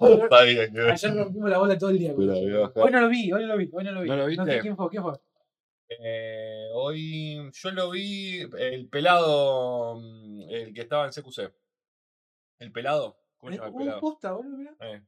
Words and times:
Está 0.00 0.42
bien. 0.44 0.72
que- 0.72 0.80
Ayer 0.80 1.14
rompimos 1.14 1.50
la 1.50 1.58
bola 1.58 1.78
todo 1.78 1.90
el 1.90 1.98
día. 1.98 2.14
Pero. 2.16 2.72
Hoy 2.74 2.90
no 2.90 3.00
lo 3.00 3.08
vi, 3.08 3.32
hoy 3.32 3.42
no 3.42 3.46
lo 3.48 3.56
vi, 3.56 3.70
hoy 3.72 3.84
no 3.84 3.92
lo 3.92 4.00
vi. 4.02 4.08
¿No 4.08 4.16
lo 4.16 4.24
sé 4.24 4.30
viste? 4.30 4.60
quién 4.60 4.76
fue, 4.76 4.88
quién 4.90 5.02
fue. 5.02 5.14
Eh, 5.90 6.68
hoy 6.74 7.50
yo 7.52 7.70
lo 7.70 7.90
vi, 7.90 8.40
el 8.58 8.88
pelado, 8.88 9.96
mm, 10.00 10.42
el 10.50 10.74
que 10.74 10.82
estaba 10.82 11.06
en 11.06 11.12
CQC. 11.12 11.50
¿El 12.58 12.72
pelado? 12.72 13.16
¿Cómo 13.38 13.52
se 13.52 13.58
llama 13.58 13.68
el 13.68 13.74
pelado? 13.74 14.00
posta, 14.00 14.32
boludo, 14.32 14.56
mirá. 14.58 14.74
Eh, 14.80 15.02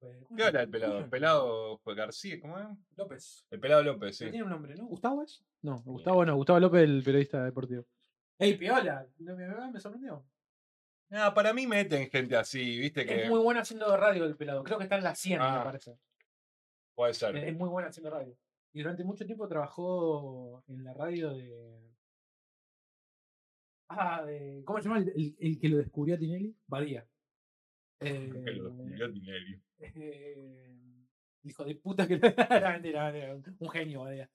Eh, 0.00 0.20
¿cómo 0.28 0.36
¿Qué 0.36 0.44
era 0.46 0.62
el 0.62 0.70
pelado? 0.70 0.92
¿Cómo 0.92 1.04
El 1.04 1.10
pelado 1.10 1.78
fue 1.78 1.94
García, 1.96 2.40
¿cómo 2.40 2.56
es? 2.58 2.66
López. 2.96 3.44
El 3.50 3.58
pelado 3.60 3.82
López, 3.82 4.16
sí. 4.16 4.30
Tiene 4.30 4.44
un 4.44 4.50
nombre, 4.50 4.76
¿no? 4.76 4.86
¿Gustavo 4.86 5.22
es? 5.24 5.44
No, 5.62 5.82
Gustavo 5.84 6.24
no, 6.24 6.36
Gustavo 6.36 6.60
López, 6.60 6.82
el 6.84 7.02
periodista 7.02 7.44
deportivo. 7.44 7.84
¡Ey, 8.38 8.56
piola! 8.56 9.04
No, 9.18 9.72
me 9.72 9.80
sorprendió. 9.80 10.24
Ah, 11.10 11.32
para 11.34 11.52
mí 11.54 11.66
meten 11.66 12.10
gente 12.10 12.36
así, 12.36 12.78
viste 12.78 13.06
que 13.06 13.24
Es 13.24 13.30
muy 13.30 13.40
bueno 13.40 13.60
haciendo 13.60 13.96
radio 13.96 14.24
el 14.24 14.36
pelado. 14.36 14.62
Creo 14.62 14.76
que 14.78 14.84
está 14.84 14.96
en 14.98 15.04
la 15.04 15.14
100, 15.14 15.40
Ah. 15.40 15.58
me 15.58 15.64
parece. 15.64 15.98
puede 16.94 17.14
ser. 17.14 17.36
Es 17.36 17.56
muy 17.56 17.68
bueno 17.68 17.88
haciendo 17.88 18.10
radio. 18.10 18.36
Y 18.72 18.80
durante 18.82 19.04
mucho 19.04 19.24
tiempo 19.24 19.48
trabajó 19.48 20.62
en 20.68 20.84
la 20.84 20.92
radio 20.94 21.32
de. 21.34 21.80
Ah, 23.88 24.22
de. 24.24 24.62
¿Cómo 24.66 24.78
se 24.80 24.84
llama 24.88 24.98
el, 25.00 25.08
el- 25.08 25.36
el 25.38 25.58
que 25.58 25.68
lo 25.68 25.78
descubrió 25.78 26.14
a 26.16 26.18
Tinelli? 26.18 26.54
Badía. 26.66 27.06
Eh, 28.00 28.30
Que 28.44 28.50
lo 28.52 28.64
descubrió 28.64 29.10
Tinelli. 29.12 29.62
eh, 29.78 31.06
hijo 31.44 31.64
de 31.64 31.74
puta 31.76 32.06
que. 32.06 32.18
no, 32.20 32.70
mentira, 32.72 33.10
mentira, 33.12 33.34
un 33.58 33.70
genio, 33.70 34.00
Badía. 34.02 34.30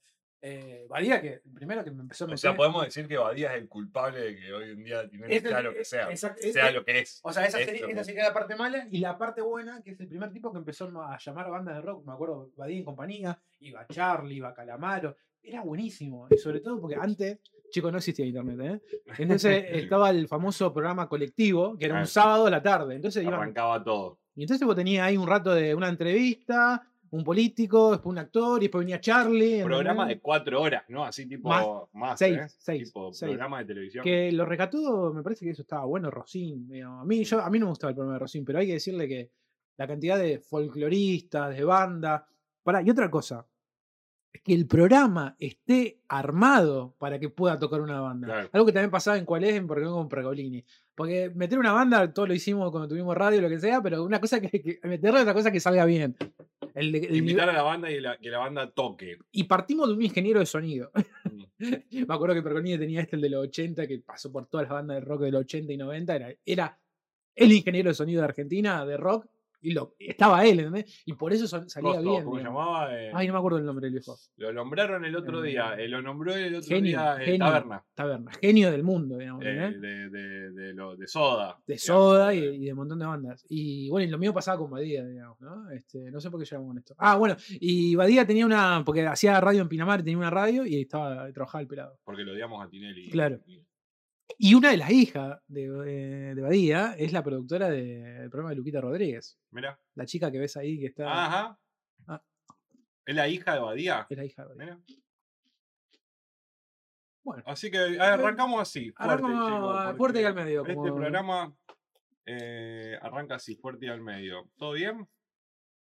Eh, 0.45 0.85
Badía, 0.89 1.21
que 1.21 1.41
primero 1.55 1.85
que 1.85 1.91
me 1.91 2.01
empezó 2.01 2.25
a 2.25 2.27
O 2.27 2.27
meter. 2.27 2.37
sea, 2.39 2.53
podemos 2.53 2.83
decir 2.83 3.07
que 3.07 3.15
Badía 3.15 3.55
es 3.55 3.61
el 3.61 3.69
culpable 3.69 4.19
de 4.19 4.35
que 4.35 4.51
hoy 4.51 4.71
en 4.71 4.83
día 4.83 5.07
Tinelli 5.09 5.35
Este- 5.35 5.61
lo 5.63 5.73
que 5.73 5.85
sea. 5.85 6.13
Sea 6.17 6.71
lo 6.71 6.83
que 6.83 6.99
es. 6.99 7.21
O 7.23 7.31
sea, 7.31 7.45
esa 7.45 7.61
esa 7.61 7.71
que- 7.71 8.03
sería 8.03 8.23
la 8.25 8.33
parte 8.33 8.57
mala 8.57 8.85
y 8.91 8.99
la 8.99 9.17
parte 9.17 9.41
buena, 9.41 9.81
que 9.81 9.91
es 9.91 9.99
el 10.01 10.09
primer 10.09 10.33
tipo 10.33 10.51
que 10.51 10.57
empezó 10.57 10.91
a 11.01 11.17
llamar 11.17 11.45
a 11.45 11.49
bandas 11.49 11.75
de 11.75 11.81
rock. 11.81 12.05
Me 12.05 12.11
acuerdo, 12.11 12.51
Badía 12.57 12.77
en 12.77 12.83
compañía, 12.83 13.41
iba 13.59 13.87
Charlie, 13.87 14.35
iba 14.35 14.53
Calamaro. 14.53 15.15
Era 15.41 15.61
buenísimo. 15.61 16.27
Y 16.29 16.37
sobre 16.37 16.59
todo 16.59 16.81
porque 16.81 16.97
antes, 16.99 17.39
chicos, 17.71 17.93
no 17.93 17.99
existía 17.99 18.25
internet, 18.25 18.59
¿eh? 18.61 19.01
Entonces 19.19 19.63
estaba 19.93 20.09
el 20.09 20.27
famoso 20.27 20.73
programa 20.73 21.07
colectivo, 21.07 21.77
que 21.77 21.85
era 21.85 21.93
un 21.95 22.01
Ah. 22.01 22.05
sábado 22.05 22.47
a 22.47 22.49
la 22.49 22.61
tarde. 22.61 22.95
Entonces 22.95 23.23
iban- 23.23 23.35
Arrancaba 23.35 23.81
todo. 23.81 24.19
y 24.35 24.41
entonces 24.43 24.65
vos 24.67 24.75
tenías 24.75 25.07
ahí 25.07 25.15
un 25.15 25.27
rato 25.27 25.53
de 25.55 25.73
una 25.73 25.87
entrevista, 25.87 26.85
un 27.13 27.23
político, 27.23 27.91
después 27.91 28.11
un 28.11 28.17
actor, 28.17 28.59
y 28.59 28.65
después 28.65 28.81
venía 28.83 28.99
Charlie. 28.99 29.63
Programa 29.63 30.03
¿entendés? 30.03 30.17
de 30.17 30.21
cuatro 30.21 30.61
horas, 30.61 30.83
¿no? 30.87 31.05
Así 31.05 31.27
tipo 31.27 31.47
Más, 31.47 31.65
más. 31.93 32.17
seis, 32.19 32.37
¿eh? 32.39 32.47
seis, 32.57 32.85
Tipo 32.85 33.13
seis. 33.13 33.29
programa 33.29 33.59
de 33.59 33.65
televisión. 33.65 34.03
Que 34.03 34.31
lo 34.31 34.45
recató, 34.45 35.13
me 35.13 35.21
parece 35.21 35.45
que 35.45 35.51
eso 35.51 35.61
estaba 35.61 35.85
bueno, 35.85 36.09
Rosín. 36.09 36.67
A 36.83 37.05
mí, 37.05 37.23
yo, 37.23 37.39
a 37.39 37.49
mí 37.51 37.59
no 37.59 37.67
me 37.67 37.71
gustaba 37.71 37.91
el 37.91 37.95
programa 37.95 38.15
de 38.15 38.19
Rosín, 38.19 38.43
pero 38.43 38.57
hay 38.57 38.65
que 38.65 38.73
decirle 38.73 39.07
que 39.07 39.31
la 39.77 39.87
cantidad 39.87 40.17
de 40.17 40.39
folcloristas, 40.39 41.55
de 41.55 41.63
banda. 41.63 42.25
Pará, 42.63 42.81
y 42.81 42.89
otra 42.89 43.11
cosa, 43.11 43.45
es 44.31 44.41
que 44.41 44.55
el 44.55 44.65
programa 44.65 45.35
esté 45.37 46.01
armado 46.07 46.95
para 46.97 47.19
que 47.19 47.29
pueda 47.29 47.59
tocar 47.59 47.79
una 47.81 48.01
banda. 48.01 48.25
Claro. 48.27 48.49
Algo 48.53 48.65
que 48.65 48.71
también 48.71 48.89
pasaba 48.89 49.19
en 49.19 49.25
Cuál 49.25 49.43
es, 49.43 49.53
en 49.55 49.67
Porque 49.67 49.83
no 49.83 49.93
con 49.93 50.09
Pregolini. 50.09 50.65
Porque 50.95 51.31
meter 51.35 51.59
una 51.59 51.73
banda, 51.73 52.11
todo 52.11 52.25
lo 52.25 52.33
hicimos 52.33 52.71
cuando 52.71 52.87
tuvimos 52.87 53.15
radio, 53.15 53.39
lo 53.41 53.49
que 53.49 53.59
sea, 53.59 53.81
pero 53.83 54.03
una 54.03 54.19
cosa 54.19 54.41
que, 54.41 54.49
que 54.49 54.79
meterle 54.83 55.21
otra 55.21 55.35
cosa 55.35 55.51
que 55.51 55.59
salga 55.59 55.85
bien. 55.85 56.15
El 56.75 56.95
Invitar 56.95 57.47
nivel- 57.47 57.49
a 57.49 57.53
la 57.53 57.61
banda 57.63 57.91
y 57.91 57.99
la- 57.99 58.17
que 58.17 58.29
la 58.29 58.39
banda 58.39 58.69
toque. 58.71 59.17
y 59.31 59.43
partimos 59.43 59.87
de 59.89 59.95
un 59.95 60.01
ingeniero 60.01 60.39
de 60.39 60.45
sonido. 60.45 60.91
Mm. 61.23 61.43
Me 62.07 62.13
acuerdo 62.13 62.35
que 62.35 62.41
Pergolini 62.41 62.77
tenía 62.77 63.01
este, 63.01 63.15
el 63.15 63.21
de 63.21 63.29
los 63.29 63.43
80, 63.43 63.87
que 63.87 63.99
pasó 63.99 64.31
por 64.31 64.47
todas 64.47 64.65
las 64.65 64.73
bandas 64.73 64.95
de 64.97 65.01
rock 65.01 65.21
de 65.21 65.31
los 65.31 65.41
80 65.41 65.71
y 65.73 65.77
90. 65.77 66.15
Era, 66.15 66.33
era 66.45 66.79
el 67.35 67.51
ingeniero 67.51 67.89
de 67.89 67.95
sonido 67.95 68.21
de 68.21 68.25
Argentina, 68.27 68.85
de 68.85 68.97
rock, 68.97 69.27
y 69.63 69.71
lo, 69.73 69.95
estaba 69.97 70.45
él, 70.45 70.59
¿entendés? 70.59 71.01
Y 71.05 71.13
por 71.13 71.33
eso 71.33 71.47
salía 71.47 71.67
Costo, 71.93 72.01
bien. 72.01 72.23
¿Cómo 72.23 72.37
se 72.37 72.43
llamaba? 72.43 72.95
Eh, 73.01 73.11
Ay, 73.13 73.27
no 73.27 73.33
me 73.33 73.39
acuerdo 73.39 73.57
el 73.59 73.65
nombre 73.65 73.85
del 73.85 73.93
viejo. 73.93 74.15
Lo 74.37 74.53
nombraron 74.53 75.03
el 75.05 75.15
otro 75.15 75.41
día. 75.41 75.75
Eh, 75.77 75.85
eh, 75.85 75.87
lo 75.87 76.01
nombró 76.01 76.35
el 76.35 76.55
otro 76.55 76.67
genio, 76.67 76.89
día 76.99 77.15
eh, 77.21 77.25
genio. 77.25 77.45
Taberna. 77.45 77.83
Taberna. 77.93 78.31
Genio 78.41 78.71
del 78.71 78.83
mundo, 78.83 79.17
digamos. 79.17 79.43
eh, 79.45 79.49
de, 79.79 80.09
de, 80.09 80.51
de, 80.51 80.73
lo, 80.73 80.95
de 80.95 81.07
Soda. 81.07 81.57
de 81.65 81.73
digamos, 81.75 81.81
Soda 81.83 82.33
y, 82.33 82.39
eh, 82.39 82.53
y 82.55 82.65
de 82.65 82.71
un 82.73 82.77
montón 82.77 82.99
de 82.99 83.05
bandas. 83.05 83.45
Y 83.49 83.89
bueno, 83.89 84.07
y 84.07 84.11
lo 84.11 84.17
mío 84.17 84.33
pasaba 84.33 84.57
con 84.57 84.69
Badía, 84.69 85.05
digamos, 85.05 85.39
¿no? 85.41 85.69
Este, 85.71 86.11
no 86.11 86.19
sé 86.19 86.29
por 86.29 86.39
qué 86.39 86.45
llegamos 86.45 86.67
con 86.69 86.77
esto. 86.77 86.95
Ah, 86.97 87.15
bueno, 87.15 87.35
y 87.49 87.95
Badía 87.95 88.25
tenía 88.27 88.45
una, 88.45 88.83
porque 88.85 89.05
hacía 89.07 89.39
radio 89.39 89.61
en 89.61 89.69
Pinamar, 89.69 89.99
tenía 90.03 90.17
una 90.17 90.29
radio 90.29 90.65
y 90.65 90.81
estaba, 90.81 91.31
trabajaba 91.31 91.61
el 91.61 91.67
pelado. 91.67 91.97
Porque 92.03 92.23
lo 92.23 92.33
odiamos 92.33 92.63
a 92.65 92.69
Tinelli. 92.69 93.09
Claro. 93.09 93.39
Y- 93.47 93.61
Y 94.37 94.53
una 94.55 94.71
de 94.71 94.77
las 94.77 94.89
hijas 94.91 95.39
de, 95.47 95.63
eh, 95.65 96.35
de 96.35 96.41
Badía 96.41 96.95
es 96.97 97.11
la 97.13 97.23
productora 97.23 97.69
de- 97.69 97.83
del 98.19 98.29
programa 98.29 98.49
de 98.51 98.55
Luquita 98.55 98.81
Rodríguez. 98.81 99.37
Mira. 99.51 99.79
La 99.95 100.05
chica 100.05 100.31
que 100.31 100.39
ves 100.39 100.55
ahí 100.57 100.79
que 100.79 100.87
está. 100.87 101.25
Ajá. 101.25 101.59
Ah. 102.07 102.21
¿Es 103.05 103.15
la 103.15 103.27
hija 103.27 103.53
de 103.53 103.59
Badía? 103.59 104.07
Es 104.09 104.17
la 104.17 104.25
hija 104.25 104.43
de 104.43 104.47
Badía. 104.55 104.65
Mira. 104.87 105.01
Bueno, 107.23 107.43
Así 107.45 107.71
que 107.71 107.77
a- 107.99 108.13
arrancamos 108.13 108.61
así. 108.61 108.91
Fuerte, 108.91 109.13
Arrancamos 109.13 109.97
fuerte 109.97 110.21
y 110.21 110.25
al 110.25 110.33
medio, 110.35 110.61
Este 110.61 110.73
como- 110.75 110.95
programa 110.95 111.55
eh, 112.25 112.97
arranca 113.01 113.35
así, 113.35 113.55
fuerte 113.55 113.85
y 113.85 113.89
al 113.89 114.01
medio. 114.01 114.49
¿Todo 114.57 114.73
bien? 114.73 115.07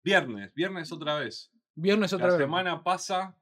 Viernes, 0.03 0.53
viernes 0.55 0.93
otra 0.93 1.19
vez. 1.19 1.51
viernes 1.77 2.13
otra 2.13 2.27
La 2.29 2.33
vez. 2.35 2.43
semana 2.43 2.83
pasa 2.85 3.37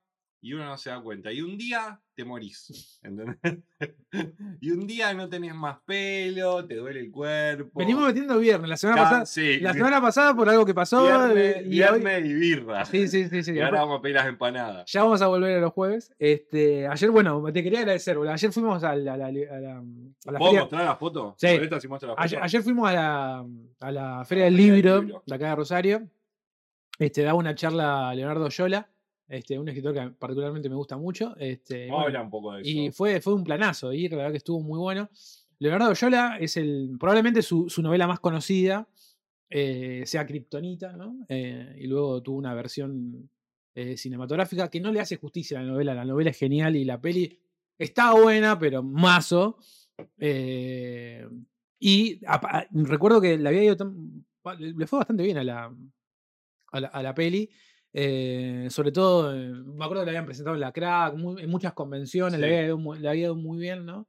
y 0.44 0.52
uno 0.54 0.64
no 0.64 0.76
se 0.76 0.90
da 0.90 1.00
cuenta. 1.00 1.32
Y 1.32 1.40
un 1.40 1.56
día 1.56 2.00
te 2.16 2.24
morís. 2.24 2.98
¿Entendés? 3.02 3.36
y 4.60 4.70
un 4.72 4.86
día 4.88 5.14
no 5.14 5.28
tenés 5.28 5.54
más 5.54 5.78
pelo, 5.86 6.64
te 6.66 6.74
duele 6.74 6.98
el 7.00 7.10
cuerpo. 7.12 7.78
Venimos 7.78 8.06
metiendo 8.08 8.36
viernes. 8.38 8.68
La 8.68 8.76
semana 8.76 9.02
pasada. 9.04 9.26
sí, 9.26 9.60
La 9.60 9.72
semana 9.72 10.00
pasada 10.00 10.34
por 10.34 10.48
algo 10.48 10.66
que 10.66 10.74
pasó. 10.74 11.02
viernes, 11.04 11.56
eh, 11.56 11.58
hoy- 11.62 11.68
viernes 11.68 12.24
y 12.28 12.34
birra. 12.34 12.84
Sí, 12.84 13.06
sí, 13.08 13.28
sí, 13.28 13.42
sí. 13.44 13.52
Y 13.54 13.60
ahora 13.60 13.80
vamos 13.82 14.00
a 14.00 14.02
pedir 14.02 14.16
las 14.16 14.26
empanadas. 14.26 14.90
Ya 14.90 15.04
vamos 15.04 15.22
a 15.22 15.28
volver 15.28 15.56
a 15.58 15.60
los 15.60 15.72
jueves. 15.72 16.12
Este, 16.18 16.86
ayer, 16.88 17.10
bueno, 17.10 17.42
te 17.52 17.62
quería 17.62 17.78
agradecer. 17.78 18.18
Ayer 18.28 18.52
fuimos 18.52 18.82
a 18.82 18.96
la, 18.96 19.14
a 19.14 19.16
la- 19.16 19.26
a 19.26 19.30
la- 19.30 19.78
a 19.78 20.32
la 20.32 20.38
¿Puedo 20.38 20.50
feria. 20.50 20.60
mostrar 20.60 20.84
la 20.84 20.96
foto? 20.96 21.34
Sí. 21.38 21.46
La 21.46 21.80
foto. 21.80 22.14
Ayer, 22.18 22.40
ayer 22.42 22.62
fuimos 22.62 22.88
a 22.90 22.92
la, 22.92 23.46
a 23.80 23.92
la 23.92 24.24
Feria 24.24 24.44
del 24.44 24.54
Feria 24.56 24.72
del 24.72 24.82
Libro, 24.82 25.02
Libro. 25.02 25.22
de 25.24 25.34
acá 25.36 25.48
de 25.50 25.54
Rosario. 25.56 26.08
Este, 26.98 27.22
daba 27.22 27.38
una 27.38 27.54
charla 27.54 28.10
a 28.10 28.14
Leonardo 28.14 28.48
Yola, 28.48 28.88
este, 29.28 29.58
un 29.58 29.68
escritor 29.68 29.94
que 29.94 30.10
particularmente 30.18 30.68
me 30.68 30.74
gusta 30.76 30.96
mucho. 30.96 31.34
Este, 31.38 31.86
Vamos 31.86 31.90
a 31.90 31.94
bueno, 32.02 32.06
hablar 32.06 32.24
un 32.24 32.30
poco 32.30 32.52
de 32.54 32.62
eso. 32.62 32.70
y 32.70 32.90
fue, 32.90 33.20
fue 33.20 33.34
un 33.34 33.44
planazo 33.44 33.92
ir, 33.92 34.10
la 34.10 34.18
verdad 34.18 34.30
que 34.32 34.36
estuvo 34.38 34.60
muy 34.60 34.78
bueno. 34.78 35.08
Leonardo 35.58 35.92
Yola 35.94 36.38
es 36.40 36.56
el, 36.56 36.96
probablemente 36.98 37.40
su, 37.42 37.68
su 37.70 37.82
novela 37.82 38.06
más 38.06 38.18
conocida, 38.20 38.88
eh, 39.48 40.02
sea 40.06 40.26
Kryptonita, 40.26 40.96
¿no? 40.96 41.24
Eh, 41.28 41.76
y 41.78 41.86
luego 41.86 42.20
tuvo 42.22 42.38
una 42.38 42.52
versión 42.54 43.30
eh, 43.74 43.96
cinematográfica 43.96 44.68
que 44.68 44.80
no 44.80 44.90
le 44.92 45.00
hace 45.00 45.16
justicia 45.16 45.58
a 45.58 45.62
la 45.62 45.68
novela. 45.68 45.94
La 45.94 46.04
novela 46.04 46.30
es 46.30 46.38
genial 46.38 46.74
y 46.76 46.84
la 46.84 47.00
peli 47.00 47.38
está 47.78 48.12
buena, 48.14 48.58
pero 48.58 48.82
mazo. 48.82 49.58
Y 51.78 52.20
apa- 52.26 52.58
a- 52.60 52.66
recuerdo 52.72 53.20
que 53.20 53.36
le 53.38 53.48
había 53.48 53.64
ido 53.64 53.76
tan- 53.76 54.24
le 54.58 54.72
le 54.72 54.86
fue 54.86 54.98
bastante 55.00 55.22
bien 55.22 55.38
a 55.38 55.44
la, 55.44 55.74
a 56.72 56.80
la, 56.80 56.88
a 56.88 57.02
la 57.02 57.14
peli. 57.14 57.48
Eh, 57.92 58.68
sobre 58.70 58.92
todo, 58.92 59.34
eh, 59.36 59.50
me 59.52 59.84
acuerdo 59.84 60.02
que 60.02 60.06
la 60.06 60.10
habían 60.12 60.26
presentado 60.26 60.54
en 60.54 60.60
la 60.60 60.72
crack, 60.72 61.14
muy- 61.16 61.42
en 61.42 61.50
muchas 61.50 61.72
convenciones, 61.74 62.40
le, 62.40 62.46
Sí. 62.48 62.52
había 62.54 62.66
ido 62.66 62.78
muy, 62.78 62.98
le 62.98 63.08
había 63.08 63.22
ido 63.24 63.34
muy 63.36 63.58
bien, 63.58 63.84
¿no? 63.84 64.06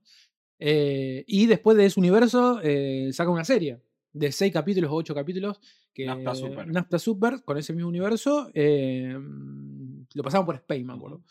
Eh, 0.60 1.24
y 1.28 1.46
después 1.48 1.76
de 1.78 1.86
ese 1.86 2.00
universo, 2.00 2.60
eh, 2.64 3.10
saca 3.12 3.30
una 3.30 3.44
serie 3.44 3.80
de 4.14 4.32
seis 4.32 4.54
capítulos 4.54 4.92
o 4.92 4.96
ocho 4.96 5.14
capítulos. 5.16 5.60
Que, 5.94 6.06
Nafta 6.06 6.34
Super. 6.36 6.68
Nafta 6.68 6.98
Super, 7.00 7.44
con 7.44 7.58
ese 7.58 7.74
mismo 7.74 7.90
universo. 7.90 8.50
eh, 8.54 9.16
lo 10.16 10.24
pasaban 10.24 10.46
por 10.46 10.56
Spain, 10.56 10.86
me 10.88 10.94
acuerdo. 10.94 11.22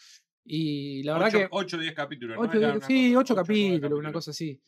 Y 0.44 1.02
la 1.04 1.14
verdad 1.14 1.28
ocho, 1.28 1.38
que. 1.38 1.48
8 1.50 1.76
o 1.76 1.80
10 1.80 1.94
capítulos. 1.94 2.36
¿no? 2.36 2.42
Ocho, 2.42 2.58
Era 2.58 2.74
diez- 2.74 2.84
sí, 2.86 3.12
cosa- 3.12 3.20
ocho 3.20 3.34
ocho, 3.34 3.34
nueve 3.46 3.70
capítulos, 3.76 3.98
una 4.00 4.12
cosa 4.12 4.30
así. 4.32 4.60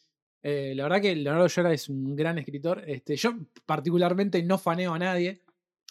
Eh, 0.42 0.72
la 0.76 0.82
verdad 0.84 1.00
que 1.00 1.16
Leonardo 1.16 1.46
Llora 1.48 1.72
es 1.72 1.88
un 1.88 2.14
gran 2.14 2.38
escritor. 2.38 2.82
Este, 2.86 3.16
yo 3.16 3.34
particularmente 3.66 4.42
no 4.42 4.58
faneo 4.58 4.94
a 4.94 4.98
nadie. 4.98 5.42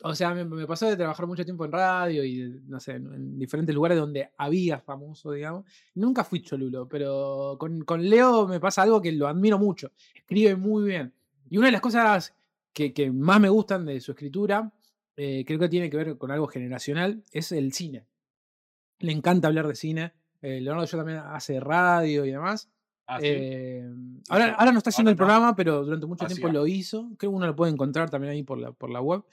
O 0.02 0.16
sea, 0.16 0.34
me, 0.34 0.44
me 0.44 0.66
pasó 0.66 0.88
de 0.88 0.98
trabajar 0.98 1.28
mucho 1.28 1.46
tiempo 1.46 1.64
en 1.66 1.72
radio 1.72 2.24
y, 2.26 2.62
no 2.66 2.80
sé, 2.80 2.94
en, 2.94 3.14
en 3.14 3.38
diferentes 3.40 3.74
lugares 3.74 3.98
donde 3.98 4.32
había 4.38 4.80
famoso, 4.80 5.32
digamos. 5.32 5.66
Nunca 5.96 6.24
fui 6.24 6.42
cholulo, 6.42 6.88
pero 6.90 7.56
con, 7.60 7.82
con 7.86 8.10
Leo 8.10 8.48
me 8.48 8.60
pasa 8.60 8.82
algo 8.82 9.02
que 9.02 9.12
lo 9.12 9.28
admiro 9.28 9.60
mucho. 9.60 9.92
Escribe 10.16 10.56
muy 10.56 10.84
bien. 10.86 11.14
Y 11.50 11.58
una 11.58 11.68
de 11.68 11.74
las 11.74 11.82
cosas 11.82 12.34
que, 12.74 12.92
que 12.94 13.12
más 13.12 13.40
me 13.40 13.50
gustan 13.50 13.86
de 13.86 14.02
su 14.02 14.12
escritura, 14.12 14.74
eh, 15.16 15.44
creo 15.46 15.60
que 15.60 15.70
tiene 15.70 15.90
que 15.90 15.98
ver 15.98 16.18
con 16.18 16.32
algo 16.32 16.48
generacional, 16.48 17.24
es 17.32 17.52
el 17.52 17.72
cine. 17.72 18.06
Le 19.00 19.12
encanta 19.12 19.48
hablar 19.48 19.68
de 19.68 19.76
cine. 19.76 20.14
Eh, 20.42 20.60
Leonardo 20.60 20.86
yo 20.88 20.98
también 20.98 21.20
hace 21.20 21.60
radio 21.60 22.26
y 22.26 22.32
demás. 22.32 22.70
Ah, 23.06 23.20
sí. 23.20 23.28
Eh, 23.30 23.88
ahora, 24.30 24.54
ahora 24.56 24.72
no 24.72 24.78
está 24.80 24.90
haciendo 24.90 25.10
Ahora 25.10 25.12
el 25.12 25.16
no. 25.16 25.26
programa, 25.26 25.56
pero 25.56 25.84
durante 25.86 26.06
mucho 26.08 26.26
tiempo 26.26 26.48
Hacía. 26.48 26.60
lo 26.60 26.68
hizo. 26.68 27.04
Creo 27.18 27.32
que 27.32 27.36
uno 27.38 27.46
lo 27.46 27.56
puede 27.56 27.72
encontrar 27.72 28.10
también 28.10 28.32
ahí 28.34 28.44
por 28.44 28.58
la, 28.58 28.72
por 28.72 28.90
la 28.90 29.02
web. 29.02 29.24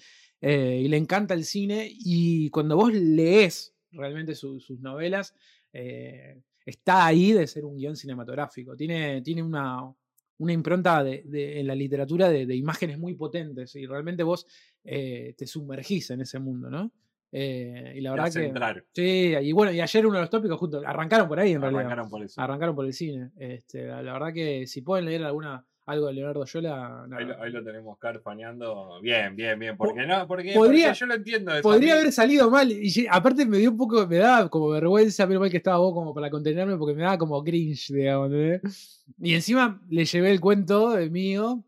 Eh, 0.40 0.81
y 0.84 0.88
le 0.88 0.96
encanta 0.96 1.34
el 1.34 1.44
cine. 1.44 1.88
Y 1.90 2.48
cuando 2.50 2.76
vos 2.76 2.92
lees 2.92 3.75
realmente 3.92 4.34
su- 4.34 4.60
sus 4.60 4.81
novelas, 4.81 5.34
eh, 5.72 6.40
está 6.64 7.06
ahí 7.06 7.32
de 7.32 7.46
ser 7.46 7.64
un 7.64 7.76
guion 7.76 7.96
cinematográfico. 7.96 8.76
Tiene, 8.76 9.22
tiene 9.22 9.42
una, 9.42 9.92
una 10.38 10.52
impronta 10.52 11.02
de, 11.04 11.22
de- 11.26 11.60
en 11.60 11.66
la 11.66 11.75
literatura 11.75 12.28
de, 12.31 12.46
de 12.46 12.54
imágenes 12.56 12.98
muy 12.98 13.14
potentes 13.14 13.75
y 13.76 13.87
realmente 13.87 14.22
vos 14.22 14.46
eh, 14.84 15.34
te 15.37 15.46
sumergís 15.46 16.10
en 16.10 16.20
ese 16.22 16.38
mundo, 16.38 16.70
¿no? 16.70 16.90
Eh, 17.32 17.92
y 17.96 18.00
la 18.00 18.10
verdad 18.12 18.32
que... 18.32 18.46
entrar. 18.46 18.84
Sí, 18.92 19.34
y 19.40 19.52
bueno, 19.52 19.72
y 19.72 19.81
ayer 19.81 20.04
uno 20.06 20.16
de 20.16 20.22
los 20.22 20.31
tópicos 20.31 20.58
justo 20.58 20.82
arrancaron 20.84 21.28
por 21.28 21.38
ahí 21.38 21.52
en 21.52 21.60
realidad. 21.60 21.82
Arrancaron 21.82 22.10
por 22.10 22.22
eso. 22.25 22.40
Arrancaron 22.40 22.75
por 22.75 22.87
el 22.87 22.92
cine. 22.92 23.31
Este, 23.37 23.87
la, 23.87 24.02
la 24.02 24.12
verdad 24.14 24.32
que 24.32 24.66
si 24.66 24.82
pueden 24.82 25.04
leer 25.04 25.22
alguna 25.25 25.64
algo 25.86 26.06
de 26.06 26.12
Leonardo 26.14 26.44
Yola, 26.44 27.04
Ahí 27.12 27.24
lo, 27.24 27.42
ahí 27.42 27.50
lo 27.50 27.64
tenemos 27.64 27.98
carfaneando. 27.98 29.00
Bien, 29.02 29.34
bien, 29.34 29.58
bien. 29.58 29.76
Porque 29.76 30.06
no, 30.06 30.26
porque, 30.26 30.52
podría- 30.54 30.86
porque 30.88 30.98
yo 31.00 31.06
lo 31.06 31.14
entiendo. 31.14 31.52
eso. 31.52 31.62
Podría 31.62 31.94
haber 31.94 32.12
salido 32.12 32.50
mal. 32.50 32.70
Y 32.70 33.06
aparte 33.10 33.44
me 33.46 33.58
dio 33.58 33.70
un 33.70 33.76
poco, 33.76 34.06
me 34.06 34.16
daba 34.18 34.48
como 34.48 34.68
vergüenza, 34.68 35.26
pero 35.26 35.40
mal 35.40 35.50
que 35.50 35.56
estaba 35.56 35.78
vos 35.78 35.92
como 35.94 36.14
para 36.14 36.30
contenerme, 36.30 36.76
porque 36.76 36.94
me 36.94 37.02
daba 37.02 37.18
como 37.18 37.42
cringe, 37.42 37.92
digamos. 37.92 38.30
Y 39.18 39.34
encima 39.34 39.80
le 39.88 40.04
llevé 40.04 40.30
el 40.30 40.40
cuento 40.40 40.90
de 40.90 41.10
mío 41.10 41.64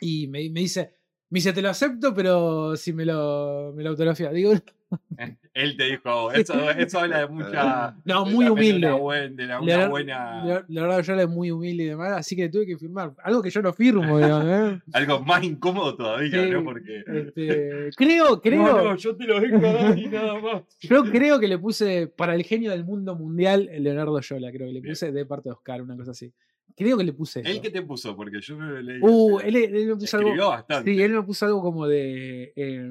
y 0.00 0.28
me, 0.28 0.48
me 0.50 0.60
dice, 0.60 0.99
me 1.30 1.36
dice, 1.38 1.52
te 1.52 1.62
lo 1.62 1.70
acepto, 1.70 2.12
pero 2.14 2.76
si 2.76 2.92
me 2.92 3.04
lo, 3.06 3.72
me 3.74 3.82
lo 3.84 3.90
autografía. 3.90 4.30
Digo, 4.30 4.52
Él 5.54 5.76
te 5.76 5.84
dijo, 5.84 6.32
eso, 6.32 6.70
eso 6.72 6.98
habla 7.00 7.20
de 7.20 7.28
mucha. 7.28 7.96
no, 8.04 8.24
de 8.24 8.30
muy 8.32 8.44
también 8.46 8.46
de 8.46 8.50
humilde. 8.50 8.86
una, 8.88 8.96
buen- 8.96 9.36
de 9.36 9.46
la- 9.46 9.60
una 9.60 9.88
buena. 9.88 10.44
Leo- 10.44 10.64
Leonardo 10.68 11.00
Yola 11.02 11.22
es 11.22 11.28
muy 11.28 11.50
humilde 11.52 11.84
y 11.84 11.86
demás, 11.86 12.12
así 12.12 12.34
que 12.34 12.48
tuve 12.48 12.66
que 12.66 12.76
firmar. 12.76 13.12
Algo 13.22 13.40
que 13.42 13.50
yo 13.50 13.62
no 13.62 13.72
firmo, 13.72 14.18
digamos. 14.18 14.46
¿eh? 14.48 14.80
Algo 14.92 15.20
más 15.20 15.42
incómodo 15.44 15.94
todavía, 15.96 16.42
Sí. 16.44 16.50
¿no? 16.50 16.64
Porque. 16.64 17.04
Este, 17.06 17.90
creo, 17.96 18.40
creo. 18.40 18.62
No, 18.62 18.82
no, 18.82 18.96
yo 18.96 19.16
te 19.16 19.24
lo 19.24 19.40
dejo 19.40 19.58
dar 19.60 19.96
y 19.98 20.06
nada 20.08 20.40
más. 20.40 20.62
Yo 20.80 21.04
creo 21.04 21.38
que 21.38 21.46
le 21.48 21.58
puse 21.58 22.08
para 22.08 22.34
el 22.34 22.42
genio 22.42 22.72
del 22.72 22.84
mundo 22.84 23.14
mundial 23.14 23.70
Leonardo 23.78 24.20
Yola, 24.20 24.50
creo 24.50 24.66
que 24.66 24.72
le 24.72 24.80
Bien. 24.80 24.92
puse 24.92 25.12
de 25.12 25.26
parte 25.26 25.48
de 25.50 25.52
Oscar, 25.54 25.82
una 25.82 25.96
cosa 25.96 26.10
así. 26.10 26.32
Creo 26.76 26.96
que 26.96 27.04
le 27.04 27.12
puse. 27.12 27.40
¿Él 27.44 27.60
qué 27.60 27.70
te 27.70 27.82
puso? 27.82 28.14
Porque 28.16 28.40
yo 28.40 28.56
lo 28.56 28.80
leí. 28.80 28.98
Uh, 29.02 29.40
él, 29.40 29.56
él 29.56 29.86
me 29.88 29.96
puso 29.96 30.16
algo. 30.18 30.48
bastante. 30.50 30.94
Sí, 30.94 31.02
él 31.02 31.12
me 31.12 31.22
puso 31.22 31.46
algo 31.46 31.60
como 31.60 31.86
de. 31.86 32.52
eh, 32.56 32.90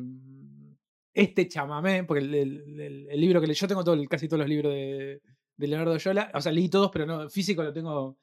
este 1.14 1.48
chamamé, 1.48 2.04
porque 2.04 2.24
el, 2.24 2.34
el- 2.36 2.80
el- 2.80 3.08
el 3.10 3.22
libro 3.22 3.42
que 3.42 3.48
le, 3.48 3.54
yo 3.54 3.68
tengo 3.68 3.84
todo, 3.84 4.02
casi 4.08 4.28
todos 4.28 4.40
los 4.42 4.50
libros 4.50 4.72
de, 4.74 5.22
de 5.58 5.68
Leonardo 5.68 5.98
Yola, 5.98 6.32
o 6.34 6.40
sea, 6.42 6.52
leí 6.52 6.70
todos, 6.70 6.90
pero 6.92 7.06
no, 7.06 7.30
físico 7.30 7.64
lo 7.64 7.74
tengo 7.74 8.18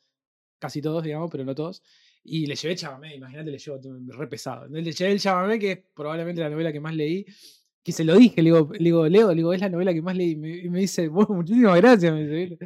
casi 0.58 0.80
todos, 0.80 1.02
digamos, 1.02 1.30
pero 1.30 1.44
no 1.44 1.54
todos. 1.54 1.82
Y 2.24 2.46
le 2.46 2.54
llevé 2.54 2.74
chamamé, 2.76 3.14
imagínate, 3.16 3.50
le 3.50 3.58
llevo 3.58 3.78
re 4.08 4.26
pesado. 4.28 4.66
Le 4.68 4.82
llevé 4.92 5.12
el 5.12 5.20
chamamé, 5.20 5.58
que 5.58 5.72
es 5.72 5.78
probablemente 5.94 6.40
la 6.40 6.48
novela 6.50 6.72
que 6.72 6.80
más 6.80 6.94
leí. 6.94 7.24
Que 7.84 7.92
se 7.92 8.02
lo 8.02 8.16
dije, 8.16 8.42
le 8.42 8.50
digo, 8.50 8.68
le 8.72 8.78
digo, 8.84 9.08
Leo, 9.08 9.28
le 9.28 9.36
digo, 9.36 9.52
es 9.52 9.60
la 9.60 9.68
novela 9.68 9.94
que 9.94 10.02
más 10.02 10.16
leí. 10.16 10.30
Y 10.32 10.36
me, 10.36 10.56
y 10.56 10.68
me 10.70 10.80
dice, 10.80 11.06
bueno, 11.08 11.34
muchísimas 11.36 11.76
gracias. 11.80 12.12
Me 12.12 12.26
dice, 12.26 12.58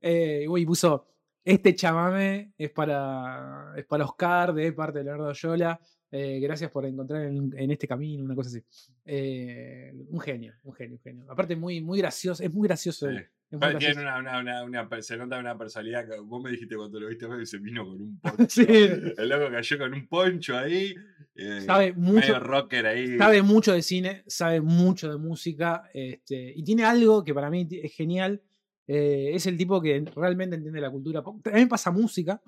eh, 0.00 0.46
y 0.56 0.64
puso, 0.66 1.04
este 1.44 1.74
chamamé 1.74 2.52
es 2.56 2.70
para, 2.70 3.72
es 3.76 3.84
para 3.86 4.04
Oscar, 4.04 4.52
de 4.54 4.72
parte 4.72 4.98
de 4.98 5.04
Leonardo 5.04 5.32
Yola. 5.32 5.80
Eh, 6.14 6.40
gracias 6.40 6.70
por 6.70 6.84
encontrar 6.84 7.22
en, 7.24 7.52
en 7.56 7.70
este 7.70 7.88
camino, 7.88 8.22
una 8.24 8.34
cosa 8.34 8.50
así. 8.50 8.62
Eh, 9.06 9.92
un 10.10 10.20
genio, 10.20 10.54
un 10.64 10.74
genio, 10.74 10.96
un 10.96 11.02
genio. 11.02 11.24
Aparte, 11.30 11.56
muy, 11.56 11.80
muy 11.80 11.98
gracioso, 11.98 12.42
es 12.42 12.52
muy 12.52 12.68
gracioso. 12.68 13.08
Sí. 13.08 13.16
él, 13.16 13.22
es 13.22 13.52
muy 13.52 13.60
Pero 13.60 13.78
Tiene 13.78 13.94
gracioso. 13.94 14.00
una, 14.18 14.18
una, 14.18 14.40
una, 14.40 14.64
una 14.64 14.88
per- 14.88 15.02
se 15.02 15.16
nota 15.16 15.38
una 15.38 15.56
personalidad 15.56 16.06
que 16.08 16.20
vos 16.20 16.42
me 16.42 16.50
dijiste 16.50 16.76
cuando 16.76 17.00
lo 17.00 17.08
viste 17.08 17.26
se 17.46 17.58
vino 17.58 17.86
con 17.86 18.00
un 18.02 18.18
poncho. 18.20 18.46
Sí. 18.48 18.64
El 18.68 19.28
loco 19.28 19.50
cayó 19.50 19.78
con 19.78 19.94
un 19.94 20.06
poncho 20.06 20.56
ahí. 20.58 20.94
eh, 21.34 21.60
Sabe 21.62 21.94
mucho, 21.94 22.14
medio 22.20 22.40
rocker 22.40 22.86
ahí. 22.86 23.16
sabe 23.18 23.42
mucho 23.42 23.72
de 23.72 23.80
cine, 23.82 24.22
sabe 24.26 24.60
mucho 24.60 25.10
de 25.10 25.16
música, 25.16 25.88
este, 25.94 26.52
y 26.54 26.62
tiene 26.62 26.84
algo 26.84 27.24
que 27.24 27.32
para 27.34 27.48
mí 27.50 27.66
es 27.70 27.94
genial. 27.94 28.42
Eh, 28.86 29.30
es 29.34 29.46
el 29.46 29.56
tipo 29.56 29.80
que 29.80 30.04
realmente 30.14 30.56
entiende 30.56 30.80
la 30.80 30.90
cultura. 30.90 31.22
pop. 31.22 31.40
También 31.42 31.68
pasa 31.68 31.90
música. 31.90 32.40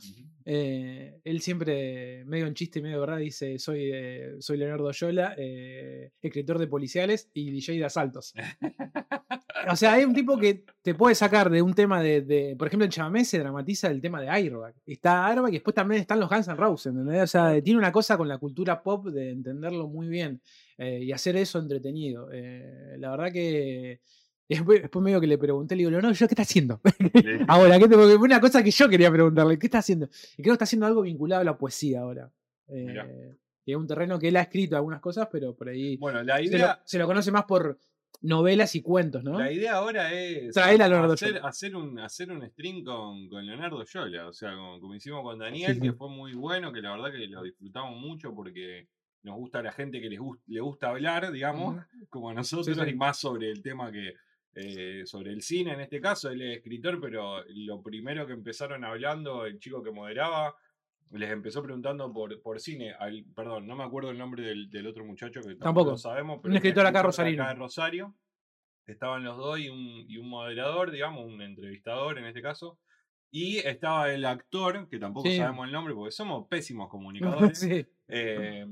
Eh, 0.45 1.21
él 1.25 1.41
siempre, 1.41 2.25
medio 2.27 2.47
en 2.47 2.55
chiste 2.55 2.79
y 2.79 2.83
medio 2.83 2.97
de 2.97 3.01
verdad, 3.01 3.19
dice: 3.19 3.59
Soy, 3.59 3.91
eh, 3.95 4.35
soy 4.41 4.59
Leonardo 4.59 4.91
Yola, 4.91 5.35
escritor 6.21 6.59
de 6.59 6.67
policiales 6.67 7.31
y 7.33 7.51
DJ 7.51 7.79
de 7.79 7.85
asaltos. 7.87 8.35
o 9.71 9.77
sea, 9.77 9.95
hay 9.95 10.05
un 10.05 10.15
tipo 10.15 10.37
que 10.39 10.65
te 10.83 10.95
puede 10.95 11.15
sacar 11.15 11.51
de 11.51 11.63
un 11.63 11.75
tema 11.75 12.03
de. 12.03 12.21
de- 12.21 12.57
por 12.57 12.67
ejemplo, 12.69 12.85
en 12.85 12.91
Chamamé 12.91 13.25
se 13.25 13.39
dramatiza 13.39 13.89
el 13.91 14.01
tema 14.01 14.21
de 14.21 14.29
Airbag. 14.29 14.75
Está 14.87 15.27
Airbag 15.29 15.51
y 15.51 15.55
después 15.55 15.75
también 15.75 16.01
están 16.01 16.21
los 16.21 16.29
Guns 16.29 16.49
N' 16.49 16.57
Roses, 16.57 16.87
¿entendés? 16.93 17.23
O 17.23 17.27
sea, 17.27 17.63
tiene 17.63 17.79
una 17.79 17.93
cosa 17.93 18.17
con 18.17 18.29
la 18.29 18.39
cultura 18.39 18.83
pop 18.83 19.07
de 19.07 19.31
entenderlo 19.31 19.89
muy 19.89 20.09
bien 20.09 20.41
y 20.79 21.13
hacer 21.13 21.37
eso 21.37 21.59
entretenido. 21.59 22.29
La 22.99 23.11
verdad 23.13 23.33
que. 23.33 24.01
Después, 24.49 24.83
después 24.83 25.03
medio 25.03 25.21
que 25.21 25.27
le 25.27 25.39
pregunté, 25.39 25.75
le 25.75 25.81
digo, 25.81 25.91
Leonardo, 25.91 26.15
¿yo 26.15 26.29
qué 26.29 26.35
está 26.35 26.43
haciendo? 26.43 26.81
Ahora, 27.49 27.79
¿qué 27.79 27.89
te, 27.89 27.97
porque 27.97 28.17
fue 28.19 28.27
una 28.27 28.41
cosa 28.41 28.63
que 28.63 28.71
yo 28.71 28.89
quería 28.89 29.11
preguntarle, 29.11 29.59
¿qué 29.59 29.67
está 29.67 29.79
haciendo? 29.79 30.07
Y 30.37 30.43
creo 30.43 30.53
que 30.53 30.53
está 30.53 30.65
haciendo 30.65 30.87
algo 30.87 31.03
vinculado 31.03 31.41
a 31.41 31.45
la 31.45 31.57
poesía 31.57 32.01
ahora. 32.03 32.31
Eh, 32.69 33.35
y 33.65 33.73
es 33.73 33.77
un 33.79 33.87
terreno 33.87 34.19
que 34.19 34.29
él 34.29 34.37
ha 34.37 34.43
escrito 34.43 34.77
algunas 34.77 35.01
cosas, 35.01 35.29
pero 35.33 35.55
por 35.55 35.69
ahí 35.71 35.97
Bueno, 35.97 36.23
la 36.23 36.37
se 36.37 36.43
lo, 36.45 36.49
idea, 36.49 36.83
se 36.85 36.99
lo 36.99 37.07
conoce 37.07 37.33
más 37.33 37.45
por 37.45 37.79
novelas 38.21 38.75
y 38.75 38.83
cuentos, 38.83 39.23
¿no? 39.25 39.39
la 39.39 39.51
idea 39.53 39.75
ahora 39.75 40.13
es 40.13 40.53
Traer 40.55 40.83
a 40.83 40.89
Leonardo 40.89 41.15
hacer, 41.15 41.35
Yola. 41.35 41.49
hacer 41.49 41.77
un, 41.77 41.99
hacer 41.99 42.31
un 42.31 42.47
stream 42.51 42.85
con, 42.85 43.29
con 43.29 43.45
Leonardo 43.47 43.83
Yola. 43.85 44.29
O 44.29 44.33
sea, 44.35 44.55
como, 44.55 44.79
como 44.81 44.95
hicimos 44.95 45.23
con 45.23 45.39
Daniel, 45.39 45.75
Sí, 45.75 45.81
que 45.81 45.89
sí. 45.91 45.95
fue 45.97 46.09
muy 46.11 46.35
bueno, 46.35 46.71
que 46.73 46.81
la 46.83 46.91
verdad 46.93 47.11
que 47.13 47.27
lo 47.29 47.43
disfrutamos 47.43 47.99
mucho 47.99 48.35
porque 48.35 48.89
nos 49.23 49.37
gusta 49.37 49.61
a 49.61 49.63
la 49.63 49.73
gente 49.73 50.01
que 50.03 50.11
les 50.11 50.21
gust- 50.21 50.43
le 50.47 50.61
gusta 50.61 50.91
hablar, 50.91 51.33
digamos, 51.33 51.83
como 52.11 52.29
a 52.31 52.35
nosotros, 52.35 52.77
sí. 52.79 52.91
y 52.91 52.95
más 52.95 53.19
sobre 53.19 53.51
el 53.51 53.63
tema 53.63 53.91
que. 53.91 54.13
Eh, 54.55 55.03
sobre 55.05 55.31
el 55.33 55.43
cine 55.43 55.73
en 55.73 55.81
este 55.81 56.01
caso, 56.01 56.31
él 56.31 56.43
es 56.43 56.57
escritor, 56.59 57.01
pero 57.01 57.43
lo 57.49 57.83
primero 57.83 58.27
que 58.27 58.33
empezaron 58.33 58.85
hablando, 58.85 59.45
el 59.47 59.59
chico 59.59 59.83
que 59.83 59.91
moderaba, 59.91 60.55
les 61.11 61.31
empezó 61.31 61.63
preguntando 61.63 62.13
por, 62.13 62.41
por 62.43 62.61
cine. 62.61 62.93
Al, 62.99 63.25
perdón, 63.35 63.67
no 63.67 63.77
me 63.77 63.85
acuerdo 63.85 64.11
el 64.11 64.19
nombre 64.19 64.43
del, 64.43 64.69
del 64.71 64.87
otro 64.87 65.05
muchacho 65.05 65.41
que 65.41 65.49
tampoco, 65.49 65.65
Tampoco. 65.65 65.91
lo 65.93 65.97
sabemos. 65.99 66.41
Un 66.45 66.51
es 66.53 66.57
escritor 66.57 66.87
acá 66.87 67.03
rosarino. 67.03 67.47
de 67.47 67.55
Rosario. 67.55 68.15
Estaban 68.87 69.25
los 69.25 69.37
dos 69.39 69.59
y 69.61 69.69
un, 69.71 69.79
y 70.09 70.19
un 70.19 70.29
moderador, 70.29 70.91
digamos, 70.91 71.25
un 71.25 71.41
entrevistador 71.41 72.19
en 72.19 72.27
este 72.27 72.43
caso. 72.43 72.79
Y 73.37 73.57
estaba 73.59 74.13
el 74.13 74.25
actor, 74.25 74.89
que 74.89 74.97
tampoco 75.01 75.29
Sí. 75.29 75.39
sabemos 75.39 75.67
el 75.67 75.73
nombre 75.73 75.93
porque 75.93 76.13
somos 76.13 76.47
pésimos 76.47 76.89
comunicadores. 77.53 77.59
sí. 77.59 77.85
eh, 78.07 78.65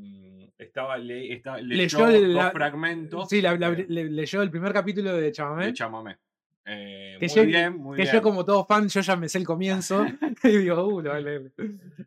estaba, 0.57 0.97
le, 0.99 1.33
está- 1.33 1.57
Leyó 1.61 2.07
leyó 2.07 2.33
dos 2.35 2.53
fragmentos 2.53 3.29
Sí, 3.29 3.41
la- 3.43 3.57
la- 3.57 3.73
de- 3.73 3.87
le- 3.89 4.11
leyó 4.11 4.41
el 4.43 4.51
primer 4.51 4.73
capítulo 4.73 5.17
de 5.17 5.33
Chamamé. 5.33 5.67
de 5.67 5.73
Chamamé. 5.73 6.17
Eh, 6.65 7.17
Que 7.19 7.27
muy 7.27 7.35
yo- 7.35 7.45
bien, 7.45 7.77
muy 7.77 7.97
que 7.97 8.03
bien. 8.03 8.15
yo 8.15 8.23
como 8.23 8.45
todo 8.45 8.65
fan, 8.65 8.89
yo 8.89 9.01
ya 9.01 9.17
me 9.17 9.29
sé 9.29 9.39
el 9.39 9.45
comienzo. 9.47 10.05
y 10.45 10.59
digo, 10.59 10.87
uh, 10.87 11.01
lo 11.01 11.11
voy 11.11 11.19
a 11.19 11.21
leer. 11.21 11.53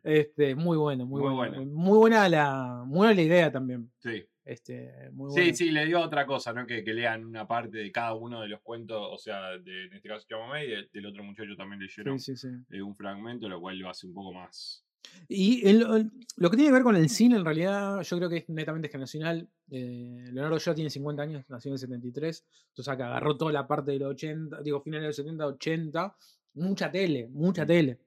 Este, 0.02 0.54
muy 0.54 0.78
bueno, 0.78 1.04
muy, 1.04 1.20
Muy 1.20 1.34
bueno. 1.34 1.56
bueno. 1.58 1.70
Muy 1.72 1.98
buena 1.98 2.26
la, 2.30 2.82
muy 2.86 2.96
buena 2.98 3.12
la 3.14 3.22
idea 3.22 3.52
también. 3.52 3.90
Sí. 3.98 4.24
Este, 4.46 5.10
muy 5.12 5.30
Sí, 5.32 5.40
bueno. 5.40 5.54
sí, 5.56 5.70
le 5.72 5.86
dio 5.86 6.00
otra 6.00 6.24
cosa, 6.24 6.52
¿no? 6.52 6.66
Que, 6.66 6.84
que 6.84 6.94
lean 6.94 7.24
una 7.24 7.46
parte 7.48 7.78
de 7.78 7.90
cada 7.90 8.14
uno 8.14 8.40
de 8.40 8.48
los 8.48 8.60
cuentos, 8.62 8.96
o 9.10 9.18
sea, 9.18 9.58
de, 9.58 9.86
en 9.86 9.92
este 9.94 10.08
caso 10.08 10.24
Chamamé 10.28 10.66
y 10.66 10.70
del, 10.70 10.88
del 10.92 11.06
otro 11.06 11.24
muchacho 11.24 11.56
también 11.56 11.80
leyeron 11.82 12.18
Sí, 12.20 12.36
sí, 12.36 12.48
sí. 12.48 12.56
eh, 12.70 12.80
un 12.80 12.94
fragmento, 12.94 13.48
lo 13.48 13.60
cual 13.60 13.76
lo 13.78 13.90
hace 13.90 14.06
un 14.06 14.14
poco 14.14 14.32
más. 14.32 14.84
Y 15.28 15.66
el- 15.68 15.82
el- 15.82 16.10
lo 16.36 16.50
que 16.50 16.56
tiene 16.56 16.68
que 16.70 16.74
ver 16.74 16.82
con 16.84 16.94
el 16.96 17.08
cine, 17.08 17.36
en 17.36 17.44
realidad, 17.44 18.00
yo 18.02 18.16
creo 18.18 18.28
que 18.28 18.36
es 18.38 18.48
netamente 18.48 18.88
generacional. 18.88 19.48
Eh, 19.70 20.26
Leonardo 20.32 20.58
ya 20.58 20.74
tiene 20.74 20.90
50 20.90 21.22
años, 21.24 21.44
nació 21.48 21.70
en 21.70 21.72
el 21.74 21.78
73. 21.80 22.46
Entonces 22.68 22.88
acá 22.92 23.08
agarró 23.08 23.36
toda 23.36 23.50
la 23.52 23.66
parte 23.66 23.90
de 23.92 23.98
los 23.98 24.10
80, 24.12 24.62
digo, 24.62 24.80
finales 24.80 25.02
de 25.02 25.06
los 25.08 25.16
70, 25.16 25.46
80. 25.46 26.16
Mucha 26.54 26.90
tele, 26.90 27.28
mucha 27.32 27.66
tele. 27.66 27.98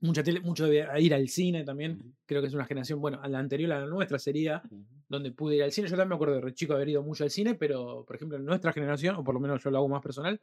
Mucha 0.00 0.22
tele, 0.22 0.40
mucho 0.40 0.66
de 0.66 0.86
ir 1.00 1.14
al 1.14 1.28
cine 1.28 1.64
también. 1.64 2.14
Creo 2.24 2.40
que 2.40 2.48
es 2.48 2.54
una 2.54 2.64
generación, 2.64 3.00
bueno, 3.00 3.18
a 3.20 3.28
la 3.28 3.38
anterior 3.38 3.72
a 3.72 3.80
la 3.80 3.86
nuestra 3.86 4.18
sería 4.18 4.62
donde 5.08 5.32
pude 5.32 5.56
ir 5.56 5.62
al 5.62 5.72
cine. 5.72 5.88
Yo 5.88 5.96
también 5.96 6.10
me 6.10 6.14
acuerdo 6.14 6.34
de 6.34 6.40
re 6.40 6.54
chico 6.54 6.74
haber 6.74 6.88
ido 6.88 7.02
mucho 7.02 7.24
al 7.24 7.30
cine, 7.30 7.54
pero 7.54 8.04
por 8.06 8.16
ejemplo 8.16 8.38
en 8.38 8.44
nuestra 8.44 8.72
generación, 8.72 9.16
o 9.16 9.24
por 9.24 9.34
lo 9.34 9.40
menos 9.40 9.62
yo 9.62 9.70
lo 9.70 9.78
hago 9.78 9.88
más 9.88 10.02
personal, 10.02 10.40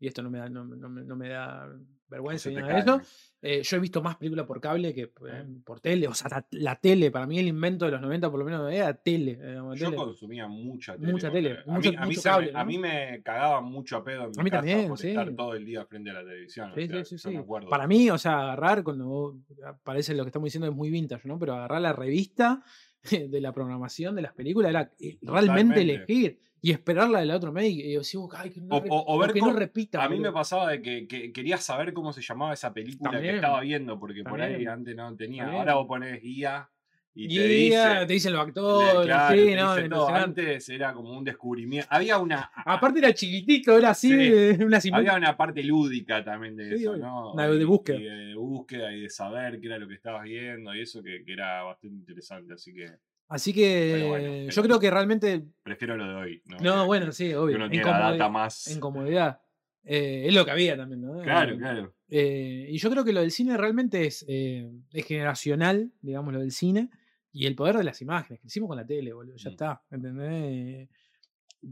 y 0.00 0.06
esto 0.08 0.22
no 0.22 0.30
me 0.30 0.38
da, 0.38 0.48
no, 0.48 0.64
no 0.64 0.88
me- 0.88 1.04
no 1.04 1.14
me 1.14 1.28
da 1.28 1.68
vergüenza 2.08 2.48
ni 2.48 2.56
nada 2.56 2.72
de 2.74 2.80
eso. 2.80 3.00
eh, 3.40 3.62
yo 3.62 3.76
he 3.76 3.80
visto 3.80 4.02
más 4.02 4.16
películas 4.16 4.44
por 4.46 4.60
cable 4.60 4.92
que 4.92 5.02
eh, 5.02 5.44
por 5.64 5.78
tele. 5.80 6.08
O 6.08 6.14
sea, 6.14 6.44
la, 6.50 6.74
tele, 6.74 7.10
para 7.12 7.24
mí 7.26 7.38
el 7.38 7.46
invento 7.46 7.84
de 7.84 7.92
los 7.92 8.00
90 8.00 8.28
por 8.28 8.40
lo 8.40 8.44
menos 8.44 8.72
era 8.72 8.92
tele. 8.94 9.38
eh, 9.40 9.54
Yo 9.76 9.84
tele. 9.86 9.96
consumía 9.96 10.48
mucha 10.48 10.96
tele. 10.96 11.12
Mucha 11.12 11.30
tele, 11.30 11.58
A, 11.66 11.70
mucho- 11.70 11.90
mí, 11.90 11.96
a, 11.96 12.06
mí 12.06 12.16
me- 12.16 12.22
cable, 12.22 12.50
a 12.52 12.58
¿no? 12.58 12.64
mí 12.64 12.78
me 12.78 13.22
cagaba 13.22 13.60
mucho 13.60 13.96
a 13.98 14.02
pedo 14.04 14.24
en 14.24 14.30
mi 14.30 14.40
A 14.40 14.42
mí 14.42 14.50
casa 14.50 14.62
también, 14.66 14.88
por 14.88 14.98
sí. 14.98 15.08
estar 15.10 15.30
todo 15.36 15.54
el 15.54 15.64
día 15.64 15.84
frente 15.86 16.10
a 16.10 16.14
la 16.14 16.24
televisión. 16.24 16.72
o 16.72 16.74
Sí, 16.74 16.88
sea, 16.88 17.04
sí, 17.04 17.18
sí, 17.18 17.30
sí. 17.30 17.38
Para 17.68 17.86
mí, 17.86 18.10
o 18.10 18.18
sea, 18.18 18.40
agarrar, 18.40 18.82
cuando 18.82 19.36
parece 19.84 20.14
lo 20.14 20.24
que 20.24 20.30
estamos 20.30 20.46
diciendo 20.46 20.66
es 20.68 20.74
muy 20.74 20.90
vintage, 20.90 21.28
¿no? 21.28 21.38
Pero 21.38 21.54
agarrar 21.54 21.80
la 21.80 21.92
revista 21.92 22.62
de 23.30 23.40
la 23.40 23.52
programación 23.52 24.16
de 24.16 24.22
las 24.22 24.32
películas 24.32 24.70
era 24.70 24.90
eh, 24.98 25.16
realmente 25.22 25.74
Totalmente. 25.76 25.80
elegir 25.80 26.40
y 26.62 26.70
esperarla 26.72 27.20
del 27.20 27.30
otro 27.30 27.52
medio 27.52 27.84
y 27.84 27.94
decir, 27.96 28.20
ay, 28.36 28.50
que 28.50 28.60
no, 28.60 28.76
O- 28.88 29.18
ver 29.18 29.32
que 29.32 29.40
no 29.40 29.52
repita. 29.52 30.02
A 30.02 30.08
mí 30.08 30.16
me 30.16 30.28
boludo". 30.28 30.34
pasaba 30.34 30.70
de 30.70 30.82
que, 30.82 31.06
que 31.06 31.32
quería 31.32 31.56
saber 31.58 31.92
cómo 31.92 32.12
se 32.12 32.20
llamaba 32.22 32.52
esa 32.52 32.72
película 32.72 33.10
También. 33.12 33.32
que 33.34 33.36
estaba 33.36 33.60
viendo, 33.60 33.98
porque 33.98 34.22
por 34.24 34.40
ahí 34.40 34.66
antes 34.66 34.94
no 34.94 35.14
tenía. 35.16 35.42
También. 35.44 35.60
Ahora 35.60 35.74
vos 35.74 35.86
ponés 35.86 36.20
guía 36.22 36.68
y 37.12 37.24
Y 37.24 37.36
te 37.38 37.44
dice. 37.48 38.06
te 38.06 38.12
dicen 38.12 38.32
los 38.34 38.42
actores, 38.46 39.04
claro, 39.04 39.34
sí, 39.36 39.44
te 39.46 39.56
no, 39.56 39.74
dice 39.74 39.88
todo. 39.88 40.08
Antes 40.10 40.68
era 40.68 40.92
como 40.92 41.16
un 41.18 41.24
descubrimiento. 41.24 41.88
Había 41.90 42.18
una. 42.18 42.50
Aparte 42.54 43.00
era 43.00 43.12
chiquitito, 43.12 43.76
era 43.76 43.90
así, 43.90 44.10
Sí. 44.10 44.62
una. 44.62 44.78
Había 44.92 45.14
una 45.16 45.36
parte 45.36 45.62
lúdica 45.64 46.22
también 46.22 46.56
de 46.56 46.76
Sí, 46.76 46.82
eso. 46.84 46.96
¿no? 46.96 47.32
Una 47.32 47.48
de 47.48 47.64
búsqueda. 47.64 47.98
Y 47.98 48.04
de 48.04 48.34
búsqueda 48.36 48.92
y 48.92 49.00
de 49.00 49.10
saber 49.10 49.58
qué 49.60 49.66
era 49.66 49.78
lo 49.78 49.88
que 49.88 49.94
estabas 49.94 50.22
viendo 50.22 50.72
y 50.74 50.82
eso 50.82 51.02
que, 51.02 51.24
que 51.24 51.32
era 51.32 51.62
bastante 51.64 51.96
interesante. 51.96 52.54
Así 52.54 52.72
que 52.72 52.86
Así 53.30 53.54
que 53.54 54.04
bueno, 54.06 54.50
yo 54.50 54.62
creo 54.62 54.78
que 54.80 54.90
realmente. 54.90 55.42
prefiero 55.62 55.96
lo 55.96 56.06
de 56.06 56.14
hoy. 56.14 56.42
No, 56.44 56.58
No, 56.60 56.86
bueno, 56.86 57.10
sí, 57.12 57.32
obvio. 57.32 57.56
uno 57.56 57.64
En, 57.66 57.70
tiene 57.70 57.86
la 57.86 58.10
data 58.12 58.28
más. 58.28 58.66
en 58.66 58.80
comodidad. 58.80 59.40
Eh, 59.84 60.24
es 60.26 60.34
lo 60.34 60.44
que 60.44 60.50
había 60.50 60.76
también, 60.76 61.00
¿no? 61.00 61.22
Claro, 61.22 61.54
Eh, 61.54 61.58
claro. 61.58 61.94
eh, 62.08 62.66
y 62.68 62.76
yo 62.76 62.90
creo 62.90 63.02
que 63.04 63.12
lo 63.14 63.20
del 63.20 63.30
cine 63.30 63.56
realmente 63.56 64.04
es, 64.06 64.24
eh, 64.28 64.70
es 64.92 65.06
generacional, 65.06 65.90
digamos, 66.02 66.34
lo 66.34 66.40
del 66.40 66.50
cine. 66.52 66.90
Y 67.32 67.46
el 67.46 67.54
poder 67.54 67.76
de 67.76 67.84
las 67.84 68.02
imágenes, 68.02 68.40
que 68.40 68.48
hicimos 68.48 68.66
con 68.68 68.76
la 68.76 68.84
tele, 68.84 69.12
boludo. 69.12 69.36
Ya 69.36 69.48
Mm. 69.48 69.52
está, 69.52 69.82
¿entendés? 69.92 70.88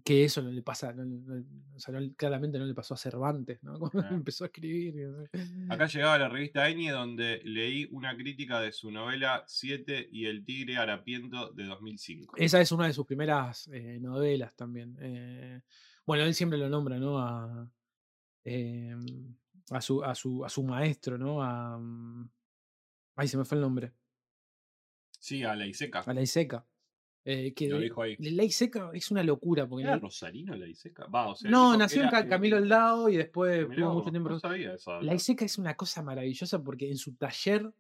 Que 0.05 0.25
eso 0.25 0.43
no 0.43 0.51
le 0.51 0.61
pasa, 0.63 0.93
no, 0.93 1.05
no- 1.07 1.45
o 1.75 1.81
sea, 1.81 1.95
claramente 2.17 2.59
no 2.59 2.67
le 2.67 2.75
pasó 2.75 2.93
a 2.93 2.99
Cervantes, 2.99 3.63
¿no? 3.63 3.79
Cuando 4.11 4.15
empezó 4.15 4.45
a 4.45 4.49
escribir. 4.49 4.95
Acá 5.71 5.87
llegaba 5.87 6.19
la 6.19 6.29
revista 6.29 6.69
Eni 6.69 6.89
donde 6.89 7.41
leí 7.45 7.89
una 7.91 8.15
crítica 8.15 8.61
de 8.61 8.71
su 8.73 8.91
novela 8.91 9.45
Siete 9.47 10.07
y 10.13 10.27
el 10.27 10.45
tigre 10.45 10.77
harapiento 10.77 11.53
de 11.53 11.65
2005. 11.65 12.37
Esa 12.37 12.61
es 12.61 12.71
una 12.71 12.87
de 12.87 12.93
sus 12.93 13.07
primeras 13.07 13.69
eh, 13.73 13.99
novelas 13.99 14.55
también. 14.55 14.97
eh, 15.01 15.63
bueno, 16.05 16.25
él 16.25 16.35
siempre 16.35 16.59
lo 16.59 16.69
nombra, 16.69 16.99
¿no? 16.99 17.19
A, 17.19 17.71
em, 18.45 19.37
a, 19.71 19.81
su, 19.81 20.05
a, 20.05 20.15
su, 20.15 20.45
a 20.45 20.49
su 20.51 20.63
maestro, 20.65 21.17
¿no? 21.17 21.43
A, 21.43 21.79
mm, 21.79 22.31
ay, 23.17 23.29
se 23.29 23.39
me 23.39 23.45
fue 23.47 23.57
el 23.57 23.63
nombre. 23.63 23.93
Sí, 25.19 25.43
a 25.45 25.55
la 25.57 25.67
Iseca. 25.67 26.01
A 26.01 26.13
la 26.15 26.23
Iseca. 26.23 26.67
Eh, 27.31 27.53
que 27.53 27.69
Lo 27.69 27.79
dijo 27.79 28.01
ahí. 28.01 28.17
de 28.17 28.31
la 28.31 28.43
Iseca 28.43 28.91
es 28.95 29.11
una 29.11 29.23
locura. 29.23 29.69
Porque 29.69 29.85
¿Era 29.85 29.99
Rosarino 29.99 30.57
la 30.57 30.67
Iseca? 30.67 31.05
Va, 31.09 31.29
o 31.29 31.37
sea, 31.37 31.51
no, 31.51 31.77
nació 31.77 32.03
en 32.03 32.09
Camilo 32.09 32.57
eh, 32.57 32.61
Aldao 32.61 33.11
y 33.11 33.19
después 33.19 33.69
tuvo 33.69 33.93
mucho 33.93 34.11
tiempo. 34.11 34.31
No 34.31 34.41
sabía 34.41 34.73
esa. 34.73 35.03
La 35.03 35.15
Iseca 35.15 35.45
es 35.45 35.59
una 35.59 35.77
cosa 35.77 36.03
maravillosa 36.03 36.65
porque 36.65 36.89
en 36.89 36.97
su 36.97 37.17
taller 37.17 37.71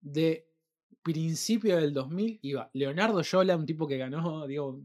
de 0.00 0.48
principio 1.02 1.76
del 1.76 1.92
2000 1.92 2.38
iba 2.40 2.70
Leonardo 2.72 3.20
Yola, 3.20 3.58
un 3.58 3.66
tipo 3.66 3.86
que 3.86 3.98
ganó, 3.98 4.46
digo, 4.46 4.80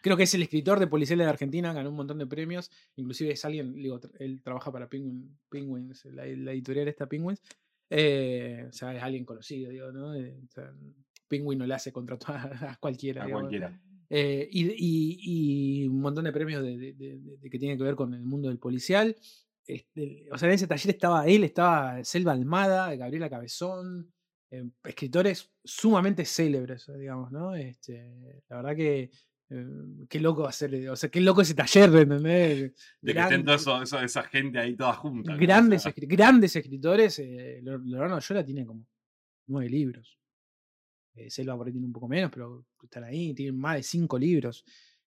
creo 0.00 0.16
que 0.16 0.22
es 0.22 0.34
el 0.34 0.42
escritor 0.42 0.78
de 0.78 0.86
policiales 0.86 1.26
de 1.26 1.30
Argentina, 1.30 1.72
ganó 1.72 1.90
un 1.90 1.96
montón 1.96 2.18
de 2.18 2.28
premios, 2.28 2.70
inclusive 2.94 3.32
es 3.32 3.44
alguien, 3.44 3.74
digo, 3.74 3.98
él 4.20 4.42
trabaja 4.42 4.70
para 4.70 4.88
Penguin, 4.88 5.36
Penguins, 5.48 6.04
la, 6.04 6.24
la 6.24 6.52
editorial 6.52 6.86
esta 6.86 7.08
Penguins, 7.08 7.42
eh, 7.90 8.66
o 8.68 8.72
sea, 8.72 8.94
es 8.94 9.02
alguien 9.02 9.24
conocido, 9.24 9.70
digo, 9.70 9.90
¿no? 9.90 10.14
Eh, 10.14 10.38
o 10.42 10.52
sea, 10.52 10.72
Penguin 11.28 11.58
no 11.58 11.66
le 11.66 11.74
hace 11.74 11.92
contra 11.92 12.16
a 12.72 12.76
cualquiera. 12.80 13.22
A 13.22 13.26
digamos. 13.26 13.42
cualquiera. 13.44 13.80
Eh, 14.10 14.48
y, 14.52 14.66
y- 14.70 15.84
y 15.84 15.88
un 15.88 16.00
montón 16.00 16.24
de 16.24 16.32
premios 16.32 16.62
de, 16.62 16.76
de- 16.76 16.92
de- 16.92 17.18
de- 17.18 17.36
de 17.38 17.50
que 17.50 17.58
tienen 17.58 17.76
que 17.78 17.84
ver 17.84 17.94
con 17.96 18.12
el 18.14 18.22
mundo 18.22 18.48
del 18.48 18.58
policial. 18.58 19.16
Este, 19.66 20.28
o 20.30 20.36
sea, 20.36 20.48
en 20.48 20.54
ese 20.56 20.66
taller 20.66 20.94
estaba 20.94 21.26
él, 21.26 21.42
estaba 21.42 22.04
Selva 22.04 22.32
Almada, 22.32 22.94
Gabriela 22.96 23.30
Cabezón, 23.30 24.12
eh, 24.50 24.68
escritores 24.84 25.50
sumamente 25.64 26.24
célebres, 26.26 26.86
digamos, 26.98 27.32
¿no? 27.32 27.54
Este, 27.54 28.42
la 28.50 28.56
verdad 28.56 28.76
que 28.76 29.10
eh, 29.50 29.66
qué 30.08 30.20
loco 30.20 30.46
hacer, 30.46 30.88
o 30.90 30.96
sea, 30.96 31.08
qué 31.08 31.20
loco 31.22 31.40
ese 31.40 31.54
taller, 31.54 31.88
¿entendés? 31.94 32.74
De 33.00 33.14
que 33.14 33.20
estén 33.20 33.42
toda 33.44 33.56
eso- 33.56 33.82
eso- 33.82 34.00
esa 34.00 34.22
gente 34.24 34.58
ahí 34.58 34.76
toda 34.76 34.92
junta. 34.92 35.30
¿no? 35.32 35.36
O 35.38 35.40
grandes, 35.40 35.82
sea, 35.82 35.92
escri- 35.94 36.06
grandes 36.08 36.54
escritores. 36.56 37.18
Eh, 37.20 37.60
Leo- 37.62 37.78
Leonardo 37.78 38.18
Yola 38.20 38.44
tiene 38.44 38.66
como 38.66 38.86
nueve 39.48 39.70
libros. 39.70 40.18
Eh, 41.14 41.30
Selva 41.30 41.56
por 41.56 41.66
ahí 41.66 41.72
tiene 41.72 41.86
un 41.86 41.92
poco 41.92 42.08
menos, 42.08 42.30
pero 42.32 42.64
están 42.82 43.04
ahí, 43.04 43.32
tienen 43.34 43.58
más 43.58 43.76
de 43.76 43.82
cinco 43.82 44.18
libros. 44.18 44.64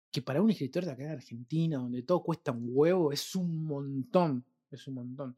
Que 0.10 0.22
para 0.22 0.42
un 0.42 0.50
escritor 0.50 0.86
de 0.86 0.92
acá 0.92 1.04
de 1.04 1.10
Argentina, 1.12 1.78
donde 1.78 2.02
todo 2.04 2.24
cuesta 2.24 2.52
un 2.52 2.70
huevo, 2.72 3.12
es 3.12 3.36
un 3.36 3.66
montón. 3.66 4.44
Es 4.72 4.88
un 4.88 4.94
montón. 4.96 5.36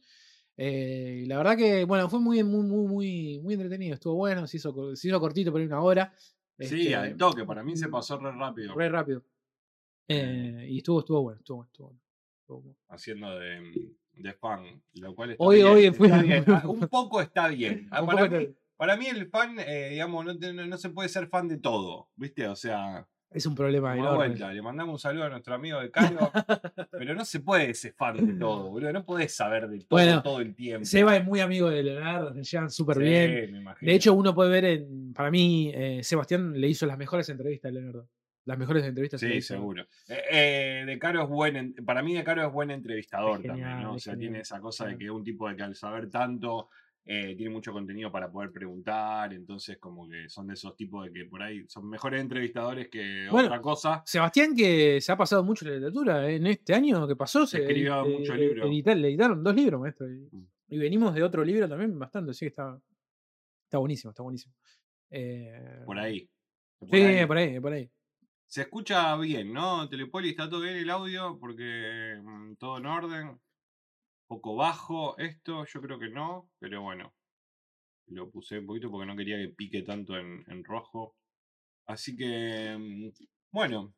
Eh, 0.58 1.24
la 1.28 1.38
verdad 1.38 1.58
que, 1.58 1.86
bueno, 1.86 2.10
fue 2.10 2.20
muy, 2.20 2.44
muy, 2.44 2.64
muy, 2.64 2.88
muy, 2.88 3.40
muy 3.40 3.54
entretenido. 3.54 3.94
Estuvo 3.96 4.16
bueno, 4.16 4.46
se 4.46 4.58
hizo, 4.58 4.96
se 4.96 5.08
hizo 5.08 5.20
cortito 5.20 5.52
por 5.52 5.60
ahí 5.62 5.68
una 5.68 5.82
hora. 5.82 6.14
Sí, 6.60 6.66
este, 6.82 6.96
al 6.96 7.16
toque. 7.18 7.46
Para 7.46 7.64
mí 7.64 7.76
se 7.78 7.88
pasó 7.88 8.18
re 8.20 8.32
rápido. 8.32 8.76
Re 8.76 8.90
rápido. 8.90 9.24
Eh, 10.08 10.68
y 10.70 10.78
estuvo, 10.78 11.00
estuvo 11.00 11.22
bueno, 11.22 11.40
estuvo 11.40 11.64
estuvo 11.64 11.88
bueno. 11.88 12.02
Estuvo 12.42 12.62
bueno. 12.62 12.78
Haciendo 12.90 13.38
de, 13.40 13.92
de 14.14 14.34
fan. 14.34 14.82
Lo 14.96 15.16
cual 15.16 15.32
está 15.32 15.44
Hoy- 15.44 15.58
bien, 15.58 15.68
hoy 15.68 15.86
está 15.86 16.22
bien. 16.22 16.44
Ah, 16.48 16.68
Un 16.68 16.80
poco 16.88 17.22
está 17.22 17.48
bien. 17.48 17.88
Ah, 17.92 18.06
para, 18.06 18.24
poco 18.24 18.36
mí, 18.40 18.46
te- 18.48 18.56
para 18.80 18.96
mí 18.96 19.08
el 19.08 19.28
fan, 19.28 19.58
eh, 19.60 19.90
digamos, 19.92 20.24
no, 20.26 20.34
no- 20.54 20.66
no 20.66 20.78
se 20.78 20.90
puede 20.90 21.10
ser 21.10 21.28
fan 21.28 21.50
de 21.50 21.58
todo. 21.58 22.08
¿Viste? 22.16 22.48
O 22.48 22.56
sea, 22.56 23.06
Es 23.30 23.46
un 23.46 23.54
problema 23.54 23.94
enorme. 23.94 24.16
vuelta. 24.16 24.54
Le 24.54 24.62
mandamos 24.62 24.94
un 24.94 25.00
saludo 25.00 25.26
a 25.26 25.30
nuestro 25.30 25.54
amigo 25.54 25.82
de 25.82 25.92
Caro. 26.22 26.32
pero 26.92 27.14
no 27.14 27.26
se 27.26 27.42
puede 27.42 27.74
ser 27.74 27.94
fan 27.94 28.26
de 28.26 28.34
todo, 28.36 28.70
boludo. 28.70 28.94
No 28.94 29.04
podés 29.06 29.36
saber 29.36 29.68
de 29.68 29.80
todo 29.80 29.88
Bueno, 29.90 30.24
todo 30.24 30.40
el 30.40 30.56
tiempo. 30.56 30.86
Seba 30.86 31.18
es 31.18 31.26
muy 31.26 31.42
amigo 31.42 31.70
de 31.70 31.84
Leonardo, 31.84 32.34
se 32.34 32.44
llevan 32.44 32.72
súper 32.72 32.96
Sí, 32.98 33.04
bien. 33.04 33.52
me 33.52 33.58
imagino. 33.60 33.90
De 33.92 33.96
hecho, 33.96 34.14
uno 34.14 34.34
puede 34.34 34.50
ver, 34.50 34.66
en, 34.66 35.14
para 35.14 35.30
mí, 35.30 35.72
eh, 35.76 36.00
Sebastián 36.02 36.54
le 36.60 36.68
hizo 36.70 36.86
las 36.86 36.98
mejores 36.98 37.28
entrevistas 37.30 37.70
a 37.70 37.74
Leonardo. 37.74 38.08
Las 38.46 38.58
mejores 38.58 38.84
entrevistas. 38.86 39.20
Sí, 39.20 39.42
seguro. 39.42 39.84
Eh, 40.08 40.22
eh, 40.32 40.84
de 40.88 40.98
Caro 40.98 41.22
es 41.24 41.30
buen, 41.30 41.56
en- 41.56 41.74
para 41.86 42.02
mí 42.02 42.16
De 42.16 42.24
Caro 42.24 42.48
es 42.48 42.52
buen 42.52 42.72
entrevistador 42.72 43.42
Es 43.42 43.46
también, 43.46 43.82
¿no? 43.84 43.94
O 43.94 44.00
sea, 44.00 44.16
tiene 44.18 44.40
esa 44.40 44.60
cosa 44.62 44.88
de 44.88 44.98
que 44.98 45.12
un 45.12 45.24
tipo 45.24 45.48
de 45.48 45.56
que 45.56 45.62
al 45.64 45.76
saber 45.76 46.10
tanto 46.10 46.70
eh, 47.06 47.36
tiene 47.36 47.52
mucho 47.52 47.72
contenido 47.72 48.12
para 48.12 48.32
poder 48.32 48.52
preguntar, 48.52 49.34
entonces 49.34 49.78
como 49.80 50.08
que 50.08 50.30
son 50.30 50.48
de 50.48 50.54
esos 50.54 50.76
tipos 50.76 51.06
de 51.06 51.12
que 51.14 51.26
por 51.26 51.42
ahí 51.42 51.64
son 51.68 51.90
mejores 51.90 52.22
entrevistadores 52.22 52.88
que 52.90 53.28
Bueno, 53.32 53.48
otra 53.48 53.62
cosa. 53.62 54.04
Sebastián, 54.06 54.56
que 54.56 55.02
se 55.02 55.12
ha 55.12 55.18
pasado 55.18 55.44
mucho 55.44 55.66
la 55.66 55.72
literatura 55.72 56.30
¿eh? 56.30 56.36
en 56.36 56.48
este 56.48 56.74
año 56.76 57.08
que 57.08 57.16
pasó, 57.16 57.48
se 57.48 57.62
Escribió 57.62 58.06
mucho 58.06 58.34
eh, 58.34 58.38
libro. 58.38 58.68
edita- 58.68 58.94
le 58.96 59.08
editaron 59.08 59.44
dos 59.44 59.56
libros, 59.56 59.82
maestro. 59.82 60.08
Y, 60.08 60.30
Mm. 60.32 60.48
y 60.70 60.78
venimos 60.78 61.16
de 61.16 61.24
otro 61.24 61.44
libro 61.44 61.68
también 61.68 61.98
bastante, 61.98 62.32
así 62.32 62.46
que 62.46 62.50
está, 62.50 62.80
está 63.64 63.78
buenísimo, 63.80 64.12
está 64.12 64.22
buenísimo. 64.24 64.54
Eh, 65.10 65.82
Por 65.86 65.98
ahí. 65.98 66.30
Por 66.78 66.90
Sí, 66.90 66.96
ahí. 67.02 67.26
por 67.26 67.38
ahí, 67.38 67.60
por 67.60 67.74
ahí. 67.74 67.90
Se 68.46 68.62
escucha 68.62 69.16
bien, 69.18 69.52
¿no? 69.54 69.88
Telepoli 69.90 70.30
está 70.30 70.50
todo 70.50 70.62
bien 70.62 70.76
el 70.76 70.90
audio 70.90 71.38
porque 71.40 72.20
mm, 72.24 72.56
todo 72.56 72.78
en 72.78 72.86
orden. 72.86 73.40
Poco 74.30 74.56
bajo 74.56 75.18
esto, 75.18 75.66
yo 75.66 75.82
creo 75.82 75.98
que 75.98 76.10
no, 76.10 76.52
pero 76.60 76.84
bueno. 76.84 77.16
Lo 78.06 78.30
puse 78.30 78.60
un 78.60 78.68
poquito 78.68 78.92
porque 78.92 79.08
no 79.08 79.16
quería 79.16 79.38
que 79.38 79.50
pique 79.50 79.82
tanto 79.82 80.16
en, 80.16 80.44
en 80.48 80.64
rojo. 80.64 81.16
Así 81.88 82.16
que, 82.16 82.78
mm, 82.80 83.10
bueno. 83.52 83.96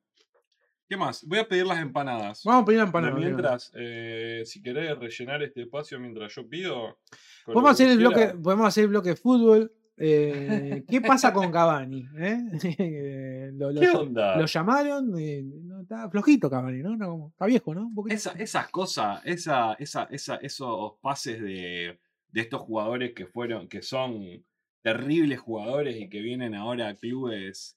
¿Qué 0.87 0.95
más? 0.95 1.25
Voy 1.25 1.39
a 1.39 1.47
pedir 1.49 1.65
las 1.65 1.79
empanadas. 1.81 2.43
Vamos 2.45 2.63
a 2.63 2.65
pedir 2.65 2.77
la 2.77 2.85
De 2.85 2.87
empanada. 2.87 3.13
amigo. 3.13 3.27
mientras, 3.27 3.71
eh, 3.75 4.43
si 4.45 4.61
querés 4.61 4.97
rellenar 4.97 5.43
este 5.43 5.63
espacio 5.63 5.99
mientras 5.99 6.33
yo 6.33 6.47
pido. 6.47 6.97
Podemos 7.45 7.71
hacer, 7.71 7.89
el 7.89 7.97
bloque, 7.97 8.27
podemos 8.41 8.67
hacer 8.67 8.85
el 8.85 8.89
bloque 8.89 9.09
de 9.09 9.15
fútbol. 9.17 9.73
Eh, 10.03 10.83
¿Qué 10.87 10.99
pasa 11.01 11.31
con 11.31 11.51
Cavani? 11.51 12.07
eh? 12.17 13.51
lo, 13.53 13.71
lo 13.71 13.81
¿Qué 13.81 13.89
onda? 13.89 14.37
lo 14.37 14.45
llamaron, 14.45 15.13
eh, 15.19 15.43
no, 15.43 15.81
está 15.81 16.09
flojito 16.09 16.49
Cavani, 16.49 16.79
¿no? 16.81 17.27
Está 17.29 17.45
viejo, 17.45 17.73
¿no? 17.75 17.81
Un 17.87 17.93
poquito. 17.95 18.15
Esa- 18.15 18.31
esas 18.33 18.69
cosas, 18.69 19.21
esa, 19.25 19.73
esa, 19.73 20.03
esa, 20.11 20.35
esos 20.37 20.93
pases 21.01 21.41
de, 21.41 21.99
de 22.29 22.41
estos 22.41 22.61
jugadores 22.61 23.13
que 23.13 23.27
fueron, 23.27 23.67
que 23.67 23.81
son 23.81 24.43
terribles 24.81 25.39
jugadores 25.39 25.95
y 25.99 26.09
que 26.09 26.21
vienen 26.21 26.55
ahora 26.55 26.87
a 26.89 26.95
clubes. 26.95 27.75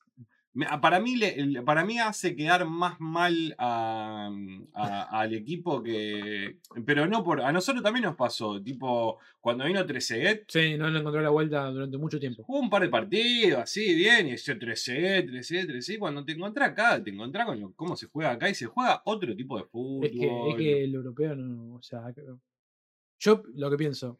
Me- 0.54 0.66
a- 0.66 0.80
Para 0.80 1.00
mí, 1.00 1.14
para 1.66 1.84
mí 1.84 1.98
hace 1.98 2.34
quedar 2.34 2.64
más 2.66 2.98
mal 3.00 3.54
a- 3.58 4.30
a- 4.72 5.20
al 5.20 5.34
equipo 5.34 5.82
que. 5.82 6.58
Pero 6.86 7.06
no 7.06 7.22
por. 7.22 7.40
A 7.42 7.52
nosotros 7.52 7.82
también 7.82 8.04
nos 8.04 8.16
pasó. 8.16 8.62
Tipo, 8.62 9.18
cuando 9.40 9.64
vino 9.64 9.84
Trezeguet, 9.84 10.44
Sí, 10.48 10.76
no 10.78 10.88
le 10.90 11.00
encontró 11.00 11.20
la 11.20 11.30
vuelta 11.30 11.70
durante 11.70 11.98
mucho 11.98 12.18
tiempo. 12.18 12.42
jugó 12.44 12.60
un 12.60 12.70
par 12.70 12.82
de 12.82 12.88
partidos, 12.88 13.60
así, 13.60 13.94
bien, 13.94 14.28
y 14.28 14.32
ese 14.32 14.54
Trezeguet, 14.54 15.26
Trezeguet, 15.26 15.66
Trezeguet. 15.66 15.98
Cuando 16.00 16.24
te 16.24 16.32
encontrás 16.32 16.70
acá, 16.70 17.02
te 17.02 17.10
encontrás 17.10 17.46
con 17.46 17.72
cómo 17.74 17.96
se 17.96 18.06
juega 18.06 18.30
acá 18.32 18.48
y 18.48 18.54
se 18.54 18.66
juega 18.66 19.02
otro 19.04 19.34
tipo 19.36 19.58
de 19.58 19.64
fútbol. 19.64 20.04
Es 20.06 20.12
que, 20.12 20.48
es 20.50 20.56
que 20.56 20.84
el 20.84 20.94
europeo 20.94 21.34
no. 21.34 21.74
O 21.74 21.82
sea, 21.82 22.02
yo 23.18 23.42
lo 23.54 23.70
que 23.70 23.76
pienso, 23.76 24.18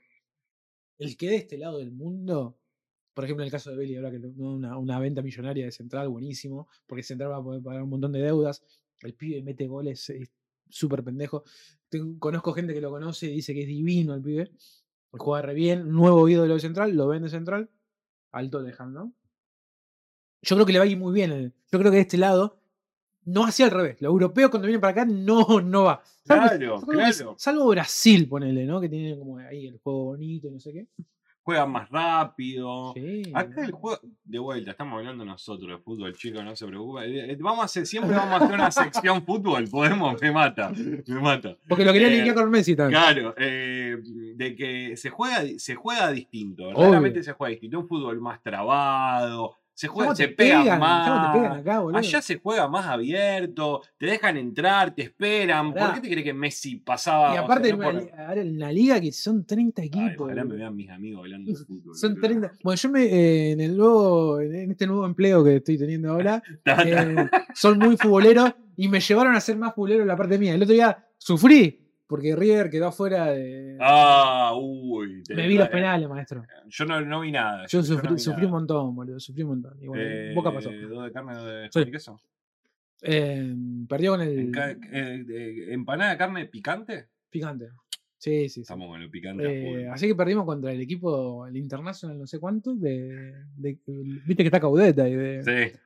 el 0.99 1.17
que 1.17 1.29
de 1.29 1.37
este 1.37 1.59
lado 1.59 1.79
del 1.79 1.91
mundo, 1.93 2.59
por 3.15 3.25
ejemplo, 3.25 3.43
en 3.43 3.47
el 3.47 3.53
caso 3.53 3.71
de 3.71 3.77
Belly, 3.77 3.97
ahora 3.97 4.11
que 4.11 4.19
lo- 4.19 4.29
una, 4.31 4.77
una 4.77 4.99
venta 4.99 5.23
millonaria 5.23 5.65
de 5.65 5.73
Central, 5.73 6.09
buenísimo, 6.09 6.69
porque 6.87 7.03
Central 7.03 7.31
va 7.31 7.37
a 7.37 7.43
poder 7.43 7.63
pagar 7.63 7.83
un 7.83 7.91
montón 7.91 8.13
de 8.13 8.21
deudas. 8.21 8.63
El 9.01 9.15
pibe 9.15 9.43
mete 9.43 9.67
goles, 9.67 10.11
es 10.11 10.31
súper 10.69 11.03
pendejo. 11.05 11.45
Tengo- 11.89 12.19
conozco 12.19 12.53
gente 12.53 12.75
que 12.75 12.81
lo 12.81 12.91
conoce 12.91 13.27
y 13.27 13.35
dice 13.35 13.55
que 13.55 13.63
es 13.63 13.69
divino 13.69 14.15
el 14.15 14.23
pibe. 14.23 14.51
Juega 15.13 15.43
re 15.43 15.55
bien, 15.55 15.91
nuevo 15.93 16.29
ídolo 16.29 16.55
de 16.55 16.61
Central, 16.61 16.93
lo 16.97 17.07
vende 17.09 17.29
Central, 17.29 17.71
al 18.33 18.51
Tottenham, 18.51 18.93
¿no? 18.93 19.15
Yo 20.43 20.57
creo 20.57 20.67
que 20.67 20.73
le 20.73 20.79
va 20.81 20.85
a 20.85 20.89
ir 20.89 20.99
muy 20.99 21.13
bien. 21.15 21.31
el- 21.33 21.53
Yo 21.73 21.79
creo 21.79 21.91
que 21.91 21.97
de 21.97 22.03
este 22.03 22.19
lado 22.19 22.59
no 23.25 23.45
hacia 23.47 23.65
al 23.67 23.71
revés. 23.71 24.01
Los 24.03 24.11
europeos 24.11 24.51
cuando 24.51 24.67
vienen 24.67 24.81
para 24.81 24.91
acá 25.03 25.05
no, 25.07 25.61
no 25.63 25.85
va. 25.85 26.03
Salvo, 26.25 26.47
Claro, 26.49 26.77
es- 27.09 27.17
claro. 27.19 27.35
salvo 27.39 27.69
Brasil, 27.69 28.29
ponele, 28.29 28.67
¿no? 28.67 28.81
Que 28.81 28.89
tiene 28.89 29.17
como 29.19 29.39
ahí 29.39 29.67
el 29.69 29.79
juego 29.79 30.05
bonito 30.07 30.49
y 30.49 30.51
no 30.51 30.61
sé 30.61 30.73
qué. 30.73 30.89
Juegan 31.45 31.71
más 31.71 31.89
rápido. 31.91 32.93
Sí, 32.95 33.23
Acá 33.35 33.65
el 33.67 33.73
juego, 33.73 34.01
de 34.25 34.39
vuelta, 34.39 34.71
estamos 34.71 34.99
hablando 34.99 35.25
nosotros 35.25 35.69
de 35.71 35.79
fútbol, 35.79 36.15
chicos, 36.17 36.43
no 36.43 36.57
se 36.57 36.67
preocupen. 36.67 37.05
Eh, 37.05 37.33
eh, 37.33 37.37
Vamos 37.39 37.61
a 37.61 37.65
hacer, 37.67 37.87
siempre 37.87 38.17
vamos 38.17 38.41
a 38.41 38.45
hacer 38.45 38.55
una 38.55 38.71
sección 38.71 39.23
fútbol, 39.25 39.69
podemos, 39.71 40.21
me 40.23 40.33
mata, 40.33 40.73
me 41.07 41.21
mata. 41.21 41.57
Porque 41.69 41.85
lo 41.85 41.93
quería 41.93 42.09
Eh, 42.09 42.13
linkear 42.17 42.35
con 42.35 42.51
Messi 42.51 42.75
también. 42.75 43.01
Claro, 43.01 43.35
eh, 43.37 43.97
de 44.37 44.57
que 44.57 44.97
se 44.97 45.11
juega, 45.11 45.43
se 45.59 45.75
juega 45.75 46.11
distinto, 46.11 46.73
realmente 46.73 47.23
se 47.23 47.33
juega 47.33 47.51
distinto. 47.51 47.79
Un 47.81 47.89
fútbol 47.89 48.21
más 48.21 48.43
trabado, 48.43 49.57
se 49.75 49.89
juega, 49.89 50.09
¿Cómo 50.11 50.17
se 50.17 50.29
pegan? 50.29 50.79
más. 50.79 51.09
¿Cómo 51.09 51.27
te 51.33 51.39
pegan 51.39 51.59
acá, 51.59 51.81
boludo? 51.81 51.99
Allá 51.99 52.23
se 52.23 52.39
juega 52.39 52.69
más 52.69 52.87
abierto, 52.87 53.83
te 53.99 54.07
dejan 54.07 54.37
entrar, 54.37 54.95
te 54.95 55.03
esperan. 55.03 55.73
Pará. 55.75 55.87
¿Por 55.87 55.95
qué 55.97 56.01
te 56.03 56.09
crees 56.11 56.25
que 56.25 56.33
Messi 56.33 56.77
pasaba? 56.77 57.29
Y 57.29 57.31
o 57.31 57.33
sea, 57.35 57.41
aparte, 57.43 57.69
no 57.73 57.75
en, 57.75 57.81
una, 57.81 57.91
por- 57.91 58.03
li- 58.03 58.11
ahora 58.17 58.41
en 58.41 58.59
la 58.59 58.73
liga 58.73 59.01
que 59.01 59.11
son 59.13 59.45
30 59.45 59.83
Ay, 59.83 59.89
equipos. 59.89 60.21
ojalá 60.27 60.45
me 60.45 60.55
vean 60.57 60.77
mis 60.77 60.89
amigos 60.91 61.21
hablando 61.21 61.51
de 61.51 61.57
fútbol. 61.59 61.97
Son 61.97 62.15
boludo. 62.15 62.27
30. 62.29 62.53
Bueno, 62.63 62.77
yo 62.81 62.89
me, 62.91 63.03
eh, 63.05 63.51
en 63.53 63.61
el 63.61 63.77
nuevo, 63.77 64.41
en 64.41 64.71
este 64.71 64.87
nuevo 64.87 65.05
empleo 65.07 65.43
que 65.43 65.57
estoy 65.57 65.77
teniendo 65.77 66.13
ahora, 66.13 66.43
eh, 66.65 67.29
son 67.55 67.79
muy 67.79 67.97
futboleros 67.97 68.53
y 68.77 68.89
me 68.89 69.01
llevaron 69.01 69.35
a 69.35 69.41
ser 69.41 69.57
más 69.57 69.75
futbolero 69.75 70.03
en 70.03 70.09
la 70.09 70.17
parte 70.17 70.39
mía. 70.39 70.55
El 70.55 70.63
otro 70.63 70.75
día 70.75 71.05
sufrí 71.19 71.81
porque 72.07 72.37
River 72.37 72.71
quedó 72.71 72.89
afuera 72.89 73.27
de. 73.33 73.77
Ah, 73.81 74.53
uy. 74.59 75.23
te- 75.23 75.35
me 75.35 75.47
vi 75.49 75.57
los 75.57 75.69
eh, 75.69 75.71
penales, 75.71 76.09
maestro. 76.09 76.45
Yo 76.69 76.85
no, 76.85 77.01
no 77.01 77.21
vi 77.21 77.33
nada. 77.33 77.67
Yo 77.67 77.83
sufrí, 77.83 78.09
vi 78.15 78.19
sufrí 78.19 78.43
nada. 78.43 78.47
un 78.47 78.53
montón, 78.53 78.95
boludo. 78.95 79.19
Sufrí 79.21 79.43
un 79.43 79.49
montón. 79.51 79.83
Y 79.83 79.87
bueno, 79.87 80.03
Eh, 80.05 80.33
Boca 80.35 80.53
pasó. 80.53 80.71
¿Dos 80.71 81.05
de 81.05 81.13
carne 81.13 81.35
de 81.43 81.69
Sí. 81.73 81.91
queso? 81.91 82.21
Eh, 83.03 83.55
perdió 83.89 84.13
con 84.13 84.23
el 84.23 84.53
eh, 84.93 85.25
de- 85.27 85.73
¿Empanada 85.75 86.13
de 86.13 86.17
carne 86.19 86.47
picante? 86.47 87.09
picante. 87.31 87.69
Sí, 88.17 88.43
sí, 88.43 88.49
sí. 88.49 88.61
Estamos 88.63 88.89
con 88.89 89.03
el 89.03 89.11
picante. 89.11 89.83
Eh, 89.83 89.89
así 89.89 90.07
que 90.07 90.15
perdimos 90.15 90.47
contra 90.47 90.73
el 90.73 90.81
equipo, 90.81 91.47
el 91.47 91.57
International, 91.59 92.19
no 92.19 92.27
sé 92.27 92.39
cuánto, 92.39 92.75
de, 92.75 93.35
de- 93.57 93.79
viste 93.87 94.37
que 94.43 94.45
está 94.49 94.61
Caudeta 94.61 95.07
y 95.09 95.15
de, 95.15 95.43
Sí. 95.73 95.79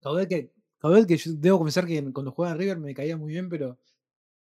Caudet 0.00 0.28
que, 0.28 0.50
Caudet 0.78 1.06
que 1.06 1.16
yo 1.18 1.32
debo 1.34 1.58
confesar 1.58 1.86
que 1.86 2.02
cuando 2.12 2.30
jugaba 2.32 2.54
River 2.56 2.78
me 2.78 2.94
caía 2.94 3.16
muy 3.18 3.32
bien, 3.32 3.48
pero 3.50 3.78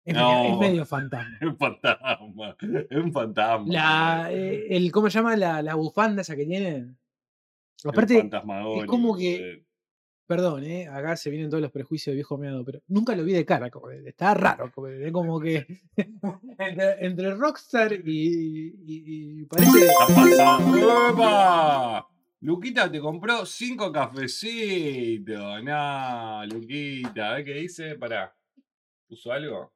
es, 0.04 0.14
medio, 0.14 0.42
es 0.44 0.50
No. 0.52 0.58
medio 0.60 0.86
fantasma. 0.86 1.36
Es 1.40 1.46
un 1.48 1.56
fantasma. 1.58 2.56
Es 2.90 2.96
un 2.98 3.12
fantasma. 3.12 3.66
La, 3.72 4.28
eh, 4.32 4.66
el, 4.70 4.90
¿Cómo 4.92 5.10
se 5.10 5.18
llama? 5.18 5.36
La, 5.36 5.62
la 5.62 5.74
bufanda 5.74 6.22
esa 6.22 6.34
que 6.36 6.46
tiene. 6.46 6.94
Es 7.76 7.86
Aparte, 7.86 8.18
fantasmagórico, 8.18 8.86
como 8.86 9.16
que- 9.16 9.64
perdón, 10.26 10.62
eh, 10.64 10.86
acá 10.88 11.16
se 11.16 11.30
vienen 11.30 11.48
todos 11.48 11.62
los 11.62 11.70
prejuicios 11.72 12.12
de 12.12 12.16
viejo 12.16 12.36
meado, 12.36 12.62
pero 12.64 12.82
nunca 12.88 13.16
lo 13.16 13.24
vi 13.24 13.32
de 13.32 13.46
cara, 13.46 13.70
Caudet. 13.70 14.06
Está 14.06 14.34
raro, 14.34 14.70
Caudet, 14.70 15.00
es 15.06 15.12
como 15.12 15.40
que 15.40 15.66
entre, 16.58 17.06
entre 17.06 17.34
Rockstar 17.34 17.92
y, 17.94 18.74
y- 18.84 19.40
y 19.40 19.44
parece... 19.46 19.88
Luquita 22.40 22.90
te 22.90 23.00
compró 23.00 23.44
cinco 23.46 23.90
cafecitos. 23.90 25.62
Nah, 25.64 26.44
Luquita. 26.46 27.30
A 27.30 27.34
ver 27.34 27.44
qué 27.44 27.54
dice. 27.54 27.96
Pará. 27.96 28.32
¿Puso 29.08 29.32
algo? 29.32 29.72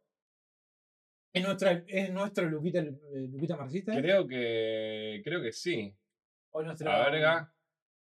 ¿Es, 1.33 1.43
nuestra, 1.43 1.83
¿Es 1.87 2.11
nuestro 2.13 2.49
Luquita, 2.49 2.81
eh, 2.81 3.29
Luquita 3.31 3.57
marxista? 3.57 3.95
Creo 3.97 4.27
que. 4.27 5.21
Creo 5.25 5.41
que 5.43 5.53
sí. 5.53 5.95
¿O 6.51 6.63
nuestro... 6.63 6.91
La 6.91 7.09
verga. 7.11 7.53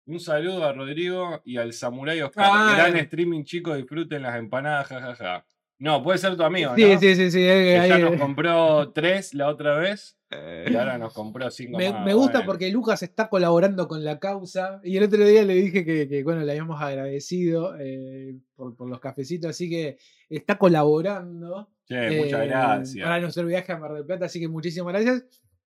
Un 0.08 0.20
saludo 0.20 0.66
a 0.66 0.74
Rodrigo 0.74 1.42
y 1.46 1.58
al 1.58 1.74
Samurai 1.74 2.20
Oscar. 2.22 2.46
Ah, 2.48 2.74
Gran 2.76 2.98
eh. 2.98 3.02
streaming, 3.02 3.44
chicos. 3.44 3.78
Disfruten 3.78 4.24
las 4.24 4.36
empanadas, 4.38 4.88
jajaja. 4.88 5.46
No, 5.78 6.04
puede 6.04 6.18
ser 6.20 6.36
tu 6.36 6.44
amigo, 6.44 6.76
Sí, 6.76 6.94
¿no? 6.94 7.00
sí, 7.00 7.16
sí, 7.16 7.32
sí. 7.32 7.40
eh, 7.40 7.64
Que 7.74 7.78
ahí, 7.80 7.90
ya 7.90 7.98
eh. 8.00 8.02
nos 8.12 8.20
compró 8.20 8.92
tres 8.92 9.34
la 9.34 9.48
otra 9.48 9.78
vez 9.78 10.16
y 10.32 10.76
ahora 10.76 10.98
nos 11.00 11.12
compró 11.14 11.50
cinco 11.52 11.78
Me, 11.78 11.92
más. 11.92 12.06
me 12.06 12.14
gusta 12.14 12.40
Bueno. 12.40 12.46
porque 12.46 12.72
Lucas 12.72 13.02
está 13.04 13.30
colaborando 13.30 13.88
con 13.88 14.04
la 14.04 14.20
causa 14.20 14.80
y 14.84 14.96
el 14.98 15.04
otro 15.04 15.26
día 15.26 15.44
le 15.44 15.56
dije 15.56 15.84
que, 15.84 16.08
que, 16.08 16.24
bueno, 16.24 16.42
le 16.42 16.52
habíamos 16.52 16.80
agradecido 16.82 17.76
eh, 17.80 18.38
por, 18.56 18.76
por 18.76 18.88
los 18.90 19.00
cafecitos, 19.00 19.50
así 19.50 19.70
que 19.70 19.98
está 20.30 20.58
colaborando 20.58 21.70
Muchas 21.92 22.42
eh, 22.42 22.48
gracias. 22.48 23.04
para 23.06 23.20
nuestro 23.22 23.46
viaje 23.46 23.72
a 23.72 23.78
Mar 23.78 23.94
del 23.94 24.06
Plata, 24.06 24.26
así 24.26 24.40
que 24.40 24.48
muchísimas 24.48 24.94
gracias. 24.94 25.26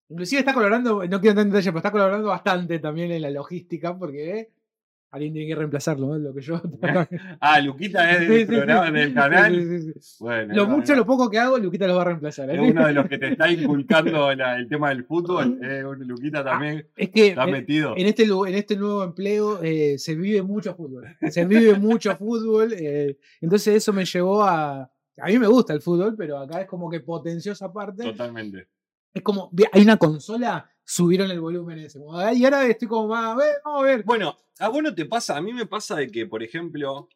Inclusive 0.09 0.41
está 0.41 0.53
colaborando, 0.53 1.05
no 1.07 1.21
quiero 1.21 1.31
entrar 1.31 1.47
en 1.47 1.51
detalle, 1.53 1.71
pero 1.71 1.79
está 1.79 1.91
colaborando 1.91 2.29
bastante 2.29 2.79
también 2.79 3.11
en 3.11 3.23
la 3.23 3.31
logística 3.31 3.97
porque 3.99 4.39
eh, 4.39 4.51
alguien 5.11 5.33
tiene 5.33 5.49
que 5.49 5.55
reemplazarlo, 5.55 6.09
¿no? 6.09 6.19
Lo 6.19 6.35
que 6.35 6.43
yo... 6.43 6.61
Ah, 7.41 7.61
Luquita 7.61 8.11
es 8.13 8.29
del 8.29 8.41
sí, 8.41 8.45
programa 8.47 8.87
sí, 8.89 8.93
del 8.93 9.09
sí, 9.09 9.15
canal. 9.15 9.55
sí. 9.93 10.17
Bueno, 10.21 10.55
Lo 10.55 10.67
mucho, 10.67 10.95
lo 10.95 11.07
poco 11.07 11.31
que 11.31 11.39
hago, 11.39 11.57
Luquita 11.59 11.87
lo 11.87 11.95
va 11.97 12.03
a 12.03 12.05
reemplazar. 12.07 12.51
¿eh? 12.51 12.55
Es 12.55 12.61
uno 12.61 12.87
de 12.87 12.93
los 12.93 13.09
que 13.09 13.17
te 13.19 13.29
está 13.29 13.51
inculcando 13.51 14.35
la- 14.35 14.57
el 14.57 14.69
tema 14.69 14.89
del 14.91 15.05
fútbol. 15.05 15.59
Eh, 15.65 15.83
Luquita 16.01 16.45
también 16.45 16.87
Es 16.97 17.09
que 17.11 17.29
está 17.29 17.45
eh, 17.49 17.53
metido. 17.53 17.95
en 17.97 18.07
este, 18.07 18.25
en 18.25 18.55
este 18.55 18.77
nuevo 18.77 19.05
empleo 19.05 19.63
eh, 19.63 19.97
se 19.99 20.15
vive 20.17 20.43
mucho 20.43 20.75
fútbol. 20.75 21.07
Se 21.31 21.45
vive 21.47 21.79
mucho 21.79 22.15
fútbol. 22.17 22.75
eh, 22.77 23.17
entonces 23.41 23.75
eso 23.77 23.93
me 23.95 24.05
llevó 24.05 24.43
a... 24.43 24.91
A 25.19 25.27
mí 25.27 25.39
me 25.39 25.47
gusta 25.47 25.73
el 25.73 25.81
fútbol, 25.81 26.15
pero 26.17 26.39
acá 26.39 26.61
es 26.63 26.67
como 26.67 26.91
que 26.91 27.01
potenció 27.01 27.53
esa 27.53 27.73
parte. 27.73 28.03
Totalmente. 28.05 28.69
Es 29.13 29.23
como, 29.23 29.51
hay 29.73 29.83
una 29.83 29.97
consola, 29.97 30.69
subieron 30.85 31.31
el 31.31 31.41
volumen 31.41 31.79
ese. 31.79 31.99
como, 32.01 32.19
"Ay, 32.19 32.39
Y 32.41 32.45
ahora 32.45 32.67
estoy 32.67 32.89
como 32.89 33.09
más, 33.09 33.33
a 33.33 33.37
ver, 33.37 33.55
vamos 33.65 33.83
a 33.83 33.85
ver. 33.87 34.03
Bueno, 34.05 34.37
a 34.59 34.69
vos 34.69 34.83
no 34.83 34.95
te 34.95 35.05
pasa, 35.07 35.37
a 35.37 35.41
mí 35.41 35.53
me 35.53 35.67
pasa 35.67 35.97
de 35.97 36.09
que, 36.11 36.27
por 36.27 36.43
ejemplo, 36.43 37.09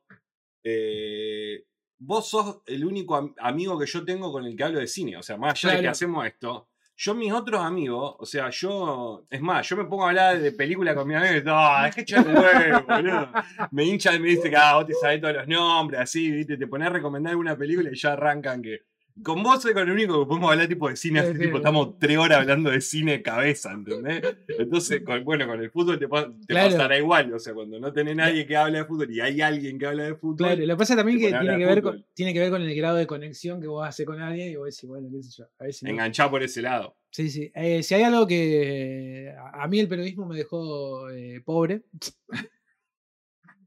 eh, 0.64 1.64
vos 1.98 2.28
sos 2.28 2.58
el 2.66 2.84
único 2.84 3.16
am- 3.16 3.34
amigo 3.38 3.78
que 3.78 3.86
yo 3.86 4.04
tengo 4.04 4.30
con 4.32 4.44
el 4.44 4.54
que 4.56 4.64
hablo 4.64 4.78
de 4.78 4.86
cine. 4.86 5.16
O 5.16 5.22
sea, 5.22 5.36
más 5.36 5.52
allá 5.54 5.70
de 5.70 5.74
que 5.82 5.88
hacemos 5.90 6.26
esto, 6.26 6.67
yo 7.00 7.14
mis 7.14 7.32
otros 7.32 7.60
amigos, 7.60 8.16
o 8.18 8.26
sea, 8.26 8.50
yo, 8.50 9.24
es 9.30 9.40
más, 9.40 9.68
yo 9.68 9.76
me 9.76 9.84
pongo 9.84 10.04
a 10.04 10.08
hablar 10.08 10.40
de 10.40 10.50
película 10.50 10.96
con 10.96 11.06
mis 11.06 11.16
amigos 11.16 11.36
y 11.42 11.44
no, 11.44 11.86
es 11.86 11.94
que 11.94 12.00
echar 12.00 12.26
huevo, 12.26 12.84
boludo. 12.88 13.30
Me 13.70 13.84
hincha 13.84 14.12
y 14.14 14.18
me 14.18 14.30
dice 14.30 14.50
que 14.50 14.56
ah, 14.56 14.74
vos 14.74 14.86
te 14.86 14.94
sabés 14.94 15.20
todos 15.20 15.34
los 15.34 15.46
nombres, 15.46 16.00
así, 16.00 16.28
viste, 16.28 16.56
te 16.56 16.66
pones 16.66 16.88
a 16.88 16.90
recomendar 16.90 17.30
alguna 17.30 17.56
película 17.56 17.88
y 17.92 17.96
ya 17.96 18.14
arrancan 18.14 18.60
que. 18.60 18.80
Con 19.22 19.42
vos 19.42 19.60
soy 19.62 19.72
con 19.74 19.82
el 19.82 19.90
único 19.90 20.20
que 20.20 20.28
podemos 20.28 20.50
hablar 20.52 20.68
tipo 20.68 20.88
de 20.88 20.96
cine, 20.96 21.22
Sí, 21.32 21.38
tipo, 21.38 21.56
estamos 21.58 21.98
tres 21.98 22.16
horas 22.18 22.38
hablando 22.40 22.70
de 22.70 22.80
cine 22.80 23.12
de 23.12 23.22
cabeza, 23.22 23.72
¿entendés? 23.72 24.22
Entonces, 24.58 25.02
con- 25.02 25.24
bueno, 25.24 25.46
con 25.46 25.60
el 25.60 25.70
fútbol 25.70 25.98
te, 25.98 26.06
te 26.06 26.46
Claro. 26.46 26.70
pasará 26.70 26.98
igual, 26.98 27.32
o 27.34 27.38
sea, 27.38 27.54
cuando 27.54 27.78
no 27.80 27.92
tenés 27.92 28.16
nadie 28.16 28.46
que 28.46 28.56
habla 28.56 28.78
de 28.78 28.84
fútbol 28.84 29.10
y 29.10 29.20
hay 29.20 29.40
alguien 29.40 29.78
que 29.78 29.86
habla 29.86 30.04
de 30.04 30.14
fútbol, 30.14 30.36
Claro, 30.36 30.60
lo 30.66 30.74
que 30.74 30.78
pasa 30.78 30.96
también 30.96 31.18
que 31.18 31.28
tiene 31.28 31.58
que, 31.58 31.66
ver 31.66 31.82
con, 31.82 32.06
tiene 32.14 32.32
que 32.32 32.40
ver 32.40 32.50
con 32.50 32.62
el 32.62 32.74
grado 32.74 32.96
de 32.96 33.06
conexión 33.06 33.60
que 33.60 33.66
vos 33.66 33.86
haces 33.86 34.06
con 34.06 34.20
alguien 34.20 34.50
y 34.52 34.56
vos 34.56 34.66
decís, 34.66 34.88
bueno, 34.88 35.08
qué 35.10 35.22
sé 35.22 35.30
yo. 35.38 35.44
A 35.58 35.64
ver 35.64 35.72
si 35.74 35.84
no- 35.84 35.90
enganchá 35.92 36.30
por 36.30 36.42
ese 36.42 36.62
lado. 36.62 36.96
Sí, 37.10 37.30
sí. 37.30 37.50
Eh, 37.54 37.82
si 37.82 37.94
hay 37.94 38.02
algo 38.02 38.26
que 38.26 39.34
a 39.54 39.66
mí 39.66 39.80
el 39.80 39.88
periodismo 39.88 40.26
me 40.26 40.36
dejó 40.36 41.08
eh, 41.10 41.40
pobre. 41.44 41.82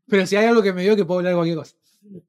Pero 0.08 0.26
si 0.26 0.36
hay 0.36 0.46
algo 0.46 0.62
que 0.62 0.74
me 0.74 0.84
dio 0.84 0.96
que 0.96 1.06
puedo 1.06 1.20
hablar 1.20 1.36
cualquier 1.36 1.58
cosa. 1.58 1.76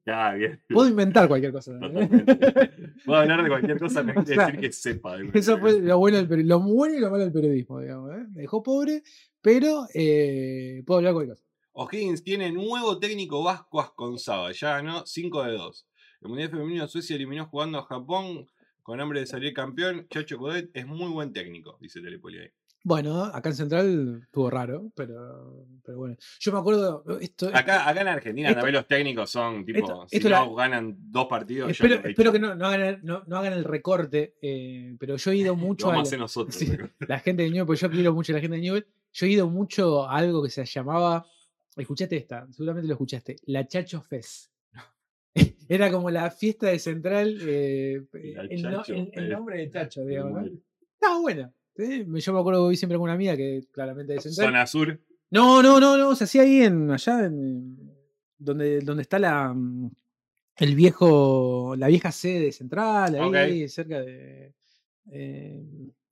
Ya, 0.05 0.33
bien. 0.33 0.63
Puedo 0.69 0.89
inventar 0.89 1.29
cualquier 1.29 1.53
cosa. 1.53 1.73
Totalmente. 1.73 2.25
Puedo 3.07 3.21
hablar 3.21 3.43
de 3.43 3.49
cualquier 3.49 3.79
cosa, 3.79 4.01
hay 4.01 4.25
que 4.25 4.35
decir 4.35 4.61
que 4.61 4.73
sepa. 4.73 5.17
de 5.17 5.31
Eso 5.33 5.59
fue 5.59 5.81
lo 5.81 5.99
bueno, 5.99 6.23
del 6.23 6.47
lo 6.47 6.61
bueno 6.61 6.95
y 6.95 7.01
lo 7.01 7.11
malo 7.11 7.25
del 7.25 7.33
periodismo, 7.33 7.81
digamos. 7.81 8.13
¿eh? 8.13 8.25
Me 8.33 8.43
dejó 8.43 8.63
pobre, 8.63 9.03
pero 9.41 9.87
eh, 9.95 10.83
puedo 10.87 10.99
hablar 10.99 11.13
de 11.13 11.15
cualquier 11.15 11.37
cosa. 11.37 11.49
O'Higgins 11.75 12.23
tiene 12.23 12.53
nuevo 12.53 12.99
técnico 12.99 13.43
vasco 13.43 13.81
Asconzaba, 13.81 14.53
ya 14.53 14.77
ganó 14.77 15.07
5 15.07 15.45
de 15.45 15.53
2. 15.53 15.89
El 16.21 16.29
Mundial 16.29 16.51
Femenino 16.51 16.87
Suecia 16.87 17.17
eliminó 17.17 17.47
jugando 17.47 17.79
a 17.79 17.85
Japón 17.85 18.47
con 18.83 19.01
hambre 19.01 19.21
de 19.21 19.27
salir 19.27 19.55
campeón. 19.55 20.07
Chacho 20.11 20.37
Codet 20.37 20.71
es 20.75 20.87
muy 20.87 21.11
buen 21.11 21.33
técnico, 21.33 21.79
dice 21.81 22.01
Telepoli 22.01 22.41
ahí. 22.41 22.51
Bueno, 22.85 23.25
acá 23.25 23.51
en 23.51 23.55
Central 23.55 24.21
estuvo 24.25 24.51
raro, 24.51 24.91
pero, 24.97 25.67
pero 25.85 25.99
bueno. 25.99 26.17
Yo 26.41 26.53
me 26.53 26.59
acuerdo. 26.59 27.05
Esto, 27.21 27.49
Acá, 27.55 27.89
acá 27.89 28.01
en 28.01 28.09
Argentina 28.09 28.49
Esto- 28.49 28.59
también 28.61 28.75
los 28.75 28.89
técnicos 28.89 29.31
son 29.31 29.65
tipo, 29.65 29.79
esto- 29.79 30.07
si 30.09 30.19
no 30.19 30.29
la- 30.31 30.49
ganan 30.57 30.97
dos 30.99 31.27
partidos, 31.27 31.71
espero, 31.71 32.33
que 32.33 32.39
no, 32.41 32.57
no, 32.57 32.67
hagan 32.67 32.81
el, 32.83 33.05
no, 33.05 33.23
no 33.29 33.37
hagan 33.37 33.53
el 33.53 33.63
recorte, 33.65 34.35
eh, 34.43 34.97
pero 34.99 35.17
yo 35.17 35.31
he 35.31 35.37
ido 35.37 35.55
mucho 35.57 35.87
vamos 35.87 36.01
a 36.01 36.03
hacer 36.09 36.19
nosotros. 36.19 36.57
sí. 36.57 36.73
la 37.07 37.21
gente 37.21 37.45
de 37.45 37.51
Newell, 37.51 37.67
pues 37.67 37.81
yo 37.81 37.89
quiero 37.91 38.13
mucho 38.13 38.33
a 38.33 38.37
la 38.37 38.41
gente 38.41 38.57
de 38.57 38.63
Newell. 38.63 38.87
Yo 39.13 39.27
he 39.27 39.31
ido 39.31 39.47
mucho 39.49 40.05
a 40.09 40.17
algo 40.17 40.43
que 40.43 40.51
se 40.51 40.65
llamaba. 40.65 41.25
Escuchaste 41.77 42.17
esta, 42.17 42.47
seguramente 42.51 42.89
lo 42.89 42.95
escuchaste. 42.95 43.37
La 43.47 43.67
Chacho 43.67 44.03
Fest. 44.03 44.51
Era 45.69 45.91
como 45.91 46.11
la 46.11 46.31
fiesta 46.31 46.67
de 46.67 46.79
Central. 46.79 47.39
eh, 47.43 48.03
La 48.13 48.43
el, 48.43 48.51
el- 48.51 49.11
el 49.15 49.29
nombre 49.31 49.59
de 49.59 49.71
Chacho, 49.71 50.05
digamos. 50.05 50.49
Estaba 50.95 51.21
buena. 51.21 51.53
¿Sí? 51.87 52.05
Yo 52.21 52.33
me 52.33 52.41
acuerdo 52.41 52.65
que 52.65 52.71
vi 52.71 52.77
siempre 52.77 52.97
con 52.97 53.05
una 53.05 53.15
amiga 53.15 53.37
que 53.37 53.65
claramente 53.71 54.15
de 54.15 54.21
Central. 54.21 54.49
Zona 54.49 54.67
Sur. 54.67 55.01
No, 55.31 55.63
no, 55.63 55.81
no, 55.81 55.97
no. 55.97 56.15
Se 56.15 56.25
hacía 56.25 56.43
ahí 56.43 56.63
en. 56.63 56.91
allá 56.91 57.25
en. 57.27 57.77
donde, 58.39 58.81
donde 58.81 59.03
está 59.03 59.19
la. 59.19 59.53
mm, 59.53 59.91
el 60.57 60.75
viejo. 60.75 61.75
la 61.77 61.89
vieja 61.89 62.13
sede 62.13 62.53
central, 62.53 63.35
ahí, 63.35 63.69
cerca 63.69 64.01
de. 64.01 64.53
eh, 65.11 65.63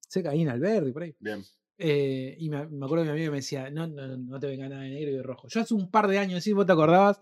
cerca 0.09 0.31
ahí 0.31 0.43
en 0.43 0.49
Alberdi, 0.49 0.93
por 0.93 1.03
ahí. 1.03 1.15
Bien. 1.19 1.43
Eh, 1.83 2.37
y 2.39 2.51
me, 2.51 2.67
me 2.67 2.85
acuerdo 2.85 3.05
que 3.05 3.11
mi 3.11 3.17
amigo 3.17 3.31
me 3.33 3.39
decía, 3.39 3.71
no, 3.71 3.87
no, 3.87 4.17
no, 4.17 4.39
te 4.39 4.47
venga 4.47 4.69
nada 4.69 4.83
de 4.83 4.91
negro 4.91 5.11
y 5.13 5.15
de 5.15 5.23
rojo. 5.23 5.49
Yo 5.49 5.61
hace 5.61 5.73
un 5.73 5.91
par 5.91 6.09
de 6.09 6.19
años, 6.19 6.45
si 6.45 6.53
vos 6.53 6.67
te 6.67 6.73
acordabas, 6.73 7.19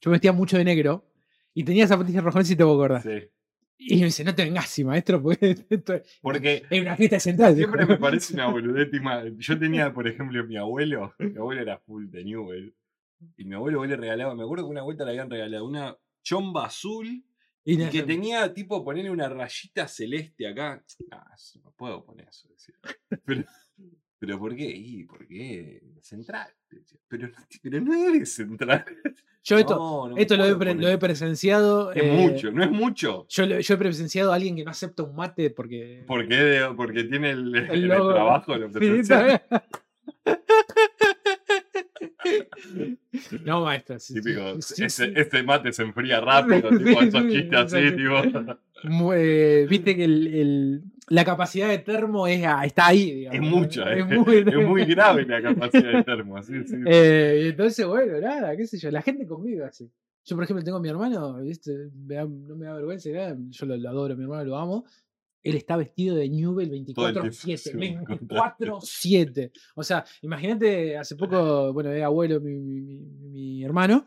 yo 0.00 0.10
vestía 0.10 0.32
mucho 0.32 0.56
de 0.56 0.64
negro 0.64 1.04
y 1.52 1.64
tenía 1.64 1.86
zapatillas 1.86 2.24
rojas, 2.24 2.48
si 2.48 2.56
te 2.56 2.64
vos 2.64 2.76
acordás. 2.76 3.02
Sí. 3.02 3.28
Y 3.82 3.98
me 4.00 4.04
dice, 4.06 4.22
no 4.24 4.34
te 4.34 4.44
vengas 4.44 4.66
así, 4.66 4.84
maestro, 4.84 5.22
porque 5.22 5.56
esto 5.70 5.94
es- 5.94 6.18
Porque 6.20 6.62
es 6.68 6.80
una 6.82 6.96
fiesta 6.96 7.18
central. 7.18 7.56
dijo. 7.56 7.68
siempre 7.72 7.86
me 7.94 7.98
parece 8.00 8.34
una 8.34 8.46
boludez. 8.52 8.88
Yo 9.38 9.58
tenía, 9.58 9.92
por 9.94 10.06
ejemplo, 10.06 10.44
mi 10.44 10.56
abuelo. 10.56 11.14
Mi 11.18 11.36
abuelo 11.36 11.62
era 11.62 11.78
full 11.78 12.08
de 12.10 12.24
Newell. 12.24 12.74
Y 13.36 13.44
mi 13.44 13.54
abuelo 13.54 13.84
le 13.84 13.96
regalaba, 13.96 14.34
me 14.34 14.42
acuerdo 14.44 14.64
que 14.64 14.70
una 14.70 14.82
vuelta 14.82 15.04
le 15.04 15.10
habían 15.10 15.30
regalado 15.30 15.64
una 15.66 15.96
chomba 16.22 16.66
azul 16.66 17.22
Y 17.64 17.76
que 17.88 18.02
tenía 18.02 18.52
tipo 18.54 18.82
ponerle 18.84 19.10
una 19.10 19.28
rayita 19.28 19.86
celeste 19.88 20.46
acá. 20.48 20.82
Ah, 21.10 21.34
no 21.62 21.72
puedo 21.72 22.04
poner 22.04 22.28
eso. 22.28 22.48
decía. 22.48 22.74
Pero, 23.24 23.44
pero 24.18 24.38
¿por 24.38 24.54
qué? 24.56 24.70
Y, 24.74 25.04
¿por 25.04 25.26
qué? 25.26 25.82
Central. 26.02 26.50
Pero, 27.08 27.28
no- 27.28 27.34
pero 27.62 27.80
no 27.80 27.94
eres 28.08 28.32
central. 28.34 28.84
Yo 29.42 29.56
esto, 29.58 29.74
No, 29.74 30.08
no 30.08 30.14
me 30.16 30.20
esto 30.22 30.36
lo, 30.36 30.44
he 30.44 30.54
poner. 30.54 30.76
lo 30.76 30.88
he 30.88 30.98
presenciado. 30.98 31.92
Es 31.92 32.02
eh, 32.02 32.12
mucho, 32.12 32.52
no 32.52 32.62
es 32.62 32.70
mucho. 32.70 33.26
Yo, 33.30 33.46
lo- 33.46 33.58
yo 33.58 33.74
he 33.74 33.78
presenciado 33.78 34.32
a 34.32 34.34
alguien 34.36 34.54
que 34.54 34.64
no 34.64 34.70
acepta 34.70 35.02
un 35.02 35.16
mate 35.16 35.48
porque. 35.50 36.04
¿Por 36.06 36.28
qué? 36.28 36.36
De- 36.36 36.74
Porque 36.74 37.04
tiene 37.04 37.30
el, 37.30 37.54
El 37.56 37.70
el 37.70 37.88
logo. 37.88 38.12
trabajo. 38.12 38.54
está 38.54 38.78
bien. 39.24 39.40
No, 43.44 43.62
maestra. 43.64 43.98
sí, 43.98 44.14
Típico, 44.14 44.60
sí, 44.62 44.84
ese- 44.84 45.06
sí. 45.06 45.12
este 45.16 45.42
mate 45.42 45.72
se 45.72 45.82
enfría 45.82 46.20
rápido, 46.20 46.70
tipo 46.70 47.00
esos 47.02 47.26
chistes 47.28 47.58
así, 47.58 47.92
tipo. 47.96 49.12
Eh, 49.14 49.66
Viste 49.68 49.96
que 49.96 50.04
el- 50.04 50.26
el- 50.34 50.82
la 51.10 51.24
capacidad 51.24 51.68
de 51.68 51.78
termo 51.78 52.26
es, 52.26 52.44
a- 52.44 52.64
está 52.64 52.86
ahí. 52.86 53.12
digamos, 53.12 53.34
Es 53.46 53.52
mucha, 53.54 53.92
es, 53.98 54.06
muy, 54.06 54.36
es 54.38 54.66
muy 54.66 54.84
grave 54.86 55.26
la 55.26 55.42
capacidad 55.42 55.92
de 55.92 56.02
termo, 56.04 56.36
así, 56.38 56.54
sí. 56.64 56.76
Eh, 56.86 57.48
entonces, 57.50 57.86
bueno, 57.86 58.18
nada, 58.20 58.56
qué 58.56 58.66
sé 58.66 58.78
yo, 58.78 58.90
la 58.90 59.02
gente 59.02 59.26
conmigo 59.26 59.64
así. 59.64 59.90
Yo, 60.24 60.36
por 60.36 60.44
ejemplo, 60.44 60.62
tengo 60.64 60.78
a 60.78 60.80
mi 60.80 60.88
hermano, 60.88 61.40
¿viste? 61.42 61.90
Me 61.94 62.14
da- 62.14 62.24
no 62.24 62.56
me 62.56 62.66
da 62.66 62.74
vergüenza, 62.74 63.08
ni 63.08 63.14
nada, 63.16 63.36
yo 63.38 63.66
lo, 63.66 63.76
lo 63.76 63.88
adoro, 63.88 64.16
mi 64.16 64.22
hermano 64.22 64.44
lo 64.44 64.56
amo. 64.56 64.84
Él 65.42 65.56
está 65.56 65.76
vestido 65.76 66.16
de 66.16 66.28
Newell 66.28 66.68
Todo 66.94 67.08
el 67.08 67.14
tiempo, 67.14 67.30
24-7. 67.46 67.56
sí, 67.56 67.70
me 67.74 67.96
24-7. 68.04 69.50
O 69.74 69.82
sea, 69.82 70.04
imagínate, 70.22 70.96
hace 70.98 71.16
poco, 71.16 71.72
bueno, 71.72 71.90
es 71.92 72.02
abuelo, 72.02 72.40
mi, 72.40 72.58
mi- 72.60 72.80
mi- 72.82 73.28
mi 73.30 73.64
hermano, 73.64 74.04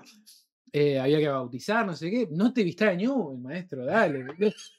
eh, 0.75 0.99
había 0.99 1.19
que 1.19 1.27
bautizar, 1.27 1.85
no 1.85 1.93
sé 1.93 2.09
qué. 2.09 2.27
No 2.31 2.51
te 2.51 2.63
vistas 2.63 2.89
de 2.89 2.97
Newell, 2.97 3.37
maestro, 3.39 3.85
dale. 3.85 4.25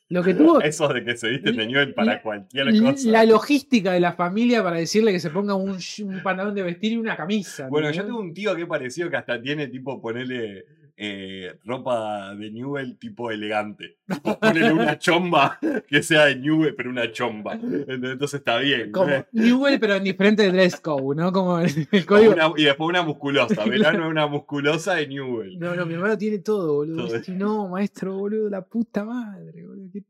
Lo 0.08 0.22
que 0.24 0.34
tuvo. 0.34 0.60
Eso 0.62 0.88
de 0.88 1.04
que 1.04 1.16
se 1.16 1.28
viste 1.30 1.52
de 1.52 1.66
Newell 1.66 1.94
para 1.94 2.14
la- 2.14 2.22
cualquier 2.22 2.66
cosa. 2.80 3.08
La 3.08 3.24
logística 3.24 3.92
de 3.92 4.00
la 4.00 4.12
familia 4.12 4.62
para 4.62 4.76
decirle 4.76 5.12
que 5.12 5.20
se 5.20 5.30
ponga 5.30 5.54
un, 5.54 5.78
un 6.02 6.22
pantalón 6.22 6.54
de 6.54 6.62
vestir 6.64 6.92
y 6.92 6.96
una 6.96 7.16
camisa. 7.16 7.68
Bueno, 7.68 7.90
yo 7.92 8.04
tengo 8.04 8.18
un 8.18 8.34
tío 8.34 8.54
que 8.56 8.66
pareció 8.66 9.08
que 9.08 9.16
hasta 9.16 9.40
tiene 9.40 9.68
tipo 9.68 10.00
ponerle 10.02 10.64
eh, 10.96 11.58
ropa 11.64 12.34
de 12.36 12.50
Newell 12.52 12.96
tipo 12.98 13.30
elegante. 13.30 13.96
Tipo, 14.06 14.38
ponerle 14.38 14.72
una 14.72 14.98
chomba 14.98 15.58
que 15.88 16.02
sea 16.02 16.26
de 16.26 16.36
Newell, 16.36 16.74
pero 16.76 16.90
una 16.90 17.10
chomba. 17.10 17.54
Entonces 17.54 18.34
está 18.38 18.58
bien. 18.58 18.92
Como 18.92 19.12
Newell, 19.32 19.80
pero 19.80 19.94
en 19.96 20.04
diferente 20.04 20.50
dress 20.52 20.76
code, 20.80 21.16
¿no? 21.16 21.32
Como 21.32 21.58
el, 21.58 21.88
el 21.90 22.06
código. 22.06 22.32
una- 22.32 22.52
y 22.56 22.64
después 22.64 22.88
una 22.88 23.02
musculosa. 23.02 23.64
Verano 23.68 24.08
una 24.08 24.26
musculosa 24.28 24.94
de 24.94 25.08
Newell. 25.08 25.58
No, 25.58 25.74
no, 25.74 25.84
mi 25.84 25.94
hermano 25.94 26.16
tiene 26.16 26.38
todo, 26.38 26.74
boludo. 26.74 27.08
Todo. 27.08 27.20
No, 27.34 27.68
maestro, 27.68 28.14
boludo, 28.16 28.48
la 28.48 28.62
puta 28.64 29.04
madre, 29.04 29.66
boludo. 29.66 29.88
qué- 29.92 30.04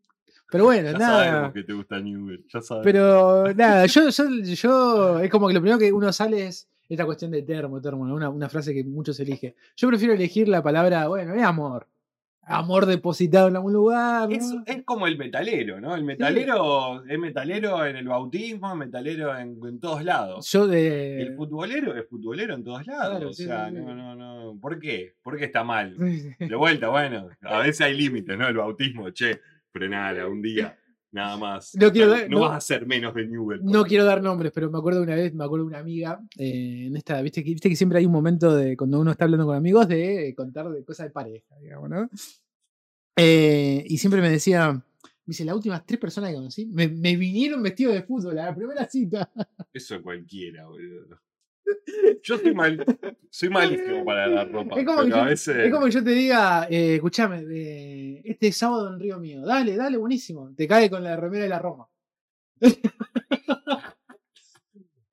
Pero 0.51 0.65
bueno, 0.65 0.93
Ya 0.93 0.99
nada. 0.99 1.25
sabemos 1.25 1.53
que 1.55 1.63
te 1.63 1.73
gusta 1.73 1.99
Newell. 2.01 2.45
Ya 2.53 2.61
sabemos. 2.61 2.85
Pero 2.85 3.55
nada, 3.55 3.87
yo, 3.87 4.09
yo, 4.11 4.25
yo, 4.43 5.21
es 5.21 5.31
como 5.31 5.49
que 5.49 5.55
lo 5.55 5.61
primero 5.61 5.79
que 5.79 5.93
uno 5.93 6.13
sale 6.13 6.47
es 6.49 6.69
esta 6.89 7.05
cuestión 7.05 7.31
de 7.31 7.43
termo, 7.43 7.81
termo, 7.81 8.03
una, 8.03 8.29
una 8.29 8.49
frase 8.49 8.75
que 8.75 8.85
muchos 8.85 9.19
eligen. 9.21 9.55
Yo 9.77 9.89
prefiero 9.89 10.15
elegir 10.15 10.49
la 10.49 10.63
palabra, 10.63 11.09
bueno, 11.09 11.35
es 11.35 11.43
amor. 11.43 11.89
Amor 12.47 12.85
depositado 12.85 13.49
en 13.49 13.57
algún 13.57 13.73
lugar. 13.73 14.29
¿no? 14.29 14.35
Es, 14.35 14.55
es 14.67 14.83
como 14.83 15.07
el 15.07 15.17
metalero, 15.17 15.81
¿no? 15.81 15.95
El 15.95 16.05
metalero 16.05 17.03
es 17.07 17.19
metalero 17.19 17.87
en 17.87 17.97
el 17.97 18.07
bautismo, 18.07 18.71
es 18.71 18.77
metalero 18.77 19.35
en, 19.39 19.59
en 19.67 19.81
todos 19.81 20.05
lados. 20.05 20.51
Yo 20.53 20.67
de. 20.67 21.23
El 21.23 21.37
futbolero 21.37 21.97
es 21.97 22.07
futbolero 22.07 22.55
en 22.55 22.63
todos 22.63 22.87
lados. 22.87 23.17
Claro, 23.17 23.29
o 23.31 23.33
sí, 23.33 23.45
sea, 23.47 23.71
sí, 23.71 23.77
sí. 23.77 23.83
no, 23.83 23.95
no, 23.95 24.15
no. 24.15 24.61
¿Por 24.61 24.79
qué? 24.79 25.15
¿Por 25.23 25.39
qué 25.39 25.47
está 25.47 25.65
mal? 25.65 25.97
De 25.97 26.55
vuelta, 26.55 26.89
bueno, 26.91 27.31
a 27.41 27.61
veces 27.61 27.81
hay 27.81 27.97
límites, 27.97 28.37
¿no? 28.37 28.47
El 28.47 28.59
bautismo, 28.59 29.09
che, 29.09 29.41
frenala 29.71 30.27
un 30.29 30.43
día, 30.43 30.77
nada 31.15 31.37
más. 31.39 31.75
No 31.77 31.91
quiero 31.91 32.09
no 32.09 32.15
ver- 32.15 32.31
no- 32.31 32.41
vas 32.41 32.57
a 32.57 32.61
ser 32.61 32.87
menos 32.87 33.15
de 33.15 33.27
Newell. 33.27 33.61
No 33.65 33.85
quiero 33.85 34.05
dar 34.05 34.23
nombres, 34.23 34.53
pero 34.55 34.71
me 34.71 34.77
acuerdo 34.79 35.03
una 35.03 35.15
vez, 35.15 35.33
me 35.33 35.45
acuerdo 35.45 35.65
de 35.65 35.69
una 35.71 35.79
amiga, 35.79 36.21
eh, 36.37 36.87
en 36.89 36.97
esta, 36.97 37.23
viste 37.23 37.43
que, 37.43 37.51
viste 37.51 37.69
que 37.71 37.77
siempre 37.77 37.99
hay 37.99 38.07
un 38.07 38.13
momento 38.13 38.55
de 38.55 38.77
cuando 38.77 39.01
uno 39.01 39.11
está 39.13 39.25
hablando 39.25 39.47
con 39.47 39.57
amigos 39.57 39.89
de 39.89 40.29
eh, 40.29 40.35
contar 40.35 40.69
de 40.71 40.85
cosas 40.85 41.07
de 41.07 41.11
pareja, 41.13 41.57
digamos, 41.61 41.89
¿no? 41.89 42.11
Eh, 43.17 43.85
y 43.87 43.99
siempre 43.99 44.21
me 44.21 44.29
decía, 44.29 44.73
me 44.73 44.83
dice, 45.27 45.45
las 45.45 45.55
últimas 45.55 45.87
tres 45.87 46.01
personas 46.01 46.31
que 46.31 46.37
conocí 46.37 46.67
me, 46.67 46.89
me 46.89 47.17
vinieron 47.17 47.63
vestidos 47.63 47.95
de 47.95 48.03
fútbol 48.03 48.39
a 48.39 48.47
la 48.47 48.55
primera 48.55 48.87
cita. 48.89 49.31
Eso 49.73 50.03
cualquiera, 50.03 50.67
boludo. 50.67 51.21
Yo 52.23 52.39
soy, 52.39 52.55
mal, 52.55 52.85
soy 53.31 53.49
malísimo 53.49 54.05
para 54.05 54.27
la 54.27 54.45
ropa. 54.53 54.79
Es 54.79 54.87
como 54.87 55.05
que 55.05 55.13
a 55.15 55.19
yo- 55.19 55.25
veces. 55.25 55.57
Es 55.57 55.73
como 55.73 55.87
que 55.87 55.93
yo 55.93 56.05
te 56.05 56.11
diga, 56.11 56.67
eh, 56.71 56.97
escuchame, 56.97 57.45
eh, 57.51 58.23
este 58.25 58.53
sábado 58.53 58.93
en 58.95 59.01
Río 59.01 59.19
Mío, 59.19 59.43
dale, 59.45 59.77
dale, 59.77 59.97
buenísimo. 59.97 60.53
Te 60.57 60.67
cae 60.69 60.91
con 60.91 61.03
la 61.03 61.17
remera 61.17 61.45
de 61.45 61.49
la 61.51 61.59
Roma. 61.59 61.87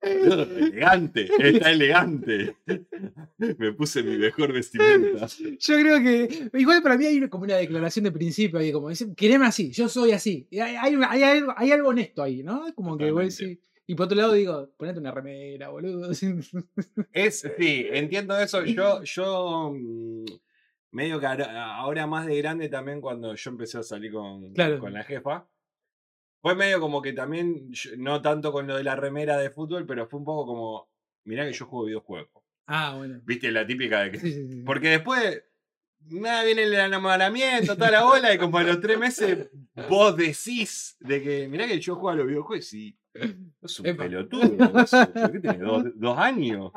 Elegante, 0.04 1.28
está 1.38 1.70
elegante. 1.70 2.56
Me 3.38 3.72
puse 3.72 4.02
mi 4.02 4.18
mejor 4.18 4.52
vestimenta. 4.52 5.26
Yo 5.58 5.78
creo 5.78 6.02
que. 6.02 6.50
Igual 6.58 6.82
para 6.82 6.98
mí 6.98 7.06
hay 7.06 7.28
como 7.28 7.44
una 7.44 7.56
declaración 7.56 8.04
de 8.04 8.10
principio 8.12 8.58
ahí, 8.58 8.72
como 8.72 8.88
dicen, 8.88 9.14
quereme 9.14 9.46
así, 9.46 9.70
yo 9.70 9.88
soy 9.88 10.10
así. 10.10 10.48
Hay, 10.52 10.74
hay, 10.76 10.96
hay 11.08 11.22
algo, 11.22 11.54
hay 11.56 11.70
algo 11.70 11.88
honesto 11.90 12.22
ahí, 12.22 12.42
¿no? 12.42 12.64
Como 12.74 12.96
que 12.98 13.12
vos 13.12 13.36
Totalmente. 13.36 13.44
decís- 13.46 13.58
Y 13.86 13.94
por 13.94 14.06
otro 14.06 14.16
lado 14.16 14.32
digo, 14.32 14.70
ponete 14.76 15.00
una 15.00 15.10
remera, 15.10 15.68
boludo. 15.68 16.10
Es, 17.12 17.40
sí, 17.58 17.86
entiendo 17.90 18.38
eso. 18.38 18.64
Yo, 18.64 19.02
yo 19.02 19.72
mm, 19.74 20.24
medio 20.92 21.18
que 21.18 21.26
ahora, 21.26 22.06
más 22.06 22.26
de 22.26 22.36
grande 22.38 22.68
también 22.68 23.00
cuando 23.00 23.34
yo 23.34 23.50
empecé 23.50 23.78
a 23.78 23.82
salir 23.82 24.12
con, 24.12 24.52
Claro. 24.54 24.78
con 24.78 24.92
la 24.92 25.02
jefa. 25.04 25.48
Fue 26.40 26.54
medio 26.56 26.80
como 26.80 27.00
que 27.02 27.12
también, 27.12 27.70
no 27.98 28.20
tanto 28.20 28.50
con 28.52 28.66
lo 28.66 28.76
de 28.76 28.82
la 28.84 28.96
remera 28.96 29.38
de 29.38 29.50
fútbol, 29.50 29.86
pero 29.86 30.08
fue 30.08 30.18
un 30.18 30.24
poco 30.24 30.46
como, 30.46 30.88
mirá 31.24 31.44
que 31.46 31.52
yo 31.52 31.66
juego 31.66 31.86
videojuegos. 31.86 32.42
Ah, 32.66 32.94
bueno. 32.96 33.20
Viste 33.24 33.50
la 33.52 33.66
típica 33.66 34.00
de 34.02 34.10
que... 34.12 34.18
Sí, 34.18 34.32
sí, 34.32 34.48
sí. 34.48 34.62
Porque 34.64 34.88
después, 34.90 35.42
nada, 36.08 36.42
viene 36.44 36.64
el 36.64 36.74
enamoramiento, 36.74 37.76
toda 37.76 37.90
la 37.92 38.02
bola, 38.04 38.34
y 38.34 38.38
como 38.38 38.58
a 38.58 38.64
los 38.64 38.80
tres 38.80 38.98
meses 38.98 39.50
vos 39.88 40.16
decís 40.16 40.96
de 41.00 41.22
que, 41.22 41.48
mirá 41.48 41.66
que 41.68 41.80
yo 41.80 41.94
juego 41.94 42.10
a 42.10 42.16
los 42.16 42.26
videojuegos, 42.26 42.66
sí. 42.66 42.96
Sos 43.62 43.80
un 43.80 43.86
Epa. 43.86 44.04
pelotudo, 44.04 44.70
vos 44.70 44.90
sos- 44.90 45.06
¿por 45.08 45.32
qué 45.32 45.38
tenés 45.40 45.60
dos, 45.60 45.84
dos 45.94 46.18
años? 46.18 46.72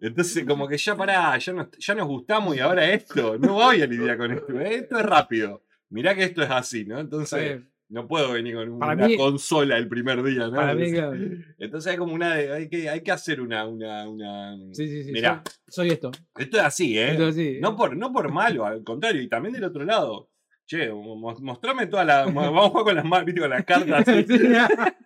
Entonces, 0.00 0.44
como 0.44 0.66
que 0.68 0.76
ya 0.78 0.96
pará, 0.96 1.38
ya 1.38 1.52
nos, 1.52 1.68
ya 1.78 1.94
nos 1.94 2.06
gustamos 2.08 2.56
y 2.56 2.60
ahora 2.60 2.90
esto, 2.90 3.38
no 3.38 3.54
voy 3.54 3.82
a 3.82 3.86
lidiar 3.86 4.16
con 4.18 4.32
esto, 4.32 4.60
¿eh? 4.60 4.74
esto 4.76 4.98
es 4.98 5.06
rápido. 5.06 5.62
Mirá 5.90 6.14
que 6.14 6.24
esto 6.24 6.42
es 6.42 6.50
así, 6.50 6.84
¿no? 6.84 6.98
Entonces, 6.98 7.60
Sí. 7.62 7.68
no 7.90 8.08
puedo 8.08 8.32
venir 8.32 8.54
con 8.54 8.70
una 8.70 8.94
mí- 8.94 9.16
consola 9.16 9.76
el 9.76 9.88
primer 9.88 10.22
día, 10.22 10.46
¿no? 10.48 10.54
Para 10.54 10.74
mí, 10.74 10.90
claro. 10.90 11.14
Entonces 11.58 11.92
hay 11.92 11.98
como 11.98 12.14
una 12.14 12.34
de, 12.34 12.52
hay 12.52 12.68
que, 12.68 12.88
hay 12.88 13.02
que 13.02 13.10
hacer 13.12 13.40
una, 13.40 13.66
una, 13.66 14.08
una. 14.08 14.56
Sí, 14.72 14.88
sí, 14.88 15.04
sí. 15.04 15.12
Mirá, 15.12 15.42
Soy, 15.68 15.86
soy 15.86 15.88
esto. 15.90 16.10
esto 16.38 16.56
es 16.56 16.62
así, 16.64 16.98
¿eh? 16.98 17.12
Esto 17.12 17.30
sí. 17.32 17.58
No 17.60 17.76
por, 17.76 17.94
no 17.96 18.10
por 18.12 18.32
malo, 18.32 18.64
al 18.64 18.82
contrario, 18.82 19.20
y 19.20 19.28
también 19.28 19.52
del 19.54 19.64
otro 19.64 19.84
lado. 19.84 20.30
Che, 20.66 20.90
mo- 20.90 21.16
mostrame 21.40 21.86
todas 21.86 22.06
las. 22.06 22.32
Vamos 22.32 22.66
a 22.66 22.70
jugar 22.70 22.84
con 22.84 23.10
las 23.10 23.24
¿viste? 23.26 23.40
con 23.40 23.50
las 23.50 23.64
cartas 23.64 24.04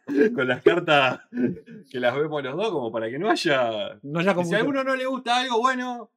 Sí. 0.07 0.31
con 0.35 0.47
las 0.49 0.63
cartas 0.63 1.21
que 1.91 1.99
las 2.01 2.15
vemos 2.15 2.43
los 2.43 2.57
dos, 2.57 2.71
como 2.71 2.93
para 2.93 3.09
que 3.11 3.19
no 3.19 3.31
haya. 3.31 3.99
No 4.03 4.21
ya 4.21 4.33
y 4.33 4.35
como 4.35 4.47
si 4.49 4.55
a 4.55 4.59
alguno 4.59 4.85
no 4.85 4.95
le 4.95 5.07
gusta 5.07 5.41
algo, 5.41 5.59
bueno. 5.59 6.11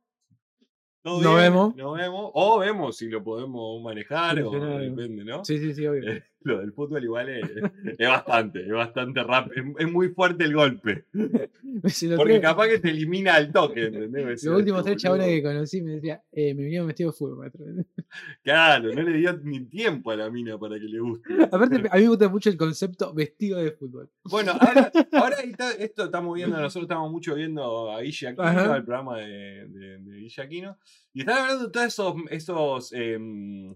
todo 1.01 1.21
Nos 1.21 1.33
bien, 1.33 1.37
vemos. 1.53 1.75
Nos 1.75 1.97
vemos. 1.97 2.31
O 2.33 2.59
vemos 2.59 2.97
si 2.97 3.07
lo 3.09 3.23
podemos 3.23 3.81
manejar, 3.81 4.39
o 4.43 4.51
depende, 4.51 5.23
¿no? 5.23 5.43
Sí, 5.45 5.57
sí, 5.57 5.73
sí, 5.73 5.87
obvio. 5.87 6.21
Lo 6.41 6.59
del 6.59 6.71
fútbol 6.71 7.03
igual 7.03 7.27
es, 7.29 7.49
es 7.97 8.07
bastante, 8.07 8.61
es 8.61 8.71
bastante 8.71 9.21
rápido, 9.23 9.55
es, 9.77 9.85
es 9.85 9.91
muy 9.91 10.07
fuerte 10.09 10.45
el 10.45 10.53
golpe. 10.55 11.05
Si 11.85 12.07
Porque 12.09 12.41
capaz 12.41 12.67
que 12.67 12.79
te 12.79 12.89
elimina 12.89 13.35
al 13.35 13.51
toque, 13.51 13.85
¿entendés? 13.85 14.43
Los 14.43 14.57
últimos 14.57 14.79
"Este 14.79 14.91
tres 14.91 15.03
chabones 15.03 15.27
boludo". 15.27 15.37
que 15.37 15.43
conocí 15.43 15.81
me 15.83 15.91
decían, 15.91 16.19
eh, 16.31 16.53
me 16.55 16.63
vinieron 16.63 16.87
vestido 16.87 17.11
de 17.11 17.17
fútbol, 17.17 17.37
maestro. 17.37 17.63
Claro, 18.43 18.91
no 18.93 19.01
le 19.03 19.17
dio 19.17 19.37
ni 19.43 19.65
tiempo 19.65 20.09
a 20.11 20.15
la 20.15 20.31
mina 20.31 20.57
para 20.57 20.79
que 20.79 20.85
le 20.85 20.99
guste. 20.99 21.31
Aparte, 21.43 21.75
a 21.91 21.95
mí 21.97 22.01
me 22.03 22.07
gusta 22.07 22.27
mucho 22.29 22.49
el 22.49 22.57
concepto 22.57 23.13
vestido 23.13 23.59
de 23.59 23.71
fútbol. 23.71 24.09
Bueno, 24.23 24.53
ahora, 24.59 24.91
ahora 25.13 25.35
ahí 25.43 25.51
está- 25.51 25.71
esto 25.73 26.05
estamos 26.05 26.33
viendo, 26.35 26.57
nosotros 26.59 26.85
estamos 26.85 27.11
mucho 27.11 27.35
viendo 27.35 27.91
a 27.91 28.01
Guille 28.01 28.29
Aquino, 28.29 28.43
Ajá. 28.47 28.77
el 28.77 28.83
programa 28.83 29.17
de, 29.19 29.67
de, 29.67 29.97
de 29.99 30.17
Guille 30.17 30.41
Aquino, 30.41 30.77
y 31.13 31.19
están 31.19 31.37
hablando 31.37 31.65
de 31.65 31.71
todos 31.71 31.85
esos, 31.85 32.15
esos 32.31 32.93
em, 32.93 33.75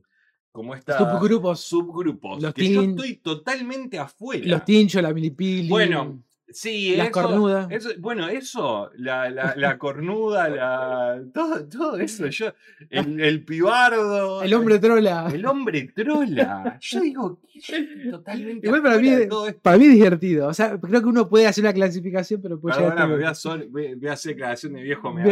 como 0.53 0.75
esta 0.75 0.97
Subgrupos. 0.99 1.61
subgrupos, 1.61 2.41
Los 2.41 2.53
que 2.53 2.71
yo 2.71 2.83
estoy 2.83 3.15
totalmente 3.17 3.97
afuera. 3.97 4.45
Los 4.45 4.63
tinchos, 4.63 5.01
la 5.01 5.11
milipili. 5.11 5.67
Bueno, 5.67 6.21
Sí, 6.53 6.95
Las 6.95 7.07
eso, 7.07 7.13
cornudas. 7.21 7.67
eso- 7.71 7.89
bueno, 7.99 8.27
eso, 8.29 8.89
la, 8.97 9.29
la, 9.29 9.53
la 9.57 9.77
cornuda, 9.77 10.49
la, 10.49 11.21
todo, 11.33 11.65
todo 11.65 11.97
eso, 11.97 12.27
yo, 12.27 12.53
el, 12.89 13.19
el 13.19 13.43
pibardo, 13.43 14.43
El 14.43 14.53
hombre 14.53 14.79
trola. 14.79 15.29
el 15.33 15.45
hombre 15.45 15.91
trola. 15.95 16.77
Yo 16.81 16.99
digo, 17.01 17.39
totalmente 18.11 18.65
Igual 18.67 18.81
para 18.81 18.97
mí, 18.97 19.09
para 19.61 19.77
mí 19.77 19.85
es 19.85 19.93
divertido. 19.93 20.47
O 20.47 20.53
sea, 20.53 20.79
creo 20.79 21.01
que 21.01 21.07
uno 21.07 21.29
puede 21.29 21.47
hacer 21.47 21.63
una 21.63 21.73
clasificación, 21.73 22.41
pero 22.41 22.59
puede 22.59 22.75
llegar 22.77 22.91
a 22.91 22.95
Perdóname, 22.95 23.15
voy 23.21 23.25
a, 23.31 23.33
sol- 23.35 23.67
voy- 23.69 23.95
voy 23.95 24.07
a 24.09 24.13
hacer 24.13 24.33
declaración 24.33 24.73
de 24.73 24.83
viejo 24.83 25.11
me. 25.13 25.23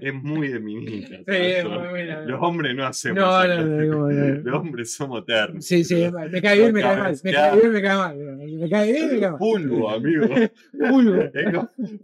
Es 0.00 0.14
muy 0.14 0.48
de 0.48 0.60
minita. 0.60 1.16
Sí, 1.28 1.34
eso. 1.34 1.68
muy 1.70 1.88
buena. 1.88 2.20
Los 2.22 2.40
hombres 2.42 2.74
no 2.74 2.86
hacemos 2.86 3.18
No, 3.18 3.46
no, 3.46 3.62
no, 3.64 4.08
no. 4.10 4.34
Los 4.42 4.54
hombres 4.60 4.92
somos 4.94 5.24
ternos. 5.24 5.64
Sí, 5.64 5.84
sí, 5.84 6.08
me 6.30 6.40
cae 6.42 6.58
bien, 6.58 6.72
me 6.72 6.80
cae 6.80 6.96
mal. 6.96 7.16
Me 7.22 7.32
cae 7.32 7.56
bien, 7.60 7.72
me 7.72 7.82
cae 7.82 7.96
mal. 7.96 8.16
Me 8.16 8.68
cae 8.70 8.92
bien, 8.92 9.12
me 9.12 9.20
cae 9.20 9.30
mal. 9.30 9.38
Fulvo, 9.38 9.90
amigo. 9.90 10.26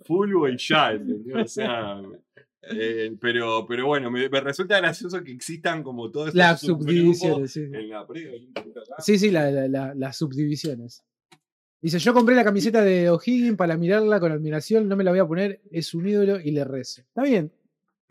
Fulvo. 0.04 0.48
Y 0.48 0.57
ya, 0.59 0.92
¿entendés? 0.92 1.35
O 1.37 1.46
sea. 1.48 2.02
eh, 2.70 3.14
pero, 3.20 3.66
pero 3.68 3.87
bueno, 3.87 4.11
me, 4.11 4.28
me 4.28 4.40
resulta 4.40 4.78
gracioso 4.78 5.22
que 5.22 5.33
existan 5.33 5.83
como 5.83 6.07
estos 6.07 6.35
Las 6.35 6.61
subdivisiones, 6.61 7.52
sí. 7.52 7.61
En 7.62 7.88
la. 7.90 8.07
Sí, 8.98 9.18
sí, 9.18 9.30
la- 9.30 9.50
la- 9.50 9.68
la- 9.68 9.94
las 9.94 10.16
subdivisiones. 10.16 11.02
Dice, 11.83 11.98
yo 11.98 12.14
compré 12.14 12.35
la 12.35 12.44
camiseta 12.44 12.80
de 12.83 13.11
O'Higgins 13.11 13.59
para 13.59 13.76
mirarla 13.76 14.18
con 14.18 14.33
admiración, 14.33 14.88
no 14.88 14.96
me 14.96 15.04
la 15.04 15.11
voy 15.11 15.20
a 15.20 15.26
poner, 15.26 15.61
es 15.70 15.92
un 15.92 16.09
ídolo 16.09 16.40
y 16.40 16.50
le 16.52 16.64
rezo. 16.64 17.02
Está 17.02 17.22
bien. 17.24 17.52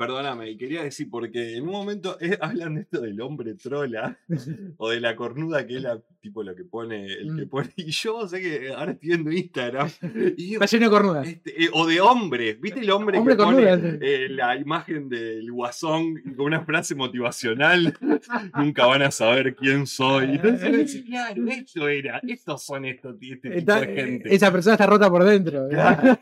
Perdóname, 0.07 0.57
quería 0.57 0.83
decir, 0.83 1.09
porque 1.09 1.55
en 1.57 1.63
un 1.63 1.71
momento 1.71 2.17
eh, 2.19 2.37
hablan 2.41 2.75
de 2.75 2.81
esto 2.81 3.01
del 3.01 3.19
hombre 3.21 3.55
trola 3.55 4.17
o 4.77 4.89
de 4.89 4.99
la 4.99 5.15
cornuda, 5.15 5.65
que 5.65 5.77
es 5.77 5.81
la, 5.83 5.99
tipo 6.21 6.43
lo 6.43 6.55
que 6.55 6.63
pone, 6.63 7.05
el 7.05 7.35
que 7.35 7.45
Mm. 7.45 7.49
pone. 7.49 7.69
Y 7.75 7.91
yo 7.91 8.27
sé 8.27 8.41
que 8.41 8.69
ahora 8.73 8.91
estoy 8.93 9.09
viendo 9.09 9.31
Instagram. 9.31 9.89
Y 10.37 10.53
Está 10.53 10.65
lleno 10.65 10.85
de 10.85 10.89
cornudas. 10.91 11.27
este, 11.27 11.63
eh, 11.65 11.69
o 11.73 11.85
de 11.87 11.99
hombres, 12.01 12.59
¿viste 12.59 12.79
el 12.81 12.91
hombre, 12.91 13.17
Hombre 13.17 13.35
que 13.35 13.43
pone 13.43 13.63
cornuda, 13.67 13.97
eh, 14.01 14.27
la 14.29 14.55
imagen 14.57 15.09
del 15.09 15.51
guasón 15.51 16.15
con 16.35 16.45
una 16.45 16.63
frase 16.65 16.95
motivacional? 16.95 17.97
Nunca 18.57 18.85
van 18.85 19.01
a 19.03 19.11
saber 19.11 19.55
quién 19.55 19.85
soy. 19.87 20.35
Entonces 20.35 21.03
claro, 21.05 21.43
esto 21.47 21.87
era, 21.87 22.21
estos 22.27 22.63
son 22.63 22.85
estos, 22.85 23.15
este 23.21 23.35
tipo 23.49 23.53
Está- 23.57 23.81
de 23.81 23.87
gente. 23.95 24.33
esa 24.35 24.51
persona 24.51 24.73
está 24.75 24.85
rota 24.85 25.09
por 25.09 25.23
dentro. 25.23 25.67
Claro. 25.69 26.17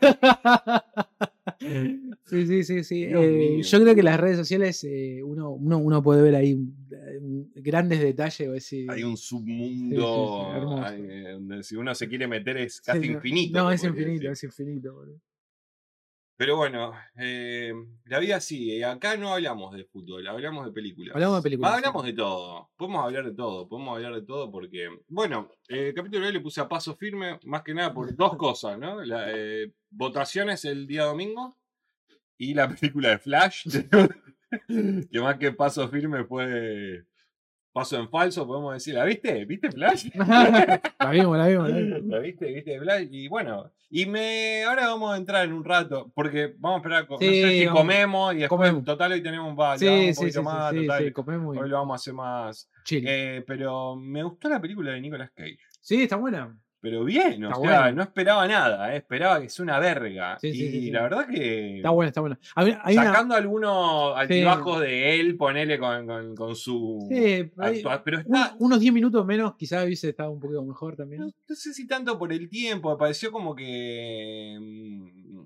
Sí, 2.24 2.46
sí, 2.46 2.62
sí, 2.64 2.84
sí. 2.84 3.04
Eh, 3.04 3.60
yo 3.62 3.80
creo 3.80 3.94
que 3.94 4.02
las 4.02 4.18
redes 4.20 4.36
sociales 4.36 4.82
eh, 4.84 5.20
uno, 5.24 5.50
uno, 5.50 5.78
uno 5.78 6.02
puede 6.02 6.22
ver 6.22 6.34
ahí 6.36 6.52
eh, 6.90 7.20
grandes 7.54 8.00
detalles. 8.00 8.48
o 8.48 8.52
decir, 8.52 8.90
Hay 8.90 9.02
un 9.02 9.16
submundo 9.16 10.46
sí, 10.50 10.56
hermoso. 10.56 10.84
hay, 10.84 11.32
donde 11.32 11.62
si 11.62 11.76
uno 11.76 11.94
se 11.94 12.08
quiere 12.08 12.26
meter 12.28 12.56
es 12.58 12.80
casi 12.80 13.06
infinito. 13.06 13.58
No, 13.58 13.70
es 13.70 13.82
infinito, 13.84 14.28
decir. 14.28 14.30
es 14.30 14.44
infinito. 14.44 14.94
boludo. 14.94 15.20
Pero 16.36 16.56
bueno, 16.56 16.92
eh, 17.16 17.72
la 18.06 18.18
vida 18.18 18.40
sigue. 18.40 18.84
Acá 18.84 19.16
no 19.16 19.32
hablamos 19.32 19.74
de 19.74 19.84
fútbol, 19.84 20.26
hablamos 20.26 20.64
de 20.64 20.72
películas. 20.72 21.14
Hablamos 21.14 21.38
de 21.38 21.42
películas, 21.42 21.72
sí. 21.72 21.76
Hablamos 21.76 22.04
de 22.04 22.12
todo. 22.14 22.70
Podemos 22.76 23.04
hablar 23.04 23.24
de 23.26 23.34
todo. 23.34 23.68
Podemos 23.68 23.96
hablar 23.96 24.14
de 24.14 24.22
todo 24.22 24.50
porque, 24.50 24.88
bueno, 25.08 25.50
eh, 25.68 25.88
el 25.88 25.94
capítulo 25.94 26.22
de 26.22 26.28
hoy 26.28 26.32
le 26.32 26.40
puse 26.40 26.60
a 26.60 26.68
paso 26.68 26.96
firme, 26.96 27.38
más 27.44 27.62
que 27.62 27.74
nada 27.74 27.92
por 27.92 28.14
dos 28.16 28.36
cosas, 28.36 28.78
¿no? 28.78 29.04
La, 29.04 29.26
eh, 29.30 29.72
votaciones 29.90 30.64
el 30.64 30.86
día 30.86 31.04
domingo 31.04 31.58
y 32.38 32.54
la 32.54 32.68
película 32.74 33.10
de 33.10 33.18
Flash. 33.18 33.68
que 35.10 35.20
más 35.20 35.38
que 35.38 35.52
paso 35.52 35.88
firme 35.88 36.24
fue 36.24 37.04
paso 37.72 37.96
en 37.98 38.08
falso, 38.08 38.46
podemos 38.46 38.74
decir. 38.74 38.94
¿La 38.94 39.04
viste? 39.04 39.44
¿Viste 39.44 39.70
Flash? 39.70 40.08
la 40.14 41.10
vimos, 41.10 41.38
la 41.38 41.46
vimos. 41.48 41.68
la 41.70 41.76
vimos. 41.76 42.02
¿La 42.04 42.18
viste? 42.18 42.46
¿Viste 42.52 42.78
Flash? 42.80 43.08
Y 43.10 43.28
bueno, 43.28 43.70
y 43.90 44.06
me 44.06 44.64
ahora 44.64 44.88
vamos 44.88 45.12
a 45.14 45.16
entrar 45.16 45.44
en 45.44 45.52
un 45.52 45.64
rato, 45.64 46.10
porque 46.14 46.54
vamos 46.58 46.76
a 46.76 46.78
esperar, 46.80 47.06
co- 47.06 47.14
no 47.14 47.20
sé 47.20 47.26
Sí, 47.32 47.58
si 47.60 47.66
vamos- 47.66 47.80
comemos 47.80 48.34
y 48.34 48.38
después, 48.38 48.58
comemos. 48.58 48.84
total, 48.84 49.12
hoy 49.12 49.22
tenemos 49.22 49.50
un, 49.50 49.58
va, 49.58 49.72
le 49.74 49.78
Sí, 49.78 49.86
un 49.86 49.94
sí, 50.00 50.06
sí, 50.14 50.20
poquito 50.20 50.38
sí, 50.40 50.44
más, 50.44 50.70
sí, 50.72 50.86
total, 50.86 51.04
sí, 51.04 51.12
comemos 51.12 51.56
hoy 51.58 51.68
lo 51.68 51.76
vamos 51.76 51.94
a 51.94 51.96
hacer 51.96 52.14
más. 52.14 52.70
chill. 52.84 53.04
Eh, 53.06 53.44
pero 53.46 53.96
me 53.96 54.22
gustó 54.22 54.48
la 54.48 54.60
película 54.60 54.92
de 54.92 55.00
Nicolas 55.00 55.30
Cage. 55.34 55.58
Sí, 55.80 56.02
está 56.02 56.16
buena. 56.16 56.56
Pero 56.82 57.04
bien, 57.04 57.44
o 57.44 57.62
sea, 57.62 57.92
no 57.92 58.02
esperaba 58.02 58.44
nada, 58.48 58.92
eh, 58.92 58.96
esperaba 58.96 59.40
que 59.40 59.48
sea 59.48 59.62
una 59.62 59.78
verga. 59.78 60.36
Sí, 60.40 60.48
y 60.48 60.54
sí, 60.54 60.90
la 60.90 61.02
verdad 61.02 61.28
que. 61.28 61.76
Está 61.76 61.90
buena, 61.90 62.08
está 62.08 62.20
mí- 62.64 62.76
hay 62.82 62.96
una- 62.96 63.04
Sacando 63.04 63.36
algunos 63.36 64.16
altibajos 64.16 64.80
de 64.80 65.20
él, 65.20 65.36
ponele 65.36 65.78
con, 65.78 66.04
con, 66.08 66.34
con 66.34 66.56
su. 66.56 67.06
Sí, 67.08 67.48
hay 67.56 67.84
pero 68.04 68.18
está, 68.18 68.56
unos 68.58 68.80
10 68.80 68.92
minutos 68.92 69.24
menos, 69.24 69.54
quizás 69.54 69.84
hubiese 69.84 70.08
estado 70.08 70.32
un 70.32 70.40
poquito 70.40 70.60
mejor 70.64 70.96
también. 70.96 71.22
No, 71.22 71.26
no 71.48 71.54
sé 71.54 71.72
si 71.72 71.86
tanto 71.86 72.18
por 72.18 72.32
el 72.32 72.48
tiempo, 72.48 72.90
me 72.90 72.96
pareció 72.96 73.30
como 73.30 73.54
que. 73.54 74.58
mm, 74.60 75.40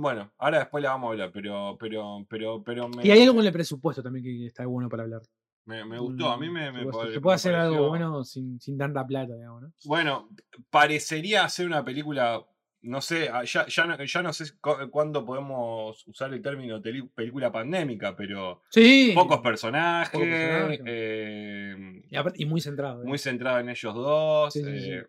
Bueno, 0.00 0.32
ahora 0.38 0.60
después 0.60 0.82
la 0.82 0.88
vamos 0.92 1.08
a 1.08 1.12
hablar, 1.12 1.30
pero. 1.34 1.76
pero, 1.78 2.26
pero, 2.30 2.62
pero 2.64 2.88
me, 2.88 3.06
Y 3.06 3.10
hay 3.10 3.20
algo 3.20 3.34
con 3.34 3.44
el 3.46 3.52
presupuesto 3.52 4.02
también 4.02 4.24
que 4.24 4.46
está 4.46 4.64
bueno 4.64 4.88
para 4.88 5.02
hablar. 5.02 5.20
Me, 5.66 5.84
me 5.84 5.98
gustó, 5.98 6.30
a 6.30 6.38
mí 6.38 6.48
me. 6.48 6.72
me 6.72 6.80
Se 6.84 6.86
puede- 7.20 7.20
se 7.20 7.48
hacer 7.48 7.54
algo 7.56 7.88
bueno 7.88 8.24
sin, 8.24 8.58
sin 8.60 8.78
tanta 8.78 9.06
plata, 9.06 9.34
digamos, 9.34 9.62
¿no? 9.62 9.72
Bueno, 9.84 10.28
parecería 10.70 11.48
ser 11.48 11.66
una 11.66 11.84
película. 11.84 12.44
No 12.82 13.00
sé, 13.00 13.28
ah, 13.32 13.42
ya, 13.42 13.66
ya, 13.66 13.84
no, 13.86 14.04
ya 14.04 14.22
no 14.22 14.32
sé 14.32 14.44
cu- 14.60 14.88
cuándo 14.92 15.24
podemos 15.24 16.06
usar 16.06 16.32
el 16.32 16.40
término 16.40 16.80
película 17.14 17.50
pandémica, 17.50 18.14
pero 18.14 18.62
Sí. 18.70 19.10
pocos 19.12 19.40
personajes, 19.40 20.10
Pocos 20.12 20.28
personajes. 20.28 20.80
eh, 20.86 22.02
Y, 22.10 22.42
y 22.42 22.46
muy 22.46 22.60
centrado. 22.60 23.02
¿eh? 23.02 23.06
muy 23.06 23.18
centrado 23.18 23.58
en 23.58 23.70
ellos 23.70 23.92
dos. 23.94 24.52
Sí, 24.52 24.62
sí, 24.62 24.90
eh, 24.92 25.06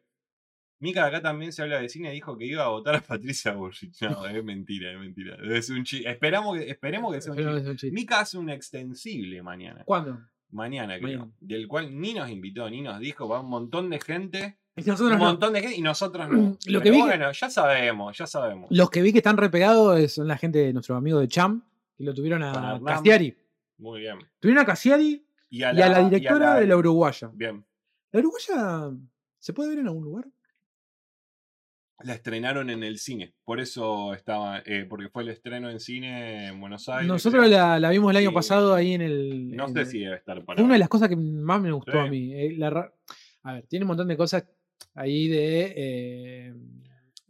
Mika 0.80 1.06
acá 1.06 1.22
también 1.22 1.52
se 1.54 1.62
habla 1.64 1.80
de 1.80 1.90
cine, 1.90 2.12
dijo 2.12 2.38
que 2.38 2.46
iba 2.46 2.64
a 2.64 2.70
votar 2.70 2.96
a 2.96 3.02
Patricia 3.02 3.54
Bullrich. 3.54 4.00
No, 4.24 4.26
es 4.26 4.44
mentira, 4.44 4.92
es 4.94 5.00
mentira. 5.00 5.38
Ser 5.62 5.76
un 5.78 5.84
chi- 5.84 6.06
Esperamos 6.06 6.58
que, 6.58 6.70
esperemos 6.72 7.14
que 7.14 7.22
sea 7.22 7.36
chiste. 7.36 7.52
es 7.58 7.68
un 7.68 7.76
chiste. 7.78 7.92
Mika 7.96 8.20
hace 8.22 8.38
un 8.40 8.50
extensible 8.50 9.44
mañana. 9.44 9.84
¿Cuándo? 9.86 10.20
Mañana, 10.52 10.98
creo. 11.00 11.20
Mañana. 11.20 11.32
Del 11.42 11.68
cual 11.68 12.00
ni 12.00 12.14
nos 12.14 12.30
invitó, 12.30 12.70
ni 12.70 12.82
nos 12.82 13.00
dijo. 13.00 13.28
Va 13.28 13.42
un 13.42 13.50
montón 13.50 13.90
de 13.90 14.00
gente. 14.00 14.58
Nosotros 14.76 15.12
un 15.14 15.18
no. 15.18 15.26
montón 15.26 15.54
de 15.54 15.62
gente 15.62 15.76
y 15.78 15.82
nosotros 15.82 16.30
no. 16.30 16.58
Lo 16.68 16.82
que 16.82 16.92
vi 16.92 16.98
que- 16.98 17.04
bueno, 17.04 17.32
ya 17.32 17.50
sabemos, 17.50 18.18
ya 18.18 18.28
sabemos. 18.28 18.68
Los 18.72 18.90
que 18.90 19.02
vi 19.02 19.12
que 19.12 19.18
están 19.20 19.38
repegados 19.38 20.12
son 20.14 20.28
la 20.28 20.38
gente 20.38 20.60
de 20.60 20.74
nuestro 20.74 20.96
amigo 20.96 21.20
de 21.20 21.28
Cham, 21.28 21.64
que 21.98 22.04
lo 22.04 22.14
tuvieron 22.14 22.44
a. 22.44 22.80
Castiari. 22.86 23.36
Muy 23.80 24.02
bien. 24.02 24.18
Tuvieron 24.40 24.64
a 24.64 24.66
Castiari 24.66 25.26
Y 25.50 25.60
y 25.60 25.64
a 25.64 25.74
la 25.74 26.04
directora 26.10 26.54
la- 26.54 26.60
de 26.60 26.68
la 26.68 26.78
Uruguaya. 26.78 27.30
Bien. 27.34 27.64
¿La 28.12 28.20
Uruguaya 28.20 28.92
se 29.40 29.54
puede 29.54 29.70
ver 29.70 29.80
en 29.80 29.88
algún 29.88 30.04
lugar? 30.04 30.26
La 32.04 32.14
estrenaron 32.14 32.70
en 32.70 32.84
el 32.84 33.00
cine. 33.00 33.34
Por 33.44 33.60
eso 33.60 34.14
estaba. 34.14 34.60
eh, 34.66 34.86
porque 34.88 35.10
fue 35.10 35.24
el 35.24 35.30
estreno 35.30 35.70
en 35.70 35.80
cine 35.80 36.48
en 36.48 36.60
Buenos 36.62 36.88
Aires. 36.90 37.08
Nosotros 37.08 37.50
la, 37.50 37.80
la 37.80 37.90
vimos 37.90 38.12
el 38.12 38.18
año 38.18 38.30
Sí. 38.30 38.36
pasado 38.36 38.76
ahí 38.76 38.94
en 38.94 39.02
el. 39.02 39.56
No 39.56 39.68
en 39.68 39.74
sé 39.74 39.80
el- 39.80 39.86
si 39.88 40.00
debe 40.02 40.16
estar 40.18 40.44
para. 40.46 40.62
Una 40.64 40.74
de 40.74 40.80
las 40.80 40.90
cosas 40.90 41.10
que 41.10 41.16
más 41.16 41.60
me 41.60 41.72
gustó 41.72 42.00
a 42.00 42.08
mí. 42.08 42.34
eh, 42.36 42.54
la 42.58 42.92
a 43.44 43.54
ver, 43.54 43.66
tiene 43.68 43.86
un 43.86 43.88
montón 43.88 44.08
de 44.10 44.16
cosas 44.18 44.46
ahí 44.94 45.28
de. 45.28 45.74
eh, 45.76 46.54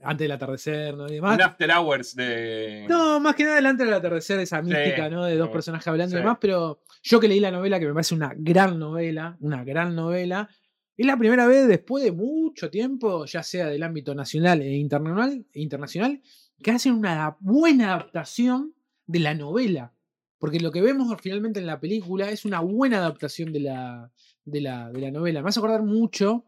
antes 0.03 0.25
del 0.25 0.31
atardecer, 0.31 0.95
¿no? 0.95 1.07
Y 1.07 1.13
demás. 1.15 1.35
Un 1.35 1.41
after 1.43 1.71
hours 1.71 2.15
de. 2.15 2.85
No, 2.89 3.19
más 3.21 3.35
que 3.35 3.43
nada 3.45 3.55
delante 3.55 3.83
del 3.85 3.93
atardecer, 3.93 4.39
esa 4.41 4.61
mística, 4.61 5.09
¿no? 5.09 5.23
De 5.25 5.37
dos 5.37 5.49
personajes 5.49 5.87
hablando 5.87 6.15
y 6.15 6.19
demás, 6.19 6.37
pero 6.41 6.81
yo 7.03 7.19
que 7.19 7.27
leí 7.27 7.39
la 7.39 7.51
novela, 7.51 7.79
que 7.79 7.87
me 7.87 7.93
parece 7.93 8.13
una 8.15 8.33
gran 8.35 8.77
novela, 8.77 9.37
una 9.39 9.63
gran 9.63 9.95
novela, 9.95 10.49
es 10.97 11.05
la 11.05 11.17
primera 11.17 11.45
vez 11.47 11.67
después 11.67 12.03
de 12.03 12.11
mucho 12.11 12.69
tiempo, 12.69 13.25
ya 13.25 13.43
sea 13.43 13.67
del 13.67 13.83
ámbito 13.83 14.13
nacional 14.15 14.61
e 14.61 14.75
internacional, 14.75 15.45
e 15.53 15.61
internacional 15.61 16.21
que 16.61 16.71
hacen 16.71 16.93
una 16.93 17.37
buena 17.39 17.93
adaptación 17.93 18.73
de 19.05 19.19
la 19.19 19.33
novela. 19.35 19.93
Porque 20.39 20.59
lo 20.59 20.71
que 20.71 20.81
vemos 20.81 21.15
finalmente 21.21 21.59
en 21.59 21.65
la 21.67 21.79
película 21.79 22.29
es 22.29 22.45
una 22.45 22.59
buena 22.61 22.97
adaptación 22.97 23.51
de 23.53 23.59
la, 23.61 24.11
de 24.45 24.61
la, 24.61 24.91
de 24.91 25.01
la 25.01 25.11
novela. 25.11 25.41
Me 25.41 25.49
hace 25.49 25.59
acordar 25.59 25.83
mucho 25.83 26.45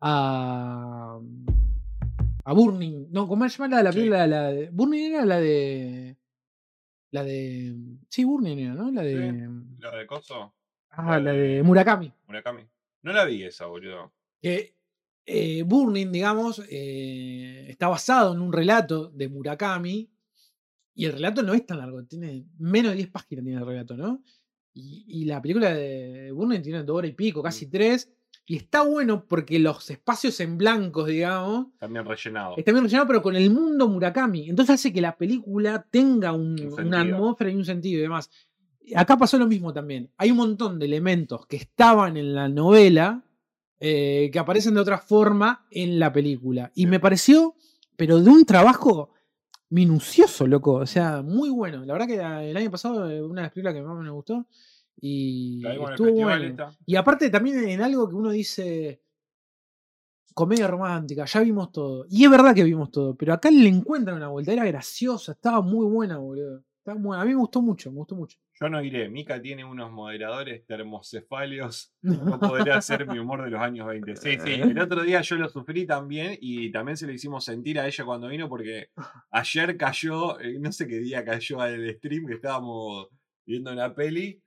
a. 0.00 1.18
a 2.44 2.52
Burning. 2.52 3.06
No, 3.10 3.28
¿cómo 3.28 3.48
se 3.48 3.58
llama 3.58 3.76
la, 3.76 3.82
la 3.82 3.92
Sí. 3.92 3.98
película? 3.98 4.26
La 4.26 4.48
de, 4.52 4.70
Burning 4.70 5.00
era 5.12 5.24
la 5.24 5.40
de. 5.40 6.16
La 7.10 7.24
de. 7.24 7.74
Sí, 8.08 8.24
Burning 8.24 8.58
era, 8.58 8.74
¿no? 8.74 8.90
La 8.90 9.02
de. 9.02 9.48
¿La 9.78 9.96
de 9.96 10.06
Coso? 10.06 10.54
Ah, 10.90 11.18
la 11.18 11.32
de- 11.32 11.56
de 11.56 11.62
Murakami. 11.62 12.12
Murakami. 12.26 12.62
No 13.02 13.12
la 13.12 13.24
vi 13.24 13.42
esa, 13.44 13.66
boludo. 13.66 14.12
Que 14.40 14.74
eh, 15.26 15.62
Burning, 15.62 16.10
digamos, 16.10 16.62
eh, 16.70 17.66
está 17.68 17.88
basado 17.88 18.32
en 18.34 18.40
un 18.40 18.52
relato 18.52 19.10
de 19.10 19.28
Murakami. 19.28 20.10
Y 20.94 21.04
el 21.04 21.12
relato 21.12 21.42
no 21.42 21.54
es 21.54 21.64
tan 21.64 21.78
largo, 21.78 22.04
tiene 22.04 22.44
menos 22.58 22.90
de 22.90 22.96
10 22.96 23.08
páginas 23.10 23.44
tiene 23.44 23.60
el 23.60 23.66
relato, 23.66 23.96
¿no? 23.96 24.20
Y, 24.74 25.04
y 25.06 25.24
la 25.26 25.40
película 25.40 25.72
de 25.72 26.32
Burning 26.32 26.60
tiene 26.60 26.82
dos 26.82 26.96
horas 26.96 27.10
y 27.12 27.14
pico, 27.14 27.40
casi 27.42 27.66
tres. 27.66 28.10
Y 28.46 28.56
está 28.56 28.82
bueno 28.82 29.26
porque 29.28 29.58
los 29.60 29.90
espacios 29.90 30.40
en 30.40 30.56
blancos, 30.58 31.06
digamos, 31.06 31.66
También 31.78 32.04
rellenado. 32.04 32.54
está 32.56 32.72
bien 32.72 32.82
relacionado, 32.82 33.06
pero 33.06 33.22
con 33.22 33.36
el 33.36 33.50
mundo 33.50 33.88
Murakami. 33.88 34.48
Entonces 34.48 34.74
hace 34.76 34.92
que 34.92 35.00
la 35.00 35.16
película 35.16 35.86
tenga 35.90 36.32
un- 36.32 36.58
Un 36.58 36.86
una 36.86 37.02
atmósfera 37.02 37.50
y 37.50 37.54
un 37.56 37.64
sentido 37.64 37.98
y 37.98 38.02
demás. 38.02 38.28
Acá 38.94 39.16
pasó 39.16 39.38
lo 39.38 39.46
mismo 39.46 39.72
también. 39.72 40.10
Hay 40.16 40.30
un 40.30 40.38
montón 40.38 40.78
de 40.78 40.86
elementos 40.86 41.46
que 41.46 41.56
estaban 41.56 42.16
en 42.16 42.34
la 42.34 42.48
novela 42.48 43.24
eh, 43.80 44.30
que 44.32 44.38
aparecen 44.38 44.74
de 44.74 44.80
otra 44.80 44.98
forma 44.98 45.66
en 45.70 45.98
la 45.98 46.12
película. 46.12 46.70
Y 46.74 46.86
me 46.86 47.00
pareció 47.00 47.54
pero 47.98 48.20
de 48.20 48.30
un 48.30 48.44
trabajo 48.44 49.10
minucioso, 49.70 50.46
loco. 50.46 50.74
O 50.74 50.86
sea, 50.86 51.20
muy 51.20 51.50
bueno. 51.50 51.84
La 51.84 51.94
verdad 51.94 52.06
que 52.06 52.50
el 52.50 52.56
año 52.56 52.70
pasado 52.70 53.10
eh, 53.10 53.20
una 53.20 53.40
de 53.40 53.46
las 53.46 53.52
películas 53.52 53.74
que 53.74 53.82
más 53.82 53.98
me 53.98 54.10
gustó. 54.10 54.46
Y 55.00 55.66
estuvo 55.66 56.12
bueno. 56.12 56.76
Y 56.86 56.94
aparte 56.94 57.28
también 57.28 57.68
en 57.68 57.82
algo 57.82 58.08
que 58.08 58.14
uno 58.14 58.30
dice 58.30 59.02
comedia 60.32 60.68
romántica, 60.68 61.24
ya 61.24 61.40
vimos 61.40 61.72
todo. 61.72 62.06
Y 62.08 62.24
es 62.24 62.30
verdad 62.30 62.54
que 62.54 62.62
vimos 62.62 62.92
todo, 62.92 63.16
pero 63.16 63.32
acá 63.32 63.50
le 63.50 63.68
encuentran 63.68 64.16
una 64.16 64.28
vuelta, 64.28 64.52
era 64.52 64.64
graciosa, 64.64 65.32
estaba 65.32 65.60
muy 65.60 65.84
buena, 65.86 66.18
boludo. 66.18 66.62
A 66.92 67.24
mí 67.24 67.30
me 67.30 67.34
gustó 67.34 67.62
mucho, 67.62 67.90
me 67.90 67.98
gustó 67.98 68.14
mucho. 68.14 68.38
Yo 68.60 68.68
no 68.68 68.82
iré. 68.82 69.08
Mika 69.08 69.40
tiene 69.40 69.64
unos 69.64 69.90
moderadores 69.90 70.64
termocefalios. 70.66 71.94
No 72.02 72.38
podrá 72.40 72.78
hacer 72.78 73.06
mi 73.06 73.18
humor 73.18 73.44
de 73.44 73.50
los 73.50 73.60
años 73.60 73.86
20. 73.86 74.16
Sí, 74.16 74.38
sí. 74.44 74.52
El 74.52 74.78
otro 74.78 75.02
día 75.02 75.20
yo 75.20 75.36
lo 75.36 75.48
sufrí 75.48 75.86
también 75.86 76.36
y 76.40 76.70
también 76.70 76.96
se 76.96 77.06
lo 77.06 77.12
hicimos 77.12 77.44
sentir 77.44 77.78
a 77.78 77.86
ella 77.86 78.04
cuando 78.04 78.28
vino 78.28 78.48
porque 78.48 78.90
ayer 79.30 79.76
cayó, 79.76 80.40
eh, 80.40 80.58
no 80.58 80.72
sé 80.72 80.86
qué 80.86 80.98
día 80.98 81.24
cayó 81.24 81.60
al 81.60 81.88
stream 81.96 82.26
que 82.26 82.34
estábamos 82.34 83.08
viendo 83.44 83.72
una 83.72 83.94
peli 83.94 84.42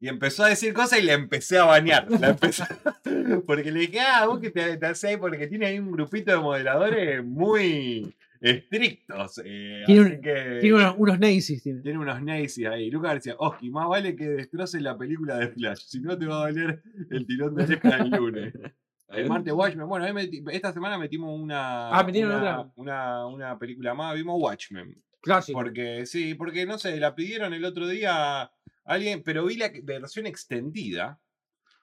y 0.00 0.08
empezó 0.08 0.44
a 0.44 0.48
decir 0.48 0.72
cosas 0.72 1.00
y 1.00 1.02
la 1.02 1.14
empecé 1.14 1.58
a 1.58 1.64
bañar. 1.64 2.06
Porque 3.46 3.72
le 3.72 3.80
dije, 3.80 4.00
ah, 4.00 4.26
vos 4.26 4.38
que 4.38 4.50
te, 4.50 4.76
te 4.76 4.86
hacés 4.86 5.10
ahí 5.10 5.16
porque 5.16 5.46
tiene 5.48 5.66
ahí 5.66 5.78
un 5.78 5.90
grupito 5.90 6.30
de 6.30 6.38
moderadores 6.38 7.24
muy 7.24 8.14
estrictos. 8.40 9.40
eh, 9.44 9.82
Tiene 9.86 10.00
así 10.02 10.14
un- 10.16 10.20
que- 10.22 10.58
Tiene 10.60 10.76
unos, 10.76 10.94
unos 10.98 11.18
nazis, 11.18 11.62
tiene. 11.62 11.80
tiene 11.82 11.98
unos 11.98 12.22
nazis 12.22 12.66
ahí. 12.66 12.90
Lucas 12.90 13.14
decía, 13.14 13.34
Oski, 13.38 13.70
más 13.70 13.88
vale 13.88 14.14
que 14.16 14.28
destroces 14.28 14.80
la 14.82 14.96
película 14.96 15.36
de 15.38 15.48
Flash. 15.48 15.78
Si 15.86 16.00
no 16.00 16.16
te 16.18 16.26
va 16.26 16.36
a 16.36 16.42
valer 16.44 16.82
el 17.10 17.26
tirón 17.26 17.54
de 17.54 17.64
oreja 17.64 17.96
el 17.96 18.10
lunes. 18.10 18.52
El 19.10 19.26
martes 19.26 19.54
Watchmen. 19.54 19.88
Bueno, 19.88 20.04
esta 20.52 20.70
semana 20.70 20.98
metimos 20.98 21.34
una, 21.40 21.88
Ah, 21.88 22.04
metieron 22.04 22.30
una, 22.30 22.60
otra. 22.60 22.72
una, 22.76 23.26
una 23.26 23.58
película 23.58 23.94
más. 23.94 24.14
Vimos 24.14 24.36
Watchmen. 24.38 25.02
Clásico. 25.22 25.58
Porque, 25.58 26.04
sí, 26.04 26.34
porque 26.34 26.66
no 26.66 26.76
sé, 26.76 26.94
la 27.00 27.14
pidieron 27.14 27.54
el 27.54 27.64
otro 27.64 27.88
día 27.88 28.42
a 28.42 28.52
alguien, 28.84 29.22
pero 29.24 29.46
vi 29.46 29.56
la 29.56 29.72
versión 29.82 30.26
extendida, 30.26 31.18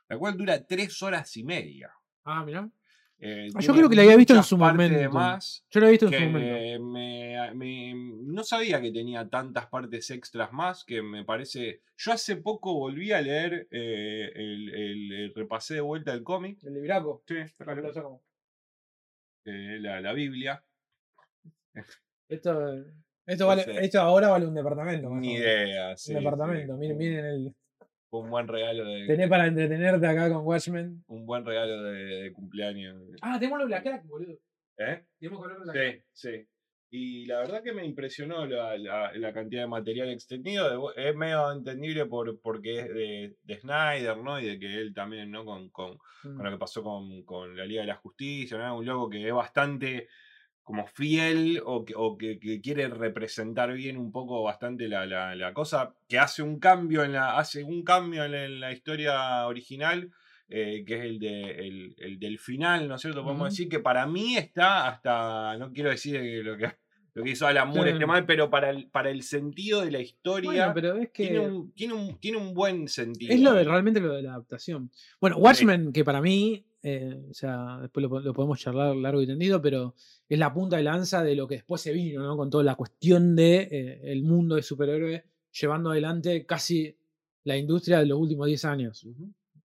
la 0.07 0.17
cual 0.19 0.37
dura 0.37 0.63
tres 0.67 1.01
horas 1.01 1.35
y 1.35 1.43
media. 1.43 1.89
Ah, 2.25 2.43
mirá. 2.45 2.69
Eh, 3.17 3.47
Ah, 3.55 3.61
yo 3.61 3.73
creo 3.73 3.89
que 3.89 3.95
la 3.95 4.01
había 4.03 4.17
visto 4.17 4.35
en 4.35 4.43
su 4.43 4.57
momento. 4.57 5.09
más 5.11 5.65
Yo 5.71 5.79
lo 5.79 5.87
he 5.87 5.91
visto 5.91 6.07
en 6.07 6.13
su 6.13 6.19
momento. 6.19 6.85
me, 6.85 7.53
me- 7.55 7.93
no 8.23 8.43
sabía 8.43 8.81
que 8.81 8.91
tenía 8.91 9.27
tantas 9.29 9.67
partes 9.67 10.11
extras 10.11 10.51
más 10.51 10.83
que 10.83 11.01
me 11.01 11.23
parece. 11.23 11.81
Yo 11.97 12.11
hace 12.11 12.35
poco 12.35 12.73
volví 12.73 13.11
a 13.13 13.21
leer 13.21 13.67
eh, 13.71 14.31
el, 14.35 14.69
el- 14.75 15.11
el- 15.13 15.33
repasé 15.33 15.75
de 15.75 15.81
vuelta 15.81 16.13
el 16.13 16.23
cómic, 16.23 16.61
El 16.63 16.73
libraco. 16.73 17.23
sí, 17.27 17.35
eh, 19.45 19.77
la, 19.79 20.01
la 20.01 20.13
Biblia. 20.13 20.63
Esto, 22.27 22.83
esto, 23.25 23.47
vale, 23.47 23.65
esto 23.81 24.01
ahora 24.01 24.29
vale 24.29 24.45
un 24.47 24.55
departamento. 24.55 25.09
Ni 25.09 25.35
idea. 25.35 25.95
sí, 25.95 26.11
un 26.11 26.17
sí, 26.19 26.23
departamento. 26.23 26.75
Miren, 26.77 26.97
miren 26.97 27.25
el. 27.25 27.55
Un 28.19 28.29
buen 28.29 28.47
regalo 28.47 28.85
de 28.85 29.05
Tenés 29.07 29.29
para 29.29 29.47
entretenerte 29.47 30.07
acá 30.07 30.29
con 30.29 30.45
Watchmen. 30.45 31.03
un 31.07 31.25
buen 31.25 31.45
regalo 31.45 31.83
de, 31.83 31.93
de 32.05 32.31
cumpleaños. 32.33 32.95
Ah, 33.21 33.37
tenemos 33.39 33.59
los 33.59 33.67
Black 33.67 33.83
Crack, 33.83 34.05
boludo. 34.07 34.37
¿Eh? 34.77 35.03
Tenemos 35.19 35.47
de 35.47 35.71
Black 35.71 35.75
Sí, 36.13 36.29
sí. 36.29 36.47
Y 36.91 37.25
la 37.25 37.39
verdad 37.39 37.61
que 37.63 37.73
me 37.73 37.83
impresionó 37.85 38.45
la, 38.45 38.77
la- 38.77 39.11
la 39.13 39.33
cantidad 39.33 39.63
de 39.63 39.67
material 39.67 40.09
extendido. 40.11 40.93
de 40.93 41.09
Es 41.09 41.15
medio 41.15 41.51
entendible 41.51 42.05
por, 42.05 42.39
porque 42.39 42.79
es 42.79 42.87
de, 42.87 43.35
de 43.43 43.59
Snyder, 43.59 44.17
¿no? 44.17 44.39
Y 44.39 44.45
de 44.45 44.59
que 44.59 44.73
él 44.75 44.93
también, 44.93 45.29
¿no? 45.31 45.43
Con, 45.43 45.69
con, 45.71 45.97
con 46.21 46.43
lo 46.43 46.51
que 46.51 46.57
pasó 46.57 46.83
con, 46.83 47.23
con 47.23 47.57
la 47.57 47.65
Liga 47.65 47.81
de 47.81 47.87
la 47.87 47.95
Justicia, 47.95 48.57
¿no? 48.57 48.77
Un 48.77 48.85
loco 48.85 49.09
que 49.09 49.27
es 49.27 49.33
bastante 49.33 50.07
como 50.65 50.85
fiel 50.87 51.61
o 51.63 51.85
que, 51.85 51.93
o 51.95 52.17
que- 52.17 52.39
que 52.39 52.59
quiere 52.59 52.89
representar 52.89 53.71
bien 53.73 53.95
un 53.97 54.11
poco 54.11 54.43
bastante 54.43 54.89
la, 54.89 55.05
la- 55.05 55.35
la 55.35 55.53
cosa, 55.53 55.93
que 56.09 56.19
hace 56.19 56.41
un 56.41 56.59
cambio 56.59 57.03
en 57.05 57.13
la, 57.13 57.37
hace 57.37 57.63
un 57.63 57.83
cambio 57.83 58.25
en 58.25 58.31
la, 58.33 58.43
en 58.45 58.59
la 58.59 58.71
historia 58.73 59.45
original, 59.47 60.11
eh, 60.49 60.83
que 60.85 60.95
es 60.95 61.01
el, 61.05 61.19
de, 61.19 61.51
el, 61.67 61.95
el 61.99 62.19
del 62.19 62.39
final, 62.39 62.87
¿no 62.87 62.95
es 62.95 63.01
cierto? 63.01 63.21
Podemos 63.23 63.43
Ujú. 63.43 63.51
decir 63.51 63.69
que 63.69 63.79
para 63.79 64.05
mí 64.07 64.35
está 64.37 64.87
hasta, 64.87 65.55
no 65.57 65.71
quiero 65.71 65.91
decir 65.91 66.19
lo 66.43 66.57
que, 66.57 66.65
lo 67.13 67.23
que 67.23 67.29
hizo 67.29 67.45
Alan 67.47 67.67
Moore 67.69 67.91
esté 67.91 67.99
Claro. 67.99 68.07
mal, 68.13 68.25
pero 68.25 68.49
para 68.49 68.71
el, 68.71 68.87
para 68.89 69.09
el 69.11 69.21
sentido 69.21 69.85
de 69.85 69.91
la 69.91 69.99
historia, 70.01 70.49
Bueno, 70.49 70.73
pero 70.73 70.97
es 70.97 71.09
que. 71.11 71.27
tiene, 71.27 71.39
un, 71.39 71.71
tiene, 71.73 71.93
un, 71.93 72.19
tiene 72.19 72.37
un 72.39 72.53
buen 72.55 72.87
sentido. 72.87 73.33
Es 73.33 73.39
lo 73.39 73.53
de, 73.53 73.63
realmente 73.63 73.99
lo 73.99 74.13
de 74.13 74.23
la 74.23 74.31
adaptación. 74.31 74.89
Bueno, 75.21 75.37
Watchmen, 75.37 75.93
que 75.93 76.03
para 76.03 76.21
mí, 76.21 76.65
eh, 76.87 77.19
o 77.31 77.33
sea, 77.33 77.79
después 77.81 78.03
lo, 78.03 78.09
po- 78.09 78.19
lo 78.19 78.31
podemos 78.31 78.59
charlar 78.59 78.95
largo 78.95 79.19
y 79.19 79.25
tendido, 79.25 79.59
pero 79.59 79.95
es 80.29 80.37
la 80.37 80.53
punta 80.53 80.77
de 80.77 80.83
lanza 80.83 81.23
de 81.23 81.35
lo 81.35 81.47
que 81.47 81.55
después 81.55 81.81
se 81.81 81.91
vino, 81.91 82.21
¿no? 82.21 82.37
Con 82.37 82.51
toda 82.51 82.63
la 82.63 82.75
cuestión 82.75 83.35
de 83.35 83.67
eh, 83.71 84.01
el 84.11 84.21
mundo 84.21 84.53
de 84.55 84.61
superhéroes 84.61 85.23
llevando 85.59 85.89
adelante 85.89 86.45
casi 86.45 86.95
la 87.43 87.57
industria 87.57 87.99
de 87.99 88.05
los 88.05 88.19
últimos 88.19 88.45
10 88.45 88.65
años. 88.65 89.07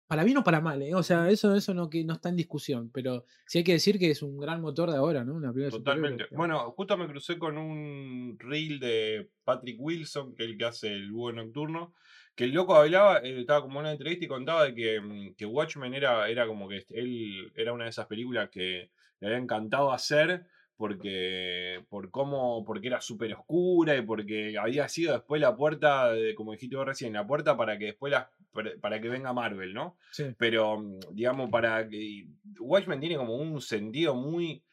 Para 0.08 0.24
bien 0.24 0.38
o 0.38 0.44
para 0.44 0.60
mal, 0.60 0.82
¿eh? 0.82 0.92
O 0.94 1.02
sea, 1.04 1.30
eso, 1.30 1.54
eso 1.54 1.72
no, 1.72 1.88
que, 1.88 2.04
no 2.04 2.14
está 2.14 2.30
en 2.30 2.36
discusión, 2.36 2.90
pero 2.92 3.24
sí 3.46 3.58
hay 3.58 3.64
que 3.64 3.72
decir 3.72 3.98
que 3.98 4.10
es 4.10 4.20
un 4.22 4.36
gran 4.36 4.60
motor 4.60 4.90
de 4.90 4.96
ahora, 4.96 5.24
¿no? 5.24 5.34
Una 5.34 5.52
Totalmente. 5.70 6.26
Bueno, 6.32 6.72
justo 6.72 6.96
me 6.96 7.06
crucé 7.06 7.38
con 7.38 7.56
un 7.58 8.36
reel 8.40 8.80
de 8.80 9.30
Patrick 9.44 9.76
Wilson, 9.80 10.34
que 10.34 10.44
es 10.44 10.50
el 10.50 10.58
que 10.58 10.64
hace 10.64 10.88
el 10.92 11.12
búho 11.12 11.32
nocturno, 11.32 11.94
que 12.34 12.44
el 12.44 12.52
loco 12.52 12.74
hablaba, 12.74 13.18
eh, 13.18 13.40
estaba 13.40 13.62
como 13.62 13.80
en 13.80 13.86
una 13.86 13.92
entrevista 13.92 14.24
y 14.24 14.28
contaba 14.28 14.64
de 14.64 14.74
que, 14.74 15.00
mm, 15.00 15.34
que 15.34 15.46
Watchmen 15.46 15.94
era, 15.94 16.28
era 16.28 16.46
como 16.46 16.68
que 16.68 16.84
él 16.90 17.52
era 17.54 17.72
una 17.72 17.84
de 17.84 17.90
esas 17.90 18.06
películas 18.06 18.50
que 18.50 18.90
le 19.20 19.26
había 19.26 19.38
encantado 19.38 19.92
hacer 19.92 20.46
porque 20.76 21.84
por 21.88 22.10
cómo, 22.10 22.64
porque 22.64 22.88
era 22.88 23.00
súper 23.00 23.32
oscura 23.34 23.96
y 23.96 24.02
porque 24.02 24.58
había 24.58 24.88
sido 24.88 25.12
después 25.12 25.40
la 25.40 25.56
puerta, 25.56 26.12
de, 26.12 26.34
como 26.34 26.52
dijiste 26.52 26.76
vos 26.76 26.86
recién, 26.86 27.12
la 27.12 27.26
puerta 27.26 27.56
para 27.56 27.78
que 27.78 27.86
después 27.86 28.10
las, 28.10 28.26
para, 28.52 28.72
para 28.80 29.00
que 29.00 29.08
venga 29.08 29.32
Marvel, 29.32 29.72
¿no? 29.72 29.96
Sí. 30.10 30.34
pero 30.36 30.78
mm, 30.78 30.98
digamos 31.12 31.50
para 31.50 31.88
que 31.88 32.26
Watchmen 32.58 33.00
tiene 33.00 33.16
como 33.16 33.36
un 33.36 33.60
sentido 33.60 34.14
muy 34.14 34.64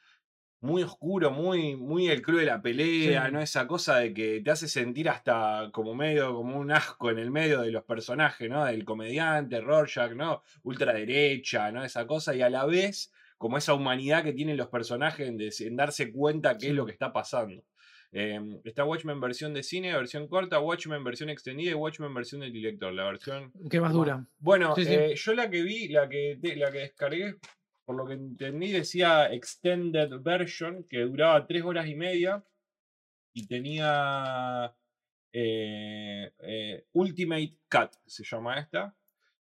muy 0.62 0.84
oscuro, 0.84 1.32
muy 1.32 1.76
muy 1.76 2.08
el 2.10 2.22
club 2.22 2.40
de 2.40 2.46
la 2.46 2.62
pelea, 2.62 3.26
Sí. 3.26 3.32
no 3.34 3.42
esa 3.42 3.66
cosa 3.68 3.98
de 3.98 4.14
que 4.14 4.42
te 4.42 4.52
hace 4.52 4.68
sentir 4.68 5.10
hasta 5.10 5.70
como 5.74 5.96
medio 5.96 6.34
como 6.36 6.58
un 6.58 6.72
asco 6.72 7.10
en 7.10 7.18
el 7.20 7.32
medio 7.32 7.62
de 7.62 7.72
los 7.72 7.84
personajes, 7.84 8.48
¿no? 8.50 8.64
Del 8.66 8.86
comediante, 8.86 9.60
Rorschach, 9.60 10.12
¿no? 10.14 10.44
Ultraderecha, 10.64 11.72
¿no? 11.72 11.84
Esa 11.84 12.06
cosa 12.08 12.36
y 12.36 12.42
a 12.42 12.50
la 12.50 12.66
vez 12.66 13.12
como 13.38 13.58
esa 13.58 13.74
humanidad 13.74 14.24
que 14.24 14.34
tienen 14.34 14.56
los 14.58 14.68
personajes 14.68 15.28
en, 15.28 15.38
des- 15.38 15.62
en 15.62 15.76
darse 15.76 16.12
cuenta 16.12 16.58
qué 16.58 16.68
es 16.68 16.74
lo 16.74 16.86
que 16.86 16.92
está 16.92 17.12
pasando. 17.12 17.64
Eh, 18.14 18.40
está 18.66 18.84
Watchmen 18.84 19.22
versión 19.22 19.54
de 19.54 19.64
cine, 19.64 19.94
versión 19.96 20.28
corta, 20.28 20.60
Watchmen 20.60 21.04
versión 21.04 21.30
extendida 21.30 21.72
y 21.72 21.74
Watchmen 21.74 22.14
versión 22.14 22.42
del 22.42 22.52
director. 22.52 22.92
La 22.94 23.06
versión 23.06 23.52
¿Qué 23.70 23.80
más 23.80 23.94
dura? 23.94 24.26
bueno, 24.40 24.76
Sí, 24.76 24.84
eh, 24.86 25.14
yo 25.16 25.34
la 25.34 25.50
que 25.50 25.64
vi, 25.64 25.88
la 25.88 26.08
que, 26.10 26.38
la 26.58 26.72
que 26.72 26.80
descargué, 26.80 27.36
por 27.86 27.96
lo 27.96 28.06
que 28.06 28.14
entendí, 28.14 28.72
decía 28.72 29.32
Extended 29.32 30.10
Version, 30.22 30.86
que 30.90 31.00
duraba 31.00 31.46
tres 31.48 31.64
horas 31.64 31.88
y 31.88 31.96
media 31.96 32.44
y 33.34 33.48
tenía 33.48 34.76
eh, 35.34 36.32
eh, 36.40 36.86
Ultimate 36.94 37.58
Cut, 37.70 37.92
se 38.06 38.24
llama 38.24 38.60
esta, 38.60 38.96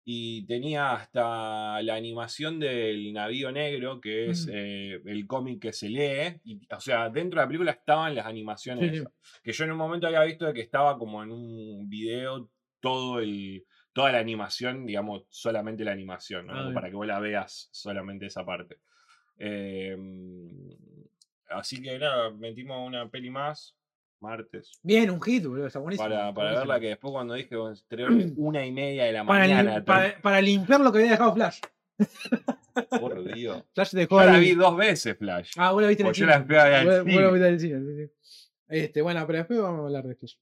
y 0.05 0.45
tenía 0.45 0.93
hasta 0.93 1.81
la 1.81 1.95
animación 1.95 2.59
del 2.59 3.13
navío 3.13 3.51
negro, 3.51 4.01
que 4.01 4.29
es 4.31 4.47
Mm. 4.47 4.51
eh, 4.53 5.01
el 5.05 5.27
cómic 5.27 5.61
que 5.61 5.73
se 5.73 5.89
lee, 5.89 6.39
y, 6.43 6.61
o 6.73 6.79
sea, 6.79 7.09
dentro 7.09 7.39
de 7.39 7.45
la 7.45 7.47
película 7.47 7.71
estaban 7.71 8.15
las 8.15 8.25
animaciones, 8.25 8.91
Sí, 8.91 8.97
esas, 8.97 9.13
que 9.43 9.51
yo 9.53 9.63
en 9.65 9.71
un 9.71 9.77
momento 9.77 10.07
había 10.07 10.23
visto 10.23 10.45
de 10.45 10.53
que 10.53 10.61
estaba 10.61 10.97
como 10.97 11.23
en 11.23 11.31
un 11.31 11.89
video 11.89 12.49
todo 12.81 13.19
el, 13.19 13.65
toda 13.93 14.11
la 14.11 14.19
animación, 14.19 14.85
digamos, 14.85 15.23
solamente 15.29 15.83
la 15.85 15.91
animación, 15.91 16.47
¿no? 16.47 16.53
Ah, 16.53 16.71
para 16.73 16.89
que 16.89 16.95
vos 16.95 17.07
la 17.07 17.19
veas 17.19 17.69
solamente 17.71 18.25
esa 18.25 18.43
parte. 18.45 18.79
Em, 19.37 20.69
así 21.49 21.81
que 21.81 21.97
nada, 21.99 22.31
metimos 22.31 22.85
una 22.87 23.09
peli 23.09 23.29
más, 23.29 23.75
martes. 24.19 24.79
Bien, 24.81 25.09
un 25.11 25.21
hit, 25.21 25.45
boludo, 25.45 25.67
está 25.67 25.79
buenísimo. 25.79 26.07
Para, 26.09 26.33
para 26.33 26.59
verla 26.59 26.79
que 26.79 26.87
después 26.89 27.11
cuando 27.11 27.33
dije 27.33 27.55
una 28.37 28.65
y 28.65 28.71
media 28.71 29.05
de 29.05 29.11
la 29.11 29.25
Para, 29.25 29.45
lim- 29.47 29.55
mañana. 29.55 29.85
para- 29.85 30.21
para 30.21 30.41
limpiar 30.41 30.81
lo 30.81 30.91
que 30.91 30.99
había 30.99 31.11
dejado 31.11 31.33
Flash. 31.33 31.59
Por 32.99 33.23
Dios. 33.33 33.63
Flash 33.73 33.91
dejó 33.91 34.19
Yo 34.21 34.29
la 34.31 34.39
vi 34.39 34.53
dos 34.55 34.75
veces, 34.75 35.17
Flash. 35.17 35.51
Ah, 35.57 35.71
vos 35.71 35.81
la 35.81 35.87
viste 35.89 36.03
en 36.03 36.07
el 36.07 36.11
Porque 36.11 36.19
yo 36.21 36.25
cine. 36.25 36.39
la 36.39 36.45
fui 36.45 36.55
a 36.55 36.63
ver 37.49 37.59
cine. 37.59 37.79
cine. 37.79 38.09
Este, 38.69 39.01
bueno, 39.01 39.23
pero 39.27 39.37
después 39.39 39.59
vamos 39.59 39.81
a 39.81 39.85
hablar 39.85 40.05
de 40.07 40.15
Flash. 40.15 40.35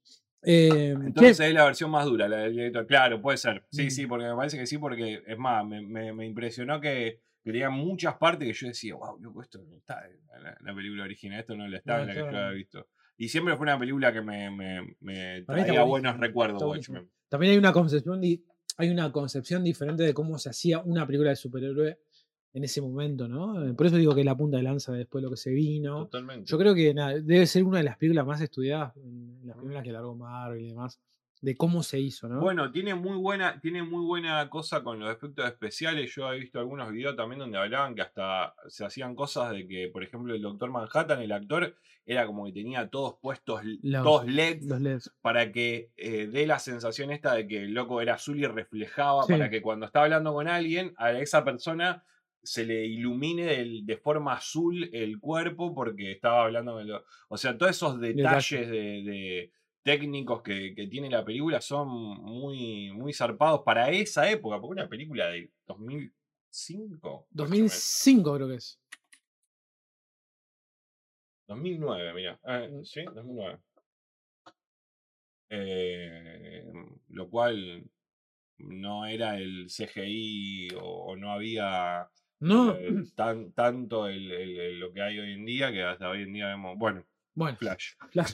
Eh, 0.44 0.92
Entonces 0.92 1.39
es 1.39 1.54
la 1.54 1.66
versión 1.66 1.92
más 1.92 2.06
dura, 2.06 2.28
la 2.28 2.38
del 2.38 2.54
director. 2.54 2.88
Claro, 2.88 3.22
puede 3.22 3.38
ser. 3.38 3.64
Sí, 3.72 3.86
Mm. 3.86 3.89
sí, 3.92 4.08
porque 4.08 4.26
me 4.26 4.36
parece 4.36 4.58
que 4.58 4.66
sí, 4.66 4.78
porque 4.78 5.22
es 5.26 5.38
más, 5.38 5.66
me, 5.66 5.82
me- 5.82 6.14
me 6.14 6.26
impresionó 6.26 6.80
que, 6.82 7.22
que 7.44 7.52
tenía 7.52 7.70
muchas 7.70 8.16
partes 8.16 8.48
que 8.48 8.54
yo 8.54 8.68
decía, 8.68 8.96
wow, 8.96 9.20
loco, 9.20 9.42
esto 9.42 9.64
no 9.68 9.78
está 9.78 10.04
en 10.08 10.44
la, 10.44 10.58
la 10.60 10.76
película 10.76 11.04
original, 11.04 11.39
esto 11.39 11.56
no 11.56 11.68
lo 11.68 11.78
estaba 11.78 12.00
No, 12.00 12.04
en 12.04 12.08
la 12.10 12.14
que 12.14 12.20
yo 12.20 12.28
había 12.28 12.50
visto. 12.52 12.88
Y 13.18 13.30
siempre 13.30 13.56
fue 13.56 13.64
una 13.66 13.78
película 13.78 14.12
que 14.12 14.22
me, 14.22 14.50
me, 15.00 15.44
traía 15.44 15.84
buenos 15.84 16.18
recuerdos. 16.18 16.64
Watchmen. 16.64 17.08
también 17.30 17.52
hay 17.54 17.58
una 17.60 17.72
concepción 17.72 18.22
hay 18.78 18.89
una 18.89 19.12
concepción 19.12 19.64
diferente 19.64 20.02
de 20.04 20.14
cómo 20.14 20.39
se 20.39 20.50
hacía 20.50 20.80
una 20.80 21.06
película 21.06 21.30
de 21.30 21.36
superhéroe 21.36 22.00
en 22.54 22.64
ese 22.64 22.82
momento, 22.82 23.28
¿no? 23.28 23.66
Eh, 23.66 23.74
Por 23.74 23.88
eso 23.88 23.95
digo 23.97 24.14
que 24.14 24.22
es 24.22 24.26
la 24.26 24.36
punta 24.36 24.58
de 24.58 24.64
lanza 24.64 24.91
de 24.91 24.99
después 24.99 25.22
de 25.22 25.26
lo 25.28 25.32
que 25.32 25.38
se 25.38 25.52
vino. 25.52 25.99
Totalmente. 26.06 26.45
Yo 26.49 26.58
creo 26.58 26.76
que 26.76 26.93
nada, 26.93 27.14
debe 27.20 27.45
ser 27.47 27.64
una 27.64 27.78
de 27.78 27.84
las 27.86 27.97
películas 27.97 28.26
más 28.26 28.41
estudiadas, 28.41 28.93
las 29.45 29.58
primeras 29.58 29.84
que 29.84 29.91
largó 29.91 30.16
Marvel 30.16 30.62
y 30.62 30.68
demás, 30.70 30.99
de 31.41 31.56
cómo 31.58 31.82
se 31.82 31.99
hizo, 31.99 32.28
¿no? 32.30 32.39
Bueno, 32.39 32.72
tiene 32.72 32.93
muy 32.93 33.18
buena, 33.18 33.60
tiene 33.60 33.82
muy 33.82 34.06
buena 34.06 34.47
cosa 34.49 34.84
con 34.84 34.99
los 34.99 35.12
efectos 35.12 35.43
especiales. 35.47 36.14
Yo 36.14 36.32
he 36.32 36.38
visto 36.39 36.60
algunos 36.60 36.91
videos 36.91 37.16
también 37.16 37.39
donde 37.39 37.58
hablaban 37.58 37.95
que 37.95 38.02
hasta 38.04 38.54
se 38.68 38.86
hacían 38.86 39.16
cosas 39.16 39.52
de 39.52 39.68
que, 39.68 39.88
por 39.88 40.04
ejemplo, 40.04 40.36
el 40.36 40.41
Doctor 40.43 40.70
Manhattan, 40.70 41.20
el 41.22 41.32
actor, 41.32 41.74
era 42.06 42.28
como 42.28 42.45
que 42.45 42.52
tenía 42.52 42.89
todos 42.89 43.16
puestos, 43.20 43.62
Los- 43.82 44.04
todos 44.04 44.26
LEDs 44.28 44.66
Los 44.68 44.82
LEDs. 44.82 45.12
para 45.22 45.52
que 45.52 45.89
eh, 45.97 46.28
dé 46.32 46.45
la 46.45 46.60
sensación 46.60 47.10
esta 47.12 47.34
de 47.34 47.47
que 47.47 47.58
el 47.64 47.74
loco 47.74 48.02
era 48.02 48.16
azul 48.16 48.39
y 48.39 48.45
reflejaba, 48.45 49.24
Sí. 49.24 49.32
para 49.34 49.49
que 49.49 49.62
cuando 49.64 49.88
está 49.88 50.04
hablando 50.04 50.34
con 50.34 50.47
alguien, 50.47 50.93
a 50.97 51.12
esa 51.14 51.43
persona 51.43 52.04
se 52.44 52.66
le 52.66 52.86
ilumine 52.86 53.82
de 53.84 53.98
forma 53.98 54.34
azul 54.34 54.89
el 54.94 55.20
cuerpo 55.20 55.74
porque 55.76 56.12
estaba 56.12 56.46
hablando 56.46 56.74
con 56.74 56.88
lo- 56.88 57.06
O 57.30 57.38
sea, 57.38 57.58
todos 57.58 57.72
esos 57.72 58.00
detalles 58.00 58.70
de, 58.70 59.04
de 59.04 59.52
técnicos 59.84 60.42
que, 60.42 60.74
que 60.76 60.88
tiene 60.88 61.10
la 61.10 61.24
película 61.26 61.60
son 61.62 61.88
muy, 61.89 62.92
muy 62.94 63.14
zarpados 63.14 63.62
para 63.66 63.89
esa 63.89 64.30
época, 64.30 64.60
porque 64.60 64.74
una 64.82 64.89
película 64.89 65.28
de 65.28 65.52
2005. 65.68 67.28
2005 67.32 68.36
creo 68.36 68.48
que 68.48 68.56
es. 68.56 68.80
2009, 71.48 72.14
mira. 72.14 72.39
Eh, 72.46 72.70
Mm. 72.72 72.84
sí, 72.86 73.04
2009. 73.14 73.60
Eh, 75.50 76.64
lo 77.10 77.30
cual 77.30 77.84
no 78.60 79.06
era 79.06 79.38
el 79.38 79.68
CGI 79.70 80.70
o, 80.76 81.08
o 81.12 81.16
no 81.18 81.32
había 81.32 82.10
No, 82.42 82.72
eh, 82.76 83.04
tan, 83.16 83.52
tanto 83.54 84.08
el- 84.08 84.32
el- 84.32 84.60
el- 84.60 84.80
lo 84.80 84.92
que 84.92 85.02
hay 85.02 85.18
hoy 85.20 85.32
en 85.34 85.46
día, 85.46 85.72
que 85.72 85.84
hasta 85.84 86.10
hoy 86.10 86.24
en 86.24 86.34
día 86.34 86.48
vemos, 86.48 86.78
bueno, 86.78 87.04
bueno, 87.34 87.56
Flash. 87.58 87.94
Flash. 88.12 88.34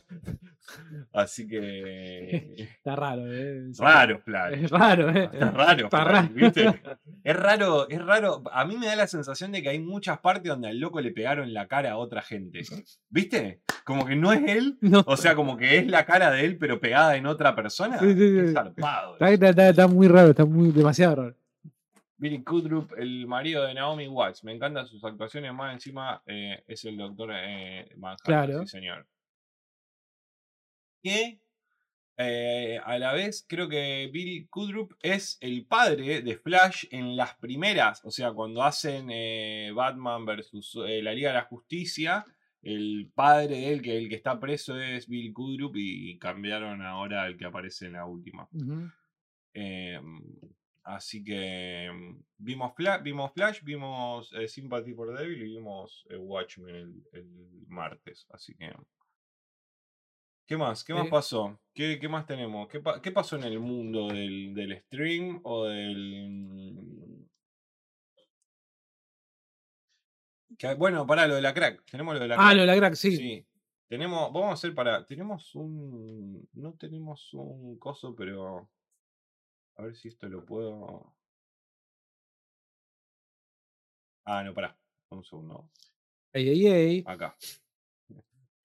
Así 1.13 1.47
que... 1.47 2.55
está 2.77 2.95
raro, 2.95 3.31
¿eh? 3.31 3.69
Raro 3.77 4.19
Flash. 4.19 4.53
Es 4.63 4.71
raro, 4.71 5.09
¿eh? 5.09 5.29
Está 5.31 5.51
raro, 5.51 5.83
Está 5.85 6.01
Flash, 6.01 6.11
raro. 6.13 6.29
¿viste? 6.33 6.81
Es 7.23 7.35
raro, 7.35 7.89
es 7.89 8.01
raro. 8.05 8.41
A 8.53 8.63
mí 8.63 8.77
me 8.77 8.85
da 8.87 8.95
la 8.95 9.07
sensación 9.07 9.51
de 9.51 9.61
que 9.61 9.67
hay 9.69 9.79
muchas 9.79 10.19
partes 10.19 10.49
donde 10.49 10.69
al 10.69 10.79
loco 10.79 11.01
le 11.01 11.11
pegaron 11.11 11.53
la 11.53 11.67
cara 11.67 11.91
a 11.91 11.97
otra 11.97 12.21
gente. 12.21 12.61
¿Viste? 13.09 13.61
Como 13.83 14.05
que 14.05 14.15
no 14.15 14.31
es 14.31 14.43
él, 14.47 14.77
No. 14.79 15.03
o 15.05 15.17
sea, 15.17 15.35
como 15.35 15.57
que 15.57 15.77
es 15.77 15.87
la 15.87 16.05
cara 16.05 16.31
de 16.31 16.45
él, 16.45 16.57
pero 16.57 16.79
pegada 16.79 17.17
en 17.17 17.25
otra 17.25 17.53
persona. 17.53 17.99
Sí, 17.99 18.13
sí, 18.13 18.37
Es 18.39 18.47
sí. 18.47 18.53
zarpado. 18.53 19.17
Está- 19.19 19.69
está 19.69 19.87
muy 19.87 20.07
raro, 20.07 20.29
está 20.29 20.45
muy 20.45 20.71
demasiado 20.71 21.15
raro. 21.17 21.35
Billy 22.17 22.43
Kudrup, 22.43 22.93
el 22.97 23.27
marido 23.27 23.63
de 23.63 23.73
Naomi 23.73 24.07
Watts. 24.07 24.43
Me 24.43 24.53
encantan 24.53 24.87
sus 24.87 25.03
actuaciones. 25.03 25.53
Más 25.53 25.73
encima 25.73 26.21
eh, 26.25 26.63
es 26.67 26.83
el 26.85 26.97
doctor 26.97 27.31
eh, 27.33 27.89
Manhattan. 27.97 28.25
Claro. 28.25 28.61
Sí, 28.65 28.67
señor. 28.67 29.07
Que 31.03 31.39
eh, 32.17 32.79
a 32.83 32.97
la 32.97 33.13
vez 33.13 33.45
creo 33.47 33.69
que 33.69 34.09
Billy 34.11 34.47
Kudrup 34.47 34.93
es 35.01 35.37
el 35.41 35.65
padre 35.65 36.21
de 36.21 36.37
Flash 36.37 36.85
en 36.91 37.15
las 37.15 37.35
primeras. 37.35 38.03
O 38.03 38.11
sea, 38.11 38.31
cuando 38.31 38.63
hacen 38.63 39.09
eh, 39.11 39.71
Batman 39.75 40.25
versus 40.25 40.75
la 40.75 41.13
Liga 41.13 41.29
de 41.29 41.35
la 41.35 41.43
Justicia. 41.43 42.25
El 42.63 43.11
padre 43.13 43.55
de 43.55 43.71
él, 43.71 43.81
que 43.81 43.97
el 43.97 44.09
que 44.09 44.15
está 44.15 44.39
preso 44.39 44.77
es 44.77 45.07
Bill 45.07 45.31
Kudrup 45.31 45.75
y 45.77 46.17
cambiaron 46.17 46.81
ahora 46.81 47.23
al 47.23 47.37
que 47.37 47.45
aparece 47.45 47.85
en 47.85 47.93
la 47.93 48.05
última. 48.05 48.49
Eh, 49.53 50.01
así 50.87 51.23
que 51.23 51.89
mm, 51.93 52.23
vimos, 52.37 52.73
Fla- 52.75 52.97
vimos 52.99 53.31
Flash, 53.33 53.61
vimos 53.63 54.31
eh, 54.33 54.47
Sympathy 54.47 54.93
for 54.93 55.17
Devil 55.17 55.41
y 55.41 55.55
vimos 55.55 56.05
eh, 56.09 56.17
Watchmen 56.17 56.75
el, 56.75 57.03
el 57.13 57.65
martes. 57.67 58.25
Así 58.31 58.55
que. 58.55 58.71
¿Qué 60.47 60.55
más? 60.55 60.83
¿Qué 60.85 60.93
más 60.93 61.07
pasó? 61.09 61.59
¿Qué, 61.73 61.99
qué 61.99 62.07
más 62.07 62.25
tenemos? 62.25 62.67
¿Qué, 62.69 62.79
pa- 62.79 63.01
qué 63.01 63.11
pasó 63.11 63.35
en 63.35 63.43
el 63.43 63.59
mundo 63.59 64.07
del, 64.07 64.53
del 64.53 64.79
stream 64.83 65.41
o 65.43 65.65
del. 65.65 66.73
mm, 66.73 67.25
que- 70.57 70.73
bueno, 70.75 71.05
para 71.05 71.27
lo 71.27 71.35
de 71.35 71.41
la 71.41 71.53
crack. 71.53 71.83
Tenemos 71.91 72.13
lo 72.13 72.19
de 72.21 72.27
la 72.29 72.35
Ah, 72.35 72.37
crack. 72.37 72.53
lo 72.55 72.61
de 72.61 72.67
la 72.67 72.77
crack, 72.77 72.93
sí. 72.95 73.15
Sí. 73.17 73.45
Tenemos, 73.89 74.31
vamos 74.33 74.49
a 74.49 74.53
hacer 74.53 74.73
para. 74.73 75.05
Tenemos 75.05 75.53
un. 75.55 76.47
No 76.53 76.73
tenemos 76.73 77.33
un 77.33 77.77
coso, 77.77 78.15
pero. 78.15 78.69
A 79.77 79.83
ver 79.83 79.95
si 79.95 80.07
esto 80.07 80.27
lo 80.27 80.43
puedo. 80.43 81.13
Ah, 84.25 84.43
no, 84.43 84.53
pará. 84.53 84.75
Un 85.09 85.23
segundo. 85.23 85.69
Ey, 86.33 86.49
ey, 86.49 86.67
ey. 86.67 87.03
Acá. 87.05 87.37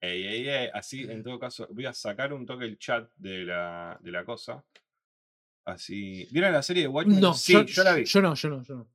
Ey, 0.01 0.27
ey, 0.27 0.49
ey. 0.49 0.69
Así, 0.73 1.03
en 1.03 1.23
todo 1.23 1.39
caso, 1.39 1.67
voy 1.71 1.85
a 1.85 1.93
sacar 1.93 2.33
un 2.33 2.45
toque 2.45 2.65
el 2.65 2.77
chat 2.77 3.09
de 3.15 3.45
la, 3.45 3.97
de 4.01 4.11
la 4.11 4.25
cosa. 4.25 4.65
Así. 5.65 6.27
¿Vieron 6.31 6.51
la 6.51 6.63
serie 6.63 6.83
de 6.83 6.89
Watchmen? 6.89 7.21
No, 7.21 7.33
sí, 7.33 7.53
yo, 7.53 7.63
yo, 7.63 7.83
la 7.83 7.93
vi. 7.93 8.05
Yo 8.05 8.21
no, 8.21 8.33
yo 8.33 8.49
no, 8.49 8.63
yo 8.63 8.75
no. 8.75 8.87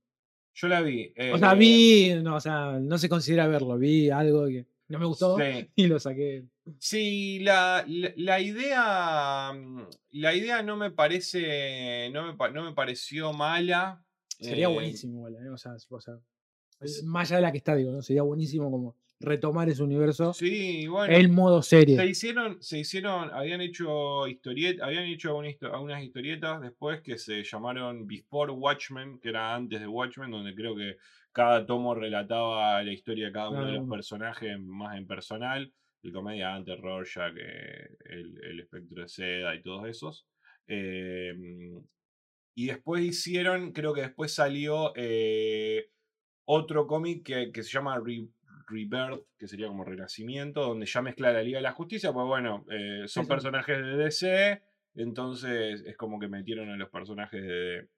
Yo 0.55 0.69
la 0.69 0.83
vi. 0.83 1.15
O 1.33 1.39
sea, 1.39 1.53
eh, 1.53 1.57
vi, 1.57 2.15
no, 2.21 2.35
o 2.35 2.41
sea, 2.41 2.79
no 2.81 2.99
se 2.99 3.09
considera 3.09 3.47
verlo, 3.47 3.79
vi 3.79 4.11
algo 4.11 4.47
que 4.49 4.67
no 4.89 4.99
me 4.99 5.07
gustó 5.07 5.37
sí. 5.39 5.71
y 5.77 5.87
lo 5.87 5.99
saqué. 5.99 6.45
Sí, 6.79 7.39
la, 7.41 7.85
la, 7.87 8.13
la 8.17 8.41
idea. 8.41 9.53
mm, 9.53 9.83
La 10.13 10.35
idea 10.35 10.63
no 10.63 10.77
me 10.77 10.91
parece. 10.91 12.11
No 12.13 12.33
me, 12.33 12.53
no 12.53 12.65
me 12.65 12.73
pareció 12.75 13.33
mala. 13.33 14.03
Sería 14.41 14.69
eh, 14.69 14.73
buenísimo, 14.73 15.15
igual, 15.29 15.35
¿eh? 15.47 15.49
o 15.51 15.57
sea, 15.59 15.73
o 15.91 16.01
sea, 16.01 16.15
s- 16.81 17.03
más 17.05 17.29
allá 17.31 17.37
de 17.39 17.43
la 17.43 17.53
que 17.53 17.59
está, 17.59 17.75
digo, 17.75 17.91
¿no? 17.91 18.03
Sería 18.03 18.23
buenísimo 18.23 18.71
como 18.71 18.97
retomar 19.21 19.69
ese 19.69 19.83
universo 19.83 20.33
Sí, 20.33 20.87
bueno. 20.87 21.13
el 21.13 21.29
modo 21.29 21.61
serie. 21.61 21.97
Se 21.97 22.07
hicieron, 22.07 22.63
se 22.63 22.79
hicieron, 22.79 23.31
habían 23.33 23.61
hecho 23.61 24.29
historiet, 24.29 24.81
habían 24.81 25.05
hecho 25.07 25.37
una 25.37 25.49
histo- 25.49 25.73
algunas 25.73 26.05
historietas 26.05 26.61
después 26.61 27.01
que 27.01 27.19
se 27.19 27.43
llamaron 27.43 28.07
Before 28.07 28.53
Watchmen, 28.53 29.19
que 29.19 29.31
era 29.31 29.57
antes 29.57 29.81
de 29.81 29.89
Watchmen, 29.89 30.31
donde 30.31 30.55
creo 30.55 30.77
que 30.77 30.99
cada 31.39 31.65
tomo 31.65 31.95
relataba 31.95 32.83
la 32.83 32.93
historia 32.93 33.27
de 33.27 33.33
cada 33.33 33.51
uno 33.51 33.67
de 33.67 33.73
los 33.75 33.87
personajes 33.87 34.59
más 34.61 34.97
en 34.99 35.07
personal, 35.07 35.73
el 36.03 36.13
comediante, 36.13 36.75
Rorschach, 36.75 37.33
eh, 37.39 37.89
el, 38.07 38.41
el 38.43 38.61
espectro 38.61 39.03
de 39.03 39.09
seda 39.09 39.55
y 39.55 39.63
todos 39.63 39.87
esos. 39.89 40.27
Em, 40.67 41.81
y 42.57 42.67
después 42.67 43.05
hicieron, 43.05 43.71
creo 43.73 43.95
que 43.95 44.01
después 44.01 44.35
salió 44.35 44.93
eh, 44.97 45.91
otro 46.45 46.89
cómic 46.89 47.25
que, 47.25 47.53
que 47.53 47.63
se 47.63 47.71
llama 47.71 48.01
Re- 48.05 48.29
Rebirth, 48.67 49.27
que 49.39 49.47
sería 49.47 49.69
como 49.69 49.85
Renacimiento, 49.85 50.63
donde 50.63 50.87
ya 50.87 51.03
mezcla 51.03 51.33
la 51.33 51.43
Liga 51.45 51.59
de 51.59 51.63
la 51.63 51.73
Justicia, 51.73 52.13
pues 52.13 52.27
bueno, 52.27 52.67
eh, 52.69 53.05
son 53.07 53.25
sí. 53.25 53.29
personajes 53.29 53.79
de 53.79 53.97
DC, 53.97 54.63
entonces 54.97 55.85
es 55.87 55.97
como 55.97 56.19
que 56.19 56.27
metieron 56.27 56.69
a 56.69 56.77
los 56.77 56.91
personajes 56.91 57.43
de, 57.43 57.89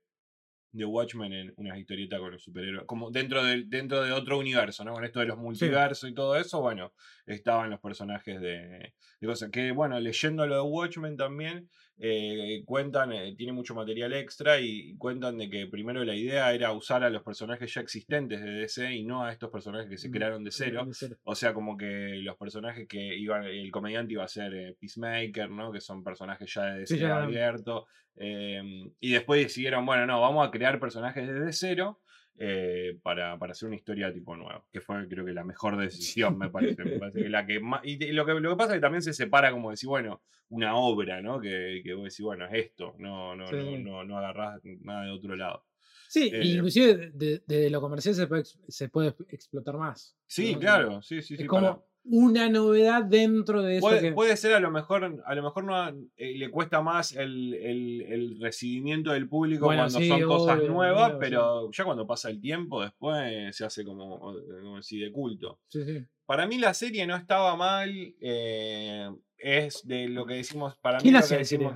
de 0.73 0.85
Watchmen 0.85 1.33
en 1.33 1.53
una 1.57 1.79
historieta 1.79 2.19
con 2.19 2.31
los 2.33 2.43
superhéroes, 2.43 2.85
como 2.87 3.11
dentro 3.11 3.43
de, 3.43 3.65
dentro 3.67 4.03
de 4.03 4.13
otro 4.13 4.39
universo, 4.39 4.85
¿no? 4.85 4.93
Con 4.93 5.05
esto 5.05 5.21
de 5.21 5.27
los 5.27 5.39
multiversos 5.39 6.09
y 6.09 6.15
todo 6.15 6.37
eso, 6.37 6.61
bueno, 6.61 6.93
estaban 7.27 7.71
los 7.71 7.81
personajes 7.81 8.41
de, 8.41 8.93
de 9.21 9.27
cosas. 9.27 9.51
Que 9.51 9.73
bueno, 9.73 9.99
leyendo 9.99 10.47
lo 10.47 10.55
de 10.57 10.63
Watchmen 10.63 11.17
también, 11.17 11.69
eh, 12.03 12.63
cuentan, 12.65 13.13
eh, 13.13 13.35
tiene 13.37 13.53
mucho 13.53 13.75
material 13.75 14.15
extra 14.15 14.59
y 14.59 14.97
cuentan 14.97 15.37
de 15.37 15.51
que 15.51 15.67
primero 15.67 16.03
la 16.03 16.15
idea 16.15 16.53
era 16.55 16.73
usar 16.73 17.05
a 17.05 17.11
los 17.11 17.23
personajes 17.23 17.75
ya 17.75 17.83
existentes 17.83 18.41
de 18.43 18.51
DC 18.53 18.93
y 18.95 19.05
no 19.05 19.23
a 19.25 19.33
estos 19.33 19.51
personajes 19.51 19.89
que 19.91 19.99
se 19.99 20.09
Mm, 20.09 20.13
crearon 20.13 20.43
de 20.45 20.51
cero. 20.51 20.85
de 20.87 20.95
cero. 20.95 21.17
O 21.25 21.35
sea, 21.35 21.53
como 21.53 21.77
que 21.77 22.17
los 22.23 22.37
personajes 22.39 22.89
que 22.89 23.17
iban, 23.19 23.45
el 23.45 23.71
comediante 23.71 24.15
iba 24.15 24.25
a 24.25 24.29
ser 24.29 24.55
eh, 24.55 24.77
Peacemaker, 24.81 25.51
¿no? 25.51 25.71
Que 25.71 25.81
son 25.83 26.03
personajes 26.03 26.53
ya 26.55 26.65
de 26.73 26.79
DC 26.81 26.95
Sí, 26.95 27.01
ya- 27.01 27.23
abierto. 27.23 27.87
em, 28.17 28.91
y 29.01 29.13
después 29.13 29.43
decidieron, 29.43 29.85
bueno, 29.87 30.07
no, 30.07 30.21
vamos 30.21 30.47
a 30.47 30.51
crear 30.51 30.81
personajes 30.81 31.27
desde 31.29 31.53
cero 31.53 32.01
eh, 32.43 32.99
para, 33.03 33.39
para 33.39 33.53
hacer 33.53 33.67
una 33.67 33.77
historia 33.77 34.11
tipo 34.13 34.35
nueva. 34.35 34.65
Que 34.73 34.81
fue, 34.81 35.07
creo 35.07 35.27
que, 35.27 35.33
la 35.33 35.45
mejor 35.45 35.77
decisión, 35.77 36.39
me 36.39 36.49
parece. 36.49 36.83
me 36.85 36.99
parece 36.99 37.23
que 37.23 37.29
la 37.29 37.45
que 37.47 37.61
más, 37.61 37.83
y 37.85 37.99
lo 38.13 38.25
que, 38.25 38.33
lo 38.33 38.51
que 38.51 38.57
pasa 38.57 38.73
es 38.73 38.79
que 38.79 38.81
también 38.81 39.03
se 39.03 39.13
separa, 39.13 39.53
como 39.53 39.71
decir, 39.71 39.89
bueno, 39.91 40.23
una 40.49 40.75
obra, 40.75 41.21
¿no? 41.21 41.39
Que, 41.39 41.83
que 41.85 41.93
vos 41.93 42.05
decís, 42.05 42.23
bueno, 42.23 42.47
es 42.47 42.55
esto, 42.67 42.95
no, 42.99 43.37
no, 43.37 43.47
Sí, 43.49 43.57
no, 43.57 43.79
no, 43.79 44.05
no 44.05 44.19
agarrás 44.19 44.61
nada 44.81 45.05
de 45.05 45.11
otro 45.11 45.37
lado. 45.37 45.65
Sí, 46.09 46.31
Eh, 46.33 46.41
inclusive 46.45 47.13
desde 47.15 47.43
de, 47.47 47.71
lo 47.71 47.81
comercial 47.81 48.15
se 48.15 48.27
puede, 48.27 48.45
se 48.45 48.89
puede 48.89 49.15
explotar 49.29 49.77
más. 49.77 50.17
Sí, 50.27 50.55
¿no? 50.55 50.61
claro, 50.61 51.03
sí, 51.03 51.21
sí, 51.23 51.37
sí. 51.37 51.43
es 51.43 51.49
para- 51.49 51.61
como 51.69 51.90
una 52.05 52.49
novedad 52.49 53.05
dentro 53.05 53.63
de 53.63 53.77
eso 53.77 53.87
Puede, 53.87 54.01
que. 54.01 54.13
puede 54.13 54.37
ser 54.37 54.55
a 54.55 54.61
lo 54.61 54.71
mejor, 54.71 55.21
a 55.25 55.35
lo 55.35 55.43
mejor 55.43 55.65
no, 55.65 55.89
eh, 56.17 56.35
le 56.37 56.51
cuesta 56.51 56.81
más 56.81 57.15
el, 57.15 57.55
el- 57.55 58.03
el 58.09 58.41
recibimiento 58.41 59.13
del 59.13 59.29
público 59.29 59.67
Bueno, 59.67 59.83
cuando 59.83 59.99
sí, 59.99 60.09
son 60.09 60.23
cosas 60.23 60.63
nuevas, 60.65 61.11
obvio, 61.11 61.15
sí. 61.15 61.21
pero 61.21 61.71
ya 61.71 61.85
cuando 61.85 62.07
pasa 62.07 62.31
el 62.31 62.41
tiempo, 62.41 62.83
después 62.83 63.55
se 63.55 63.65
hace 63.65 63.85
como, 63.85 64.19
como 64.19 64.77
decir, 64.77 65.05
de 65.05 65.13
culto. 65.13 65.61
Sí. 65.69 65.81
Para 66.27 66.47
mí 66.47 66.59
la 66.59 66.73
serie 66.75 67.07
no 67.07 67.17
estaba 67.17 67.55
mal, 67.57 67.91
eh, 68.21 69.11
es 69.37 69.87
de 69.87 70.09
lo 70.09 70.25
que 70.27 70.35
decimos, 70.35 70.77
para 70.77 70.99
mí 70.99 71.03
¿Quién 71.03 71.15
lo 71.15 71.21
hacía 71.21 71.37
que 71.39 71.43
la 71.43 71.47
serie? 71.47 71.71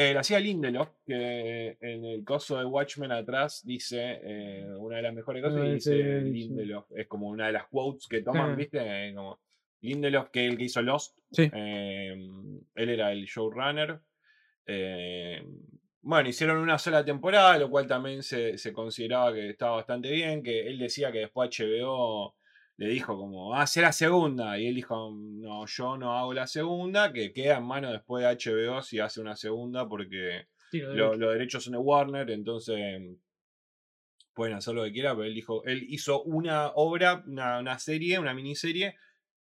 Eh, 0.00 0.14
la 0.14 0.20
hacía 0.20 0.38
Lindelof, 0.38 0.90
que 1.04 1.76
en 1.80 2.04
el 2.04 2.22
coso 2.24 2.56
de 2.56 2.64
Watchmen 2.64 3.10
atrás 3.10 3.62
dice, 3.64 4.20
eh, 4.22 4.64
una 4.78 4.98
de 4.98 5.02
las 5.02 5.12
mejores 5.12 5.42
cosas, 5.42 5.66
y 5.66 5.72
dice. 5.72 6.20
Lindelof. 6.20 6.86
Es 6.94 7.08
como 7.08 7.26
una 7.28 7.48
de 7.48 7.54
las 7.54 7.66
quotes 7.66 8.06
que 8.06 8.22
toman. 8.22 8.56
¿viste? 8.56 9.12
Como 9.12 9.40
Lindelof, 9.80 10.30
que 10.30 10.46
es 10.46 10.52
el 10.52 10.56
que 10.56 10.64
hizo 10.64 10.82
Lost. 10.82 11.18
Sí. 11.32 11.50
eh, 11.52 12.16
él 12.76 12.88
era 12.88 13.10
el 13.10 13.24
showrunner. 13.24 13.98
eh, 14.66 15.42
bueno, 16.00 16.28
hicieron 16.28 16.58
una 16.58 16.78
sola 16.78 17.04
temporada, 17.04 17.58
lo 17.58 17.68
cual 17.68 17.88
también 17.88 18.22
se, 18.22 18.56
se 18.56 18.72
consideraba 18.72 19.34
que 19.34 19.50
estaba 19.50 19.76
bastante 19.76 20.10
bien, 20.12 20.44
que 20.44 20.66
él 20.68 20.78
decía 20.78 21.10
que 21.10 21.18
después 21.18 21.50
HBO 21.50 22.36
le 22.78 22.88
dijo 22.88 23.16
como, 23.16 23.54
ah, 23.54 23.62
hace 23.62 23.82
la 23.82 23.92
segunda. 23.92 24.58
Y 24.58 24.68
él 24.68 24.76
dijo, 24.76 25.12
no, 25.12 25.66
yo 25.66 25.98
no 25.98 26.16
hago 26.16 26.32
la 26.32 26.46
segunda, 26.46 27.12
que 27.12 27.32
queda 27.32 27.58
en 27.58 27.64
mano 27.64 27.92
después 27.92 28.22
de 28.22 28.28
HBO 28.30 28.82
si 28.82 29.00
hace 29.00 29.20
una 29.20 29.36
segunda, 29.36 29.86
porque 29.88 30.46
Sí, 30.70 30.80
lo 30.80 31.14
los 31.16 31.32
derechos 31.32 31.64
son 31.64 31.72
de 31.72 31.78
Warner, 31.78 32.30
entonces 32.30 33.02
pueden 34.32 34.54
hacer 34.54 34.74
lo 34.74 34.84
que 34.84 34.92
quieran, 34.92 35.16
pero 35.16 35.26
él 35.26 35.34
dijo, 35.34 35.64
él 35.64 35.84
hizo 35.88 36.22
una 36.22 36.68
obra, 36.68 37.24
una, 37.26 37.58
una 37.58 37.78
serie, 37.78 38.20
una 38.20 38.34
miniserie 38.34 38.94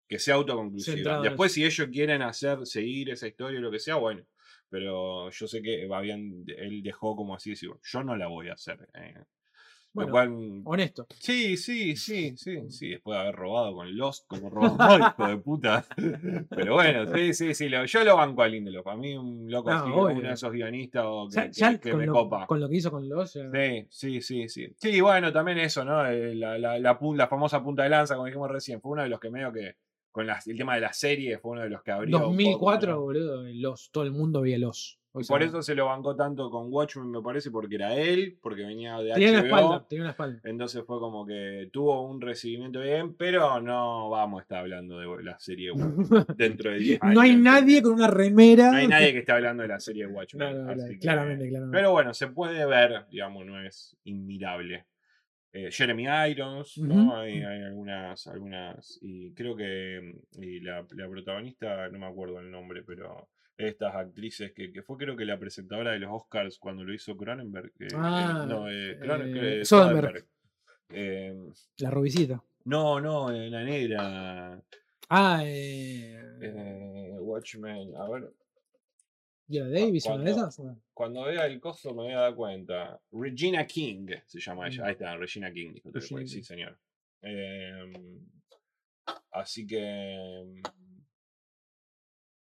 que 0.08 0.20
sea 0.20 0.36
autoconclusiva. 0.36 0.96
Centrado 0.96 1.24
en 1.24 1.30
Después, 1.30 1.52
si 1.52 1.66
ellos 1.66 1.90
quieren 1.92 2.22
hacer, 2.22 2.66
seguir 2.66 3.10
esa 3.10 3.28
historia 3.28 3.60
o 3.60 3.62
lo 3.62 3.72
que 3.72 3.80
sea, 3.80 3.96
bueno. 3.96 4.26
Pero 4.70 5.30
yo 5.30 5.48
sé 5.48 5.62
que 5.62 5.88
habían, 5.92 6.46
él 6.48 6.82
dejó 6.82 7.16
como 7.16 7.36
así 7.36 7.50
decir, 7.50 7.70
yo 7.84 8.04
no 8.04 8.16
la 8.16 8.28
voy 8.28 8.48
a 8.48 8.54
hacer. 8.54 8.88
eh". 8.94 9.26
Bueno, 9.96 10.12
cual 10.12 10.62
Honesto. 10.66 11.08
Sí, 11.20 11.58
sí, 11.58 11.96
sí, 11.96 12.36
sí, 12.38 12.70
sí, 12.70 12.90
después 12.90 13.16
de 13.18 13.22
haber 13.22 13.36
robado 13.36 13.74
con 13.74 13.96
Lost, 13.98 14.28
como 14.28 14.50
robó, 14.50 14.68
hijo 15.00 15.28
de 15.28 15.38
puta. 15.38 15.86
Pero 16.50 16.74
bueno, 16.76 17.06
sí, 17.16 17.34
sí, 17.34 17.54
sí, 17.56 17.70
lo- 17.70 17.86
yo 17.86 18.04
lo 18.04 18.18
banco 18.18 18.42
a 18.44 18.48
Lindelof. 18.48 18.86
A 18.88 18.96
mí 18.96 19.16
un 19.18 19.50
loco 19.50 19.70
No, 19.72 19.78
así, 19.78 19.90
obvio. 19.92 20.18
uno 20.18 20.28
de 20.28 20.34
esos 20.34 20.52
guionistas 20.52 21.04
o 21.06 21.24
O 21.24 21.28
que, 21.28 21.34
sea, 21.34 21.46
que- 21.48 21.52
ya 21.54 21.78
que 21.80 21.92
con, 21.92 22.00
me 22.00 22.06
lo, 22.06 22.14
copa. 22.14 22.46
con 22.46 22.60
lo 22.60 22.70
que 22.70 22.76
hizo 22.76 22.92
con 22.92 23.08
los. 23.08 23.34
ya- 23.34 23.50
Sí, 23.52 23.88
sí, 23.90 24.22
sí, 24.22 24.50
sí. 24.50 24.68
Sí, 24.78 25.02
bueno, 25.02 25.32
también 25.32 25.58
eso, 25.60 25.84
¿no? 25.86 26.06
Eh, 26.06 26.36
La, 26.36 26.58
la, 26.58 26.78
la, 26.78 27.28
famosa 27.28 27.64
punta 27.64 27.84
de 27.84 27.90
lanza, 27.90 28.16
como 28.16 28.26
dijimos 28.28 28.52
recién, 28.52 28.82
fue 28.82 28.92
uno 28.92 29.04
de 29.04 29.10
los 29.10 29.20
que 29.20 29.30
medio 29.30 29.52
que, 29.52 29.76
con 30.12 30.28
el 30.30 30.58
tema 30.58 30.76
de 30.76 30.82
la 30.82 30.94
serie, 30.94 31.38
fue 31.40 31.52
uno 31.52 31.62
de 31.62 31.70
los 31.70 31.82
que 31.84 31.92
abrió. 31.92 32.18
un 32.18 32.22
poco, 32.24 32.30
2004, 32.32 32.92
¿no? 32.94 33.02
boludo. 33.02 33.44
Los, 33.54 33.90
todo 33.92 34.04
el 34.04 34.12
mundo 34.12 34.42
veía 34.42 34.58
los. 34.58 35.00
O 35.18 35.22
Y 35.22 35.24
sea, 35.24 35.34
por 35.34 35.44
eso 35.44 35.62
se 35.62 35.76
lo 35.76 35.86
bancó 35.86 36.14
tanto 36.16 36.50
con 36.50 36.68
Watchmen, 36.74 37.10
me 37.10 37.22
parece, 37.22 37.50
porque 37.50 37.76
era 37.76 37.96
él, 37.96 38.38
porque 38.42 38.64
venía 38.66 38.98
de 39.00 39.14
tenía 39.14 39.30
una 39.32 39.40
HBO. 39.40 39.46
espalda. 39.46 39.86
Tenía 39.88 40.04
una 40.04 40.12
espalda. 40.12 40.42
Entonces 40.44 40.84
fue 40.86 41.00
como 41.00 41.26
que 41.26 41.70
tuvo 41.72 42.06
un 42.06 42.20
recibimiento 42.20 42.82
bien, 42.82 43.16
pero 43.16 43.62
no 43.62 44.10
vamos 44.10 44.40
a 44.40 44.42
estar 44.44 44.58
hablando 44.60 45.00
de 45.00 45.24
la 45.24 45.40
serie 45.40 45.72
Watchmen 45.72 46.26
dentro 46.38 46.72
de 46.72 46.80
10 46.80 47.02
años. 47.02 47.16
No 47.16 47.22
hay 47.22 47.36
nadie 47.38 47.82
con 47.82 47.94
una 47.94 48.08
remera. 48.08 48.72
No 48.72 48.78
hay 48.78 48.88
nadie 48.88 49.14
que 49.14 49.20
esté 49.20 49.32
hablando 49.32 49.64
de 49.64 49.70
la 49.70 49.80
serie 49.80 50.06
Watchmen. 50.06 50.54
No, 50.54 50.64
no, 50.66 50.70
así 50.72 50.76
claro, 50.82 50.90
que- 50.92 51.00
claramente, 51.00 51.48
claramente. 51.50 51.78
Pero 51.78 51.92
bueno, 51.94 52.14
se 52.14 52.28
puede 52.28 52.66
ver, 52.66 53.06
digamos, 53.10 53.46
no 53.46 53.62
es 53.62 53.96
inmirable. 54.04 54.86
Eh, 55.54 55.70
Jeremy 55.72 56.06
Irons, 56.32 56.78
¿no? 56.80 57.16
Hay, 57.16 57.42
hay 57.42 57.64
algunas, 57.64 58.28
algunas, 58.28 59.00
y 59.02 59.32
creo 59.32 59.56
que 59.56 60.02
mm, 60.38 60.44
y 60.44 60.60
la, 60.60 60.86
la 60.92 61.08
protagonista, 61.08 61.88
no 61.88 62.00
me 62.00 62.06
acuerdo 62.08 62.42
el 62.42 62.52
nombre, 62.52 62.84
pero 62.86 63.30
estas 63.58 63.96
actrices 63.96 64.52
que, 64.52 64.72
que 64.72 64.84
fue 64.84 64.98
creo 64.98 65.16
que 65.16 65.26
la 65.26 65.40
presentadora 65.40 65.92
de 65.92 66.00
los 66.00 66.12
Oscars 66.12 66.58
cuando 66.60 66.84
lo 66.84 66.94
hizo 66.94 67.16
Cronenberg. 67.16 67.68
eh, 67.80 67.88
eh, 67.88 67.96
Ah, 67.96 68.46
no, 68.48 68.70
eh, 68.70 68.92
eh, 69.02 69.60
eh, 69.62 69.66
Soderbergh. 69.66 70.26
Eh, 70.90 71.34
La 71.78 71.90
robicita. 71.90 72.44
no, 72.66 73.00
no, 73.00 73.32
eh, 73.32 73.50
la 73.50 73.64
negra. 73.64 74.62
Ah, 75.10 75.42
eh. 75.46 76.20
eh, 76.42 77.10
Watchmen, 77.20 77.96
a 77.96 78.10
ver. 78.10 78.34
¿Viola 79.48 79.70
Davis, 79.70 80.06
una 80.08 80.18
de 80.18 80.24
cuando- 80.32 80.48
esas? 80.50 80.62
Cuando 80.94 81.24
vea 81.26 81.46
el 81.46 81.60
coso 81.60 81.90
me 81.94 82.04
voy 82.04 82.14
a 82.14 82.20
dar 82.22 82.36
cuenta. 82.36 83.00
Regina 83.12 83.66
King 83.68 84.08
se 84.26 84.40
llama 84.40 84.68
ella. 84.68 84.84
Mm. 84.84 84.86
Ahí 84.86 84.92
está, 84.94 85.18
Regina 85.18 85.52
King. 85.54 85.74
Regina 85.86 86.26
Sí, 86.26 86.36
King. 86.38 86.44
señor. 86.44 86.78
Em, 87.22 87.94
así 89.32 89.68
que. 89.68 90.62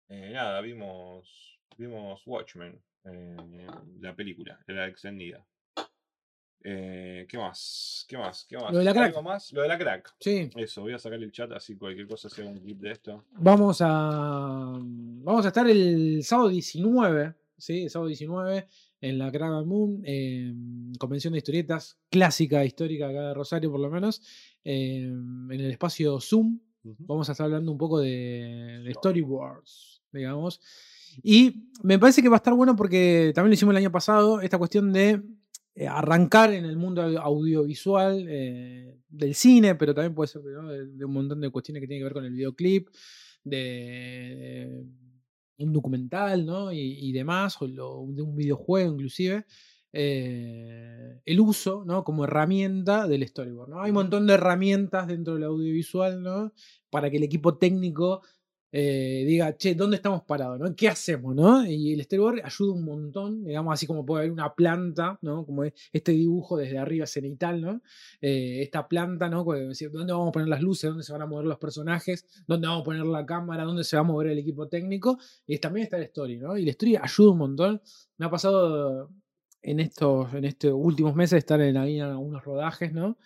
Eh, 0.08 0.30
nada, 0.32 0.60
vimos. 0.60 1.58
Vimos 1.76 2.22
Watchmen. 2.26 2.80
eh, 3.04 3.66
la 4.00 4.14
película, 4.14 4.58
la 4.66 4.86
extendida. 4.88 5.44
Eh, 6.64 7.24
¿Qué 7.28 7.38
más? 7.38 8.04
¿Qué 8.08 8.18
más? 8.18 8.44
¿Qué 8.48 8.56
más? 8.56 8.72
Lo 8.72 8.78
de 8.78 8.84
la 8.84 8.92
crack. 8.92 9.14
Lo 9.52 9.62
de 9.62 9.68
la 9.68 9.78
crack. 9.78 10.14
Sí. 10.18 10.50
Eso, 10.56 10.82
voy 10.82 10.92
a 10.92 10.98
sacar 10.98 11.22
el 11.22 11.30
chat 11.30 11.50
así 11.52 11.76
cualquier 11.76 12.08
cosa 12.08 12.28
sea 12.28 12.44
un 12.46 12.58
clip 12.58 12.80
de 12.80 12.90
esto. 12.90 13.24
Vamos 13.32 13.78
a. 13.80 14.72
Vamos 14.76 15.44
a 15.44 15.48
estar 15.48 15.68
el 15.70 16.22
sábado 16.24 16.48
19. 16.48 17.34
¿sí? 17.56 17.84
El 17.84 17.90
sábado 17.90 18.08
19 18.08 18.66
en 19.00 19.18
la 19.18 19.30
Crack 19.30 19.64
Moon. 19.64 20.02
eh, 20.04 20.52
convención 20.98 21.32
de 21.32 21.38
historietas. 21.38 21.96
Clásica, 22.10 22.64
histórica 22.64 23.08
acá 23.08 23.28
de 23.28 23.34
Rosario, 23.34 23.70
por 23.70 23.80
lo 23.80 23.90
menos. 23.90 24.20
eh, 24.64 25.04
en 25.04 25.52
el 25.52 25.70
espacio 25.70 26.20
Zoom. 26.20 26.58
Vamos 26.82 27.28
a 27.28 27.32
estar 27.32 27.44
hablando 27.44 27.70
un 27.70 27.78
poco 27.78 28.00
de, 28.00 28.80
de 28.84 28.94
storyboards, 28.94 29.97
digamos. 30.12 30.60
Y 31.22 31.70
me 31.82 31.98
parece 31.98 32.22
que 32.22 32.28
va 32.28 32.36
a 32.36 32.38
estar 32.38 32.54
bueno 32.54 32.76
porque 32.76 33.32
también 33.34 33.50
lo 33.50 33.54
hicimos 33.54 33.72
el 33.72 33.78
año 33.78 33.92
pasado, 33.92 34.40
esta 34.40 34.58
cuestión 34.58 34.92
de 34.92 35.22
eh, 35.74 35.86
arrancar 35.88 36.52
en 36.52 36.64
el 36.64 36.76
mundo 36.76 37.02
au- 37.02 37.18
audiovisual 37.18 38.24
eh, 38.28 38.98
del 39.08 39.34
cine, 39.34 39.74
pero 39.74 39.94
también 39.94 40.14
puede 40.14 40.28
ser 40.28 40.42
de, 40.42 41.04
un 41.04 41.12
montón 41.12 41.40
de 41.40 41.50
cuestiones 41.50 41.80
que 41.80 41.86
tienen 41.88 42.00
que 42.00 42.04
ver 42.04 42.12
con 42.14 42.24
el 42.24 42.32
videoclip, 42.32 42.88
de 43.44 44.84
un 45.58 45.72
documental, 45.72 46.46
¿no? 46.46 46.72
Y, 46.72 47.10
demás, 47.12 47.56
o 47.60 47.66
de 47.66 48.22
un 48.22 48.36
videojuego 48.36 48.92
inclusive. 48.92 49.44
eh, 49.92 51.20
el 51.24 51.40
uso, 51.40 51.84
¿no? 51.86 52.04
Como 52.04 52.24
herramienta 52.24 53.08
del 53.08 53.26
storyboard, 53.26 53.70
¿no? 53.70 53.80
Hay 53.82 53.90
un 53.90 53.94
montón 53.94 54.26
de 54.26 54.34
herramientas 54.34 55.06
dentro 55.08 55.34
del 55.34 55.44
audiovisual, 55.44 56.22
¿no? 56.22 56.52
Para 56.90 57.10
que 57.10 57.16
el 57.16 57.22
equipo 57.24 57.56
técnico 57.58 58.22
eh, 58.70 59.24
diga, 59.26 59.56
che, 59.56 59.74
¿dónde 59.74 59.96
estamos 59.96 60.22
parados? 60.22 60.58
¿no? 60.58 60.74
¿Qué 60.76 60.88
hacemos? 60.88 61.34
¿no? 61.34 61.64
Y 61.64 61.94
el 61.94 62.02
storyboard 62.02 62.40
ayuda 62.44 62.72
un 62.72 62.84
montón, 62.84 63.44
digamos, 63.44 63.72
así 63.72 63.86
como 63.86 64.04
puede 64.04 64.22
haber 64.22 64.32
una 64.32 64.54
planta, 64.54 65.18
¿no? 65.22 65.46
Como 65.46 65.64
es 65.64 65.72
este 65.92 66.12
dibujo 66.12 66.56
desde 66.56 66.78
arriba 66.78 67.06
cenital, 67.06 67.60
¿no? 67.60 67.82
Eh, 68.20 68.62
esta 68.62 68.86
planta, 68.88 69.28
¿no? 69.28 69.44
Decir, 69.44 69.90
¿Dónde 69.90 70.12
vamos 70.12 70.28
a 70.28 70.32
poner 70.32 70.48
las 70.48 70.60
luces? 70.60 70.90
¿Dónde 70.90 71.04
se 71.04 71.12
van 71.12 71.22
a 71.22 71.26
mover 71.26 71.46
los 71.46 71.58
personajes? 71.58 72.26
¿Dónde 72.46 72.68
vamos 72.68 72.82
a 72.82 72.84
poner 72.84 73.06
la 73.06 73.24
cámara? 73.24 73.64
¿Dónde 73.64 73.84
se 73.84 73.96
va 73.96 74.00
a 74.00 74.04
mover 74.04 74.28
el 74.28 74.38
equipo 74.38 74.68
técnico? 74.68 75.18
Y 75.46 75.58
también 75.58 75.84
está 75.84 75.96
el 75.96 76.04
story, 76.04 76.38
¿no? 76.38 76.56
Y 76.56 76.62
el 76.62 76.68
story 76.70 76.96
ayuda 76.96 77.30
un 77.30 77.38
montón. 77.38 77.82
Me 78.18 78.26
ha 78.26 78.30
pasado 78.30 79.10
en 79.62 79.80
estos, 79.80 80.32
en 80.34 80.44
estos 80.44 80.72
últimos 80.74 81.14
meses 81.14 81.38
estar 81.38 81.60
en 81.60 81.76
algunos 81.76 82.44
rodajes, 82.44 82.92
¿no? 82.92 83.18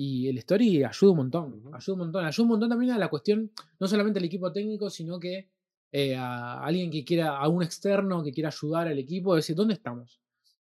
Y 0.00 0.28
el 0.28 0.38
story 0.38 0.84
ayuda 0.84 1.10
un 1.10 1.16
montón, 1.16 1.62
ayuda 1.72 1.94
un 1.94 1.98
montón, 1.98 2.24
ayuda 2.24 2.42
un 2.44 2.48
montón 2.50 2.68
también 2.68 2.92
a 2.92 2.98
la 2.98 3.08
cuestión, 3.08 3.50
no 3.80 3.88
solamente 3.88 4.20
al 4.20 4.24
equipo 4.26 4.52
técnico, 4.52 4.90
sino 4.90 5.18
que 5.18 5.48
eh, 5.90 6.14
a 6.14 6.62
alguien 6.62 6.88
que 6.90 7.04
quiera, 7.04 7.36
a 7.36 7.48
un 7.48 7.64
externo 7.64 8.22
que 8.22 8.30
quiera 8.32 8.50
ayudar 8.50 8.86
al 8.86 8.98
equipo, 8.98 9.34
decir, 9.34 9.56
¿dónde 9.56 9.74
estamos? 9.74 10.20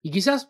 Y 0.01 0.11
quizás 0.11 0.49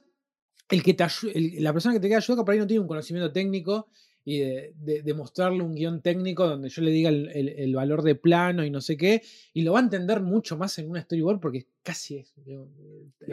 el 0.71 0.83
que 0.85 0.95
te 0.95 1.05
el- 1.35 1.61
la 1.65 1.73
persona 1.73 1.95
que 1.95 2.01
te 2.01 2.07
queda 2.09 2.19
ayuda, 2.19 2.37
que 2.37 2.45
por 2.45 2.53
ahí 2.53 2.61
no 2.61 2.67
tiene 2.69 2.81
un 2.83 2.87
conocimiento 2.87 3.33
técnico 3.33 3.89
y 4.25 4.39
de, 4.41 4.75
de- 4.77 5.03
de 5.03 5.15
mostrarle 5.15 5.63
un 5.63 5.75
guion 5.75 6.01
técnico 6.03 6.47
donde 6.47 6.69
yo 6.69 6.83
le 6.83 6.91
diga 6.93 7.09
el, 7.09 7.29
el- 7.35 7.49
el 7.49 7.75
valor 7.75 8.03
de 8.03 8.15
plano 8.15 8.63
y 8.65 8.71
no 8.71 8.81
sé 8.81 8.97
qué, 8.97 9.23
y 9.55 9.63
lo 9.63 9.73
va 9.73 9.81
a 9.81 9.83
entender 9.83 10.21
mucho 10.21 10.57
más 10.57 10.79
en 10.79 10.89
una 10.91 11.01
storyboard 11.03 11.41
porque 11.41 11.67
casi 11.83 12.19
es. 12.19 12.33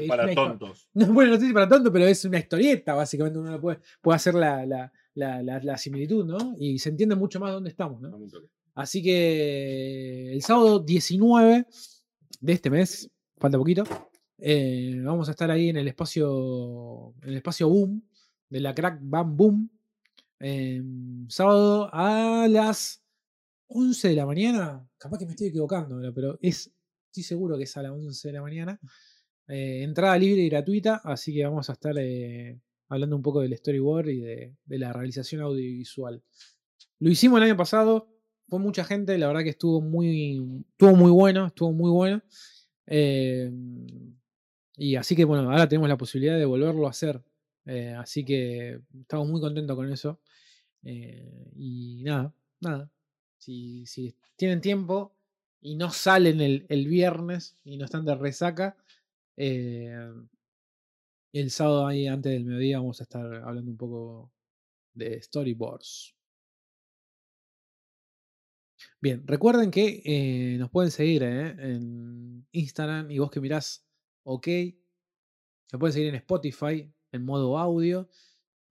para 0.07 0.25
tontos. 0.33 0.87
no, 0.95 1.13
bueno, 1.13 1.33
no 1.33 1.39
sé 1.39 1.45
si 1.47 1.53
para 1.53 1.67
tanto, 1.67 1.91
pero 1.91 2.07
es 2.07 2.23
una 2.25 2.39
historieta, 2.39 2.95
básicamente. 2.95 3.37
Uno 3.37 3.59
puede, 3.61 3.79
puede 4.01 4.15
hacer 4.15 4.33
la, 4.35 4.65
la, 4.65 4.91
la, 5.15 5.41
la- 5.41 5.59
la 5.63 5.77
similitud, 5.77 6.25
¿no? 6.25 6.55
Y 6.59 6.77
se 6.79 6.89
entiende 6.89 7.15
mucho 7.15 7.39
más 7.39 7.51
dónde 7.53 7.69
estamos, 7.71 7.99
¿no? 8.01 8.09
Así 8.75 9.01
que 9.01 10.31
el 10.33 10.41
sábado 10.41 10.79
19 10.79 11.65
de 12.41 12.53
este 12.53 12.69
mes, 12.69 13.09
falta 13.37 13.57
poquito, 13.57 13.83
eh, 14.37 14.99
vamos 15.03 15.27
a 15.29 15.31
estar 15.31 15.49
ahí 15.49 15.69
en 15.69 15.77
el 15.77 15.87
espacio, 15.87 17.13
en 17.23 17.29
el 17.29 17.35
espacio 17.37 17.69
Boom, 17.69 18.03
de 18.49 18.59
la 18.59 18.75
Crack 18.75 18.99
Bam 19.01 19.35
Boom. 19.37 19.69
eh, 20.39 20.81
sábado 21.29 21.89
a 21.93 22.47
las 22.49 23.01
11 23.67 24.09
de 24.09 24.15
la 24.15 24.25
mañana. 24.25 24.85
Capaz 24.97 25.17
que 25.19 25.25
me 25.25 25.31
estoy 25.31 25.47
equivocando, 25.47 25.99
pero 26.13 26.37
es, 26.41 26.69
estoy 27.07 27.23
seguro 27.23 27.57
que 27.57 27.63
es 27.63 27.77
a 27.77 27.81
las 27.83 27.91
11 27.93 28.27
de 28.27 28.33
la 28.33 28.41
mañana. 28.41 28.79
Eh, 29.47 29.83
entrada 29.83 30.17
libre 30.17 30.41
y 30.41 30.49
gratuita, 30.49 30.95
así 31.03 31.33
que 31.33 31.45
vamos 31.45 31.69
a 31.69 31.73
estar 31.73 31.95
eh, 31.97 32.59
hablando 32.89 33.15
un 33.15 33.21
poco 33.21 33.41
del 33.41 33.57
storyboard 33.57 34.09
y 34.09 34.19
de, 34.19 34.55
la 34.67 34.93
realización 34.93 35.41
audiovisual. 35.41 36.21
Lo 36.99 37.09
hicimos 37.09 37.37
el 37.37 37.43
año 37.43 37.57
pasado, 37.57 38.09
fue 38.47 38.59
mucha 38.59 38.83
gente, 38.85 39.17
la 39.17 39.27
verdad 39.27 39.43
que 39.43 39.49
estuvo 39.49 39.81
muy, 39.81 40.63
estuvo 40.71 40.95
muy 40.95 41.11
bueno, 41.11 41.47
estuvo 41.47 41.71
muy 41.71 41.89
bueno. 41.91 42.21
Eh, 42.87 43.51
y 44.77 44.95
así 44.95 45.15
que 45.15 45.25
bueno, 45.25 45.49
ahora 45.49 45.67
tenemos 45.67 45.89
la 45.89 45.97
posibilidad 45.97 46.37
de 46.37 46.45
volverlo 46.45 46.87
a 46.87 46.91
hacer. 46.91 47.21
eh, 47.65 47.95
así 47.97 48.23
que 48.23 48.79
estamos 49.01 49.27
muy 49.27 49.41
contentos 49.41 49.75
con 49.75 49.91
eso. 49.91 50.19
Eh, 50.83 51.51
y 51.55 52.03
nada, 52.03 52.33
nada. 52.61 52.91
Si, 53.37 53.85
tienen 54.35 54.61
tiempo 54.61 55.15
y 55.61 55.75
no 55.75 55.91
salen 55.91 56.41
el, 56.41 56.87
viernes 56.87 57.57
y 57.63 57.77
no 57.77 57.85
están 57.85 58.05
de 58.05 58.15
resaca, 58.15 58.77
el 61.41 61.51
sábado 61.51 61.85
ahí 61.85 62.07
antes 62.07 62.31
del 62.31 62.45
mediodía 62.45 62.79
vamos 62.79 63.01
a 63.01 63.03
estar 63.03 63.25
hablando 63.43 63.69
un 63.69 63.77
poco 63.77 64.31
de 64.93 65.21
storyboards. 65.21 66.15
Bien, 69.01 69.27
recuerden 69.27 69.69
que 69.69 70.01
eh, 70.05 70.57
nos 70.57 70.69
pueden 70.69 70.91
seguir 70.91 71.23
eh, 71.23 71.49
en 71.59 72.47
Instagram 72.51 73.11
y 73.11 73.19
vos 73.19 73.29
que 73.29 73.41
mirás, 73.41 73.85
ok. 74.23 74.47
Se 75.65 75.77
pueden 75.77 75.93
seguir 75.93 76.09
en 76.09 76.15
Spotify 76.15 76.89
en 77.11 77.25
modo 77.25 77.57
audio. 77.57 78.07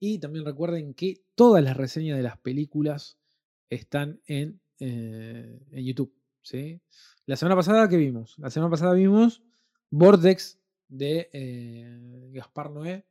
Y 0.01 0.19
también 0.19 0.47
recuerden 0.47 0.95
que 0.95 1.23
todas 1.35 1.63
las 1.63 1.77
reseñas 1.77 2.17
de 2.17 2.23
las 2.23 2.39
películas 2.39 3.19
están 3.69 4.23
en, 4.27 4.61
eh, 4.81 5.61
en 5.71 5.85
YouTube. 5.85 6.15
¿sí? 6.41 6.81
La 7.27 7.37
semana 7.37 7.57
pasada, 7.57 7.89
¿qué 7.91 7.99
vimos? 7.99 8.39
La 8.39 8.49
semana 8.49 8.71
pasada 8.71 8.95
vimos 8.95 9.43
Vortex 9.91 10.59
de 10.89 12.31
Gaspar 12.33 12.71
Noé. 12.71 13.05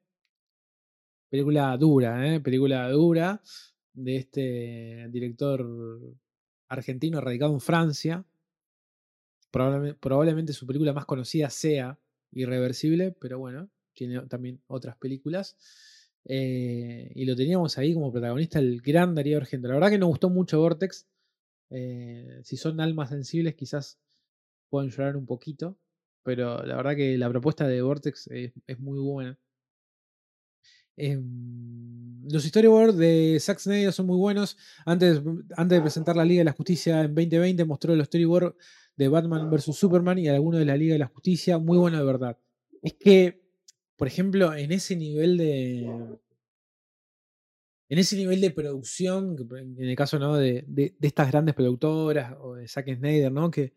Película 1.29 1.75
dura, 1.77 2.27
¿eh? 2.27 2.39
Película 2.39 2.89
dura 2.89 3.41
de 3.93 4.15
este 4.17 5.07
director 5.09 5.65
argentino 6.67 7.21
radicado 7.21 7.53
en 7.53 7.61
Francia. 7.61 8.25
Probablemente, 9.51 10.53
su 10.53 10.65
película 10.65 10.93
más 10.93 11.05
conocida 11.05 11.49
sea 11.49 11.99
Irreversible, 12.31 13.11
pero 13.11 13.37
bueno, 13.37 13.69
tiene 13.93 14.21
también 14.27 14.59
otras 14.67 14.97
películas. 14.97 15.55
Eh, 16.25 17.11
y 17.13 17.25
lo 17.25 17.35
teníamos 17.35 17.77
ahí 17.77 17.93
como 17.93 18.11
protagonista 18.11 18.59
el 18.59 18.81
gran 18.81 19.13
Darío 19.13 19.37
Argento. 19.37 19.67
La 19.67 19.75
verdad 19.75 19.89
que 19.89 19.99
nos 19.99 20.09
gustó 20.09 20.29
mucho 20.29 20.59
Vortex. 20.59 21.05
Eh, 21.69 22.39
si 22.43 22.57
son 22.57 22.79
almas 22.79 23.09
sensibles, 23.09 23.55
quizás 23.55 23.99
puedan 24.69 24.89
llorar 24.89 25.17
un 25.17 25.25
poquito. 25.25 25.77
Pero 26.23 26.63
la 26.63 26.75
verdad 26.77 26.95
que 26.95 27.17
la 27.17 27.29
propuesta 27.29 27.67
de 27.67 27.81
Vortex 27.81 28.27
es 28.27 28.79
muy 28.79 28.99
buena. 28.99 29.37
Em, 30.95 32.23
los 32.29 32.43
storyboards 32.43 32.97
de 32.97 33.37
Zack 33.39 33.59
Snyder 33.59 33.91
son 33.91 34.05
muy 34.05 34.17
buenos. 34.17 34.57
Antes, 34.85 35.21
antes 35.57 35.77
de 35.77 35.81
presentar 35.81 36.15
la 36.15 36.25
Liga 36.25 36.39
de 36.41 36.45
la 36.45 36.53
Justicia 36.53 37.01
en 37.01 37.15
2020, 37.15 37.65
mostró 37.65 37.95
los 37.95 38.07
storyboards 38.07 38.55
de 38.95 39.07
Batman 39.07 39.49
vs 39.49 39.75
Superman 39.75 40.19
y 40.19 40.27
algunos 40.27 40.59
de 40.59 40.65
la 40.65 40.77
Liga 40.77 40.93
de 40.93 40.99
la 40.99 41.07
Justicia. 41.07 41.57
Muy 41.57 41.77
bueno 41.77 41.97
de 41.97 42.05
verdad. 42.05 42.37
Es 42.81 42.93
que, 42.93 43.41
por 43.95 44.07
ejemplo, 44.07 44.53
en 44.53 44.71
ese 44.71 44.95
nivel 44.95 45.37
de. 45.37 45.89
En 47.89 47.99
ese 47.99 48.15
nivel 48.15 48.41
de 48.41 48.49
producción, 48.49 49.35
en 49.55 49.89
el 49.89 49.95
caso 49.95 50.17
¿no? 50.17 50.35
de, 50.35 50.63
de, 50.67 50.95
estas 51.01 51.29
grandes 51.29 51.53
productoras 51.53 52.35
o 52.39 52.55
de 52.55 52.67
Zack 52.67 52.95
Snyder, 52.95 53.31
¿no? 53.31 53.51
que, 53.51 53.73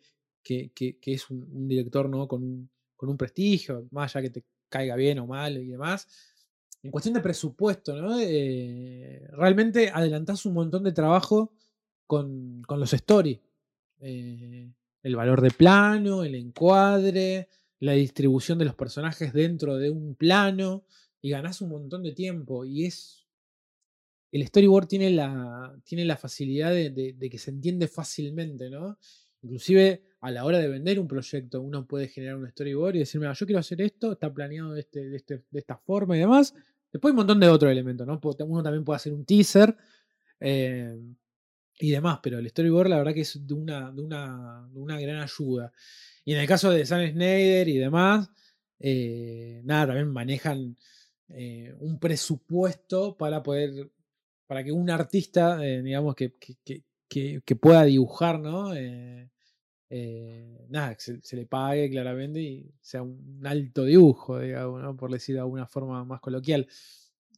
que, 0.47 0.99
es 1.03 1.31
un, 1.31 1.69
director 1.69 2.09
¿no? 2.09 2.29
con, 2.29 2.43
un, 2.43 2.71
con 2.97 3.09
un 3.09 3.17
prestigio, 3.17 3.87
más 3.91 4.15
allá 4.15 4.23
que 4.23 4.41
te 4.41 4.45
caiga 4.69 4.97
bien 4.97 5.19
o 5.19 5.27
mal 5.27 5.57
y 5.59 5.69
demás 5.69 6.07
en 6.87 6.93
cuestión 6.93 7.15
de 7.15 7.21
presupuesto, 7.21 8.01
¿no? 8.01 8.19
Eh, 8.21 9.27
realmente 9.33 9.91
adelantás 9.93 10.47
un 10.47 10.55
montón 10.55 10.85
de 10.85 10.93
trabajo 10.93 11.53
con, 12.07 12.63
los 12.69 12.93
stories. 12.93 13.41
Eh, 14.01 14.71
el 15.03 15.17
valor 15.17 15.41
de 15.41 15.51
plano, 15.51 16.23
el 16.23 16.35
encuadre, 16.35 17.49
la 17.81 17.93
distribución 17.93 18.59
de 18.59 18.67
los 18.67 18.75
personajes 18.75 19.33
dentro 19.33 19.77
de 19.77 19.91
un 19.91 20.15
plano 20.15 20.85
y 21.21 21.31
ganás 21.31 21.61
un 21.61 21.71
montón 21.71 22.03
de 22.03 22.13
tiempo. 22.13 22.65
Y 22.65 22.87
es. 22.87 23.27
El 24.33 24.47
storyboard 24.47 24.87
tiene 24.87 25.11
la, 25.11 25.75
tiene 25.85 26.05
la 26.05 26.17
facilidad 26.17 26.71
de, 26.71 27.29
que 27.31 27.39
se 27.39 27.51
entiende 27.51 27.89
fácilmente, 27.89 28.69
¿no? 28.69 28.99
Inclusive 29.43 30.03
a 30.21 30.31
la 30.31 30.45
hora 30.45 30.59
de 30.59 30.69
vender 30.69 30.99
un 30.99 31.07
proyecto, 31.07 31.61
uno 31.61 31.87
puede 31.87 32.09
generar 32.09 32.37
un 32.37 32.49
storyboard 32.49 32.97
y 32.97 33.01
decir, 33.01 33.21
mira, 33.21 33.33
yo 33.33 33.47
quiero 33.47 33.61
hacer 33.61 33.81
esto, 33.81 34.13
está 34.13 34.33
planeado 34.33 34.73
de, 34.73 34.81
este, 34.81 35.15
este, 35.15 35.43
de 35.51 35.59
esta 35.59 35.77
forma 35.77 36.17
y 36.17 36.21
demás. 36.21 36.55
Después 36.93 37.11
hay 37.11 37.13
un 37.13 37.17
montón 37.17 37.41
de 37.41 37.49
otros 37.49 37.71
elementos, 37.71 38.07
¿no? 38.07 38.19
Uno 38.47 38.63
también 38.63 38.85
puede 38.85 38.97
hacer 38.97 39.13
un 39.13 39.25
teaser 39.25 39.77
eh, 40.41 40.99
y 41.79 41.91
demás, 41.91 42.21
pero 42.23 42.39
el 42.39 42.49
storyboard 42.49 42.89
la 42.89 42.99
verdad 42.99 43.13
que 43.13 43.21
es 43.21 43.47
de 43.47 43.55
una, 43.55 43.93
gran 44.75 45.17
ayuda. 45.17 45.73
Y 46.25 46.33
en 46.33 46.41
el 46.41 46.47
caso 46.47 46.71
de 46.71 46.87
Sam 46.87 47.11
Snyder 47.11 47.69
y 47.69 47.77
demás, 47.77 48.31
eh, 48.81 49.61
nada, 49.65 49.89
también 49.89 50.09
manejan 50.09 50.77
eh, 51.29 51.75
un 51.81 51.99
presupuesto 51.99 53.17
para 53.17 53.43
poder, 53.43 53.91
para 54.47 54.65
que 54.65 54.73
un 54.73 54.89
artista, 54.91 55.59
digamos, 55.59 56.15
que, 56.15 56.35
que, 57.09 57.57
pueda 57.57 57.85
dibujar, 57.85 58.41
¿no? 58.41 58.73
Nada, 60.69 60.97
se, 60.99 61.21
se, 61.23 61.37
le 61.37 61.47
pague 61.47 61.89
claramente 61.91 62.41
y 62.41 62.71
sea 62.81 63.03
un 63.03 63.41
alto 63.45 63.85
dibujo, 63.85 64.39
digamos, 64.41 64.97
por 64.97 65.11
decir 65.11 65.35
de 65.35 65.41
alguna 65.41 65.67
forma 65.67 66.05
más 66.05 66.21
coloquial. 66.21 66.67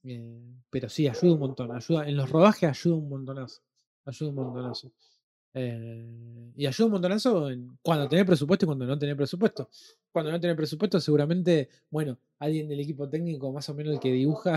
Eh, 0.05 0.41
pero 0.71 0.89
sí, 0.89 1.07
ayuda 1.09 1.33
un 1.35 1.41
montón. 1.41 1.73
Ayuda, 1.73 2.09
en 2.09 2.17
los 2.17 2.31
rodajes 2.31 2.69
ayuda 2.69 2.97
un 2.97 3.09
montonazo. 3.09 3.63
Ayuda 4.05 4.31
un 4.31 4.37
montonazo. 4.37 4.93
Eh, 5.55 6.53
y 6.57 6.67
ayuda 6.67 6.87
un 6.87 6.93
montonazo 6.93 7.51
en 7.51 7.79
cuando 7.83 8.09
tenés 8.09 8.25
presupuesto 8.25 8.65
y 8.65 8.69
cuando 8.69 8.87
no 8.87 8.99
tenés 8.99 9.17
presupuesto. 9.17 9.69
Cuando 10.11 10.31
no 10.33 10.41
tenés 10.41 10.57
presupuesto, 10.57 11.01
seguramente, 11.01 11.69
bueno, 11.91 12.19
alguien 12.39 12.69
del 12.69 12.81
equipo 12.81 13.09
técnico, 13.09 13.53
más 13.53 13.69
o 13.69 13.75
menos 13.75 13.95
el 13.95 14.01
que 14.01 14.13
dibuja, 14.13 14.57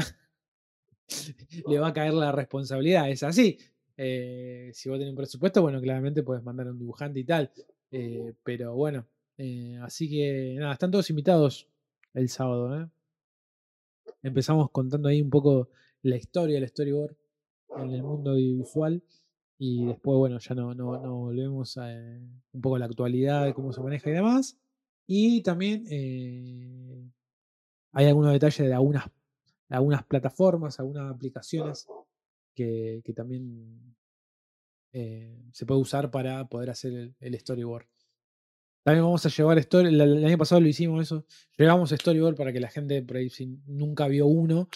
le 1.68 1.80
va 1.80 1.88
a 1.88 1.94
caer 1.94 2.14
la 2.14 2.32
responsabilidad. 2.32 3.10
Es 3.10 3.24
así. 3.24 3.58
Eh, 3.98 4.72
si 4.74 4.89
vos 4.89 4.98
tenés 4.98 5.12
un 5.12 5.18
presupuesto, 5.18 5.62
bueno, 5.62 5.82
claramente 5.82 6.24
puedes 6.24 6.44
mandar 6.44 6.68
a 6.68 6.72
un 6.72 6.80
dibujante 6.80 7.20
y 7.20 7.24
tal. 7.24 7.52
Eh, 7.92 8.34
pero 8.44 8.74
bueno, 8.74 9.06
eh, 9.38 9.78
así 9.82 10.10
que 10.10 10.56
nada, 10.58 10.74
están 10.74 10.92
todos 10.92 11.10
invitados 11.10 11.68
el 12.14 12.30
sábado. 12.30 12.82
¿eh? 12.82 12.89
Empezamos 14.24 14.72
contando 14.72 15.10
ahí 15.10 15.22
un 15.22 15.30
poco 15.30 15.70
la 16.02 16.16
historia 16.16 16.56
del 16.56 16.70
storyboard 16.70 17.16
en 17.78 17.92
el 17.92 18.04
mundo 18.04 18.32
audiovisual 18.32 19.04
y 19.58 19.86
después, 19.86 20.18
bueno, 20.18 20.39
ya 20.39 20.56
no, 20.56 20.74
no, 20.74 21.00
volvemos 21.18 21.78
a 21.78 21.88
un 22.54 22.62
poco 22.62 22.78
la 22.78 22.86
actualidad 22.86 23.46
de 23.46 23.54
cómo 23.54 23.74
se 23.74 23.82
maneja 23.82 24.10
y 24.10 24.14
demás. 24.14 24.58
Y 25.06 25.42
también 25.44 25.86
hay 27.92 28.06
algunos 28.08 28.32
detalles 28.32 28.68
de 28.68 28.74
algunas, 28.74 29.06
algunas 29.70 30.04
plataformas, 30.06 30.80
algunas 30.80 31.14
aplicaciones 31.14 31.88
que, 32.56 33.02
que 33.04 33.14
también 33.14 33.96
eh, 34.94 35.50
se 35.54 35.66
puede 35.66 35.80
usar 35.80 36.12
para 36.12 36.48
poder 36.48 36.70
hacer 36.70 37.14
el, 37.20 37.39
storyboard. 37.39 37.86
También 38.84 39.06
vamos 39.06 39.26
a 39.26 39.30
llevar 39.30 39.58
story. 39.60 39.89
El, 39.89 40.26
año 40.26 40.38
pasado 40.38 40.62
lo 40.62 40.68
hicimos 40.68 41.02
eso. 41.02 41.26
Llevamos 41.58 41.92
storyboard 41.92 42.36
para 42.36 42.52
que 42.52 42.60
la 42.60 42.70
gente, 42.70 43.02
por 43.04 43.18
ahí, 43.18 43.30
si 43.30 43.46
nunca 43.66 44.08
vio 44.08 44.28
uno, 44.28 44.70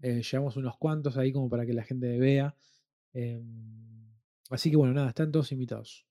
eh, 0.00 0.22
llevamos 0.22 0.56
unos 0.56 0.76
cuantos 0.78 1.16
ahí 1.16 1.32
como 1.32 1.48
para 1.48 1.66
que 1.66 1.72
la 1.72 1.84
gente 1.84 2.18
vea. 2.18 2.56
Em, 3.12 4.10
así 4.50 4.70
que 4.70 4.76
bueno, 4.76 4.94
nada, 4.94 5.08
están 5.10 5.30
todos 5.30 5.52
invitados. 5.52 6.06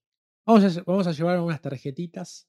Vamos 0.46 0.78
a, 0.78 0.84
vamos 0.84 1.08
a 1.08 1.12
llevar 1.12 1.40
unas 1.42 1.62
tarjetitas. 1.62 2.48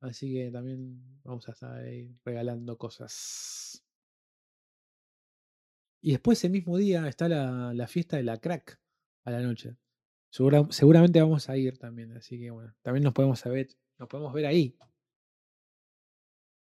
Así 0.00 0.32
que 0.32 0.50
también 0.50 1.20
vamos 1.24 1.48
a 1.48 1.52
estar 1.52 1.74
ahí 1.80 2.10
regalando 2.24 2.78
cosas. 2.78 3.84
Y 6.00 6.12
después 6.12 6.38
ese 6.38 6.48
mismo 6.48 6.76
día 6.76 7.08
está 7.08 7.28
la, 7.28 7.74
la 7.74 7.88
fiesta 7.88 8.16
de 8.16 8.22
la 8.22 8.38
crack 8.38 8.80
a 9.24 9.30
la 9.32 9.40
noche 9.40 9.76
seguramente 10.70 11.20
vamos 11.20 11.48
a 11.48 11.56
ir 11.56 11.78
también, 11.78 12.16
así 12.16 12.38
que 12.38 12.50
bueno, 12.50 12.74
también 12.82 13.04
nos 13.04 13.12
podemos 13.12 13.42
ver, 13.44 13.68
nos 13.98 14.08
podemos 14.08 14.32
ver 14.32 14.46
ahí. 14.46 14.76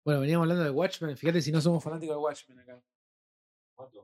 Bueno, 0.06 0.22
veníamos 0.22 0.46
hablando 0.46 0.64
de 0.64 0.70
Watchmen, 0.70 1.18
fíjate 1.18 1.42
si 1.42 1.52
no 1.52 1.60
somos 1.62 1.84
fanáticos 1.84 2.16
de 2.16 2.22
Watchmen 2.22 2.60
acá. 2.60 2.82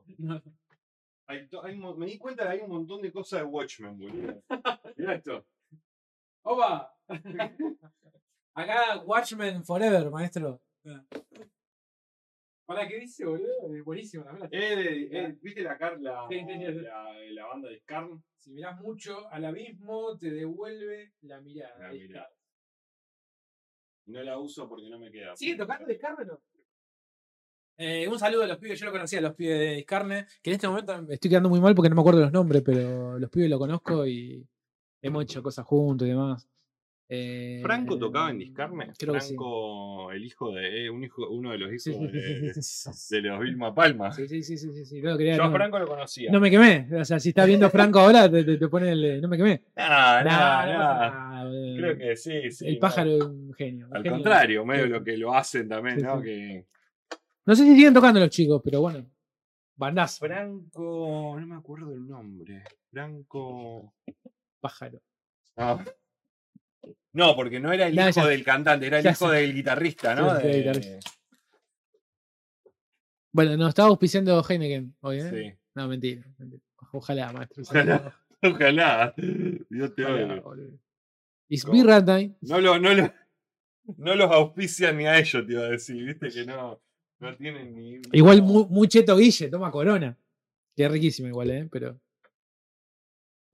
me 1.96 2.06
di 2.06 2.18
cuenta 2.18 2.44
que 2.44 2.48
hay 2.50 2.60
un 2.60 2.70
montón 2.70 3.02
de 3.02 3.12
cosas 3.12 3.40
de 3.40 3.46
Watchmen, 3.46 3.98
boludo. 3.98 4.42
Mira 4.96 5.14
esto. 5.14 5.46
¡Opa! 6.42 6.94
Acá 8.54 9.02
Watchmen 9.04 9.64
Forever, 9.64 10.10
maestro. 10.10 10.62
Hola, 12.68 12.88
¿qué 12.88 12.98
dice, 12.98 13.24
boludo? 13.24 13.84
Buenísimo 13.84 14.24
la 14.24 14.46
eh, 14.50 15.08
eh, 15.12 15.38
¿Viste 15.40 15.62
la, 15.62 15.78
la, 16.00 16.26
la, 17.30 17.46
banda 17.46 17.68
de 17.68 17.78
Scarn? 17.78 18.20
Si 18.38 18.50
mirás 18.50 18.80
mucho 18.80 19.28
al 19.30 19.44
abismo, 19.44 20.18
te 20.18 20.32
devuelve 20.32 21.12
la 21.22 21.40
mirada. 21.40 21.92
No 24.06 24.20
la 24.20 24.38
uso 24.38 24.68
porque 24.68 24.90
no 24.90 24.98
me 24.98 25.12
queda. 25.12 25.36
¿Sigue 25.36 25.56
tocando 25.56 25.94
Scarne 25.94 26.24
o 26.24 26.26
no? 26.26 26.42
Eh, 27.78 28.08
un 28.08 28.18
saludo 28.18 28.42
a 28.42 28.46
los 28.48 28.58
pibes, 28.58 28.80
yo 28.80 28.86
lo 28.86 28.92
conocía 28.92 29.20
a 29.20 29.22
los 29.22 29.34
pibes 29.34 29.60
de 29.60 29.82
Scarne, 29.82 30.26
que 30.42 30.50
en 30.50 30.54
este 30.54 30.66
momento 30.66 31.02
me 31.02 31.14
estoy 31.14 31.30
quedando 31.30 31.48
muy 31.48 31.60
mal 31.60 31.74
porque 31.76 31.88
no 31.88 31.94
me 31.94 32.00
acuerdo 32.00 32.20
los 32.20 32.32
nombres, 32.32 32.62
pero 32.64 33.16
los 33.16 33.30
pibes 33.30 33.48
lo 33.48 33.60
conozco 33.60 34.04
y 34.08 34.44
hemos 35.02 35.22
hecho 35.22 35.40
cosas 35.40 35.64
juntos 35.64 36.08
y 36.08 36.10
demás. 36.10 36.48
Eh, 37.08 37.60
Franco 37.62 37.96
tocaba 37.96 38.30
en 38.30 38.38
Discarne. 38.38 38.92
Franco, 38.98 40.10
el 40.10 40.24
hijo 40.24 40.52
de. 40.52 40.86
Eh, 40.86 40.90
un 40.90 41.04
hijo, 41.04 41.28
uno 41.28 41.52
de 41.52 41.58
los 41.58 41.86
hijos 41.86 42.12
de, 42.12 43.20
los 43.20 43.40
Vilma 43.40 43.72
Palma. 43.72 44.10
Sí, 44.10 44.26
sí, 44.26 44.42
sí, 44.42 44.58
sí. 44.58 44.84
sí. 44.84 45.00
Yo 45.00 45.44
a 45.44 45.50
Franco 45.52 45.78
lo 45.78 45.86
conocía. 45.86 46.32
No 46.32 46.40
me 46.40 46.50
quemé. 46.50 46.88
O 46.98 47.04
sea, 47.04 47.20
si 47.20 47.28
estás 47.28 47.46
viendo 47.46 47.70
Franco 47.70 48.00
ahora, 48.00 48.28
te, 48.28 48.42
te, 48.42 48.68
pone 48.68 48.90
el. 48.90 49.20
No 49.20 49.28
me 49.28 49.36
quemé. 49.36 49.62
No, 49.76 49.88
no, 49.88 50.24
no. 50.24 50.30
Nah, 50.30 51.44
Creo 51.76 51.92
eh, 51.92 51.98
que 51.98 52.16
sí, 52.16 52.50
sí. 52.50 52.66
el 52.66 52.74
no. 52.74 52.80
pájaro 52.80 53.10
es 53.16 53.22
un 53.22 53.54
genio. 53.54 53.86
un 53.86 53.96
Al 53.96 54.02
genio. 54.02 54.16
contrario, 54.16 54.66
medio 54.66 54.86
lo 54.86 55.04
que 55.04 55.16
lo 55.16 55.32
hacen 55.32 55.68
también, 55.68 55.98
¿no? 56.02 56.20
Que... 56.20 56.66
No 57.44 57.54
sé 57.54 57.62
si 57.62 57.76
siguen 57.76 57.94
tocando 57.94 58.18
los 58.18 58.30
chicos, 58.30 58.60
pero 58.64 58.80
bueno. 58.80 59.06
Bandazo. 59.76 60.26
Franco, 60.26 61.36
no 61.38 61.46
me 61.46 61.54
acuerdo 61.54 61.92
el 61.92 62.04
nombre. 62.04 62.64
Franco. 62.90 63.94
Pájaro. 64.60 65.00
Ah. 65.56 65.84
No, 67.12 67.34
porque 67.34 67.58
no 67.60 67.72
era 67.72 67.86
el 67.86 67.94
hijo 67.94 68.10
ya- 68.10 68.26
del 68.26 68.44
cantante, 68.44 68.86
era 68.86 68.98
el 68.98 69.04
ya 69.04 69.10
hijo 69.12 69.30
del 69.30 69.54
guitarrista, 69.54 70.14
¿no? 70.14 70.36
Sí, 70.36 70.42
sí, 70.42 70.48
De- 70.48 70.58
guitarrista. 70.58 71.10
Bueno, 73.32 73.56
nos 73.56 73.68
estaba 73.70 73.88
auspiciando 73.88 74.42
Heineken 74.48 74.96
hoy, 75.00 75.18
¿eh? 75.20 75.30
Sí. 75.30 75.58
No, 75.74 75.88
mentira. 75.88 76.26
mentira. 76.38 76.62
Ojalá, 76.92 77.32
maestro. 77.32 77.62
Ojalá. 77.62 78.16
Ojalá. 78.42 79.14
Dios 79.68 79.94
te 79.94 80.04
oiga. 80.04 80.42
It's 81.48 81.64
time. 81.64 82.36
No, 82.40 82.60
lo, 82.60 82.78
no, 82.78 82.94
lo- 82.94 83.12
no 83.98 84.14
los 84.14 84.30
auspician 84.30 84.96
ni 84.96 85.06
a 85.06 85.18
ellos, 85.18 85.46
te 85.46 85.52
iba 85.52 85.62
a 85.62 85.68
decir. 85.70 86.04
Viste 86.04 86.28
que 86.30 86.44
no, 86.46 86.80
no 87.20 87.36
tienen 87.36 87.74
ni. 87.74 88.00
Igual 88.12 88.38
no. 88.38 88.44
muy, 88.44 88.64
muy 88.68 88.88
cheto 88.88 89.16
Guille, 89.16 89.48
toma 89.48 89.70
corona. 89.70 90.16
Que 90.74 90.84
es 90.84 90.90
riquísimo 90.90 91.28
igual, 91.28 91.50
¿eh? 91.50 91.68
Pero. 91.70 92.00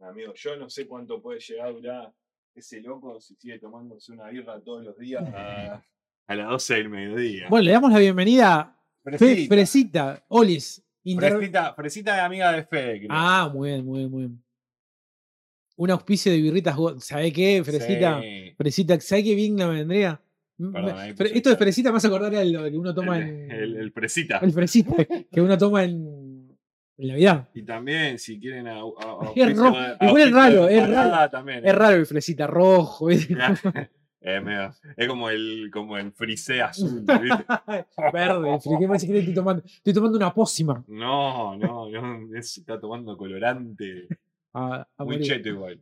Amigo, 0.01 0.33
yo 0.35 0.57
no 0.57 0.69
sé 0.69 0.87
cuánto 0.87 1.21
puede 1.23 1.39
llegar 1.41 1.69
a 1.69 1.71
durar 1.71 2.13
ese 2.55 2.81
loco 2.81 3.21
si 3.21 3.35
sigue 3.37 3.59
tomándose 3.59 4.13
una 4.13 4.29
birra 4.29 4.61
todos 4.61 4.85
los 4.85 4.99
días 4.99 5.23
a, 5.35 5.83
a 6.27 6.35
las 6.35 6.49
12 6.49 6.75
del 6.75 6.89
mediodía. 6.89 7.47
Bueno, 7.49 7.65
le 7.65 7.73
damos 7.73 7.93
la 7.93 7.99
bienvenida 7.99 8.77
Fresita. 9.03 9.55
Fresita, 9.55 10.25
Olis. 10.29 10.83
Inter- 11.05 11.33
Fresita, 11.37 11.75
Fresita 11.75 12.17
es 12.17 12.23
amiga 12.23 12.53
de 12.53 12.65
Fede, 12.65 12.99
creo. 13.01 13.09
Ah, 13.11 13.51
muy 13.53 13.71
bien, 13.71 13.85
muy 13.85 13.99
bien, 14.01 14.11
muy 14.11 14.23
bien. 14.27 14.45
Un 15.77 15.91
auspicio 15.91 16.31
de 16.31 16.41
birritas. 16.41 16.77
¿Sabe 16.99 17.33
qué? 17.33 17.63
Fresita. 17.65 18.21
Sí. 18.21 18.55
Fresita, 18.57 19.01
¿sabe 19.01 19.25
qué 19.25 19.35
bien 19.35 19.55
me 19.57 19.67
vendría? 19.67 20.21
Perdón, 20.57 20.97
fre- 21.17 21.33
esto 21.35 21.51
de 21.51 21.57
fresita 21.57 21.91
me 21.91 21.97
hace 21.97 22.07
acordar 22.07 22.33
a 22.37 22.45
lo 22.45 22.71
que 22.71 22.79
uno 22.79 22.95
toma 22.95 23.17
el, 23.19 23.23
en. 23.25 23.51
el- 23.51 23.77
el 23.79 23.91
Fresita. 23.93 24.39
el 24.39 24.53
fresita 24.53 24.95
que 25.05 25.41
uno 25.41 25.59
toma 25.59 25.83
en, 25.83 26.22
en 27.03 27.09
Navidad. 27.09 27.49
Y 27.55 27.63
también, 27.63 28.19
si 28.19 28.39
quieren. 28.41 28.67
A, 28.69 28.73
a- 28.73 28.81
a- 28.81 28.83
Es 29.37 29.59
auspicio 29.59 29.63
ro- 29.65 29.71
de- 29.99 30.07
igual 30.07 30.23
es 30.23 30.33
raro, 30.33 30.69
es 30.69 30.89
raro. 30.91 31.31
También, 31.31 31.67
Es 31.67 31.75
raro 31.75 31.97
el 31.97 32.07
fresita 32.07 32.47
rojo. 32.47 33.11
Eh, 33.11 33.19
medio- 34.41 34.75
es 34.97 35.09
como 35.09 35.29
el, 35.31 35.71
como 35.73 35.99
el 35.99 36.13
frisé 36.13 36.63
azul. 36.63 37.05
Verde. 38.13 38.59
¿Qué 38.79 38.87
más 38.89 39.05
que 39.05 39.19
estoy 39.19 39.35
tomando? 39.35 39.63
Estoy 39.65 39.93
tomando 39.95 40.17
una 40.17 40.33
pócima. 40.33 40.83
No, 40.89 41.57
no, 41.57 41.89
no. 41.91 42.37
es- 42.37 42.59
está 42.59 42.79
tomando 42.81 43.17
colorante. 43.17 44.07
Muy 44.99 45.21
cheto 45.21 45.49
igual. 45.49 45.81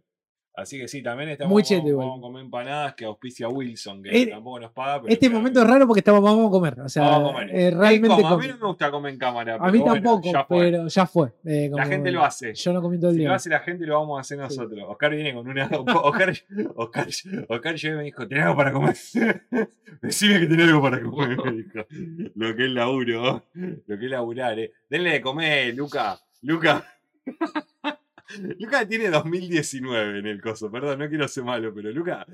Así 0.53 0.79
que 0.79 0.89
sí, 0.89 1.01
también 1.03 1.31
estamos 1.31 1.53
Muy 1.53 1.63
vamos, 1.93 2.19
a 2.19 2.21
comer 2.21 2.43
empanadas 2.45 2.95
que 2.95 3.05
auspicia 3.05 3.49
Wilson, 3.49 4.03
que 4.03 4.23
Eh, 4.23 4.27
tampoco 4.27 4.61
nos 4.61 4.73
paga. 4.73 5.01
Pero 5.03 5.13
Este 5.15 5.31
momento 5.31 5.63
es 5.63 5.67
raro 5.67 5.87
porque 5.87 6.01
estamos, 6.01 6.23
vamos 6.23 6.49
a 6.49 6.51
comer. 6.51 6.81
O 6.81 6.89
sea, 6.89 7.03
Vamos 7.05 7.31
a 7.31 7.33
comer. 7.35 7.51
eh, 7.57 7.71
realmente. 7.71 8.09
como, 8.17 8.29
a 8.29 8.37
mí 8.39 8.49
no 8.49 8.57
me 8.59 8.67
gusta 8.67 8.91
comer 8.91 9.13
en 9.13 9.19
cámara. 9.19 9.55
a 9.61 9.71
mí 9.71 9.79
bueno, 9.79 9.95
tampoco, 9.95 10.33
ya 10.33 10.47
pero 10.47 10.89
ya 10.89 11.07
fue. 11.07 11.33
eh, 11.45 11.71
La 11.73 11.87
gente 11.87 12.11
lo 12.11 12.25
hace. 12.25 12.53
Yo 12.55 12.73
no 12.73 12.83
comí 12.83 12.99
todo 12.99 13.11
el 13.11 13.15
Si 13.15 13.21
día. 13.21 13.29
lo 13.29 13.35
hace 13.37 13.49
la 13.49 13.61
gente, 13.61 13.87
lo 13.87 13.95
vamos 14.01 14.19
a 14.19 14.21
hacer 14.23 14.39
nosotros. 14.39 14.79
Oscar 14.89 15.11
viene 15.15 15.33
con 15.33 15.49
una. 15.49 15.67
Oscar, 16.05 16.35
Oscar, 16.75 17.07
Oscar 17.49 17.75
llegó 17.77 17.95
y 17.95 17.99
me 17.99 18.05
dijo: 18.05 18.29
¿Tenés 18.29 18.45
algo 18.45 18.57
para 18.57 18.73
comer? 18.73 18.97
Decime 20.03 20.41
que 20.41 20.47
tenés 20.47 20.67
algo 20.69 20.83
para 20.83 21.01
comer. 21.03 21.39
me 21.45 21.53
dijo. 21.53 21.87
Lo 22.35 22.57
que 22.57 22.65
es 22.65 22.71
laburo. 22.71 23.45
Lo 23.55 23.99
que 23.99 24.05
es 24.05 24.11
laburar, 24.11 24.59
eh. 24.59 24.73
Denle 24.91 25.11
de 25.13 25.21
comer, 25.21 25.75
Luca. 25.75 26.19
Luca. 26.43 26.85
Luca 28.59 28.87
tiene 28.87 29.09
2019 29.11 30.19
en 30.21 30.27
el 30.27 30.41
coso, 30.41 30.71
perdón, 30.71 30.99
no 31.01 31.09
quiero 31.09 31.27
ser 31.29 31.45
malo, 31.45 31.73
pero 31.75 31.91
Luca, 31.91 32.27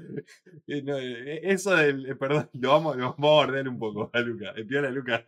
eh, 0.67 0.83
no, 0.83 0.99
eh, 0.99 1.41
eso 1.43 1.75
del, 1.75 2.07
eh, 2.07 2.15
perdón, 2.17 2.49
lo 2.55 2.71
vamos, 2.71 2.97
lo 2.97 3.11
vamos 3.13 3.31
a 3.31 3.47
ordenar 3.49 3.69
un 3.69 3.79
poco 3.79 4.11
a 4.13 4.21
Luca, 4.21 4.55
piola 4.69 4.91
Luca. 4.91 5.25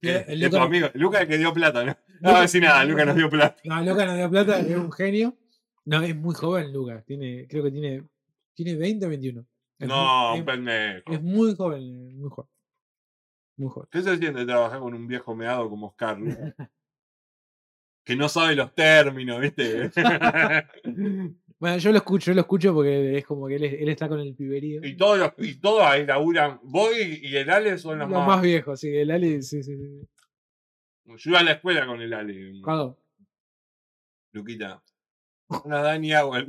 Eh, 0.00 0.24
el 0.28 0.42
es 0.42 0.50
tu 0.50 0.56
Luca- 0.56 0.62
amigo, 0.66 0.88
Luca 0.94 1.20
el 1.22 1.28
que 1.28 1.38
dio 1.38 1.52
plata, 1.52 1.84
¿no? 1.84 1.92
No 1.92 1.94
Luca- 2.20 2.30
voy 2.30 2.38
a 2.38 2.42
decir 2.42 2.62
nada, 2.62 2.84
Luca 2.84 3.04
nos 3.04 3.16
dio 3.16 3.28
plata. 3.30 3.56
No, 3.64 3.80
Luca 3.84 4.06
no 4.06 4.16
dio 4.16 4.30
plata, 4.30 4.60
es 4.60 4.76
un 4.76 4.92
genio. 4.92 5.36
No, 5.84 6.00
es 6.02 6.14
muy 6.16 6.34
joven, 6.34 6.72
Luca. 6.72 7.02
Tiene, 7.02 7.46
creo 7.48 7.64
que 7.64 7.70
tiene, 7.72 8.04
tiene 8.54 8.76
20 8.76 9.06
o 9.06 9.08
21. 9.08 9.46
Es 9.78 9.88
No, 9.88 10.30
muy, 10.30 10.38
es, 10.38 10.44
pendejo. 10.44 11.12
es 11.12 11.22
muy 11.22 11.54
joven, 11.56 11.82
eh, 11.82 12.14
muy 12.14 12.30
joven. 12.30 12.50
Muy 13.56 13.68
joven. 13.68 13.88
¿Qué 13.90 14.00
se 14.02 14.16
siente 14.16 14.46
trabajar 14.46 14.78
con 14.78 14.94
un 14.94 15.06
viejo 15.08 15.34
meado 15.34 15.68
como 15.68 15.88
Oscar? 15.88 16.16
Que 18.04 18.16
no 18.16 18.28
sabe 18.28 18.54
los 18.56 18.74
términos, 18.74 19.40
¿viste? 19.40 19.90
Bueno, 21.62 21.78
yo 21.78 21.92
lo 21.92 21.98
escucho, 21.98 22.32
yo 22.32 22.34
lo 22.34 22.40
escucho 22.40 22.74
porque 22.74 23.18
es 23.18 23.24
como 23.24 23.46
que 23.46 23.54
él, 23.54 23.62
es- 23.62 23.80
él 23.80 23.88
está 23.88 24.08
con 24.08 24.18
el 24.18 24.34
piberío. 24.34 24.84
y 24.84 24.96
todos 24.96 25.16
los- 25.16 25.32
y 25.38 25.60
todos 25.60 25.82
ahí 25.84 26.04
laburan. 26.04 26.58
Vos 26.64 26.90
y 26.98 27.36
el 27.36 27.48
Ale 27.48 27.78
son 27.78 28.00
los 28.00 28.08
Los 28.10 28.18
más. 28.18 28.26
más 28.26 28.42
viejos, 28.42 28.80
sí, 28.80 28.88
el 28.88 29.12
Ali, 29.12 29.40
sí, 29.42 29.62
sí, 29.62 29.76
sí. 29.76 30.08
Yo 31.04 31.30
iba 31.30 31.38
a 31.38 31.44
la 31.44 31.52
escuela 31.52 31.86
con 31.86 32.00
el 32.02 32.12
Ale. 32.14 32.60
Cago. 32.64 32.98
Luquita. 34.32 34.82
No 35.50 35.62
nos 35.66 35.82
da 35.84 35.96
ni 35.98 36.12
agua. 36.12 36.44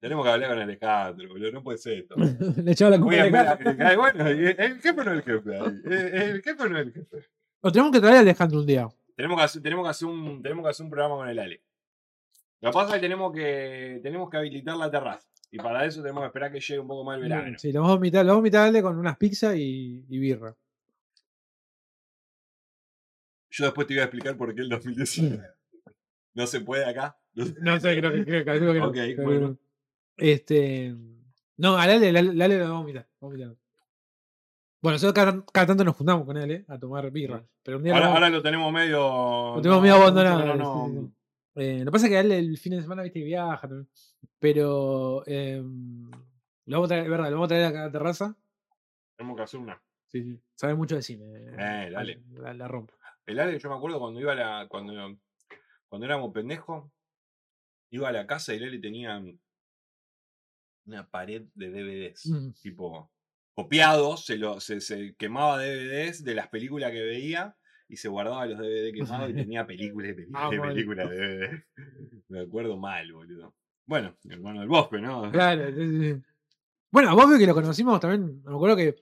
Tenemos 0.00 0.24
que 0.24 0.30
hablar 0.30 0.50
con 0.50 0.58
Alejandro, 0.58 1.28
boludo. 1.30 1.52
No 1.52 1.62
puede 1.62 1.78
ser 1.78 1.98
esto. 2.00 2.14
Le 2.62 2.72
echaba 2.72 2.90
la 2.90 2.98
culpa 3.00 3.16
a 3.16 3.22
Alejandro. 3.22 3.86
ay, 3.86 3.96
bueno, 3.96 4.26
el 4.26 4.80
jefe 4.80 4.92
no 5.04 5.12
es 5.12 5.16
el 5.16 5.22
jefe. 5.22 5.56
el 5.56 6.42
jefe 6.42 6.68
no 6.68 6.78
es 6.78 6.86
el 6.86 6.92
jefe. 6.92 7.26
Lo 7.62 7.72
tenemos 7.72 7.92
que 7.92 8.00
traer 8.00 8.16
a 8.16 8.20
Alejandro 8.20 8.60
un 8.60 8.66
día. 8.66 8.88
Tenemos 9.16 9.36
que 9.36 9.44
hacer, 9.44 9.62
tenemos 9.62 9.84
que 9.84 9.90
hacer 9.90 10.08
un, 10.08 10.42
tenemos 10.42 10.64
que 10.64 10.70
hacer 10.70 10.84
un 10.84 10.90
programa 10.90 11.16
con 11.16 11.28
el 11.28 11.38
Ale. 11.38 11.62
Lo 12.60 12.70
que 12.70 12.74
pasa 12.74 12.88
es 12.88 12.94
que 12.94 13.00
tenemos 13.00 13.32
que, 13.32 14.00
tenemos 14.02 14.30
que 14.30 14.36
habilitar 14.36 14.76
la 14.76 14.90
terraza. 14.90 15.28
Y 15.50 15.56
para 15.56 15.84
eso 15.84 16.02
tenemos 16.02 16.22
que 16.22 16.26
esperar 16.26 16.52
que 16.52 16.60
llegue 16.60 16.78
un 16.78 16.88
poco 16.88 17.04
más 17.04 17.16
el 17.16 17.22
verano. 17.22 17.58
Sí, 17.58 17.72
lo 17.72 17.80
vamos 17.80 17.94
a 17.94 17.96
invitar, 17.96 18.24
lo 18.24 18.32
vamos 18.32 18.42
a 18.42 18.46
invitar 18.46 18.62
a 18.62 18.64
Ale 18.66 18.82
con 18.82 18.98
unas 18.98 19.16
pizzas 19.16 19.56
y, 19.56 20.04
y 20.08 20.18
birra. 20.18 20.54
Yo 23.50 23.64
después 23.64 23.86
te 23.86 23.94
voy 23.94 24.02
a 24.02 24.04
explicar 24.04 24.36
por 24.36 24.54
qué 24.54 24.60
el 24.60 24.68
2019 24.68 25.42
no 26.34 26.46
se 26.46 26.60
puede 26.60 26.84
acá. 26.84 27.18
No 27.34 27.80
sé, 27.80 27.98
creo 27.98 28.12
que, 28.12 28.24
creo, 28.24 28.44
calculo 28.44 28.72
que 28.72 28.78
no. 28.78 28.88
Ok, 28.88 29.24
bueno. 29.24 29.58
Este. 30.16 30.94
No, 31.56 31.76
a 31.76 31.82
Ale, 31.82 32.08
Ale, 32.08 32.18
Ale 32.20 32.58
lo 32.58 32.64
vamos 32.64 32.78
a 32.78 32.88
invitar. 32.88 33.08
vamos 33.20 33.34
a 33.34 33.38
invitar. 33.38 33.67
Bueno, 34.80 34.94
nosotros 34.94 35.14
cada, 35.14 35.44
cada 35.52 35.66
tanto 35.66 35.84
nos 35.84 35.96
juntamos 35.96 36.24
con 36.24 36.36
Ale 36.36 36.64
a 36.68 36.78
tomar 36.78 37.10
birra. 37.10 37.44
Pero 37.62 37.78
un 37.78 37.82
día 37.84 37.96
Ahora, 37.96 38.30
lo 38.30 38.42
tenemos 38.42 38.72
medio. 38.72 39.56
lo 39.56 39.60
tenemos 39.62 39.82
medio 39.82 39.96
abandonado. 39.96 40.54
No, 40.54 40.88
no. 40.88 41.12
Eh, 41.56 41.80
lo 41.80 41.86
que 41.86 41.90
pasa 41.90 42.06
es 42.06 42.10
que 42.10 42.18
Ale 42.18 42.38
el 42.38 42.56
fin 42.56 42.72
de 42.76 42.82
semana, 42.82 43.02
viste, 43.02 43.22
viaja 43.22 43.66
también. 43.66 43.88
Pero. 44.38 45.24
em, 45.26 46.08
lo 46.66 46.76
vamos 46.76 46.86
a 46.86 46.94
traer, 46.94 47.10
verdad, 47.10 47.30
lo 47.30 47.36
vamos 47.36 47.46
a 47.46 47.48
traer 47.48 47.64
acá 47.64 47.82
a 47.82 47.86
la 47.86 47.92
terraza. 47.92 48.36
Tenemos 49.16 49.36
que 49.36 49.42
hacer 49.42 49.58
una. 49.58 49.82
Sí, 50.06 50.22
sí. 50.22 50.40
Sabe 50.54 50.74
mucho 50.74 50.94
de 50.94 51.02
cine. 51.02 51.24
Eh, 51.26 51.90
dale. 51.90 52.22
La, 52.34 52.54
la 52.54 52.68
rompe. 52.68 52.94
El 53.26 53.40
Ale, 53.40 53.58
yo 53.58 53.68
me 53.68 53.76
acuerdo 53.76 53.98
cuando 53.98 54.20
iba 54.20 54.32
a 54.32 54.36
la. 54.36 54.68
Cuando, 54.68 54.92
cuando 55.88 56.06
éramos 56.06 56.32
pendejos, 56.32 56.90
iba 57.90 58.08
a 58.08 58.12
la 58.12 58.26
casa 58.26 58.54
y 58.54 58.58
el 58.58 58.64
Ale 58.68 58.78
tenía 58.78 59.20
una 60.86 61.10
pared 61.10 61.42
de 61.54 61.70
DVDs. 61.70 62.26
Mm. 62.26 62.52
Tipo, 62.62 63.10
copiados, 63.62 64.24
se, 64.24 64.36
lo, 64.38 64.60
se, 64.60 64.80
se 64.80 65.16
quemaba 65.16 65.58
DVDs 65.60 66.22
de 66.22 66.34
las 66.36 66.46
películas 66.48 66.92
que 66.92 67.02
veía 67.02 67.56
y 67.88 67.96
se 67.96 68.06
guardaba 68.08 68.46
los 68.46 68.58
DVD 68.58 68.92
quemados 68.92 69.30
y 69.30 69.34
tenía 69.34 69.66
películas 69.66 70.10
y 70.10 70.14
películas 70.14 70.42
Ah, 70.44 70.46
bueno. 70.48 70.62
películas 70.72 71.10
de 71.10 71.16
DVD. 71.16 71.64
Me 72.28 72.40
acuerdo 72.40 72.76
mal, 72.76 73.12
boludo. 73.12 73.52
Bueno, 73.84 74.16
mi 74.22 74.34
hermano 74.34 74.60
del 74.60 74.68
bosque, 74.68 74.98
¿no? 75.00 75.30
Claro, 75.32 75.66
sí, 75.74 76.00
sí. 76.14 76.22
Bueno, 76.92 77.10
a 77.10 77.14
vos 77.14 77.36
que 77.36 77.46
lo 77.46 77.54
conocimos 77.54 77.98
también. 77.98 78.42
Me 78.44 78.54
acuerdo 78.54 78.76
que 78.76 78.94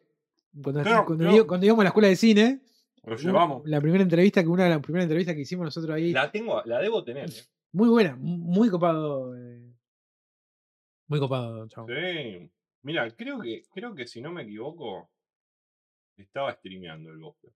cuando, 0.63 0.83
Claro, 0.83 1.05
cuando, 1.05 1.23
claro. 1.25 1.35
íbamos- 1.37 1.49
cuando 1.49 1.67
íbamos 1.67 1.81
a 1.83 1.85
la 1.85 1.89
escuela 1.89 2.09
de 2.09 2.17
cine, 2.17 2.61
Lo 3.05 3.17
llevamos. 3.17 3.63
la 3.69 3.81
primera 3.83 4.03
entrevista, 4.03 4.43
que 4.43 4.49
una 4.49 4.65
de 4.65 4.71
las 4.71 4.81
primeras 4.81 5.05
entrevistas 5.05 5.35
que 5.35 5.43
hicimos 5.43 5.65
nosotros 5.67 5.95
ahí, 5.95 6.13
La 6.13 6.31
tengo, 6.33 6.63
la 6.65 6.79
debo 6.81 7.05
tener. 7.05 7.29
¿eh? 7.29 7.43
muy 7.73 7.91
buena, 7.91 8.17
mu- 8.17 8.39
muy 8.39 8.71
copado. 8.71 9.37
eh, 9.37 9.61
Muy 11.09 11.19
copado, 11.21 11.69
chavo. 11.69 11.89
Sí. 11.89 12.51
Mira, 12.87 13.11
creo 13.11 13.41
que, 13.41 13.65
creo 13.75 13.97
que 13.97 14.07
si 14.07 14.21
no 14.21 14.31
me 14.31 14.43
equivoco, 14.45 15.11
estaba 16.17 16.53
streameando 16.53 17.11
el 17.11 17.19
bosque. 17.19 17.49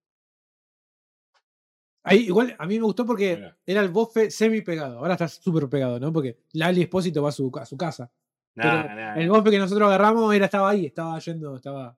Ahí, 2.02 2.24
igual 2.26 2.56
a 2.58 2.66
mí 2.66 2.78
me 2.78 2.84
gustó 2.84 3.06
porque 3.06 3.36
Mirá. 3.36 3.56
era 3.64 3.80
el 3.82 3.90
bofe 3.90 4.28
semi 4.32 4.60
pegado. 4.62 4.98
Ahora 4.98 5.12
está 5.12 5.28
súper 5.28 5.68
pegado, 5.68 6.00
¿no? 6.00 6.12
Porque 6.12 6.40
Lali 6.54 6.82
Espósito 6.82 7.22
va 7.22 7.28
a 7.28 7.32
su, 7.32 7.48
a 7.56 7.64
su 7.64 7.76
casa. 7.76 8.10
Nah, 8.56 8.82
Pero 8.82 8.94
nah. 8.96 9.14
el 9.20 9.28
bofe 9.28 9.52
que 9.52 9.58
nosotros 9.60 9.86
agarramos 9.86 10.34
era, 10.34 10.46
estaba 10.46 10.70
ahí, 10.70 10.86
estaba 10.86 11.16
yendo, 11.20 11.54
estaba. 11.54 11.96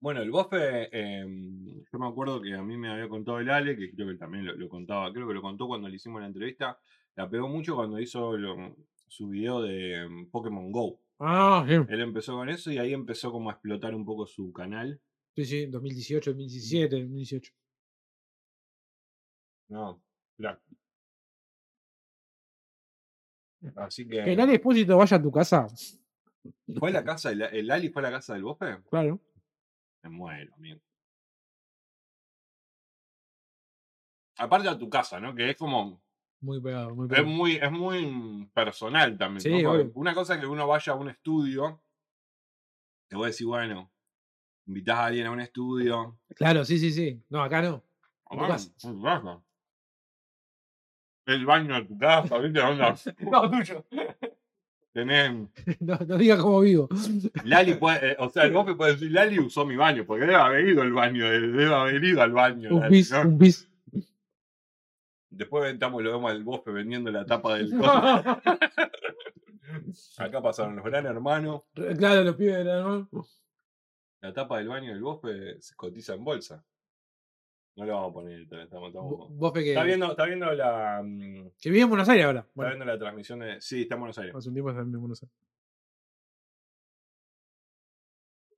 Bueno, 0.00 0.22
el 0.22 0.30
bofe, 0.30 0.90
em, 0.96 1.82
yo 1.90 1.98
me 1.98 2.06
acuerdo 2.06 2.40
que 2.40 2.54
a 2.54 2.62
mí 2.62 2.76
me 2.76 2.88
había 2.88 3.08
contado 3.08 3.40
el 3.40 3.50
Ale, 3.50 3.76
que 3.76 3.90
creo 3.90 4.06
que 4.06 4.14
también 4.14 4.46
lo, 4.46 4.54
lo 4.54 4.68
contaba, 4.68 5.12
creo 5.12 5.26
que 5.26 5.34
lo 5.34 5.42
contó 5.42 5.66
cuando 5.66 5.88
le 5.88 5.96
hicimos 5.96 6.20
la 6.20 6.28
entrevista, 6.28 6.78
la 7.16 7.28
pegó 7.28 7.48
mucho 7.48 7.74
cuando 7.74 7.98
hizo 7.98 8.36
lo- 8.36 8.76
su 9.08 9.26
video 9.28 9.60
de 9.60 10.02
em, 10.02 10.30
Pokémon 10.30 10.70
Go. 10.70 11.00
Ah, 11.18 11.64
sí. 11.68 11.74
Él 11.88 12.00
empezó 12.00 12.34
con 12.34 12.48
eso 12.48 12.70
y 12.70 12.78
ahí 12.78 12.92
empezó 12.92 13.30
como 13.30 13.50
a 13.50 13.52
explotar 13.54 13.94
un 13.94 14.04
poco 14.04 14.26
su 14.26 14.52
canal. 14.52 15.00
Sí, 15.36 15.44
sí, 15.44 15.66
2018, 15.66 16.30
2017, 16.30 16.96
2018. 17.00 17.52
No, 19.68 20.02
claro. 20.36 20.60
Así 23.76 24.06
Que 24.06 24.22
que. 24.24 24.36
Lali 24.36 24.54
Espósito 24.54 24.96
vaya 24.96 25.16
a 25.16 25.22
tu 25.22 25.30
casa. 25.32 25.66
¿Fue 26.78 26.90
la 26.92 27.02
casa, 27.04 27.30
el, 27.32 27.42
el 27.42 27.66
Lali 27.66 27.88
fue 27.88 28.02
a 28.02 28.10
la 28.10 28.10
casa 28.10 28.34
del 28.34 28.42
Bosque? 28.42 28.78
Claro. 28.90 29.20
Me 30.02 30.10
muero, 30.10 30.54
amigo. 30.54 30.80
Aparte 34.36 34.68
a 34.68 34.78
tu 34.78 34.88
casa, 34.90 35.18
¿no? 35.20 35.34
Que 35.34 35.50
es 35.50 35.56
como. 35.56 36.03
Muy 36.44 36.60
pegado, 36.60 36.94
muy 36.94 37.06
Es 37.06 37.08
pegado. 37.08 37.26
muy, 37.26 37.56
es 37.56 37.72
muy 37.72 38.50
personal 38.52 39.16
también. 39.16 39.90
Una 39.94 40.12
cosa 40.14 40.34
es 40.34 40.40
que 40.40 40.46
uno 40.46 40.66
vaya 40.66 40.92
a 40.92 40.96
un 40.96 41.08
estudio. 41.08 41.80
Te 43.08 43.16
voy 43.16 43.24
a 43.24 43.26
decir, 43.28 43.46
bueno, 43.46 43.90
invitas 44.66 44.94
a 44.98 45.06
alguien 45.06 45.26
a 45.26 45.30
un 45.30 45.40
estudio. 45.40 46.18
Claro, 46.36 46.66
sí, 46.66 46.78
sí, 46.78 46.92
sí. 46.92 47.18
No, 47.30 47.42
acá 47.42 47.62
no. 47.62 47.82
En 48.30 48.38
tu 48.38 48.46
casa. 48.46 49.40
El 51.24 51.46
baño 51.46 51.74
de 51.76 51.84
tu 51.86 51.96
casa, 51.96 52.36
¿viste? 52.36 52.60
Onda, 52.60 52.94
No, 53.20 53.50
tuyo. 53.50 53.86
tenés. 54.92 55.48
No, 55.80 55.98
no 56.06 56.18
digas 56.18 56.40
cómo 56.42 56.60
vivo. 56.60 56.90
Lali 57.44 57.74
puede, 57.76 58.12
eh, 58.12 58.16
o 58.18 58.28
sea, 58.28 58.44
el 58.44 58.52
bofe 58.52 58.74
puede 58.74 58.92
decir, 58.92 59.10
Lali 59.10 59.38
usó 59.38 59.64
mi 59.64 59.76
baño, 59.76 60.04
porque 60.04 60.26
debe 60.26 60.36
haber 60.36 60.68
ido 60.68 60.82
al 60.82 60.92
baño, 60.92 61.24
debe 61.24 61.74
haber 61.74 62.04
ido 62.04 62.20
al 62.20 62.32
baño. 62.32 62.68
Un 62.68 62.80
¿no? 62.80 63.22
un 63.22 63.38
pis. 63.38 63.66
Después 65.36 65.72
estamos 65.72 66.02
lo 66.02 66.12
vemos 66.12 66.30
al 66.30 66.44
bofe 66.44 66.70
vendiendo 66.70 67.10
la 67.10 67.24
tapa 67.26 67.56
del 67.56 67.70
coso. 67.76 68.40
Acá 70.18 70.40
pasaron 70.42 70.76
los 70.76 70.84
gran 70.84 71.06
hermanos. 71.06 71.62
Claro, 71.98 72.22
los 72.24 72.36
pibes 72.36 72.58
de 72.58 72.64
la 72.64 72.78
hermano. 72.78 73.08
La 74.20 74.32
tapa 74.32 74.58
del 74.58 74.68
baño 74.68 74.90
del 74.92 75.02
bofe 75.02 75.60
se 75.60 75.74
cotiza 75.74 76.14
en 76.14 76.24
bolsa. 76.24 76.64
No 77.76 77.84
lo 77.84 77.94
vamos 77.94 78.10
a 78.10 78.14
poner, 78.14 78.40
estamos, 78.42 78.88
estamos- 78.88 79.36
Vos 79.36 79.52
fe 79.52 79.64
que, 79.64 79.70
Está 79.70 79.82
viendo, 79.82 80.10
está 80.12 80.24
viendo 80.26 80.52
la. 80.52 81.02
mm, 81.04 81.50
que 81.60 81.70
vive 81.70 81.82
en 81.82 81.88
Buenos 81.88 82.08
Aires 82.08 82.24
ahora. 82.26 82.46
Está 82.48 82.66
viendo 82.68 82.84
la 82.84 82.98
transmisión 82.98 83.40
de. 83.40 83.60
Sí, 83.60 83.82
está 83.82 83.94
en 83.96 84.00
Buenos 84.00 84.18
Aires. 84.18 84.34
hace 84.36 84.48
un 84.48 84.54
tiempo 84.54 84.70
está 84.70 84.82
en 84.82 84.92
Buenos 84.92 85.22
Aires. 85.22 85.36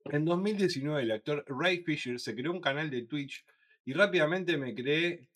En 0.05 0.23
2019, 0.23 1.01
el 1.03 1.11
actor 1.11 1.43
Ray 1.47 1.83
Fisher 1.83 2.19
se 2.19 2.33
creó 2.35 2.51
un 2.51 2.61
canal 2.61 2.89
de 2.89 3.01
Twitch 3.03 3.45
y 3.85 3.93
rápidamente 3.93 4.57
me 4.57 4.73
creé 4.73 5.27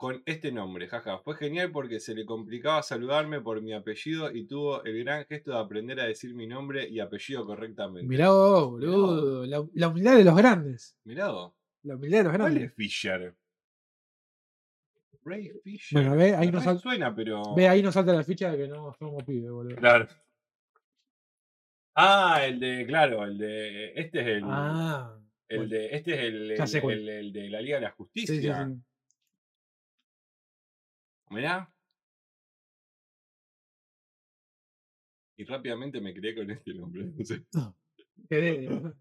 con 0.00 0.22
este 0.24 0.50
nombre. 0.50 0.88
Jaja, 0.88 1.18
fue 1.18 1.36
genial 1.36 1.70
porque 1.72 2.00
se 2.00 2.14
le 2.14 2.24
complicaba 2.24 2.82
saludarme 2.82 3.42
por 3.42 3.60
mi 3.60 3.74
apellido 3.74 4.32
y 4.34 4.46
tuvo 4.46 4.82
el 4.84 5.04
gran 5.04 5.26
gesto 5.26 5.50
de 5.50 5.58
aprender 5.58 6.00
a 6.00 6.04
decir 6.06 6.34
mi 6.34 6.46
nombre 6.46 6.88
y 6.88 7.00
apellido 7.00 7.44
correctamente. 7.44 8.08
Mirá 8.08 8.30
vos, 8.30 8.70
boludo. 8.70 9.44
La, 9.44 9.62
la 9.74 9.88
humildad 9.88 10.16
de 10.16 10.24
los 10.24 10.34
grandes. 10.34 10.96
Mirá 11.04 11.28
vos. 11.30 11.52
La 11.82 11.96
humildad 11.96 12.16
de 12.20 12.24
los 12.24 12.32
¿Cuál 12.32 12.40
grandes. 12.52 12.70
es 12.70 12.74
Fisher? 12.74 13.34
Ray 15.22 15.50
Fisher. 15.62 16.00
Bueno, 16.00 16.16
ve, 16.16 16.34
ahí 16.34 16.46
nos 16.50 16.62
re 16.64 16.70
sal- 16.70 16.78
suena, 16.80 17.14
pero. 17.14 17.54
Ve, 17.54 17.68
ahí 17.68 17.82
nos 17.82 17.92
salta 17.92 18.14
la 18.14 18.24
ficha 18.24 18.50
de 18.52 18.56
que 18.56 18.68
no 18.68 18.94
somos 18.98 19.22
pibes, 19.24 19.50
boludo. 19.50 19.76
Claro. 19.76 20.08
Ah, 21.94 22.40
el 22.46 22.58
de, 22.58 22.86
claro, 22.86 23.24
el 23.24 23.36
de. 23.36 23.92
Este 23.96 24.20
es 24.22 24.26
el. 24.28 24.42
Ah. 24.46 25.14
el 25.46 25.58
bueno. 25.58 25.70
de. 25.74 25.86
Este 25.94 26.14
es 26.14 26.20
el, 26.20 26.50
el, 26.52 26.66
sé 26.66 26.80
cuál. 26.80 27.00
el- 27.00 27.08
el 27.10 27.32
de 27.34 27.50
la 27.50 27.60
Liga 27.60 27.76
de 27.76 27.82
la 27.82 27.90
Sí, 27.90 27.94
Justicia. 27.98 28.34
sí, 28.66 28.74
sí. 28.74 28.80
Mirá. 31.30 31.72
Y 35.36 35.44
rápidamente 35.44 36.00
me 36.00 36.12
creé 36.12 36.34
con 36.34 36.50
este 36.50 36.74
nombre. 36.74 37.04
no 37.16 37.24
sé. 37.24 37.44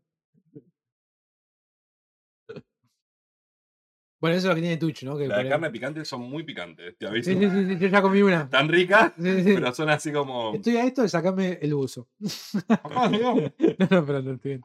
Bueno, 4.21 4.35
eso 4.35 4.47
es 4.47 4.49
lo 4.49 4.55
que 4.55 4.61
tiene 4.61 4.75
Twitch, 4.77 5.03
¿no? 5.03 5.17
Que 5.17 5.27
Las 5.29 5.37
por 5.37 5.37
de 5.37 5.43
ahí- 5.43 5.49
carne 5.49 5.69
picante 5.71 6.03
son 6.03 6.21
muy 6.29 6.43
picantes, 6.43 6.97
te 6.97 7.07
aviso. 7.07 7.31
Sí, 7.31 7.37
sí, 7.39 7.49
sí, 7.49 7.65
sí, 7.69 7.79
yo 7.79 7.87
ya 7.87 8.01
comí 8.01 8.21
una. 8.21 8.41
Están 8.41 8.67
ricas, 8.67 9.13
Sí, 9.15 9.23
sí, 9.23 9.43
sí. 9.45 9.53
pero 9.53 9.73
son 9.73 9.89
así 9.89 10.11
como. 10.11 10.53
Estoy 10.55 10.75
a 10.75 10.83
esto 10.83 11.03
de 11.03 11.07
sacarme 11.09 11.57
el 11.61 11.73
buzo. 11.73 12.09
Ah, 12.83 13.09
no, 13.09 13.35
No, 13.35 14.05
pero 14.05 14.21
no 14.21 14.33
estoy 14.33 14.51
bien. 14.51 14.61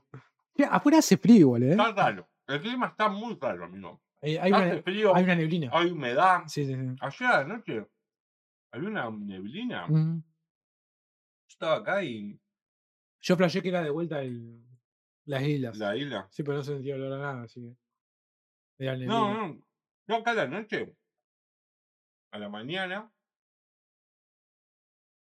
Che, 0.57 0.65
afuera 0.65 0.99
hace 0.99 1.17
frío 1.19 1.37
igual, 1.39 1.62
¿eh? 1.62 1.71
Está 1.71 1.93
raro. 1.93 2.29
El 2.49 2.61
clima 2.62 2.89
está 2.89 3.09
muy 3.09 3.39
raro, 3.41 3.65
amigo. 3.65 4.03
Eh, 4.27 4.39
hay, 4.41 4.53
Hace 4.53 4.72
una, 4.72 4.83
frío, 4.83 5.14
hay 5.14 5.25
una 5.25 5.35
neblina. 5.35 5.70
hay 5.72 5.91
humedad. 5.91 6.43
Sí, 6.47 6.64
sí, 6.64 6.75
sí. 6.75 6.97
Ayer 7.01 7.29
a 7.29 7.39
la 7.43 7.45
noche 7.45 7.87
había 8.72 8.89
una 8.89 9.11
neblina. 9.11 9.87
Yo 9.89 10.22
estaba 11.49 11.77
acá 11.77 12.03
y 12.03 12.41
Yo 13.20 13.37
flashé 13.37 13.61
que 13.62 13.68
era 13.68 13.83
de 13.83 13.91
vuelta 13.91 14.22
el, 14.22 14.64
las 15.27 15.43
islas. 15.43 15.77
la 15.77 15.95
isla. 15.97 16.27
Sí, 16.31 16.43
pero 16.43 16.57
no 16.59 16.64
se 16.64 16.72
sentía 16.75 16.95
olor 16.95 17.12
a 17.12 17.18
nada, 17.18 17.43
así 17.43 17.61
que. 17.61 17.77
Era 18.83 18.93
neblina. 18.93 19.12
No, 19.14 19.49
no. 19.49 19.66
Yo 20.07 20.16
acá 20.16 20.31
a 20.31 20.35
la 20.35 20.47
noche, 20.49 20.95
a 22.33 22.39
la 22.39 22.49
mañana, 22.49 23.11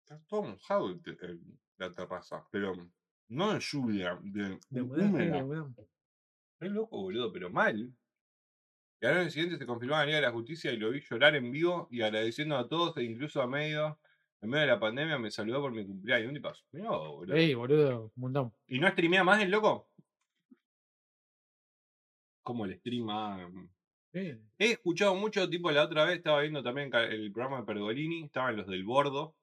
está 0.03 0.19
todo 0.27 0.43
mojado 0.43 0.89
el 0.89 1.01
te- 1.01 1.17
el- 1.25 1.59
la 1.77 1.91
terraza, 1.91 2.45
pero 2.51 2.73
no 3.29 3.53
de 3.53 3.59
lluvia, 3.59 4.17
de, 4.21 4.59
De 4.69 4.81
humedad. 4.81 5.67
Es 6.59 6.71
loco, 6.71 7.01
boludo, 7.01 7.31
pero 7.33 7.49
mal. 7.49 7.93
Y 9.03 9.05
al 9.05 9.17
año 9.17 9.29
siguiente 9.29 9.57
se 9.57 9.65
confirmó 9.65 9.97
la 9.97 10.05
Liga 10.05 10.15
de 10.15 10.21
la 10.21 10.31
Justicia 10.31 10.71
y 10.71 10.77
lo 10.77 10.89
vi 10.89 11.01
llorar 11.01 11.35
en 11.35 11.51
vivo 11.51 11.89
y 11.91 12.01
agradeciendo 12.01 12.55
a 12.55 12.69
todos 12.69 12.95
e 12.95 13.03
incluso 13.03 13.41
a 13.41 13.47
medio, 13.47 13.99
en 14.39 14.49
medio 14.49 14.61
de 14.61 14.67
la 14.67 14.79
pandemia 14.79 15.19
me 15.19 15.29
saludó 15.29 15.59
por 15.59 15.73
mi 15.73 15.85
cumpleaños. 15.85 16.29
Un 16.29 16.35
tipazo. 16.35 16.63
Mirá, 16.71 16.89
boludo. 16.91 17.35
Ey, 17.35 17.53
boludo, 17.53 18.13
un 18.15 18.21
montón. 18.21 18.53
¿Y 18.65 18.79
no 18.79 18.87
streamea 18.87 19.25
más 19.25 19.41
el 19.41 19.51
loco? 19.51 19.89
¿Cómo 22.43 22.63
el 22.63 22.77
streama? 22.77 23.51
He 24.13 24.37
escuchado 24.57 25.15
mucho, 25.15 25.49
tipo 25.49 25.69
la 25.69 25.83
otra 25.83 26.05
vez 26.05 26.19
estaba 26.19 26.39
viendo 26.39 26.63
también 26.63 26.89
el 26.93 27.29
programa 27.33 27.59
de 27.59 27.65
Pergolini, 27.65 28.23
estaban 28.23 28.55
los 28.55 28.67
del 28.67 28.85
Bordo. 28.85 29.35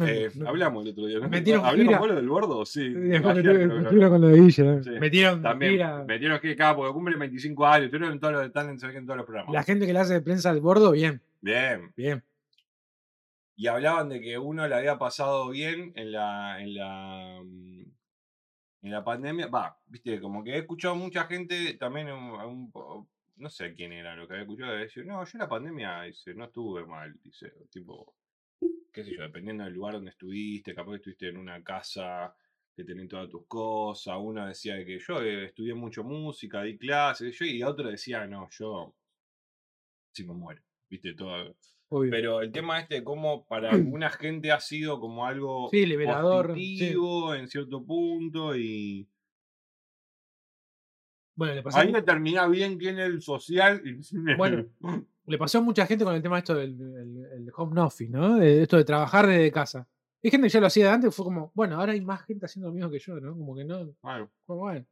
Eh, 0.00 0.30
hablamos 0.46 0.84
el 0.84 0.90
otro 0.92 1.06
día, 1.06 1.18
¿no? 1.20 1.28
Metieron 1.28 1.64
¿Hablé 1.64 1.86
con 1.96 2.14
del 2.14 2.28
Bordo? 2.28 2.64
Sí. 2.66 2.88
Después 2.88 3.36
metieron, 3.36 3.84
con 4.10 4.20
lo 4.20 4.28
de 4.28 4.40
Guille. 4.40 4.64
Metieron 5.00 5.42
También 5.42 6.06
metieron 6.06 6.40
que 6.40 6.56
cada 6.56 6.74
porque 6.74 6.92
cumple 6.92 7.16
25 7.16 7.66
años, 7.66 7.84
estuvieron 7.86 8.12
en 8.12 8.20
todos 8.20 8.34
los, 8.34 8.46
están 8.46 8.70
en, 8.70 8.78
se 8.80 8.86
en 8.86 9.06
todos 9.06 9.16
los 9.18 9.26
programas. 9.26 9.52
La 9.54 9.62
gente 9.62 9.86
que 9.86 9.92
le 9.92 9.98
hace 10.00 10.14
de 10.14 10.20
prensa 10.20 10.50
al 10.50 10.60
bordo, 10.60 10.90
bien, 10.92 11.20
Bien. 11.40 11.92
bien. 11.96 12.24
Y 13.56 13.66
hablaban 13.66 14.08
de 14.08 14.20
que 14.20 14.38
uno 14.38 14.66
le 14.68 14.74
había 14.74 14.98
pasado 14.98 15.48
bien 15.50 15.92
en 15.96 16.12
la, 16.12 16.60
en 16.60 16.74
la, 16.74 17.40
mm, 17.44 17.82
en 18.82 18.90
la 18.92 19.02
pandemia. 19.04 19.48
Va, 19.48 19.76
viste, 19.86 20.20
como 20.20 20.44
que 20.44 20.52
he 20.54 20.58
escuchado 20.58 20.94
mucha 20.94 21.24
gente 21.24 21.74
también, 21.74 22.08
un- 22.10 22.72
un 22.72 23.08
no 23.36 23.50
sé 23.50 23.74
quién 23.74 23.92
era 23.92 24.16
lo 24.16 24.26
que 24.26 24.34
había 24.34 24.42
escuchado, 24.42 24.72
decir, 24.76 25.06
no, 25.06 25.24
yo 25.24 25.30
en 25.34 25.38
la 25.40 25.48
pandemia 25.48 26.02
dice, 26.02 26.34
no 26.34 26.44
estuve 26.46 26.84
mal, 26.86 27.14
dice, 27.22 27.52
tipo, 27.70 28.14
qué 28.98 29.04
sé 29.04 29.16
yo, 29.16 29.22
dependiendo 29.22 29.62
del 29.62 29.74
lugar 29.74 29.94
donde 29.94 30.10
estuviste, 30.10 30.74
capaz 30.74 30.90
que 30.90 30.96
estuviste 30.96 31.28
en 31.28 31.36
una 31.36 31.62
casa 31.62 32.34
que 32.74 32.82
tenés 32.84 33.08
todas 33.08 33.28
tus 33.28 33.46
cosas, 33.46 34.16
uno 34.20 34.46
decía 34.46 34.84
que 34.84 34.98
yo 34.98 35.22
eh, 35.22 35.46
estudié 35.46 35.74
mucho 35.74 36.02
música, 36.02 36.62
di 36.62 36.76
clases, 36.76 37.38
yo, 37.38 37.44
y 37.44 37.62
otro 37.62 37.88
decía, 37.88 38.26
no, 38.26 38.48
yo 38.50 38.94
si 40.12 40.24
me 40.24 40.34
muero, 40.34 40.60
viste, 40.90 41.14
todo. 41.14 41.54
Obvio. 41.90 42.10
Pero 42.10 42.40
el 42.42 42.50
tema 42.50 42.80
este, 42.80 43.04
como 43.04 43.46
para 43.46 43.70
alguna 43.72 44.10
gente 44.10 44.50
ha 44.50 44.58
sido 44.58 44.98
como 44.98 45.24
algo 45.26 45.68
Sí, 45.70 45.86
liberador, 45.86 46.46
sí. 46.46 46.52
positivo 46.52 47.34
en 47.36 47.46
cierto 47.48 47.84
punto 47.84 48.56
y 48.56 49.08
Bueno, 51.36 51.54
le 51.54 51.62
pasó, 51.62 51.78
ahí 51.78 51.92
determina 51.92 52.48
bien 52.48 52.78
quién 52.78 52.98
es 52.98 53.06
el 53.06 53.22
social 53.22 53.80
y 53.84 54.00
Bueno, 54.36 54.66
le 55.28 55.38
pasó 55.38 55.58
a 55.58 55.60
mucha 55.60 55.86
gente 55.86 56.04
con 56.04 56.14
el 56.14 56.22
tema 56.22 56.38
esto 56.38 56.54
del 56.54 56.70
el- 56.80 57.24
el 57.32 57.52
home 57.56 57.80
office, 57.80 58.10
¿no? 58.10 58.36
De 58.38 58.62
esto 58.62 58.76
de 58.76 58.84
trabajar 58.84 59.26
desde 59.26 59.52
casa. 59.52 59.86
Hay 60.22 60.30
gente 60.30 60.46
que 60.48 60.52
ya 60.52 60.60
lo 60.60 60.66
hacía 60.66 60.86
de 60.86 60.90
antes, 60.90 61.14
fue 61.14 61.24
como, 61.24 61.52
bueno, 61.54 61.78
ahora 61.78 61.92
hay 61.92 62.00
más 62.00 62.22
gente 62.22 62.46
haciendo 62.46 62.68
lo 62.68 62.74
mismo 62.74 62.90
que 62.90 62.98
yo, 62.98 63.20
¿no? 63.20 63.32
Como 63.36 63.54
que 63.54 63.64
no. 63.64 63.94
Bueno, 64.02 64.30
como, 64.46 64.60
bueno. 64.60 64.86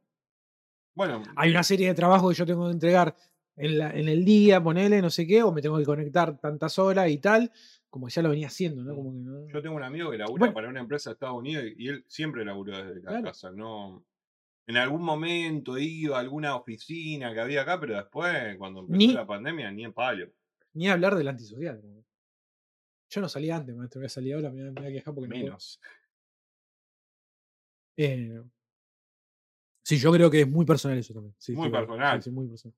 bueno, 0.95 1.23
Hay 1.35 1.51
una 1.51 1.63
serie 1.63 1.87
de 1.89 1.93
trabajos 1.93 2.31
que 2.31 2.37
yo 2.39 2.45
tengo 2.45 2.65
que 2.67 2.71
entregar 2.73 3.15
en, 3.55 3.77
la- 3.77 3.91
en 3.91 4.07
el 4.07 4.23
día, 4.23 4.61
ponele, 4.63 5.01
no 5.01 5.09
sé 5.09 5.27
qué, 5.27 5.43
o 5.43 5.51
me 5.51 5.61
tengo 5.61 5.77
que 5.77 5.83
conectar 5.85 6.37
tantas 6.39 6.79
horas 6.79 7.09
y 7.09 7.17
tal, 7.17 7.51
como 7.89 8.07
que 8.07 8.13
ya 8.13 8.21
lo 8.21 8.29
venía 8.29 8.47
haciendo, 8.47 8.83
¿no? 8.83 8.95
Como 8.95 9.11
que 9.11 9.19
no. 9.19 9.47
yo 9.49 9.61
tengo 9.61 9.75
un 9.75 9.83
amigo 9.83 10.11
que 10.11 10.17
labura 10.17 10.39
Bueno. 10.41 10.53
para 10.53 10.69
una 10.69 10.79
empresa 10.79 11.09
de 11.09 11.13
Estados 11.15 11.37
Unidos 11.37 11.65
y 11.77 11.87
él 11.89 12.05
siempre 12.07 12.45
laburó 12.45 12.77
desde 12.77 13.01
la 13.01 13.09
Claro. 13.09 13.23
casa, 13.25 13.51
no 13.51 14.05
en 14.67 14.77
algún 14.77 15.01
momento 15.01 15.77
iba 15.77 16.17
a 16.17 16.19
alguna 16.19 16.55
oficina 16.55 17.33
que 17.33 17.39
había 17.39 17.61
acá, 17.61 17.79
pero 17.79 17.95
después, 17.95 18.57
cuando 18.57 18.81
empezó 18.81 18.97
Ni- 18.97 19.13
la 19.13 19.25
pandemia, 19.25 19.71
ni 19.71 19.85
en 19.85 19.93
palo. 19.93 20.29
Ni 20.73 20.89
hablar 20.89 21.15
del 21.15 21.27
antisocial. 21.29 21.81
Yo 23.09 23.21
no 23.21 23.29
salía 23.29 23.55
antes, 23.55 23.73
maestro, 23.75 23.99
voy 24.01 24.05
a 24.07 24.09
salir 24.09 24.33
ahora, 24.35 24.51
me 24.51 24.69
voy 24.71 24.85
a- 24.87 24.89
quejar 24.91 25.13
porque 25.15 25.29
no. 25.29 25.35
Menos. 25.35 25.79
Eh, 27.97 28.41
sí, 29.83 29.97
yo 29.97 30.11
creo 30.11 30.29
que 30.29 30.41
es 30.41 30.47
muy 30.47 30.65
personal 30.65 30.97
eso 30.97 31.13
también. 31.13 31.33
sí, 31.37 31.53
Muy 31.53 31.71
personal. 31.71 32.21
Sí, 32.21 32.29
sí, 32.29 32.35
muy 32.35 32.47
personal. 32.47 32.77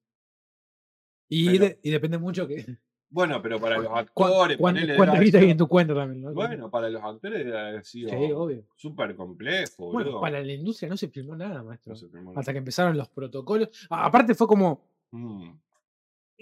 Y, 1.28 1.46
Pero- 1.58 1.66
de- 1.66 1.80
y 1.84 1.90
depende 1.92 2.18
mucho 2.18 2.48
que. 2.48 2.66
Bueno, 3.12 3.42
pero 3.42 3.60
para 3.60 3.78
los 3.78 3.88
actores, 3.88 4.58
cuán- 4.58 4.76
ponele, 4.76 4.96
¿Cuánta 4.96 5.14
debe 5.14 5.26
guita 5.26 5.38
hay 5.40 5.44
haber 5.46 5.52
en 5.52 5.58
tu 5.58 5.68
cuenta 5.68 5.96
también? 5.96 6.34
Bueno, 6.34 6.70
para 6.70 6.90
los 6.90 7.04
actores 7.04 7.46
haber 7.54 7.84
sido 7.84 8.10
sí, 8.10 8.64
súper 8.76 9.16
complejo, 9.16 9.92
Bueno, 9.92 10.10
boludo. 10.12 10.22
para 10.22 10.42
la 10.44 10.54
industria 10.54 10.90
no 10.90 10.96
se 10.98 11.08
filmó 11.08 11.36
nada, 11.36 11.64
maestro. 11.64 11.94
No 11.94 11.96
se 11.96 12.08
filmó 12.08 12.34
Hasta 12.36 12.52
que 12.52 12.60
empezaron 12.60 12.96
los 12.98 13.10
protocolos. 13.10 13.70
Aparte 13.90 14.36
fue 14.36 14.46
como, 14.48 14.88
Mm, 15.12 15.50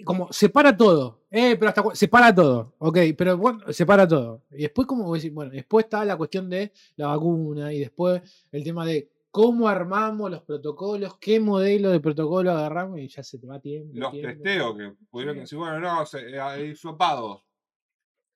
como 0.04 0.30
separa 0.30 0.76
todo. 0.76 1.22
Eh, 1.30 1.56
pero 1.58 1.70
hasta 1.70 1.82
cu- 1.82 1.94
se 1.94 2.06
para 2.06 2.34
todo. 2.34 2.74
Ok, 2.78 2.98
pero 3.16 3.36
bueno, 3.38 3.60
se 3.72 3.86
para 3.86 4.06
todo. 4.06 4.42
Y 4.50 4.58
después, 4.62 4.86
como 4.86 5.04
bueno, 5.32 5.50
después 5.50 5.86
está 5.86 6.04
la 6.04 6.16
cuestión 6.16 6.48
de 6.50 6.70
la 6.96 7.06
vacuna 7.08 7.72
y 7.72 7.80
después 7.80 8.46
el 8.52 8.62
tema 8.62 8.84
de 8.84 9.10
cómo 9.30 9.68
armamos 9.68 10.30
los 10.30 10.42
protocolos, 10.42 11.18
qué 11.18 11.38
modelo 11.40 11.90
de 11.90 12.00
protocolo 12.00 12.50
agarramos 12.52 12.98
y 13.00 13.08
ya 13.08 13.22
se 13.22 13.38
te 13.38 13.46
va 13.46 13.60
tiempo. 13.60 13.92
Los 13.94 14.12
tiempo. 14.12 14.28
testeos 14.42 14.76
que 14.76 14.92
pudieron 15.10 15.34
Sí. 15.36 15.40
decir, 15.40 15.58
bueno, 15.58 15.80
no, 15.80 16.04
eh, 16.18 16.40
hay 16.40 16.74
sopados. 16.74 17.42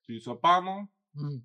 Si 0.01 0.19
sopamos, 0.19 0.89
Mm. 1.13 1.37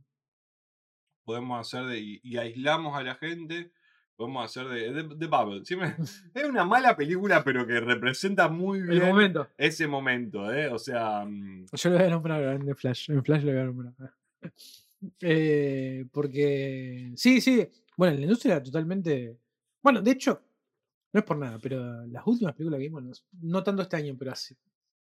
podemos 1.25 1.61
hacer 1.61 1.87
de, 1.87 1.99
y, 2.01 2.21
y 2.23 2.37
aislamos 2.39 2.97
a 2.97 3.03
la 3.03 3.15
gente, 3.15 3.71
podemos 4.17 4.45
hacer 4.45 4.67
de, 4.69 4.93
de, 4.93 5.03
de 5.15 5.27
Bubble. 5.27 5.63
Es 6.35 6.45
una 6.49 6.65
mala 6.65 6.97
película, 6.97 7.45
pero 7.45 7.67
que 7.67 7.79
representa 7.81 8.49
muy 8.49 8.79
El 8.81 8.89
bien 8.89 9.07
momento. 9.07 9.49
ese 9.59 9.87
momento, 9.87 10.51
¿eh? 10.53 10.69
O 10.69 10.79
sea, 10.79 11.25
mm, 11.27 11.67
Yo 11.73 11.91
lo 11.91 11.97
voy 11.99 12.07
a 12.07 12.11
nombrar 12.11 12.43
en 12.45 12.65
The 12.67 12.75
Flash. 12.75 13.11
En 13.11 13.23
Flash 13.25 13.43
lo 13.45 13.53
voy 13.53 13.61
a 13.61 13.65
nombrar. 13.65 13.95
Eh, 15.21 16.07
porque. 16.11 17.13
Sí, 17.15 17.41
sí. 17.41 17.69
Bueno, 17.99 18.15
la 18.17 18.23
industria 18.23 18.55
era 18.55 18.63
totalmente. 18.63 19.37
Bueno, 19.83 20.01
de 20.01 20.11
hecho, 20.13 20.41
no 21.13 21.19
es 21.21 21.27
por 21.27 21.37
nada, 21.37 21.59
pero 21.61 22.07
las 22.07 22.25
últimas 22.27 22.55
películas 22.55 22.79
que 22.79 22.85
vimos, 22.85 23.03
no, 23.03 23.13
no 23.43 23.63
tanto 23.65 23.83
este 23.83 23.97
año, 23.97 24.15
pero 24.17 24.31
hace 24.31 24.57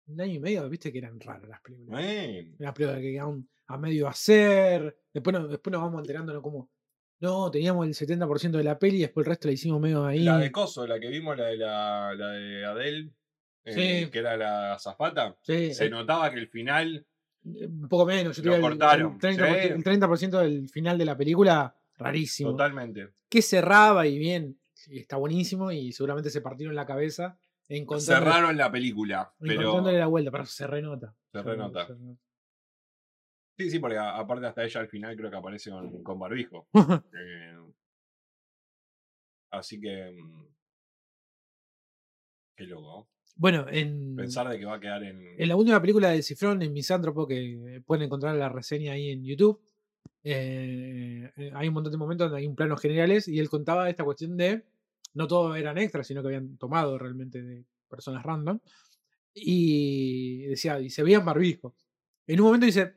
un 0.08 0.20
año 0.20 0.34
y 0.34 0.40
medio, 0.40 0.68
viste 0.70 0.92
que 0.92 0.98
eran 0.98 1.18
raras 1.20 1.48
las 1.48 1.62
películas. 1.62 1.90
bueno, 1.90 2.50
Las 2.60 2.74
películas 2.74 3.02
que 3.02 3.12
quedaban 3.14 3.48
a 3.68 3.78
medio 3.78 4.08
hacer. 4.10 4.98
Después, 5.14 5.34
no- 5.34 5.48
después 5.48 5.72
nos 5.72 5.82
vamos 5.82 6.02
enterando, 6.02 6.34
¿no? 6.34 6.42
Como. 6.42 6.70
No, 7.22 7.50
teníamos 7.50 7.88
el 7.88 7.94
70% 7.94 8.58
de 8.58 8.64
la 8.66 8.78
peli 8.78 8.98
y 8.98 9.02
después 9.02 9.26
el 9.26 9.30
resto 9.30 9.48
la 9.48 9.54
hicimos 9.54 9.80
medio 9.80 10.06
ahí. 10.06 10.20
la 10.24 10.38
de 10.40 10.52
Coso, 10.52 10.86
la 10.86 11.00
que 11.00 11.08
vimos, 11.08 11.38
la 11.38 11.46
de, 11.46 11.56
la, 11.58 12.14
la 12.18 12.28
de 12.32 12.66
Adele, 12.66 13.12
eh, 13.64 14.04
Sí. 14.06 14.12
que 14.12 14.20
era 14.20 14.36
la 14.36 14.74
azafata, 14.74 15.38
Sí, 15.42 15.74
se 15.74 15.86
eh, 15.86 15.90
notaba 15.90 16.30
que 16.32 16.40
el 16.40 16.50
final 16.50 17.06
un 17.46 17.88
poco 17.88 18.06
menos. 18.06 18.36
Yo 18.36 18.44
Lo 18.44 18.56
digo, 18.56 18.68
el- 18.68 18.74
cortaron, 18.74 19.14
El 19.14 19.20
30%, 19.20 19.62
sí. 19.62 19.68
el 19.70 19.84
30% 19.86 20.40
del 20.40 20.68
final 20.70 20.98
de 20.98 21.06
la 21.06 21.16
película, 21.16 21.74
rarísimo. 21.98 22.52
totalmente. 22.52 23.10
que 23.30 23.42
cerraba 23.42 24.08
y 24.08 24.18
bien, 24.18 24.60
está 24.90 25.18
buenísimo 25.18 25.72
y 25.72 25.92
seguramente 25.92 26.30
se 26.30 26.42
partieron 26.42 26.76
la 26.76 26.86
cabeza 26.86 27.38
Cerraron 28.00 28.58
la 28.58 28.72
película, 28.72 29.34
pero 29.40 29.82
la 29.82 30.08
vuelta, 30.08 30.32
pero 30.32 30.46
se 30.46 30.68
renota. 30.68 31.16
Se 31.32 31.42
renota. 31.42 31.88
se 31.88 31.94
renota. 31.94 32.20
sí, 33.58 33.70
sí, 33.72 33.80
porque 33.80 33.98
aparte 33.98 34.46
hasta 34.46 34.64
ella 34.64 34.82
al 34.82 34.90
final 34.90 35.16
creo 35.16 35.32
que 35.32 35.38
aparece 35.38 35.72
con, 35.72 36.04
con 36.04 36.20
barbijo. 36.20 36.68
Eh, 37.14 37.58
así 39.52 39.80
que 39.80 40.12
mm, 40.12 40.46
qué 42.58 42.64
loco. 42.66 43.08
bueno, 43.36 43.66
en, 43.70 44.16
Pensar 44.16 44.50
de 44.50 44.60
que 44.60 44.66
va 44.66 44.76
a 44.76 44.80
quedar 44.80 45.04
en, 45.04 45.36
en 45.38 45.48
la 45.48 45.56
última 45.56 45.80
película 45.80 46.10
de 46.10 46.22
Cifrón, 46.22 46.62
en 46.62 46.74
Misántropo, 46.74 47.28
que 47.28 47.82
pueden 47.86 48.04
encontrar 48.04 48.36
la 48.36 48.50
reseña 48.50 48.94
ahí 48.94 49.10
en 49.10 49.24
YouTube, 49.24 49.62
eh, 50.24 51.32
eh, 51.36 51.52
hay 51.54 51.68
un 51.68 51.74
montón 51.74 51.92
de 51.92 51.98
momentos 51.98 52.26
donde 52.26 52.42
hay 52.42 52.48
un 52.48 52.56
planos 52.56 52.82
generales 52.82 53.28
y 53.28 53.40
él 53.40 53.50
contaba 53.50 53.90
esta 53.90 54.04
cuestión 54.04 54.38
de, 54.38 54.64
no 55.14 55.28
todos 55.28 55.58
eran 55.58 55.78
extras, 55.78 56.08
sino 56.08 56.22
que 56.22 56.28
habían 56.30 56.58
tomado 56.58 56.98
realmente 56.98 57.42
de 57.42 57.66
personas 57.90 58.24
random, 58.24 58.60
y 59.34 60.44
decía, 60.44 60.80
y 60.80 60.90
se 60.90 61.04
veían 61.04 61.26
barbijos. 61.26 61.74
En 62.28 62.40
un 62.40 62.48
momento 62.48 62.66
dice, 62.66 62.94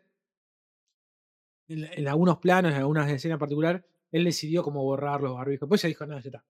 en, 1.68 1.84
en 1.84 2.09
algunos 2.09 2.38
planos, 2.38 2.72
en 2.72 2.78
algunas 2.78 3.11
escenas 3.11 3.38
particular, 3.38 3.84
él 4.12 4.24
decidió 4.24 4.62
como 4.62 4.82
borrar 4.84 5.20
los 5.22 5.34
barbijos. 5.34 5.62
Después 5.62 5.82
ya 5.82 5.88
dijo, 5.88 6.07
no, 6.07 6.20
ya 6.20 6.28
está. 6.28 6.44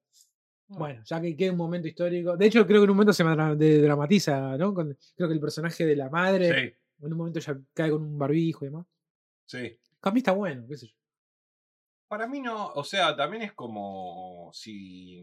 Bueno, 0.68 1.02
ya 1.04 1.20
que 1.20 1.36
queda 1.36 1.52
un 1.52 1.58
momento 1.58 1.86
histórico. 1.86 2.36
De 2.36 2.46
hecho, 2.46 2.66
creo 2.66 2.80
que 2.80 2.84
en 2.84 2.90
un 2.90 2.96
momento 2.96 3.12
se 3.12 3.22
dramatiza, 3.22 4.56
¿no? 4.58 4.74
Creo 4.74 5.28
que 5.28 5.34
el 5.34 5.40
personaje 5.40 5.86
de 5.86 5.94
la 5.96 6.10
madre 6.10 6.48
Sí, 6.52 6.74
en 7.06 7.12
un 7.12 7.18
momento 7.18 7.38
ya 7.38 7.56
cae 7.72 7.90
con 7.90 8.02
un 8.02 8.18
barbijo 8.18 8.64
y 8.64 8.68
demás. 8.68 8.86
sí. 9.46 9.78
A 10.08 10.12
mí 10.12 10.18
está 10.18 10.32
bueno, 10.32 10.66
qué 10.68 10.76
sé 10.76 10.86
yo. 10.88 10.94
Para 12.08 12.26
mí 12.28 12.40
no, 12.40 12.68
o 12.68 12.84
sea, 12.84 13.16
también 13.16 13.42
es 13.42 13.52
como 13.52 14.50
si. 14.52 15.22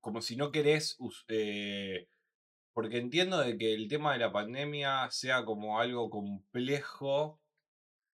como 0.00 0.20
si 0.20 0.36
no 0.36 0.52
querés. 0.52 0.96
eh, 1.28 2.06
porque 2.72 2.98
entiendo 2.98 3.38
de 3.38 3.56
que 3.56 3.72
el 3.74 3.88
tema 3.88 4.12
de 4.12 4.18
la 4.20 4.32
pandemia 4.32 5.08
sea 5.10 5.44
como 5.44 5.80
algo 5.80 6.10
complejo. 6.10 7.40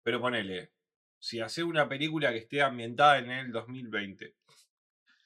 Pero 0.03 0.21
ponele. 0.21 0.73
Si 1.19 1.41
hacer 1.41 1.65
una 1.65 1.89
película 1.89 2.31
que 2.33 2.39
esté 2.39 2.61
ambientada 2.63 3.19
en 3.19 3.31
el 3.31 3.53
2020 3.53 4.35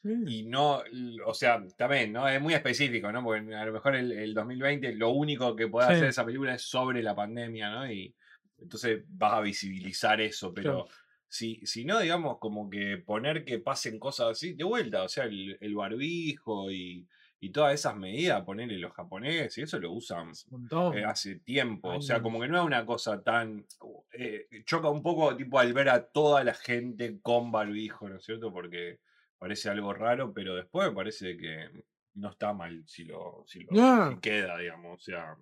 Mm. 0.04 0.28
y 0.28 0.44
no, 0.44 0.80
o 1.26 1.34
sea, 1.34 1.60
también, 1.76 2.12
¿no? 2.12 2.28
Es 2.28 2.40
muy 2.40 2.54
específico, 2.54 3.10
¿no? 3.10 3.24
Porque 3.24 3.52
a 3.52 3.64
lo 3.66 3.72
mejor 3.72 3.96
el, 3.96 4.12
el 4.12 4.32
2020 4.32 4.94
lo 4.94 5.10
único 5.10 5.56
que 5.56 5.66
puede 5.66 5.88
Sí. 5.88 5.92
hacer 5.94 6.08
esa 6.10 6.24
película 6.24 6.54
es 6.54 6.62
sobre 6.62 7.02
la 7.02 7.16
pandemia, 7.16 7.68
¿no? 7.70 7.90
Y 7.90 8.14
entonces 8.58 9.04
vas 9.08 9.34
a 9.34 9.40
visibilizar 9.40 10.20
eso, 10.20 10.52
pero 10.54 10.84
Claro. 10.84 10.88
si, 11.28 11.60
si 11.66 11.84
no, 11.84 11.98
digamos, 12.00 12.38
como 12.38 12.68
que 12.70 12.98
poner 12.98 13.44
que 13.44 13.58
pasen 13.58 13.98
cosas 13.98 14.28
así, 14.32 14.54
de 14.54 14.64
vuelta, 14.64 15.02
o 15.04 15.08
sea, 15.08 15.24
el, 15.24 15.56
el 15.60 15.74
barbijo 15.74 16.70
y, 16.70 17.06
y 17.40 17.50
todas 17.50 17.74
esas 17.74 17.96
medidas, 17.96 18.44
ponerle 18.44 18.78
los 18.78 18.92
japoneses, 18.92 19.58
y 19.58 19.62
eso 19.62 19.78
lo 19.78 19.92
usan 19.92 20.32
montón. 20.50 20.92
eh, 20.92 21.04
hace 21.04 21.36
tiempo. 21.40 21.94
O 21.96 22.00
sea, 22.00 22.22
como 22.22 22.40
que 22.40 22.48
no 22.48 22.58
es 22.60 22.64
una 22.66 22.84
cosa 22.86 23.22
tan. 23.22 23.66
eh, 24.12 24.48
choca 24.64 24.88
un 24.88 25.02
poco, 25.02 25.36
tipo, 25.36 25.58
al 25.58 25.72
ver 25.72 25.88
a 25.90 26.08
toda 26.08 26.44
la 26.44 26.54
gente 26.54 27.20
con 27.20 27.50
barbijo, 27.52 28.08
¿no 28.08 28.16
es 28.16 28.24
cierto? 28.24 28.52
Porque 28.52 29.00
parece 29.38 29.68
algo 29.70 29.92
raro, 29.94 30.32
pero 30.34 30.54
después 30.56 30.88
me 30.88 30.94
parece 30.94 31.36
que 31.36 31.68
no 32.14 32.30
está 32.30 32.52
mal 32.52 32.82
si 32.86 33.04
lo, 33.04 33.44
si 33.46 33.60
lo 33.60 33.96
si 34.00 34.18
queda, 34.18 34.58
digamos. 34.58 34.96
O 34.96 35.04
sea, 35.04 35.36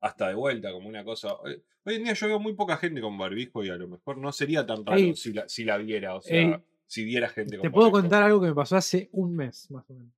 hasta 0.00 0.28
de 0.28 0.34
vuelta, 0.34 0.72
como 0.72 0.88
una 0.88 1.04
cosa. 1.04 1.34
Hoy 1.34 1.62
hoy 1.84 1.94
en 1.96 2.04
día 2.04 2.12
yo 2.14 2.26
veo 2.26 2.38
muy 2.40 2.54
poca 2.54 2.76
gente 2.76 3.00
con 3.00 3.16
barbijo 3.18 3.62
y 3.64 3.68
a 3.70 3.76
lo 3.76 3.88
mejor 3.88 4.16
no 4.18 4.32
sería 4.32 4.64
tan 4.66 4.84
raro 4.84 4.98
Ey. 4.98 5.14
si, 5.16 5.32
la, 5.32 5.48
si 5.48 5.64
la 5.64 5.76
viera. 5.78 6.14
O 6.16 6.22
sea, 6.22 6.40
Ey. 6.40 6.54
si 6.86 7.04
viera 7.04 7.28
gente 7.28 7.56
con 7.56 7.62
Te 7.62 7.70
puedo 7.70 7.86
barbijo. 7.90 8.02
contar 8.02 8.22
algo 8.22 8.40
que 8.40 8.48
me 8.48 8.54
pasó 8.54 8.76
hace 8.76 9.08
un 9.12 9.34
mes, 9.36 9.70
más 9.70 9.88
o 9.90 9.94
menos. 9.94 10.12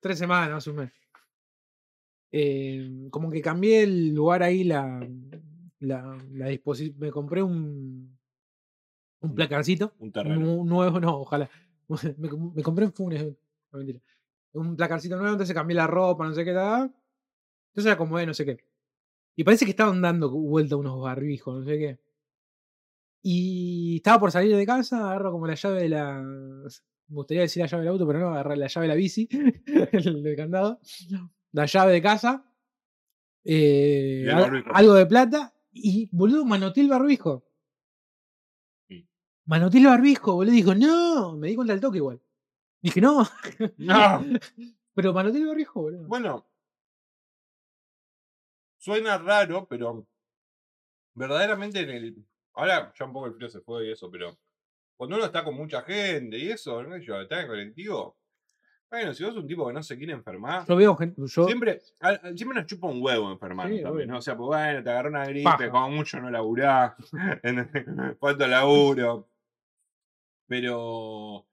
Tres 0.00 0.18
semanas, 0.18 0.66
un 0.66 0.76
mes. 0.76 0.92
Eh, 2.32 3.08
como 3.10 3.30
que 3.30 3.40
cambié 3.40 3.82
el 3.84 4.14
lugar 4.14 4.42
ahí, 4.42 4.64
la, 4.64 5.06
la, 5.80 6.18
la 6.32 6.46
disposición. 6.48 6.98
Me 6.98 7.10
compré 7.10 7.42
un, 7.42 8.16
un 9.20 9.30
Un- 9.30 9.34
placarcito. 9.34 9.94
Un 9.98 10.12
terreno. 10.12 10.40
nu- 10.40 10.64
nuevo, 10.64 11.00
no, 11.00 11.20
ojalá. 11.20 11.48
Me, 12.18 12.28
com- 12.28 12.52
me 12.54 12.62
compré 12.64 12.84
en 12.84 12.92
Funes. 12.92 13.24
No, 13.24 13.78
mentira. 13.78 14.00
Un 14.54 14.74
placarcito 14.76 15.16
nuevo, 15.16 15.32
entonces 15.32 15.54
cambié 15.54 15.76
la 15.76 15.86
ropa, 15.86 16.26
no 16.26 16.34
sé 16.34 16.44
qué 16.44 16.52
tal. 16.52 16.92
Entonces 17.70 17.92
acomodé, 17.92 18.26
no 18.26 18.34
sé 18.34 18.44
qué. 18.44 18.64
Y 19.36 19.44
parece 19.44 19.64
que 19.66 19.72
estaban 19.72 20.00
dando 20.00 20.30
vuelta 20.30 20.76
unos 20.76 21.00
barbijos, 21.00 21.58
no 21.60 21.64
sé 21.64 21.78
qué. 21.78 22.00
Y 23.22 23.96
estaba 23.96 24.20
por 24.20 24.30
salir 24.30 24.56
de 24.56 24.66
casa, 24.66 25.10
agarro 25.10 25.32
como 25.32 25.46
la 25.46 25.54
llave 25.54 25.82
de 25.82 25.88
la. 25.90 26.22
Me 26.22 27.14
gustaría 27.14 27.42
decir 27.42 27.60
la 27.62 27.66
llave 27.68 27.82
del 27.84 27.92
auto, 27.92 28.06
pero 28.06 28.20
no, 28.20 28.28
agarré 28.30 28.56
la 28.56 28.66
llave 28.68 28.86
de 28.86 28.88
la 28.88 28.94
bici, 28.96 29.28
el 29.92 30.34
candado. 30.36 30.80
La 31.52 31.66
llave 31.66 31.92
de 31.92 32.02
casa. 32.02 32.44
eh, 33.44 34.26
algo 34.72 34.94
de 34.94 35.06
plata. 35.06 35.52
Y 35.72 36.08
boludo, 36.10 36.44
manoteé 36.44 36.84
el 36.84 36.88
barbijo. 36.90 37.44
Sí. 38.88 39.06
Manoteé 39.44 39.80
el 39.80 39.86
barbijo, 39.86 40.34
boludo. 40.34 40.52
Dijo, 40.54 40.74
no. 40.74 41.36
Me 41.36 41.48
di 41.48 41.54
cuenta 41.56 41.74
del 41.74 41.80
toque 41.82 41.98
igual. 41.98 42.20
Dije, 42.80 43.00
no. 43.00 43.26
¡No! 43.76 44.24
Pero 44.94 45.12
manoteé 45.12 45.40
el 45.42 45.48
barbijo, 45.48 45.82
boludo. 45.82 46.06
Bueno, 46.08 46.46
suena 48.86 49.18
raro, 49.18 49.66
pero 49.68 50.06
verdaderamente 51.14 51.80
en 51.80 51.90
el. 51.90 52.16
Ahora 52.54 52.92
ya 52.96 53.04
un 53.04 53.12
poco 53.12 53.26
el 53.26 53.34
frío 53.34 53.48
se 53.48 53.60
fue 53.60 53.88
y 53.88 53.90
eso, 53.90 54.08
pero 54.10 54.38
cuando 54.96 55.16
uno 55.16 55.24
está 55.26 55.42
con 55.42 55.54
mucha 55.56 55.82
gente 55.82 56.38
y 56.38 56.50
eso, 56.50 56.82
¿no? 56.84 56.96
Yo, 56.98 57.20
está 57.20 57.40
en 57.42 57.48
colectivo. 57.48 58.16
Bueno, 58.88 59.12
si 59.12 59.24
vos 59.24 59.34
sos 59.34 59.42
un 59.42 59.48
tipo 59.48 59.66
que 59.66 59.72
no 59.72 59.82
se 59.82 59.96
quiere 59.98 60.12
enfermar, 60.12 60.64
Yo 60.68 60.76
veo 60.76 60.94
gente. 60.96 61.20
Yo, 61.26 61.44
siempre, 61.46 61.80
al- 61.98 62.20
siempre 62.38 62.60
nos 62.60 62.66
chupa 62.66 62.86
un 62.86 63.02
huevo 63.02 63.32
enfermar 63.32 63.68
Sí, 63.68 63.82
también. 63.82 64.12
O 64.12 64.22
sea, 64.22 64.36
pues 64.36 64.46
bueno, 64.46 64.82
te 64.84 64.90
agarró 64.90 65.08
una 65.10 65.24
gripe, 65.26 65.42
Paja. 65.44 65.68
como 65.70 65.90
mucho 65.90 66.20
no 66.20 66.30
laburás, 66.30 66.94
falta 68.20 68.46
laburo. 68.46 69.28
Pero. 70.46 71.44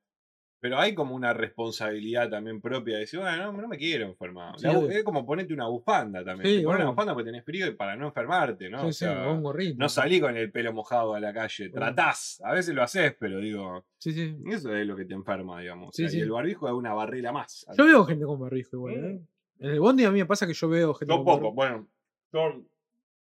Pero 0.64 0.80
hay 0.80 0.96
como 0.96 1.14
una 1.14 1.34
responsabilidad 1.34 2.30
también 2.30 2.62
propia 2.62 2.94
de 2.94 3.02
decir, 3.02 3.20
bueno, 3.20 3.52
no, 3.52 3.62
no 3.64 3.68
me 3.68 3.78
quiero 3.78 4.06
enfermar. 4.06 4.58
Sí, 4.58 4.66
La 4.66 4.80
es 4.94 5.04
como 5.04 5.26
ponerte 5.26 5.54
una 5.54 5.68
bufanda 5.68 6.24
también. 6.24 6.50
Sí, 6.50 6.60
te 6.62 6.64
pones 6.64 6.80
una 6.84 6.92
bufanda 6.92 7.14
porque 7.14 7.26
tenés 7.26 7.44
frío 7.44 7.68
y 7.68 7.72
para 7.76 7.98
no 7.98 8.06
enfermarte, 8.08 8.70
¿no? 8.70 8.80
sí, 8.80 8.86
o 8.88 8.92
sí, 8.94 9.00
sea, 9.00 9.28
un 9.30 9.44
gorrito. 9.44 9.76
no 9.78 9.90
salí 9.90 10.22
con 10.22 10.38
el 10.38 10.54
pelo 10.54 10.72
mojado 10.72 11.16
a 11.16 11.20
la 11.20 11.34
calle. 11.34 11.66
Obvio. 11.66 11.74
Tratás, 11.74 12.42
a 12.46 12.54
veces 12.54 12.74
lo 12.74 12.82
haces, 12.82 13.14
pero 13.20 13.40
digo, 13.40 13.86
Sí, 13.98 14.14
sí. 14.14 14.38
eso 14.48 14.74
es 14.74 14.88
lo 14.88 14.96
que 14.96 15.04
te 15.04 15.14
enferma, 15.14 15.60
digamos. 15.60 15.90
O 15.90 15.92
sea, 15.92 16.08
sí. 16.08 16.20
Y 16.20 16.22
el 16.22 16.32
barbijo 16.32 16.66
es 16.70 16.74
una 16.74 16.94
barrera 16.94 17.34
más. 17.34 17.66
Yo 17.78 17.84
veo 17.86 18.06
gente 18.06 18.24
con 18.24 18.40
barbijo 18.40 18.78
igual. 18.78 18.94
¿eh? 18.96 19.22
En 19.60 19.70
el 19.70 19.80
bondi 19.82 20.06
a 20.06 20.12
mí 20.12 20.20
me 20.20 20.26
pasa 20.26 20.48
que 20.48 20.54
yo 20.54 20.70
veo 20.70 20.94
gente 20.94 21.12
Yo 21.12 21.18
con 21.18 21.26
poco, 21.26 21.54
barbijo. 21.54 21.56
bueno, 21.56 21.88
yo 22.32 22.64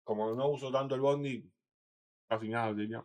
como 0.05 0.33
no 0.37 0.49
uso 0.49 0.71
tanto 0.71 0.95
el 0.95 1.01
bondi, 1.01 1.45
casi 2.29 2.49
nada 2.49 2.73
tenía. 2.77 3.05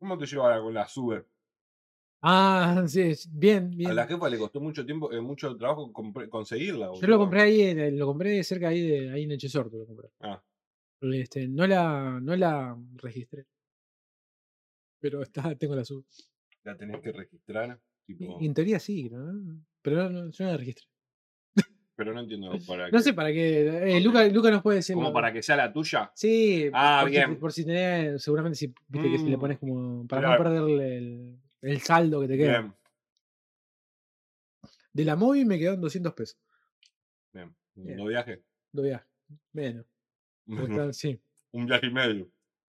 ¿Cómo 0.00 0.18
te 0.18 0.26
lleva 0.26 0.60
con 0.60 0.74
la 0.74 0.88
sube? 0.88 1.26
Ah, 2.22 2.84
sí, 2.86 3.12
bien, 3.30 3.70
bien. 3.70 3.90
A 3.90 3.94
la 3.94 4.06
jefa 4.06 4.28
le 4.28 4.38
costó 4.38 4.60
mucho 4.60 4.84
tiempo, 4.84 5.10
eh, 5.12 5.20
mucho 5.20 5.56
trabajo 5.56 5.90
conseguirla. 6.28 6.90
Yo 7.00 7.06
lo 7.06 7.18
compré 7.18 7.40
ahí, 7.42 7.60
el- 7.62 7.96
lo 7.96 8.06
compré 8.06 8.42
cerca 8.44 8.68
ahí 8.68 8.82
de 8.86 9.10
ahí 9.10 9.22
en 9.24 9.32
Echesorto, 9.32 9.78
lo 9.78 9.86
compré. 9.86 10.10
Ah, 10.20 10.42
Este, 11.00 11.48
no 11.48 11.66
la, 11.66 12.18
no 12.20 12.36
la 12.36 12.76
registré. 12.96 13.46
Pero 15.00 15.22
está, 15.22 15.54
tengo 15.54 15.74
la 15.74 15.84
sub. 15.84 16.04
la 16.62 16.76
tenés 16.76 17.00
que 17.00 17.10
registrar. 17.12 17.80
Tipo, 18.06 18.38
en 18.40 18.52
teoría 18.52 18.78
sí, 18.78 19.08
¿no? 19.08 19.62
Pero 19.80 19.96
no, 19.96 20.10
no, 20.10 20.30
yo 20.30 20.44
no 20.44 20.50
la 20.50 20.56
registré. 20.58 20.86
pero 21.96 22.12
no 22.12 22.20
entiendo 22.20 22.50
para 22.66 22.90
No 22.90 22.98
qué. 22.98 23.04
sé 23.04 23.14
para 23.14 23.32
qué. 23.32 23.96
Eh, 23.96 24.00
Luca, 24.02 24.26
Luca 24.28 24.50
nos 24.50 24.62
puede 24.62 24.76
decir. 24.78 24.94
Como 24.94 25.10
para 25.12 25.32
que 25.32 25.42
sea 25.42 25.56
la 25.56 25.72
tuya. 25.72 26.10
Sí, 26.14 26.68
Ah, 26.74 27.00
por, 27.02 27.08
si- 27.10 27.14
bien. 27.16 27.38
por 27.38 27.52
si 27.52 27.64
tenés, 27.64 28.22
seguramente 28.22 28.56
si 28.58 28.66
viste 28.88 29.10
que 29.10 29.18
si 29.18 29.30
le 29.30 29.36
Mm, 29.38 29.40
pones 29.40 29.58
como. 29.58 30.06
Para 30.06 30.22
claro. 30.22 30.44
no 30.44 30.44
perder 30.68 30.92
el, 30.92 31.38
el 31.62 31.80
saldo 31.80 32.20
que 32.20 32.28
te 32.28 32.36
queda. 32.38 32.60
Bien, 32.60 32.74
De 34.92 35.04
la 35.04 35.16
móvil 35.16 35.46
me 35.46 35.58
quedaron 35.58 35.80
200 35.80 36.12
pesos. 36.14 36.38
bien. 37.32 37.54
Bien. 37.74 37.96
No 37.96 38.06
viaje. 38.06 38.42
Do 38.72 38.82
viaje. 38.82 39.06
Menos. 39.52 39.86
está- 40.46 40.92
sí. 40.92 41.20
Un 41.52 41.66
viaje 41.66 41.86
y 41.86 41.90
medio. 41.92 42.30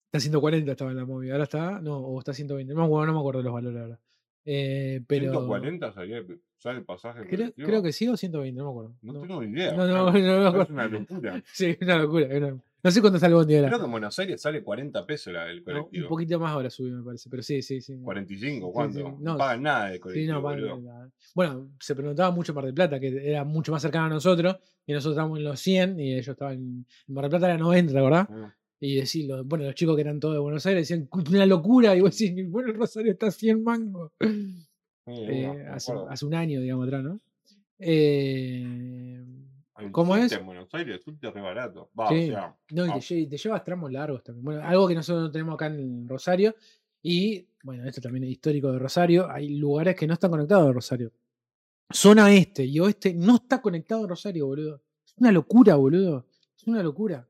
Está 0.08 0.20
140 0.20 0.72
estaba 0.72 0.92
en 0.92 0.98
la 0.98 1.06
móvil. 1.06 1.32
Ahora 1.32 1.44
está. 1.46 1.82
No, 1.82 1.98
o 1.98 2.20
está 2.20 2.34
120. 2.34 2.74
No, 2.74 2.82
me 2.82 2.86
acuerdo- 2.86 3.08
no 3.08 3.14
me 3.14 3.20
acuerdo 3.20 3.42
los 3.42 3.54
valores 3.54 3.82
ahora. 3.82 4.00
Eh, 4.46 5.02
pero. 5.08 5.32
140 5.32 5.92
salía 5.94 6.24
sale 6.58 6.80
el 6.80 6.86
pasaje. 6.86 7.28
Creo, 7.28 7.54
creo 7.56 7.82
que 7.84 7.92
sí 7.94 8.08
o 8.08 8.16
120, 8.16 8.58
no 8.60 8.66
me 8.66 8.70
acuerdo. 8.72 8.96
No, 9.02 9.14
No, 9.14 9.22
tengo 9.22 9.42
ni 9.42 9.52
idea. 9.52 9.72
no, 9.76 9.88
no, 9.88 10.12
boludo. 10.12 10.22
no 10.22 10.40
me 10.40 10.44
Es 10.44 10.48
acuerdo. 10.50 10.74
una 10.74 10.88
locura. 10.88 11.44
Sí, 11.54 11.78
una 11.82 11.98
locura. 11.98 12.28
una- 12.38 12.64
No 12.84 12.92
sé 12.92 13.00
cuánto 13.00 13.26
el 13.26 13.34
bondi 13.34 13.56
ahora. 13.56 13.68
Creo 13.70 13.80
que 13.80 13.86
en 13.86 13.92
Buenos 13.92 14.20
Aires 14.20 14.42
sale 14.42 14.62
40 14.62 15.06
pesos 15.06 15.32
la, 15.32 15.50
el 15.50 15.60
No, 15.60 15.64
colectivo. 15.64 16.04
un 16.04 16.10
poquito 16.10 16.38
más 16.38 16.52
ahora 16.52 16.70
subió, 16.70 16.98
me 16.98 17.04
parece. 17.04 17.30
Pero 17.30 17.42
sí, 17.42 17.62
sí, 17.62 17.80
sí. 17.80 17.98
45, 18.04 18.68
Sí, 18.68 18.74
¿cuánto? 18.74 18.98
sí, 19.00 19.04
No, 19.04 19.18
no, 19.20 19.38
pagan 19.38 19.64
nada 19.64 19.86
de 19.88 19.94
Sí, 19.96 20.00
colectivo. 20.02 20.34
no, 20.34 20.44
pa- 20.44 20.50
boludo. 20.52 20.82
la- 20.82 21.10
Bueno, 21.34 21.72
se 21.80 21.96
preguntaba 21.96 22.32
mucho 22.32 22.54
Mar 22.54 22.66
del 22.66 22.74
Plata, 22.74 23.00
que 23.00 23.08
era 23.30 23.46
mucho 23.46 23.72
más 23.72 23.82
cercano 23.82 24.08
a 24.08 24.10
nosotros, 24.10 24.58
y 24.86 24.92
nosotros 24.92 25.14
estábamos 25.14 25.38
en 25.38 25.46
los 25.46 25.60
100 25.62 25.98
y 25.98 26.14
ellos 26.14 26.28
estaban 26.28 26.56
en, 26.56 26.86
Mar 27.08 27.24
del 27.24 27.30
Plata 27.30 27.46
era 27.46 27.58
90, 27.58 27.94
¿te 27.94 28.00
acordás? 28.00 28.28
Ah, 28.30 28.54
Y 28.82 28.96
decir, 28.96 29.32
bueno, 29.46 29.64
los 29.64 29.76
chicos 29.76 29.96
que 29.96 30.02
eran 30.02 30.20
todos 30.20 30.34
de 30.36 30.40
Buenos 30.42 30.66
Aires 30.66 30.90
decían, 30.90 31.08
una 31.30 31.46
locura, 31.46 31.96
y 31.96 32.02
vos 32.02 32.18
decís, 32.18 32.50
bueno, 32.50 32.68
el 32.70 32.76
Rosario 32.76 33.14
está 33.14 33.28
a 33.28 33.32
100 33.32 33.64
mangos. 33.64 34.12
sí, 34.20 34.28
Eh, 35.08 35.42
no, 35.66 35.74
hace, 35.74 35.94
hace 36.10 36.26
un 36.26 36.34
año, 36.34 36.60
digamos, 36.60 36.86
atrás, 36.88 37.02
¿no? 37.04 37.20
Eh, 37.80 39.24
El 39.86 39.92
¿cómo 39.92 40.16
es? 40.16 40.32
En 40.32 40.46
Buenos 40.46 40.74
Aires, 40.74 40.96
el 40.96 41.02
subte 41.02 41.28
es 41.28 41.34
re 41.34 41.42
barato. 41.42 41.90
Va, 42.00 42.10
Sí. 42.10 42.30
o 42.30 42.34
sea, 42.34 42.56
no, 42.72 42.86
y 42.86 42.90
te, 42.92 43.00
lle- 43.00 43.30
te 43.30 43.38
llevas 43.38 43.64
tramos 43.64 43.92
largos 43.92 44.24
también. 44.24 44.44
Bueno, 44.46 44.62
algo 44.64 44.88
que 44.88 44.96
nosotros 44.96 45.24
no 45.24 45.32
tenemos 45.32 45.54
acá 45.56 45.68
en 45.68 46.08
Rosario. 46.08 46.56
Y, 47.02 47.48
bueno, 47.64 47.86
esto 47.88 48.00
también 48.02 48.24
es 48.24 48.30
histórico 48.32 48.72
de 48.72 48.80
Rosario. 48.80 49.30
Hay 49.30 49.58
lugares 49.58 49.96
que 49.96 50.08
no 50.08 50.14
están 50.14 50.32
conectados 50.32 50.70
a 50.70 50.72
Rosario. 50.72 51.12
Zona 51.92 52.34
este 52.34 52.66
y 52.66 52.80
oeste 52.80 53.14
no 53.14 53.36
está 53.36 53.62
conectado 53.62 54.06
a 54.06 54.08
Rosario, 54.08 54.48
boludo. 54.48 54.82
Es 55.06 55.14
una 55.18 55.32
locura, 55.32 55.76
boludo. 55.76 56.26
Es 56.58 56.66
una 56.68 56.82
locura. 56.82 57.28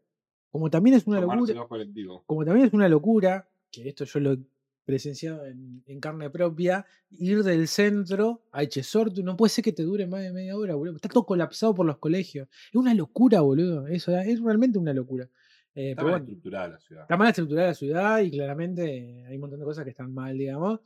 Como 0.49 0.69
también 0.69 0.95
es 0.97 1.07
una 1.07 1.19
tomarse 1.19 1.53
locura. 1.55 2.21
Como 2.25 2.45
también 2.45 2.67
es 2.67 2.73
una 2.73 2.87
locura, 2.87 3.49
que 3.71 3.89
esto 3.89 4.05
yo 4.05 4.19
lo 4.19 4.37
presenciado 4.85 5.45
en, 5.45 5.83
en 5.85 5.99
carne 5.99 6.29
propia, 6.29 6.85
ir 7.09 7.43
del 7.43 7.67
centro 7.67 8.43
a 8.51 8.63
Echesortu. 8.63 9.23
No 9.23 9.37
puede 9.37 9.49
ser 9.49 9.63
que 9.63 9.71
te 9.71 9.83
dure 9.83 10.07
más 10.07 10.21
de 10.21 10.33
media 10.33 10.57
hora, 10.57 10.75
boludo. 10.75 10.95
Está 10.95 11.09
todo 11.09 11.25
colapsado 11.25 11.73
por 11.73 11.85
los 11.85 11.97
colegios. 11.97 12.47
Es 12.69 12.75
una 12.75 12.93
locura, 12.93 13.41
boludo. 13.41 13.87
Eso 13.87 14.17
es 14.17 14.41
realmente 14.41 14.77
una 14.77 14.93
locura. 14.93 15.29
Eh, 15.75 15.91
Está 15.91 16.03
mal 16.03 16.11
bueno, 16.11 16.25
estructurada 16.25 16.67
la 16.67 16.79
ciudad. 16.79 17.01
Está 17.03 17.17
mal 17.17 17.27
estructurada 17.29 17.67
la 17.69 17.73
ciudad 17.73 18.19
y 18.19 18.31
claramente 18.31 19.25
hay 19.27 19.35
un 19.35 19.41
montón 19.41 19.59
de 19.59 19.65
cosas 19.65 19.83
que 19.83 19.89
están 19.91 20.13
mal, 20.13 20.37
digamos. 20.37 20.79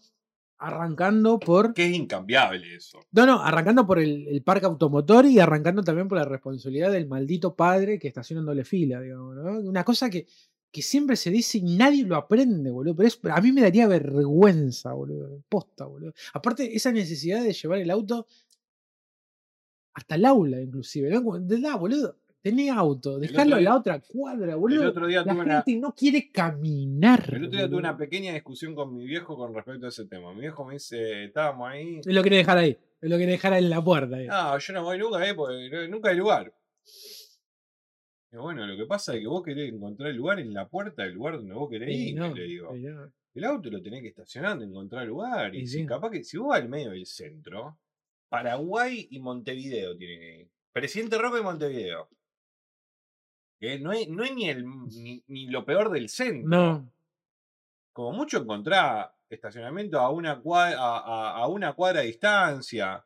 Arrancando 0.60 1.40
por. 1.40 1.74
Que 1.74 1.86
es 1.86 1.94
incambiable 1.94 2.76
eso. 2.76 3.00
No, 3.12 3.26
no, 3.28 3.42
arrancando 3.44 3.86
por 3.86 4.00
el, 4.00 4.28
el 4.28 4.42
parque 4.42 4.66
automotor 4.66 5.26
y 5.26 5.40
arrancando 5.40 5.84
también 5.84 6.08
por 6.08 6.18
la 6.18 6.26
responsabilidad 6.26 6.92
del 6.92 7.08
maldito 7.08 7.56
padre 7.56 8.00
que 8.00 8.08
estaciona 8.08 8.40
en 8.40 8.48
doble 8.48 8.64
fila, 8.64 9.00
digamos, 9.02 9.36
¿no? 9.36 9.60
Una 9.60 9.84
cosa 9.84 10.10
que, 10.10 10.26
que 10.72 10.82
siempre 10.82 11.16
se 11.16 11.32
dice 11.32 11.58
y 11.60 11.62
nadie 11.78 12.04
lo 12.06 12.16
aprende, 12.16 12.70
boludo. 12.72 12.96
Pero 12.96 13.08
es- 13.08 13.20
a 13.32 13.42
mí 13.42 13.52
me 13.52 13.62
daría 13.62 13.88
vergüenza, 13.88 14.94
boludo. 14.94 15.42
Posta, 15.50 15.86
boludo. 15.86 16.14
Aparte, 16.34 16.76
esa 16.76 16.92
necesidad 16.92 17.44
de 17.44 17.54
llevar 17.54 17.80
el 17.80 17.90
auto 17.90 18.28
hasta 19.94 20.16
el 20.16 20.26
aula, 20.26 20.62
inclusive. 20.62 21.10
De 21.42 21.60
nada, 21.60 21.76
boludo. 21.78 22.18
Tenés 22.40 22.72
auto, 22.72 23.18
dejarlo 23.20 23.58
en 23.58 23.64
la 23.66 23.76
otra 23.76 24.00
cuadra, 24.00 24.56
boludo. 24.56 24.88
otro 24.90 25.08
día 25.08 25.24
la 25.26 25.34
tuve 25.34 25.42
una- 25.44 25.62
gente 25.64 25.82
no 25.82 25.94
quiere 25.94 26.32
caminar. 26.32 27.34
El 27.34 27.46
otro 27.46 27.58
día 27.58 27.68
tuve 27.68 27.80
una 27.80 27.98
pequeña 27.98 28.34
discusión 28.34 28.74
con 28.76 28.96
mi 28.96 29.06
viejo 29.06 29.36
con 29.36 29.54
respecto 29.54 29.86
a 29.88 29.90
ese 29.90 30.06
tema. 30.06 30.34
Mi 30.34 30.42
viejo 30.42 30.64
me 30.64 30.76
dice, 30.76 31.26
estábamos 31.26 31.68
ahí. 31.70 32.00
Él 32.06 32.16
lo 32.16 32.22
quiere 32.22 32.38
dejar 32.38 32.58
ahí. 32.60 32.78
Él 33.02 33.10
lo 33.10 33.18
quiere 33.18 33.34
dejar 33.34 33.54
en 33.54 33.70
la 33.70 33.84
puerta. 33.84 34.16
ahí. 34.16 34.28
No, 34.28 34.58
yo 34.60 34.74
no 34.74 34.84
voy 34.84 34.98
nunca, 34.98 35.28
eh, 35.28 35.34
porque 35.34 35.88
nunca 35.90 36.10
hay 36.12 36.16
lugar. 36.18 36.54
Bueno, 38.32 38.66
lo 38.68 38.76
que 38.76 38.86
pasa 38.86 39.14
es 39.16 39.22
que 39.22 39.28
vos 39.28 39.42
querés 39.44 39.74
encontrar 39.74 40.10
el 40.10 40.18
lugar 40.18 40.40
en 40.40 40.54
la 40.54 40.68
puerta 40.68 41.04
del 41.04 41.14
lugar 41.14 41.38
donde 41.38 41.54
vos 41.54 41.70
querés 41.70 41.90
ir, 41.96 42.16
no, 42.18 42.34
le 42.34 42.44
digo. 42.44 42.74
no. 42.76 43.12
El 43.34 43.44
auto 43.46 43.70
lo 43.70 43.82
tenés 43.82 44.02
que 44.02 44.08
estacionar, 44.10 44.62
encontrar 44.62 45.06
lugar. 45.08 45.54
Y, 45.56 45.60
Y 45.60 45.68
si 45.68 45.80
sí. 45.80 45.86
capaz 45.86 46.10
que 46.12 46.24
si 46.24 46.38
vos 46.38 46.50
vas 46.50 46.62
al 46.62 46.70
medio 46.70 46.92
del 46.92 47.06
centro, 47.06 47.78
Paraguay 48.30 49.08
y 49.12 49.20
Montevideo 49.20 49.96
tiene 49.96 50.20
que 50.20 50.40
ir. 50.42 50.50
Presidente 50.74 51.18
Roca 51.18 51.40
y 51.40 51.44
Montevideo. 51.44 52.10
No 53.82 53.92
es, 53.92 54.08
no 54.10 54.24
es 54.24 54.36
ni, 54.36 54.50
el, 54.50 54.66
ni, 54.68 55.24
ni 55.28 55.48
lo 55.48 55.66
peor 55.66 55.90
del 55.92 56.10
centro. 56.10 56.50
No. 56.50 56.92
Como 57.94 58.12
mucho 58.12 58.40
encontrar 58.40 59.16
estacionamiento 59.30 60.00
a 60.00 60.12
una 60.12 60.40
cuadra, 60.42 60.78
a, 60.80 60.98
a- 61.00 61.38
a 61.38 61.48
una 61.48 61.74
cuadra 61.74 62.02
de 62.02 62.08
distancia. 62.08 63.04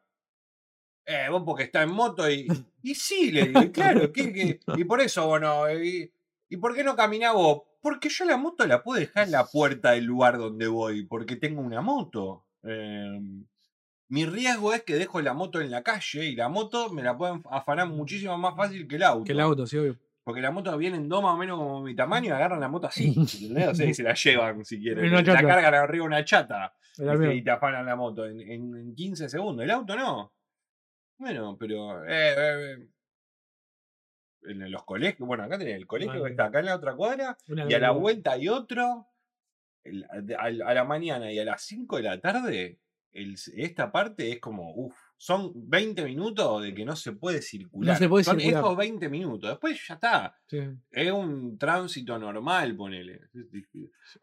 Eh, 1.11 1.29
vos 1.29 1.43
porque 1.45 1.63
está 1.63 1.83
en 1.83 1.91
moto 1.91 2.29
y. 2.29 2.47
Y 2.83 2.95
sí, 2.95 3.31
le 3.31 3.45
digo, 3.47 3.61
y 3.61 3.71
claro, 3.71 4.11
¿qué- 4.11 4.33
qué? 4.33 4.59
y 4.75 4.83
por 4.85 5.01
eso, 5.01 5.27
bueno, 5.27 5.71
y, 5.71 6.11
¿y 6.49 6.57
por 6.57 6.73
qué 6.73 6.83
no 6.83 6.95
caminás 6.95 7.33
vos? 7.35 7.61
Porque 7.79 8.09
yo 8.09 8.25
la 8.25 8.37
moto 8.37 8.65
la 8.65 8.81
puedo 8.81 8.99
dejar 8.99 9.25
en 9.25 9.31
la 9.33 9.45
puerta 9.45 9.91
del 9.91 10.05
lugar 10.05 10.39
donde 10.39 10.65
voy, 10.67 11.03
porque 11.05 11.35
tengo 11.35 11.61
una 11.61 11.81
moto. 11.81 12.47
Em, 12.63 13.45
mi 14.09 14.25
riesgo 14.25 14.73
es 14.73 14.81
que 14.83 14.95
dejo 14.95 15.21
la 15.21 15.33
moto 15.35 15.61
en 15.61 15.69
la 15.69 15.83
calle 15.83 16.25
y 16.25 16.35
la 16.35 16.49
moto 16.49 16.89
me 16.91 17.03
la 17.03 17.15
pueden 17.15 17.43
afanar 17.51 17.87
muchísimo 17.87 18.35
más 18.37 18.55
fácil 18.55 18.87
que 18.87 18.95
el 18.95 19.03
auto. 19.03 19.25
Que 19.25 19.33
el 19.33 19.39
auto, 19.41 19.67
sí, 19.67 19.77
obvio. 19.77 19.95
Porque 20.23 20.41
la 20.41 20.49
moto 20.51 20.75
viene 20.77 20.97
en 20.97 21.07
dos 21.07 21.21
más 21.21 21.35
o 21.35 21.37
menos 21.37 21.57
como 21.59 21.81
mi 21.83 21.95
tamaño 21.95 22.29
y 22.29 22.31
agarran 22.31 22.59
la 22.59 22.67
moto 22.67 22.87
así. 22.87 23.13
¿entendés? 23.15 23.67
O 23.67 23.75
sea, 23.75 23.85
y 23.85 23.93
se 23.93 24.01
la 24.03 24.15
llevan 24.15 24.65
si 24.65 24.79
quieren. 24.79 25.05
La 25.33 25.39
cargan 25.55 25.73
arriba 25.75 26.05
una 26.05 26.25
chata 26.25 26.73
y 27.31 27.43
te 27.43 27.51
afanan 27.51 27.85
la 27.85 27.95
moto 27.95 28.25
en, 28.25 28.39
en- 28.41 28.75
en 28.75 28.95
15 28.95 29.29
segundos. 29.29 29.63
El 29.63 29.69
auto 29.71 29.95
no. 29.95 30.33
Bueno, 31.21 31.55
pero. 31.59 32.03
eh, 32.03 32.33
eh, 32.35 32.77
eh, 32.81 32.87
en 34.43 34.71
los 34.71 34.83
colegios. 34.85 35.27
Bueno, 35.27 35.43
acá 35.43 35.59
tenés 35.59 35.75
el 35.75 35.85
colegio 35.85 36.19
Ah, 36.21 36.25
que 36.25 36.31
está 36.31 36.45
acá 36.45 36.59
en 36.61 36.65
la 36.65 36.75
otra 36.75 36.95
cuadra. 36.95 37.37
Una 37.47 37.69
Y 37.69 37.73
a 37.75 37.79
la 37.79 37.91
vuelta 37.91 38.31
hay 38.31 38.47
otro. 38.49 39.07
el- 39.83 40.03
a, 40.35 40.45
a 40.69 40.73
la 40.73 40.83
mañana 40.83 41.31
y 41.31 41.37
a 41.39 41.45
las 41.45 41.61
5 41.61 41.97
de 41.97 42.03
la 42.03 42.19
tarde. 42.19 42.79
el- 43.13 43.35
esta 43.55 43.91
parte 43.91 44.31
es 44.31 44.39
como. 44.39 44.73
Uff. 44.73 44.97
Son 45.23 45.51
20 45.53 46.03
minutos 46.03 46.63
de 46.63 46.73
que 46.73 46.83
no 46.83 46.95
se 46.95 47.11
puede 47.11 47.43
circular. 47.43 47.95
se 47.95 48.09
puede 48.09 48.23
Son 48.23 48.39
circular. 48.39 48.63
esos 48.63 48.75
20 48.75 49.07
minutos. 49.07 49.51
Después 49.51 49.79
ya 49.87 49.93
está. 49.93 50.35
Sí. 50.47 50.57
Es 50.89 51.11
un 51.11 51.59
tránsito 51.59 52.17
normal, 52.17 52.75
ponele. 52.75 53.29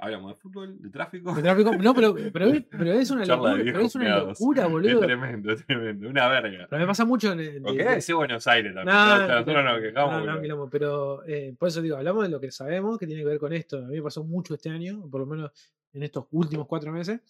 Hablamos 0.00 0.32
de 0.34 0.40
fútbol, 0.40 0.76
de 0.82 0.90
tráfico. 0.90 1.32
De 1.36 1.42
tráfico- 1.42 1.76
No, 1.76 1.94
pero, 1.94 2.14
pero, 2.32 2.46
es- 2.46 2.64
pero 2.68 2.92
es 2.94 3.10
una 3.12 3.24
locura. 3.24 3.54
Pero 3.64 3.80
es 3.80 3.94
una 3.94 4.18
locura, 4.18 4.66
boludo. 4.66 4.98
tremendo, 5.00 5.52
es 5.52 5.64
tremendo. 5.64 6.08
Una 6.08 6.26
verga. 6.26 6.66
Pero 6.68 6.80
me 6.80 6.86
pasa 6.88 7.04
mucho. 7.04 7.30
en- 7.30 7.38
de- 7.38 7.60
de- 7.60 8.00
ser 8.00 8.16
Buenos 8.16 8.44
Aires 8.48 8.74
también. 8.74 8.96
No, 8.96 9.18
no, 9.18 9.28
nosotros 9.28 9.64
nos 9.64 9.80
quejamos. 9.80 10.12
no, 10.14 10.18
no, 10.18 10.24
pero- 10.26 10.42
quilombo, 10.42 10.68
pero 10.68 11.24
eh, 11.28 11.54
por 11.56 11.68
eso 11.68 11.80
digo, 11.80 11.96
hablamos 11.96 12.24
de 12.24 12.30
lo 12.30 12.40
que 12.40 12.50
sabemos 12.50 12.98
que 12.98 13.06
tiene 13.06 13.22
que 13.22 13.28
ver 13.28 13.38
con 13.38 13.52
esto. 13.52 13.78
A 13.78 13.82
mí 13.82 13.94
me 13.94 14.02
pasó 14.02 14.24
mucho 14.24 14.52
este 14.54 14.68
año, 14.70 15.08
por 15.08 15.20
lo 15.20 15.26
menos 15.26 15.52
en 15.92 16.02
estos 16.02 16.24
últimos 16.32 16.66
cuatro 16.66 16.90
meses, 16.90 17.20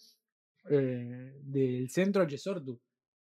eh, 0.71 1.35
del 1.43 1.87
centro 1.91 2.27
Yesortu. 2.27 2.79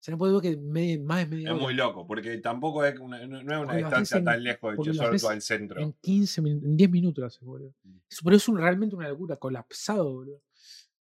sea, 0.00 0.12
no 0.12 0.18
puedo 0.18 0.40
ver 0.40 0.52
que 0.52 0.56
más 0.56 1.18
de 1.18 1.26
media 1.26 1.48
Es 1.48 1.54
hora. 1.54 1.62
muy 1.62 1.74
loco, 1.74 2.06
porque 2.06 2.38
tampoco 2.38 2.84
es 2.84 2.98
una, 3.00 3.26
no, 3.26 3.42
no 3.42 3.54
es 3.54 3.60
una 3.64 3.76
distancia 3.76 4.18
en- 4.18 4.24
tan 4.24 4.42
lejos 4.44 4.76
de 4.76 4.82
Chesorto 4.84 5.28
al 5.28 5.42
centro. 5.42 5.80
En 5.80 5.92
15 5.94 6.40
minutos, 6.40 6.68
en 6.68 6.76
10 6.76 6.90
minutos 6.90 7.20
lo 7.22 7.26
haces, 7.26 7.42
boludo. 7.42 7.74
Mm. 7.82 7.96
Pero 8.24 8.36
es 8.36 8.48
un- 8.48 8.58
realmente 8.58 8.94
una 8.94 9.08
locura, 9.08 9.36
colapsado, 9.36 10.12
boludo. 10.12 10.40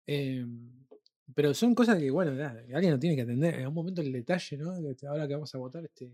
Eh, 0.07 0.45
pero 1.33 1.53
son 1.53 1.75
cosas 1.75 1.97
que, 1.99 2.09
bueno, 2.09 2.31
nada, 2.33 2.63
alguien 2.73 2.93
lo 2.93 2.99
tiene 2.99 3.15
que 3.17 3.23
atender. 3.23 3.55
En 3.59 3.67
un 3.67 3.73
momento 3.73 4.01
el 4.01 4.11
detalle, 4.13 4.57
¿no? 4.57 4.75
Este- 4.89 5.07
Ahora 5.07 5.27
que 5.27 5.33
vamos 5.33 5.53
a 5.53 5.57
votar 5.57 5.83
este, 5.83 6.09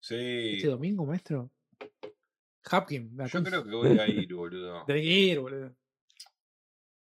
Sí. 0.00 0.14
este 0.56 0.68
domingo, 0.68 1.04
maestro. 1.04 1.50
Hapkin. 2.64 3.16
Yo 3.30 3.42
creo 3.42 3.64
que 3.64 3.70
voy 3.74 3.98
a 3.98 4.08
ir, 4.08 4.32
boludo. 4.34 4.84
Tenés 4.86 5.02
que 5.02 5.08
ir, 5.10 5.38
boludo. 5.40 5.74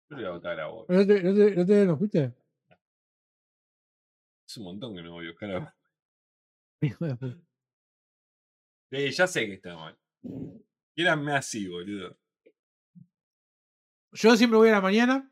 Yo 0.09 0.15
le 0.17 0.23
voy 0.23 0.25
a 0.25 0.29
votar 0.31 0.59
a 0.59 0.67
vos. 0.67 0.85
¿No 0.89 1.07
te, 1.07 1.23
no 1.23 1.33
te, 1.33 1.55
no 1.55 1.65
te 1.65 1.85
nos 1.85 1.97
fuiste? 1.97 2.33
Un 4.57 4.63
montón 4.63 4.95
que 4.95 5.01
no 5.03 5.11
voy 5.13 5.27
a 5.27 5.29
buscar 5.31 5.51
a 5.51 5.75
de. 6.81 7.35
Sí, 8.91 9.11
ya 9.11 9.27
sé 9.27 9.45
que 9.45 9.53
está 9.53 9.75
mal. 9.75 9.97
Quieranme 10.95 11.33
así, 11.33 11.67
boludo. 11.67 12.17
Yo 14.13 14.35
siempre 14.35 14.57
voy 14.57 14.69
a 14.69 14.73
la 14.73 14.81
mañana. 14.81 15.31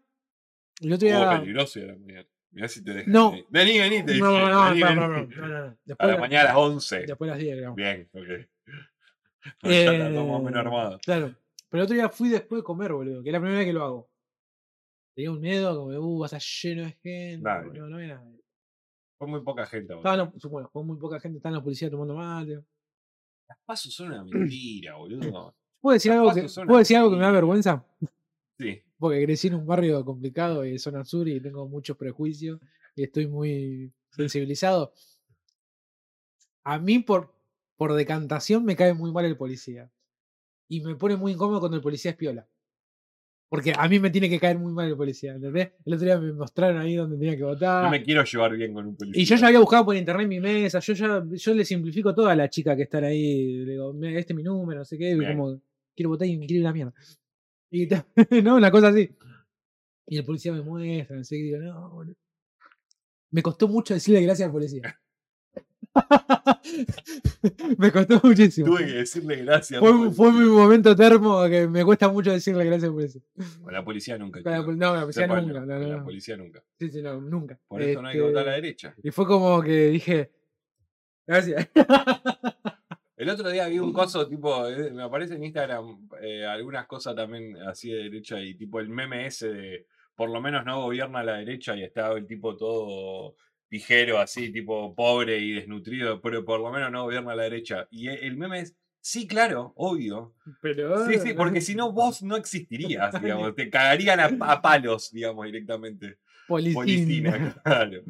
Y 0.79 0.87
el 0.87 0.93
otro 0.93 1.07
Oh, 1.07 1.11
día. 1.11 1.39
peligroso 1.39 1.79
ir 1.79 1.85
a 1.85 1.93
la 1.93 1.97
mañana. 1.99 2.27
Mirá 2.51 2.67
si 2.67 2.83
te 2.83 2.93
dejan. 2.93 3.11
No. 3.13 3.31
ahí. 3.33 3.45
Vení, 3.49 3.79
vení, 3.79 4.05
te 4.05 4.11
dije. 4.13 4.23
No, 4.23 4.31
no, 4.39 4.49
no, 4.49 4.69
vení, 4.69 4.81
no, 4.81 4.95
no, 4.95 5.07
no, 5.07 5.07
no, 5.07 5.47
no, 5.47 5.47
no. 5.47 5.55
A 5.65 5.77
Después, 5.85 6.07
la 6.07 6.13
de- 6.15 6.19
mañana 6.19 6.41
a 6.41 6.45
las 6.53 6.55
11. 6.57 6.99
después 7.05 7.27
de 7.27 7.31
las 7.31 7.39
10, 7.39 7.57
creo. 7.57 7.73
Bien, 7.75 8.09
ok. 8.13 8.49
No, 9.61 9.69
ya 9.69 9.93
está 9.93 10.09
todo 10.11 10.25
más 10.25 10.35
o 10.37 10.41
menos 10.43 10.55
Eh, 10.55 10.59
armado. 10.59 10.99
Claro. 11.05 11.35
Pero 11.69 11.81
el 11.81 11.85
otro 11.85 11.95
día 11.95 12.09
fui 12.09 12.29
después 12.29 12.59
de 12.59 12.63
comer, 12.63 12.93
boludo. 12.93 13.21
Que 13.21 13.29
es 13.29 13.33
la 13.33 13.39
primera 13.39 13.59
vez 13.59 13.67
que 13.67 13.73
lo 13.73 13.83
hago. 13.83 14.09
Tenía 15.15 15.31
un 15.31 15.39
miedo, 15.39 15.75
como, 15.77 15.91
uh, 15.97 16.19
va 16.19 16.25
a 16.25 16.27
estar 16.35 16.41
lleno 16.41 16.83
de 16.83 16.91
gente. 16.93 17.41
Dale. 17.43 17.67
boludo, 17.67 17.87
no 17.89 17.95
había 17.97 18.15
nadie. 18.15 18.41
Fue 19.17 19.27
muy 19.27 19.41
poca 19.41 19.65
gente. 19.65 19.93
boludo. 19.93 20.11
Estaban 20.11 20.51
bueno, 20.51 20.69
fue 20.71 20.83
muy 20.83 20.97
poca 20.97 21.19
gente, 21.19 21.37
estaban 21.37 21.55
los 21.55 21.63
policías 21.63 21.91
tomando 21.91 22.15
mate. 22.15 22.63
Las 23.47 23.57
pasos 23.65 23.93
son 23.93 24.07
una 24.07 24.23
mentira, 24.25 24.95
boludo. 24.95 25.55
¿Puedo 25.79 25.93
decir 25.93 26.11
Las 26.11 26.19
algo 26.19 26.33
que, 26.33 26.65
¿puedo 26.65 26.79
decir 26.79 26.97
algo 26.97 27.11
que 27.11 27.17
me 27.17 27.23
da 27.23 27.31
vergüenza? 27.31 27.85
Sí. 28.57 28.81
Porque 28.97 29.23
crecí 29.23 29.47
en 29.47 29.55
un 29.55 29.65
barrio 29.65 30.03
complicado 30.03 30.65
y 30.65 30.79
zona 30.79 31.03
sur 31.05 31.27
y 31.27 31.39
tengo 31.39 31.67
muchos 31.67 31.97
prejuicios 31.97 32.59
y 32.95 33.03
estoy 33.03 33.27
muy 33.27 33.91
sensibilizado. 34.09 34.93
A 36.63 36.79
mí 36.79 36.99
por, 36.99 37.33
por 37.75 37.93
decantación 37.93 38.65
me 38.65 38.75
cae 38.75 38.93
muy 38.93 39.11
mal 39.11 39.25
el 39.25 39.37
policía. 39.37 39.91
Y 40.67 40.81
me 40.81 40.95
pone 40.95 41.15
muy 41.15 41.33
incómodo 41.33 41.59
cuando 41.59 41.77
el 41.77 41.83
policía 41.83 42.11
es 42.11 42.17
piola. 42.17 42.47
Porque 43.47 43.73
a 43.77 43.87
mí 43.87 43.99
me 43.99 44.09
tiene 44.09 44.29
que 44.29 44.39
caer 44.39 44.57
muy 44.57 44.73
mal 44.73 44.87
el 44.87 44.97
policía, 44.97 45.33
¿entendés? 45.35 45.71
El 45.85 45.93
otro 45.93 46.05
día 46.05 46.19
me 46.19 46.33
mostraron 46.33 46.81
ahí 46.81 46.95
donde 46.95 47.17
tenía 47.17 47.37
que 47.37 47.43
votar. 47.43 47.83
No 47.83 47.91
me 47.91 48.01
quiero 48.03 48.23
llevar 48.23 48.55
bien 48.55 48.73
con 48.73 48.87
un 48.87 48.95
policía. 48.95 49.21
Y 49.21 49.25
yo 49.25 49.35
ya 49.35 49.47
había 49.47 49.59
buscado 49.59 49.85
por 49.85 49.95
internet 49.95 50.27
mi 50.27 50.39
mesa, 50.39 50.79
yo 50.79 50.93
ya 50.93 51.23
yo 51.31 51.53
le 51.53 51.63
simplifico 51.63 52.13
todo 52.15 52.27
a 52.27 52.35
la 52.35 52.49
chica 52.49 52.75
que 52.75 52.83
están 52.83 53.03
ahí, 53.03 53.57
le 53.65 53.73
digo, 53.73 53.93
"Mira, 53.93 54.19
este 54.19 54.33
es 54.33 54.37
mi 54.37 54.43
número, 54.43 54.79
no 54.79 54.85
sé 54.85 54.97
qué, 54.97 55.11
y 55.11 55.17
como 55.17 55.61
quiero 55.95 56.09
votar 56.09 56.27
y 56.27 56.37
me 56.37 56.47
quiero 56.47 56.61
ir 56.61 56.65
a 56.65 56.69
la 56.69 56.73
mierda. 56.73 56.93
Y 57.69 57.87
no, 58.43 58.55
una 58.55 58.71
cosa 58.71 58.87
así. 58.89 59.09
Y 60.07 60.17
el 60.17 60.25
policía 60.25 60.51
me 60.51 60.61
muestra, 60.61 61.15
no 61.15 61.23
sé 61.23 61.35
qué, 61.37 61.43
digo, 61.43 61.57
no, 61.59 61.89
boludo. 61.89 62.15
Me 63.31 63.41
costó 63.41 63.67
mucho 63.67 63.93
decirle 63.93 64.21
gracias 64.21 64.47
al 64.47 64.51
policía. 64.53 64.99
me 67.77 67.91
costó 67.91 68.19
muchísimo. 68.23 68.67
Tuve 68.67 68.85
que 68.85 68.91
decirle 68.93 69.37
gracias. 69.37 69.79
Fue, 69.79 69.91
por- 69.91 70.13
fue 70.13 70.31
mi 70.31 70.45
momento 70.45 70.95
termo 70.95 71.43
que 71.47 71.67
me 71.67 71.83
cuesta 71.85 72.09
mucho 72.09 72.31
decirle 72.31 72.65
gracias 72.65 72.89
al 72.89 72.93
policía. 72.95 73.21
Con 73.63 73.73
la 73.73 73.83
policía 73.83 74.17
nunca. 74.17 74.41
Con 74.43 74.51
la 74.51 74.59
no, 74.59 74.95
la 74.95 75.01
policía 75.01 75.27
nunca. 75.27 75.59
No, 75.59 75.59
con 75.59 75.67
no, 75.67 75.87
la 75.97 76.03
policía 76.03 76.37
nunca. 76.37 76.63
Sí, 76.79 76.89
sí, 76.89 77.01
no, 77.01 77.21
nunca. 77.21 77.59
Por 77.67 77.81
eso 77.81 78.01
no 78.01 78.07
hay 78.09 78.15
que 78.15 78.21
votar 78.21 78.43
a 78.43 78.45
la 78.45 78.55
Este, 78.55 78.61
derecha. 78.61 78.95
Y 79.03 79.11
fue 79.11 79.25
como 79.25 79.61
que 79.61 79.87
dije, 79.89 80.31
gracias. 81.25 81.69
El 83.17 83.29
otro 83.29 83.49
día 83.49 83.67
vi 83.67 83.79
un 83.79 83.93
coso 83.93 84.27
tipo, 84.27 84.67
eh, 84.67 84.91
me 84.91 85.03
aparece 85.03 85.35
en 85.35 85.43
Instagram 85.45 86.09
eh, 86.21 86.45
algunas 86.45 86.85
cosas 86.85 87.15
también 87.15 87.55
así 87.65 87.89
de 87.89 88.03
derecha 88.03 88.41
y 88.41 88.55
tipo 88.55 88.81
el 88.81 88.89
meme 88.89 89.25
ese 89.27 89.53
de 89.53 89.87
por 90.15 90.29
lo 90.29 90.41
menos 90.41 90.65
no 90.65 90.81
gobierna 90.81 91.23
la 91.23 91.37
derecha 91.37 91.77
y 91.77 91.83
está 91.83 92.11
el 92.11 92.27
tipo 92.27 92.57
todo 92.57 93.35
pijero 93.69 94.19
así, 94.19 94.51
tipo 94.51 94.93
pobre 94.95 95.39
y 95.39 95.53
desnutrido, 95.53 96.21
pero 96.21 96.45
por 96.45 96.59
lo 96.59 96.71
menos 96.71 96.91
no 96.91 97.03
gobierna 97.03 97.35
la 97.35 97.43
derecha. 97.43 97.87
Y 97.91 98.07
e- 98.09 98.25
el 98.27 98.37
meme 98.37 98.59
es, 98.61 98.75
sí, 99.01 99.27
claro, 99.27 99.73
obvio. 99.75 100.33
Pero, 100.61 101.05
Sí, 101.07 101.19
sí, 101.19 101.33
porque 101.33 101.61
si 101.61 101.75
no 101.75 101.91
vos 101.91 102.21
no 102.23 102.35
existirías, 102.37 103.21
digamos, 103.21 103.55
te 103.55 103.69
cagarían 103.69 104.19
a, 104.19 104.25
a 104.51 104.61
palos, 104.61 105.11
digamos, 105.11 105.45
directamente. 105.45 106.17
Policía. 106.47 106.73
Policía, 106.75 107.55
claro. 107.63 108.03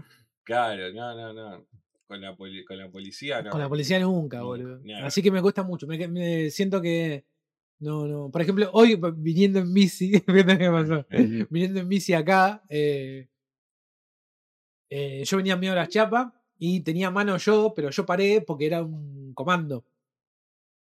Claro, 0.43 0.93
no, 0.93 1.15
no, 1.15 1.33
no. 1.33 1.67
Con 2.07 2.21
la, 2.21 2.35
poli- 2.35 2.63
con 2.65 2.77
la 2.77 2.89
policía 2.89 3.41
no. 3.41 3.49
Con 3.49 3.59
la 3.59 3.67
policía 3.69 3.99
nunca, 3.99 4.37
Nunca, 4.37 4.43
boludo. 4.43 4.79
nada. 4.83 5.07
Así 5.07 5.23
que 5.23 5.31
me 5.31 5.41
cuesta 5.41 5.63
mucho. 5.63 5.87
Me, 5.87 6.07
me 6.07 6.51
siento 6.51 6.79
que. 6.81 7.25
No, 7.79 8.05
no. 8.07 8.29
Por 8.29 8.41
ejemplo, 8.43 8.69
hoy 8.73 8.99
viniendo 9.17 9.57
en 9.59 9.73
bici, 9.73 10.11
qué 10.21 10.69
pasó. 10.71 11.05
Viniendo 11.49 11.79
en 11.79 11.89
bici 11.89 12.13
acá, 12.13 12.61
eh, 12.69 13.27
eh, 14.97 15.23
yo 15.25 15.37
venía 15.37 15.55
medio 15.57 15.73
a 15.73 15.75
las 15.75 15.89
chapas 15.89 16.31
y 16.57 16.79
tenía 16.81 17.11
mano 17.11 17.37
yo, 17.37 17.73
pero 17.75 17.89
yo 17.89 18.05
paré 18.05 18.41
porque 18.41 18.65
era 18.67 18.81
un 18.81 19.33
comando. 19.33 19.83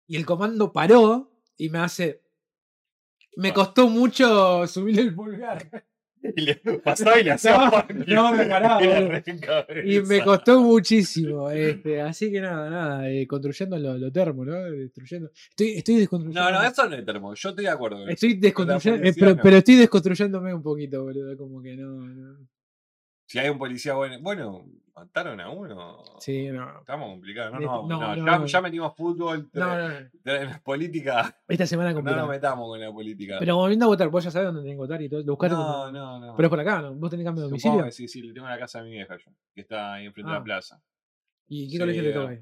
Y 0.08 0.16
el 0.16 0.26
comando 0.26 0.72
paró 0.72 1.30
y 1.56 1.68
me 1.68 1.78
hace. 1.78 2.20
Me 3.36 3.50
Ah. 3.50 3.54
costó 3.54 3.88
mucho 3.88 4.66
subirle 4.66 5.02
el 5.02 5.14
pulgar. 5.14 5.58
Y 6.36 6.42
le 6.42 6.54
pasaba 6.84 7.18
y 7.18 7.24
le 7.24 7.30
hacía 7.30 7.56
No, 8.06 8.30
no 8.30 8.36
me 8.36 8.44
paraba, 8.44 8.82
Y 9.84 9.96
Y 9.96 10.00
me 10.02 10.22
costó 10.22 10.60
muchísimo. 10.60 11.48
Este, 11.50 11.98
así 12.02 12.30
que 12.30 12.42
nada, 12.42 12.68
nada, 12.68 13.08
eh, 13.10 13.26
construyendo 13.26 13.78
lo, 13.78 13.96
lo 13.96 14.12
termo, 14.12 14.44
¿no? 14.44 14.52
Destruyendo. 14.70 15.30
Estoy, 15.48 15.78
estoy 15.78 15.94
desconstruyendo. 15.96 16.50
No, 16.50 16.60
no, 16.60 16.62
eso 16.68 16.86
no 16.90 16.94
es 16.96 17.04
termo. 17.06 17.34
Yo 17.34 17.48
estoy 17.48 17.64
de 17.64 17.70
acuerdo. 17.70 18.06
Estoy 18.06 18.34
desconstruyendo, 18.34 18.96
eh, 18.98 19.00
policía 19.00 19.20
pero, 19.24 19.36
no. 19.36 19.42
pero 19.42 19.56
estoy 19.56 19.76
desconstruyéndome 19.76 20.52
un 20.52 20.62
poquito, 20.62 21.02
boludo. 21.04 21.36
Como 21.38 21.62
que 21.62 21.74
no. 21.76 21.88
no. 22.06 22.38
Si 23.31 23.39
hay 23.39 23.48
un 23.48 23.59
policía 23.59 23.94
bueno. 23.94 24.16
Bueno, 24.20 24.65
mataron 24.93 25.40
a 25.40 25.48
uno. 25.51 26.02
Sí, 26.19 26.48
no. 26.48 26.81
Estamos 26.81 27.11
complicados. 27.11 27.52
No, 27.52 27.61
no, 27.61 27.82
no, 27.86 27.86
no, 27.86 28.16
no, 28.16 28.27
ya, 28.27 28.39
no. 28.40 28.47
ya 28.47 28.61
metimos 28.61 28.93
fútbol. 28.97 29.48
No, 29.52 29.78
no, 29.78 29.89
no. 29.89 30.62
política. 30.65 31.40
Esta 31.47 31.65
semana 31.65 31.90
No 31.90 31.94
complicada. 31.98 32.23
nos 32.23 32.31
metamos 32.31 32.66
con 32.69 32.81
la 32.81 32.90
política. 32.90 33.36
pero 33.39 33.55
volviendo 33.55 33.85
a 33.85 33.89
votar, 33.89 34.09
vos 34.09 34.24
ya 34.24 34.32
sabés 34.32 34.47
dónde 34.48 34.62
tenés 34.62 34.74
que 34.74 34.78
votar 34.78 35.01
y 35.01 35.09
todo. 35.09 35.20
Lo 35.20 35.35
buscaste. 35.35 35.55
no, 35.55 35.93
no, 35.93 36.19
no. 36.19 36.35
Pero 36.35 36.47
es 36.47 36.51
por 36.51 36.59
acá, 36.59 36.82
¿no? 36.82 36.93
Vos 36.94 37.09
tenés 37.09 37.24
cambio 37.24 37.44
de 37.44 37.51
domicilio. 37.51 37.89
sí, 37.93 38.09
sí, 38.09 38.20
le 38.20 38.32
tengo 38.35 38.48
en 38.48 38.52
la 38.52 38.59
casa 38.59 38.78
de 38.81 38.86
mi 38.86 38.90
vieja 38.97 39.16
yo, 39.16 39.31
que 39.55 39.61
está 39.61 39.94
ahí 39.94 40.07
enfrente 40.07 40.28
de 40.28 40.35
Ah. 40.36 40.39
la 40.40 40.44
plaza. 40.44 40.82
¿Y 41.47 41.70
qué 41.70 41.78
colegio 41.78 42.02
te 42.02 42.09
Sí, 42.09 42.15
toca 42.15 42.31
ahí? 42.31 42.39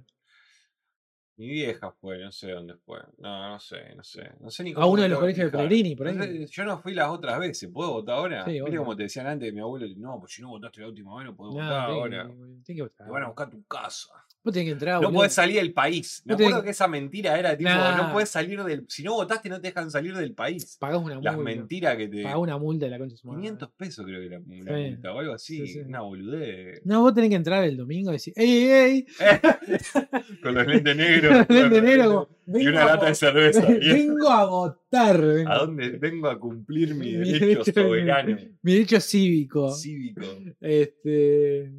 Mi 1.39 1.47
vieja 1.47 1.93
fue, 2.01 2.19
no 2.19 2.33
sé 2.33 2.51
dónde 2.51 2.75
fue. 2.85 2.99
No, 3.19 3.51
no 3.51 3.61
sé, 3.61 3.95
no 3.97 4.03
sé. 4.03 4.29
No 4.41 4.51
sé 4.51 4.65
ni 4.65 4.73
A 4.73 4.75
cómo 4.75 4.89
uno 4.89 5.03
de 5.03 5.09
los 5.09 5.19
tengo 5.19 5.21
colegios 5.21 5.53
de. 5.53 5.57
Pellegrini, 5.59 5.95
por 5.97 6.13
No 6.13 6.23
ahí. 6.23 6.47
sé, 6.47 6.53
yo 6.53 6.65
no 6.65 6.79
fui 6.83 6.95
las 6.95 7.09
otras 7.11 7.39
veces, 7.39 7.71
¿puedo 7.73 7.93
votar 7.93 8.17
ahora? 8.17 8.45
Sí, 8.45 8.61
obvio. 8.61 8.81
como 8.81 8.97
te 8.97 9.05
decían 9.05 9.29
antes, 9.29 9.55
mi 9.55 9.61
abuelo, 9.61 9.87
no, 9.99 10.19
pues 10.19 10.33
si 10.35 10.43
no 10.43 10.49
votaste 10.49 10.81
la 10.81 10.89
última 10.89 11.17
vez 11.17 11.27
no 11.27 11.37
podés 11.37 11.55
No, 11.55 11.63
votar 11.63 11.81
ahora. 11.91 12.27
tenés 12.27 12.65
que 12.67 12.83
votar. 12.83 13.07
Te 13.07 13.13
van 13.13 13.23
a 13.23 13.27
buscar 13.29 13.47
a 13.47 13.51
tu 13.51 13.65
casa. 13.67 14.09
Vos 14.45 14.53
tenés 14.55 14.67
que 14.69 14.73
entrar, 14.73 14.95
No 14.95 15.01
boludo. 15.09 15.19
podés 15.19 15.33
salir 15.33 15.57
del 15.57 15.73
país. 15.73 16.23
Me 16.25 16.35
tenés 16.35 16.49
acuerdo 16.49 16.65
que 16.65 16.71
esa 16.71 16.89
mentira 16.89 17.39
era 17.39 17.57
tipo, 17.57 17.71
Nah. 17.71 17.97
no 17.97 18.13
puedes 18.13 18.29
salir 18.31 18.63
del. 18.65 18.85
Si 18.89 19.03
no 19.05 19.13
votaste, 19.15 19.49
no 19.49 19.61
te 19.61 19.69
dejan 19.69 19.91
salir 19.91 20.17
del 20.17 20.33
país. 20.35 20.77
Pagás 20.81 20.99
una 21.03 21.15
multa. 21.17 21.31
Las 21.33 21.41
mentiras 21.41 21.97
que 21.97 22.09
te. 22.09 22.23
Pagás 22.23 22.39
una 22.39 22.57
multa 22.59 22.87
de 22.87 22.91
la 22.91 22.99
concha 22.99 23.13
de 23.13 23.17
su 23.19 23.27
madre. 23.29 23.43
500 23.43 23.71
pesos 23.77 24.05
creo 24.07 24.21
que 24.21 24.27
era 24.27 24.39
la 24.39 24.45
Sí, 24.45 24.91
multa 24.91 25.13
o 25.13 25.19
algo 25.21 25.33
así. 25.35 25.57
sí, 25.59 25.67
sí. 25.75 25.79
Una 25.81 26.01
boludez. 26.01 26.81
No, 26.85 27.03
vos 27.03 27.15
tenés 27.15 27.31
que 27.31 27.37
entrar 27.37 27.63
el 27.65 27.77
domingo 27.77 28.11
y 28.11 28.15
decir, 28.15 28.33
¡ey, 28.37 28.49
ey, 28.51 28.71
ey! 28.71 29.07
Con 30.43 30.55
los 30.55 30.67
lentes 30.67 30.97
negros. 30.97 31.28
Y 31.49 31.81
"Vengo 31.81 32.71
una 32.71 32.85
lata 32.87 33.07
de 33.07 33.15
cerveza. 33.15 33.61
Vengo 33.93 34.29
a 34.31 34.45
votar. 34.47 35.21
vengo. 35.21 35.51
¿A 35.51 35.59
dónde 35.59 35.91
vengo 35.91 36.29
a 36.29 36.39
cumplir 36.41 36.95
mi 36.95 37.13
Mi 37.17 37.17
derecho 37.33 37.63
derecho- 37.65 37.73
soberano 37.83 38.37
Mi 38.63 38.73
derecho 38.73 39.01
cívico. 39.01 39.71
cívico? 39.73 40.23
Este. 40.61 41.73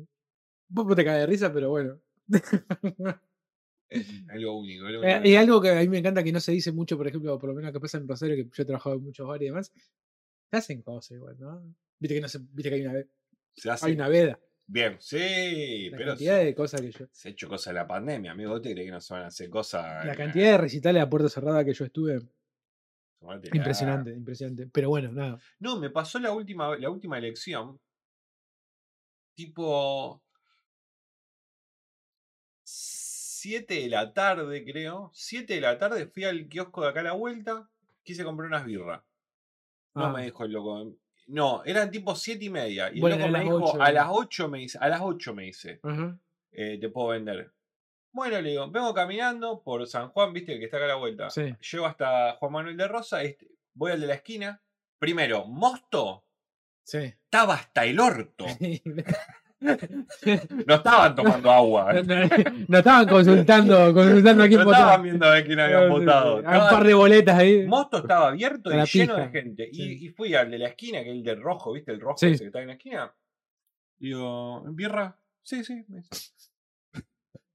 Vos 0.70 0.96
te 0.96 1.04
caes 1.04 1.22
de 1.22 1.26
risa, 1.26 1.52
pero 1.52 1.70
bueno. 1.70 2.00
Algo 4.30 4.60
único. 4.60 4.86
algo 4.86 5.04
Eh, 5.04 5.14
único. 5.16 5.28
y 5.30 5.36
algo 5.36 5.62
que 5.62 5.70
a 5.72 5.80
mí 5.80 5.88
me 5.88 5.98
encanta 5.98 6.24
que 6.24 6.32
no 6.32 6.40
se 6.40 6.52
dice 6.52 6.72
mucho, 6.72 6.96
por 6.98 7.08
ejemplo, 7.08 7.40
por 7.40 7.50
lo 7.50 7.56
menos 7.56 7.72
que 7.72 7.80
pasa 7.80 7.98
en 7.98 8.08
Rosario, 8.08 8.36
que 8.36 8.44
yo 8.44 8.64
he 8.64 8.66
trabajado 8.66 8.96
en 8.98 9.04
muchos 9.04 9.28
bares 9.28 9.42
y 9.42 9.46
demás. 9.50 9.72
Se 10.52 10.58
hacen 10.58 10.82
cosas 10.84 11.12
igual, 11.18 11.36
¿no? 11.40 11.64
Viste 12.00 12.16
que 12.16 12.22
no 12.22 12.28
se, 12.28 12.40
viste 12.54 12.70
que 12.70 12.76
hay 12.76 12.86
una, 12.86 13.04
Se 13.56 13.70
hace 13.72 13.88
hay 13.88 13.94
una 13.94 14.08
veda. 14.08 14.40
Bien, 14.72 14.98
sí, 15.00 15.90
La 15.90 15.98
pero 15.98 16.10
cantidad 16.12 16.38
de 16.40 16.56
cosas 16.56 16.82
que 16.82 16.92
yo. 16.92 17.06
se 17.12 17.28
ha 17.28 17.32
hecho 17.32 17.48
cosas 17.50 17.74
de 17.74 17.80
la 17.80 17.88
pandemia, 17.88 18.32
amigo. 18.32 18.52
¿Vos 18.52 18.62
te 18.62 18.72
crees 18.72 18.88
que 18.88 18.92
no 18.92 19.02
se 19.02 19.14
van 19.14 19.24
a 19.24 19.28
hacer 19.28 19.50
cosas? 19.50 20.06
La 20.06 20.16
cantidad 20.16 20.52
de 20.52 20.58
recitales 20.58 21.02
a 21.02 21.10
puerta 21.10 21.30
cerrada 21.30 21.66
que 21.66 21.74
yo 21.74 21.86
estuve. 21.86 22.22
Impresionante, 23.54 24.12
impresionante. 24.14 24.68
Pero 24.72 24.90
bueno, 24.90 25.12
nada. 25.12 25.40
No, 25.60 25.78
me 25.80 25.90
pasó 25.90 26.20
la 26.20 26.32
última, 26.32 26.78
la 26.78 26.90
última 26.90 27.18
elección. 27.18 27.80
Tipo. 29.36 30.22
7 32.64 33.74
de 33.74 33.90
la 33.90 34.14
tarde, 34.14 34.64
creo. 34.66 35.12
7 35.14 35.56
de 35.56 35.62
la 35.62 35.78
tarde 35.78 36.08
fui 36.08 36.24
al 36.26 36.48
kiosco 36.48 36.82
de 36.84 36.90
acá 36.90 37.00
a 37.00 37.04
la 37.04 37.14
vuelta. 37.14 37.70
Quise 38.04 38.24
comprar 38.24 38.48
unas 38.48 38.66
birras. 38.66 39.02
No 39.96 40.06
Ah, 40.06 40.14
me 40.14 40.24
dijo 40.26 40.44
el 40.46 40.52
loco. 40.52 40.94
No, 41.30 41.64
eran 41.64 41.92
tipo 41.92 42.16
7 42.16 42.44
y 42.44 42.50
media. 42.50 42.90
Y 42.92 43.00
Bueno, 43.00 43.24
a 43.24 43.28
me 43.28 43.44
dijo, 43.44 43.82
a 43.82 43.92
las 43.92 44.08
8 44.10 44.50
me 44.50 44.58
dice, 44.60 44.78
a 44.82 44.90
las 44.90 45.02
8 45.02 45.34
me 45.36 45.44
dice, 45.44 45.80
eh, 46.52 46.78
te 46.82 46.90
puedo 46.90 47.10
vender. 47.10 47.52
Bueno, 48.12 48.42
le 48.42 48.50
digo, 48.50 48.70
vengo 48.72 48.92
caminando 48.96 49.62
por 49.62 49.86
San 49.88 50.10
Juan, 50.10 50.34
viste, 50.34 50.54
el 50.54 50.60
que 50.60 50.66
está 50.66 50.78
acá 50.78 50.86
a 50.88 50.90
la 50.90 50.96
vuelta. 50.96 51.30
Sí. 51.30 51.56
Llego 51.72 51.86
hasta 51.86 52.34
Juan 52.38 52.52
Manuel 52.52 52.76
de 52.78 52.88
Rosa, 52.88 53.22
este, 53.22 53.48
voy 53.74 53.92
al 53.92 54.02
de 54.02 54.08
la 54.08 54.16
esquina. 54.16 54.62
Primero, 54.98 55.46
Mosto 55.46 56.26
Sí. 56.84 56.98
estaba 56.98 57.54
hasta 57.54 57.86
el 57.86 58.00
orto. 58.00 58.46
No 59.62 60.76
estaban 60.76 61.16
tomando 61.16 61.52
agua. 61.52 61.92
no, 61.94 62.00
¿eh? 62.00 62.04
no- 62.30 62.66
no 62.68 62.78
estaban 62.78 63.08
consultando, 63.08 63.94
consultando 63.94 64.44
a 64.44 64.48
quién 64.48 64.60
No 64.60 64.66
votar. 64.66 64.82
estaban 64.82 65.04
viendo 65.04 65.26
a 65.26 65.30
ver 65.32 65.46
quién 65.46 65.60
habían 65.60 65.90
votado. 65.90 66.38
Hay 66.46 66.60
un 66.62 66.70
par 66.70 66.84
de 66.86 66.94
boletas 66.94 67.38
ahí. 67.38 67.68
Mosto 67.68 67.98
estaba 67.98 68.28
abierto 68.30 68.72
y 68.74 68.86
lleno 68.86 69.16
de 69.18 69.30
gente. 69.30 69.70
Y, 69.72 69.76
Sí. 69.76 70.06
y 70.06 70.10
fui 70.10 70.34
al 70.34 70.50
de 70.52 70.60
la 70.60 70.68
esquina, 70.70 71.04
que 71.04 71.10
es 71.10 71.16
el 71.18 71.24
del 71.24 71.42
rojo, 71.42 71.74
¿viste? 71.74 71.92
El 71.92 72.00
rojo 72.00 72.18
Sí. 72.18 72.28
ese 72.28 72.40
que 72.40 72.46
está 72.48 72.62
en 72.62 72.68
la 72.68 72.74
esquina. 72.74 73.14
Digo, 73.98 74.64
¿birra? 74.70 75.18
Sí, 75.44 75.64
sí. 75.64 75.86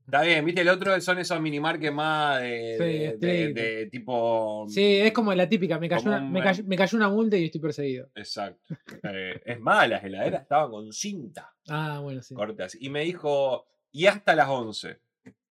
Está 0.05 0.23
bien, 0.23 0.45
viste, 0.45 0.61
el 0.61 0.69
otro 0.69 1.01
son 1.01 1.19
esos 1.19 1.41
minimarques 1.41 1.93
más 1.93 2.41
de, 2.43 2.75
Sí, 2.79 2.85
de- 2.85 2.89
de- 2.89 3.07
estricto. 3.09 3.61
de 3.61 3.87
tipo. 3.87 4.67
Sí, 4.69 4.97
es 5.01 5.13
como 5.13 5.33
la 5.35 5.49
típica, 5.49 5.79
me 5.79 5.89
cayó, 5.89 6.09
una, 6.11 6.19
un 6.19 6.31
me, 6.31 6.41
me- 6.41 6.45
cayó, 6.45 6.65
me 6.65 6.77
cayó 6.77 6.99
una 6.99 7.09
multa 7.09 7.37
y 7.39 7.47
estoy 7.47 7.61
perseguido. 7.61 8.09
Exacto. 8.15 8.75
Eh, 9.03 9.41
es 9.47 9.61
más, 9.61 9.89
las 9.89 10.05
heladeras 10.05 10.43
estaban 10.49 10.71
con 10.71 10.93
cinta, 10.93 11.55
Ah, 11.69 12.01
bueno, 12.03 12.21
sí. 12.23 12.35
cortas. 12.35 12.77
Y 12.79 12.91
me 12.91 13.01
dijo, 13.05 13.67
y 13.93 14.07
hasta 14.07 14.35
las 14.35 14.49
11. 14.49 14.99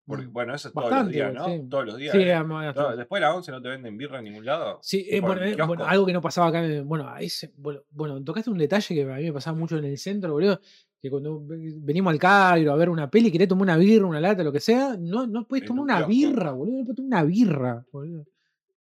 Porque, 0.05 0.25
Mm. 0.27 0.33
bueno, 0.33 0.53
eso 0.53 0.67
es 0.67 0.73
todos 0.73 0.91
los 0.91 1.07
días, 1.09 1.33
¿no? 1.33 1.45
sí. 1.45 1.61
Todos 1.69 1.85
los 1.85 1.97
días. 1.97 2.11
Sí, 2.11 2.21
eh. 2.23 2.33
además, 2.33 2.75
No, 2.75 2.95
después 2.97 3.21
de 3.21 3.25
las 3.25 3.35
11 3.37 3.51
no 3.53 3.61
te 3.61 3.69
venden 3.69 3.97
birra 3.97 4.19
en 4.19 4.25
ningún 4.25 4.45
lado. 4.45 4.79
Sí, 4.83 5.07
eh, 5.09 5.21
bueno, 5.21 5.41
eh, 5.43 5.55
algo 5.87 6.05
que 6.05 6.11
no 6.13 6.21
pasaba 6.21 6.47
acá, 6.49 6.61
bueno, 6.83 7.07
ahí 7.09 7.29
se- 7.29 7.53
bueno, 7.55 7.83
bueno, 7.89 8.21
tocaste 8.23 8.49
un 8.51 8.57
detalle 8.57 8.93
que 8.93 9.01
a 9.01 9.15
mí 9.15 9.23
me 9.23 9.33
pasaba 9.33 9.57
mucho 9.57 9.77
en 9.77 9.85
el 9.85 9.97
centro, 9.97 10.33
boludo, 10.33 10.59
que 11.03 11.09
cuando 11.09 11.45
ve- 11.45 11.73
venimos 11.75 12.13
al 12.13 12.17
Cairo 12.17 12.71
a 12.71 12.77
ver 12.77 12.89
una 12.89 13.11
peli, 13.11 13.29
querés 13.29 13.49
tomar 13.49 13.63
una 13.63 13.75
birra, 13.75 14.05
una 14.05 14.21
lata, 14.21 14.41
lo 14.41 14.53
que 14.53 14.61
sea, 14.61 14.95
no, 14.97 15.27
no 15.27 15.45
puedes 15.45 15.63
En 15.63 15.67
tomar 15.67 15.81
un 15.83 15.89
una 15.91 16.07
birra, 16.07 16.51
boludo, 16.53 16.77
no 16.77 16.83
puedes 16.85 16.95
tomar 16.95 17.07
una 17.07 17.23
birra, 17.25 17.85
boludo. 17.91 18.25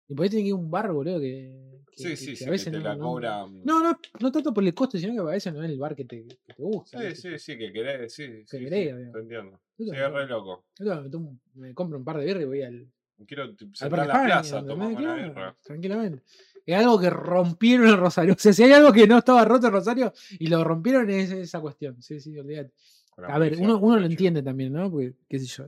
Y 0.09 0.13
ahí 0.13 0.29
tenés 0.31 0.31
que 0.45 0.49
ir 0.49 0.53
a 0.53 0.55
un 0.55 0.71
bar, 0.71 0.93
boludo, 0.93 1.19
que, 1.19 1.83
que- 1.91 1.97
Sí, 1.97 2.09
que- 2.11 2.17
sí, 2.17 2.27
que 2.31 2.37
sí, 2.37 2.45
a 2.45 2.47
que 2.47 2.51
veces 2.53 2.71
te 2.73 2.79
no, 2.79 2.85
la 2.85 2.95
no- 2.95 3.03
cobran. 3.03 3.61
No, 3.65 3.83
no, 3.83 3.99
no 4.21 4.31
tanto 4.31 4.55
por 4.55 4.63
el 4.63 4.73
costo, 4.73 4.99
sino 4.99 5.15
que 5.15 5.19
a 5.19 5.35
veces 5.35 5.53
no 5.53 5.65
es 5.65 5.69
el 5.69 5.79
bar 5.81 5.97
que 5.97 6.05
te, 6.05 6.25
que 6.47 6.55
te 6.55 6.63
gusta. 6.63 7.01
Sí, 7.11 7.17
sí, 7.17 7.39
sí, 7.41 7.59
que 7.59 7.73
querés, 7.73 8.15
sí, 8.15 8.25
sí, 8.25 8.45
sí, 8.47 8.59
querés, 8.59 8.71
te 8.71 8.79
digamos. 8.99 9.17
entiendo. 9.17 9.61
Yo 9.79 9.85
Sí, 9.87 9.91
es 10.01 10.13
re 10.13 10.27
loco. 10.29 10.65
Yo 10.79 11.03
me, 11.03 11.11
tomo- 11.11 11.39
me 11.55 11.75
compro 11.75 11.99
un 11.99 12.05
par 12.05 12.19
de 12.19 12.25
birras 12.27 12.43
y 12.45 12.47
voy 12.47 12.63
al, 12.63 12.87
Quiero 13.27 13.47
sentar 13.73 13.99
en 14.03 14.09
la 14.09 14.25
plaza, 14.25 14.65
tomamos 14.65 14.97
una 15.03 15.15
birra. 15.17 15.57
Tranquilamente. 15.65 16.23
Es 16.67 16.77
algo 16.77 17.01
que 17.01 17.09
rompieron 17.11 17.89
en 17.89 17.97
Rosario. 17.97 18.35
O 18.35 18.39
sea, 18.39 18.53
si 18.53 18.65
hay 18.65 18.73
algo 18.73 18.93
que 18.93 19.07
no 19.07 19.19
estaba 19.19 19.45
roto 19.45 19.69
en 19.69 19.73
Rosario 19.73 20.13
y 20.39 20.49
lo 20.49 20.65
rompieron 20.65 21.09
es 21.09 21.31
esa 21.31 21.61
cuestión. 21.61 22.03
Sí, 22.03 22.21
sí, 22.21 22.37
olvídate. 22.39 22.73
A 23.29 23.39
ver, 23.39 23.57
uno, 23.59 23.79
uno 23.79 23.99
lo 24.01 24.07
entiende 24.07 24.43
también, 24.43 24.73
¿no? 24.73 24.91
Porque, 24.91 25.15
qué 25.29 25.39
sé 25.39 25.47
yo. 25.47 25.67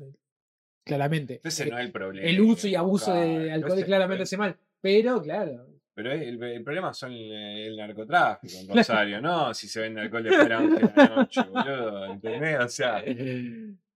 Claramente. 0.85 1.41
Ese 1.45 1.69
eh, 1.69 1.71
no 1.71 1.79
es 1.79 1.85
el 1.87 1.93
problema. 1.93 2.27
el 2.29 2.41
uso 2.41 2.67
y 2.69 2.75
abuso 2.75 3.15
de 3.15 3.53
alcohol 3.53 3.79
ese- 3.79 3.87
claramente 3.87 4.23
hace 4.25 4.37
mal. 4.37 4.57
Pero, 4.81 5.23
claro. 5.23 5.67
Pero 5.95 6.13
el, 6.13 6.43
el 6.43 6.63
problema 6.63 6.93
son 6.95 7.13
el, 7.13 7.33
el 7.33 7.77
narcotráfico 7.77 8.55
en 8.59 8.69
Rosario, 8.77 9.21
¿no? 9.21 9.53
Si 9.55 9.67
se 9.69 9.81
vende 9.81 10.01
alcohol 10.01 10.23
de 10.25 10.31
11 10.31 10.47
de 10.49 10.93
la 10.97 11.09
noche, 11.17 11.41
boludo. 11.43 12.05
¿Entendés? 12.07 12.61
O 12.61 12.69
sea, 12.69 13.03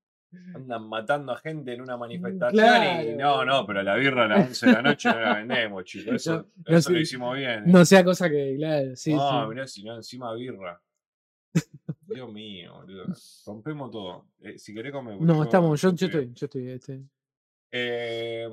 andan 0.55 0.89
matando 0.89 1.33
a 1.33 1.37
gente 1.39 1.73
en 1.75 1.81
una 1.83 1.97
manifestación 1.97 3.11
y 3.11 3.15
no, 3.17 3.45
no, 3.45 3.67
pero 3.67 3.83
la 3.83 3.95
birra 3.97 4.25
a 4.25 4.29
las 4.29 4.49
11 4.49 4.67
de 4.67 4.73
la 4.73 4.83
noche 4.83 5.09
no 5.11 5.21
la 5.21 5.35
vendemos, 5.39 5.85
chicos. 5.85 6.15
Eso, 6.15 6.37
No, 6.37 6.47
no 6.69 6.77
eso 6.77 6.91
lo 6.93 7.01
hicimos 7.01 7.37
bien. 7.37 7.63
No 7.67 7.85
sea 7.85 8.03
cosa 8.05 8.29
que, 8.31 8.55
claro, 8.57 8.97
sí, 8.97 9.15
no, 9.15 9.43
sí. 9.43 9.49
mirá, 9.49 9.67
si 9.67 9.85
no, 9.85 9.97
encima 9.97 10.33
birra. 10.35 10.81
Dios 12.07 12.33
mío, 12.33 12.75
boludo. 12.75 13.05
Rompemos 13.47 13.91
todo. 13.91 14.27
Eh, 14.41 14.59
si 14.59 14.73
querés 14.75 14.93
comer. 14.93 15.21
No, 15.21 15.43
estamos, 15.43 15.81
yo, 15.81 15.93
yo 15.95 16.07
estoy- 16.07 16.33
yo 16.33 16.47
estoy, 16.47 16.69
este. 16.71 17.03
Eh, 17.71 18.47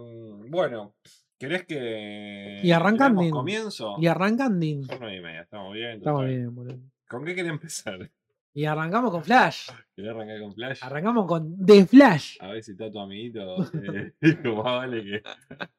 bueno, 0.50 0.96
¿querés 1.38 1.66
que. 1.66 2.60
Y 2.64 2.72
arrancan 2.72 3.16
comienzo? 3.30 3.96
Y 4.00 4.08
arrancan, 4.08 4.60
Din. 4.60 4.86
Son 4.86 4.98
nueve 5.00 5.18
y 5.18 5.22
media, 5.22 5.42
estamos 5.42 5.74
bien. 5.74 5.98
Estamos 5.98 6.26
bien, 6.26 6.54
boludo. 6.56 6.80
¿Con 7.08 7.26
qué 7.26 7.36
querés 7.36 7.52
empezar? 7.52 8.10
Y 8.54 8.66
arrancamos 8.66 9.12
con 9.12 9.24
Flash. 9.24 9.70
¿Querés 9.96 10.12
arrancar 10.12 10.40
con 10.42 10.54
Flash? 10.54 10.80
Arrancamos 10.82 11.28
con 11.28 11.66
The 11.66 11.86
Flash. 11.86 12.38
A 12.42 12.48
ver 12.50 12.64
si 12.64 12.72
está 12.72 12.92
tu 12.92 13.00
amiguito. 13.00 13.40
Eh, 13.74 14.14
más 14.44 14.64
vale 14.64 15.04
que. 15.04 15.24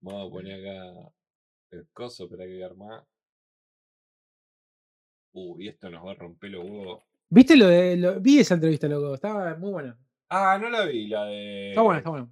Vamos 0.00 0.28
a 0.28 0.30
poner 0.32 0.60
acá 0.60 1.10
el 1.70 1.86
coso, 1.92 2.24
espera 2.24 2.44
que 2.46 2.64
armar. 2.64 3.04
Uy, 5.32 5.68
esto 5.68 5.90
nos 5.90 6.04
va 6.06 6.12
a 6.12 6.14
romper 6.14 6.50
los 6.50 6.64
huevos. 6.64 7.02
¿Viste 7.28 7.56
lo 7.56 7.66
de.? 7.66 7.96
lo- 7.96 8.20
vi 8.20 8.38
esa 8.38 8.54
entrevista, 8.54 8.88
loco. 8.88 9.14
Estaba 9.14 9.54
muy 9.56 9.70
buena. 9.72 9.98
Ah, 10.28 10.58
no 10.60 10.70
la 10.70 10.84
vi, 10.86 11.08
la 11.08 11.24
de. 11.26 11.68
Está 11.70 11.82
buena, 11.82 11.98
está 11.98 12.10
buena. 12.10 12.28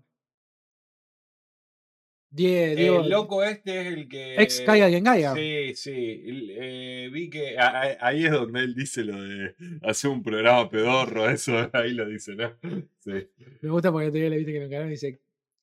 Die- 2.37 2.75
Diego, 2.75 3.03
El 3.03 3.11
loco 3.11 3.45
este 3.45 3.81
es 3.83 3.87
el 3.95 4.09
que. 4.09 4.35
ex 4.43 4.61
Caiga 4.63 4.89
quien 4.89 5.05
caiga. 5.05 5.35
Sí, 5.37 5.73
sí. 5.77 6.23
eh, 6.59 7.09
vi 7.13 7.31
que 7.31 7.57
a- 7.57 7.81
a- 7.83 7.97
ahí 8.09 8.25
es 8.25 8.33
donde 8.33 8.61
él 8.61 8.75
dice 8.75 9.05
lo 9.05 9.23
de 9.23 9.55
hacer 9.83 10.11
un 10.11 10.21
programa 10.23 10.69
pedorro, 10.69 11.31
eso 11.31 11.53
ahí 11.73 11.93
lo 11.93 12.07
dice, 12.09 12.35
¿no? 12.35 12.53
Sí. 12.99 13.13
Me 13.61 13.71
gusta 13.71 13.93
porque 13.93 14.09
todavía 14.09 14.31
le 14.31 14.37
viste 14.39 14.51
que 14.51 14.57
en 14.59 14.63
el 14.65 14.71
canal 14.71 14.91
dice: 14.91 15.21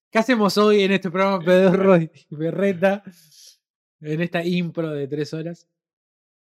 ¿Qué 0.10 0.19
hacemos 0.19 0.57
hoy 0.57 0.84
en 0.84 0.93
este 0.93 1.11
programa 1.11 1.43
Pedro 1.43 1.98
y 2.02 2.10
Berreta? 2.30 3.03
En 3.99 4.22
esta 4.22 4.43
impro 4.43 4.91
de 4.91 5.07
tres 5.07 5.34
horas. 5.34 5.68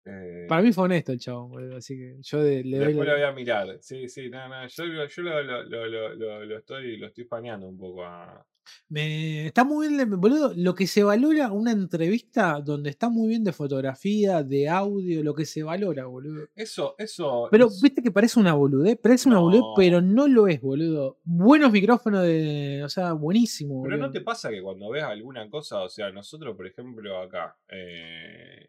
Eh, 0.05 0.45
Para 0.49 0.61
mí 0.61 0.71
fue 0.73 0.83
honesto 0.85 1.11
el 1.11 1.19
chabón, 1.19 1.49
boludo, 1.51 1.77
Así 1.77 1.95
que 1.97 2.17
yo 2.21 2.43
de- 2.43 2.63
le 2.63 2.77
doy. 2.77 2.87
después 2.87 3.07
la- 3.07 3.13
lo 3.13 3.19
voy 3.19 3.27
a 3.27 3.31
mirar. 3.31 3.77
Sí, 3.81 4.09
sí, 4.09 4.29
no, 4.29 4.47
no. 4.49 4.67
Yo, 4.67 4.85
lo- 4.85 5.07
yo 5.07 5.21
lo, 5.23 5.43
lo, 5.43 6.45
lo, 6.45 6.57
estoy, 6.57 6.97
lo 6.97 7.07
estoy 7.07 7.23
faneando 7.25 7.67
un 7.67 7.77
poco 7.77 8.03
a. 8.03 8.45
Me, 8.89 9.47
está 9.47 9.63
muy 9.63 9.87
bien, 9.89 10.19
boludo. 10.19 10.53
Lo 10.55 10.75
que 10.75 10.87
se 10.87 11.03
valora 11.03 11.51
una 11.51 11.71
entrevista 11.71 12.61
donde 12.61 12.89
está 12.89 13.09
muy 13.09 13.27
bien 13.29 13.43
de 13.43 13.53
fotografía, 13.53 14.43
de 14.43 14.69
audio, 14.69 15.23
lo 15.23 15.33
que 15.33 15.45
se 15.45 15.63
valora, 15.63 16.05
boludo. 16.05 16.47
Eso, 16.55 16.95
eso. 16.97 17.47
Pero 17.51 17.67
es- 17.67 17.81
viste 17.81 18.01
que 18.01 18.11
parece 18.11 18.39
una 18.39 18.53
boludez, 18.53 18.97
parece 18.97 19.29
una 19.29 19.39
boludez, 19.39 19.63
pero 19.75 20.01
no 20.01 20.27
lo 20.27 20.47
es, 20.47 20.61
boludo. 20.61 21.17
Buenos 21.23 21.71
micrófonos 21.71 22.23
de. 22.23 22.81
O 22.83 22.89
sea, 22.89 23.13
buenísimo, 23.13 23.81
Pero 23.83 23.95
boludo. 23.95 24.07
no 24.07 24.11
te 24.13 24.21
pasa 24.21 24.49
que 24.49 24.61
cuando 24.61 24.89
ves 24.89 25.03
alguna 25.03 25.49
cosa, 25.49 25.81
o 25.83 25.89
sea, 25.89 26.11
nosotros, 26.11 26.55
por 26.55 26.67
ejemplo, 26.67 27.17
acá. 27.19 27.57
Eh, 27.69 28.67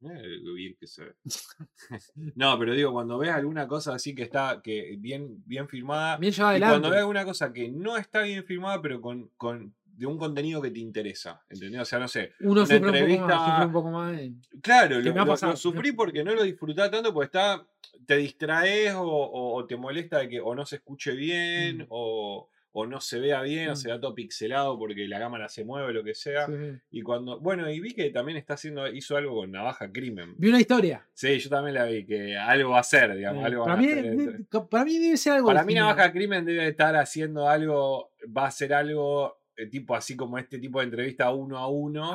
lo 0.00 0.54
bien 0.54 0.76
que 0.78 0.86
se 0.86 1.04
ve. 1.04 1.14
no, 2.34 2.58
pero 2.58 2.74
digo, 2.74 2.92
cuando 2.92 3.18
ves 3.18 3.30
alguna 3.30 3.66
cosa 3.66 3.94
así 3.94 4.14
que 4.14 4.22
está 4.22 4.60
que 4.62 4.96
bien, 4.98 5.42
bien 5.46 5.68
filmada. 5.68 6.16
Bien 6.16 6.32
cuando 6.34 6.90
ves 6.90 7.00
alguna 7.00 7.24
cosa 7.24 7.52
que 7.52 7.68
no 7.70 7.96
está 7.96 8.22
bien 8.22 8.44
filmada, 8.44 8.80
pero 8.82 9.00
con, 9.00 9.30
con 9.36 9.74
de 9.84 10.04
un 10.06 10.18
contenido 10.18 10.60
que 10.60 10.70
te 10.70 10.78
interesa. 10.80 11.42
¿Entendés? 11.48 11.80
O 11.80 11.84
sea, 11.86 11.98
no 11.98 12.08
sé. 12.08 12.32
Uno 12.40 12.52
una 12.52 12.66
sufre 12.66 12.76
un, 12.76 12.82
poco 12.82 12.92
más, 12.92 13.00
entrevista- 13.00 13.66
un 13.66 13.72
poco 13.72 13.90
más. 13.90 14.18
eh. 14.20 14.32
Claro, 14.62 15.00
lo, 15.00 15.14
lo- 15.24 15.24
lo 15.24 15.56
sufrí 15.56 15.92
porque 15.92 16.22
no 16.22 16.34
lo 16.34 16.42
disfrutaba 16.42 16.90
tanto, 16.90 17.14
porque 17.14 17.26
está, 17.26 17.66
te 18.04 18.16
distraes 18.18 18.92
o, 18.94 19.02
o- 19.02 19.54
o 19.54 19.66
te 19.66 19.76
molesta 19.76 20.18
de 20.18 20.28
que 20.28 20.40
o 20.40 20.54
no 20.54 20.66
se 20.66 20.76
escuche 20.76 21.12
bien 21.12 21.78
Mm. 21.78 21.86
o, 21.88 22.48
o 22.78 22.86
no 22.86 23.00
se 23.00 23.18
vea 23.20 23.40
bien 23.40 23.70
o 23.70 23.72
Mm. 23.72 23.76
se 23.76 23.88
da 23.88 23.98
todo 23.98 24.14
pixelado 24.14 24.78
porque 24.78 25.08
la 25.08 25.18
cámara 25.18 25.48
se 25.48 25.64
mueve, 25.64 25.94
lo 25.94 26.04
que 26.04 26.14
sea. 26.14 26.44
Sí. 26.46 26.52
Y 26.90 27.00
cuando, 27.00 27.40
bueno, 27.40 27.70
y 27.70 27.80
vi 27.80 27.94
que 27.94 28.10
también 28.10 28.36
está 28.36 28.52
haciendo, 28.52 28.86
hizo 28.88 29.16
algo 29.16 29.34
con 29.36 29.50
Navaja 29.50 29.90
Crimen. 29.90 30.34
Vi 30.36 30.50
una 30.50 30.60
historia. 30.60 31.06
Sí, 31.14 31.38
yo 31.38 31.48
también 31.48 31.74
la 31.76 31.86
vi, 31.86 32.04
que 32.04 32.36
algo 32.36 32.72
va 32.72 32.76
a 32.76 32.80
hacer, 32.80 33.14
digamos, 33.16 33.42
eh, 33.42 33.46
algo 33.46 33.64
para, 33.64 33.76
mí, 33.78 33.86
hacer 33.90 34.40
para 34.70 34.84
mí 34.84 34.98
debe 34.98 35.16
ser 35.16 35.32
algo. 35.32 35.46
para 35.46 35.64
mí. 35.64 35.72
Navaja 35.74 36.12
Crimen 36.12 36.44
debe 36.44 36.68
estar 36.68 36.94
haciendo 36.96 37.48
algo, 37.48 38.12
va 38.36 38.44
a 38.44 38.48
hacer 38.48 38.74
algo 38.74 39.38
tipo 39.70 39.94
así 39.94 40.16
como 40.16 40.38
este 40.38 40.58
tipo 40.58 40.80
de 40.80 40.84
entrevista 40.84 41.32
uno 41.32 41.56
a 41.58 41.68
uno. 41.68 42.12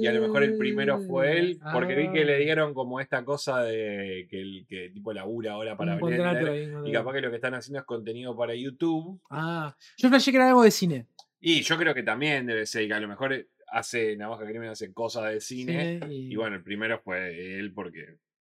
Y 0.00 0.06
a 0.06 0.12
lo 0.12 0.20
mejor 0.20 0.42
el 0.42 0.56
primero 0.56 0.98
fue 1.00 1.38
él, 1.38 1.60
porque 1.72 1.94
vi 1.94 2.12
que 2.12 2.24
le 2.24 2.34
Ah, 2.36 2.38
dieron 2.38 2.74
como 2.74 3.00
esta 3.00 3.24
cosa 3.24 3.62
de 3.62 4.26
que 4.30 4.40
el 4.40 4.66
que 4.68 4.90
tipo 4.90 5.12
labura 5.12 5.52
ahora 5.52 5.76
para 5.76 5.96
un 5.96 6.12
ahí, 6.12 6.60
Y 6.84 6.92
capaz 6.92 7.12
que 7.14 7.20
lo 7.20 7.30
que 7.30 7.36
están 7.36 7.54
haciendo 7.54 7.80
es 7.80 7.84
contenido 7.84 8.36
para 8.36 8.54
YouTube. 8.54 9.20
Ah, 9.30 9.76
yo 9.96 10.08
flashé 10.08 10.30
que 10.30 10.36
era 10.36 10.48
algo 10.48 10.62
de 10.62 10.70
cine. 10.70 11.06
Y 11.40 11.62
yo 11.62 11.76
creo 11.76 11.94
que 11.94 12.02
también 12.02 12.46
debe 12.46 12.66
ser, 12.66 12.86
que 12.86 12.94
a 12.94 13.00
lo 13.00 13.08
mejor 13.08 13.48
hace 13.68 14.16
Navaja 14.16 14.44
Crimen 14.46 14.70
hace 14.70 14.92
cosas 14.92 15.32
de 15.32 15.40
cine. 15.40 16.00
Y, 16.08 16.32
Y 16.32 16.36
bueno, 16.36 16.56
el 16.56 16.62
primero 16.62 17.00
fue 17.00 17.58
él 17.58 17.72
porque 17.72 18.16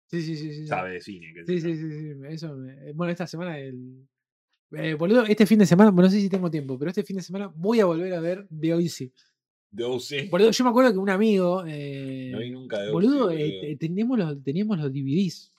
sí, 0.07 0.21
sí, 0.21 0.35
sí, 0.35 0.67
sabe 0.67 0.91
de 0.93 1.01
cine. 1.01 1.33
Sí, 1.45 1.59
sí, 1.61 1.75
sí, 1.75 1.91
sí, 1.91 2.13
Eso 2.27 2.53
me- 2.55 2.91
Bueno, 2.93 3.11
esta 3.11 3.27
semana 3.27 3.57
el. 3.57 4.07
Eh, 4.71 4.93
boludo, 4.93 5.25
este 5.25 5.45
fin 5.45 5.59
de 5.59 5.65
semana, 5.65 5.91
bueno, 5.91 6.07
no 6.07 6.11
sé 6.11 6.19
si 6.21 6.29
tengo 6.29 6.49
tiempo, 6.49 6.77
pero 6.77 6.89
este 6.89 7.03
fin 7.03 7.17
de 7.17 7.23
semana 7.23 7.51
voy 7.55 7.79
a 7.79 7.85
volver 7.85 8.13
a 8.13 8.19
ver 8.19 8.47
The 8.49 8.73
Odyssey. 8.73 9.11
De 9.71 9.83
OC. 9.83 10.29
Boludo, 10.31 10.49
yo 10.51 10.63
me 10.63 10.69
acuerdo 10.71 10.91
que 10.91 10.97
un 10.97 11.09
amigo. 11.11 11.63
eh, 11.67 12.29
No 12.31 12.39
vi 12.39 12.49
nunca 12.49 12.79
de 12.81 12.91
boludo, 12.91 13.29
eh, 13.29 13.77
teníamos, 13.79 14.17
los, 14.17 14.43
teníamos 14.43 14.79
los 14.79 14.91
DVDs. 14.91 15.53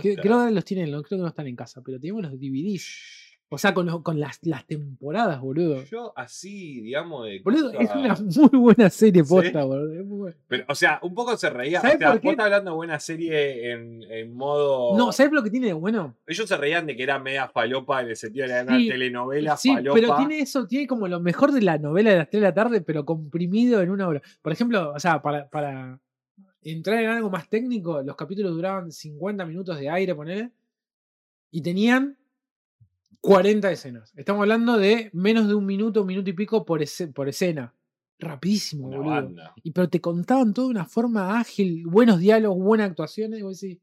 Creo 0.00 0.16
que 0.16 0.28
ahora 0.28 0.50
los 0.50 0.64
tienen, 0.64 0.86
creo 0.90 1.02
que 1.02 1.16
no 1.16 1.26
están 1.26 1.46
en 1.48 1.56
casa, 1.56 1.82
pero 1.84 1.98
teníamos 1.98 2.22
los 2.22 2.32
DVDs. 2.38 3.29
O 3.52 3.58
sea, 3.58 3.74
con, 3.74 4.02
con 4.04 4.20
las, 4.20 4.38
las 4.46 4.64
temporadas, 4.64 5.40
boludo. 5.40 5.82
Yo 5.84 6.12
así, 6.14 6.80
digamos, 6.82 7.26
de. 7.26 7.40
Boludo, 7.40 7.72
es 7.72 7.90
una 7.90 8.14
muy 8.14 8.60
buena 8.60 8.88
serie 8.90 9.24
¿Sí? 9.24 9.28
posta, 9.28 9.64
boludo. 9.64 9.92
es 9.92 10.06
muy 10.06 10.18
buena. 10.18 10.36
Pero, 10.46 10.64
o 10.68 10.74
sea, 10.76 11.00
un 11.02 11.12
poco 11.14 11.36
se 11.36 11.50
reía. 11.50 11.80
O 11.80 11.82
¿Sabes 11.82 11.98
sea, 11.98 12.12
por 12.12 12.20
qué? 12.20 12.26
vos 12.28 12.32
estás 12.34 12.44
hablando 12.44 12.70
de 12.70 12.76
buena 12.76 13.00
serie 13.00 13.72
en, 13.72 14.02
en 14.04 14.32
modo. 14.36 14.96
No, 14.96 15.10
¿sabes 15.10 15.32
lo 15.32 15.42
que 15.42 15.50
tiene 15.50 15.66
de 15.66 15.72
bueno? 15.72 16.14
Ellos 16.28 16.48
se 16.48 16.56
reían 16.56 16.86
de 16.86 16.94
que 16.94 17.02
era 17.02 17.18
media 17.18 17.48
falopa 17.48 18.00
en 18.02 18.10
el 18.10 18.16
sentido 18.16 18.46
de 18.46 18.62
una 18.62 18.78
Sí, 18.78 18.88
telenovela 18.88 19.56
Sí, 19.56 19.74
falopa. 19.74 19.94
pero 20.00 20.16
tiene 20.16 20.38
eso, 20.38 20.68
tiene 20.68 20.86
como 20.86 21.08
lo 21.08 21.18
mejor 21.18 21.50
de 21.50 21.62
la 21.62 21.76
novela 21.76 22.10
de 22.10 22.16
las 22.18 22.30
3 22.30 22.40
de 22.42 22.46
la 22.46 22.54
tarde, 22.54 22.80
pero 22.82 23.04
comprimido 23.04 23.80
en 23.82 23.90
una 23.90 24.06
hora. 24.06 24.22
Por 24.42 24.52
ejemplo, 24.52 24.92
o 24.94 25.00
sea, 25.00 25.20
para, 25.22 25.48
para 25.48 25.98
entrar 26.62 27.02
en 27.02 27.10
algo 27.10 27.30
más 27.30 27.48
técnico, 27.48 28.00
los 28.00 28.14
capítulos 28.14 28.52
duraban 28.54 28.92
50 28.92 29.44
minutos 29.44 29.76
de 29.80 29.90
aire, 29.90 30.14
ponele, 30.14 30.50
y 31.50 31.62
tenían 31.62 32.16
40 33.20 33.70
escenas. 33.70 34.12
Estamos 34.16 34.42
hablando 34.42 34.76
de 34.78 35.10
menos 35.12 35.46
de 35.48 35.54
un 35.54 35.66
minuto, 35.66 36.00
un 36.02 36.06
minuto 36.06 36.30
y 36.30 36.32
pico 36.32 36.64
por, 36.64 36.82
ese- 36.82 37.08
por 37.08 37.28
escena. 37.28 37.74
Rapidísimo, 38.18 38.86
Una 38.88 38.98
boludo. 38.98 39.14
banda. 39.14 39.54
Y 39.62 39.70
pero 39.72 39.88
te 39.88 40.00
contaban 40.00 40.52
todo 40.52 40.66
de 40.66 40.72
una 40.72 40.84
forma 40.86 41.38
ágil, 41.38 41.86
buenos 41.86 42.18
diálogos, 42.20 42.62
buenas 42.62 42.90
actuaciones, 42.90 43.40
y 43.40 43.42
vos 43.42 43.60
decís, 43.60 43.78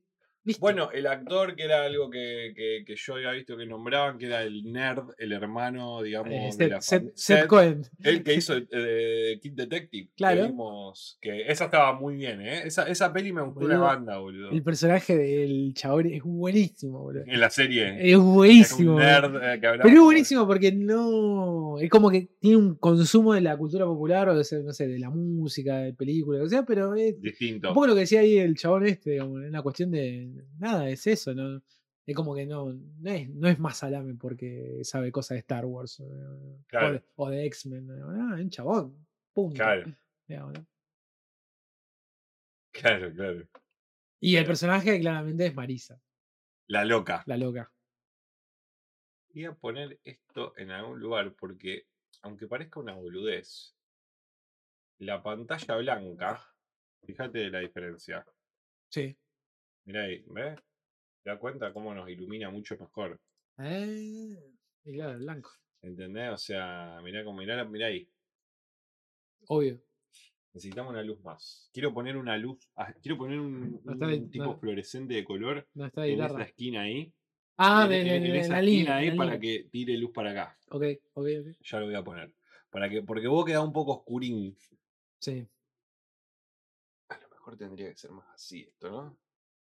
Listo. 0.47 0.61
Bueno, 0.61 0.89
el 0.91 1.05
actor 1.07 1.55
que 1.55 1.63
era 1.63 1.83
algo 1.83 2.09
que, 2.09 2.53
que- 2.55 2.83
que 2.85 2.95
yo 2.95 3.15
había 3.15 3.31
visto 3.31 3.55
que 3.57 3.65
nombraban, 3.65 4.17
que 4.17 4.27
era 4.27 4.43
el 4.43 4.71
nerd, 4.71 5.09
el 5.17 5.33
hermano, 5.33 6.01
digamos, 6.01 6.31
Eh, 6.33 6.49
de 6.57 6.67
la 6.69 6.77
Seth- 6.79 7.11
Seth 7.15 7.47
Cohen. 7.47 7.81
el 8.03 8.23
que 8.23 8.33
hizo 8.33 8.53
eh, 8.71 9.37
Kid 9.41 9.51
Detective. 9.53 10.09
Claro. 10.15 10.41
Que 10.43 10.47
vimos, 10.47 11.17
que 11.21 11.41
esa 11.51 11.65
estaba 11.65 11.93
muy 11.99 12.15
bien, 12.15 12.41
¿eh? 12.41 12.61
Esa, 12.65 12.83
esa 12.87 13.11
peli 13.13 13.33
me 13.33 13.41
gustó 13.41 13.59
una 13.59 13.75
Boludo, 13.75 13.85
banda, 13.87 14.17
boludo. 14.17 14.49
El 14.51 14.63
personaje 14.63 15.15
del 15.17 15.73
chabón 15.73 16.07
es 16.07 16.23
buenísimo, 16.23 16.99
boludo. 17.01 17.23
En 17.27 17.39
la 17.39 17.49
serie. 17.49 17.95
Es 18.11 18.17
buenísimo. 18.17 18.91
un 18.91 18.95
boludo. 18.95 19.05
nerd 19.05 19.35
eh, 19.43 19.59
que 19.59 19.67
Pero 19.83 19.89
es 19.89 19.99
buenísimo 19.99 20.47
porque 20.47 20.71
no. 20.71 21.77
Es 21.79 21.89
como 21.89 22.09
que 22.09 22.29
tiene 22.39 22.57
un 22.57 22.75
consumo 22.75 23.33
de 23.33 23.41
la 23.41 23.57
cultura 23.57 23.85
popular 23.85 24.29
o 24.29 24.35
de, 24.37 24.63
no 24.63 24.71
sé, 24.73 24.87
de 24.87 24.99
la 24.99 25.09
música, 25.09 25.77
de 25.79 25.93
películas, 25.93 26.41
o 26.43 26.47
sea, 26.49 26.63
pero 26.65 26.95
es 26.95 27.19
distinto. 27.21 27.67
un 27.69 27.73
poco 27.73 27.87
lo 27.87 27.93
que 27.95 28.01
decía 28.01 28.21
ahí 28.21 28.37
el 28.37 28.55
chabón 28.55 28.85
este, 28.87 29.11
digamos, 29.11 29.43
es 29.43 29.49
una 29.49 29.61
cuestión 29.61 29.91
de. 29.91 30.29
Nada, 30.57 30.89
es 30.89 31.05
eso, 31.07 31.33
¿no? 31.33 31.61
Es 32.05 32.15
como 32.15 32.33
que 32.35 32.45
no, 32.45 32.71
no, 32.73 33.11
es, 33.11 33.29
no 33.29 33.47
es 33.49 33.59
más 33.59 33.77
salame 33.77 34.15
porque 34.15 34.79
sabe 34.83 35.11
cosas 35.11 35.35
de 35.35 35.39
Star 35.39 35.65
Wars 35.65 35.99
o 35.99 36.07
de, 36.09 36.63
Claro. 36.67 36.87
o 36.87 36.91
de- 36.93 37.03
o 37.15 37.29
de 37.29 37.45
X-Men. 37.47 37.89
Ah, 37.91 38.35
un 38.39 38.49
chabón. 38.49 39.07
Punto. 39.33 39.55
Claro, 39.55 39.93
digamos, 40.27 40.53
¿no? 40.53 40.65
claro, 42.71 43.11
claro. 43.13 43.47
Y 44.19 44.35
el 44.35 44.45
personaje 44.45 44.99
claramente 44.99 45.45
es 45.47 45.53
Marisa, 45.55 46.01
La 46.67 46.83
loca. 46.85 47.23
la 47.27 47.37
loca. 47.37 47.71
Voy 49.33 49.45
a 49.45 49.53
poner 49.53 49.99
esto 50.03 50.53
en 50.57 50.71
algún 50.71 50.99
lugar 50.99 51.33
porque, 51.33 51.87
aunque 52.23 52.47
parezca 52.47 52.79
una 52.79 52.95
boludez, 52.95 53.75
la 54.99 55.21
pantalla 55.21 55.75
blanca, 55.75 56.41
fíjate 57.05 57.49
la 57.51 57.59
diferencia. 57.59 58.25
Sí. 58.89 59.15
Mirá 59.87 60.03
ahí, 60.03 60.21
¿ves? 60.27 60.59
¿Te 61.23 61.29
das 61.29 61.39
cuenta 61.39 61.71
cómo 61.71 61.93
nos 61.95 62.09
ilumina 62.09 62.49
mucho 62.49 62.75
mejor? 62.77 63.19
Eh, 63.59 64.37
y 64.83 64.93
claro, 64.93 65.13
el 65.13 65.19
blanco. 65.19 65.49
¿Entendés? 65.81 66.29
O 66.33 66.37
sea, 66.37 66.99
mirá, 67.03 67.23
como, 67.23 67.37
mirá, 67.39 67.63
mirá 67.63 67.87
ahí. 67.87 68.05
Obvio. 69.47 69.81
Necesitamos 70.53 70.91
una 70.91 71.03
luz 71.03 71.21
más. 71.21 71.69
Quiero 71.71 71.93
poner 71.93 72.17
una 72.17 72.37
luz, 72.37 72.59
ah, 72.75 72.91
quiero 73.01 73.17
poner 73.17 73.39
un, 73.39 73.79
No 73.85 73.93
está 73.93 74.05
un 74.05 74.11
bien, 74.11 74.29
tipo 74.29 74.43
no. 74.45 74.57
fluorescente 74.57 75.13
de 75.13 75.23
color 75.23 75.65
No 75.73 75.85
está 75.85 76.01
de 76.01 76.13
en 76.13 76.21
esa 76.21 76.41
esquina 76.43 76.81
ahí. 76.81 77.13
Ah, 77.57 77.83
en, 77.85 77.89
de, 77.89 78.01
en- 78.01 78.07
de- 78.07 78.15
en 78.15 78.23
de 78.33 78.39
esa 78.39 78.53
la 78.53 78.59
esquina 78.59 78.61
línea. 78.61 78.95
ahí 78.97 79.09
la 79.11 79.15
para 79.15 79.35
línea. 79.35 79.39
que 79.63 79.69
tire 79.69 79.97
luz 79.97 80.11
para 80.11 80.31
acá. 80.31 80.57
Ok, 80.69 80.83
ok, 81.13 81.27
ok. 81.39 81.47
Ya 81.61 81.79
lo 81.79 81.85
voy 81.85 81.95
a 81.95 82.03
poner. 82.03 82.33
Para 82.69 82.89
que, 82.89 83.03
porque 83.03 83.27
vos 83.27 83.45
queda 83.45 83.61
un 83.61 83.71
poco 83.71 83.93
oscurín. 83.93 84.53
Sí. 85.19 85.47
A 87.09 87.17
lo 87.19 87.29
mejor 87.29 87.55
tendría 87.57 87.89
que 87.89 87.95
ser 87.97 88.11
más 88.11 88.27
así 88.33 88.63
esto, 88.63 88.89
¿no? 88.91 89.17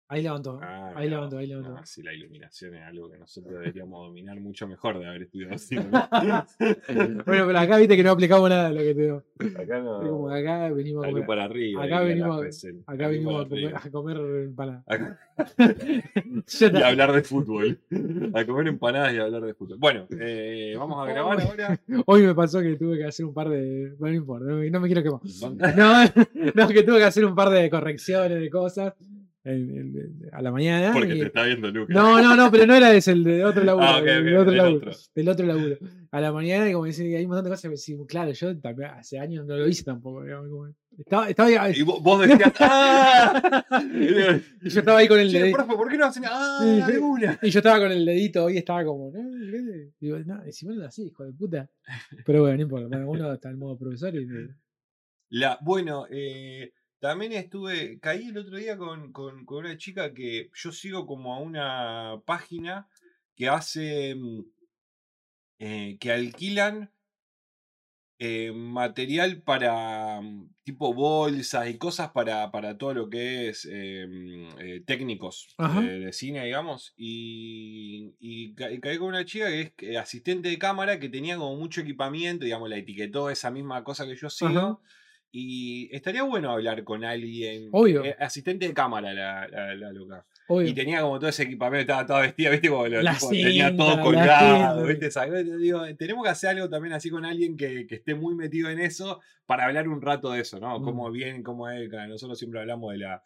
Ahí 0.06 0.22
levantó. 0.22 0.60
Ah, 0.62 0.92
ahí 0.96 1.06
no, 1.08 1.16
levantó, 1.16 1.38
ahí 1.38 1.46
levantó. 1.46 1.70
No, 1.70 1.86
sí, 1.86 2.02
la 2.02 2.12
iluminación 2.12 2.74
es 2.74 2.82
algo 2.82 3.10
que 3.10 3.18
nosotros 3.18 3.54
deberíamos 3.54 4.06
dominar 4.06 4.38
mucho 4.38 4.68
mejor 4.68 4.98
de 4.98 5.06
haber 5.06 5.22
estudiado 5.22 5.56
cine. 5.58 5.86
bueno, 7.26 7.46
pero 7.46 7.58
acá 7.58 7.78
viste 7.78 7.96
que 7.96 8.02
no 8.02 8.10
aplicamos 8.10 8.48
nada 8.50 8.68
de 8.68 8.74
lo 8.74 8.80
que 8.82 8.94
te 8.94 9.02
digo. 9.02 9.22
acá 9.58 9.80
no. 9.80 10.02
Es 10.02 10.08
como 10.08 10.28
que 10.28 10.34
acá 10.38 10.68
venimos 10.70 11.04
a 11.04 11.08
comer. 11.10 11.26
para 11.26 11.44
arriba. 11.44 11.84
acá 11.84 12.00
venimos- 12.02 12.64
Acá 12.86 13.08
venimos 13.08 13.34
para 13.34 13.44
a 13.44 13.48
comer, 13.48 13.74
a 13.76 13.90
comer 13.90 14.44
empanadas. 14.44 14.84
Acá- 14.86 15.18
y 16.26 16.42
está. 16.64 16.86
hablar 16.88 17.12
de 17.12 17.22
fútbol. 17.22 17.78
A 18.34 18.44
comer 18.44 18.68
empanadas 18.68 19.14
y 19.14 19.18
hablar 19.18 19.42
de 19.42 19.54
fútbol. 19.54 19.78
Bueno, 19.78 20.06
eh, 20.20 20.74
vamos 20.78 21.02
a 21.06 21.10
grabar 21.10 21.40
ahora. 21.40 21.80
Hoy 22.06 22.22
me 22.22 22.34
pasó 22.34 22.60
que 22.60 22.76
tuve 22.76 22.98
que 22.98 23.04
hacer 23.06 23.24
un 23.26 23.34
par 23.34 23.48
de. 23.48 23.94
Bueno, 23.98 24.12
no 24.12 24.18
importa, 24.20 24.46
no, 24.46 24.80
me- 24.80 24.86
quiero 24.86 25.02
quemar. 25.02 25.20
No, 25.76 26.04
no, 26.54 26.68
que 26.68 26.82
tuve 26.82 26.98
que 26.98 27.04
hacer 27.04 27.24
un 27.24 27.34
par 27.34 27.48
de 27.50 27.68
correcciones 27.70 28.38
de 28.38 28.50
cosas 28.50 28.92
a 29.44 30.40
la 30.42 30.50
mañana. 30.50 30.92
Porque 30.94 31.14
y- 31.16 31.20
te 31.20 31.26
está 31.26 31.44
viendo 31.44 31.70
Lucas. 31.70 31.94
No, 31.94 32.20
no, 32.22 32.34
no, 32.34 32.50
pero 32.50 32.66
no 32.66 32.74
era 32.74 32.94
ese, 32.94 33.12
el 33.12 33.24
de 33.24 33.44
otro 33.44 33.62
laburo. 33.62 33.86
Ah, 33.90 33.98
ok, 34.00 34.06
el 34.06 34.18
ok, 34.20 34.24
de 34.24 34.36
otro 34.38 34.50
del 34.50 34.56
laburo, 34.58 34.76
otro. 34.90 34.92
Del 35.14 35.28
otro 35.28 35.46
laburo. 35.46 35.76
A 36.10 36.20
la 36.20 36.32
mañana, 36.32 36.68
y 36.68 36.72
como 36.72 36.86
decir, 36.86 37.14
hay 37.16 37.24
un 37.24 37.28
montón 37.30 37.44
de 37.44 37.50
cosas. 37.50 37.82
sí, 37.82 37.96
claro, 38.08 38.32
yo 38.32 38.58
también 38.58 38.90
hace 38.90 39.18
años 39.18 39.44
no 39.46 39.56
lo 39.56 39.66
hice 39.68 39.84
tampoco. 39.84 40.22
digamos, 40.24 40.48
como- 40.48 40.74
estaba, 40.96 41.28
estaba, 41.28 41.70
Y 41.70 41.82
vos, 41.82 42.20
decías, 42.26 42.52
¡ah! 42.60 43.82
y 44.62 44.68
yo 44.70 44.78
estaba 44.80 44.98
ahí 44.98 45.08
con 45.08 45.18
el 45.18 45.28
Che, 45.30 45.40
dedito. 45.40 45.56
profe, 45.58 45.74
¿por 45.76 45.88
qué 45.90 45.98
no 45.98 46.06
hacen 46.06 46.22
¡Ah! 46.26 46.84
Sí, 46.86 46.92
de 46.92 46.98
una! 47.00 47.38
Y 47.42 47.50
yo 47.50 47.58
estaba 47.58 47.78
con 47.80 47.90
el 47.92 48.04
dedito 48.06 48.44
hoy 48.44 48.58
estaba 48.58 48.84
como, 48.84 49.10
¿no? 49.10 49.20
¿Qué? 49.50 49.90
Digo, 50.00 50.18
no 50.20 50.36
así, 50.86 51.02
hijo 51.04 51.24
de 51.24 51.32
puta. 51.32 51.68
Pero 52.24 52.42
bueno, 52.42 52.56
no 52.56 52.62
importa. 52.62 52.86
bueno, 52.88 53.10
uno 53.10 53.32
está 53.34 53.50
en 53.50 53.58
modo 53.58 53.76
profesor 53.76 54.14
y. 54.14 54.26
La, 55.30 55.58
bueno, 55.62 56.06
eh, 56.10 56.72
también 57.08 57.32
estuve, 57.32 57.98
caí 58.00 58.28
el 58.28 58.38
otro 58.38 58.56
día 58.56 58.76
con, 58.78 59.12
con- 59.12 59.44
con 59.44 59.58
una 59.64 59.76
chica 59.76 60.14
que 60.14 60.50
yo 60.54 60.72
sigo 60.72 61.06
como 61.06 61.34
a 61.34 61.38
una 61.40 62.22
página 62.26 62.88
que 63.36 63.48
hace, 63.48 64.14
mm, 64.14 64.40
eh, 65.58 65.96
que 66.00 66.12
alquilan 66.12 66.90
eh, 68.18 68.52
material 68.52 69.42
para 69.42 70.20
mm, 70.20 70.54
tipo 70.62 70.94
bolsas 70.94 71.68
y 71.68 71.78
cosas 71.78 72.10
para, 72.12 72.50
para 72.52 72.78
todo 72.78 72.94
lo 72.94 73.10
que 73.10 73.48
es 73.48 73.68
eh, 73.70 74.06
mm, 74.08 74.58
eh, 74.60 74.80
técnicos 74.86 75.60
de, 75.64 76.12
cine, 76.12 76.44
digamos. 76.44 76.94
Y, 76.96 78.14
y 78.20 78.54
ca- 78.54 78.70
y 78.72 78.80
caí 78.80 78.98
con 78.98 79.08
una 79.08 79.24
chica 79.24 79.46
que 79.76 79.92
es 79.92 79.96
asistente 79.98 80.48
de 80.48 80.58
cámara 80.58 80.98
que 81.00 81.08
tenía 81.08 81.36
como 81.36 81.56
mucho 81.56 81.80
equipamiento, 81.80 82.44
digamos, 82.44 82.70
la 82.70 82.76
etiquetó 82.78 83.30
esa 83.30 83.50
misma 83.50 83.82
cosa 83.84 84.06
que 84.06 84.16
yo 84.16 84.30
sigo. 84.30 84.60
Ajá. 84.60 84.78
Y 85.36 85.88
estaría 85.92 86.22
bueno 86.22 86.52
hablar 86.52 86.84
con 86.84 87.04
alguien. 87.04 87.68
Obvio. 87.72 88.04
eh, 88.04 88.14
asistente 88.20 88.68
de 88.68 88.72
cámara, 88.72 89.12
la, 89.12 89.48
la, 89.48 89.74
la 89.74 89.92
loca. 89.92 90.24
Obvio. 90.46 90.68
Y 90.68 90.74
tenía 90.74 91.00
como 91.00 91.18
todo 91.18 91.28
ese 91.28 91.42
equipamiento, 91.42 91.80
estaba 91.92 92.06
toda 92.06 92.20
vestida, 92.20 92.50
¿viste? 92.50 92.68
Como 92.68 92.86
lo- 92.86 93.02
tenía 93.42 93.76
todo 93.76 94.00
colgado, 94.00 94.86
¿viste? 94.86 95.08
Digo, 95.58 95.82
tenemos 95.96 96.22
que 96.24 96.30
hacer 96.30 96.50
algo 96.50 96.68
también 96.68 96.92
así 96.94 97.10
con 97.10 97.24
alguien 97.24 97.56
que, 97.56 97.86
que 97.88 97.96
esté 97.96 98.14
muy 98.14 98.36
metido 98.36 98.70
en 98.70 98.78
eso 98.78 99.20
para 99.46 99.64
hablar 99.64 99.88
un 99.88 100.00
rato 100.00 100.30
de 100.30 100.40
eso, 100.42 100.60
¿no? 100.60 100.78
Mm. 100.78 100.84
Cómo 100.84 101.10
bien, 101.10 101.42
cómo 101.42 101.68
es. 101.68 101.90
Nosotros 101.90 102.38
siempre 102.38 102.60
hablamos 102.60 102.92
de 102.92 102.98
la. 102.98 103.22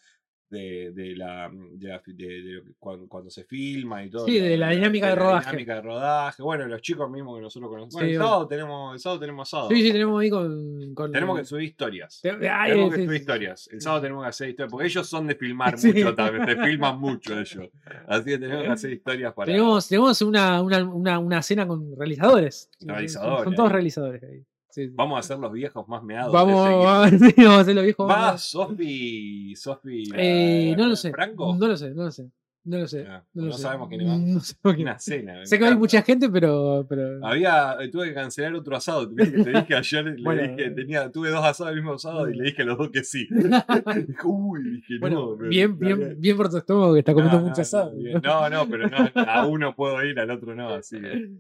De, 0.51 0.93
de 0.93 1.15
la, 1.15 1.51
de, 1.53 1.89
la- 1.89 2.03
de- 2.07 2.15
de 2.43 2.53
lo 2.55 2.65
que- 2.65 2.73
cuando, 2.79 3.07
cuando 3.07 3.29
se 3.29 3.45
filma 3.45 4.03
y 4.03 4.09
todo. 4.09 4.25
Sí, 4.25 4.39
de 4.39 4.57
la 4.57 4.71
dinámica 4.71 5.11
de 5.11 5.17
la 5.17 5.23
rodaje. 5.23 5.51
dinámica 5.51 5.75
de 5.75 5.83
rodaje. 5.83 6.43
Bueno, 6.43 6.67
los 6.67 6.81
chicos 6.81 7.11
mismos 7.11 7.37
que 7.37 7.43
nosotros 7.43 7.69
conocemos. 7.69 7.93
Bueno, 7.93 8.09
Sí, 8.09 8.15
el 8.15 8.19
sábado 8.23 8.49
tenemos, 8.49 8.95
el 8.95 8.99
sábado 9.01 9.21
tenemos 9.21 9.49
sábado. 9.51 9.69
Sí, 9.69 9.83
sí, 9.83 9.93
tenemos 9.93 10.23
ahí 10.23 10.31
con. 10.31 10.95
con 10.95 11.13
Tenemos 11.13 11.37
el- 11.37 11.43
que 11.43 11.47
subir 11.49 11.65
historias. 11.65 12.21
Te- 12.23 12.49
ay, 12.49 12.71
Tenemos 12.71 12.95
que 12.95 13.05
subir 13.05 13.21
historias. 13.21 13.69
El 13.71 13.81
sábado 13.83 14.01
tenemos 14.03 14.23
que 14.25 14.29
hacer 14.31 14.49
historias. 14.49 14.71
Porque 14.71 14.87
ellos 14.87 15.07
son 15.07 15.27
de 15.27 15.35
filmar 15.35 15.75
mucho 15.77 16.15
también. 16.15 16.47
Te 16.47 16.57
filman 16.65 16.99
mucho 16.99 17.39
ellos. 17.39 17.69
Así 18.07 18.25
que 18.25 18.39
tenemos 18.39 18.63
que 18.63 18.69
hacer 18.71 18.93
historias 18.93 19.35
para. 19.35 19.47
Tenemos, 19.53 19.87
tenemos 19.87 20.23
una, 20.23 20.63
una, 20.63 20.83
una, 20.85 21.19
una 21.19 21.43
cena 21.43 21.67
con 21.69 21.95
realizadores. 21.95 22.71
Son- 22.79 22.89
Realizadores, 22.89 23.45
Son 23.45 23.55
todos 23.55 23.69
ahí. 23.69 23.73
realizadores 23.75 24.23
ahí. 24.23 24.45
Sí. 24.87 24.93
Vamos 24.95 25.19
a 25.19 25.23
ser 25.23 25.39
los 25.39 25.53
viejos 25.53 25.89
más 25.89 26.03
meados. 26.03 26.33
Vamos, 26.33 26.69
sí, 27.11 27.35
vamos 27.39 27.59
a 27.59 27.61
hacer 27.61 27.75
lo 27.75 27.83
viejo. 27.83 28.05
equipo. 28.05 28.07
¿Va 28.07 28.39
Sofi? 28.39 29.55
Sofi. 29.57 30.05
la- 30.07 30.17
Eh, 30.19 30.75
no 30.77 30.87
lo 30.87 30.97
sé. 30.97 31.11
¿Franco? 31.11 31.57
No 31.59 31.67
lo 31.67 31.77
sé, 31.77 31.91
no 31.95 32.05
lo 32.05 32.11
sé. 32.11 32.31
No 32.65 32.77
lo 32.77 32.87
sé. 32.87 33.07
Ah, 33.09 33.25
no, 33.33 33.43
lo 33.45 33.49
no 33.49 33.55
sé. 33.55 33.63
sabemos 33.63 33.89
quiénes 33.89 34.09
van. 34.09 34.35
No 34.35 34.41
sabemos 34.41 34.75
quién- 34.77 34.89
Una 34.89 34.99
cena. 34.99 35.47
Sé 35.47 35.59
que 35.59 35.65
hay 35.65 35.77
mucha 35.77 36.03
gente, 36.03 36.29
pero. 36.29 36.85
pero... 36.87 37.25
Había, 37.27 37.77
eh, 37.81 37.89
tuve 37.89 38.09
que 38.09 38.15
cancelar 38.15 38.53
otro 38.57 38.77
asado. 38.77 39.09
Te 39.09 39.25
dije, 39.25 39.43
te 39.45 39.51
dije 39.59 39.75
ayer, 39.75 40.05
le 40.05 40.23
Bueno, 40.23 40.43
dije, 40.43 40.71
tenía, 40.73 41.11
tuve 41.11 41.31
dos 41.31 41.43
asados 41.45 41.71
el 41.73 41.77
mismo 41.77 41.99
sábado 41.99 42.29
y 42.29 42.35
le 42.37 42.45
dije 42.45 42.63
a 42.63 42.65
los 42.67 42.77
dos 42.77 42.91
que 42.91 43.05
sí. 43.05 43.27
Uy, 44.25 44.63
dije, 44.71 44.99
bueno, 45.01 45.35
no. 45.41 45.49
bien, 45.49 45.79
bien, 45.79 46.17
bien 46.19 46.37
por 46.37 46.51
tu 46.51 46.59
estómago 46.59 46.93
que 46.93 46.99
está 46.99 47.15
comiendo 47.15 47.41
mucho 47.41 47.63
asado. 47.63 47.93
no. 47.97 48.21
No, 48.21 48.51
no, 48.51 48.69
pero 48.69 48.87
no, 48.89 48.99
a 49.15 49.47
uno 49.47 49.75
puedo 49.75 50.05
ir, 50.05 50.19
al 50.21 50.31
otro 50.31 50.55
no, 50.55 50.69
así 50.75 51.01
que. 51.01 51.31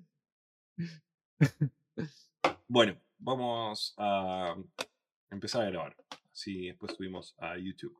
Bueno, 2.70 2.94
vamos 3.18 3.94
a 3.98 4.56
empezar 5.30 5.62
a 5.62 5.70
grabar. 5.70 5.96
Así 6.32 6.66
después 6.66 6.94
subimos 6.96 7.34
a 7.38 7.56
YouTube. 7.58 7.96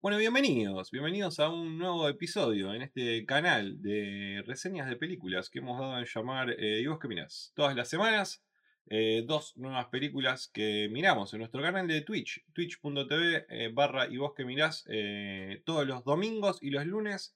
Bueno, 0.00 0.18
bienvenidos, 0.18 0.90
bienvenidos 0.90 1.40
a 1.40 1.48
un 1.48 1.78
nuevo 1.78 2.06
episodio 2.10 2.74
en 2.74 2.82
este 2.82 3.24
canal 3.24 3.80
de 3.80 4.42
reseñas 4.46 4.86
de 4.86 4.96
películas 4.96 5.48
que 5.48 5.60
hemos 5.60 5.80
dado 5.80 5.98
en 5.98 6.04
llamar 6.04 6.50
eh, 6.50 6.80
¿Y 6.82 6.86
vos 6.86 6.98
qué 7.00 7.08
mirás? 7.08 7.52
Todas 7.54 7.74
las 7.74 7.88
semanas, 7.88 8.44
eh, 8.90 9.24
dos 9.26 9.56
nuevas 9.56 9.86
películas 9.86 10.48
que 10.52 10.90
miramos 10.92 11.32
en 11.32 11.38
nuestro 11.38 11.62
canal 11.62 11.88
de 11.88 12.02
Twitch, 12.02 12.44
twitch.tv 12.52 13.46
eh, 13.48 13.70
barra 13.72 14.06
¿Y 14.06 14.18
vos 14.18 14.34
qué 14.36 14.44
mirás? 14.44 14.84
Eh, 14.88 15.62
todos 15.64 15.86
los 15.86 16.04
domingos 16.04 16.58
y 16.60 16.68
los 16.68 16.84
lunes 16.84 17.34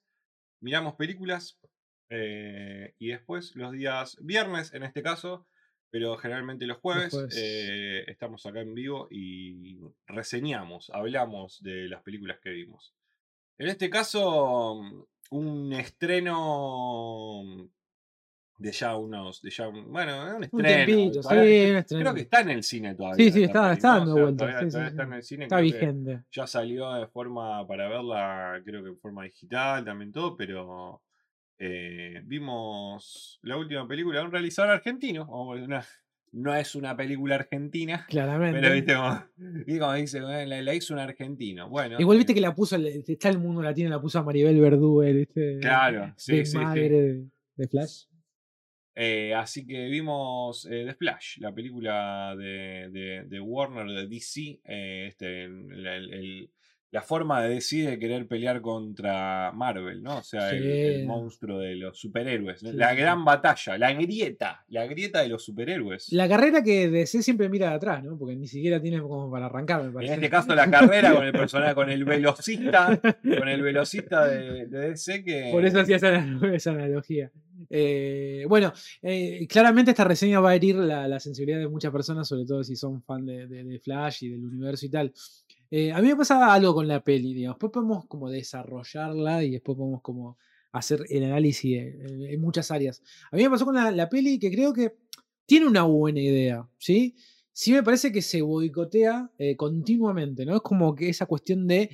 miramos 0.59 0.93
películas 0.93 1.59
eh, 2.09 2.93
y 2.99 3.09
después 3.09 3.55
los 3.55 3.71
días 3.71 4.17
viernes 4.21 4.73
en 4.73 4.83
este 4.83 5.01
caso, 5.03 5.47
pero 5.91 6.17
generalmente 6.17 6.65
los 6.67 6.77
jueves, 6.77 7.11
jueves. 7.11 7.35
eh, 7.37 8.03
estamos 8.07 8.45
acá 8.45 8.61
en 8.61 8.73
vivo 8.75 9.07
y 9.09 9.79
reseñamos, 10.07 10.89
hablamos 10.93 11.61
de 11.63 11.87
las 11.89 12.01
películas 12.03 12.39
que 12.41 12.51
vimos. 12.51 12.93
En 13.57 13.67
este 13.67 13.89
caso, 13.89 15.05
un 15.31 15.73
estreno 15.73 17.69
de 18.57 18.71
ya 18.73 18.95
unos, 18.97 19.41
de 19.41 19.49
ya, 19.51 19.67
un- 19.69 19.91
bueno, 19.91 20.25
un 20.25 20.47
Un 20.51 20.65
estreno. 20.65 20.85
sí, 20.85 21.69
un 21.71 21.77
estreno. 21.77 22.01
Creo 22.03 22.13
que 22.13 22.21
está 22.21 22.41
en 22.41 22.49
el 22.49 22.63
cine 22.63 22.93
todavía. 22.95 23.25
Sí, 23.25 23.31
sí, 23.31 23.43
está, 23.43 23.71
está 23.73 23.97
dando 23.99 24.13
vueltas. 24.13 24.37
todavía- 24.37 24.59
sí, 24.59 24.65
sí, 24.65 24.71
todavía 24.71 24.89
sí. 24.89 24.93
está 24.93 25.03
en 25.03 25.13
el 25.13 25.23
cine. 25.23 25.43
Está 25.45 25.59
vigente. 25.61 26.23
ya 26.31 26.45
salió 26.47 26.91
de 26.93 27.07
forma 27.07 27.65
para 27.67 27.87
verla, 27.87 28.61
creo 28.65 28.83
que 28.83 28.89
en 28.89 28.99
forma 28.99 29.23
digital 29.23 29.85
también 29.85 30.11
todo, 30.11 30.35
pero 30.35 31.01
eh, 31.59 32.21
vimos 32.25 33.39
la 33.43 33.57
última 33.57 33.87
película 33.87 34.19
de 34.19 34.25
un 34.25 34.31
realizador 34.31 34.71
argentino. 34.71 35.27
una- 35.29 35.85
no 36.31 36.53
es 36.53 36.75
una 36.75 36.95
película 36.95 37.35
argentina, 37.35 38.05
Claramente. 38.07 38.59
pero 38.61 38.73
viste 38.75 38.93
como, 38.93 39.23
y 39.67 39.79
como 39.79 39.93
dice, 39.93 40.19
"Eh, 40.19 40.45
la, 40.45 40.61
la 40.61 40.73
hizo 40.75 40.93
un 40.93 40.99
argentino. 40.99 41.67
Bueno, 41.69 41.99
Igual 41.99 42.17
viste 42.17 42.33
eh, 42.33 42.35
que 42.35 42.41
la 42.41 42.53
puso, 42.53 42.75
está 42.75 43.29
el 43.29 43.39
mundo 43.39 43.63
latino, 43.63 43.89
la 43.89 43.99
puso 43.99 44.19
a 44.19 44.23
Maribel 44.23 44.59
Verdú, 44.61 45.01
el, 45.01 45.21
este, 45.21 45.57
Claro, 45.59 46.13
sí, 46.17 46.37
de 46.37 46.45
sí, 46.45 46.51
sí. 46.51 46.57
madre 46.57 46.89
de, 46.89 47.25
de 47.55 47.67
Flash. 47.67 48.03
Eh, 48.95 49.33
así 49.33 49.65
que 49.65 49.87
vimos 49.87 50.67
eh, 50.69 50.83
The 50.87 50.93
Flash, 50.93 51.37
la 51.39 51.53
película 51.53 52.35
de, 52.37 52.89
de- 52.91 53.23
de 53.27 53.39
Warner, 53.39 53.87
de 53.87 54.07
DC. 54.07 54.59
este, 54.63 55.45
el- 55.45 55.85
el- 55.87 56.13
el- 56.13 56.49
la 56.91 57.01
forma 57.03 57.41
de 57.43 57.49
DC 57.49 57.77
de 57.77 57.99
querer 57.99 58.27
pelear 58.27 58.61
contra 58.61 59.51
Marvel, 59.53 60.01
¿no? 60.01 60.17
O 60.17 60.23
sea, 60.23 60.49
el, 60.49 61.05
monstruo 61.05 61.59
de 61.59 61.75
los 61.75 61.99
superhéroes. 61.99 62.63
la 62.63 62.91
sí, 62.91 62.97
gran 62.97 63.23
batalla, 63.23 63.77
la 63.77 63.93
grieta, 63.93 64.63
la 64.69 64.87
grieta 64.87 65.21
de 65.21 65.29
los 65.29 65.43
superhéroes. 65.45 66.11
La 66.11 66.27
carrera 66.27 66.63
que 66.63 66.89
DC 66.89 67.21
siempre 67.21 67.47
mira 67.47 67.69
de 67.69 67.75
atrás, 67.75 68.03
¿no? 68.03 68.17
Porque 68.17 68.35
ni 68.35 68.47
siquiera 68.47 68.81
tiene 68.81 69.01
como 69.01 69.29
para 69.29 69.45
arrancar, 69.45 69.81
me 69.81 69.87
en 69.89 69.93
parece. 69.93 70.13
este 70.15 70.29
caso, 70.29 70.55
la 70.55 70.69
carrera 70.69 71.13
con 71.13 71.25
el 71.25 71.31
personaje, 71.33 71.75
con 71.75 71.89
el 71.91 72.05
velocista, 72.05 72.99
con 73.21 73.47
el 73.47 73.61
velocista 73.61 74.25
de, 74.27 74.65
de 74.65 74.89
DC 74.89 75.23
que. 75.23 75.49
Por 75.51 75.65
eso 75.65 75.79
hacía 75.81 75.97
esa, 75.97 76.25
esa 76.53 76.71
analogía. 76.71 77.31
Eh, 77.69 78.45
bueno, 78.47 78.71
eh, 79.01 79.45
claramente 79.47 79.91
esta 79.91 80.05
reseña 80.05 80.39
va 80.39 80.51
a 80.51 80.55
herir 80.55 80.75
la, 80.75 81.07
la 81.09 81.19
sensibilidad 81.19 81.59
de 81.59 81.67
muchas 81.67 81.91
personas, 81.91 82.27
sobre 82.27 82.45
todo 82.45 82.63
si 82.63 82.75
son 82.75 83.03
fan 83.03 83.25
de, 83.25 83.47
de- 83.47 83.63
de 83.65 83.79
Flash 83.79 84.23
y 84.23 84.29
del 84.29 84.45
universo 84.45 84.85
y 84.85 84.89
tal. 84.89 85.13
Eh, 85.71 85.91
a 85.91 86.01
mí 86.01 86.07
me 86.07 86.15
pasaba 86.15 86.53
algo 86.53 86.73
con 86.73 86.87
la 86.87 87.03
peli, 87.03 87.33
digamos. 87.33 87.55
Después 87.55 87.71
podemos 87.71 88.05
como 88.07 88.29
desarrollarla 88.29 89.43
y 89.43 89.51
después 89.51 89.77
podemos 89.77 90.01
como 90.01 90.37
hacer 90.71 91.03
el 91.09 91.23
análisis 91.23 91.77
en, 91.77 92.41
muchas 92.41 92.71
áreas. 92.71 93.01
A 93.31 93.35
mí 93.35 93.43
me 93.43 93.49
pasó 93.49 93.65
con 93.65 93.75
la, 93.75 93.91
la 93.91 94.09
peli 94.09 94.39
que 94.39 94.51
creo 94.51 94.73
que 94.73 94.97
tiene 95.45 95.65
una 95.67 95.83
buena 95.83 96.19
idea, 96.19 96.67
¿sí? 96.77 97.15
Sí 97.51 97.73
me 97.73 97.83
parece 97.83 98.11
que 98.11 98.21
se 98.21 98.41
boicotea 98.41 99.31
eh, 99.37 99.55
continuamente, 99.55 100.45
¿no? 100.45 100.55
Es 100.55 100.61
como 100.61 100.95
que 100.95 101.09
esa 101.09 101.25
cuestión 101.25 101.67
de 101.67 101.89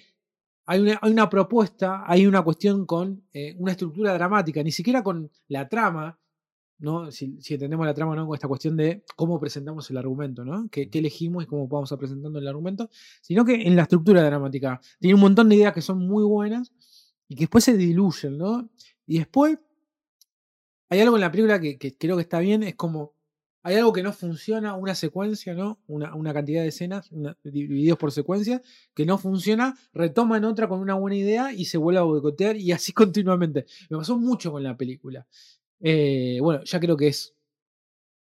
hay 0.66 0.82
una, 0.82 1.00
hay 1.02 1.12
una 1.12 1.30
propuesta, 1.30 2.04
hay 2.06 2.28
una 2.28 2.42
cuestión 2.44 2.86
con 2.86 3.24
eh, 3.34 3.56
una 3.58 3.72
estructura 3.72 4.14
dramática, 4.14 4.62
ni 4.64 4.72
siquiera 4.72 5.04
con 5.04 5.32
la 5.48 5.70
trama, 5.70 6.20
¿no? 6.80 7.12
Si, 7.12 7.38
si 7.42 7.54
entendemos 7.56 7.86
la 7.86 7.94
trama, 7.94 8.16
¿no? 8.16 8.26
Con 8.28 8.36
esta 8.36 8.48
cuestión 8.48 8.76
de 8.78 9.04
cómo 9.16 9.40
presentamos 9.40 9.90
el 9.90 9.98
argumento, 9.98 10.44
¿no? 10.46 10.68
¿Qué, 10.70 10.90
qué 10.90 11.00
elegimos 11.00 11.44
y 11.44 11.48
cómo 11.48 11.68
vamos 11.68 11.92
a 11.92 11.98
presentando 11.98 12.40
el 12.40 12.48
argumento, 12.48 12.90
sino 13.22 13.46
que 13.46 13.56
en 13.56 13.76
la 13.76 13.84
estructura 13.84 14.24
dramática. 14.24 14.80
Tiene 15.00 15.16
un 15.16 15.22
montón 15.22 15.50
de 15.50 15.56
ideas 15.56 15.74
que 15.74 15.82
son 15.82 16.00
muy 16.00 16.24
buenas 16.24 16.72
y 17.28 17.36
que 17.36 17.42
después 17.42 17.64
se 17.64 17.76
diluyen, 17.78 18.38
¿no? 18.38 18.70
Y 19.08 19.20
después 19.20 19.58
hay 20.90 21.02
algo 21.02 21.16
en 21.16 21.22
la 21.22 21.32
película 21.32 21.60
que, 21.60 21.78
que 21.78 21.98
creo 21.98 22.16
que 22.16 22.22
está 22.22 22.40
bien, 22.40 22.64
es 22.64 22.76
como 22.76 23.14
hay 23.64 23.78
algo 23.78 23.92
que 23.94 24.04
no 24.04 24.14
funciona, 24.14 24.76
una 24.76 24.94
secuencia, 24.94 25.56
¿no? 25.56 25.80
Una, 25.88 26.14
una 26.14 26.36
cantidad 26.36 26.62
de 26.62 26.68
escenas 26.68 27.12
una- 27.12 27.36
divididos 27.44 27.98
por 27.98 28.12
secuencia, 28.12 28.62
que 28.94 29.08
no 29.08 29.18
funciona, 29.18 29.76
retoman 29.92 30.46
otra 30.46 30.68
con 30.68 30.80
una 30.80 30.94
buena 30.94 31.16
idea 31.18 31.52
y 31.52 31.66
se 31.66 31.80
vuelve 31.80 32.00
a 32.00 32.04
boicotear 32.04 32.58
y 32.58 32.72
así 32.72 32.94
continuamente. 32.94 33.66
Me 33.90 33.98
pasó 33.98 34.20
mucho 34.20 34.52
con 34.52 34.62
la 34.62 34.78
película. 34.78 35.26
Eh, 35.80 36.40
bueno, 36.42 36.64
ya 36.64 36.80
creo 36.80 36.98
que 36.98 37.08
es 37.08 37.36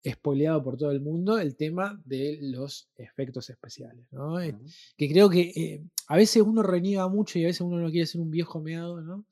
spoileado 0.06 0.64
por 0.64 0.78
todo 0.78 0.92
el 0.92 1.02
mundo 1.02 1.38
el 1.38 1.56
tema 1.56 2.00
de 2.06 2.40
los 2.42 2.90
efectos 2.96 3.50
especiales, 3.50 4.06
¿no? 4.12 4.40
Eh, 4.40 4.56
que 4.96 5.10
creo 5.10 5.30
que 5.30 5.42
eh, 5.56 5.84
a 6.08 6.16
veces 6.16 6.44
uno 6.44 6.64
reniega 6.64 7.08
mucho 7.08 7.40
y 7.40 7.44
a 7.44 7.48
veces 7.48 7.62
uno 7.62 7.78
no 7.80 7.90
quiere 7.90 8.06
ser 8.06 8.22
un 8.22 8.32
viejo 8.32 8.62
meado, 8.62 9.02
¿no? 9.02 9.26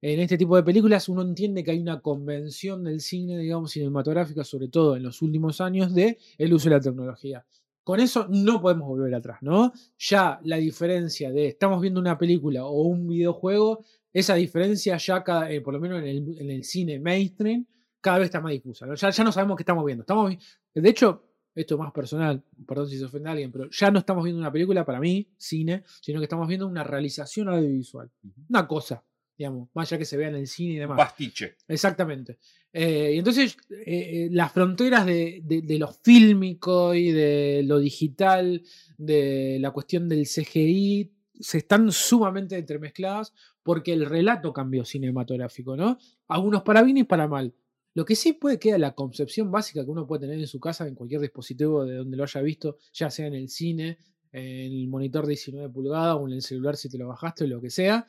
En 0.00 0.20
este 0.20 0.38
tipo 0.38 0.54
de 0.56 0.62
películas 0.62 1.08
uno 1.08 1.22
entiende 1.22 1.64
que 1.64 1.72
hay 1.72 1.80
una 1.80 2.00
convención 2.00 2.84
del 2.84 3.00
cine, 3.00 3.36
digamos, 3.38 3.72
cinematográfica, 3.72 4.44
sobre 4.44 4.68
todo 4.68 4.96
en 4.96 5.02
los 5.02 5.22
últimos 5.22 5.60
años, 5.60 5.92
de 5.92 6.18
el 6.38 6.54
uso 6.54 6.68
de 6.68 6.76
la 6.76 6.80
tecnología. 6.80 7.44
Con 7.82 8.00
eso 8.00 8.26
no 8.28 8.60
podemos 8.60 8.86
volver 8.86 9.14
atrás, 9.14 9.38
¿no? 9.40 9.72
Ya 9.98 10.38
la 10.44 10.56
diferencia 10.56 11.32
de 11.32 11.48
estamos 11.48 11.80
viendo 11.80 11.98
una 11.98 12.18
película 12.18 12.64
o 12.64 12.82
un 12.82 13.08
videojuego, 13.08 13.84
esa 14.12 14.34
diferencia 14.34 14.96
ya 14.96 15.22
cada, 15.22 15.50
eh, 15.50 15.60
por 15.60 15.74
lo 15.74 15.80
menos 15.80 15.98
en 16.02 16.06
el, 16.08 16.38
en 16.40 16.50
el 16.50 16.64
cine 16.64 16.98
mainstream, 16.98 17.66
cada 18.00 18.18
vez 18.18 18.26
está 18.26 18.40
más 18.40 18.52
difusa. 18.52 18.86
¿no? 18.86 18.94
Ya, 18.94 19.10
ya 19.10 19.24
no 19.24 19.32
sabemos 19.32 19.56
qué 19.56 19.62
estamos 19.62 19.84
viendo. 19.84 20.02
Estamos, 20.02 20.34
de 20.74 20.88
hecho, 20.88 21.24
esto 21.54 21.74
es 21.74 21.78
más 21.80 21.92
personal, 21.92 22.42
perdón 22.66 22.88
si 22.88 22.98
se 22.98 23.04
ofende 23.04 23.28
a 23.28 23.32
alguien, 23.32 23.50
pero 23.50 23.68
ya 23.70 23.90
no 23.90 23.98
estamos 23.98 24.22
viendo 24.24 24.40
una 24.40 24.52
película 24.52 24.84
para 24.84 25.00
mí, 25.00 25.28
cine, 25.36 25.82
sino 26.00 26.20
que 26.20 26.24
estamos 26.26 26.46
viendo 26.46 26.66
una 26.68 26.84
realización 26.84 27.48
audiovisual. 27.48 28.08
Una 28.48 28.68
cosa, 28.68 29.02
digamos, 29.36 29.68
más 29.74 29.90
allá 29.90 29.98
que 29.98 30.04
se 30.04 30.16
vea 30.16 30.28
en 30.28 30.36
el 30.36 30.46
cine 30.46 30.74
y 30.74 30.78
demás. 30.78 30.96
pastiche. 30.96 31.56
Exactamente. 31.66 32.38
Eh, 32.72 33.12
y 33.14 33.18
entonces, 33.18 33.56
eh, 33.84 34.28
las 34.30 34.52
fronteras 34.52 35.04
de, 35.04 35.40
de- 35.42 35.62
de 35.62 35.78
lo 35.78 35.88
fílmico 35.92 36.94
y 36.94 37.10
de 37.10 37.62
lo 37.64 37.78
digital, 37.80 38.62
de 38.96 39.58
la 39.60 39.70
cuestión 39.72 40.08
del 40.08 40.26
CGI, 40.26 41.12
se 41.40 41.58
están 41.58 41.90
sumamente 41.92 42.56
entremezcladas 42.56 43.32
porque 43.62 43.92
el 43.92 44.06
relato 44.06 44.52
cambió 44.52 44.84
cinematográfico, 44.84 45.76
¿no? 45.76 45.98
Algunos 46.28 46.62
para 46.62 46.82
bien 46.82 46.98
y 46.98 47.04
para 47.04 47.28
mal. 47.28 47.54
Lo 47.94 48.04
que 48.04 48.14
sí 48.16 48.32
puede 48.34 48.58
quedar 48.58 48.80
la 48.80 48.94
concepción 48.94 49.50
básica 49.50 49.84
que 49.84 49.90
uno 49.90 50.06
puede 50.06 50.20
tener 50.22 50.38
en 50.38 50.46
su 50.46 50.60
casa, 50.60 50.86
en 50.86 50.94
cualquier 50.94 51.20
dispositivo 51.20 51.84
de 51.84 51.96
donde 51.96 52.16
lo 52.16 52.22
haya 52.24 52.40
visto, 52.42 52.76
ya 52.92 53.10
sea 53.10 53.26
en 53.26 53.34
el 53.34 53.48
cine, 53.48 53.98
en 54.30 54.72
el 54.72 54.88
monitor 54.88 55.24
de 55.24 55.30
19 55.30 55.68
pulgadas 55.70 56.16
o 56.16 56.26
en 56.28 56.34
el 56.34 56.42
celular 56.42 56.76
si 56.76 56.88
te 56.88 56.98
lo 56.98 57.08
bajaste 57.08 57.44
o 57.44 57.46
lo 57.48 57.60
que 57.60 57.70
sea, 57.70 58.06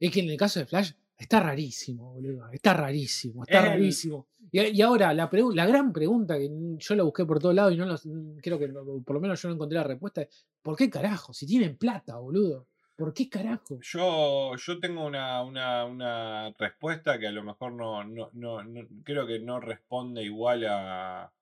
es 0.00 0.10
que 0.10 0.20
en 0.20 0.30
el 0.30 0.36
caso 0.36 0.58
de 0.60 0.66
Flash 0.66 0.92
está 1.16 1.40
rarísimo, 1.40 2.12
boludo. 2.14 2.48
Está 2.52 2.74
rarísimo, 2.74 3.44
está 3.44 3.60
El- 3.60 3.66
rarísimo. 3.66 4.26
Y, 4.50 4.60
y 4.60 4.82
ahora, 4.82 5.12
la, 5.12 5.26
gran 5.28 5.92
pregunta 5.92 6.38
que 6.38 6.48
yo 6.78 6.94
la 6.94 7.02
busqué 7.02 7.24
por 7.26 7.38
todos 7.40 7.54
lados 7.54 7.72
y 7.72 7.76
no 7.76 7.84
los- 7.86 8.06
creo 8.42 8.58
que 8.58 8.68
por 8.68 9.14
lo 9.14 9.20
menos 9.20 9.40
yo 9.42 9.48
no 9.48 9.54
encontré 9.54 9.76
la 9.76 9.84
respuesta 9.84 10.22
es: 10.22 10.28
¿por 10.66 10.76
qué 10.76 10.90
carajo? 10.90 11.32
Si 11.32 11.46
tienen 11.46 11.76
plata, 11.78 12.16
boludo. 12.16 12.66
¿Por 12.96 13.14
qué 13.14 13.28
carajo? 13.30 13.78
Yo, 13.80 14.56
yo 14.56 14.80
tengo 14.80 15.04
una, 15.06 15.42
una, 15.42 15.84
una 15.84 16.50
respuesta 16.58 17.18
que 17.18 17.26
a 17.28 17.30
lo 17.32 17.44
mejor 17.44 17.72
no, 17.72 18.02
no, 18.04 18.30
no, 18.32 18.64
no- 18.64 18.88
creo 19.04 19.26
que 19.26 19.38
no 19.38 19.60
responde 19.60 20.22
igual 20.24 20.64
a, 20.66 21.32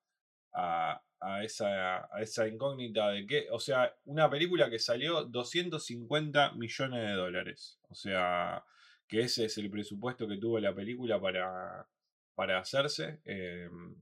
a, 0.53 1.03
a 1.21 1.43
esa, 1.43 2.05
a 2.15 2.21
esa 2.21 2.47
incógnita 2.47 3.09
de 3.09 3.25
que, 3.25 3.47
o 3.51 3.59
sea, 3.59 3.95
una 4.05 4.29
película 4.29 4.69
que 4.69 4.79
salió 4.79 5.23
250 5.25 6.51
millones 6.53 7.01
de 7.07 7.13
dólares. 7.13 7.79
O 7.89 7.95
sea, 7.95 8.63
que 9.07 9.21
ese 9.21 9.45
es 9.45 9.57
el 9.57 9.71
presupuesto 9.71 10.27
que 10.27 10.37
tuvo 10.37 10.59
la 10.59 10.75
película 10.75 11.19
para, 11.21 11.87
para 12.35 12.59
hacerse. 12.59 13.21
em, 13.25 13.95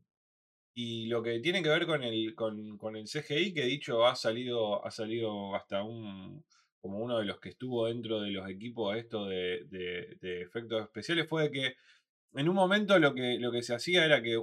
y 0.74 1.08
lo 1.08 1.22
que 1.22 1.40
tiene 1.40 1.62
que 1.62 1.70
ver 1.70 1.86
con 1.86 2.04
el, 2.04 2.36
CGI, 3.06 3.54
que 3.54 3.64
dicho 3.64 4.06
ha 4.06 4.16
salido, 4.16 4.86
ha 4.86 4.92
salido 4.92 5.56
hasta 5.56 5.84
un 5.84 6.44
como 6.82 6.98
uno 7.00 7.20
de 7.20 7.26
los 7.26 7.40
que 7.40 7.48
estuvo 7.50 7.88
dentro 7.88 8.20
de 8.20 8.32
los 8.32 8.50
equipos 8.50 8.98
esto 8.98 9.26
de, 9.26 9.66
efectos 10.22 10.84
especiales, 10.84 11.30
fue 11.30 11.50
que 11.50 11.76
en 12.34 12.50
un 12.50 12.56
momento 12.56 13.00
lo 13.00 13.14
que, 13.14 13.38
lo 13.40 13.54
que 13.54 13.64
se 13.64 13.74
hacía 13.74 14.04
era 14.04 14.22
que 14.22 14.38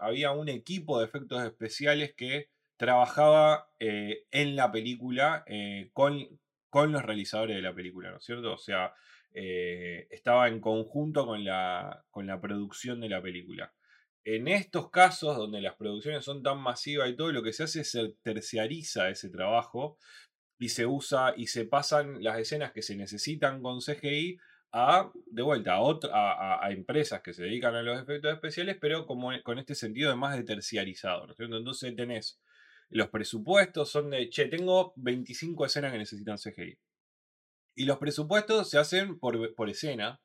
había 0.00 0.32
un 0.32 0.48
equipo 0.48 0.98
de 0.98 1.04
efectos 1.04 1.44
especiales 1.44 2.12
que 2.16 2.48
trabajaba 2.76 3.68
eh, 3.78 4.24
en 4.32 4.56
la 4.56 4.72
película 4.72 5.44
eh, 5.46 5.90
con, 5.92 6.26
con 6.68 6.90
los 6.90 7.04
realizadores 7.04 7.54
de 7.54 7.62
la 7.62 7.74
película, 7.74 8.10
¿no 8.10 8.16
es 8.16 8.24
cierto? 8.24 8.54
O 8.54 8.58
sea, 8.58 8.92
eh, 9.32 10.08
estaba 10.10 10.48
en 10.48 10.60
conjunto 10.60 11.26
con 11.26 11.44
la, 11.44 12.04
con 12.10 12.26
la 12.26 12.40
producción 12.40 13.00
de 13.00 13.08
la 13.08 13.22
película. 13.22 13.72
En 14.24 14.48
estos 14.48 14.90
casos, 14.90 15.36
donde 15.36 15.60
las 15.60 15.74
producciones 15.76 16.24
son 16.24 16.42
tan 16.42 16.58
masivas 16.58 17.10
y 17.10 17.16
todo, 17.16 17.30
lo 17.32 17.42
que 17.42 17.52
se 17.52 17.64
hace 17.64 17.80
es 17.82 17.90
se 17.90 18.14
terciariza 18.22 19.10
ese 19.10 19.28
trabajo 19.28 19.98
y 20.58 20.70
se 20.70 20.86
usa 20.86 21.34
y 21.36 21.48
se 21.48 21.66
pasan 21.66 22.22
las 22.22 22.38
escenas 22.38 22.72
que 22.72 22.82
se 22.82 22.96
necesitan 22.96 23.62
con 23.62 23.80
CGI 23.80 24.38
a, 24.72 25.10
de 25.26 25.42
vuelta, 25.42 25.74
a, 25.74 25.80
otra- 25.80 26.64
a, 26.64 26.70
empresas 26.72 27.20
que 27.22 27.34
se 27.34 27.44
dedican 27.44 27.74
a 27.74 27.82
los 27.82 28.00
efectos 28.00 28.32
especiales, 28.32 28.76
pero 28.80 29.06
e- 29.32 29.42
con 29.42 29.58
este 29.58 29.74
sentido 29.74 30.10
de 30.10 30.16
más 30.16 30.36
de 30.36 30.44
terciarizado. 30.44 31.26
¿no? 31.26 31.34
Entonces 31.38 31.94
tenés 31.94 32.40
los 32.90 33.08
presupuestos 33.08 33.90
son 33.90 34.10
de, 34.10 34.28
che, 34.30 34.46
tengo 34.46 34.92
25 34.96 35.66
escenas 35.66 35.92
que 35.92 35.98
necesitan 35.98 36.38
CGI. 36.38 36.78
Y 37.76 37.84
los 37.86 37.98
presupuestos 37.98 38.70
se 38.70 38.78
hacen 38.78 39.18
por, 39.18 39.54
por 39.54 39.68
escena. 39.68 40.20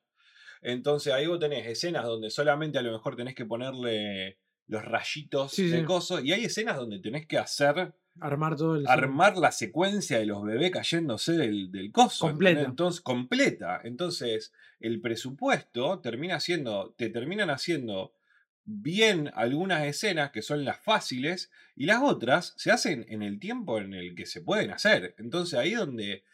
Entonces 0.62 1.12
ahí 1.12 1.26
vos 1.26 1.38
tenés 1.38 1.66
escenas 1.66 2.04
donde 2.04 2.30
solamente 2.30 2.78
a 2.78 2.82
lo 2.82 2.92
mejor 2.92 3.16
tenés 3.16 3.34
que 3.34 3.46
ponerle 3.46 4.38
los 4.66 4.84
rayitos 4.84 5.52
Sí, 5.52 5.68
de 5.68 5.80
sí. 5.80 5.84
coso. 5.84 6.20
Y 6.20 6.32
hay 6.32 6.44
escenas 6.44 6.76
donde 6.76 6.98
tenés 7.00 7.26
que 7.26 7.38
hacer 7.38 7.92
Armar 8.20 8.56
todo 8.56 8.76
el. 8.76 8.86
armar 8.86 9.36
la 9.38 9.50
secuencia 9.52 10.18
de 10.18 10.26
los 10.26 10.42
bebés 10.44 10.70
cayéndose 10.72 11.32
del, 11.32 11.70
del 11.72 11.90
coso. 11.92 12.26
Completa. 12.28 12.50
¿entendés? 12.50 12.70
Entonces, 12.70 13.00
completa. 13.00 13.80
Entonces, 13.84 14.52
el 14.80 15.00
presupuesto 15.00 16.00
termina 16.00 16.38
siendo, 16.40 16.94
te 16.98 17.08
terminan 17.08 17.50
haciendo 17.50 18.12
bien 18.64 19.30
algunas 19.34 19.84
escenas 19.86 20.30
que 20.30 20.42
son 20.42 20.64
las 20.64 20.78
fáciles 20.78 21.50
y 21.74 21.86
las 21.86 22.02
otras 22.02 22.52
se 22.56 22.70
hacen 22.70 23.06
en 23.08 23.22
el 23.22 23.40
tiempo 23.40 23.78
en 23.78 23.94
el 23.94 24.14
que 24.14 24.26
se 24.26 24.42
pueden 24.42 24.70
hacer. 24.70 25.14
Entonces 25.18 25.58
ahí 25.58 25.72
es 25.72 25.78
donde 25.78 26.24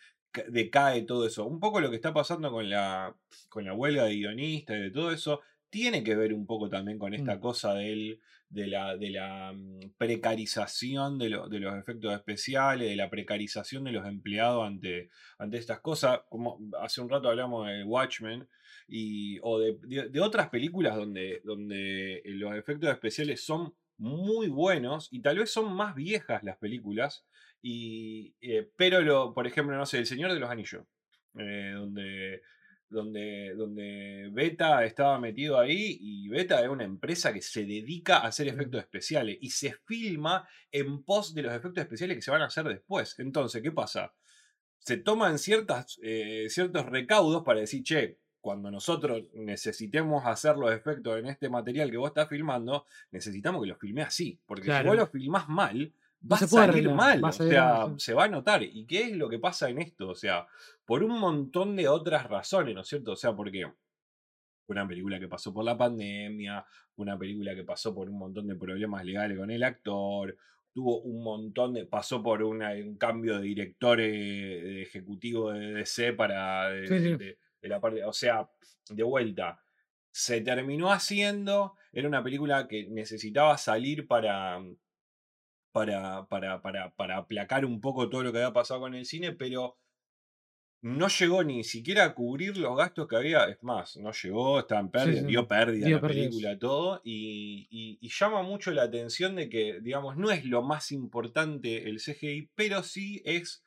decae 0.49 1.03
todo 1.03 1.27
eso. 1.27 1.45
Un 1.47 1.61
poco 1.61 1.81
lo 1.81 1.91
que 1.91 1.97
está 1.97 2.13
pasando 2.15 2.51
con 2.51 2.69
la, 2.71 3.15
con 3.49 3.65
la 3.65 3.75
huelga 3.75 4.05
de 4.05 4.15
guionistas 4.17 4.77
y 4.77 4.81
de 4.81 4.91
todo 4.91 5.11
eso 5.13 5.41
tiene 5.71 6.03
que 6.05 6.15
ver 6.17 6.33
un 6.33 6.47
poco 6.47 6.69
también 6.71 6.99
con 6.99 7.13
esta 7.15 7.37
Mm. 7.37 7.41
cosa 7.41 7.75
del, 7.75 8.21
de 8.49 8.67
la, 8.69 8.97
de 8.97 9.11
la 9.11 9.53
mm, 9.53 9.81
precarización 9.99 11.19
de, 11.19 11.29
lo- 11.31 11.49
de 11.49 11.61
los 11.61 11.75
efectos 11.77 12.13
especiales, 12.15 12.89
de 12.89 12.97
la 12.97 13.11
precarización 13.11 13.85
de 13.85 13.93
los 13.93 14.07
empleados 14.07 14.67
ante, 14.67 15.09
ante 15.39 15.59
estas 15.59 15.81
cosas. 15.81 16.21
Como 16.29 16.59
hace 16.81 17.01
un 17.01 17.09
rato 17.09 17.29
hablamos 17.29 17.67
de 17.67 17.85
Watchmen 17.85 18.49
y, 18.89 19.39
o 19.43 19.59
de, 19.59 19.79
de- 19.83 20.09
de 20.09 20.21
otras 20.21 20.49
películas 20.51 20.97
donde, 20.97 21.41
donde 21.45 22.23
los 22.27 22.55
efectos 22.55 22.91
especiales 22.91 23.45
son 23.45 23.75
muy 23.99 24.49
buenos 24.49 25.09
y 25.11 25.21
tal 25.21 25.39
vez 25.39 25.51
son 25.51 25.73
más 25.75 25.95
viejas 25.95 26.43
las 26.45 26.59
películas, 26.59 27.25
y, 27.69 28.35
eh, 28.41 28.71
pero 28.77 29.01
lo, 29.01 29.35
por 29.35 29.47
ejemplo, 29.47 29.77
no 29.77 29.87
sé, 29.87 29.99
El 29.99 30.07
Señor 30.07 30.33
de 30.33 30.39
los 30.39 30.51
Anillos, 30.51 30.85
eh, 31.39 31.73
donde, 31.75 32.43
donde, 32.89 33.55
donde 33.57 34.31
Beta 34.33 34.85
estaba 34.85 35.19
metido 35.19 35.59
ahí 35.59 35.99
y 36.01 36.29
Beta 36.29 36.63
es 36.63 36.69
una 36.69 36.85
empresa 36.85 37.33
que 37.33 37.43
se 37.43 37.65
dedica 37.65 38.19
a 38.19 38.29
hacer 38.29 38.47
efectos 38.47 38.81
especiales 38.81 39.39
y 39.41 39.51
se 39.51 39.73
filma 39.73 40.49
en 40.71 41.03
pos 41.03 41.35
de 41.35 41.43
los 41.43 41.53
efectos 41.53 41.83
especiales 41.83 42.17
que 42.17 42.23
se 42.23 42.31
van 42.31 42.43
a 42.43 42.47
hacer 42.47 42.69
después. 42.69 43.19
Entonces, 43.19 43.61
¿qué 43.63 43.73
pasa? 43.73 44.13
se 44.87 44.99
toman 44.99 45.41
ciertas, 45.41 45.99
eh, 46.01 46.47
ciertos 46.49 46.87
recaudos 46.87 47.43
para 47.43 47.59
decir, 47.59 47.83
che, 47.83 48.19
cuando 48.41 48.71
nosotros 48.71 49.25
necesitemos 49.35 50.25
hacer 50.25 50.57
los 50.57 50.71
efectos 50.71 51.19
en 51.19 51.27
este 51.27 51.49
material 51.49 51.91
que 51.91 51.97
vos 51.97 52.11
estás 52.11 52.29
filmando, 52.29 52.87
necesitamos 53.11 53.61
que 53.61 53.67
lo 53.67 53.77
filme 53.77 54.03
así. 54.03 54.39
Porque 54.47 54.73
si 54.73 54.87
vos 54.87 54.97
lo 54.97 55.09
filmás 55.09 55.49
mal, 55.49 55.93
va 56.31 56.37
se 56.39 56.45
a 56.45 56.49
salir 56.49 56.91
mal. 56.91 57.23
va 57.25 57.29
O 57.29 57.33
salir 57.33 57.53
sea, 57.53 57.87
sí. 57.89 57.95
se 57.99 58.15
va 58.15 58.25
a 58.25 58.29
notar. 58.29 58.63
¿Y 58.63 58.87
qué 58.87 59.03
es 59.05 59.17
lo 59.17 59.29
que 59.29 59.39
pasa 59.39 59.69
en 59.69 59.81
esto? 59.81 60.09
O 60.09 60.15
sea, 60.15 60.47
por 60.85 61.03
un 61.03 61.19
montón 61.19 61.77
de 61.77 61.89
otras 61.89 62.27
razones, 62.29 62.75
¿no 62.75 62.81
es 62.83 62.89
cierto? 62.89 63.13
O 63.13 63.17
sea, 63.17 63.35
porque 63.35 63.67
una 64.69 64.87
película 64.87 65.19
que 65.21 65.29
pasó 65.29 65.53
por 65.55 65.65
la 65.65 65.77
pandemia, 65.77 66.65
una 66.97 67.17
película 67.19 67.55
que 67.55 67.65
pasó 67.65 67.95
por 67.95 68.09
un 68.09 68.19
montón 68.19 68.47
de 68.49 68.57
problemas 68.57 69.05
legales 69.05 69.39
con 69.39 69.51
el 69.51 69.63
actor, 69.63 70.37
tuvo 70.73 71.01
un 71.03 71.23
montón 71.23 71.75
de. 71.75 71.87
pasó 71.87 72.23
por 72.23 72.43
una- 72.43 72.73
un 72.73 72.97
cambio 72.99 73.37
de 73.39 73.43
director 73.43 74.01
eh, 74.01 74.07
de 74.11 74.83
ejecutivo 74.83 75.53
de 75.53 75.73
DC 75.75 76.13
para. 76.15 76.69
de, 76.71 76.87
Sí, 76.89 76.99
sí. 76.99 77.17
de- 77.17 77.39
de 77.63 77.69
la 77.69 77.81
parte. 77.81 78.05
O 78.05 78.13
sea, 78.13 78.49
de 78.91 79.03
vuelta. 79.03 79.61
Se 80.11 80.41
terminó 80.41 80.91
haciendo. 80.93 81.75
Era 81.93 82.09
una 82.09 82.23
película 82.23 82.67
que 82.69 82.89
necesitaba 82.89 83.57
salir 83.59 84.07
para. 84.07 84.59
Para, 85.77 86.27
para, 86.27 86.63
para, 86.63 86.91
para 86.95 87.17
aplacar 87.19 87.65
un 87.65 87.81
poco 87.81 88.09
todo 88.09 88.23
lo 88.23 88.33
que 88.33 88.39
había 88.39 88.53
pasado 88.53 88.81
con 88.81 88.95
el 88.95 89.05
cine, 89.05 89.33
pero 89.33 89.79
no 90.83 91.09
llegó 91.09 91.43
ni 91.43 91.65
siquiera 91.65 92.05
a 92.05 92.15
cubrir 92.15 92.57
los 92.57 92.77
gastos 92.77 93.09
que 93.09 93.17
había. 93.17 93.45
Es 93.45 93.63
más, 93.63 93.97
no 93.97 94.13
llegó, 94.13 94.61
estaba 94.61 94.81
en 94.81 94.91
pérdida, 94.91 95.21
sí. 95.21 95.27
dio 95.27 95.49
pérdida 95.49 95.87
Dio 95.87 95.97
la 95.97 96.01
pérdidas. 96.03 96.27
película, 96.29 96.59
todo. 96.59 97.01
Y, 97.05 97.67
y- 97.71 97.99
y 98.01 98.09
llama 98.09 98.43
mucho 98.43 98.71
la 98.71 98.83
atención 98.85 99.35
de 99.37 99.49
que, 99.49 99.81
digamos, 99.81 100.17
no 100.17 100.31
es 100.31 100.45
lo 100.45 100.63
más 100.63 100.93
importante 100.93 101.89
el 101.89 101.99
CGI, 101.99 102.51
pero 102.55 102.83
sí 102.83 103.21
es 103.25 103.65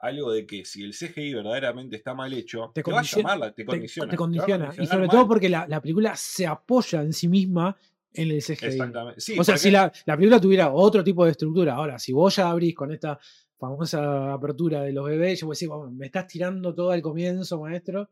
algo 0.00 0.32
de 0.32 0.46
que 0.46 0.64
si 0.64 0.82
el 0.82 0.92
CGI 0.92 1.34
verdaderamente 1.34 1.96
está 1.96 2.14
mal 2.14 2.32
hecho, 2.32 2.72
Te 2.74 2.82
te, 2.82 2.90
va 2.90 2.98
a 2.98 3.02
condiciona- 3.02 3.22
llamar, 3.22 3.38
la- 3.38 3.52
te 3.54 3.64
condiciona. 3.64 4.10
te 4.10 4.16
condiciona. 4.16 4.72
Y 4.78 4.86
sobre 4.86 5.06
mal. 5.06 5.10
todo 5.10 5.28
porque 5.28 5.48
la, 5.48 5.66
la 5.66 5.80
película 5.80 6.14
se 6.16 6.46
apoya 6.46 7.00
en 7.02 7.12
sí 7.12 7.28
misma 7.28 7.76
en 8.14 8.30
el 8.30 8.42
CGI. 8.42 8.66
Exactamente. 8.66 9.20
Sí, 9.20 9.32
o 9.38 9.44
sea, 9.44 9.54
porque- 9.54 9.62
si 9.62 9.70
la, 9.70 9.92
la 10.06 10.16
película 10.16 10.40
tuviera 10.40 10.72
otro 10.72 11.02
tipo 11.04 11.24
de 11.24 11.30
estructura, 11.32 11.74
ahora, 11.74 11.98
si 11.98 12.12
vos 12.12 12.34
ya 12.36 12.50
abrís 12.50 12.74
con 12.74 12.92
esta 12.92 13.18
famosa 13.58 14.32
apertura 14.32 14.82
de 14.82 14.92
los 14.92 15.04
bebés, 15.06 15.40
yo 15.40 15.46
voy 15.46 15.52
a 15.52 15.56
decir, 15.56 15.68
"Bueno, 15.68 15.90
me 15.90 16.06
estás 16.06 16.26
tirando 16.26 16.74
todo 16.74 16.90
al 16.90 17.02
comienzo, 17.02 17.60
maestro. 17.60 18.08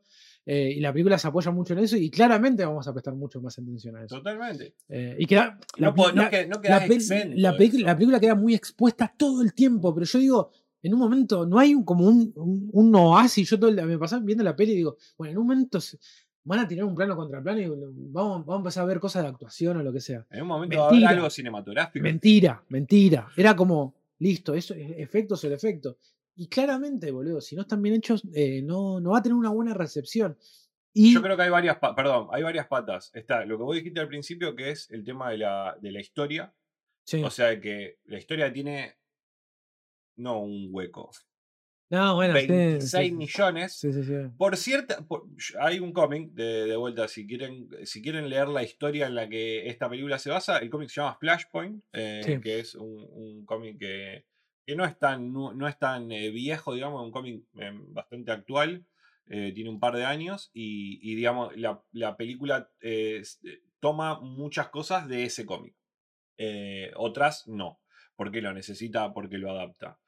eh, 0.50 0.72
y 0.76 0.80
la 0.80 0.92
película 0.94 1.18
se 1.18 1.28
apoya 1.28 1.50
mucho 1.50 1.74
en 1.74 1.80
eso 1.80 1.94
y 1.98 2.08
claramente 2.08 2.64
vamos 2.64 2.88
a 2.88 2.92
prestar 2.94 3.14
mucho 3.14 3.38
más 3.42 3.58
atención 3.58 3.96
a 3.96 4.04
eso. 4.04 4.16
Totalmente. 4.16 4.76
Eh, 4.88 5.14
y 5.18 5.26
queda, 5.26 5.58
no 5.88 5.92
la- 6.22 6.30
no 6.46 6.58
la, 6.70 6.78
exento 6.86 7.36
la 7.84 7.94
película 7.98 8.18
queda 8.20 8.34
muy 8.34 8.54
expuesta 8.54 9.12
todo 9.14 9.42
el 9.42 9.52
tiempo, 9.52 9.92
pero 9.92 10.06
yo 10.06 10.18
digo, 10.18 10.50
en 10.82 10.94
un 10.94 11.00
momento 11.00 11.44
no 11.44 11.58
hay 11.58 11.74
un- 11.74 11.84
como 11.84 12.06
un, 12.06 12.32
un, 12.36 12.70
un 12.72 12.94
oasis. 12.94 13.50
Yo 13.50 13.58
todo 13.58 13.68
el- 13.68 13.84
me 13.86 13.98
pasaba 13.98 14.22
viendo 14.24 14.42
la 14.42 14.56
peli 14.56 14.72
y 14.72 14.76
digo, 14.76 14.96
bueno, 15.18 15.32
en 15.32 15.38
un 15.38 15.46
momento 15.48 15.82
se- 15.82 15.98
van 16.48 16.60
a 16.60 16.66
tirar 16.66 16.86
un 16.86 16.94
plano 16.94 17.14
contra 17.14 17.42
plano 17.42 17.60
y 17.60 17.66
vamos, 17.68 18.46
vamos 18.46 18.54
a 18.54 18.56
empezar 18.56 18.82
a 18.82 18.86
ver 18.86 18.98
cosas 18.98 19.22
de 19.22 19.28
actuación 19.28 19.76
o 19.76 19.82
lo 19.82 19.92
que 19.92 20.00
sea. 20.00 20.26
En 20.30 20.42
un 20.42 20.48
momento 20.48 20.78
va 20.78 20.86
a 20.86 20.88
haber 20.88 21.04
algo 21.04 21.28
cinematográfico. 21.28 22.02
Mentira, 22.02 22.64
mentira. 22.70 23.28
Era 23.36 23.54
como, 23.54 23.94
listo, 24.18 24.54
eso 24.54 24.74
es 24.74 24.92
efecto 24.96 25.36
sobre 25.36 25.56
efecto. 25.56 25.98
Y 26.36 26.46
claramente, 26.48 27.10
boludo, 27.10 27.42
si 27.42 27.54
no 27.54 27.62
están 27.62 27.82
bien 27.82 27.96
hechos, 27.96 28.22
eh, 28.34 28.62
no, 28.62 28.98
no 28.98 29.10
va 29.10 29.18
a 29.18 29.22
tener 29.22 29.36
una 29.36 29.50
buena 29.50 29.74
recepción. 29.74 30.38
Y 30.94 31.12
Yo 31.12 31.20
creo 31.20 31.36
que 31.36 31.42
hay 31.42 31.50
varias, 31.50 31.76
perdón, 31.94 32.28
hay 32.32 32.42
varias 32.42 32.66
patas. 32.66 33.10
Está 33.12 33.44
lo 33.44 33.58
que 33.58 33.64
vos 33.64 33.76
dijiste 33.76 34.00
al 34.00 34.08
principio, 34.08 34.56
que 34.56 34.70
es 34.70 34.90
el 34.90 35.04
tema 35.04 35.30
de 35.30 35.38
la, 35.38 35.76
de 35.80 35.92
la 35.92 36.00
historia. 36.00 36.54
sí. 37.04 37.22
O 37.22 37.30
sea, 37.30 37.60
que 37.60 37.98
la 38.06 38.16
historia 38.16 38.50
tiene 38.50 38.96
no 40.16 40.40
un 40.40 40.68
hueco. 40.70 41.10
No, 41.90 42.14
bueno, 42.16 42.36
sí, 42.38 42.46
26 42.46 43.02
sí, 43.02 43.08
sí. 43.08 43.14
millones. 43.14 43.72
Sí. 43.74 43.90
Por 44.36 44.56
cierta, 44.56 45.00
por- 45.06 45.26
hay 45.60 45.78
un 45.80 45.92
cómic 45.92 46.32
de, 46.32 46.66
de 46.66 46.76
vuelta, 46.76 47.08
si 47.08 47.26
quieren, 47.26 47.68
si 47.84 48.02
quieren 48.02 48.28
leer 48.28 48.48
la 48.48 48.62
historia 48.62 49.06
en 49.06 49.14
la 49.14 49.28
que 49.28 49.68
esta 49.68 49.88
película 49.88 50.18
se 50.18 50.30
basa, 50.30 50.58
el 50.58 50.68
cómic 50.70 50.88
se 50.90 51.00
llama 51.00 51.16
Flashpoint, 51.18 51.82
eh, 51.92 52.40
que 52.42 52.58
es 52.60 52.74
un, 52.74 53.06
un 53.10 53.44
cómic 53.46 53.78
que, 53.78 54.24
que 54.66 54.76
no 54.76 54.84
es 54.84 54.98
tan, 54.98 55.32
no, 55.32 55.54
no 55.54 55.66
es 55.66 55.78
tan 55.78 56.12
eh, 56.12 56.30
viejo, 56.30 56.74
digamos, 56.74 57.02
un 57.02 57.10
cómic 57.10 57.42
eh, 57.58 57.72
bastante 57.88 58.32
actual, 58.32 58.84
eh, 59.30 59.52
tiene 59.54 59.70
un 59.70 59.80
par 59.80 59.94
de 59.96 60.04
años 60.04 60.50
y, 60.52 60.98
y, 61.02 61.14
digamos, 61.14 61.56
la, 61.56 61.82
la 61.92 62.16
película 62.16 62.70
toma 63.80 64.20
muchas 64.20 64.68
cosas 64.68 65.08
de 65.08 65.24
ese 65.24 65.46
cómic. 65.46 65.74
Otras 66.96 67.46
no, 67.48 67.80
porque 68.16 68.40
lo 68.40 68.52
necesita, 68.52 69.12
porque 69.12 69.38
lo 69.38 69.50
adapta. 69.50 69.98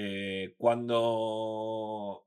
Eh, 0.00 0.54
cuando, 0.58 2.24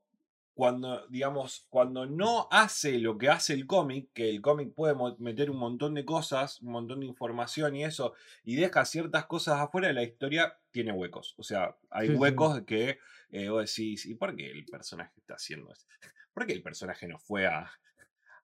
cuando, 0.54 1.06
digamos, 1.08 1.66
cuando 1.70 2.04
no 2.06 2.48
hace 2.50 2.98
lo 2.98 3.16
que 3.16 3.30
hace 3.30 3.54
el 3.54 3.66
cómic, 3.66 4.10
que 4.12 4.28
el 4.28 4.42
cómic 4.42 4.74
puede 4.74 4.94
meter 5.18 5.50
un 5.50 5.56
montón 5.58 5.94
de 5.94 6.04
cosas, 6.04 6.60
un 6.60 6.72
montón 6.72 7.00
de 7.00 7.06
información 7.06 7.74
y 7.74 7.84
eso, 7.84 8.12
y 8.44 8.56
deja 8.56 8.84
ciertas 8.84 9.24
cosas 9.26 9.58
afuera, 9.60 9.90
la 9.94 10.02
historia 10.02 10.58
tiene 10.70 10.92
huecos. 10.92 11.34
O 11.38 11.42
sea, 11.42 11.76
hay 11.90 12.08
Sí, 12.08 12.12
sí. 12.18 12.18
huecos 12.18 12.62
que 12.66 12.98
eh, 13.30 13.48
vos 13.48 13.74
decís, 13.74 14.04
¿y 14.06 14.14
por 14.16 14.36
qué 14.36 14.50
el 14.50 14.66
personaje 14.66 15.12
está 15.18 15.34
haciendo 15.34 15.72
esto? 15.72 15.86
¿Por 16.34 16.46
qué 16.46 16.52
el 16.52 16.62
personaje 16.62 17.08
no 17.08 17.18
fue 17.18 17.46
a, 17.46 17.70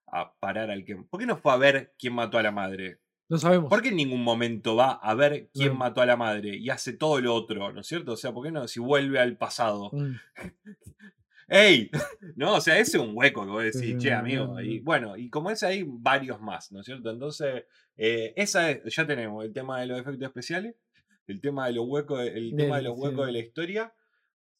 a 0.07 0.33
parar 0.39 0.71
al 0.71 0.83
que... 0.85 0.95
¿Por 0.95 1.19
qué 1.19 1.25
no 1.27 1.37
fue 1.37 1.53
a 1.53 1.57
ver 1.57 1.93
quién 1.99 2.13
mató 2.13 2.37
a 2.39 2.43
la 2.43 2.51
madre? 2.51 2.99
No 3.29 3.37
sabemos. 3.37 3.69
¿Por 3.69 3.83
qué 3.83 3.89
en 3.89 3.95
ningún 3.95 4.23
momento 4.23 4.75
va 4.75 4.93
a 4.93 5.13
ver 5.13 5.49
quién 5.53 5.77
mató 5.77 6.01
a 6.01 6.07
la 6.07 6.17
madre 6.17 6.57
y 6.57 6.71
hace 6.71 6.93
todo 6.93 7.21
lo 7.21 7.35
otro, 7.35 7.71
¿no 7.71 7.81
es 7.81 7.87
cierto? 7.87 8.13
O 8.13 8.17
sea, 8.17 8.33
¿por 8.33 8.43
qué 8.43 8.51
no 8.51 8.67
si 8.67 8.79
vuelve 8.79 9.19
al 9.19 9.37
pasado? 9.37 9.91
Mm. 9.93 10.15
¡Ey! 11.47 11.89
No, 12.35 12.55
o 12.55 12.61
sea, 12.61 12.79
ese 12.79 12.97
es 12.97 13.03
un 13.03 13.11
hueco 13.15 13.43
que 13.43 13.51
vos 13.51 13.63
decís, 13.63 13.97
che, 13.97 14.13
amigo. 14.13 14.59
Y 14.61 14.79
no. 14.79 14.83
bueno, 14.85 15.17
y 15.17 15.29
como 15.29 15.51
ese 15.51 15.67
hay 15.67 15.83
varios 15.85 16.39
más, 16.39 16.71
¿no 16.71 16.79
es 16.79 16.85
cierto? 16.85 17.11
Entonces, 17.11 17.65
eh, 17.97 18.33
esa 18.35 18.71
es, 18.71 18.95
ya 18.95 19.05
tenemos 19.05 19.43
el 19.43 19.51
tema 19.51 19.81
de 19.81 19.87
los 19.87 19.99
efectos 19.99 20.27
especiales, 20.27 20.75
el 21.27 21.41
tema 21.41 21.67
de 21.67 21.73
los 21.73 21.85
huecos, 21.87 22.21
el 22.21 22.55
tema 22.55 22.77
de 22.77 22.83
los 22.83 22.97
huecos 22.97 23.21
sí. 23.21 23.25
de 23.27 23.31
la 23.33 23.39
historia. 23.39 23.93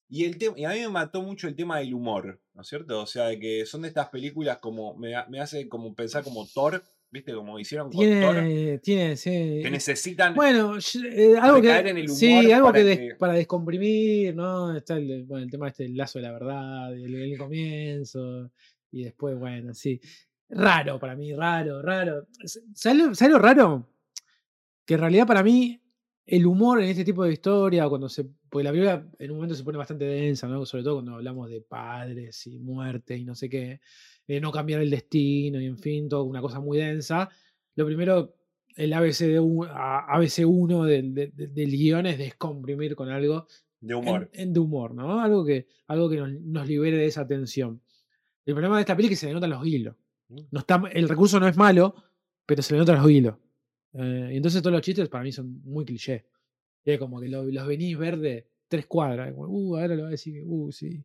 Y, 0.10 0.26
el 0.26 0.38
tema, 0.38 0.60
y 0.60 0.66
a 0.66 0.72
mí 0.72 0.80
me 0.80 0.90
mató 0.90 1.22
mucho 1.22 1.48
el 1.48 1.56
tema 1.56 1.80
del 1.80 1.94
humor, 1.94 2.42
¿no 2.54 2.64
es 2.64 2.68
cierto? 2.68 3.02
O 3.02 3.06
sea, 3.06 3.28
de 3.28 3.40
que 3.40 3.66
son 3.66 3.84
de 3.84 3.88
estas 3.88 4.10
películas 4.10 4.58
como, 4.58 4.96
me, 4.98 5.14
me 5.30 5.40
hace 5.40 5.70
como 5.70 5.94
pensar 5.96 6.24
como 6.24 6.48
Thor, 6.48 6.84
¿viste? 7.12 7.34
Como 7.34 7.60
hicieron 7.60 7.92
con 7.92 8.00
Thor, 8.00 8.06
Tiene, 8.36 8.78
tiene, 8.80 9.16
sí. 9.18 9.60
que 9.64 9.70
necesitan 9.72 10.36
Bueno, 10.36 10.76
eh, 10.78 11.36
algo 11.42 11.62
que. 11.62 11.78
en 11.78 11.98
el 11.98 12.10
sí, 12.10 12.28
humor 12.32 12.54
algo 12.54 12.68
para 12.68 12.80
que, 12.80 12.84
des- 12.86 13.00
que- 13.00 13.16
para 13.16 13.34
descomprimir, 13.34 14.36
¿no? 14.36 14.76
Está 14.76 14.98
el, 14.98 15.24
bueno, 15.26 15.44
el 15.46 15.52
tema 15.52 15.68
este 15.70 15.84
del 15.84 15.96
lazo 15.98 16.20
de 16.20 16.24
la 16.24 16.32
verdad, 16.32 16.94
el, 16.94 17.14
el 17.16 17.38
comienzo, 17.38 18.52
y 18.92 19.04
después, 19.04 19.38
bueno, 19.38 19.74
sí. 19.74 20.00
Raro 20.50 21.00
para 21.00 21.16
mí, 21.16 21.34
raro, 21.34 21.82
raro. 21.82 22.28
S- 22.44 22.62
¿Sabes 22.74 22.98
lo, 23.06 23.16
sabes 23.16 23.34
lo 23.34 23.40
raro? 23.40 23.88
Que 24.86 24.96
en 24.96 25.00
realidad 25.02 25.28
para 25.28 25.44
mí 25.44 25.80
el 26.26 26.46
humor 26.46 26.82
en 26.82 26.90
este 26.90 27.06
tipo 27.06 27.24
de 27.24 27.34
historia, 27.34 27.88
cuando 27.90 28.10
se. 28.10 28.26
Porque 28.50 28.64
la 28.64 28.72
película 28.72 29.08
en 29.20 29.30
un 29.32 29.38
momento 29.38 29.54
se 29.56 29.64
pone 29.64 29.78
bastante 29.78 30.06
densa, 30.06 30.48
¿no? 30.48 30.66
Sobre 30.66 30.84
todo 30.84 30.96
cuando 30.96 31.14
hablamos 31.16 31.50
de 31.52 31.62
padres 31.62 32.48
y 32.48 32.58
muerte 32.58 33.16
y 33.16 33.24
no 33.26 33.36
sé 33.36 33.48
qué. 33.48 33.80
De 34.30 34.40
no 34.40 34.52
cambiar 34.52 34.82
el 34.82 34.90
destino 34.92 35.60
y 35.60 35.66
en 35.66 35.78
fin, 35.80 36.08
toda 36.08 36.22
una 36.24 36.40
cosa 36.42 36.60
muy 36.60 36.78
densa. 36.78 37.30
Lo 37.76 37.86
primero, 37.86 38.36
el 38.76 38.94
ABC 38.94 39.26
de 39.28 39.40
un- 39.40 39.68
a- 39.68 40.06
ABC1 40.16 40.86
del, 40.86 41.14
de- 41.16 41.28
de- 41.28 41.48
del 41.48 41.72
guion 41.72 42.06
es 42.06 42.18
descomprimir 42.20 42.96
con 42.96 43.10
algo 43.10 43.48
de 43.82 43.96
humor. 43.96 44.30
en 44.34 44.54
de 44.54 44.60
humor, 44.60 44.94
¿no? 44.94 45.20
Algo 45.20 45.44
que, 45.44 45.66
algo 45.88 46.10
que 46.10 46.18
nos, 46.18 46.32
nos 46.32 46.68
libere 46.68 46.98
de 46.98 47.06
esa 47.08 47.26
tensión. 47.28 47.82
El 48.46 48.54
problema 48.54 48.76
de 48.78 48.82
esta 48.82 48.96
peli 48.96 49.08
es 49.08 49.12
que 49.12 49.16
se 49.16 49.28
le 49.28 49.34
notan 49.34 49.50
los 49.50 49.66
hilos. 49.66 49.96
Mm. 50.28 50.38
No 50.52 50.60
está, 50.60 50.82
el 50.94 51.10
recurso 51.10 51.40
no 51.40 51.48
es 51.48 51.58
malo, 51.58 51.96
pero 52.46 52.62
se 52.62 52.74
le 52.74 52.80
notan 52.80 53.02
los 53.02 53.10
hilos. 53.10 53.36
Eh, 53.94 54.30
y 54.34 54.38
entonces 54.38 54.62
todos 54.62 54.74
los 54.74 54.82
chistes 54.84 55.10
para 55.10 55.24
mí 55.24 55.32
son 55.32 55.60
muy 55.64 55.86
cliché. 55.86 56.26
Es 56.86 57.00
como 57.00 57.20
que 57.20 57.28
lo- 57.30 57.46
los 57.46 57.66
venís 57.68 57.98
ver 57.98 58.20
de 58.20 58.48
tres 58.68 58.86
cuadras. 58.86 59.34
uh, 59.36 59.76
ahora 59.78 59.96
lo 59.96 60.04
va 60.04 60.08
a 60.10 60.12
decir, 60.12 60.44
uh, 60.46 60.72
sí. 60.72 61.04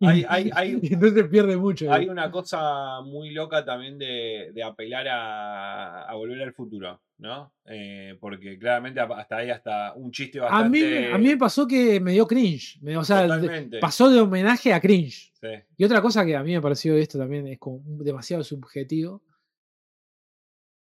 Hay- 0.00 0.24
hay- 0.28 0.50
hay- 0.54 0.78
y 0.82 0.92
entonces 0.94 1.26
pierde 1.28 1.56
mucho. 1.56 1.90
Hay 1.92 2.08
una 2.08 2.30
cosa 2.30 3.00
muy 3.02 3.30
loca 3.30 3.64
también 3.64 3.98
de, 3.98 4.50
de 4.52 4.62
apelar 4.62 5.08
a, 5.08 6.02
a 6.02 6.14
volver 6.14 6.42
al 6.42 6.52
futuro, 6.52 7.00
¿no? 7.18 7.54
Eh, 7.64 8.16
porque 8.20 8.58
claramente 8.58 9.00
hasta 9.00 9.36
ahí 9.38 9.50
hasta 9.50 9.94
un 9.94 10.10
chiste 10.12 10.38
a, 10.40 10.42
mí, 10.68 10.80
bastante. 10.82 11.12
a 11.12 11.18
mí 11.18 11.28
me 11.28 11.36
pasó 11.38 11.66
que 11.66 11.98
me 12.00 12.12
dio 12.12 12.26
cringe. 12.26 12.78
me- 12.82 12.96
o 12.96 13.04
sea, 13.04 13.22
Totalmente. 13.22 13.78
pasó 13.78 14.10
de 14.10 14.20
homenaje 14.20 14.72
a 14.74 14.80
cringe. 14.80 15.32
Sí. 15.40 15.48
Y 15.78 15.84
otra 15.84 16.02
cosa 16.02 16.24
que 16.26 16.36
a 16.36 16.42
mí 16.42 16.52
me 16.52 16.60
pareció 16.60 16.94
esto 16.96 17.18
también 17.18 17.46
es 17.46 17.58
como 17.58 17.80
demasiado 18.02 18.42
subjetivo. 18.44 19.22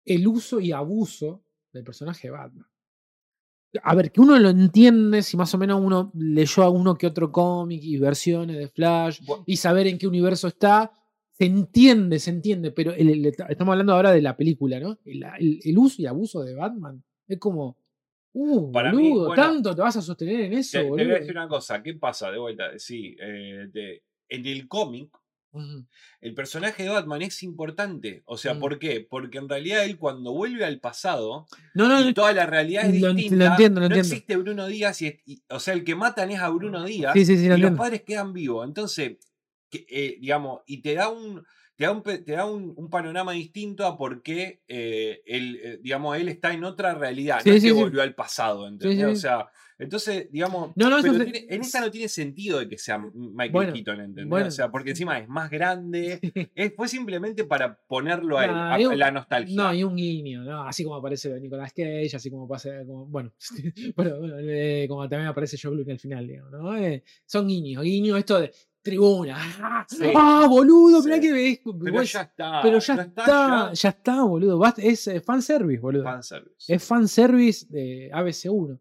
El 0.05 0.27
uso 0.27 0.59
y 0.59 0.71
abuso 0.71 1.43
del 1.71 1.83
personaje 1.83 2.27
de 2.27 2.31
Batman. 2.31 2.67
A 3.83 3.95
ver, 3.95 4.11
que 4.11 4.21
uno 4.21 4.37
lo 4.39 4.49
entiende 4.49 5.21
si 5.23 5.37
más 5.37 5.53
o 5.53 5.57
menos 5.57 5.81
uno 5.83 6.11
leyó 6.15 6.63
a 6.63 6.69
uno 6.69 6.97
que 6.97 7.07
otro 7.07 7.31
cómic 7.31 7.81
y 7.83 7.97
versiones 7.97 8.57
de 8.57 8.67
Flash 8.67 9.21
y 9.45 9.57
saber 9.57 9.87
en 9.87 9.97
qué 9.97 10.07
universo 10.07 10.47
está, 10.47 10.91
se 11.31 11.45
entiende, 11.45 12.19
se 12.19 12.29
entiende, 12.29 12.71
pero 12.71 12.93
el- 12.93 13.09
el- 13.09 13.25
estamos 13.25 13.71
hablando 13.73 13.93
ahora 13.93 14.11
de 14.11 14.21
la 14.21 14.37
película, 14.37 14.79
¿no? 14.79 14.97
El, 15.03 15.77
uso 15.77 16.01
y 16.01 16.05
abuso 16.05 16.41
de 16.43 16.55
Batman 16.55 17.03
es 17.27 17.37
como, 17.39 17.77
uh, 18.33 18.71
Para 18.71 18.91
mí, 18.93 19.09
boludo, 19.09 19.27
bueno, 19.27 19.43
tanto 19.43 19.75
te 19.75 19.81
vas 19.81 19.97
a 19.97 20.01
sostener 20.01 20.41
en 20.41 20.53
eso, 20.53 20.77
Te, 20.77 20.83
te 20.83 20.89
voy 20.89 20.97
boludo. 20.99 21.15
a 21.15 21.19
decir 21.19 21.31
una 21.35 21.47
cosa, 21.47 21.83
¿qué 21.83 21.93
pasa? 21.95 22.31
De 22.31 22.37
vuelta, 22.37 22.77
sí, 22.77 23.15
eh, 23.19 23.67
de- 23.71 24.03
en 24.29 24.45
el 24.45 24.67
cómic, 24.67 25.09
El 26.21 26.33
personaje 26.33 26.83
de 26.83 26.89
Batman 26.89 27.21
es 27.21 27.43
importante. 27.43 28.23
O 28.25 28.37
sea, 28.37 28.53
Mm. 28.53 28.59
¿por 28.59 28.79
qué? 28.79 29.01
Porque 29.09 29.37
en 29.37 29.49
realidad 29.49 29.83
él 29.85 29.97
cuando 29.97 30.31
vuelve 30.33 30.65
al 30.65 30.79
pasado, 30.79 31.47
No, 31.73 31.87
no, 31.87 32.07
y 32.07 32.13
toda 32.13 32.33
la 32.33 32.45
realidad 32.45 32.85
es 32.85 33.01
lo 33.01 33.09
ent- 33.09 33.11
lo 33.11 33.15
distinta, 33.15 33.47
entiendo, 33.51 33.79
lo 33.81 33.89
no 33.89 33.95
entiendo. 33.95 34.13
existe 34.15 34.35
Bruno 34.37 34.67
Díaz, 34.67 35.01
y, 35.01 35.19
y- 35.25 35.43
o 35.49 35.59
sea, 35.59 35.73
el 35.73 35.83
que 35.83 35.95
matan 35.95 36.31
es 36.31 36.39
a 36.39 36.49
Bruno 36.49 36.83
Díaz, 36.83 37.13
sí, 37.13 37.25
sí, 37.25 37.37
sí, 37.37 37.45
y 37.45 37.47
lo 37.49 37.57
los 37.57 37.77
padres 37.77 38.03
quedan 38.03 38.33
vivos. 38.33 38.65
Entonces, 38.67 39.17
que, 39.69 39.85
eh, 39.89 40.17
digamos, 40.19 40.61
y 40.65 40.81
te 40.81 40.93
da 40.93 41.09
un, 41.09 41.43
te 41.75 41.83
da 41.85 41.91
un, 41.91 42.03
te 42.03 42.31
da 42.31 42.45
un, 42.45 42.73
un 42.77 42.89
panorama 42.89 43.33
distinto 43.33 43.85
a 43.85 43.97
por 43.97 44.21
qué 44.23 44.61
eh, 44.67 45.21
él, 45.25 45.59
eh, 45.61 45.79
digamos, 45.81 46.15
él 46.17 46.29
está 46.29 46.53
en 46.53 46.63
otra 46.63 46.93
realidad, 46.93 47.41
Sí, 47.43 47.49
no 47.49 47.55
es 47.55 47.61
sí, 47.61 47.67
que 47.69 47.73
sí. 47.73 47.79
volvió 47.79 48.01
al 48.01 48.15
pasado, 48.15 48.67
¿entendés? 48.67 48.97
sí, 48.99 49.11
O 49.11 49.15
sea, 49.15 49.49
entonces, 49.77 50.27
digamos, 50.31 50.71
No, 50.75 50.89
no, 50.89 50.97
eso 50.99 51.07
pero 51.11 51.23
se- 51.25 51.31
tiene- 51.31 51.53
en 51.53 51.61
esta 51.61 51.81
no 51.81 51.91
tiene 51.91 52.07
sentido 52.09 52.59
de 52.59 52.67
que 52.69 52.77
sea 52.77 52.97
Michael 52.97 53.51
Bueno, 53.51 53.73
Keaton, 53.73 53.99
¿entendés? 53.99 54.27
bueno. 54.29 54.47
O 54.47 54.51
sea, 54.51 54.71
porque 54.71 54.91
encima 54.91 55.19
es 55.19 55.27
más 55.27 55.49
grande, 55.49 56.19
es, 56.55 56.73
fue 56.75 56.87
simplemente 56.87 57.43
para 57.43 57.77
ponerlo 57.87 58.37
a 58.37 58.45
él, 58.45 58.51
Nah, 58.51 58.75
a- 58.75 58.89
un- 58.89 58.97
la 58.99 59.11
nostalgia. 59.11 59.55
No, 59.55 59.73
y 59.73 59.83
un 59.83 59.95
guiño, 59.95 60.43
¿no? 60.43 60.63
Así 60.67 60.83
como 60.83 60.95
aparece 60.95 61.39
Nicolás 61.39 61.73
Cage, 61.73 62.15
así 62.15 62.29
como 62.29 62.47
pasa, 62.47 62.69
como, 62.85 63.05
bueno, 63.07 63.33
pero, 63.95 64.19
bueno, 64.19 64.35
eh, 64.39 64.85
como 64.87 65.07
también 65.09 65.27
aparece 65.29 65.57
Joe 65.61 65.71
Bluth 65.75 65.89
al 65.89 65.99
final, 65.99 66.27
digamos, 66.27 66.51
¿no? 66.51 66.77
Eh, 66.77 67.03
son 67.25 67.47
guiños, 67.47 67.83
guiños, 67.83 68.17
esto 68.19 68.39
de 68.39 68.51
tribuna. 68.81 69.35
¡Ah, 69.59 69.85
Sí. 69.89 70.05
ah, 70.15 70.45
boludo! 70.47 71.01
Mirá 71.03 71.15
Sí. 71.15 71.21
que 71.21 71.33
ves. 71.33 71.59
pero 71.83 72.03
ya 72.03 72.21
está. 72.21 72.59
pero 72.61 72.77
ya 72.79 72.95
no 72.95 73.01
está, 73.01 73.25
ya. 73.25 73.73
ya 73.73 73.89
está, 73.89 74.23
boludo. 74.23 74.61
Es 74.77 75.07
eh, 75.07 75.21
fanservice, 75.21 75.79
boludo. 75.81 76.03
Fanservice. 76.03 76.71
Es 76.73 76.83
fanservice 76.83 77.65
de 77.69 78.11
ABC1. 78.13 78.79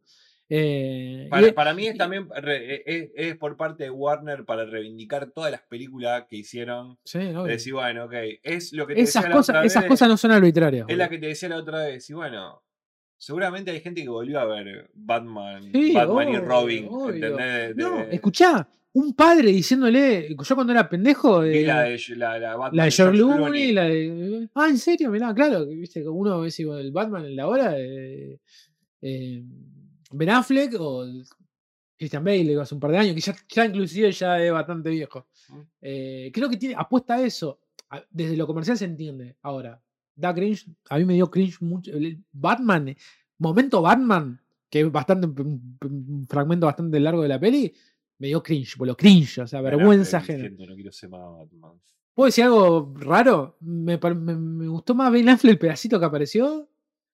Eh, 0.56 1.26
Para, 1.30 1.46
es- 1.48 1.52
para 1.52 1.74
mí 1.74 1.86
es 1.88 1.96
también 1.98 2.28
re- 2.36 2.82
es, 2.86 3.10
es 3.16 3.36
por 3.36 3.56
parte 3.56 3.84
de 3.84 3.90
Warner 3.90 4.44
para 4.44 4.64
reivindicar 4.64 5.30
todas 5.32 5.50
las 5.50 5.62
películas 5.62 6.26
que 6.28 6.36
hicieron. 6.36 6.96
sí, 7.04 7.18
decir, 7.46 7.72
bueno, 7.72 8.04
ok, 8.04 8.12
es 8.42 8.72
lo 8.72 8.86
que 8.86 8.94
te 8.94 9.00
esas 9.00 9.22
decía 9.24 9.30
la 9.30 9.36
cosas, 9.36 9.54
otra 9.56 9.64
esas 9.64 9.82
vez, 9.82 9.88
cosas 9.88 10.08
no 10.08 10.16
son 10.16 10.30
arbitrarias. 10.30 10.86
Es 10.88 10.96
la 10.96 11.08
que 11.08 11.18
te 11.18 11.26
decía 11.26 11.48
la 11.48 11.56
otra 11.56 11.84
vez. 11.86 12.08
Y 12.08 12.12
bueno, 12.12 12.62
seguramente 13.16 13.72
hay 13.72 13.80
gente 13.80 14.02
que 14.02 14.08
volvió 14.08 14.38
a 14.38 14.44
ver 14.44 14.90
Batman, 14.94 15.62
Sí, 15.72 15.92
Batman 15.92 16.28
y 16.28 16.36
Robin. 16.36 16.88
¿Entendés? 17.14 17.76
No, 17.76 17.96
de- 18.06 18.14
escuchá, 18.14 18.68
un 18.92 19.12
padre 19.14 19.48
diciéndole, 19.50 20.36
yo 20.40 20.54
cuando 20.54 20.72
era 20.72 20.88
pendejo, 20.88 21.42
eh, 21.42 21.64
la 21.66 21.82
de, 21.82 22.00
la, 22.16 22.38
la 22.38 22.54
Batman 22.56 22.76
La 22.76 22.84
de 22.84 22.90
George 22.92 23.16
Clooney. 23.18 23.72
La 23.72 23.84
de. 23.86 24.48
Ah, 24.54 24.68
¿en 24.68 24.78
serio? 24.78 25.10
Mirá, 25.10 25.34
claro, 25.34 25.66
viste, 25.66 26.06
uno 26.08 26.46
igual 26.46 26.78
el 26.80 26.92
Batman 26.92 27.24
en 27.24 27.34
la 27.34 27.48
hora, 27.48 27.74
eh, 27.76 28.38
Ben 30.16 30.30
Affleck 30.30 30.74
o 30.78 31.04
Christian 31.96 32.24
Bale 32.24 32.60
hace 32.60 32.74
un 32.74 32.80
par 32.80 32.90
de 32.90 32.98
años, 32.98 33.14
que 33.14 33.20
ya, 33.20 33.34
ya 33.48 33.66
inclusive 33.66 34.10
ya 34.12 34.42
es 34.42 34.52
bastante 34.52 34.90
viejo. 34.90 35.26
Mm. 35.48 35.60
Eh, 35.82 36.30
creo 36.34 36.48
que 36.50 36.56
tiene, 36.56 36.74
apuesta 36.76 37.14
a 37.14 37.22
eso. 37.22 37.60
Desde 38.10 38.36
lo 38.36 38.46
comercial 38.46 38.76
se 38.76 38.84
entiende. 38.86 39.36
Ahora, 39.42 39.80
da 40.16 40.34
cringe, 40.34 40.66
a 40.90 40.98
mí 40.98 41.04
me 41.04 41.14
dio 41.14 41.30
cringe 41.30 41.60
mucho. 41.60 41.92
Batman, 42.32 42.88
eh, 42.88 42.96
momento 43.38 43.80
Batman, 43.82 44.40
que 44.68 44.80
es 44.80 44.90
bastante 44.90 45.26
un, 45.28 46.26
fragmento 46.28 46.66
bastante 46.66 46.98
largo 46.98 47.22
de 47.22 47.28
la 47.28 47.38
peli, 47.38 47.72
me 48.18 48.28
dio 48.28 48.42
cringe, 48.42 48.76
boludo, 48.76 48.96
cringe, 48.96 49.38
o 49.42 49.46
sea, 49.46 49.60
vergüenza 49.60 50.18
ajena. 50.18 50.48
No 50.66 50.74
quiero 50.74 50.90
ser 50.92 51.10
más 51.10 51.20
Batman. 51.20 51.72
¿Puedo 52.14 52.26
decir 52.26 52.44
algo 52.44 52.92
raro? 52.96 53.56
Me, 53.60 53.98
par- 53.98 54.14
me- 54.16 54.36
me 54.36 54.66
gustó 54.68 54.94
más 54.94 55.12
Ben 55.12 55.28
Affleck 55.28 55.52
el 55.52 55.58
pedacito 55.58 55.98
que 56.00 56.06
apareció 56.06 56.68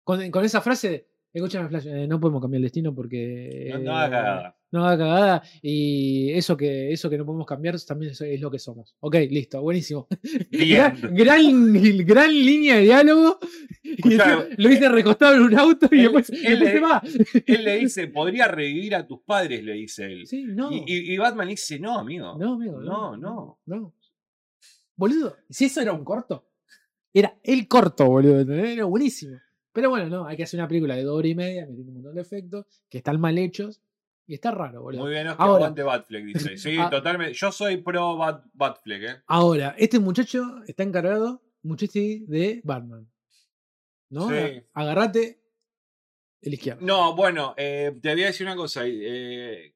con, 0.05 0.31
con 0.31 0.45
esa 0.45 0.61
frase 0.63 1.09
de, 1.33 1.39
escúchame 1.39 1.69
Flash, 1.69 1.87
eh, 1.87 2.07
no 2.07 2.19
podemos 2.21 2.41
cambiar 2.43 2.59
el 2.59 2.63
destino 2.65 2.95
porque... 2.95 3.71
No, 3.73 3.79
no 3.79 3.97
haga 3.97 4.07
eh, 4.07 4.11
cagada. 4.23 4.57
No 4.73 4.85
haga 4.87 4.99
cagada 4.99 5.43
y 5.63 6.31
eso 6.33 6.57
que, 6.57 6.93
eso 6.93 7.11
que 7.11 7.19
no 7.19 7.27
podemos 7.27 7.47
cambiar 7.47 7.81
también 7.83 8.13
es, 8.13 8.21
es 8.21 8.41
lo 8.41 8.51
que 8.51 8.59
somos. 8.61 8.95
Ok, 9.01 9.17
listo, 9.31 9.61
buenísimo. 9.63 10.07
gran, 10.51 10.97
gran, 11.15 12.05
gran 12.07 12.31
línea 12.33 12.77
de 12.77 12.83
diálogo. 12.83 13.39
Escuchá, 13.83 14.47
lo 14.57 14.71
hice 14.71 14.89
recostado 14.89 15.35
en 15.35 15.43
un 15.43 15.59
auto 15.59 15.89
y 15.91 15.97
él- 16.01 16.13
después, 16.13 16.31
él 16.31 16.61
después 16.61 16.73
se 16.73 16.81
va. 16.81 17.03
Él 17.47 17.65
le 17.65 17.77
dice, 17.79 18.07
podría 18.09 18.47
revivir 18.47 18.95
a 18.95 19.07
tus 19.07 19.21
padres, 19.23 19.65
le 19.65 19.73
dice 19.73 20.05
él. 20.07 20.27
Sí, 20.27 20.45
no. 20.45 20.71
Y, 20.73 20.85
y- 20.87 21.15
y 21.15 21.19
Batman 21.19 21.47
le 21.49 21.53
dice, 21.55 21.81
no, 21.81 21.99
amigo. 21.99 22.37
No, 22.39 22.55
amigo. 22.55 22.81
No, 22.81 23.17
no. 23.17 23.59
No. 23.67 23.95
Boludo, 24.97 25.37
si 25.49 25.65
eso 25.65 25.81
era 25.81 25.93
un 25.93 26.05
corto, 26.05 26.47
era 27.13 27.37
el 27.43 27.67
corto, 27.67 28.07
boludo. 28.07 28.41
Era 28.55 28.85
buenísimo. 28.85 29.37
Pero 29.73 29.91
bueno, 29.91 30.09
no, 30.09 30.27
hay 30.27 30.37
que 30.37 30.43
hacer 30.43 30.59
una 30.61 30.69
película 30.69 30.97
de 30.97 31.03
dos 31.05 31.17
horas 31.19 31.31
y 31.31 31.35
media, 31.35 31.67
metiendo 31.67 31.91
un 31.91 31.95
montón 31.95 32.15
de 32.15 32.21
efectos, 32.23 32.67
que 32.89 32.99
están 32.99 33.21
mal 33.21 33.39
hechos, 33.39 33.81
y 34.27 34.35
está 34.35 34.51
raro, 34.51 34.83
boludo. 34.83 35.03
Muy 35.03 35.11
bien, 35.13 35.27
es 35.29 35.35
que 35.35 35.43
Ahora- 35.43 35.57
aguante 35.67 35.83
Batfleck, 35.83 36.25
dice. 36.25 36.57
Sí, 36.57 36.77
Ah. 36.79 36.89
totalmente. 36.91 37.35
Yo 37.35 37.53
soy 37.53 37.77
pro 37.79 38.17
Bat, 38.17 38.45
Batfleck, 38.53 39.03
¿eh? 39.03 39.23
Ahora, 39.27 39.75
este 39.79 39.99
muchacho 39.99 40.43
está 40.67 40.83
encargado, 40.83 41.43
muchacho 41.63 41.93
de 41.99 42.61
Batman. 42.65 43.09
¿No? 44.11 44.29
Sí. 44.29 44.63
Agarrate 44.75 45.41
el 46.43 46.55
izquierdo. 46.55 46.85
No, 46.85 47.15
bueno, 47.15 47.55
eh, 47.57 47.97
te 48.03 48.13
voy 48.13 48.23
a 48.25 48.27
decir 48.27 48.47
una 48.47 48.57
cosa. 48.57 48.83
eh, 48.85 49.75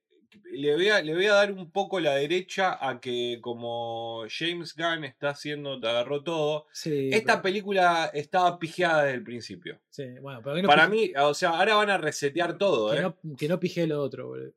le, 0.56 0.74
voy 0.74 0.89
a, 0.89 1.02
le 1.02 1.14
voy 1.14 1.26
a 1.26 1.35
dar 1.35 1.52
un 1.52 1.70
poco 1.70 2.01
la 2.01 2.14
derecha 2.14 2.78
a 2.81 3.01
que 3.01 3.39
como 3.40 4.24
James 4.28 4.74
Gunn 4.76 5.05
está 5.05 5.31
haciendo, 5.31 5.78
te 5.81 5.89
agarró 5.89 6.22
todo. 6.22 6.66
Sí, 6.72 7.10
Esta 7.12 7.35
pero- 7.35 7.43
película 7.43 8.10
estaba 8.14 8.59
pijeada 8.59 9.05
desde 9.05 9.16
el 9.18 9.24
principio. 9.24 9.81
sí, 9.90 10.05
bueno, 10.20 10.40
pero 10.43 10.56
que 10.56 10.62
no 10.62 10.68
Para 10.68 10.89
pije- 10.89 10.90
mí, 10.90 11.12
o 11.22 11.35
sea, 11.35 11.51
ahora 11.51 11.74
van 11.76 11.90
a 11.90 11.98
resetear 11.98 12.59
todo, 12.59 12.90
que 12.93 12.98
¿eh? 12.98 13.02
no, 13.02 13.16
que 13.36 13.48
no 13.48 13.60
pije 13.60 13.86
lo 13.86 14.01
otro, 14.02 14.28
boludo. 14.28 14.52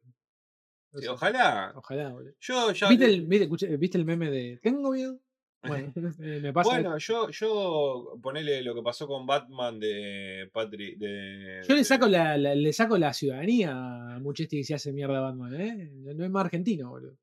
O 0.94 0.98
Sí, 1.00 1.04
sea, 1.04 1.14
Ojalá. 1.14 1.74
Ojalá, 1.76 2.10
boludo. 2.10 2.34
Yo 2.40 2.72
ya. 2.72 2.88
¿Viste 2.90 3.06
el, 3.06 3.26
¿Viste 3.28 3.98
el 3.98 4.06
meme 4.06 4.32
de 4.32 4.58
Tengo 4.64 4.92
miedo? 4.92 5.20
Bueno, 5.64 5.92
eh, 6.22 6.40
me 6.42 6.54
pasa. 6.54 6.70
Bueno, 6.70 6.98
yo, 6.98 7.30
yo 7.30 8.18
ponele 8.22 8.62
lo 8.62 8.76
que 8.76 8.82
pasó 8.82 9.08
con 9.08 9.26
Batman 9.26 9.80
de 9.80 10.50
Patrick. 10.54 10.98
De, 10.98 11.62
Yo 11.68 11.76
le 11.76 11.84
saco 11.84 12.08
la, 12.08 12.38
la- 12.38 12.56
le 12.56 12.74
saco 12.74 12.98
la 12.98 13.14
ciudadanía 13.14 13.72
a 14.16 14.20
Muchetti 14.20 14.58
que 14.58 14.64
se 14.64 14.76
hace 14.76 14.94
mierda 14.94 15.18
a 15.18 15.22
Batman, 15.22 15.60
¿eh? 15.60 15.90
No 16.16 16.24
es 16.24 16.30
más 16.32 16.46
argentino, 16.46 16.90
boludo. 16.90 17.18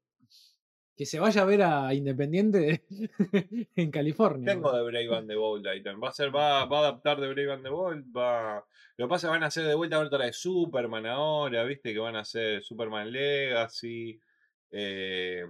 Que 0.96 1.06
se 1.06 1.18
vaya 1.18 1.42
a 1.42 1.44
ver 1.44 1.62
a 1.62 1.92
Independiente 1.92 2.84
en 3.74 3.90
California. 3.90 4.52
Tengo 4.52 4.72
de 4.72 4.82
Brave 4.84 5.16
and 5.16 5.28
the 5.28 5.34
Bold 5.34 5.66
ahí 5.66 5.82
también. 5.82 6.04
Va 6.04 6.10
a 6.10 6.12
ser, 6.12 6.34
va, 6.34 6.64
va 6.66 6.76
a 6.78 6.80
adaptar 6.82 7.20
de 7.20 7.28
Brave 7.32 7.52
and 7.52 7.64
the 7.64 7.70
Bold. 7.70 8.16
Va... 8.16 8.64
Lo 8.96 9.06
que 9.06 9.10
pasa 9.10 9.26
es 9.26 9.30
que 9.30 9.34
van 9.34 9.42
a 9.42 9.46
hacer 9.46 9.66
de 9.66 9.74
vuelta 9.74 9.98
otra 9.98 10.24
de 10.24 10.32
Superman 10.32 11.06
ahora, 11.06 11.64
viste 11.64 11.92
que 11.92 11.98
van 11.98 12.14
a 12.14 12.20
hacer 12.20 12.62
Superman 12.62 13.10
Legacy. 13.10 14.20
Eh, 14.70 15.44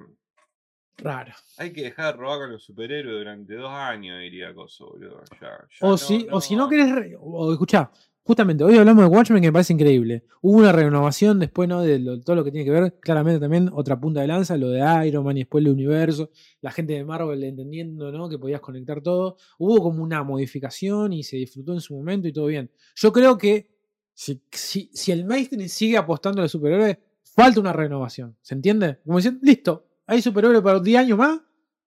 Raro. 0.98 1.32
hay 1.58 1.72
que 1.72 1.82
dejar 1.82 2.14
de 2.14 2.20
robar 2.20 2.38
con 2.40 2.52
los 2.52 2.62
superhéroes 2.64 3.18
durante 3.18 3.54
dos 3.54 3.70
años, 3.70 4.20
diría 4.20 4.54
Coso, 4.54 4.90
boludo. 4.90 5.20
Ya- 5.40 5.48
ya 5.48 5.86
O, 5.86 5.90
no- 5.90 5.96
si, 5.98 6.26
o 6.30 6.40
si 6.40 6.56
no 6.56 6.68
querés. 6.68 6.92
re- 6.94 7.16
O, 7.20 7.52
escuchá, 7.52 7.90
justamente, 8.22 8.62
hoy 8.64 8.78
hablamos 8.78 9.02
de 9.04 9.10
Watchmen 9.10 9.42
que 9.42 9.48
me 9.48 9.52
parece 9.52 9.72
increíble. 9.72 10.24
Hubo 10.40 10.58
una 10.58 10.70
renovación 10.72 11.38
después, 11.40 11.68
¿no? 11.68 11.82
De 11.82 11.98
lo- 11.98 12.20
todo 12.20 12.36
lo 12.36 12.44
que 12.44 12.52
tiene 12.52 12.64
que 12.64 12.70
ver. 12.70 12.98
Claramente 13.00 13.40
también 13.40 13.70
otra 13.72 14.00
punta 14.00 14.20
de 14.20 14.28
lanza, 14.28 14.56
lo 14.56 14.70
de 14.70 14.80
Iron 15.08 15.24
Man 15.24 15.36
y 15.36 15.40
después 15.40 15.64
el 15.64 15.72
universo. 15.72 16.30
La 16.60 16.70
gente 16.70 16.92
de 16.94 17.04
Marvel 17.04 17.42
entendiendo, 17.42 18.12
¿no? 18.12 18.28
Que 18.28 18.38
podías 18.38 18.60
conectar 18.60 19.00
todo. 19.02 19.36
Hubo 19.58 19.82
como 19.82 20.02
una 20.02 20.22
modificación 20.22 21.12
y 21.12 21.22
se 21.24 21.36
disfrutó 21.36 21.72
en 21.74 21.80
su 21.80 21.94
momento 21.96 22.28
y 22.28 22.32
todo 22.32 22.46
bien. 22.46 22.70
Yo 22.94 23.12
creo 23.12 23.36
que 23.36 23.68
si, 24.14 24.40
si, 24.52 24.90
si 24.92 25.10
el 25.12 25.24
mainstream 25.24 25.68
sigue 25.68 25.96
apostando 25.96 26.40
a 26.40 26.44
los 26.44 26.52
superhéroes, 26.52 26.98
falta 27.24 27.58
una 27.58 27.72
renovación. 27.72 28.36
¿Se 28.40 28.54
entiende? 28.54 28.98
Como 29.04 29.18
dicen, 29.18 29.40
listo, 29.42 29.88
hay 30.06 30.22
superhéroes 30.22 30.62
para 30.62 30.80
10 30.80 30.98
años 31.00 31.18
más. 31.18 31.40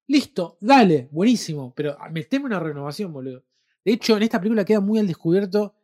Listo, 0.08 0.58
dale, 0.62 1.10
buenísimo. 1.12 1.74
Pero 1.76 1.98
ah, 2.00 2.10
meteme 2.10 2.46
una 2.46 2.60
renovación, 2.60 3.12
boludo. 3.12 3.44
De 3.84 3.94
hecho, 3.94 4.16
en 4.18 4.24
esta 4.24 4.40
película 4.40 4.64
queda 4.66 4.80
muy 4.80 5.00
al 5.00 5.08
descubierto 5.08 5.76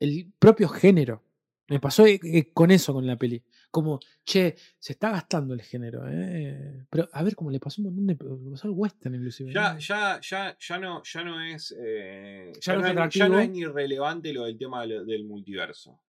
el 0.00 0.32
propio 0.38 0.68
género. 0.68 1.22
Me 1.68 1.80
pasó 1.80 2.06
eh, 2.06 2.20
eh, 2.22 2.52
con 2.52 2.70
eso 2.70 2.92
con 2.92 3.06
la 3.06 3.16
peli. 3.16 3.42
Como, 3.70 3.98
che, 4.24 4.54
se 4.78 4.92
está 4.92 5.10
gastando 5.10 5.54
el 5.54 5.62
género. 5.62 6.02
¿eh? 6.06 6.84
Pero 6.90 7.08
a 7.12 7.22
ver, 7.22 7.34
como 7.34 7.50
le 7.50 7.58
pasó 7.58 7.80
un 7.82 7.86
montón 7.86 8.06
de. 8.06 8.44
Le 8.44 8.50
pasó 8.50 8.68
al 8.68 8.74
western, 8.74 9.14
inclusive. 9.14 9.52
Ya, 9.52 9.72
¿no? 9.74 9.78
ya, 9.78 10.20
ya, 10.20 10.56
ya 10.58 10.78
no, 10.78 11.02
ya 11.02 11.24
no 11.24 11.40
es. 11.42 11.74
eh, 11.78 12.52
Ya 12.60 12.74
ya, 12.74 12.92
no 12.92 13.04
es 13.04 13.14
ya 13.14 13.28
no 13.28 13.40
es 13.40 13.50
ni 13.50 13.64
relevante 13.64 14.32
lo 14.32 14.44
del 14.44 14.58
tema 14.58 14.86
del 14.86 15.24
multiverso. 15.24 16.00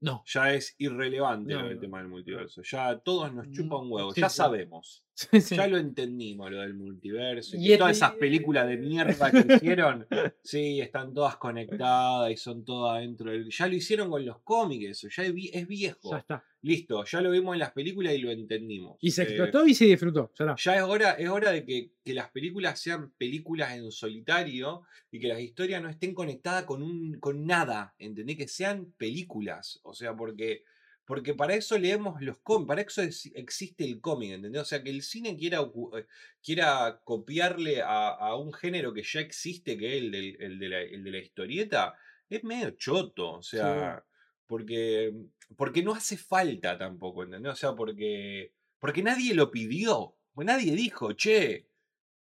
No. 0.00 0.22
Ya 0.26 0.52
es 0.54 0.74
irrelevante 0.78 1.52
No, 1.52 1.62
no. 1.70 1.78
tema 1.78 1.98
del 1.98 2.08
multiverso. 2.08 2.62
Ya 2.62 2.88
a 2.88 2.98
todos 2.98 3.32
nos 3.32 3.50
chupa 3.50 3.76
un 3.76 3.92
huevo. 3.92 4.12
Sí, 4.12 4.20
ya 4.20 4.28
sí. 4.30 4.36
sabemos. 4.38 5.04
Sí, 5.20 5.40
sí. 5.40 5.56
Ya 5.56 5.66
lo 5.66 5.76
entendimos, 5.76 6.50
lo 6.50 6.60
del 6.60 6.72
multiverso. 6.72 7.56
Y, 7.58 7.76
todas 7.76 7.96
esas 7.96 8.12
películas 8.14 8.66
de 8.66 8.78
mierda 8.78 9.30
que 9.30 9.44
hicieron, 9.56 10.06
sí, 10.42 10.80
están 10.80 11.12
todas 11.12 11.36
conectadas 11.36 12.30
y 12.30 12.36
son 12.36 12.64
todas 12.64 13.00
dentro 13.00 13.30
del. 13.30 13.50
Ya 13.50 13.66
lo 13.66 13.74
hicieron 13.74 14.08
con 14.08 14.24
los 14.24 14.38
cómics, 14.40 14.86
eso. 14.90 15.08
Ya 15.14 15.24
es, 15.24 15.34
vie- 15.34 15.50
es 15.52 15.66
viejo. 15.68 16.10
Ya 16.12 16.18
está. 16.18 16.44
Listo, 16.62 17.04
ya 17.04 17.20
lo 17.20 17.30
vimos 17.30 17.54
en 17.54 17.58
las 17.60 17.72
películas 17.72 18.14
y 18.14 18.18
lo 18.18 18.30
entendimos. 18.30 18.96
Y 19.00 19.10
se 19.10 19.22
Eh, 19.22 19.24
explotó 19.26 19.66
y 19.66 19.74
se 19.74 19.86
disfrutó. 19.86 20.30
Ya 20.38 20.44
está. 20.44 20.56
ya 20.56 20.76
es 20.76 20.82
hora, 20.82 21.10
es 21.12 21.28
hora 21.28 21.52
de 21.52 21.64
que, 21.64 21.90
que 22.04 22.14
las 22.14 22.30
películas 22.30 22.78
sean 22.80 23.10
películas 23.18 23.72
en 23.76 23.90
solitario 23.90 24.82
y 25.10 25.18
que 25.20 25.28
las 25.28 25.40
historias 25.40 25.82
no 25.82 25.88
estén 25.88 26.14
conectadas 26.14 26.64
con, 26.64 26.82
un, 26.82 27.18
con 27.18 27.46
nada, 27.46 27.94
¿entendés? 27.98 28.36
Que 28.36 28.48
sean 28.48 28.92
películas, 28.96 29.80
o 29.82 29.92
sea, 29.94 30.14
porque, 30.14 30.64
porque 31.10 31.34
para 31.34 31.54
eso 31.56 31.76
leemos 31.76 32.22
los 32.22 32.38
cómics, 32.38 32.68
para 32.68 32.82
eso 32.82 33.02
es- 33.02 33.32
existe 33.34 33.82
el 33.84 34.00
cómic, 34.00 34.30
¿entendés? 34.30 34.62
O 34.62 34.64
sea, 34.64 34.80
que 34.80 34.90
el 34.90 35.02
cine 35.02 35.36
quiera, 35.36 35.58
eh, 35.60 36.06
quiera 36.40 37.00
copiarle 37.02 37.82
a, 37.82 38.10
a 38.10 38.36
un 38.36 38.52
género 38.52 38.92
que 38.94 39.02
ya 39.02 39.18
existe, 39.18 39.76
que 39.76 39.88
es 39.96 40.02
el, 40.04 40.12
del- 40.12 40.36
el 40.40 40.58
de, 40.60 40.68
la, 40.68 40.80
el 40.82 41.02
de 41.02 41.10
la 41.10 41.18
historieta, 41.18 41.94
es 42.28 42.44
medio 42.44 42.70
choto, 42.78 43.32
o 43.32 43.42
sea, 43.42 44.04
porque, 44.46 45.12
porque 45.56 45.82
no 45.82 45.94
hace 45.94 46.16
falta 46.16 46.78
tampoco, 46.78 47.24
¿entendés? 47.24 47.54
O 47.54 47.56
sea, 47.56 47.74
porque, 47.74 48.52
porque 48.78 49.02
nadie 49.02 49.34
lo 49.34 49.50
pidió, 49.50 50.16
pues 50.32 50.46
nadie 50.46 50.76
dijo, 50.76 51.12
che, 51.14 51.66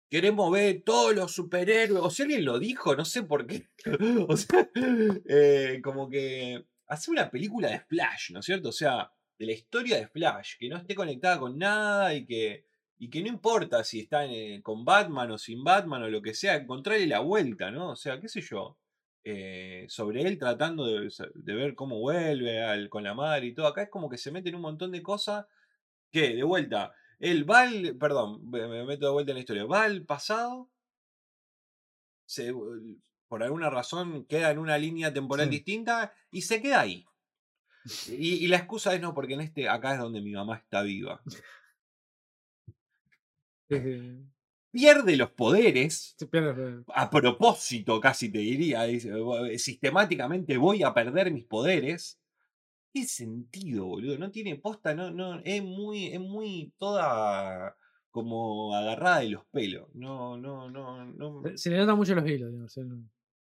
queremos 0.09 0.51
ver 0.51 0.81
todos 0.83 1.15
los 1.15 1.31
superhéroes, 1.31 2.01
o 2.03 2.09
si 2.09 2.23
alguien 2.23 2.43
lo 2.43 2.59
dijo, 2.59 2.97
no 2.97 3.05
sé 3.05 3.23
por 3.23 3.47
qué, 3.47 3.69
o 4.27 4.35
sea, 4.35 4.69
eh, 4.75 5.79
como 5.81 6.09
que 6.09 6.65
hacer 6.87 7.11
una 7.11 7.29
película 7.29 7.69
de 7.69 7.79
Flash, 7.81 8.31
¿no 8.31 8.39
es 8.39 8.45
cierto? 8.45 8.69
O 8.69 8.71
sea, 8.73 9.11
de 9.37 9.45
la 9.45 9.53
historia 9.53 9.97
de 9.97 10.07
Flash, 10.07 10.55
que 10.59 10.69
no 10.69 10.77
esté 10.77 10.95
conectada 10.95 11.39
con 11.39 11.57
nada 11.57 12.13
y 12.13 12.25
que, 12.25 12.65
y 12.97 13.09
que 13.09 13.21
no 13.21 13.27
importa 13.29 13.83
si 13.83 13.99
está 14.01 14.25
en- 14.25 14.61
con 14.61 14.85
Batman 14.85 15.31
o 15.31 15.37
sin 15.37 15.63
Batman 15.63 16.03
o 16.03 16.09
lo 16.09 16.21
que 16.21 16.33
sea, 16.33 16.55
encontrarle 16.55 17.07
la 17.07 17.19
vuelta, 17.19 17.71
¿no? 17.71 17.91
O 17.91 17.95
sea, 17.95 18.19
qué 18.19 18.27
sé 18.29 18.41
yo. 18.41 18.77
eh, 19.25 19.85
sobre 19.87 20.23
él 20.23 20.37
tratando 20.37 20.85
de, 20.85 21.09
ver 21.55 21.75
cómo 21.75 21.97
vuelve 21.99 22.61
al- 22.61 22.89
con 22.89 23.03
la 23.05 23.13
madre 23.13 23.47
y 23.47 23.53
todo. 23.53 23.67
Acá 23.67 23.83
es 23.83 23.89
como 23.89 24.09
que 24.09 24.17
se 24.17 24.31
meten 24.31 24.55
un 24.55 24.61
montón 24.61 24.91
de 24.91 25.01
cosas 25.01 25.45
que, 26.11 26.35
de 26.35 26.43
vuelta, 26.43 26.93
él 27.19 27.49
va 27.49 27.61
al, 27.63 27.97
perdón, 27.97 28.49
me 28.49 28.85
meto 28.85 29.07
de 29.07 29.11
vuelta 29.13 29.31
en 29.31 29.37
la 29.37 29.41
historia, 29.41 29.65
va 29.65 29.83
al 29.85 30.05
pasado, 30.05 30.69
se, 32.25 32.51
por 33.33 33.41
alguna 33.41 33.71
razón 33.71 34.25
queda 34.25 34.51
en 34.51 34.59
una 34.59 34.77
línea 34.77 35.11
temporal 35.11 35.47
Sí. 35.47 35.51
distinta 35.53 36.13
y 36.31 36.43
se 36.43 36.61
queda 36.61 36.81
ahí. 36.81 37.03
Y, 38.07 38.45
y 38.45 38.47
la 38.47 38.57
excusa 38.57 38.93
es 38.93 39.01
no, 39.01 39.15
porque 39.15 39.33
en 39.33 39.41
este, 39.41 39.67
acá 39.67 39.93
es 39.93 39.99
donde 39.99 40.21
mi 40.21 40.33
mamá 40.33 40.55
está 40.57 40.83
viva. 40.83 41.19
Sí, 43.69 43.79
sí. 43.79 44.19
Pierde 44.71 45.17
los 45.17 45.31
poderes, 45.31 46.15
Se 46.17 46.27
pierde, 46.27 46.83
a 46.93 47.09
propósito 47.09 47.99
casi 47.99 48.31
te 48.31 48.37
diría, 48.39 48.83
dice, 48.83 49.11
"Vo- 49.13 49.57
sistemáticamente 49.57 50.57
voy 50.57 50.83
a 50.83 50.93
perder 50.93 51.31
mis 51.31 51.45
poderes. 51.45 52.19
¿Qué 52.93 53.05
sentido, 53.05 53.85
boludo? 53.85 54.17
No 54.19 54.29
tiene 54.29 54.55
posta, 54.57 54.93
no, 54.93 55.09
no, 55.09 55.39
es 55.43 55.63
muy, 55.63 56.07
es 56.13 56.19
muy 56.19 56.71
toda 56.77 57.75
como 58.11 58.75
agarrada 58.75 59.21
de 59.21 59.29
los 59.29 59.45
pelos. 59.47 59.87
No, 59.95 60.37
no, 60.37 60.69
no, 60.69 61.03
no. 61.05 61.41
Se- 61.55 61.71
le 61.71 61.77
notan 61.79 61.97
mucho 61.97 62.13
los 62.13 62.25
hilos, 62.29 62.51
digamos, 62.51 62.77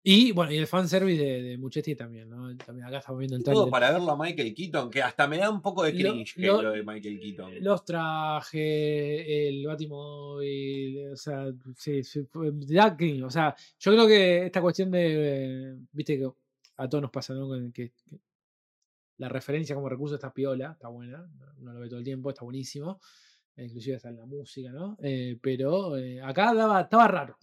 Y 0.03 0.33
bueno, 0.33 0.53
y 0.53 0.57
el 0.57 0.67
fanservice 0.67 1.23
de, 1.23 1.43
de 1.43 1.59
Muchetti 1.59 1.95
también, 1.95 2.31
¿no? 2.31 2.57
También 2.57 2.87
acá 2.87 2.99
estamos 2.99 3.19
viendo 3.19 3.37
el 3.37 3.43
Todo 3.43 3.55
trailer. 3.55 3.71
para 3.71 3.91
verlo 3.93 4.13
a 4.13 4.17
Michael 4.17 4.55
Keaton, 4.55 4.91
que 4.91 5.03
hasta 5.03 5.27
me 5.27 5.39
da 5.39 5.51
un 5.51 5.61
poco 5.61 5.83
de 5.83 5.93
Lo- 5.93 6.13
cringe 6.13 6.35
que 6.35 6.47
lo- 6.47 6.63
lo 6.63 6.71
de 6.71 6.83
Michael 6.85 7.19
Keaton. 7.21 7.53
Los 7.61 7.85
trajes, 7.85 9.25
el 9.29 9.67
Batimóvil, 9.67 11.09
o 11.13 11.17
sea, 11.17 11.47
sí, 11.77 12.03
sí, 12.05 12.27
da 12.69 12.97
cringe, 12.97 13.25
O 13.25 13.31
sea, 13.31 13.55
yo 13.79 13.93
creo 13.93 14.07
que 14.07 14.47
esta 14.47 14.63
cuestión 14.63 14.91
de, 14.93 15.73
eh, 15.73 15.77
viste 15.93 16.17
que 16.19 16.31
a 16.77 16.89
todos 16.89 17.03
nos 17.03 17.11
pasa, 17.11 17.35
¿no? 17.35 17.49
Con 17.49 17.73
que, 17.73 17.91
que 17.91 18.19
la 19.19 19.29
referencia 19.29 19.75
como 19.75 19.89
recurso 19.89 20.15
está 20.15 20.33
piola, 20.33 20.73
está 20.73 20.89
buena, 20.89 21.29
uno 21.59 21.73
lo 21.73 21.81
ve 21.81 21.89
todo 21.89 21.99
el 21.99 22.05
tiempo, 22.05 22.31
está 22.31 22.45
buenísimo, 22.45 23.01
inclusive 23.57 23.97
está 23.97 24.11
en 24.11 24.17
la 24.17 24.27
música, 24.27 24.71
¿no? 24.71 24.97
Eh, 25.03 25.37
pero 25.43 25.97
eh, 25.99 26.23
acá 26.23 26.55
daba, 26.55 26.83
estaba 26.83 27.09
raro, 27.09 27.37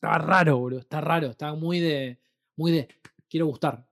estaba 0.00 0.18
raro, 0.18 0.58
boludo, 0.58 0.80
está 0.80 1.00
raro, 1.00 1.26
estaba 1.28 1.54
muy 1.54 1.78
de, 1.78 2.18
muy 2.56 2.72
de, 2.72 2.88
quiero 3.28 3.46
gustar. 3.46 3.86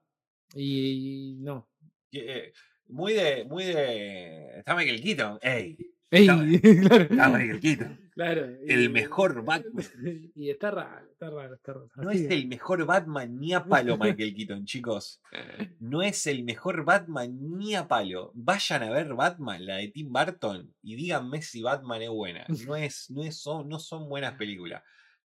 Y, 0.54 1.36
no. 1.40 1.68
Eh, 2.12 2.52
Muy 2.88 3.12
de, 3.12 3.44
muy 3.44 3.64
de. 3.64 4.58
Está 4.60 4.74
Michael 4.74 5.02
Keaton. 5.02 5.38
¡Ey! 5.42 5.76
Ey, 6.10 6.26
claro. 6.80 7.02
Está 7.04 7.28
Michael 7.28 7.60
Keaton. 7.60 8.10
Claro, 8.14 8.46
El 8.66 8.84
y- 8.84 8.88
mejor 8.88 9.44
Batman. 9.44 9.84
Y 10.34 10.48
está 10.48 10.70
raro, 10.70 11.06
está 11.12 11.28
raro, 11.28 11.54
está 11.54 11.72
raro. 11.74 11.90
No 11.96 12.08
Así 12.08 12.22
es 12.22 12.28
que- 12.28 12.34
el 12.34 12.48
mejor 12.48 12.86
Batman 12.86 13.38
ni 13.38 13.52
a 13.52 13.62
palo, 13.62 13.98
Michael 13.98 14.34
Keaton, 14.34 14.64
chicos. 14.64 15.20
No 15.80 16.00
es 16.02 16.26
el 16.26 16.42
mejor 16.44 16.82
Batman 16.86 17.36
ni 17.58 17.74
a 17.74 17.86
palo. 17.86 18.32
Vayan 18.34 18.82
a 18.84 18.90
ver 18.90 19.12
Batman, 19.12 19.66
la 19.66 19.76
de 19.76 19.88
Tim 19.88 20.10
Burton, 20.10 20.74
y 20.82 20.96
díganme 20.96 21.42
si 21.42 21.60
Batman 21.60 22.00
es 22.00 22.08
buena. 22.08 22.46
No, 22.66 22.74
es, 22.74 23.10
no, 23.10 23.22
es, 23.22 23.36
son, 23.36 23.68
no 23.68 23.78
son 23.78 24.08
buenas 24.08 24.32
películas. 24.34 24.82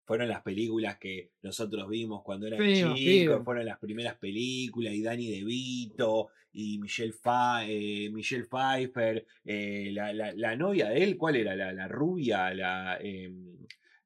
Fueron 0.05 0.29
las 0.29 0.43
películas 0.43 0.99
que 0.99 1.31
nosotros 1.43 1.89
vimos 1.89 2.23
cuando 2.25 2.47
eran 2.49 2.61
Sí, 2.61 2.75
chicos, 2.95 3.45
fueron 3.45 3.65
las 3.65 3.79
primeras 3.79 4.19
películas, 4.19 4.93
y 4.95 5.03
Danny 5.03 5.31
DeVito, 5.31 6.29
y 6.53 6.79
Michelle, 6.79 7.13
Fa- 7.13 7.65
eh, 7.67 8.11
Michelle 8.11 8.45
Pfeiffer, 8.47 9.25
eh, 9.45 9.91
la, 9.93 10.13
la- 10.13 10.33
la 10.33 10.57
novia 10.57 10.89
de 10.89 11.05
él, 11.05 11.17
¿cuál 11.17 11.37
era? 11.37 11.55
La, 11.55 11.73
la 11.73 11.87
rubia, 11.87 12.53
la, 12.53 12.99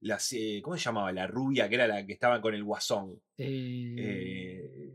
la 0.01 0.19
se- 0.19 0.61
¿cómo 0.63 0.77
se 0.77 0.85
llamaba? 0.85 1.13
La 1.13 1.27
rubia, 1.27 1.69
que 1.69 1.75
era 1.77 1.87
la 1.87 2.05
que 2.05 2.13
estaba 2.13 2.41
con 2.41 2.55
el 2.55 2.65
guasón. 2.65 3.21
Eh, 3.39 3.97
Eh, 3.97 4.91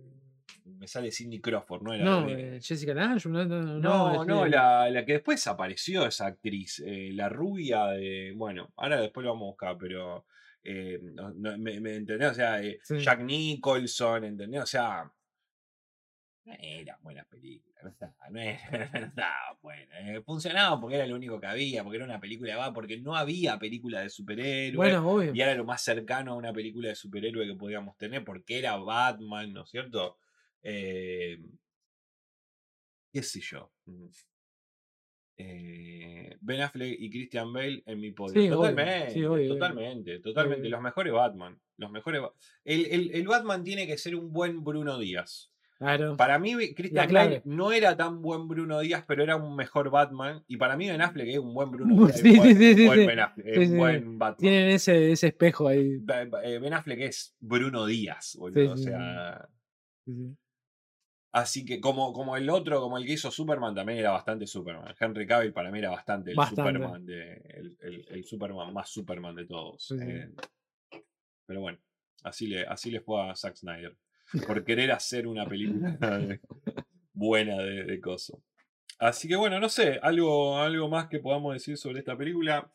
me 0.65 0.87
sale 0.87 1.11
Cindy 1.11 1.39
Crawford, 1.41 1.81
¿no? 1.81 1.93
Era 1.93 2.05
no, 2.05 2.29
eh, 2.29 2.59
Jessica 2.61 2.93
Lange, 2.93 3.27
no, 3.29 3.45
no, 3.45 3.63
no, 3.63 3.79
no, 3.79 4.21
es, 4.21 4.27
no, 4.27 4.45
eh, 4.45 4.49
la, 4.49 4.89
la 4.89 5.05
que 5.05 5.13
después 5.13 5.45
apareció 5.47 6.05
esa 6.05 6.27
actriz, 6.27 6.81
eh, 6.85 7.11
la 7.13 7.29
rubia 7.29 7.85
de. 7.87 8.33
Bueno, 8.35 8.71
ahora 8.77 8.99
después 8.99 9.23
lo 9.25 9.31
vamos 9.31 9.47
a 9.47 9.51
buscar, 9.51 9.77
pero. 9.79 10.25
Eh, 10.71 10.99
no- 11.01 11.31
no, 11.31 11.57
me, 11.57 11.79
me 11.79 11.95
entendés? 11.95 12.31
O 12.31 12.33
sea, 12.35 12.61
eh, 12.61 12.79
Sí. 12.83 12.99
Jack 12.99 13.21
Nicholson, 13.21 14.23
¿entendés? 14.23 14.61
O 14.61 14.65
sea. 14.65 15.11
No 16.45 16.53
eran 16.59 16.97
buenas 17.03 17.25
películas, 17.27 17.83
no 17.83 17.89
estaban, 17.89 18.33
no 18.33 18.39
era- 18.39 18.59
no 19.15 19.59
buenas. 19.61 19.87
eh, 20.01 20.21
funcionaban 20.25 20.79
porque 20.79 20.95
era 20.95 21.05
lo 21.05 21.15
único 21.15 21.39
que 21.39 21.45
había, 21.47 21.83
porque 21.83 21.97
era 21.97 22.05
una 22.05 22.19
película 22.19 22.51
de 22.53 22.57
va, 22.57 22.73
porque 22.73 22.97
no 22.99 23.15
había 23.15 23.59
película 23.59 24.01
de 24.01 24.09
superhéroes. 24.09 24.75
Bueno, 24.75 25.07
obvio. 25.07 25.33
Y 25.35 25.41
era 25.41 25.53
lo 25.53 25.65
más 25.65 25.81
cercano 25.83 26.31
a 26.33 26.35
una 26.35 26.51
película 26.53 26.89
de 26.89 26.95
superhéroe 26.95 27.45
que 27.45 27.55
podíamos 27.55 27.97
tener, 27.97 28.23
porque 28.23 28.57
era 28.59 28.77
Batman, 28.77 29.53
¿no 29.53 29.63
es 29.63 29.69
cierto? 29.69 30.17
Eh, 30.63 31.39
qué 33.11 33.21
sé 33.23 33.41
yo. 33.41 33.71
Eh, 35.41 36.35
ben 36.41 36.61
Affleck 36.61 36.95
y 36.99 37.09
Christian 37.09 37.51
Bale 37.53 37.81
en 37.85 37.99
mi 37.99 38.11
podio. 38.11 38.41
Sí, 38.41 38.49
totalmente, 38.49 39.11
sí, 39.11 39.19
obvio, 39.23 39.31
obvio. 39.31 39.53
totalmente, 39.53 40.19
totalmente. 40.19 40.61
Obvio. 40.63 40.71
Los 40.71 40.81
mejores 40.81 41.13
Batman. 41.13 41.59
Los 41.77 41.91
mejores. 41.91 42.21
Ba- 42.21 42.33
El, 42.65 42.85
el- 42.87 43.11
el 43.13 43.27
Batman 43.27 43.63
tiene 43.63 43.87
que 43.87 43.97
ser 43.97 44.15
un 44.15 44.31
buen 44.33 44.63
Bruno 44.63 44.99
Díaz. 44.99 45.49
Claro. 45.77 46.17
Para 46.17 46.37
mí, 46.39 46.51
Christian. 46.75 47.07
Bale 47.13 47.41
no 47.45 47.71
era 47.71 47.95
tan 47.95 48.21
buen 48.21 48.49
Bruno 48.49 48.81
Díaz, 48.81 49.05
pero 49.07 49.23
era 49.23 49.37
un 49.37 49.55
mejor 49.55 49.89
Batman. 49.89 50.43
Y 50.45 50.57
para 50.57 50.75
mí, 50.75 50.89
Ben 50.89 51.01
Affleck 51.01 51.29
es 51.29 51.37
un 51.37 51.53
buen 51.53 51.71
Bruno 51.71 51.95
Díaz. 52.07 52.19
sí, 52.19 52.35
buen, 52.35 52.57
sí, 52.57 52.73
sí, 52.75 52.85
buen. 52.85 53.07
Ben 53.07 53.19
Affleck, 53.21 54.03
Batman. 54.17 54.35
Tienen 54.37 54.69
ese, 54.71 55.13
ese 55.13 55.27
espejo 55.27 55.69
ahí. 55.69 55.99
Ba- 55.99 56.27
eh, 56.43 56.59
Ben 56.59 56.73
Affleck 56.73 56.99
es 56.99 57.33
Bruno 57.39 57.85
Díaz, 57.85 58.35
boludo. 58.37 58.73
O 58.73 58.77
sea. 58.77 59.47
Sí, 61.31 61.33
sí. 61.33 61.39
Así 61.61 61.65
que 61.65 61.79
como, 61.79 62.11
como 62.13 62.35
el 62.37 62.49
otro, 62.49 62.81
como 62.81 62.97
el 62.97 63.05
que 63.05 63.13
hizo 63.13 63.29
Superman, 63.31 63.75
también 63.75 63.99
era 63.99 64.11
bastante 64.11 64.47
Superman. 64.47 64.95
Henry 64.99 65.27
Cavill 65.27 65.53
para 65.53 65.69
mí 65.71 65.79
era 65.79 65.91
bastante 65.91 66.31
el 66.31 66.37
Bastante. 66.37 66.61
Superman 66.61 67.05
de. 67.05 67.33
El, 67.49 67.77
el- 67.81 68.05
el 68.09 68.25
Superman 68.25 68.73
más 68.73 68.89
Superman 68.89 69.35
de 69.35 69.45
todos. 69.45 69.85
Sí, 69.85 69.95
eh, 69.99 70.29
pero 71.45 71.61
bueno, 71.61 71.77
así 72.23 72.47
le, 72.47 72.63
así 72.65 72.91
le 72.91 73.01
fue 73.01 73.21
a 73.29 73.35
Zack 73.35 73.55
Snyder. 73.55 73.95
Por 74.45 74.63
querer 74.63 74.91
hacer 74.91 75.27
una 75.27 75.45
película 75.47 75.89
de- 76.19 76.39
buena 77.13 77.57
de, 77.57 77.83
de 77.83 77.99
coso. 78.01 78.41
Así 78.99 79.27
que 79.27 79.35
bueno, 79.35 79.59
no 79.59 79.69
sé, 79.69 79.99
algo, 80.01 80.57
algo 80.57 80.89
más 80.89 81.07
que 81.07 81.19
podamos 81.19 81.53
decir 81.53 81.77
sobre 81.77 81.99
esta 81.99 82.17
película. 82.17 82.71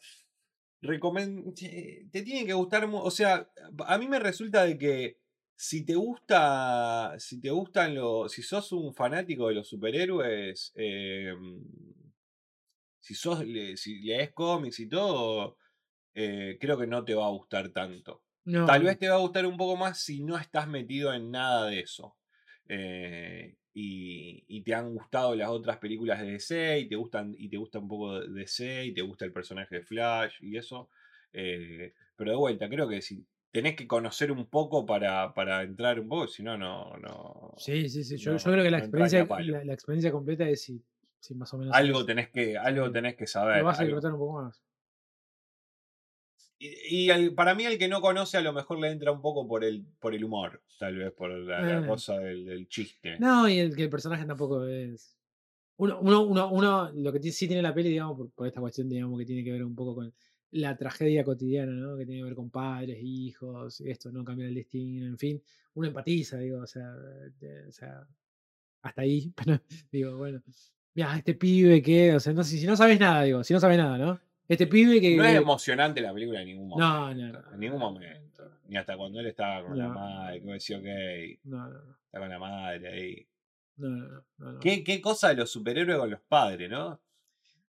recomen- 0.83 1.55
te 1.55 2.23
tiene 2.23 2.47
que 2.47 2.53
gustar, 2.53 2.89
o 2.91 3.11
sea, 3.11 3.49
a 3.87 3.99
mí 3.99 4.07
me 4.09 4.19
resulta 4.19 4.65
de 4.65 4.77
que 4.79 5.19
si 5.57 5.85
te 5.85 5.95
gusta, 5.95 7.15
si 7.19 7.41
te 7.41 7.51
gustan 7.51 7.95
los, 7.95 8.33
si 8.33 8.43
sos 8.43 8.73
un 8.73 8.95
fanático 8.95 9.49
de 9.49 9.55
los 9.55 9.69
superhéroes, 9.69 10.73
em, 10.77 11.63
si 13.01 13.15
sos, 13.15 13.45
le- 13.47 13.77
si 13.77 14.01
lees 14.03 14.33
cómics 14.33 14.81
y 14.81 14.89
todo, 14.89 15.57
eh, 16.15 16.59
creo 16.61 16.79
que 16.79 16.87
no 16.87 17.05
te 17.05 17.15
va 17.15 17.27
a 17.27 17.31
gustar 17.31 17.71
tanto. 17.71 18.25
No, 18.47 18.65
Tal 18.65 18.83
vez 18.85 18.99
te 18.99 19.09
va 19.09 19.17
a 19.17 19.19
gustar 19.21 19.47
un 19.47 19.57
poco 19.57 19.77
más 19.77 20.01
si 20.01 20.23
no 20.23 20.39
estás 20.39 20.69
metido 20.69 21.13
en 21.15 21.31
nada 21.31 21.67
de 21.69 21.81
eso. 21.81 22.17
Eh, 22.69 23.57
y, 23.75 24.45
y 24.49 24.63
te 24.65 24.75
han 24.75 24.95
gustado 24.95 25.35
las 25.37 25.49
otras 25.51 25.79
películas 25.79 26.21
de 26.21 26.33
DC 26.33 26.79
y 26.81 26.89
te 26.89 26.97
gustan 26.97 27.35
y 27.39 27.49
te 27.51 27.57
gusta 27.59 27.79
un 27.81 27.89
poco 27.89 28.21
de 28.21 28.29
DC 28.31 28.87
y 28.87 28.95
te 28.95 29.03
gusta 29.03 29.25
el 29.27 29.33
personaje 29.33 29.77
de 29.77 29.83
Flash 29.85 30.37
y 30.43 30.57
eso. 30.57 30.91
eh, 31.33 31.95
pero 32.17 32.31
de 32.33 32.37
vuelta, 32.39 32.69
creo 32.69 32.89
que 32.89 33.03
si 33.03 33.27
tenés 33.55 33.77
que 33.77 33.87
conocer 33.87 34.33
un 34.33 34.47
poco 34.47 34.85
para, 34.85 35.33
para 35.33 35.63
entrar 35.63 36.01
un 36.01 36.09
poco, 36.09 36.27
si 36.27 36.43
no, 36.43 36.59
no, 36.59 36.97
no. 36.99 37.55
Sí, 37.57 37.89
sí, 37.89 38.03
sí. 38.03 38.17
Yo, 38.17 38.33
no- 38.33 38.39
yo 38.39 38.51
creo 38.51 38.65
que 38.65 38.71
la 38.71 38.79
no 38.79 38.85
experiencia, 38.85 39.25
la, 39.45 39.65
la 39.65 39.73
experiencia 39.73 40.11
completa 40.11 40.49
es 40.49 40.63
si, 40.63 40.83
si 41.21 41.35
más 41.37 41.55
o 41.55 41.59
menos. 41.59 41.75
Algo 41.75 42.05
tenés 42.05 42.31
que, 42.31 42.59
algo 42.59 42.91
tenés 42.91 43.15
que 43.15 43.25
lo 43.25 43.31
saber. 43.31 43.63
vas 43.65 43.79
a 43.79 43.85
disfrutar 43.85 44.13
un 44.13 44.19
poco 44.19 44.43
más. 44.43 44.61
Y, 46.59 47.13
y 47.13 47.31
para 47.31 47.55
mí, 47.55 47.65
el 47.65 47.79
que 47.79 47.87
no 47.89 48.01
conoce, 48.01 48.39
a 48.39 48.41
lo 48.41 48.53
mejor 48.53 48.81
le 48.81 48.91
entra 48.91 49.13
un 49.13 49.21
poco 49.23 49.47
por 49.47 49.63
el, 49.65 49.85
por 50.01 50.15
el 50.15 50.25
humor, 50.25 50.63
tal 50.79 50.97
vez, 50.97 51.13
por 51.13 51.31
la, 51.31 51.61
la 51.63 51.83
Eh. 51.83 51.87
cosa 51.87 52.19
del, 52.19 52.45
del 52.45 52.69
chiste. 52.69 53.19
No, 53.21 53.49
y 53.49 53.59
el 53.59 53.77
que 53.77 53.85
el 53.85 53.91
personaje 53.91 54.25
tampoco 54.25 54.67
es. 54.67 55.17
Uno, 55.77 55.99
uno, 56.01 56.23
uno, 56.23 56.51
uno 56.51 56.91
lo 56.93 57.13
que 57.13 57.21
sí 57.33 57.47
tiene 57.47 57.63
la 57.63 57.75
peli, 57.75 57.91
digamos, 57.91 58.17
por, 58.17 58.31
por 58.31 58.47
esta 58.47 58.61
cuestión, 58.61 58.89
digamos, 58.89 59.19
que 59.19 59.27
tiene 59.27 59.45
que 59.45 59.53
ver 59.53 59.65
un 59.65 59.75
poco 59.75 59.95
con 59.97 60.13
la 60.55 60.77
tragedia 60.77 61.25
cotidiana, 61.25 61.73
¿no? 61.73 61.97
Que 61.97 62.07
tiene 62.07 62.21
que 62.21 62.25
ver 62.25 62.35
con 62.35 62.51
padres, 62.51 62.99
hijos, 63.03 63.81
esto, 63.81 64.13
no 64.13 64.25
cambiar 64.25 64.49
el 64.49 64.55
destino, 64.55 65.07
en 65.07 65.19
fin. 65.19 65.43
Uno 65.75 65.89
empatiza, 65.89 66.39
digo, 66.39 66.61
o 66.61 66.67
sea, 66.67 66.95
o 67.69 67.73
sea, 67.73 68.07
hasta 68.83 69.03
ahí, 69.03 69.33
pero 69.37 69.61
digo, 69.91 70.17
bueno, 70.17 70.41
mira, 70.95 71.17
este 71.17 71.35
pibe 71.35 71.83
que, 71.83 72.15
o 72.15 72.21
sea, 72.21 72.33
no, 72.33 72.45
si, 72.45 72.59
si 72.59 72.67
no 72.67 72.77
sabes 72.77 73.01
nada, 73.01 73.25
digo, 73.25 73.43
si 73.43 73.53
no 73.53 73.59
sabes 73.61 73.79
nada, 73.79 73.99
¿no? 73.99 74.21
Este 74.47 74.67
pibe 74.67 75.01
que. 75.01 75.17
No 75.17 75.25
es 75.25 75.37
emocionante 75.37 76.01
la 76.01 76.13
película 76.13 76.41
en 76.43 76.47
ningún 76.47 76.69
momento. 76.69 76.89
no, 76.89 77.15
no, 77.15 77.33
no. 77.33 77.53
En 77.55 77.61
ningún 77.61 77.79
momento. 77.81 78.51
Ni 78.69 78.77
hasta 78.77 78.97
cuando 78.97 79.21
él 79.21 79.27
estaba 79.27 79.67
con 79.67 79.77
la 79.77 79.89
madre, 79.89 80.41
que 80.41 80.53
decía, 80.53 80.79
ok, 80.79 80.85
No, 81.45 81.69
no, 81.69 81.83
no. 81.83 81.97
está 82.05 82.19
con 82.21 82.29
la 82.29 82.39
madre 82.39 82.89
ahí. 82.89 83.29
No, 83.77 83.89
no, 83.89 84.07
no, 84.07 84.25
no, 84.39 84.53
no. 84.53 84.61
¿Qué, 84.61 84.85
qué 84.85 85.01
cosa 85.01 85.31
de 85.31 85.37
los 85.37 85.51
superhéroes 85.51 85.99
con 85.99 86.11
los 86.11 86.21
padres, 86.21 86.71
¿no? 86.71 87.01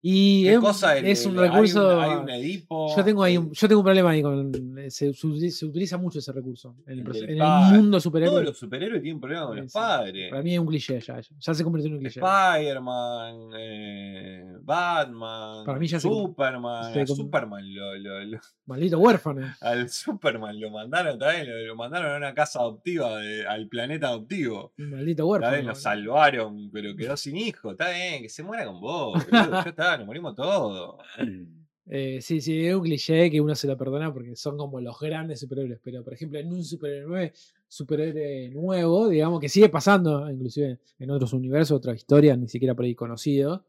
Y 0.01 0.43
¿Qué 0.43 0.51
es, 0.51 0.57
un- 0.57 0.63
cosa 0.63 0.97
el- 0.97 1.05
es 1.07 1.25
un 1.25 1.33
el- 1.33 1.39
hay 1.43 1.49
recurso. 1.49 1.99
Hay 2.01 2.15
un, 2.15 2.29
Edipo. 2.29 2.95
Yo 2.95 3.03
tengo 3.03 3.21
ahí 3.23 3.37
un, 3.37 3.51
yo 3.51 3.67
tengo 3.67 3.81
un 3.81 3.85
problema 3.85 4.11
ahí 4.11 4.21
con. 4.21 4.51
Se, 4.89 5.13
se 5.13 5.27
utiliza- 5.65 5.97
mucho 5.97 6.19
ese 6.19 6.31
recurso 6.31 6.75
en 6.87 6.99
el, 6.99 7.15
en 7.17 7.41
el 7.41 7.73
mundo 7.73 7.89
Todos 7.91 8.03
superhéroe. 8.03 8.43
los 8.45 8.57
superhéroes 8.57 9.01
tienen 9.01 9.19
problemas 9.19 9.47
con 9.47 9.55
Sí, 9.57 9.61
los 9.63 9.73
padres. 9.73 10.29
Para 10.29 10.41
mí 10.41 10.53
es 10.53 10.59
un 10.59 10.67
cliché 10.67 11.01
ya. 11.01 11.19
Ya, 11.39 11.53
se 11.53 11.63
convirtió 11.65 11.89
en 11.89 11.93
un 11.95 11.99
cliché. 11.99 12.21
Spider-Man, 12.21 13.35
eh, 13.57 14.43
Batman, 14.61 15.65
Para 15.65 15.79
mí 15.79 15.87
ya 15.87 15.99
Superman. 15.99 16.93
se 16.93 17.01
a 17.01 17.07
Superman 17.07 17.73
lo, 17.73 17.95
lo- 17.97 18.23
lo- 18.25 18.39
Maldito 18.67 18.99
huérfano. 18.99 19.53
al 19.61 19.89
Superman 19.89 20.59
lo 20.59 20.69
mandaron 20.69 21.17
también, 21.19 21.67
lo, 21.67 21.75
mandaron 21.75 22.13
a 22.13 22.17
una 22.17 22.33
casa 22.33 22.59
adoptiva, 22.59 23.17
de- 23.17 23.45
al 23.47 23.67
planeta 23.67 24.07
adoptivo. 24.09 24.73
Maldito 24.77 25.25
huérfano. 25.27 25.61
lo 25.69 25.75
salvaron, 25.75 26.69
pero 26.71 26.95
quedó 26.95 27.17
sin 27.17 27.35
hijo. 27.37 27.71
Está 27.71 27.89
bien, 27.89 28.21
que 28.23 28.29
se 28.29 28.43
muera 28.43 28.65
con 28.65 28.79
vos. 28.79 29.25
boludo, 29.25 29.51
Ya 29.63 29.69
está, 29.69 29.88
nos 29.97 30.07
morimos 30.07 30.35
todos. 30.35 30.97
Eh, 31.91 32.19
sí, 32.21 32.39
sí, 32.39 32.67
es 32.67 32.75
un 32.75 32.83
cliché 32.83 33.31
que 33.31 33.41
uno 33.41 33.55
se 33.55 33.65
lo 33.65 33.75
perdona 33.75 34.13
porque 34.13 34.35
son 34.35 34.57
como 34.57 34.79
los 34.79 34.99
grandes 34.99 35.39
superhéroes. 35.39 35.79
Pero, 35.83 36.03
por 36.03 36.13
ejemplo, 36.13 36.37
en 36.37 36.53
un 36.53 36.63
superhéroe, 36.63 37.33
superhéroe 37.67 38.49
nuevo, 38.49 39.09
digamos, 39.09 39.39
que 39.39 39.49
sigue 39.49 39.69
pasando, 39.69 40.29
inclusive 40.29 40.77
en 40.99 41.09
otros 41.09 41.33
universos, 41.33 41.75
otras 41.77 41.95
historias, 41.97 42.37
ni 42.37 42.47
siquiera 42.47 42.75
por 42.75 42.85
ahí 42.85 42.93
conocidos, 42.93 43.61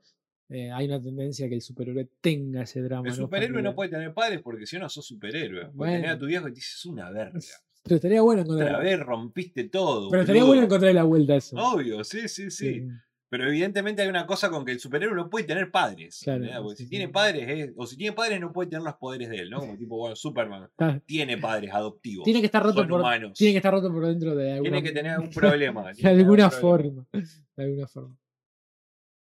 eh, 0.51 0.71
hay 0.71 0.85
una 0.85 1.01
tendencia 1.01 1.49
que 1.49 1.55
el 1.55 1.63
superhéroe 1.63 2.09
tenga 2.21 2.61
ese 2.65 2.83
drama. 2.83 3.09
El 3.09 3.15
superhéroe 3.15 3.63
no 3.63 3.75
puede 3.75 3.89
tener 3.89 4.13
padres 4.13 4.43
porque 4.43 4.67
si 4.67 4.79
no, 4.79 4.87
sos 4.91 5.07
superhéroe. 5.07 5.71
Porque 5.75 5.93
tenés 5.93 6.05
a 6.05 6.07
Bueno. 6.09 6.19
tu 6.19 6.27
viejo 6.27 6.49
y 6.49 6.53
te 6.53 6.57
dices 6.57 6.85
una 6.85 7.11
verga. 7.11 7.39
Pero 7.85 7.97
estaría 7.97 8.21
bueno 8.21 8.43
Otra 8.43 8.55
encontrar. 8.55 8.83
vez 8.85 9.01
rompiste 9.01 9.65
todo. 9.71 10.11
Pero 10.11 10.21
estaría 10.25 10.43
boludo. 10.43 10.55
bueno 10.57 10.67
encontrar 10.67 10.95
la 10.95 11.05
vuelta 11.05 11.33
a 11.33 11.37
eso. 11.37 11.57
Obvio, 11.57 12.05
sí, 12.05 12.29
sí, 12.29 12.51
sí. 12.51 12.81
Sí. 12.81 12.89
Pero 13.31 13.47
evidentemente 13.48 14.02
hay 14.02 14.09
una 14.09 14.27
cosa 14.27 14.51
con 14.51 14.65
que 14.65 14.73
el 14.73 14.81
superhéroe 14.81 15.15
no 15.15 15.31
puede 15.31 15.47
tener 15.47 15.70
padres. 15.70 16.20
Claro. 16.24 16.44
Porque 16.65 16.77
sí, 16.78 16.82
si 16.82 16.85
sí. 16.85 16.90
tiene 16.90 17.09
padres, 17.09 17.48
es- 17.48 17.73
o 17.77 17.86
si 17.86 17.97
tiene 17.97 18.12
padres, 18.15 18.40
no 18.40 18.52
puede 18.52 18.69
tener 18.70 18.82
los 18.85 18.97
poderes 18.97 19.28
de 19.31 19.36
él, 19.36 19.51
¿no? 19.51 19.61
Como 19.61 19.77
tipo, 19.78 19.97
bueno, 19.97 20.16
Superman 20.16 20.69
tiene 21.07 21.39
padres 21.39 21.73
adoptivos. 21.73 22.24
tiene 22.24 22.40
que 22.40 22.47
estar 22.47 22.61
roto 22.62 22.86
por. 22.89 23.01
humanos. 23.01 23.39
Tiene 23.39 23.52
que 23.52 23.59
estar 23.59 23.73
roto 23.73 23.93
por 23.93 24.05
dentro 24.05 24.35
de 24.35 24.52
alguna 24.55 24.70
Tiene 24.73 24.82
que 24.82 24.93
tener 24.93 25.12
algún 25.12 25.31
problema. 25.31 25.93
De 25.93 26.09
alguna 26.09 26.51
forma. 26.51 27.07
De 27.12 27.62
alguna 27.65 27.86
forma. 27.86 28.19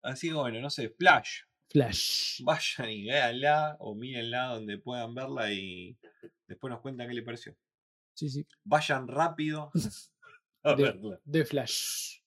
Así 0.02 0.28
que 0.28 0.34
bueno, 0.34 0.60
no 0.60 0.70
sé, 0.70 0.88
Flash. 0.90 1.40
Flash. 1.68 2.40
Vayan 2.44 2.90
y 2.90 3.06
véanla 3.06 3.76
o 3.80 3.96
mírenla 3.96 4.54
donde 4.54 4.78
puedan 4.78 5.16
verla 5.16 5.52
y 5.52 5.98
después 6.46 6.70
nos 6.70 6.80
cuentan 6.80 7.08
qué 7.08 7.14
le 7.14 7.22
pareció. 7.22 7.56
Sí, 8.14 8.30
sí. 8.30 8.46
Vayan 8.62 9.08
rápido 9.08 9.72
a 10.62 10.74
De, 10.76 10.82
verla. 10.84 11.20
de 11.24 11.44
Flash. 11.44 12.20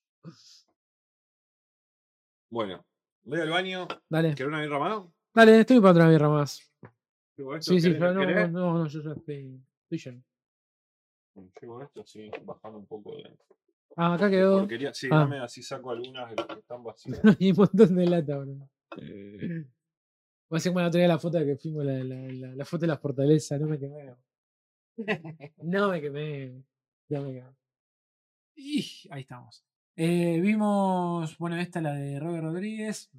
Bueno, 2.49 2.85
voy 3.23 3.39
al 3.41 3.49
baño. 3.49 3.87
Dale. 4.09 4.29
¿Querés 4.35 4.47
una 4.47 4.61
birra 4.61 4.79
más? 4.79 5.03
Dale, 5.33 5.59
estoy 5.61 5.79
para 5.79 5.91
otra 5.91 6.09
birra 6.09 6.29
más. 6.29 6.51
Sí, 7.61 7.79
sí, 7.79 7.89
¿querés- 7.89 7.99
pero 7.99 8.13
no, 8.13 8.47
no, 8.47 8.73
no, 8.79 8.87
yo 8.87 9.01
ya 9.01 9.11
estoy, 9.13 9.61
estoy 9.89 9.97
lleno. 10.11 10.23
Llevo 11.61 11.81
esto, 11.83 12.05
sí, 12.05 12.29
bajando 12.43 12.79
un 12.79 12.85
poco 12.87 13.15
de 13.15 13.37
Ah, 13.95 14.13
acá 14.15 14.29
quedó. 14.29 14.59
porquería. 14.59 14.93
Sí, 14.93 15.07
Ah. 15.11 15.19
dame 15.19 15.39
así 15.39 15.61
saco 15.63 15.91
algunas 15.91 16.29
de 16.29 16.35
las 16.35 16.47
que 16.47 16.59
están 16.59 16.83
vacías. 17.19 17.21
Hay 17.39 17.51
un 17.51 17.57
montón 17.57 17.95
de 17.95 18.05
lata, 18.05 18.37
bro. 18.37 18.69
Voy 20.49 20.55
a 20.55 20.57
hacer 20.57 20.71
como 20.71 20.81
la 20.81 20.87
otra 20.87 20.99
día 20.99 21.07
la 21.07 21.19
foto 21.19 21.37
de 21.37 21.45
que 21.45 21.55
fuimos 21.57 21.85
la, 21.85 22.03
la, 22.03 22.15
la, 22.33 22.55
la 22.55 22.65
foto 22.65 22.81
de 22.81 22.87
la 22.87 22.97
fortaleza. 22.97 23.57
No 23.57 23.67
me 23.67 23.79
quemé. 23.79 24.15
No 25.63 25.89
me 25.89 26.01
quemé. 26.01 26.63
Ya 27.07 27.21
me 27.21 27.33
quemé. 27.33 27.49
Y 28.55 29.07
ahí 29.11 29.21
estamos. 29.21 29.63
Eh, 30.01 30.39
vimos, 30.39 31.37
bueno, 31.39 31.57
esta 31.57 31.81
la 31.81 31.91
de 31.91 32.21
Robert 32.21 32.45
Rodríguez. 32.45 33.11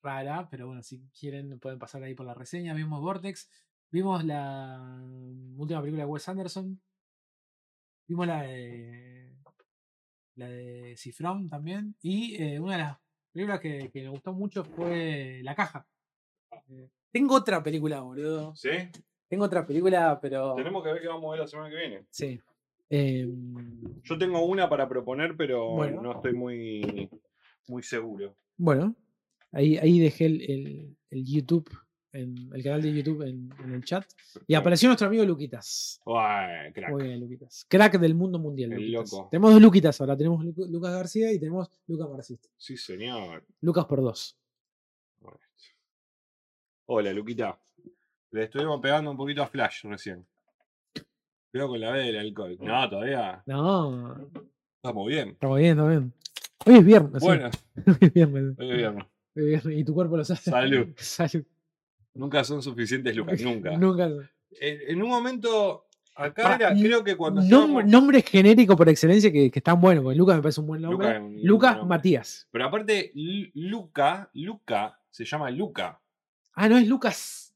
Rara, 0.00 0.46
pero 0.48 0.68
bueno, 0.68 0.80
si 0.80 1.00
quieren 1.08 1.58
pueden 1.58 1.80
pasar 1.80 2.04
ahí 2.04 2.14
por 2.14 2.24
la 2.24 2.34
reseña. 2.34 2.72
Vimos 2.72 3.00
Vortex. 3.00 3.50
Vimos 3.90 4.24
la 4.24 4.78
última 5.56 5.80
película 5.80 6.04
de 6.04 6.08
Wes 6.08 6.28
Anderson. 6.28 6.80
Vimos 8.06 8.28
la 8.28 8.42
de. 8.42 9.34
La 10.36 10.46
de 10.46 10.94
Cifrón 10.96 11.48
también. 11.48 11.96
Y 12.00 12.40
eh, 12.40 12.60
una 12.60 12.76
de 12.76 12.82
las 12.84 12.98
películas 13.32 13.58
que, 13.58 13.90
que 13.90 14.02
me 14.02 14.08
gustó 14.10 14.32
mucho 14.32 14.64
fue 14.64 15.40
La 15.42 15.56
Caja. 15.56 15.84
Eh, 16.68 16.90
tengo 17.10 17.34
otra 17.34 17.60
película, 17.60 18.02
boludo. 18.02 18.54
¿Sí? 18.54 18.70
Tengo 19.26 19.46
otra 19.46 19.66
película, 19.66 20.20
pero. 20.22 20.54
Tenemos 20.54 20.84
que 20.84 20.92
ver 20.92 21.02
qué 21.02 21.08
vamos 21.08 21.26
a 21.26 21.30
ver 21.32 21.40
la 21.40 21.48
semana 21.48 21.70
que 21.70 21.76
viene. 21.76 22.06
Sí. 22.08 22.40
Em, 22.94 24.02
Yo 24.04 24.18
tengo 24.18 24.44
una 24.44 24.68
para 24.68 24.86
proponer, 24.86 25.34
pero 25.36 25.70
Bueno. 25.76 26.02
no 26.02 26.12
estoy 26.12 26.34
muy, 26.34 27.08
muy 27.68 27.82
seguro. 27.82 28.36
bueno, 28.58 28.94
ahí, 29.50 29.78
ahí 29.78 29.98
dejé 29.98 30.26
el, 30.26 30.42
el- 30.42 30.96
el 31.10 31.24
YouTube, 31.24 31.70
en, 32.12 32.50
el 32.54 32.62
canal 32.62 32.82
de 32.82 32.92
YouTube 32.92 33.22
en, 33.22 33.48
en 33.64 33.72
el 33.72 33.82
chat. 33.84 34.04
Y 34.46 34.52
apareció 34.54 34.88
nuestro 34.90 35.06
amigo 35.08 35.24
Luquitas. 35.24 36.00
Uy, 36.04 36.72
crack. 36.74 36.90
Muy 36.90 37.04
bien, 37.04 37.20
Luquitas. 37.20 37.64
Crack 37.68 37.98
del 37.98 38.14
mundo 38.14 38.38
mundial. 38.38 38.72
El 38.74 38.92
loco. 38.92 39.28
Tenemos 39.30 39.52
dos 39.52 39.62
Luquitas 39.62 39.98
ahora. 40.00 40.14
Tenemos 40.16 40.44
Lu- 40.44 40.66
Lucas 40.68 40.92
García 40.92 41.32
y 41.32 41.38
tenemos 41.38 41.70
Lucas 41.86 42.08
Marcista. 42.10 42.48
Sí, 42.58 42.76
señor. 42.76 43.44
Lucas 43.62 43.86
por 43.86 44.02
dos. 44.02 44.38
Hola, 46.86 47.12
Luquita. 47.12 47.58
Le 48.32 48.44
estuvimos 48.44 48.80
pegando 48.80 49.10
un 49.10 49.16
poquito 49.16 49.42
a 49.42 49.46
Flash 49.46 49.84
recién. 49.84 50.26
Cuidado 51.52 51.68
con 51.70 51.80
la 51.80 51.90
B 51.90 51.98
del 52.04 52.18
alcohol. 52.18 52.56
No, 52.60 52.88
todavía 52.88 53.42
No, 53.46 54.16
estamos 54.76 55.06
bien. 55.06 55.28
estamos 55.30 55.58
bien, 55.58 55.70
estamos 55.72 55.90
bien. 55.90 56.12
Hoy 56.64 56.74
es 56.76 56.84
viernes. 56.84 57.12
sí, 57.20 57.26
Bueno, 57.26 57.50
Hoy 57.86 57.96
es 58.00 58.12
viernes. 58.14 58.54
hoy 58.58 58.70
es 58.70 58.76
viernes. 58.78 59.04
hoy 59.36 59.42
es 59.42 59.46
viernes, 59.64 59.78
Y 59.78 59.84
tu 59.84 59.94
cuerpo 59.94 60.16
lo 60.16 60.24
sabe. 60.24 60.40
Salud. 60.40 60.86
Salud. 60.96 61.44
Nunca 62.14 62.42
son 62.44 62.62
suficientes, 62.62 63.14
Lucas. 63.14 63.40
Nunca. 63.42 63.76
Nunca. 63.76 64.06
En, 64.06 64.78
en 64.88 65.02
un 65.02 65.08
momento, 65.10 65.86
acá 66.14 66.54
era, 66.54 66.72
creo 66.74 67.04
que 67.04 67.16
cuando 67.16 67.42
Nom- 67.42 67.84
nombre 67.84 68.22
genérico 68.22 68.74
por 68.76 68.88
excelencia 68.88 69.30
que, 69.30 69.50
que 69.50 69.58
están 69.58 69.78
buenos, 69.80 70.04
porque 70.04 70.16
Lucas 70.18 70.36
me 70.36 70.42
parece 70.42 70.60
un 70.62 70.66
buen 70.68 70.80
nombre. 70.80 71.20
Lucas 71.42 71.76
nombre. 71.76 71.96
Matías. 71.98 72.48
Pero 72.50 72.64
aparte, 72.64 73.12
Lu- 73.14 73.50
Luca, 73.54 74.30
Luca, 74.32 74.98
se 75.10 75.26
llama 75.26 75.50
Luca. 75.50 76.00
Ah, 76.54 76.68
no 76.68 76.78
es 76.78 76.86
Lucas. 76.88 77.51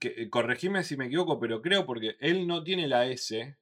Que, 0.00 0.08
eh, 0.16 0.30
corregime 0.30 0.82
si 0.84 0.96
me 0.96 1.06
equivoco, 1.06 1.38
pero 1.38 1.62
creo 1.62 1.86
porque 1.86 2.16
él 2.20 2.46
no 2.46 2.62
tiene 2.64 2.88
la 2.88 3.06
S 3.06 3.56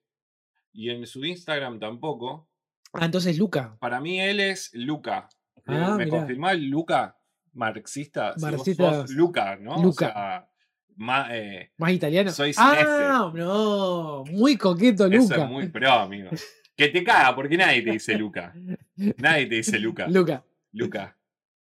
y 0.73 0.91
en 0.91 1.07
su 1.07 1.25
Instagram 1.25 1.79
tampoco. 1.79 2.49
Ah, 2.93 3.05
entonces 3.05 3.37
Luca. 3.39 3.77
Para 3.81 4.01
mí 4.01 4.21
él 4.21 4.41
es 4.41 4.71
Luca. 4.75 5.29
Eh, 5.57 5.61
Ah, 5.67 5.97
¿Me 5.97 6.05
mirá. 6.07 6.19
confirmás 6.19 6.59
Luca? 6.59 7.19
Marxista. 7.53 8.35
Si 8.35 8.41
vos 8.41 8.51
Marxista. 8.53 8.91
sos 8.93 9.11
Luca, 9.11 9.57
¿no? 9.57 9.83
Luca. 9.83 10.07
O 10.09 10.13
sea, 10.13 10.49
Más, 10.97 11.29
eh, 11.33 11.73
Más 11.77 11.93
italiano. 11.93 12.31
Cinese. 12.31 12.61
ah, 12.61 13.31
no. 13.35 14.25
Muy 14.31 14.57
coqueto, 14.57 15.07
eso 15.07 15.17
Luca. 15.35 15.45
es 15.45 15.51
muy 15.51 15.69
pro, 15.69 15.91
amigo. 15.93 16.31
Que 16.77 16.89
te 16.89 17.03
caga, 17.05 17.35
porque 17.35 17.57
nadie 17.57 17.83
te 17.83 17.91
dice 17.93 18.17
Luca. 18.17 18.53
Nadie 19.19 19.47
te 19.47 19.55
dice 19.57 19.79
Luca. 19.79 20.07
Luca. 20.09 20.45
Luca. 20.73 21.17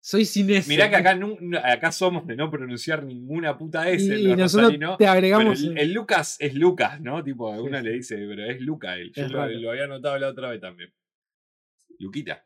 Soy 0.04 0.26
cinese. 0.26 0.68
Mirá 0.68 0.90
que 0.90 0.96
acá, 0.96 1.18
acá 1.64 1.92
somos 1.92 2.26
de 2.26 2.36
no 2.36 2.50
pronunciar 2.50 3.04
ninguna 3.04 3.56
puta 3.56 3.88
S. 3.88 4.04
y, 4.04 4.24
los 4.24 4.38
nosotros 4.38 4.72
te 4.72 4.80
pero 4.98 5.12
agregamos. 5.12 5.62
el, 5.62 5.78
el 5.78 5.94
Lucas 5.94 6.38
es 6.40 6.56
Lucas, 6.56 7.00
¿no? 7.00 7.24
Tipo, 7.24 7.52
uno 7.52 7.78
sí. 7.78 7.84
le 7.86 7.92
dice, 7.92 8.16
pero 8.16 8.46
es 8.46 8.60
Luca 8.62 8.96
él. 8.98 9.12
Yo 9.14 9.28
lo, 9.28 9.42
había 9.44 9.86
notado 9.86 10.18
la 10.18 10.30
otra 10.30 10.50
vez 10.50 10.60
también. 10.60 10.92
Luquita. 12.00 12.44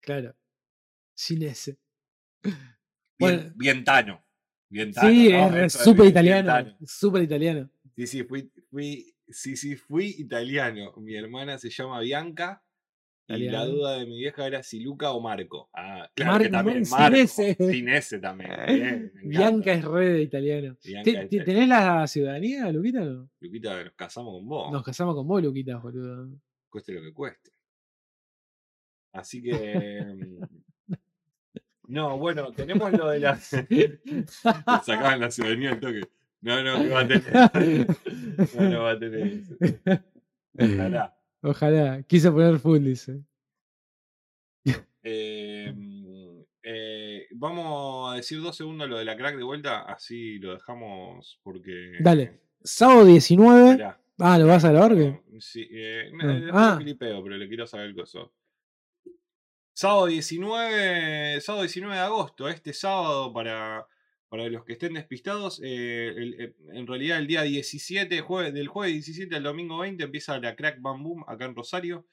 Claro. 0.00 0.36
Cinese. 1.18 1.78
Bien, 2.42 2.56
Bueno. 3.18 3.52
bien 3.56 3.84
tano. 3.84 4.24
Bien 4.68 4.92
tano, 4.92 5.08
Sí, 5.10 5.32
¿no? 5.32 5.56
es- 5.56 5.72
súper 5.72 6.06
italiano. 6.06 6.76
Súper 6.86 7.22
italiano. 7.24 7.68
Sí, 7.96 8.06
sí, 8.06 8.22
fui, 8.22 8.50
fui, 8.70 9.14
sí, 9.28 9.56
sí, 9.56 9.74
fui 9.74 10.14
italiano. 10.18 10.94
Mi 10.98 11.16
hermana 11.16 11.58
se 11.58 11.70
llama 11.70 11.98
Bianca. 12.00 12.62
Y 13.36 13.48
la 13.48 13.64
duda 13.66 13.98
de 13.98 14.06
mi 14.06 14.18
vieja 14.18 14.46
era 14.46 14.62
si 14.62 14.80
Luca 14.80 15.12
o 15.12 15.20
Marco. 15.20 15.68
Ah, 15.74 16.10
claro 16.14 16.44
que 16.44 16.50
Marco, 16.50 16.68
también. 16.70 16.86
sin 16.86 16.98
Marco. 16.98 17.16
ese. 17.16 17.54
Sin 17.54 17.88
ese 17.88 18.18
también. 18.18 18.50
Bien, 18.66 19.12
Bianca 19.24 19.72
es 19.72 19.84
re 19.84 20.08
de 20.12 20.22
italiano. 20.22 20.76
Bianca 20.84 21.04
¿Te- 21.04 21.10
es 21.10 21.28
te- 21.28 21.36
italiana. 21.36 21.44
¿Tenés 21.44 21.68
la 21.68 22.06
ciudadanía, 22.06 22.72
Luquita? 22.72 23.00
No? 23.00 23.30
Luquita, 23.40 23.84
nos 23.84 23.92
casamos 23.94 24.34
con 24.34 24.48
vos. 24.48 24.72
Nos 24.72 24.82
casamos 24.82 25.14
con 25.14 25.26
vos, 25.26 25.42
Luquita, 25.42 25.76
boludo. 25.78 26.30
Cueste 26.70 26.92
lo 26.92 27.02
que 27.02 27.12
cueste. 27.12 27.50
Así 29.12 29.42
que. 29.42 30.02
mm, 30.88 30.94
No, 31.88 32.16
bueno, 32.18 32.52
tenemos 32.52 32.92
lo 32.92 33.08
de 33.10 33.20
la. 33.20 33.38
Le 33.68 34.00
sacaban 34.84 35.20
la 35.20 35.30
ciudadanía 35.30 35.72
al 35.72 35.80
toque. 35.80 36.00
No, 36.40 36.62
no, 36.62 36.82
que 36.82 36.88
va 36.88 37.00
a 37.00 37.06
tener. 37.06 37.86
No, 38.58 38.68
no 38.70 38.82
va 38.82 38.90
a 38.92 38.98
tener 38.98 39.26
eso. 39.26 39.54
Ojalá. 40.58 41.16
Ojalá. 41.42 42.02
Quise 42.04 42.30
poner 42.30 42.58
full, 42.58 42.78
dice. 42.84 43.22
Eh, 45.04 45.72
mm, 45.74 46.42
eh, 46.62 47.26
vamos 47.32 48.12
a 48.12 48.16
decir 48.16 48.40
dos 48.40 48.56
segundos 48.56 48.88
lo 48.88 48.98
de 48.98 49.04
la 49.04 49.16
crack 49.16 49.36
de 49.36 49.42
vuelta, 49.42 49.80
así 49.82 50.38
lo 50.38 50.52
dejamos 50.54 51.40
porque. 51.42 51.94
Dale. 51.98 52.40
Sábado 52.62 53.04
19. 53.06 53.70
Esperá, 53.72 53.98
Ah, 54.20 54.38
¿lo 54.38 54.46
vas 54.46 54.64
a 54.64 54.72
la 54.72 54.84
orgue? 54.84 55.20
no, 55.26 55.40
sí, 55.40 55.66
eh, 55.72 56.12
No. 56.12 56.50
Ah. 56.56 56.76
lo 56.78 56.84
clipeo, 56.84 57.20
pero 57.24 57.36
le 57.36 57.48
quiero 57.48 57.66
saber 57.66 57.86
el 57.86 57.96
coso. 57.96 58.32
Sábado 59.74 60.06
19, 60.06 61.40
sábado 61.40 61.62
19 61.64 61.94
de 61.96 62.00
agosto, 62.00 62.48
este 62.48 62.72
sábado 62.72 63.32
para, 63.32 63.84
para 64.32 64.48
los 64.48 64.64
que 64.64 64.72
estén 64.72 64.94
despistados, 64.94 65.60
eh, 65.62 66.08
el- 66.08 66.40
eh, 66.40 66.54
en 66.72 66.86
realidad 66.86 67.18
el 67.18 67.26
día 67.26 67.42
17, 67.42 68.22
jueves, 68.22 68.54
del 68.54 68.66
jueves 68.66 68.94
17 68.94 69.36
al 69.36 69.42
domingo 69.42 69.76
20 69.78 70.04
empieza 70.04 70.38
la 70.38 70.56
Crack 70.56 70.80
Bam 70.80 71.02
Boom 71.02 71.22
acá 71.28 71.44
en 71.44 71.54
Rosario, 71.54 72.06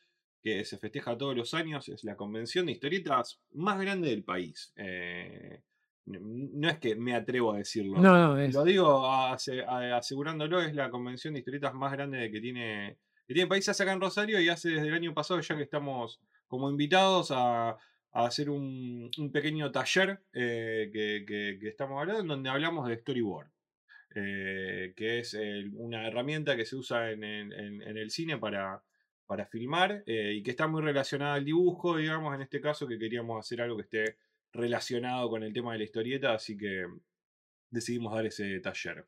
que 0.43 0.65
se 0.65 0.77
festeja 0.77 1.17
todos 1.17 1.33
los 1.37 1.53
años, 1.53 1.87
es 1.87 2.03
la 2.03 2.17
convención 2.17 2.65
de 2.65 2.73
historietas 2.73 3.39
más 3.53 3.79
grande 3.79 4.09
del 4.09 4.25
país. 4.25 4.73
Eh, 4.75 5.61
no 6.07 6.69
es 6.69 6.77
que 6.79 6.95
me 6.97 7.15
atrevo 7.15 7.53
a 7.53 7.57
decirlo. 7.59 7.99
No, 8.01 8.17
no, 8.17 8.37
es. 8.37 8.53
Lo 8.53 8.65
digo 8.65 9.05
ase- 9.09 9.63
asegurándolo, 9.63 10.59
es 10.61 10.73
la 10.75 10.89
convención 10.89 11.33
de 11.33 11.39
historietas 11.39 11.73
más 11.73 11.91
grande 11.93 12.29
que 12.31 12.41
tiene, 12.41 12.97
que 13.27 13.33
tiene 13.33 13.43
el 13.43 13.47
país, 13.49 13.69
hace 13.69 13.83
acá 13.83 13.93
en 13.93 14.01
Rosario 14.01 14.41
y 14.41 14.49
hace 14.49 14.69
desde 14.71 14.87
el 14.89 14.93
año 14.93 15.13
pasado 15.13 15.39
ya 15.39 15.55
que 15.55 15.63
estamos 15.63 16.19
como 16.47 16.69
invitados 16.69 17.31
a, 17.31 17.77
a 18.11 18.25
hacer 18.25 18.49
un, 18.49 19.09
pequeño 19.31 19.71
taller 19.71 20.21
eh, 20.33 20.89
que, 20.93 21.25
que- 21.59 21.67
estamos 21.69 21.99
hablando, 21.99 22.21
en 22.21 22.27
donde 22.27 22.49
hablamos 22.49 22.87
de 22.87 22.97
storyboard. 22.97 23.49
eh, 24.15 24.93
que 24.95 25.19
es 25.19 25.37
una 25.73 26.07
herramienta 26.07 26.55
que 26.57 26.65
se 26.65 26.75
usa 26.75 27.11
en- 27.11 27.23
en 27.23 27.97
el 27.97 28.09
cine 28.11 28.37
para, 28.37 28.83
para 29.27 29.45
filmar 29.45 30.03
eh, 30.07 30.33
y 30.37 30.41
que 30.43 30.49
está 30.51 30.67
muy 30.67 30.81
relacionada 30.81 31.35
al 31.35 31.45
dibujo, 31.45 31.97
digamos, 31.97 32.33
en 32.33 32.41
este 32.41 32.59
caso 32.59 32.87
que 32.87 32.97
queríamos 32.97 33.39
hacer 33.39 33.61
algo 33.61 33.77
que 33.77 33.83
esté 33.83 34.17
relacionado 34.51 35.29
con 35.29 35.43
el 35.43 35.53
tema 35.53 35.73
de 35.73 35.77
la 35.79 35.83
historieta, 35.83 36.33
así 36.33 36.57
que 36.57 36.85
decidimos 37.69 38.13
dar 38.15 38.25
ese 38.25 38.59
taller. 38.59 39.05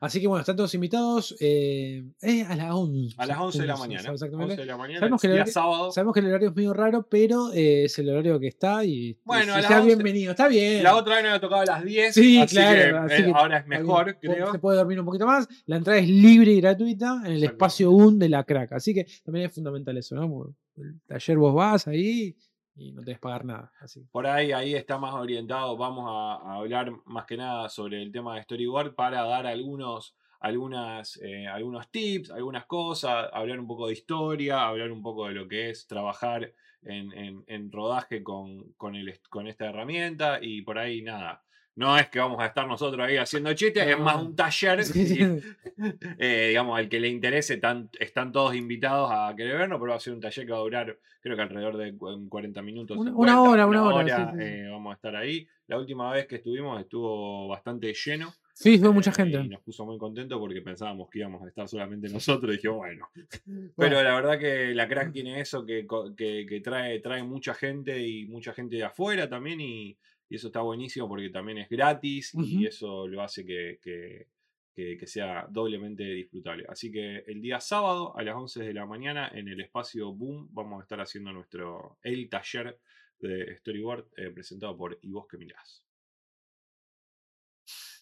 Así 0.00 0.20
que 0.20 0.26
bueno, 0.26 0.40
están 0.40 0.56
todos 0.56 0.74
invitados 0.74 1.34
eh, 1.40 2.04
eh, 2.20 2.42
a 2.44 2.54
las 2.56 2.72
11. 2.74 3.14
A 3.16 3.26
las 3.26 3.38
11 3.38 3.60
de 3.60 3.66
la 3.66 3.74
11, 3.74 3.88
mañana. 3.88 4.12
Exactamente. 4.12 4.52
11 4.52 4.60
de 4.60 4.66
la 4.66 4.76
mañana, 4.76 4.98
Sabemos 5.00 5.20
que 5.20 5.26
el 5.28 5.32
horario- 5.34 5.52
sábado. 5.52 5.92
Sabemos 5.92 6.14
que 6.14 6.20
el 6.20 6.26
horario 6.26 6.48
es 6.50 6.56
medio 6.56 6.74
raro, 6.74 7.06
pero 7.08 7.52
eh, 7.52 7.84
es 7.84 7.98
el 7.98 8.10
horario 8.10 8.38
que 8.38 8.48
está 8.48 8.84
y 8.84 9.18
Bueno, 9.24 9.52
y 9.52 9.56
a 9.56 9.58
las 9.58 9.66
sea 9.66 9.76
11 9.78 9.86
bienvenido. 9.86 10.30
Está 10.32 10.48
bien. 10.48 10.82
La 10.82 10.94
otra 10.96 11.14
vez 11.14 11.22
nos 11.24 11.30
había 11.30 11.40
tocado 11.40 11.62
a 11.62 11.66
las 11.66 11.84
10. 11.84 12.14
Sí, 12.14 12.38
así 12.40 12.54
claro, 12.56 12.78
que, 13.06 13.14
así 13.14 13.22
eh, 13.22 13.24
que 13.26 13.32
ahora 13.34 13.58
es 13.58 13.66
bien. 13.66 13.80
mejor, 13.82 14.18
creo. 14.20 14.52
Se 14.52 14.58
puede 14.58 14.76
dormir 14.76 15.00
un 15.00 15.06
poquito 15.06 15.26
más. 15.26 15.48
La 15.66 15.76
entrada 15.76 15.98
es 15.98 16.08
libre 16.08 16.52
y 16.52 16.60
gratuita 16.60 17.22
en 17.24 17.32
el 17.32 17.44
espacio 17.44 17.90
UN 17.90 18.18
de 18.18 18.28
la 18.28 18.44
crack. 18.44 18.72
Así 18.72 18.92
que 18.94 19.06
también 19.24 19.46
es 19.46 19.52
fundamental 19.54 19.96
eso, 19.96 20.14
¿no? 20.16 20.54
El 20.76 21.00
taller 21.06 21.36
vos 21.38 21.54
vas 21.54 21.86
ahí 21.88 22.36
y 22.76 22.92
no 22.92 23.02
tenés 23.02 23.18
que 23.18 23.22
pagar 23.22 23.44
nada. 23.44 23.72
Así. 23.80 24.06
Por 24.10 24.26
ahí, 24.26 24.52
ahí 24.52 24.74
está 24.74 24.98
más 24.98 25.14
orientado. 25.14 25.76
Vamos 25.76 26.06
a, 26.08 26.54
hablar 26.54 26.92
más 27.04 27.26
que 27.26 27.36
nada 27.36 27.68
sobre 27.68 28.02
el 28.02 28.12
tema 28.12 28.34
de 28.36 28.42
storyboard 28.42 28.94
para 28.94 29.22
dar 29.24 29.46
algunos, 29.46 30.16
algunas, 30.40 31.18
eh, 31.22 31.46
algunos 31.46 31.90
tips, 31.90 32.30
algunas 32.30 32.66
cosas, 32.66 33.28
hablar 33.32 33.60
un 33.60 33.66
poco 33.66 33.86
de 33.88 33.94
historia, 33.94 34.66
hablar 34.66 34.90
un 34.92 35.02
poco 35.02 35.26
de 35.28 35.34
lo 35.34 35.48
que 35.48 35.70
es 35.70 35.86
trabajar 35.86 36.52
en, 36.82 37.12
en- 37.12 37.44
en 37.46 37.70
rodaje 37.72 38.22
con, 38.22 38.72
con, 38.74 38.94
el, 38.94 39.20
con 39.28 39.46
esta 39.46 39.66
herramienta 39.66 40.38
y 40.40 40.62
por 40.62 40.78
ahí 40.78 41.02
nada. 41.02 41.42
No 41.80 41.96
es 41.96 42.08
que 42.10 42.18
vamos 42.18 42.38
a 42.40 42.46
estar 42.46 42.66
nosotros 42.68 43.00
ahí 43.06 43.16
haciendo 43.16 43.54
chistes, 43.54 43.86
es 43.86 43.98
más 43.98 44.16
un 44.22 44.36
taller. 44.36 44.84
Sí, 44.84 45.18
eh, 46.18 46.46
digamos, 46.48 46.78
al 46.78 46.88
que 46.90 47.00
le 47.00 47.08
interese, 47.08 47.56
tan- 47.56 47.88
están 47.98 48.32
todos 48.32 48.54
invitados 48.54 49.08
a 49.10 49.34
querer 49.34 49.56
verlo, 49.56 49.78
pero 49.80 49.92
va 49.92 49.96
a 49.96 50.00
ser 50.00 50.12
un 50.12 50.20
taller 50.20 50.44
que 50.44 50.52
va 50.52 50.58
a 50.58 50.60
durar, 50.60 50.98
creo 51.22 51.36
que 51.36 51.42
alrededor 51.42 51.78
de 51.78 51.96
cu- 51.96 52.28
40 52.28 52.60
minutos. 52.60 52.98
Una- 52.98 53.10
50, 53.12 53.32
una 53.32 53.42
hora, 53.50 53.66
una 53.66 53.82
hora, 53.84 54.30
sí, 54.32 54.38
sí. 54.38 54.44
eh, 54.44 54.68
vamos 54.70 54.90
a 54.92 54.94
estar 54.96 55.16
ahí. 55.16 55.48
La 55.68 55.78
última 55.78 56.12
vez 56.12 56.26
que 56.26 56.36
estuvimos 56.36 56.78
estuvo 56.80 57.48
bastante 57.48 57.94
lleno. 57.94 58.30
Sí, 58.52 58.78
fue 58.78 58.92
mucha 58.92 59.10
eh, 59.10 59.14
gente. 59.14 59.40
Y 59.40 59.48
nos 59.48 59.62
puso 59.62 59.86
muy 59.86 59.96
contentos 59.96 60.38
porque 60.38 60.60
pensábamos 60.60 61.08
que 61.08 61.20
íbamos 61.20 61.42
a 61.42 61.48
estar 61.48 61.66
solamente 61.66 62.10
nosotros. 62.10 62.52
Y 62.52 62.56
dijimos, 62.56 62.76
bueno. 62.76 63.08
Bueno. 63.46 63.72
Pero 63.76 64.02
la 64.02 64.14
verdad 64.14 64.38
que 64.38 64.74
la 64.74 64.86
crack 64.86 65.12
tiene 65.14 65.40
eso 65.40 65.64
que, 65.64 65.86
que- 66.14 66.44
que 66.46 66.60
trae, 66.60 67.00
trae 67.00 67.22
mucha 67.22 67.54
gente 67.54 68.06
y 68.06 68.26
mucha 68.26 68.52
gente 68.52 68.76
de 68.76 68.84
afuera 68.84 69.28
también. 69.30 69.60
Y, 69.62 69.96
y 70.30 70.36
eso 70.36 70.46
está 70.48 70.62
buenísimo 70.62 71.08
porque 71.08 71.28
también 71.30 71.58
es 71.58 71.68
gratis 71.68 72.32
y 72.34 72.66
eso 72.66 73.06
lo 73.08 73.22
hace 73.22 73.44
que, 73.44 73.78
que- 73.82 74.28
que- 74.74 74.96
que 74.96 75.06
sea 75.06 75.46
doblemente 75.50 76.04
disfrutable. 76.04 76.64
Así 76.68 76.90
que 76.92 77.18
el 77.26 77.42
día 77.42 77.60
sábado 77.60 78.16
a 78.16 78.22
las 78.22 78.36
11 78.36 78.62
de 78.62 78.72
la 78.72 78.86
mañana 78.86 79.28
en 79.34 79.48
el 79.48 79.60
espacio 79.60 80.12
Boom 80.14 80.48
vamos 80.52 80.80
a 80.80 80.82
estar 80.84 81.00
haciendo 81.00 81.32
nuestro 81.32 81.98
el 82.02 82.28
taller 82.30 82.78
de 83.18 83.56
storyboard 83.58 84.06
eh, 84.16 84.30
presentado 84.30 84.76
por 84.76 84.98
Y 85.02 85.10
vos 85.10 85.26
que 85.28 85.36
mirás. 85.36 85.84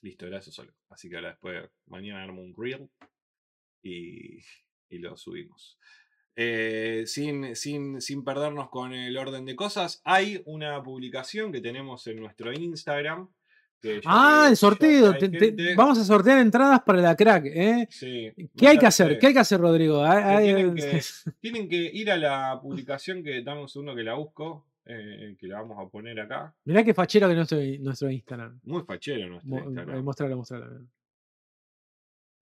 Listo, 0.03 0.27
era 0.27 0.39
eso 0.39 0.53
solo. 0.53 0.73
Así 0.91 1.09
que 1.09 1.17
ahora 1.17 1.31
después, 1.31 1.69
mañana 1.87 2.23
armo 2.23 2.43
un 2.43 2.55
reel 2.57 2.89
y, 3.83 4.39
y 4.91 4.99
lo 4.99 5.17
subimos. 5.17 5.79
Eh, 6.41 7.03
sin, 7.07 7.57
sin, 7.57 8.01
sin 8.01 8.23
perdernos 8.23 8.69
con 8.69 8.93
el 8.93 9.17
orden 9.19 9.45
de 9.45 9.57
cosas, 9.57 10.01
hay 10.05 10.41
una 10.47 10.81
publicación 10.85 11.51
que 11.51 11.61
tenemos 11.61 12.07
en 12.07 12.21
nuestro 12.21 12.53
Instagram. 12.53 13.29
Ah, 14.05 14.47
el 14.49 14.57
sorteo. 14.57 15.17
te- 15.19 15.29
te- 15.29 15.75
vamos 15.75 15.99
a 15.99 16.05
sortear 16.05 16.39
entradas 16.39 16.81
para 16.85 17.01
la 17.01 17.17
crack, 17.17 17.45
¿eh? 17.47 17.89
Sí, 17.91 18.33
¿Qué 18.57 18.69
hay 18.69 18.79
que 18.79 18.87
hacer? 18.87 19.19
¿Qué 19.19 19.27
hay 19.29 19.33
que 19.33 19.39
hacer, 19.41 19.61
Rodrigo? 19.61 20.05
Hay- 20.05 20.23
Que 20.23 20.29
hay- 20.29 20.45
tienen, 20.45 20.75
que, 20.77 21.01
tienen 21.41 21.69
que 21.69 21.77
ir 21.93 22.11
a 22.13 22.17
la 22.17 22.59
publicación 22.63 23.23
que 23.25 23.43
dame 23.43 23.63
un 23.63 23.69
segundo 23.69 23.97
que 23.97 24.03
la 24.05 24.15
busco, 24.15 24.67
eh, 24.85 25.35
que 25.41 25.47
la 25.49 25.61
vamos 25.61 25.79
a 25.85 25.89
poner 25.91 26.21
acá. 26.21 26.55
Mirá 26.65 26.85
qué 26.85 26.95
fachero 26.95 27.27
que 27.27 27.33
es 27.33 27.37
nuestro, 27.37 27.59
nuestro 27.81 28.11
Instagram. 28.11 28.61
Muy 28.63 28.83
fachero 28.85 29.29
nuestro 29.29 29.51
Mo- 29.51 29.65
Instagram. 29.65 30.05
Mostralo, 30.05 30.37
mostralo. 30.37 30.81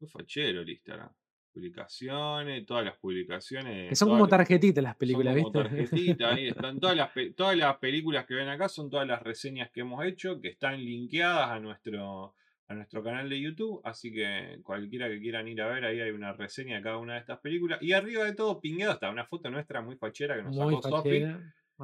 Muy 0.00 0.10
fachero 0.10 0.60
el 0.60 0.68
Instagram. 0.70 1.10
Publicaciones, 1.56 2.66
todas 2.66 2.84
las 2.84 2.98
publicaciones. 2.98 3.88
Que 3.88 3.96
son 3.96 4.10
como 4.10 4.28
tarjetitas 4.28 4.84
las 4.84 4.92
son 4.92 4.98
películas, 4.98 5.34
como 5.36 5.50
¿viste? 5.50 5.62
tarjetitas, 5.62 6.32
ahí 6.34 6.48
están 6.48 6.78
todas 6.78 6.94
las, 6.94 7.10
todas 7.34 7.56
las 7.56 7.78
películas 7.78 8.26
que 8.26 8.34
ven 8.34 8.48
acá, 8.48 8.68
son 8.68 8.90
todas 8.90 9.08
las 9.08 9.22
reseñas 9.22 9.70
que 9.70 9.80
hemos 9.80 10.04
hecho, 10.04 10.38
que 10.38 10.48
están 10.48 10.84
linkeadas 10.84 11.48
a 11.48 11.58
nuestro, 11.58 12.34
a 12.68 12.74
nuestro 12.74 13.02
canal 13.02 13.30
de 13.30 13.40
YouTube. 13.40 13.80
Así 13.84 14.12
que 14.12 14.60
cualquiera 14.64 15.08
que 15.08 15.18
quieran 15.18 15.48
ir 15.48 15.62
a 15.62 15.68
ver, 15.68 15.86
ahí 15.86 15.98
hay 15.98 16.10
una 16.10 16.34
reseña 16.34 16.76
de 16.76 16.82
cada 16.82 16.98
una 16.98 17.14
de 17.14 17.20
estas 17.20 17.38
películas. 17.38 17.82
Y 17.82 17.94
arriba 17.94 18.24
de 18.24 18.34
todo, 18.34 18.60
pingueado, 18.60 18.92
está 18.92 19.08
una 19.08 19.24
foto 19.24 19.50
nuestra 19.50 19.80
muy 19.80 19.96
fachera 19.96 20.36
que 20.36 20.42
nos 20.42 20.54
Muy 20.54 20.74
sacó 20.74 20.98
Sofi. 20.98 21.24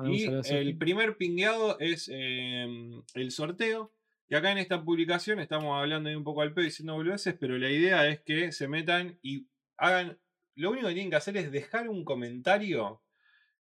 Y 0.04 0.26
el 0.50 0.76
primer 0.76 1.16
pingueado 1.16 1.78
es 1.78 2.10
eh, 2.12 2.66
el 3.14 3.30
sorteo. 3.30 3.90
Que 4.28 4.36
acá 4.36 4.50
en 4.50 4.58
esta 4.58 4.82
publicación 4.82 5.40
estamos 5.40 5.78
hablando 5.78 6.08
ahí 6.08 6.14
un 6.14 6.24
poco 6.24 6.40
al 6.40 6.54
pedo 6.54 6.64
diciendo 6.64 6.94
boludeces, 6.94 7.34
pero 7.38 7.58
la 7.58 7.70
idea 7.70 8.08
es 8.08 8.20
que 8.20 8.50
se 8.52 8.66
metan 8.66 9.18
y 9.22 9.46
hagan. 9.82 10.18
Lo 10.54 10.70
único 10.70 10.88
que 10.88 10.94
tienen 10.94 11.10
que 11.10 11.16
hacer 11.16 11.36
es 11.36 11.50
dejar 11.50 11.88
un 11.88 12.04
comentario 12.04 13.02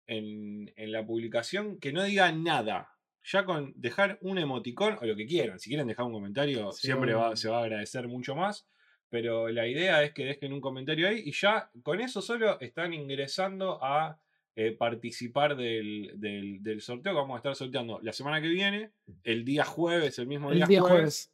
en, 0.07 0.71
en 0.75 0.91
la 0.91 1.05
publicación 1.05 1.79
que 1.79 1.93
no 1.93 2.03
diga 2.03 2.31
nada. 2.31 2.89
ya 3.23 3.43
con 3.45 3.73
dejar 3.75 4.17
un 4.21 4.37
emoticón 4.39 4.97
o 5.01 5.05
lo 5.05 5.15
que 5.15 5.25
quieran. 5.27 5.59
Si 5.59 5.69
quieren 5.69 5.87
dejar 5.87 6.05
un 6.05 6.13
comentario, 6.13 6.71
Sí, 6.71 6.87
siempre 6.87 7.13
va- 7.13 7.35
se 7.35 7.49
va 7.49 7.59
a 7.59 7.63
agradecer 7.63 8.07
mucho 8.07 8.33
más. 8.35 8.67
Pero 9.09 9.49
la 9.49 9.67
idea 9.67 10.01
es 10.03 10.13
que 10.13 10.23
dejen 10.25 10.53
un 10.53 10.61
comentario 10.61 11.07
ahí 11.07 11.21
y 11.25 11.31
ya 11.31 11.69
con 11.83 11.99
eso 11.99 12.21
solo 12.21 12.59
están 12.59 12.93
ingresando 12.93 13.83
a 13.83 14.19
eh, 14.55 14.71
participar 14.71 15.55
del, 15.57 16.11
del- 16.15 16.63
del 16.63 16.81
sorteo 16.81 17.13
que 17.13 17.17
vamos 17.19 17.35
a 17.35 17.37
estar 17.39 17.55
sorteando 17.55 17.99
la 18.01 18.13
semana 18.13 18.41
que 18.41 18.47
viene, 18.47 18.91
el 19.23 19.43
día 19.45 19.63
jueves, 19.65 20.17
el 20.19 20.27
mismo 20.27 20.49
El 20.51 20.57
día, 20.57 20.65
día 20.67 20.81
jueves. 20.81 20.97
jueves. 20.97 21.33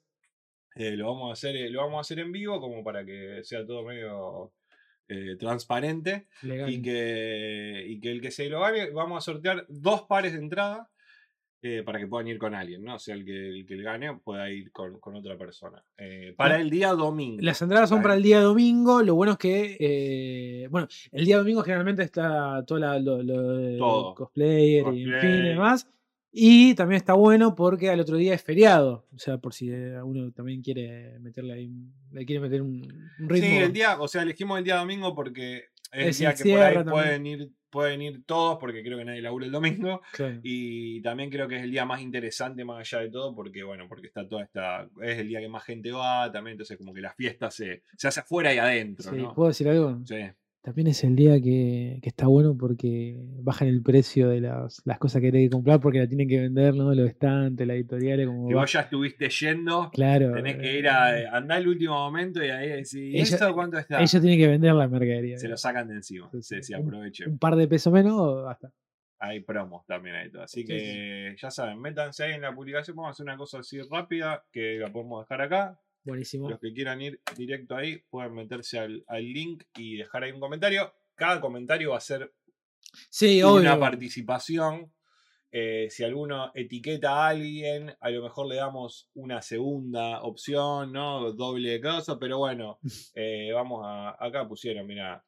Eh, 0.76 0.98
lo, 0.98 1.08
vamos 1.14 1.30
a 1.30 1.34
hacer, 1.34 1.56
eh, 1.56 1.70
lo 1.70 1.82
vamos 1.82 1.98
a 1.98 2.02
hacer 2.02 2.20
en 2.20 2.32
vivo 2.32 2.60
como 2.60 2.84
para 2.84 3.06
que 3.06 3.42
sea 3.44 3.66
todo 3.66 3.84
medio 3.84 4.54
eh, 5.08 5.36
transparente 5.40 6.28
Legal. 6.42 6.70
y 6.70 6.82
que, 6.82 7.86
y 7.88 8.00
que 8.00 8.12
el 8.12 8.22
que 8.22 8.32
se 8.32 8.50
lo 8.50 8.62
gane, 8.62 8.90
vamos 8.92 9.18
a 9.18 9.22
sortear 9.22 9.66
dos 9.70 10.04
pares 10.04 10.34
de 10.34 10.40
entrada 10.40 10.90
eh, 11.62 11.82
para 11.84 11.98
que 12.00 12.06
puedan 12.06 12.28
ir 12.28 12.38
con 12.38 12.54
alguien, 12.54 12.84
¿no? 12.84 12.96
O 12.96 13.00
sea, 13.00 13.16
el 13.16 13.26
que 13.26 13.50
el 13.50 13.66
que 13.66 13.82
gane 13.82 14.14
pueda 14.24 14.52
ir 14.52 14.72
con, 14.72 15.00
con 15.00 15.16
otra 15.16 15.36
persona. 15.36 15.84
Eh, 15.98 16.34
para 16.38 16.60
el 16.62 16.70
día 16.70 16.90
domingo. 16.94 17.42
Las 17.42 17.60
entradas 17.62 17.90
son 17.90 18.04
para 18.04 18.14
el 18.16 18.22
día 18.22 18.40
domingo. 18.42 19.02
Lo 19.02 19.16
bueno 19.16 19.32
es 19.32 19.38
que, 19.40 19.78
eh, 19.80 20.68
bueno, 20.70 20.88
el 21.12 21.26
día 21.26 21.38
domingo 21.38 21.64
generalmente 21.64 22.04
está 22.04 22.64
todo 22.68 22.78
la- 22.78 23.00
lo, 23.00 23.24
lo 23.24 23.56
de 23.58 23.78
Todo. 23.80 24.14
cosplayer 24.14 24.84
y 24.94 25.04
en 25.04 25.10
fin 25.10 25.10
y 25.10 25.12
Cosplay. 25.12 25.42
demás. 25.50 25.90
Y 26.38 26.76
también 26.76 26.98
está 26.98 27.14
bueno 27.14 27.56
porque 27.56 27.90
al 27.90 28.02
otro 28.02 28.18
día 28.18 28.34
es 28.34 28.44
feriado. 28.44 29.06
O 29.16 29.18
sea, 29.20 29.38
por 29.38 29.54
si 29.54 29.70
eh, 29.72 30.02
uno 30.04 30.34
también 30.34 30.62
quiere 30.62 31.18
meterle 31.20 31.54
ahí, 31.54 31.72
le 32.12 32.26
quiere 32.26 32.42
meter 32.42 32.62
un, 32.62 32.82
un 33.20 33.30
ritmo. 33.30 33.48
Sí, 33.48 33.56
el 33.56 33.72
día, 33.72 33.98
o 34.02 34.08
sea, 34.10 34.24
elegimos 34.24 34.58
el 34.58 34.66
día 34.66 34.76
domingo 34.76 35.16
porque 35.16 35.70
es 35.94 36.08
Es 36.08 36.20
el 36.20 36.28
día 36.28 36.34
que 36.36 36.50
por 36.52 36.62
ahí 36.62 36.74
también. 36.74 36.94
pueden 36.94 37.26
ir, 37.26 37.50
pueden 37.70 38.02
ir 38.02 38.24
todos, 38.26 38.58
porque 38.60 38.84
creo 38.84 38.98
que 38.98 39.06
nadie 39.06 39.22
labura 39.22 39.46
el 39.46 39.52
domingo. 39.54 40.02
Claro. 40.12 40.42
Y 40.44 41.02
también 41.04 41.30
creo 41.30 41.48
que 41.48 41.56
es 41.56 41.64
el 41.64 41.72
día 41.72 41.86
más 41.86 42.02
interesante 42.02 42.66
más 42.66 42.80
allá 42.80 43.04
de 43.06 43.12
todo, 43.12 43.34
porque 43.34 43.64
bueno, 43.64 43.86
porque 43.88 44.08
está 44.08 44.28
toda 44.28 44.44
esta. 44.44 44.90
Es 45.02 45.18
el 45.20 45.30
día 45.30 45.40
que 45.40 45.48
más 45.48 45.64
gente 45.64 45.94
va 45.94 46.30
también, 46.34 46.56
entonces 46.56 46.78
como 46.78 46.94
que 46.94 47.00
la 47.00 47.14
fiesta 47.14 47.50
se, 47.50 47.82
se 47.96 48.10
hace 48.10 48.20
afuera 48.20 48.54
y 48.54 48.58
adentro, 48.58 49.10
Sí, 49.10 49.16
¿no? 49.22 49.34
¿Puedo 49.34 49.48
decir 49.48 49.70
algo? 49.70 50.02
Sí. 50.06 50.18
También 50.66 50.88
es 50.88 51.04
el 51.04 51.16
día 51.16 51.40
que, 51.40 52.00
que 52.02 52.10
está 52.10 52.26
bueno 52.26 52.58
porque 52.58 53.16
bajan 53.44 53.68
el 53.68 53.84
precio 53.84 54.30
de 54.30 54.42
las, 54.42 54.82
las 54.84 54.98
cosas 54.98 55.22
que 55.22 55.28
hay 55.28 55.32
que 55.44 55.50
comprar 55.52 55.80
porque 55.80 56.00
la 56.00 56.08
tienen 56.08 56.28
que 56.28 56.40
vender, 56.42 56.74
¿no? 56.74 56.92
Los 56.96 57.08
estantes, 57.08 57.68
las 57.68 57.76
editoriales, 57.76 58.26
como 58.26 58.50
va- 58.50 58.62
vos 58.62 58.72
ya 58.74 58.80
estuviste 58.80 59.30
yendo, 59.30 59.92
Claro. 59.94 60.34
tenés 60.34 60.58
que 60.58 60.72
eh, 60.72 60.80
ir 60.80 60.88
a 60.90 61.38
andar 61.38 61.62
el 61.62 61.68
último 61.68 61.94
momento 61.94 62.44
y 62.44 62.50
ahí 62.50 62.68
decir, 62.70 63.04
¿y 63.04 63.20
Ella- 63.22 63.36
esto 63.36 63.54
cuánto 63.54 63.78
está? 63.78 63.98
Ellos 64.00 64.10
tienen 64.20 64.40
que 64.40 64.48
vender 64.48 64.74
la 64.74 64.88
mercadería. 64.88 65.38
Se 65.38 65.48
lo 65.48 65.56
sacan 65.56 65.88
de 65.88 65.94
encima. 65.98 66.32
Sí, 66.42 66.64
Sí, 66.64 66.74
aprovechen. 66.74 67.30
Un 67.30 67.38
par 67.38 67.56
de 67.56 67.68
pesos 67.68 67.94
menos, 67.94 68.44
basta. 68.44 68.72
Hay 69.20 69.42
promos 69.42 69.86
también 69.86 70.16
ahí 70.16 70.32
todo. 70.32 70.42
Así 70.42 70.62
Sí, 70.62 70.66
que 70.66 71.36
ya 71.40 71.52
saben, 71.52 71.80
métanse 71.80 72.24
ahí 72.24 72.34
en 72.34 72.42
la 72.42 72.56
publicación. 72.56 72.98
Vamos 72.98 73.10
a 73.10 73.12
hacer 73.12 73.24
una 73.24 73.38
cosa 73.38 73.60
así 73.60 73.80
rápida 73.84 74.44
que 74.52 74.80
la 74.80 74.92
podemos 74.92 75.24
dejar 75.24 75.42
acá. 75.42 75.80
Buenísimo. 76.06 76.50
Los 76.50 76.60
que 76.60 76.72
quieran 76.72 77.02
ir 77.02 77.20
directo 77.36 77.76
ahí 77.76 77.98
pueden 78.10 78.34
meterse 78.34 78.80
al, 78.80 79.04
al 79.08 79.24
link 79.24 79.64
y 79.76 79.98
dejar 79.98 80.24
ahí 80.24 80.32
un 80.32 80.40
comentario. 80.40 80.94
Cada 81.16 81.42
comentario 81.42 81.92
va 81.92 81.98
a 81.98 82.02
ser 82.02 82.32
Sí, 83.10 83.42
una 83.44 83.72
obvio. 83.74 83.80
participación. 83.80 84.94
Eh, 85.52 85.88
si 85.90 86.04
alguno 86.04 86.52
etiqueta 86.54 87.12
a 87.12 87.30
alguien, 87.30 87.96
a 88.00 88.10
lo 88.10 88.22
mejor 88.24 88.48
le 88.48 88.56
damos 88.56 89.10
una 89.14 89.42
segunda 89.42 90.22
opción, 90.22 90.92
¿no? 90.92 91.32
Doble 91.32 91.80
cosa, 91.82 92.20
pero 92.20 92.38
bueno, 92.40 92.80
eh, 93.16 93.52
vamos 93.54 93.82
a. 93.86 94.16
Acá 94.24 94.48
pusieron, 94.48 94.86
mira. 94.86 95.26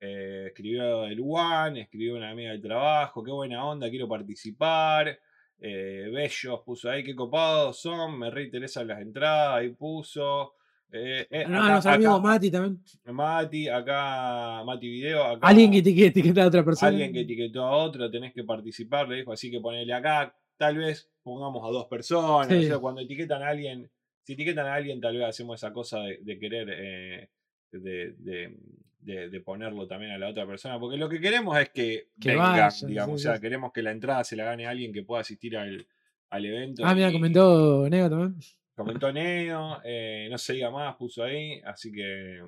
escribió 0.00 1.04
el 1.04 1.20
One, 1.22 1.80
escribió 1.82 2.16
una 2.16 2.30
amiga 2.30 2.50
del 2.52 2.62
trabajo, 2.62 3.22
qué 3.22 3.30
buena 3.32 3.64
onda, 3.64 3.88
quiero 3.90 4.08
participar. 4.08 5.18
Eh, 5.60 6.08
Bellos 6.12 6.60
puso 6.64 6.88
ahí, 6.90 7.02
qué 7.02 7.14
copados 7.14 7.80
son, 7.80 8.18
me 8.18 8.30
reinteresan 8.30 8.86
las 8.86 9.00
entradas, 9.00 9.56
ahí 9.56 9.70
puso. 9.70 10.54
Eh, 10.90 11.26
eh, 11.30 11.44
No, 11.48 11.62
acá- 11.64 11.92
acá- 11.94 12.18
Mati 12.18 12.50
también. 12.50 12.82
Mati, 13.06 13.68
acá 13.68 14.62
Mati 14.64 14.88
Video, 14.88 15.22
acá 15.24 15.46
Alguien 15.48 15.70
que 15.70 15.78
etiqueta 15.78 16.44
a 16.44 16.46
otra 16.46 16.64
persona. 16.64 16.88
alguien 16.88 17.12
que 17.12 17.20
etiquetó 17.20 17.64
a 17.64 17.76
otro, 17.76 18.10
tenés 18.10 18.32
que 18.32 18.44
participar, 18.44 19.08
le 19.08 19.16
dijo, 19.16 19.32
así 19.32 19.50
que 19.50 19.60
ponele 19.60 19.92
acá, 19.92 20.34
tal 20.56 20.76
vez 20.78 21.10
pongamos 21.22 21.62
a 21.68 21.70
dos 21.72 21.86
personas, 21.86 22.48
Sí. 22.48 22.64
o 22.64 22.68
sea, 22.68 22.78
cuando 22.78 23.00
etiquetan 23.02 23.42
a 23.42 23.48
alguien, 23.48 23.90
si 24.22 24.32
etiquetan 24.32 24.66
a 24.66 24.74
alguien, 24.74 25.00
tal 25.00 25.16
vez 25.16 25.26
hacemos 25.26 25.56
esa 25.62 25.72
cosa 25.72 26.00
de, 26.00 26.18
de 26.22 26.38
querer 26.38 26.68
eh, 26.70 27.28
de, 27.72 28.12
de- 28.18 28.56
de- 29.00 29.28
de 29.30 29.40
ponerlo 29.40 29.86
también 29.86 30.12
a 30.12 30.18
la 30.18 30.28
otra 30.28 30.46
persona, 30.46 30.78
porque 30.78 30.96
lo 30.96 31.08
que 31.08 31.20
queremos 31.20 31.58
es 31.58 31.70
que, 31.70 32.08
vayan, 32.36 32.70
digamos, 32.88 33.20
sí, 33.20 33.28
o 33.28 33.30
sea, 33.32 33.40
queremos 33.40 33.72
que 33.72 33.82
la 33.82 33.90
entrada 33.92 34.24
se 34.24 34.36
la 34.36 34.44
gane 34.44 34.66
a 34.66 34.70
alguien 34.70 34.92
que 34.92 35.02
pueda 35.02 35.20
asistir 35.22 35.56
al, 35.56 35.86
al 36.30 36.44
evento. 36.44 36.84
Ah, 36.84 36.94
mira, 36.94 37.10
comentó 37.12 37.88
Neo 37.88 38.10
también. 38.10 38.34
Comentó 38.74 39.12
Neo, 39.12 39.80
eh, 39.84 40.28
no 40.30 40.38
se 40.38 40.52
diga 40.54 40.70
más, 40.70 40.94
puso 40.96 41.22
ahí, 41.24 41.60
así 41.64 41.90
que 41.92 42.40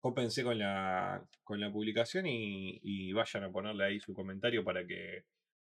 cópense 0.00 0.42
con 0.42 0.58
la, 0.58 1.22
con 1.44 1.60
la 1.60 1.70
publicación 1.70 2.26
y, 2.26 2.80
y 2.82 3.12
vayan 3.12 3.44
a 3.44 3.50
ponerle 3.52 3.84
ahí 3.84 4.00
su 4.00 4.12
comentario 4.12 4.64
para 4.64 4.84
que, 4.86 5.24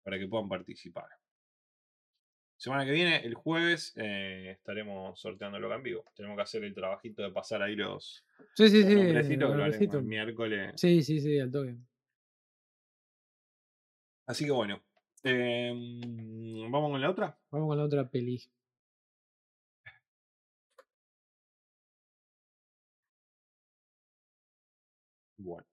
para 0.02 0.18
que 0.18 0.28
puedan 0.28 0.48
participar. 0.48 1.06
Semana 2.61 2.85
que 2.85 2.91
viene, 2.93 3.16
el 3.24 3.32
jueves, 3.32 3.95
eh, 3.97 4.51
estaremos 4.51 5.19
sorteándolo 5.19 5.74
en 5.74 5.82
vivo. 5.82 6.05
Tenemos 6.15 6.37
que 6.37 6.43
hacer 6.43 6.62
el 6.62 6.74
trabajito 6.74 7.23
de 7.23 7.31
pasar 7.31 7.62
ahí 7.62 7.74
los, 7.74 8.23
Sí, 8.55 8.69
sí, 8.69 8.81
los 8.82 8.89
sí. 8.91 8.95
nombrecitos, 8.97 9.28
que 9.28 9.37
lo 9.39 9.45
haremos 9.47 9.59
nombrecito. 9.61 9.99
el 9.99 10.05
miércoles. 10.05 10.73
Sí, 10.77 11.03
sí, 11.03 11.20
sí, 11.20 11.39
al 11.39 11.51
toque. 11.51 11.74
Así 14.27 14.45
que 14.45 14.51
bueno, 14.51 14.78
em, 15.23 16.70
¿vamos 16.70 16.91
con 16.91 17.01
la 17.01 17.09
otra? 17.11 17.39
Vamos 17.51 17.66
con 17.69 17.78
la 17.78 17.85
otra 17.85 18.07
peli. 18.11 18.39
Bueno. 25.39 25.69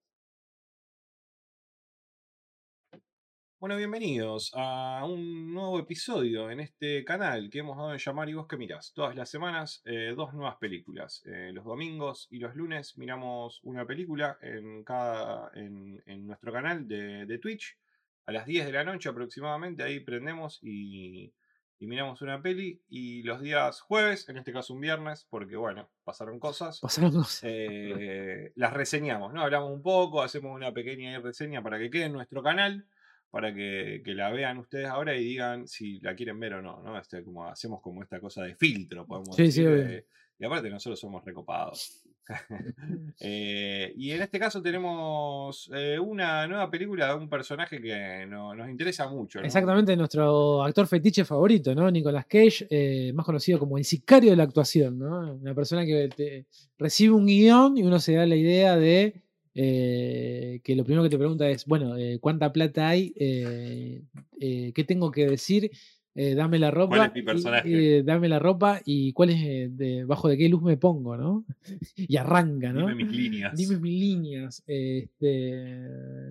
Bueno, 3.59 3.75
bienvenidos 3.75 4.51
a 4.53 5.03
un 5.03 5.51
nuevo 5.51 5.79
episodio 5.79 6.51
en 6.51 6.59
este 6.59 7.03
canal 7.03 7.49
que 7.49 7.57
hemos 7.57 7.75
dado 7.75 7.91
en 7.91 7.97
llamar 7.97 8.29
Y 8.29 8.35
vos 8.35 8.45
que 8.45 8.55
mirás. 8.55 8.93
Todas 8.93 9.15
las 9.15 9.31
semanas, 9.31 9.81
eh, 9.85 10.13
dos 10.15 10.35
nuevas 10.35 10.57
películas. 10.57 11.23
Eh, 11.25 11.49
los 11.51 11.65
domingos 11.65 12.27
y 12.29 12.37
los 12.37 12.55
lunes 12.55 12.99
miramos 12.99 13.59
una 13.63 13.83
película 13.87 14.37
en, 14.43 14.83
cada, 14.83 15.49
en, 15.55 16.03
en 16.05 16.27
nuestro 16.27 16.53
canal 16.53 16.87
de, 16.87 17.25
de 17.25 17.39
Twitch. 17.39 17.79
A 18.27 18.31
las 18.31 18.45
10 18.45 18.67
de 18.67 18.73
la 18.73 18.83
noche 18.83 19.09
aproximadamente, 19.09 19.81
ahí 19.81 20.01
prendemos 20.01 20.59
y, 20.61 21.33
y 21.79 21.87
miramos 21.87 22.21
una 22.21 22.39
peli. 22.39 22.83
Y 22.87 23.23
los 23.23 23.41
días 23.41 23.81
jueves, 23.81 24.29
en 24.29 24.37
este 24.37 24.53
caso 24.53 24.75
un 24.75 24.81
viernes, 24.81 25.25
porque 25.31 25.55
bueno, 25.55 25.89
pasaron 26.03 26.39
cosas. 26.39 26.79
Pasaron 26.79 27.11
cosas. 27.11 27.39
eh, 27.43 28.51
las 28.53 28.73
reseñamos, 28.73 29.33
¿no? 29.33 29.41
Hablamos 29.41 29.71
un 29.71 29.81
poco, 29.81 30.21
hacemos 30.21 30.55
una 30.55 30.71
pequeña 30.73 31.19
reseña 31.19 31.63
para 31.63 31.79
que 31.79 31.89
quede 31.89 32.03
en 32.03 32.13
nuestro 32.13 32.43
canal, 32.43 32.85
para 33.29 33.53
que, 33.53 34.01
que 34.03 34.13
la 34.13 34.29
vean 34.31 34.57
ustedes 34.57 34.87
ahora 34.87 35.15
y 35.15 35.23
digan 35.23 35.67
si 35.67 35.99
la 35.99 36.15
quieren 36.15 36.39
ver 36.39 36.53
o 36.55 36.61
no, 36.61 36.81
¿no? 36.81 36.97
Este, 36.97 37.23
como, 37.23 37.45
hacemos 37.47 37.81
como 37.81 38.01
esta 38.03 38.19
cosa 38.19 38.43
de 38.43 38.55
filtro, 38.55 39.05
podemos 39.05 39.35
Sí, 39.35 39.43
decir. 39.43 40.05
y 40.39 40.45
aparte 40.45 40.69
nosotros 40.69 40.99
somos 40.99 41.23
recopados. 41.25 42.03
Eh, 43.19 43.93
y 43.95 44.11
en 44.11 44.21
este 44.21 44.37
caso 44.39 44.61
tenemos 44.61 45.69
eh, 45.73 45.97
una 45.99 46.45
nueva 46.47 46.69
película 46.69 47.07
de 47.09 47.15
un 47.15 47.29
personaje 47.29 47.81
que 47.81 48.25
no- 48.27 48.53
nos 48.53 48.69
interesa 48.69 49.07
mucho. 49.09 49.39
¿no? 49.39 49.45
Exactamente, 49.45 49.95
nuestro 49.95 50.61
actor 50.63 50.87
fetiche 50.87 51.25
favorito, 51.25 51.73
¿no? 51.73 51.89
Nicolas 51.89 52.25
Cage, 52.25 52.67
eh, 52.69 53.11
más 53.13 53.25
conocido 53.25 53.57
como 53.59 53.77
el 53.77 53.85
sicario 53.85 54.31
de 54.31 54.35
la 54.37 54.43
actuación, 54.43 54.99
¿no? 54.99 55.33
Una 55.35 55.55
persona 55.55 55.85
que 55.85 56.09
te- 56.15 56.45
recibe 56.77 57.13
un 57.15 57.25
guion 57.25 57.77
y 57.77 57.83
uno 57.83 57.99
se 57.99 58.13
da 58.13 58.25
la 58.25 58.35
idea 58.35 58.75
de 58.75 59.23
eh, 59.59 60.61
que 60.63 60.75
lo 60.75 60.83
primero 60.83 61.01
que 61.01 61.09
te 61.09 61.17
pregunta 61.17 61.49
es, 61.49 61.65
bueno, 61.65 61.97
eh, 61.97 62.19
¿cuánta 62.21 62.53
plata 62.53 62.89
hay? 62.89 63.11
Eh, 63.15 64.01
¿Qué 64.39 64.83
tengo 64.87 65.11
que 65.11 65.25
decir? 65.27 65.71
Dame 66.13 66.57
la 66.57 66.71
ropa. 66.71 66.95
¿Cuál 66.95 67.07
es 67.09 67.13
mi 67.13 67.21
personaje? 67.21 68.01
dame 68.03 68.27
la 68.27 68.39
ropa 68.39 68.81
y 68.85 69.13
cuál 69.13 69.29
es 69.29 69.77
de- 69.77 70.03
bajo 70.03 70.27
de 70.27 70.35
qué 70.35 70.49
luz 70.49 70.63
me 70.63 70.75
pongo, 70.77 71.15
¿no? 71.15 71.45
y 71.95 72.17
arranca, 72.17 72.71
¿no? 72.73 72.87
Dime 72.87 73.03
mis 73.05 73.11
líneas. 73.15 73.55
Dime 73.55 73.77
mis 73.77 73.99
líneas. 73.99 74.63
Este, 74.65 75.51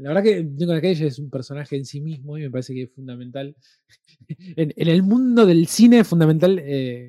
la 0.00 0.08
verdad 0.08 0.22
que 0.24 0.42
Nicolas 0.44 0.80
Cage 0.82 1.06
es 1.06 1.18
un 1.20 1.30
personaje 1.30 1.76
en 1.76 1.84
sí 1.84 2.00
mismo 2.00 2.36
y 2.36 2.42
me 2.42 2.50
parece 2.50 2.74
que 2.74 2.82
es 2.82 2.90
fundamental. 2.90 3.54
En, 4.56 4.72
en 4.76 4.88
el 4.88 5.02
mundo 5.04 5.46
del 5.46 5.66
cine 5.68 6.00
es 6.00 6.08
fundamental 6.08 6.56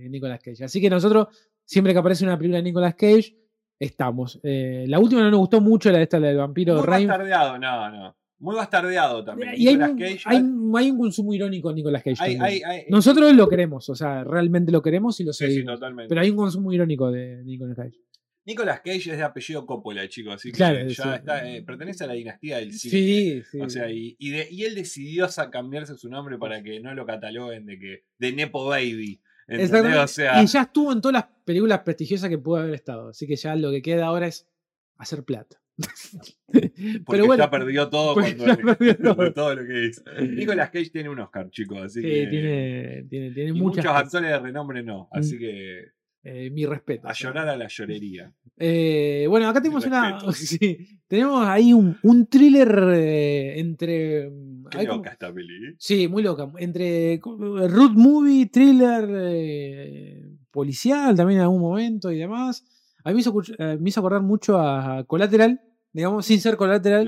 Nicolas 0.10 0.40
Cage. 0.40 0.64
Así 0.64 0.80
que 0.80 0.90
nosotros, 0.90 1.28
siempre 1.66 1.94
que 1.94 2.00
aparece 2.00 2.24
una 2.26 2.38
película 2.38 2.58
de 2.58 2.64
Nicolas 2.64 2.94
Cage, 2.96 3.36
estamos. 3.80 4.40
Eh, 4.44 4.86
la 4.88 5.00
última 5.00 5.22
no 5.22 5.32
nos 5.32 5.40
gustó 5.40 5.62
mucho, 5.62 5.92
la 5.92 5.98
de 6.00 6.04
esta, 6.04 6.20
la 6.20 6.28
del 6.28 6.38
vampiro 6.38 6.76
Muy 6.76 6.84
Rain. 6.86 7.08
bastardeado, 7.08 7.58
no, 7.60 7.90
no. 7.92 8.18
Muy 8.40 8.56
bastardeado 8.56 9.24
también. 9.26 9.54
Y 9.58 9.68
hay, 9.68 9.76
un- 9.78 9.98
Cage, 9.98 10.20
hay, 10.26 10.38
un- 10.38 10.72
hay 10.78 10.92
un 10.92 10.98
consumo 11.00 11.34
irónico 11.34 11.70
en 11.72 11.76
Nicolas 11.78 12.04
Cage. 12.04 12.38
hay- 12.40 12.62
Nosotros 12.90 13.34
lo 13.34 13.50
queremos, 13.50 13.90
o 13.90 13.96
sea, 13.96 14.24
realmente 14.24 14.72
lo 14.72 14.82
queremos 14.82 15.20
y 15.20 15.24
lo 15.24 15.34
Sí, 15.34 15.46
sí, 15.48 15.52
seguimos. 15.54 15.76
totalmente. 15.76 16.10
pero 16.10 16.22
hay 16.22 16.30
un 16.30 16.38
consumo 16.38 16.72
irónico 16.72 17.12
de 17.12 17.44
Nicolas 17.44 17.76
Cage. 17.76 17.98
Nicolas 18.46 18.80
Cage 18.80 19.12
es 19.12 19.18
de 19.18 19.24
apellido 19.24 19.66
Coppola, 19.66 20.08
chicos, 20.08 20.36
así 20.36 20.52
que 20.52 20.58
Claro, 20.58 20.80
ya 20.88 21.04
sí. 21.04 21.10
está, 21.16 21.50
eh, 21.50 21.64
pertenece 21.64 22.06
a 22.06 22.08
la 22.08 22.14
dinastía 22.14 22.60
del 22.60 22.72
cine. 22.72 22.92
Sí, 22.92 23.42
sí. 23.52 23.60
O 23.60 23.70
sea, 23.70 23.92
y, 23.92 24.16
y 24.20 24.30
de- 24.30 24.48
y 24.50 24.64
él 24.64 24.74
decidió 24.76 25.28
cambiarse 25.52 25.96
su 25.98 26.08
nombre 26.08 26.38
para 26.38 26.64
que 26.64 26.80
no 26.80 26.94
lo 26.94 27.06
cataloguen 27.06 27.66
de 27.66 27.78
que 27.78 28.04
de 28.20 28.32
Nepo 28.34 28.66
Baby. 28.66 29.20
Exactamente. 29.48 29.98
O 30.00 30.08
sea, 30.08 30.44
Y 30.44 30.48
ya 30.48 30.62
estuvo 30.64 30.92
en 30.92 31.02
todas 31.02 31.14
las 31.14 31.26
películas 31.46 31.80
prestigiosas 31.80 32.30
que 32.30 32.38
pudo 32.38 32.58
haber 32.58 32.74
estado. 32.74 33.10
Así 33.10 33.26
que 33.28 33.36
ya 33.36 33.56
lo 33.56 33.72
que 33.72 33.82
queda 33.82 34.06
ahora 34.08 34.28
es 34.28 34.48
hacer 34.98 35.24
plata. 35.24 35.62
porque 36.52 36.72
Pero 37.08 37.26
bueno, 37.28 37.44
ya 37.44 37.50
perdió 37.52 37.88
todo 37.90 38.16
porque 38.16 38.36
cuando 38.36 38.56
ya 38.56 38.76
perdió 39.16 39.34
todo. 39.34 39.56
lo 39.56 39.66
que 39.68 39.86
hizo. 39.86 40.02
Nicolas 40.22 40.70
Cage 40.72 40.90
tiene 40.90 41.10
un 41.10 41.20
Oscar, 41.20 41.50
chicos, 41.52 41.78
así 41.84 42.02
sí, 42.02 42.08
que 42.08 42.28
tiene, 42.28 43.06
tiene, 43.10 43.32
tiene 43.32 43.54
muchas 43.54 43.86
muchos 43.86 43.96
actores 43.96 44.30
de 44.32 44.40
renombre 44.40 44.82
no, 44.84 45.08
Mm. 45.14 45.18
así 45.20 45.38
que 45.38 45.86
Eh, 46.24 46.50
mi 46.50 46.66
respeto. 46.66 47.08
a 47.08 47.14
llorar 47.14 47.48
a 47.48 47.56
la 47.56 47.68
llorería. 47.68 48.34
Eh, 48.58 49.26
bueno, 49.30 49.48
acá 49.48 49.62
tenemos 49.62 49.86
una. 49.86 50.20
sí, 50.34 51.00
tenemos 51.08 51.46
ahí 51.48 51.72
un, 51.74 51.98
un 52.04 52.26
thriller 52.28 52.92
eh, 52.96 53.60
entre. 53.60 54.30
Qué 54.70 54.78
hay 54.80 54.86
como- 54.88 54.98
loca 54.98 55.12
esta 55.12 55.34
peli. 55.34 55.76
Sí, 55.78 56.08
muy 56.08 56.24
loca. 56.24 56.52
Entre 56.58 57.20
root 57.24 57.94
movie, 57.94 58.48
thriller 58.48 59.08
policial 60.52 61.16
también 61.16 61.40
en 61.40 61.44
algún 61.44 61.62
momento 61.62 62.12
y 62.12 62.18
demás. 62.18 62.66
A 63.04 63.10
mí 63.10 63.16
me 63.16 63.22
hizo, 63.22 63.34
me 63.80 63.90
hizo 63.90 64.00
acordar 64.02 64.22
mucho 64.22 64.58
a 64.60 65.06
Collateral, 65.06 65.62
digamos, 65.98 66.28
sin 66.28 66.40
ser 66.40 66.56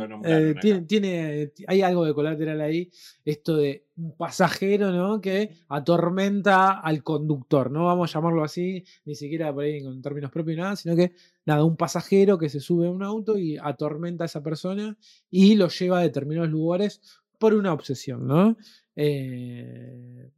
nombraron 0.08 0.50
eh, 0.50 0.56
tiene, 0.60 0.82
tiene- 0.82 1.52
hay 1.68 1.82
algo 1.84 2.06
de 2.06 2.14
Collateral 2.16 2.60
ahí. 2.60 2.90
Esto 3.24 3.56
de 3.58 3.86
un 3.98 4.18
pasajero, 4.18 4.92
¿no? 4.92 5.22
Que 5.22 5.52
atormenta 5.68 6.80
al 6.80 7.04
conductor, 7.04 7.70
¿no? 7.70 7.86
Vamos 7.86 8.10
a 8.10 8.20
llamarlo 8.20 8.44
así, 8.44 8.84
ni 9.06 9.14
siquiera 9.14 9.54
por 9.54 9.64
ahí 9.64 9.84
con 9.84 10.02
términos 10.02 10.32
propios 10.32 10.58
nada, 10.58 10.76
sino 10.76 10.96
que 10.96 11.14
nada, 11.46 11.64
un 11.64 11.78
pasajero 11.78 12.40
que 12.40 12.50
se 12.50 12.60
sube 12.60 12.88
a 12.88 12.92
un 12.92 13.04
auto 13.04 13.38
y 13.38 13.58
atormenta 13.62 14.24
a 14.24 14.26
esa 14.26 14.42
persona 14.42 14.98
y 15.30 15.56
lo 15.56 15.68
lleva 15.68 16.00
a 16.00 16.02
determinados 16.02 16.50
lugares 16.50 17.00
por 17.38 17.54
una 17.54 17.72
obsesión, 17.74 18.26
¿no? 18.28 18.58
Eh, 18.96 20.32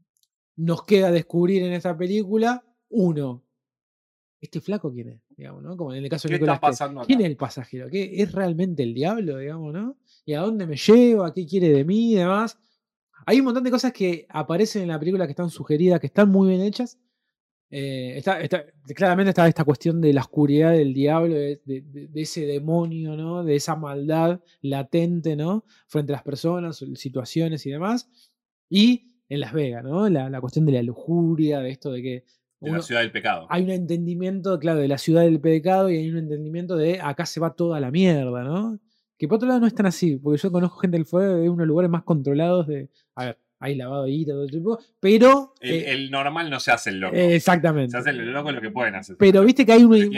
nos 0.57 0.83
queda 0.83 1.09
descubrir 1.09 1.63
en 1.63 1.71
esta 1.71 1.97
película, 1.97 2.63
uno, 2.89 3.43
¿este 4.41 4.59
flaco 4.59 4.91
quién 4.91 5.09
es? 5.09 5.21
Digamos, 5.41 5.63
¿no? 5.63 5.75
Como 5.75 5.91
en 5.95 6.03
el 6.03 6.09
caso 6.09 6.27
de 6.27 6.33
¿Qué 6.37 6.43
está 6.43 6.51
Cage. 6.53 6.61
pasando 6.61 6.99
acá? 6.99 7.07
¿Quién 7.07 7.21
es 7.21 7.25
el 7.25 7.35
pasajero? 7.35 7.89
¿Qué, 7.89 8.21
¿Es 8.21 8.31
realmente 8.31 8.83
el 8.83 8.93
diablo, 8.93 9.39
digamos, 9.39 9.73
no? 9.73 9.97
¿Y 10.23 10.33
a 10.33 10.41
dónde 10.41 10.67
me 10.67 10.75
lleva? 10.77 11.33
¿Qué 11.33 11.47
quiere 11.47 11.69
de 11.69 11.83
mí 11.83 12.11
y 12.11 12.15
demás? 12.17 12.59
Hay 13.25 13.39
un 13.39 13.45
montón 13.45 13.63
de 13.63 13.71
cosas 13.71 13.91
que 13.91 14.27
aparecen 14.29 14.83
en 14.83 14.89
la 14.89 14.99
película 14.99 15.25
que 15.25 15.31
están 15.31 15.49
sugeridas, 15.49 15.99
que 15.99 16.05
están 16.05 16.29
muy 16.29 16.49
bien 16.49 16.61
hechas. 16.61 16.99
Eh, 17.71 18.17
está, 18.17 18.39
está- 18.39 18.65
claramente 18.93 19.29
está 19.29 19.47
esta 19.47 19.63
cuestión 19.63 19.99
de 19.99 20.13
la 20.13 20.21
oscuridad 20.21 20.73
del 20.73 20.93
diablo, 20.93 21.33
de- 21.33 21.59
de 21.65 22.21
ese 22.21 22.45
demonio, 22.45 23.15
¿no? 23.17 23.43
De 23.43 23.55
esa 23.55 23.75
maldad 23.75 24.41
latente, 24.61 25.35
¿no? 25.35 25.65
Frente 25.87 26.11
a 26.13 26.17
las 26.17 26.23
personas, 26.23 26.85
situaciones 26.93 27.65
y 27.65 27.71
demás. 27.71 28.09
Y 28.69 29.15
en 29.27 29.39
Las 29.39 29.53
Vegas, 29.53 29.83
¿no? 29.83 30.07
La, 30.07 30.29
la 30.29 30.39
cuestión 30.39 30.67
de 30.67 30.73
la 30.73 30.83
lujuria, 30.83 31.61
de 31.61 31.71
esto 31.71 31.91
de 31.91 32.01
que 32.03 32.25
De 32.61 32.71
la 32.71 32.81
ciudad 32.81 33.01
del 33.01 33.11
pecado. 33.11 33.47
hay 33.49 33.63
un 33.63 33.71
entendimiento, 33.71 34.59
claro, 34.59 34.79
de 34.79 34.87
la 34.87 34.97
ciudad 34.97 35.23
del 35.23 35.39
pecado 35.41 35.89
y 35.89 35.97
hay 35.97 36.09
un 36.11 36.17
entendimiento 36.17 36.75
de 36.77 36.99
acá 37.01 37.25
se 37.25 37.39
va 37.39 37.53
toda 37.55 37.79
la 37.79 37.89
mierda, 37.91 38.43
¿no? 38.43 38.79
Que 39.17 39.27
por 39.27 39.37
otro 39.37 39.47
lado 39.47 39.59
no 39.61 39.67
es 39.67 39.75
tan 39.75 39.85
así, 39.87 40.17
porque 40.17 40.39
yo 40.41 40.51
conozco 40.51 40.77
gente 40.77 40.97
del 40.97 41.05
fuego 41.05 41.35
de 41.35 41.49
unos 41.49 41.67
lugares 41.67 41.89
más 41.91 42.03
controlados 42.03 42.67
de. 42.67 42.89
A 43.15 43.25
ver, 43.25 43.37
hay 43.59 43.75
lavado 43.75 44.03
de 44.05 44.11
guita, 44.11 44.31
todo 44.33 44.47
tipo, 44.47 44.79
pero. 44.99 45.53
El, 45.59 45.71
eh, 45.71 45.91
el 45.91 46.09
normal 46.11 46.49
no 46.49 46.59
se 46.59 46.71
hace 46.71 46.89
el 46.91 46.99
loco. 46.99 47.15
exactamente. 47.15 47.91
se 47.91 47.97
hace 47.97 48.09
el 48.11 48.31
loco 48.33 48.51
lo 48.51 48.61
que 48.61 48.71
pueden 48.71 48.95
hacer. 48.95 49.15
Pero 49.19 49.43
viste 49.43 49.63
que 49.65 49.73
hay 49.73 49.83
un, 49.83 50.09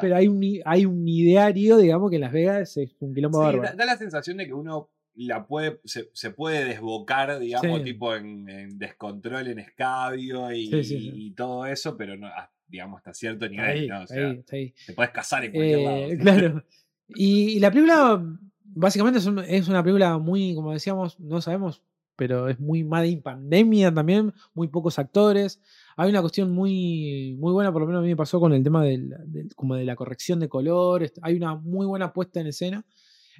pero 0.00 0.16
hay 0.16 0.28
un, 0.28 0.42
hay 0.64 0.84
un 0.86 1.08
ideario, 1.08 1.78
digamos, 1.78 2.10
que 2.10 2.16
en 2.16 2.22
Las 2.22 2.32
Vegas 2.32 2.76
es 2.76 2.94
un 3.00 3.14
quilombo 3.14 3.38
Sí, 3.40 3.44
bárbaro. 3.44 3.62
da, 3.70 3.74
da 3.76 3.84
la 3.86 3.96
sensación 3.96 4.36
de 4.36 4.46
que 4.46 4.52
uno 4.52 4.90
la 5.14 5.46
puede, 5.46 5.80
se, 5.84 6.10
se 6.12 6.30
puede 6.30 6.64
desbocar, 6.64 7.38
digamos, 7.38 7.78
Sí. 7.78 7.84
tipo 7.84 8.14
en, 8.14 8.48
en 8.48 8.78
descontrol, 8.78 9.48
en 9.48 9.58
escabio 9.58 10.50
y, 10.52 10.66
Sí, 10.68 10.84
sí, 10.84 11.00
sí. 11.00 11.12
y 11.14 11.30
todo 11.32 11.66
eso, 11.66 11.96
pero 11.96 12.16
no, 12.16 12.26
ah, 12.28 12.50
digamos, 12.68 12.98
hasta 12.98 13.12
cierto 13.12 13.48
nivel, 13.48 13.66
ahí, 13.66 13.86
¿no? 13.88 14.02
O 14.02 14.06
sea, 14.06 14.28
ahí, 14.28 14.36
está 14.38 14.56
ahí. 14.56 14.74
te 14.86 14.92
puedes 14.92 15.12
casar 15.12 15.44
en 15.44 15.52
cualquier 15.52 15.80
lado. 15.80 15.96
Eh, 15.98 16.18
claro. 16.20 16.64
Y, 17.08 17.50
y 17.56 17.60
la 17.60 17.70
película, 17.70 18.22
básicamente, 18.64 19.18
es, 19.18 19.26
un- 19.26 19.40
es 19.40 19.68
una 19.68 19.82
película 19.82 20.16
muy, 20.18 20.54
como 20.54 20.72
decíamos, 20.72 21.18
no 21.18 21.40
sabemos, 21.40 21.82
pero 22.16 22.48
es 22.48 22.60
muy 22.60 22.84
made 22.84 23.08
in 23.08 23.22
pandemia 23.22 23.92
también, 23.92 24.32
muy 24.54 24.68
pocos 24.68 24.98
actores. 24.98 25.60
Hay 25.96 26.10
una 26.10 26.20
cuestión 26.20 26.50
muy, 26.52 27.34
muy 27.38 27.52
buena, 27.52 27.72
por 27.72 27.80
lo 27.82 27.86
menos 27.88 28.00
a 28.00 28.02
mí 28.02 28.08
me 28.10 28.16
pasó 28.16 28.38
con 28.38 28.52
el 28.52 28.62
tema 28.62 28.84
del, 28.84 29.14
del- 29.26 29.54
como 29.56 29.74
de 29.74 29.84
la 29.84 29.96
corrección 29.96 30.38
de 30.38 30.48
colores. 30.48 31.12
Hay 31.22 31.34
una 31.34 31.54
muy 31.56 31.86
buena 31.86 32.12
puesta 32.12 32.40
en 32.40 32.46
escena, 32.46 32.84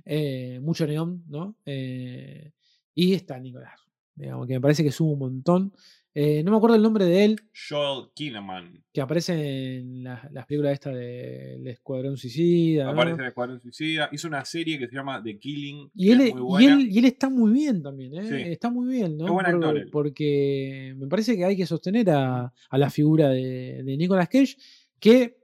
eh, 0.05 0.59
mucho 0.63 0.87
neón, 0.87 1.25
¿no? 1.29 1.57
Eh, 1.67 2.53
y 2.95 3.15
está 3.15 3.39
Nicolás, 3.39 3.81
digamos, 4.15 4.47
que 4.47 4.55
me 4.55 4.61
parece 4.61 4.83
que 4.83 4.93
sube 4.93 5.13
un 5.13 5.19
montón. 5.19 5.73
Eh, 6.13 6.43
no 6.43 6.51
me 6.51 6.57
acuerdo 6.57 6.75
el 6.75 6.83
nombre 6.83 7.05
de 7.05 7.25
él, 7.25 7.41
Joel 7.69 8.09
Kinnaman. 8.15 8.83
que 8.93 9.01
aparece 9.01 9.77
en 9.77 10.03
las, 10.03 10.31
las 10.33 10.45
películas 10.45 10.73
esta 10.73 10.91
del 10.93 11.65
Escuadrón 11.69 12.17
Suicida. 12.17 12.91
Aparece 12.91 13.21
en 13.21 13.29
Escuadrón 13.29 13.61
Suicida. 13.61 14.09
Hizo 14.11 14.27
una 14.27 14.45
serie 14.45 14.77
que 14.77 14.89
se 14.89 14.97
llama 14.97 15.23
The 15.23 15.39
Killing. 15.39 15.89
Y 15.95 16.07
que 16.09 16.13
él, 16.13 16.21
es 16.23 16.31
y, 16.31 16.33
muy 16.33 16.43
buena. 16.43 16.75
él, 16.75 16.89
y 16.91 16.99
él 16.99 17.05
está 17.05 17.31
muy 17.31 17.53
bien 17.53 17.81
también, 17.81 18.13
¿eh? 18.17 18.29
Sí. 18.29 18.51
Está 18.51 18.71
muy 18.71 18.89
bien, 18.93 19.17
¿no? 19.17 19.27
Es 19.27 19.31
buen 19.31 19.47
actor. 19.47 19.89
Porque 19.93 20.95
me 20.97 21.07
parece 21.07 21.37
que 21.37 21.45
hay 21.45 21.57
que 21.57 21.67
sostener 21.67 22.11
a, 22.11 22.53
a 22.71 22.79
la 22.79 22.91
figura 22.91 23.29
de, 23.29 23.85
de 23.85 23.97
Nicolas 23.97 24.29
Cage, 24.29 24.57
que 24.99 25.40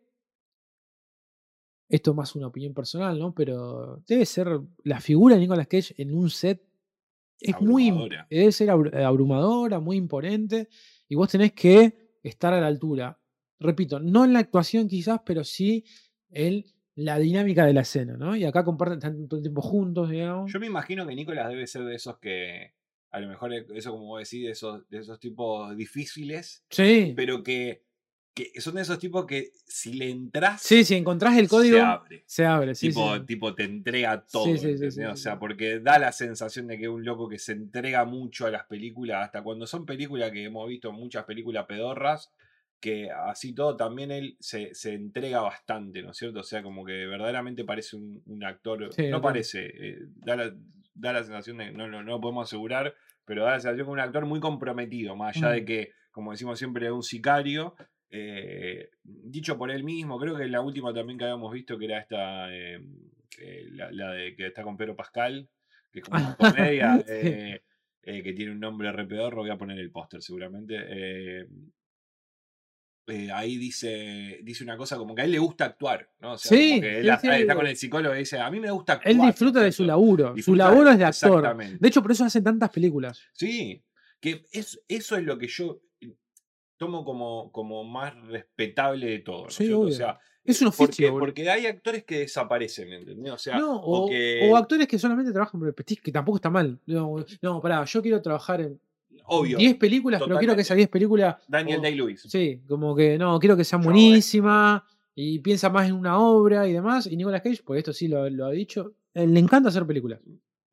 esto 1.89 2.11
es 2.11 2.17
más 2.17 2.35
una 2.37 2.49
opinión 2.49 2.75
personal, 2.75 3.19
¿no? 3.19 3.35
Pero 3.35 4.03
debe 4.07 4.27
ser 4.27 4.49
la 4.85 5.01
figura 5.01 5.35
de 5.37 5.41
Nicolas 5.43 5.67
Cage 5.69 5.95
en 5.99 6.15
un 6.15 6.31
set 6.31 6.63
es 7.39 7.61
muy 7.61 7.91
debe 8.31 8.51
ser 8.51 8.71
abru- 8.71 8.95
abrumadora, 9.05 9.79
muy 9.79 9.97
imponente 9.99 10.69
y 11.09 11.15
vos 11.15 11.29
tenés 11.31 11.53
que 11.53 12.17
estar 12.23 12.53
a 12.55 12.61
la 12.61 12.67
altura. 12.67 13.21
Repito, 13.61 14.01
no 14.01 14.25
en 14.25 14.33
la 14.33 14.39
actuación 14.41 14.89
quizás, 14.89 15.21
pero 15.25 15.45
sí 15.45 15.85
en 16.31 16.65
la 16.95 17.19
dinámica 17.19 17.67
de 17.67 17.75
la 17.75 17.83
escena, 17.83 18.17
¿no? 18.17 18.35
Y 18.35 18.45
acá 18.45 18.65
comparten 18.65 19.29
todo 19.29 19.37
el 19.39 19.43
tiempo 19.43 19.61
juntos, 19.61 20.09
digamos. 20.11 20.51
Yo 20.53 20.59
me 20.59 20.67
imagino 20.67 21.07
que 21.07 21.15
Nicolás 21.15 21.49
debe 21.51 21.67
ser 21.67 21.85
de 21.85 21.95
esos 21.95 22.19
que, 22.19 22.73
a 23.11 23.21
lo 23.21 23.29
mejor, 23.29 23.53
e- 23.53 23.67
eso 23.75 23.93
como 23.93 24.07
vos 24.07 24.19
decís, 24.21 24.45
de 24.47 24.53
esos, 24.53 24.89
de 24.89 24.99
esos 24.99 25.21
tipos 25.21 25.77
difíciles, 25.77 26.65
Sí. 26.71 27.13
pero 27.15 27.43
que, 27.43 27.86
que 28.37 28.61
son 28.61 28.75
de 28.75 28.83
esos 28.83 28.99
tipos 28.99 29.25
que 29.25 29.51
si 29.65 29.95
le 29.95 30.11
entras, 30.11 30.61
Sí, 30.61 30.85
si 30.85 30.95
encontrás 30.95 31.39
el 31.39 31.49
código, 31.49 31.79
se 31.79 31.83
abre. 31.83 32.23
se 32.27 32.45
abre. 32.45 32.75
Sí, 32.75 32.89
tipo, 32.89 33.15
sí, 33.17 33.21
tipo, 33.25 33.55
te 33.55 33.65
entrega 33.65 34.27
todo. 34.27 34.45
sí, 34.57 34.77
sí, 34.91 35.03
o 35.05 35.17
sea, 35.17 35.39
porque 35.39 35.81
da 35.81 35.99
la 35.99 36.13
sensación 36.13 36.67
de 36.67 36.77
que 36.77 36.83
es 36.85 36.91
un 36.91 37.03
loco 37.05 37.29
que 37.31 37.39
se 37.39 37.53
entrega 37.53 38.05
mucho 38.05 38.45
a 38.47 38.51
las 38.51 38.65
películas, 38.67 39.25
hasta 39.25 39.43
cuando 39.43 39.67
son 39.67 39.87
películas 39.87 40.31
que 40.33 40.45
hemos 40.45 40.69
visto, 40.69 40.93
muchas 40.93 41.25
películas 41.25 41.65
pedorras, 41.67 42.31
que 42.79 43.11
así 43.11 43.55
todo 43.55 43.75
también 43.75 44.11
él 44.11 44.37
se, 44.39 44.75
se 44.75 44.93
entrega 44.93 45.41
bastante, 45.41 46.03
¿no 46.03 46.11
es 46.11 46.19
cierto? 46.19 46.41
O 46.41 46.45
sea, 46.45 46.63
como 46.63 46.85
que 46.85 46.93
verdaderamente 47.07 47.65
parece 47.65 47.97
un, 47.97 48.23
un 48.27 48.45
actor. 48.45 48.91
No 49.11 49.23
parece, 49.23 49.65
eh, 49.65 49.99
da, 50.15 50.37
la, 50.37 50.55
da 50.95 51.15
la 51.15 51.25
sensación 51.25 51.57
de, 51.57 51.73
no, 51.73 51.89
no, 51.89 52.03
no 52.03 52.11
lo 52.13 52.21
podemos 52.21 52.47
asegurar, 52.47 52.95
pero 53.25 53.45
da 53.45 53.53
la 53.53 53.61
sensación 53.61 53.79
que 53.79 53.83
es 53.91 53.93
un 53.95 54.01
actor 54.01 54.27
muy 54.27 54.41
comprometido, 54.41 55.17
más 55.17 55.35
allá 55.39 55.49
de 55.53 55.63
Mm. 55.63 55.65
que, 55.65 55.93
como 56.11 56.33
decimos 56.33 56.59
siempre, 56.59 56.85
es 56.87 56.93
un 56.93 57.03
sicario. 57.03 57.75
Eh, 58.11 58.91
dicho 59.03 59.59
por 59.59 59.71
él 59.71 59.85
mismo, 59.85 60.19
creo 60.19 60.37
que 60.37 60.47
la 60.47 60.61
última 60.61 60.95
también 60.95 61.19
que 61.19 61.25
habíamos 61.25 61.53
visto, 61.53 61.79
que 61.79 61.87
era 61.87 61.99
esta, 61.99 62.55
eh, 62.55 62.81
eh, 63.39 63.67
la, 63.73 63.91
la 63.91 64.13
de 64.13 64.35
que 64.37 64.47
está 64.47 64.63
con 64.63 64.77
Pedro 64.77 64.97
Pascal, 64.97 65.49
que 65.93 66.01
es 66.01 66.05
como 66.05 66.19
una 66.19 66.37
comedia, 66.37 67.05
eh, 67.09 67.61
que 68.03 68.33
tiene 68.33 68.53
un 68.53 68.61
nombre 68.61 68.93
re 68.93 69.07
pedorro, 69.07 69.43
voy 69.43 69.51
a 69.51 69.59
poner 69.59 69.79
el 69.79 69.91
póster 69.91 70.23
seguramente. 70.23 71.49
ahí 73.33 73.57
dice, 73.57 74.41
dice 74.43 74.63
una 74.63 74.77
cosa 74.77 74.97
como 74.97 75.15
que 75.15 75.23
a 75.23 75.25
él 75.25 75.33
le 75.33 75.39
gusta 75.39 75.65
actuar, 75.65 76.09
¿no? 76.21 76.33
O 76.33 76.39
sea, 76.39 76.51
como 76.51 76.61
Sí, 76.61 76.81
que 76.81 76.99
él 77.01 77.19
sí, 77.21 77.29
está, 77.29 77.55
con 77.55 77.67
el 77.67 77.77
psicólogo 77.77 78.15
y 78.15 78.19
dice, 78.19 78.39
a 78.39 78.51
mí 78.51 78.61
me 78.61 78.71
gusta 78.71 78.95
actuar. 78.95 79.11
Él 79.11 79.17
¿no 79.19 79.25
es 79.25 79.35
disfruta 79.35 79.61
de 79.61 79.73
su 79.73 79.85
laburo. 79.85 80.35
Su 80.39 80.55
laburo 80.55 80.91
es 80.91 80.99
de 80.99 81.05
actor. 81.05 81.57
De 81.57 81.89
hecho, 81.89 82.03
por 82.03 82.13
eso 82.13 82.25
hace 82.25 82.41
tantas 82.41 82.71
películas. 82.71 83.21
Sí, 83.33 83.83
que 84.21 84.45
es, 84.53 84.81
eso 84.89 85.17
es 85.17 85.25
lo 85.25 85.37
que 85.39 85.49
yo 85.49 85.81
tomo 86.77 87.05
como, 87.05 87.51
como 87.53 87.85
más 87.85 88.15
respetable 88.27 89.07
de 89.07 89.19
todo. 89.21 89.43
¿no 89.43 89.49
es 89.49 89.55
Sí, 89.55 89.73
obvio. 89.73 89.89
O 89.89 89.91
sea, 89.91 90.19
Es 90.45 90.61
un 90.63 90.69
eh, 90.69 90.71
porque, 90.77 90.91
oficio. 90.93 91.13
boludo. 91.13 91.27
porque 91.27 91.51
hay 91.51 91.67
actores 91.67 92.05
que 92.05 92.21
desaparecen, 92.21 92.93
¿entendés? 92.93 93.33
O 93.33 93.39
sea, 93.39 93.59
no, 93.59 93.77
o, 93.77 94.05
o, 94.05 94.09
que, 94.09 94.49
o 94.51 94.57
actores 94.57 94.87
que 94.87 94.99
solamente 94.99 95.33
trabajan 95.33 95.61
por 95.61 95.69
el 95.69 95.75
que 95.75 96.13
tampoco 96.13 96.37
está 96.37 96.51
mal. 96.51 96.79
No, 96.87 97.17
no, 97.43 97.61
pará, 97.61 97.85
yo 97.85 98.03
quiero 98.03 98.21
trabajar 98.23 98.61
en 98.61 98.81
obvio, 99.25 99.59
10 99.59 99.77
películas, 99.77 100.23
pero 100.25 100.39
quiero 100.39 100.55
que 100.55 100.63
esas 100.63 100.77
10 100.77 100.89
películas. 100.89 101.37
Daniel 101.49 101.81
Day-Lewis. 101.83 102.23
Sí, 102.29 102.61
como 102.69 102.95
que 102.95 103.19
no, 103.19 103.39
quiero 103.39 103.57
que 103.57 103.65
sean 103.65 103.83
Yo, 103.83 103.87
buenísimas 103.87 104.83
y 105.15 105.39
piensa 105.41 105.71
más 105.71 105.89
en 105.89 105.95
una 105.95 106.19
obra 106.19 106.67
y 106.69 106.73
demás. 106.73 107.07
Y 107.07 107.17
Nicolas 107.17 107.43
Cage, 107.43 107.63
pues 107.65 107.79
esto 107.79 107.93
sí 107.93 108.09
lo, 108.09 108.29
lo 108.31 108.47
ha 108.47 108.51
dicho, 108.51 108.95
eh, 109.15 109.27
le 109.27 109.41
encanta 109.41 109.69
hacer 109.71 109.87
películas. 109.87 110.21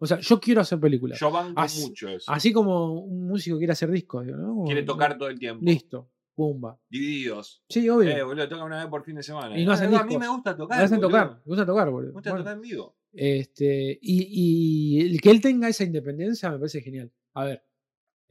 O 0.03 0.07
sea, 0.07 0.19
yo 0.19 0.39
quiero 0.39 0.59
hacer 0.61 0.79
películas. 0.79 1.17
Yo 1.19 1.31
banco 1.31 1.61
Así- 1.61 1.87
mucho 1.87 2.09
eso. 2.09 2.29
Así 2.31 2.51
como 2.51 2.93
un 3.03 3.27
músico 3.27 3.57
quiere 3.57 3.71
hacer 3.73 3.89
discos, 3.89 4.25
¿no? 4.25 4.47
Como- 4.49 4.65
Quiere 4.65 4.83
tocar 4.83 5.17
todo 5.17 5.29
el 5.29 5.39
tiempo. 5.39 5.63
Listo. 5.65 6.09
pumba. 6.35 6.79
Divididos. 6.89 7.63
Sí, 7.69 7.87
obvio. 7.89 8.09
Eh, 8.09 8.23
boludo, 8.23 8.49
toca 8.49 8.63
una 8.63 8.79
vez 8.79 8.87
por 8.87 9.03
fin 9.05 9.15
de 9.17 9.21
semana. 9.21 9.55
Y 9.55 9.63
no 9.65 9.69
Ah, 9.71 9.75
hacen 9.75 9.91
verdad, 9.91 10.01
a 10.01 10.05
mí 10.05 10.09
discos. 10.09 10.27
me 10.27 10.33
gusta 10.33 10.57
tocar. 10.57 10.77
me 10.79 10.83
hacen 10.85 10.97
boludo. 10.97 11.09
tocar, 11.11 11.29
me 11.35 11.41
gusta 11.45 11.65
tocar, 11.67 11.89
boludo. 11.91 12.07
Me 12.07 12.13
gusta 12.13 12.29
Bueno, 12.31 12.43
tocar 12.43 12.55
en 12.55 12.61
vivo. 12.61 12.97
este, 13.13 13.99
y, 14.01 14.27
y 14.31 15.01
el 15.11 15.21
que 15.21 15.29
él 15.29 15.41
tenga 15.41 15.69
esa 15.69 15.83
independencia 15.83 16.49
me 16.49 16.57
parece 16.57 16.81
genial. 16.81 17.11
A 17.35 17.43
ver. 17.45 17.63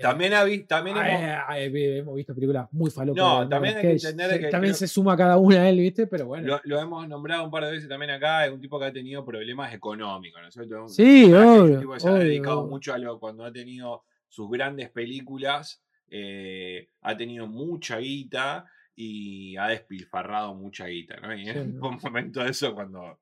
Eh, 0.03 0.09
También, 0.09 0.35
ha 0.35 0.45
vi- 0.45 0.65
también 0.65 0.97
hemos, 0.97 1.09
eh, 1.23 1.37
eh, 1.57 1.71
eh, 1.75 1.99
hemos 1.99 2.15
visto 2.17 2.35
películas 2.35 2.69
muy 2.73 2.91
falopas. 2.91 3.23
No, 3.23 3.49
también 3.49 3.77
hay 3.77 3.83
que 3.83 3.91
entender 3.93 4.31
Se- 4.31 4.41
que 4.41 4.49
También 4.49 4.73
creo- 4.73 4.79
se 4.79 4.89
suma 4.89 5.17
cada 5.17 5.37
una 5.39 5.63
a 5.63 5.69
él, 5.69 5.79
¿viste? 5.79 6.07
Pero 6.07 6.27
bueno. 6.27 6.47
lo, 6.47 6.61
lo 6.65 6.81
hemos 6.81 7.09
nombrado 7.09 7.45
un 7.45 7.51
par 7.51 7.65
de 7.65 7.73
veces 7.73 7.89
también 7.89 8.11
acá, 8.11 8.45
es 8.47 8.53
un 8.53 8.61
tipo 8.61 8.79
que 8.79 8.87
ha 8.87 8.93
tenido 8.93 9.25
problemas 9.25 9.73
económicos, 9.75 10.41
¿no 10.43 10.49
es 10.49 10.55
cierto? 10.55 10.89
Sí, 10.89 11.25
obvio, 11.33 11.63
Un 11.75 11.81
tipo 11.81 11.93
que 11.95 12.01
se 12.01 12.09
ha 12.09 12.15
dedicado 12.15 12.61
obvio. 12.61 12.71
mucho 12.71 12.93
a 12.95 12.99
lo 12.99 13.19
cuando 13.19 13.45
ha 13.45 13.53
tenido 13.53 14.05
sus 14.29 14.51
grandes 14.51 14.91
películas, 14.91 15.83
eh, 16.09 16.89
ha 17.01 17.17
tenido 17.17 17.47
mucha 17.47 17.99
guita 17.99 18.67
y 18.95 19.57
ha 19.57 19.69
despilfarrado 19.69 20.55
mucha 20.55 20.87
guita, 20.87 21.17
¿no? 21.21 21.35
Y 21.35 21.45
Sí, 21.45 21.51
en 21.51 21.79
¿no? 21.79 21.89
un 21.89 21.99
momento 22.03 22.43
de 22.45 22.51
eso 22.51 22.75
cuando 22.75 23.19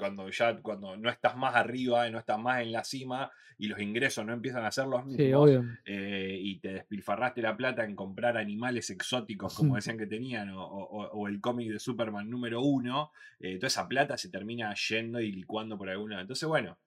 cuando 0.00 0.28
ya 0.30 0.56
cuando 0.60 0.96
no 0.96 1.08
estás 1.10 1.36
más 1.36 1.54
arriba 1.54 2.08
y 2.08 2.10
no 2.10 2.18
estás 2.18 2.40
más 2.40 2.60
en 2.62 2.72
la 2.72 2.82
cima 2.82 3.30
y 3.58 3.68
los 3.68 3.78
ingresos 3.78 4.26
no 4.26 4.32
empiezan 4.32 4.64
a 4.64 4.72
ser 4.72 4.86
los 4.86 5.04
mismos 5.06 5.50
Sí, 5.50 5.56
eh, 5.84 6.38
y 6.40 6.58
te 6.58 6.72
despilfarraste 6.72 7.42
la 7.42 7.56
plata 7.56 7.84
en 7.84 7.94
comprar 7.94 8.36
animales 8.38 8.90
exóticos 8.90 9.54
como 9.54 9.74
decían 9.76 9.98
que 9.98 10.06
tenían, 10.06 10.50
o, 10.50 10.64
o- 10.64 11.10
o 11.12 11.28
el 11.28 11.40
cómic 11.40 11.70
de 11.70 11.78
Superman 11.78 12.28
número 12.28 12.62
uno, 12.62 13.12
eh, 13.38 13.56
toda 13.58 13.68
esa 13.68 13.86
plata 13.86 14.16
se 14.16 14.30
termina 14.30 14.74
yendo 14.74 15.20
y 15.20 15.30
licuando 15.30 15.76
por 15.78 15.88
alguna. 15.90 16.20
Entonces, 16.22 16.48
bueno, 16.48 16.78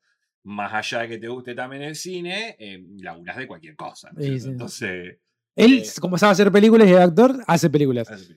más 0.44 0.73
allá 0.73 1.03
de 1.03 1.07
que 1.10 1.18
te 1.19 1.27
guste 1.30 1.56
también 1.56 1.84
el 1.84 1.95
cine, 1.95 2.56
eh, 2.60 2.84
laburás 2.99 3.38
de 3.38 3.48
cualquier 3.48 3.76
cosa. 3.76 4.11
¿no 4.11 4.19
es 4.19 4.26
Sí, 4.26 4.31
cierto? 4.31 4.45
sí. 4.45 4.52
Entonces, 4.52 5.18
Él, 5.56 5.80
eh, 5.80 5.85
como 6.02 6.18
sabe 6.18 6.31
hacer 6.34 6.52
películas 6.52 6.88
y 6.90 6.94
actor, 6.94 7.38
hace 7.48 7.69
películas. 7.69 8.10
hace- 8.10 8.35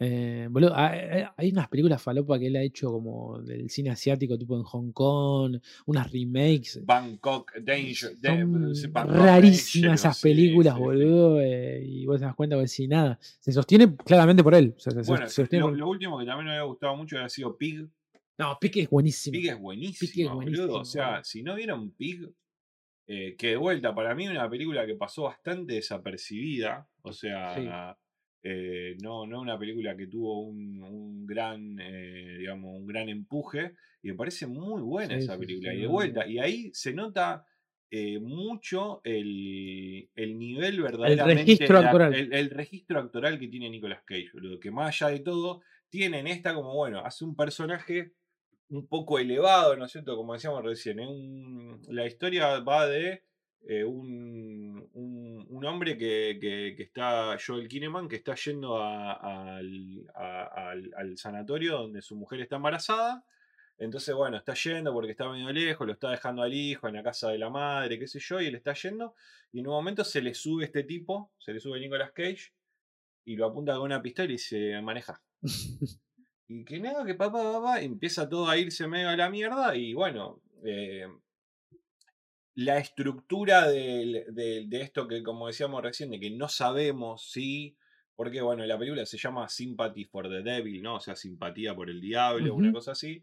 Eh, 0.00 0.46
boludo, 0.50 0.76
hay, 0.76 0.98
hay- 1.00 1.24
hay 1.36 1.50
unas 1.50 1.68
películas 1.68 2.00
falopa 2.00 2.38
que 2.38 2.46
él 2.46 2.56
ha 2.56 2.62
hecho 2.62 2.90
como 2.92 3.40
del 3.40 3.68
cine 3.68 3.90
asiático, 3.90 4.38
tipo 4.38 4.56
en 4.56 4.62
Hong 4.62 4.92
Kong, 4.92 5.56
unas 5.86 6.12
remakes. 6.12 6.80
Bangkok 6.86 7.52
Danger. 7.60 8.16
de- 8.16 8.74
Son 8.74 8.92
Bangkok 8.92 9.16
rarísimas 9.16 10.00
esas 10.00 10.16
sí, 10.18 10.22
películas, 10.28 10.74
sí, 10.74 10.78
sí. 10.78 10.84
boludo. 10.84 11.40
eh, 11.40 11.82
y 11.84 12.06
vos 12.06 12.18
te 12.20 12.26
das 12.26 12.34
cuenta 12.36 12.58
que 12.60 12.68
si 12.68 12.86
nada. 12.86 13.18
Se 13.20 13.52
sostiene 13.52 13.96
claramente 13.96 14.42
por 14.44 14.54
él. 14.54 14.74
o 14.76 14.80
sea, 14.80 14.92
se- 14.92 15.02
se- 15.04 15.10
Bueno, 15.10 15.26
se 15.28 15.34
sostiene 15.34 15.60
lo, 15.64 15.68
por- 15.70 15.78
lo 15.78 15.88
último 15.88 16.18
que 16.18 16.26
también 16.26 16.46
me 16.46 16.52
había 16.52 16.62
gustado 16.64 16.94
mucho 16.96 17.18
ha 17.18 17.28
sido 17.28 17.56
Pig. 17.56 17.86
No, 18.38 18.56
Pique 18.60 18.82
es 18.82 18.90
buenísimo. 18.90 19.32
Pig 19.32 19.48
es 19.50 19.58
buenísimo, 19.58 20.34
buenísimo, 20.36 20.66
boludo. 20.68 20.80
O 20.80 20.84
sea, 20.84 21.24
si 21.24 21.42
no 21.42 21.56
vieron 21.56 21.90
Pig, 21.90 22.20
eh, 23.08 23.34
que 23.36 23.48
de 23.48 23.56
vuelta, 23.56 23.92
para 23.94 24.14
mí 24.14 24.28
una 24.28 24.48
película 24.48 24.86
que 24.86 24.94
pasó 24.94 25.24
bastante 25.24 25.72
desapercibida. 25.74 26.86
O 27.02 27.12
sea, 27.12 27.96
eh, 28.42 28.96
no, 29.02 29.26
no 29.26 29.40
una 29.40 29.58
película 29.58 29.96
que 29.96 30.06
tuvo 30.06 30.40
un, 30.42 30.82
un 30.82 31.26
gran, 31.26 31.78
eh, 31.80 32.36
digamos, 32.38 32.74
un 32.76 32.86
gran 32.86 33.08
empuje. 33.08 33.74
Y 34.02 34.08
me 34.08 34.14
parece 34.14 34.46
muy 34.46 34.80
buena 34.82 35.14
Sí, 35.18 35.24
esa 35.24 35.38
película. 35.38 35.72
sí, 35.72 35.78
y 35.78 35.80
de 35.82 35.86
vuelta, 35.88 36.26
y 36.26 36.38
ahí 36.38 36.70
se 36.72 36.92
nota 36.94 37.44
eh, 37.90 38.18
mucho 38.20 39.00
el, 39.04 40.08
el 40.14 40.38
nivel 40.38 40.82
verdaderamente. 40.82 41.42
registro 41.42 41.78
actoral. 41.78 42.14
El, 42.14 42.32
el 42.32 42.50
registro 42.50 42.98
actoral 43.00 43.38
que 43.38 43.48
tiene 43.48 43.70
Nicolas 43.70 44.02
Cage, 44.04 44.30
boludo. 44.34 44.60
Que 44.60 44.70
más 44.70 45.02
allá 45.02 45.12
de 45.12 45.20
todo, 45.20 45.62
tiene 45.88 46.20
en 46.20 46.26
esta 46.28 46.54
como, 46.54 46.74
bueno, 46.74 47.00
hace 47.04 47.24
un 47.24 47.34
personaje 47.34 48.12
un 48.70 48.86
poco 48.86 49.18
elevado, 49.18 49.76
¿no 49.76 49.86
es 49.86 49.92
cierto? 49.92 50.14
Como 50.16 50.34
decíamos 50.34 50.62
recién. 50.62 51.00
Un- 51.00 51.80
la 51.88 52.06
historia 52.06 52.60
va 52.60 52.86
de 52.86 53.22
eh, 53.66 53.84
un, 53.84 54.88
un- 54.94 55.46
un 55.48 55.64
hombre 55.64 55.96
que, 55.98 56.38
que- 56.40 56.74
que 56.76 56.82
está, 56.84 57.36
Joel 57.44 57.68
Kinnaman, 57.68 58.08
que 58.08 58.16
está 58.16 58.34
yendo 58.34 58.78
a- 58.78 59.12
al, 59.58 60.10
a- 60.14 60.70
al- 60.70 60.90
al 60.96 61.18
sanatorio 61.18 61.78
donde 61.78 62.02
su 62.02 62.16
mujer 62.16 62.40
está 62.40 62.56
embarazada. 62.56 63.24
Entonces, 63.78 64.14
bueno, 64.14 64.36
está 64.36 64.54
yendo 64.54 64.92
porque 64.92 65.12
está 65.12 65.28
medio 65.30 65.52
lejos, 65.52 65.86
lo 65.86 65.92
está 65.92 66.10
dejando 66.10 66.42
al 66.42 66.52
hijo 66.52 66.88
en 66.88 66.94
la 66.94 67.02
casa 67.02 67.30
de 67.30 67.38
la 67.38 67.48
madre, 67.50 67.98
qué 67.98 68.06
sé 68.08 68.18
yo, 68.20 68.40
y 68.40 68.46
él 68.46 68.54
está 68.56 68.72
yendo. 68.74 69.14
Y 69.52 69.60
en 69.60 69.68
un 69.68 69.74
momento 69.74 70.02
se 70.04 70.20
le 70.20 70.34
sube 70.34 70.64
este 70.64 70.82
tipo, 70.84 71.30
se 71.38 71.52
le 71.52 71.60
sube 71.60 71.78
Nicolas 71.78 72.10
Cage, 72.12 72.52
y 73.24 73.36
lo 73.36 73.46
apunta 73.46 73.74
con 73.74 73.82
una 73.82 74.02
pistola 74.02 74.32
y 74.32 74.38
se 74.38 74.80
maneja. 74.82 75.20
Y 76.50 76.64
que 76.64 76.80
nada, 76.80 77.04
que 77.04 77.14
papá, 77.14 77.42
papá, 77.52 77.82
empieza 77.82 78.26
todo 78.26 78.48
a 78.48 78.56
irse 78.56 78.86
medio 78.88 79.10
a 79.10 79.16
la 79.16 79.28
mierda 79.28 79.76
y 79.76 79.92
bueno, 79.92 80.40
eh, 80.64 81.06
la 82.58 82.78
estructura 82.78 83.68
de, 83.68 84.24
de 84.66 84.80
esto 84.82 85.06
que 85.06 85.22
como 85.22 85.46
decíamos 85.46 85.80
recién, 85.82 86.10
de 86.10 86.18
que 86.18 86.30
no 86.30 86.48
sabemos 86.48 87.30
si, 87.30 87.76
porque 88.16 88.40
bueno, 88.40 88.66
la 88.66 88.76
película 88.76 89.06
se 89.06 89.16
llama 89.16 89.48
Sympathy 89.48 90.04
for 90.06 90.28
the 90.28 90.42
Devil, 90.42 90.82
¿no? 90.82 90.96
O 90.96 91.00
sea, 91.00 91.14
simpatía 91.14 91.74
por 91.76 91.88
el 91.88 92.00
diablo, 92.00 92.54
una 92.54 92.68
Ujú. 92.68 92.74
cosa 92.74 92.92
así. 92.92 93.22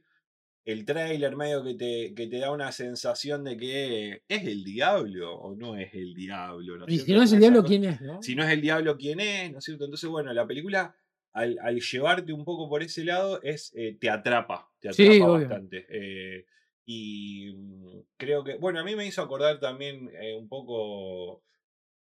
El 0.63 0.85
trailer 0.85 1.35
medio 1.35 1.63
que 1.63 1.75
te, 1.75 2.13
que 2.15 2.27
te 2.27 2.39
da 2.39 2.51
una 2.51 2.71
sensación 2.71 3.43
de 3.43 3.57
que 3.57 4.21
es 4.27 4.43
el 4.45 4.63
diablo 4.63 5.35
o 5.35 5.53
no 5.55 5.75
es 5.75 5.93
el 5.93 6.13
diablo. 6.15 6.77
¿no 6.77 6.87
Y 6.87 6.97
si 6.99 7.11
no 7.13 7.21
es 7.21 7.33
el 7.33 7.39
diablo, 7.39 7.61
cosa- 7.63 7.69
¿quién 7.69 7.85
es? 7.85 8.01
no? 8.01 8.21
si 8.21 8.35
no 8.35 8.43
es 8.43 8.51
el 8.51 8.61
diablo, 8.61 8.97
¿quién 8.97 9.19
es? 9.19 9.51
¿No 9.51 9.59
es 9.59 9.65
cierto? 9.65 9.83
Entonces, 9.85 10.09
bueno, 10.09 10.31
la 10.33 10.47
película, 10.47 10.95
al, 11.33 11.59
al 11.61 11.81
llevarte 11.81 12.31
un 12.33 12.45
poco 12.45 12.69
por 12.69 12.81
ese 12.83 13.03
lado, 13.03 13.41
es 13.43 13.73
te 13.99 14.09
atrapa, 14.09 14.71
te 14.79 14.87
atrapa 14.89 15.13
Sí, 15.13 15.19
obvio. 15.21 15.39
bastante. 15.39 15.85
eh, 15.89 16.45
y 16.85 17.51
mm, 17.55 17.99
creo 18.17 18.43
que, 18.43 18.57
bueno, 18.57 18.79
a 18.79 18.83
mí 18.83 18.95
me 18.95 19.05
hizo 19.05 19.21
acordar 19.21 19.59
también 19.59 20.11
eh, 20.21 20.35
un 20.35 20.47
poco 20.47 21.43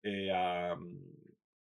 eh, 0.02 0.30
a, 0.32 0.74
mm, 0.74 0.98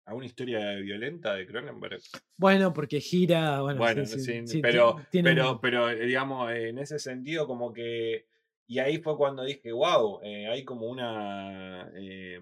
a 0.06 0.14
una 0.14 0.26
historia 0.26 0.76
violenta 0.76 1.36
de 1.36 1.46
Cronenberg. 1.46 2.02
Bueno, 2.38 2.74
porque 2.74 3.02
gira. 3.02 3.62
Bueno, 3.62 3.80
Bueno, 3.80 4.06
sí, 4.06 4.20
sí, 4.20 4.24
sí, 4.24 4.48
sí, 4.48 4.62
pero, 4.62 4.96
pero, 5.12 5.60
pero, 5.62 5.90
eh, 5.90 6.06
digamos, 6.06 6.52
en 6.52 6.80
ese 6.80 7.00
sentido, 7.00 7.46
como 7.48 7.74
que. 7.74 8.28
Y 8.68 8.80
ahí 8.80 9.00
fue 9.00 9.18
cuando 9.18 9.44
dije, 9.44 9.74
wow, 9.74 10.22
hay 10.22 10.64
como 10.64 10.86
una. 10.86 11.92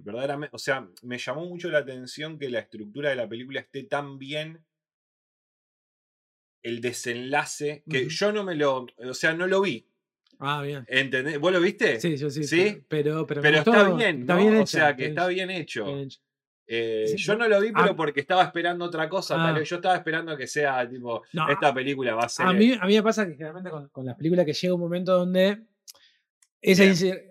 verdaderamente. 0.02 0.56
O 0.56 0.60
sea, 0.60 0.88
me 1.02 1.18
llamó 1.18 1.44
mucho 1.46 1.72
la 1.72 1.80
atención 1.80 2.38
que 2.38 2.50
la 2.50 2.60
estructura 2.60 3.10
de 3.10 3.16
la 3.16 3.28
película 3.28 3.62
esté 3.62 3.84
tan 3.86 4.20
bien. 4.20 4.64
El 6.62 6.82
desenlace, 6.82 7.84
que 7.90 8.10
yo 8.10 8.32
no 8.32 8.44
me 8.44 8.54
lo. 8.54 8.86
O 9.00 9.14
sea, 9.16 9.34
no 9.34 9.48
lo 9.48 9.62
vi. 9.62 9.90
Ah, 10.40 10.62
bien. 10.62 10.86
¿Entendés? 10.88 11.38
¿Vos 11.40 11.52
lo 11.52 11.60
viste? 11.60 12.00
Sí, 12.00 12.16
yo 12.18 12.30
sí. 12.30 12.44
¿Sí? 12.46 12.82
Pero, 12.88 13.28
pero, 13.28 13.42
Pero 13.42 13.58
está 13.60 13.90
bien, 13.94 14.22
Está 14.22 14.36
¿no? 14.36 14.40
bien 14.42 14.56
o 14.58 14.66
sea, 14.66 14.96
que 14.96 15.08
está 15.08 15.22
está 15.24 15.28
bien 15.28 15.48
bien 15.50 15.62
hecho. 15.62 15.86
bien. 15.86 16.10
Eh, 16.72 17.06
Sí, 17.08 17.18
yo 17.18 17.36
no- 17.36 17.48
lo 17.48 17.60
vi, 17.60 17.72
pero 17.72 17.92
a- 17.92 17.96
porque 17.96 18.20
estaba 18.22 18.44
esperando 18.44 18.86
otra 18.86 19.10
cosa. 19.10 19.36
tal 19.36 19.56
Ah. 19.56 19.60
vez. 19.60 19.68
Yo 19.70 19.78
estaba 19.78 19.96
esperando 19.96 20.38
que 20.38 20.46
sea 20.48 20.88
tipo, 20.88 21.24
No, 21.34 21.50
esta 21.50 21.74
película 21.74 22.14
va 22.16 22.24
a 22.24 22.30
ser. 22.30 22.46
A 22.46 22.54
mí, 22.54 22.74
a 22.80 22.86
mí 22.86 22.94
me 22.96 23.04
pasa 23.04 23.26
que 23.26 23.34
generalmente 23.34 23.70
con, 23.72 23.90
con 23.90 24.06
las 24.06 24.16
películas 24.16 24.46
que 24.46 24.54
llega 24.54 24.74
un 24.76 24.80
momento 24.82 25.12
donde 25.18 25.64
esa 26.62 26.84
Bien. 26.84 27.26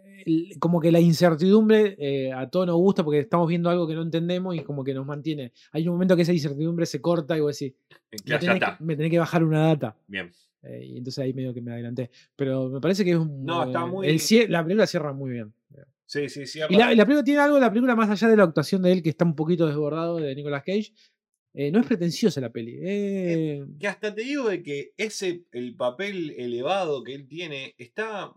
como 0.59 0.81
que 0.81 0.91
la 0.91 0.99
incertidumbre 1.01 1.95
eh, 1.99 2.33
a 2.33 2.51
todos 2.51 2.67
nos 2.67 2.77
gusta 2.77 3.05
porque 3.05 3.21
estamos 3.21 3.49
viendo 3.49 3.71
algo 3.71 3.87
que 3.87 3.95
no 3.95 4.03
entendemos 4.03 4.55
y 4.57 4.61
como 4.65 4.83
que 4.85 4.93
nos 4.93 5.07
mantiene. 5.07 5.53
Hay 5.73 5.87
un 5.87 5.95
momento 5.95 6.17
que 6.17 6.23
esa 6.23 6.33
incertidumbre 6.33 6.85
se 6.87 7.01
corta 7.01 7.37
y 7.37 7.41
vos 7.41 7.57
decís, 7.59 7.77
Ya, 8.25 8.35
me 8.35 8.41
tenés, 8.41 8.41
que, 8.59 8.65
está. 8.65 8.77
me 8.81 8.97
tenés 8.97 9.11
que 9.13 9.19
bajar 9.21 9.45
una 9.45 9.69
data. 9.69 9.97
Bien. 10.09 10.31
Eh, 10.63 10.85
y 10.85 10.99
entonces 10.99 11.23
ahí 11.23 11.33
medio 11.33 11.55
que 11.55 11.61
me 11.61 11.73
adelanté. 11.73 12.11
Pero 12.37 12.69
me 12.69 12.81
parece 12.81 13.05
que 13.05 13.13
es 13.13 13.17
un. 13.17 13.45
No, 13.45 13.65
está 13.65 13.83
eh, 13.83 13.87
muy- 13.87 14.09
el 14.09 14.51
la 14.51 14.63
película 14.63 14.87
cierra 14.87 15.13
muy 15.13 15.31
bien. 15.31 15.53
Sí, 16.09 16.29
sí, 16.31 16.47
sí. 16.47 16.61
Y 16.71 16.77
la, 16.77 16.89
película 16.89 17.23
tiene 17.23 17.41
algo, 17.41 17.59
la 17.59 17.69
película 17.69 17.95
más 17.95 18.09
allá 18.09 18.29
de 18.29 18.37
la 18.37 18.45
actuación 18.45 18.83
de 18.83 18.93
él, 18.93 19.03
que 19.03 19.11
está 19.11 19.27
un 19.27 19.37
poquito 19.37 19.67
desbordado 19.67 20.17
de 20.17 20.35
Nicolas 20.35 20.63
Cage, 20.65 20.95
eh, 21.53 21.71
no 21.71 21.81
es 21.81 21.87
pretenciosa 21.87 22.41
la 22.41 22.51
peli. 22.51 22.79
eh, 22.81 23.67
que 23.79 23.89
hasta 23.89 24.15
te 24.15 24.23
digo 24.23 24.49
de 24.49 24.63
que 24.63 24.95
ese, 24.97 25.45
el 25.53 25.77
papel 25.77 26.35
elevado 26.39 27.05
que 27.05 27.15
él 27.15 27.29
tiene, 27.29 27.75
está 27.77 28.33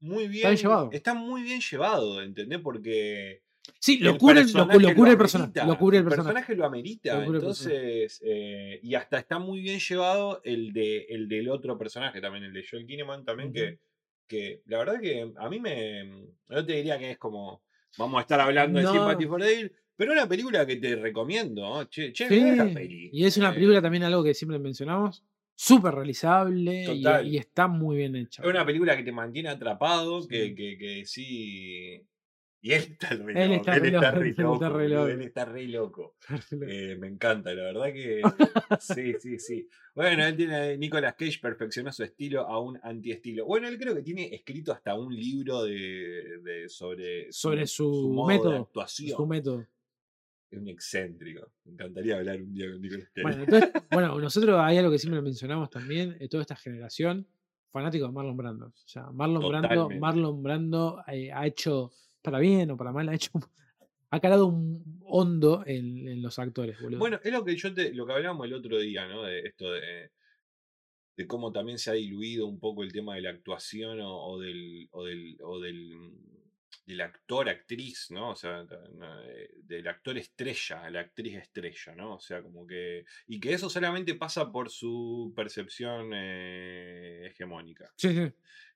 muy 0.00 0.28
bien, 0.28 0.48
bien 0.48 0.56
llevado. 0.56 0.90
está 0.92 1.14
muy 1.14 1.42
bien 1.42 1.60
llevado, 1.62 2.20
¿entendés? 2.20 2.60
Porque 2.60 3.42
sí, 3.78 3.98
lo 3.98 4.12
el 4.12 4.18
cubre, 4.18 4.40
el- 4.40 4.46
lo, 4.46 4.52
personaje 4.68 4.80
lo 4.80 4.94
cubre 4.94 5.10
el 5.12 5.18
personaje. 5.18 5.50
amerita, 5.50 5.66
Lo 5.66 5.78
cubre 5.78 5.98
el 5.98 6.04
personaje. 6.04 6.54
lo 6.56 6.64
amerita, 6.66 7.14
Lo 7.14 7.32
personaje. 7.32 7.74
entonces, 7.74 8.22
eh, 8.24 8.80
y 8.82 8.94
hasta 8.94 9.18
está 9.18 9.38
muy 9.38 9.60
bien 9.60 9.78
llevado 9.80 10.40
el, 10.44 10.72
de, 10.72 11.06
el 11.10 11.28
del 11.28 11.48
otro 11.48 11.76
personaje 11.78 12.20
también, 12.20 12.44
el 12.44 12.52
de 12.52 12.64
Joel 12.68 12.86
Kinnaman 12.86 13.24
también, 13.24 13.52
que, 13.52 13.78
que 14.26 14.62
la 14.66 14.78
verdad 14.78 15.00
que 15.00 15.32
a 15.36 15.48
mí 15.48 15.60
me, 15.60 16.04
no 16.48 16.64
te 16.64 16.72
diría 16.74 16.98
que 16.98 17.12
es 17.12 17.18
como, 17.18 17.62
vamos 17.98 18.18
a 18.18 18.22
estar 18.22 18.40
hablando 18.40 18.80
No. 18.80 18.86
de 18.92 18.98
Sympathy 18.98 19.26
for 19.26 19.40
the 19.40 19.46
Devil, 19.46 19.72
pero 19.96 20.12
una 20.12 20.26
película 20.28 20.66
que 20.66 20.76
te 20.76 20.96
recomiendo, 20.96 21.84
che, 21.84 22.12
che, 22.12 22.28
Sí, 22.28 22.38
esta 22.38 22.64
peli. 22.72 23.10
Y 23.12 23.24
es 23.24 23.36
una 23.36 23.50
Eh, 23.50 23.54
película 23.54 23.80
también 23.80 24.02
algo 24.02 24.24
que 24.24 24.34
siempre 24.34 24.58
mencionamos, 24.58 25.22
súper 25.54 25.94
realizable 25.94 26.84
y, 27.24 27.36
está 27.36 27.68
muy 27.68 27.96
bien 27.98 28.16
hecha. 28.16 28.42
Es 28.42 28.48
una 28.48 28.66
película 28.66 28.96
que 28.96 29.04
te 29.04 29.12
mantiene 29.12 29.50
atrapado, 29.50 30.26
que, 30.26 30.52
que, 30.54 30.76
que 30.76 31.04
sí. 31.06 32.02
Y 32.66 32.72
él 32.72 32.82
está 32.92 33.10
re 33.10 33.42
Él 33.44 33.50
loco. 33.50 33.60
está 33.60 33.76
Él 33.76 33.84
está 33.94 34.00
loco, 34.12 34.18
re 34.18 34.24
él 34.24 34.30
está 34.30 34.42
loco. 34.42 34.68
re 34.78 34.82
boludo, 34.84 34.96
loco. 34.96 35.08
Él 35.12 35.20
está 35.20 35.44
re 35.44 35.68
loco. 35.68 36.16
Eh, 36.66 36.96
me 36.98 37.08
encanta, 37.08 37.52
la 37.52 37.62
verdad 37.64 37.92
que. 37.92 38.22
Sí, 38.80 39.14
sí, 39.20 39.38
sí. 39.38 39.68
Bueno, 39.94 40.24
él 40.24 40.34
tiene. 40.34 40.78
Nicolas 40.78 41.14
Cage 41.14 41.38
perfeccionó 41.42 41.92
su 41.92 42.02
estilo 42.04 42.40
a 42.48 42.58
un 42.60 42.80
antiestilo. 42.82 43.44
Bueno, 43.44 43.68
él 43.68 43.78
creo 43.78 43.94
que 43.94 44.00
tiene 44.02 44.34
escrito 44.34 44.72
hasta 44.72 44.94
un 44.94 45.14
libro 45.14 45.62
de, 45.64 46.38
de- 46.42 46.68
sobre, 46.70 47.30
Sobre 47.30 47.66
su, 47.66 48.08
modo 48.08 48.28
método. 48.28 48.52
de 48.52 48.58
actuación. 48.60 49.14
Su 49.16 49.26
método. 49.26 49.66
es 50.50 50.58
un 50.58 50.68
excéntrico. 50.68 51.46
Me 51.64 51.72
encantaría 51.72 52.16
hablar 52.16 52.40
un 52.40 52.54
día 52.54 52.70
con 52.70 52.80
Nicolas 52.80 53.08
Cage. 53.14 53.22
Bueno, 53.22 53.44
entonces, 53.44 53.70
bueno, 53.90 54.18
nosotros 54.20 54.58
hay 54.58 54.78
algo 54.78 54.90
que 54.90 54.98
siempre 54.98 55.20
mencionamos 55.20 55.68
también, 55.68 56.16
eh, 56.18 56.28
toda 56.30 56.40
esta 56.40 56.56
generación, 56.56 57.26
fanático 57.70 58.06
de 58.06 58.12
Marlon 58.12 58.36
Brando. 58.38 58.66
O 58.68 58.72
sea, 58.88 59.10
Marlon 59.10 59.46
Brando, 59.46 59.68
Totalmente. 59.68 60.00
Marlon 60.00 60.42
Brando 60.42 61.02
eh, 61.08 61.30
ha 61.30 61.46
hecho, 61.46 61.92
para 62.24 62.38
bien 62.38 62.70
o 62.70 62.76
para 62.76 62.90
mal, 62.90 63.08
ha 63.10 63.14
hecho 63.14 63.30
ha 64.10 64.20
calado 64.20 64.46
un 64.46 65.00
hondo 65.04 65.64
en, 65.66 66.08
en 66.08 66.22
los 66.22 66.38
actores, 66.38 66.80
boludo. 66.80 66.98
Bueno, 67.00 67.20
es 67.22 67.32
lo 67.32 67.44
que 67.44 67.56
yo 67.56 67.74
te, 67.74 67.92
lo 67.92 68.06
que 68.06 68.12
hablábamos 68.12 68.46
el 68.46 68.54
otro 68.54 68.78
día, 68.78 69.08
¿no? 69.08 69.24
De 69.24 69.40
esto 69.40 69.72
de, 69.72 70.12
de 71.16 71.26
cómo 71.26 71.50
también 71.50 71.78
se 71.78 71.90
ha 71.90 71.94
diluido 71.94 72.46
un 72.46 72.60
poco 72.60 72.84
el 72.84 72.92
tema 72.92 73.16
de 73.16 73.22
la 73.22 73.30
actuación 73.30 74.00
o, 74.00 74.24
o 74.24 74.38
del, 74.38 74.88
o 74.92 75.04
del, 75.04 75.36
o 75.42 75.58
del, 75.58 76.12
del 76.86 77.00
actor, 77.00 77.48
actriz, 77.48 78.12
¿no? 78.12 78.30
O 78.30 78.36
sea, 78.36 78.64
eh, 79.24 79.50
del 79.64 79.88
actor 79.88 80.16
estrella, 80.16 80.88
la 80.90 81.00
actriz 81.00 81.34
estrella, 81.34 81.96
¿no? 81.96 82.14
O 82.14 82.20
sea, 82.20 82.40
como 82.40 82.64
que. 82.66 83.04
Y 83.26 83.40
que 83.40 83.52
eso 83.54 83.68
solamente 83.68 84.14
pasa 84.14 84.52
por 84.52 84.70
su 84.70 85.32
percepción 85.34 86.12
eh, 86.14 87.26
hegemónica. 87.26 87.92
sí, 87.96 88.14
sí, 88.14 88.32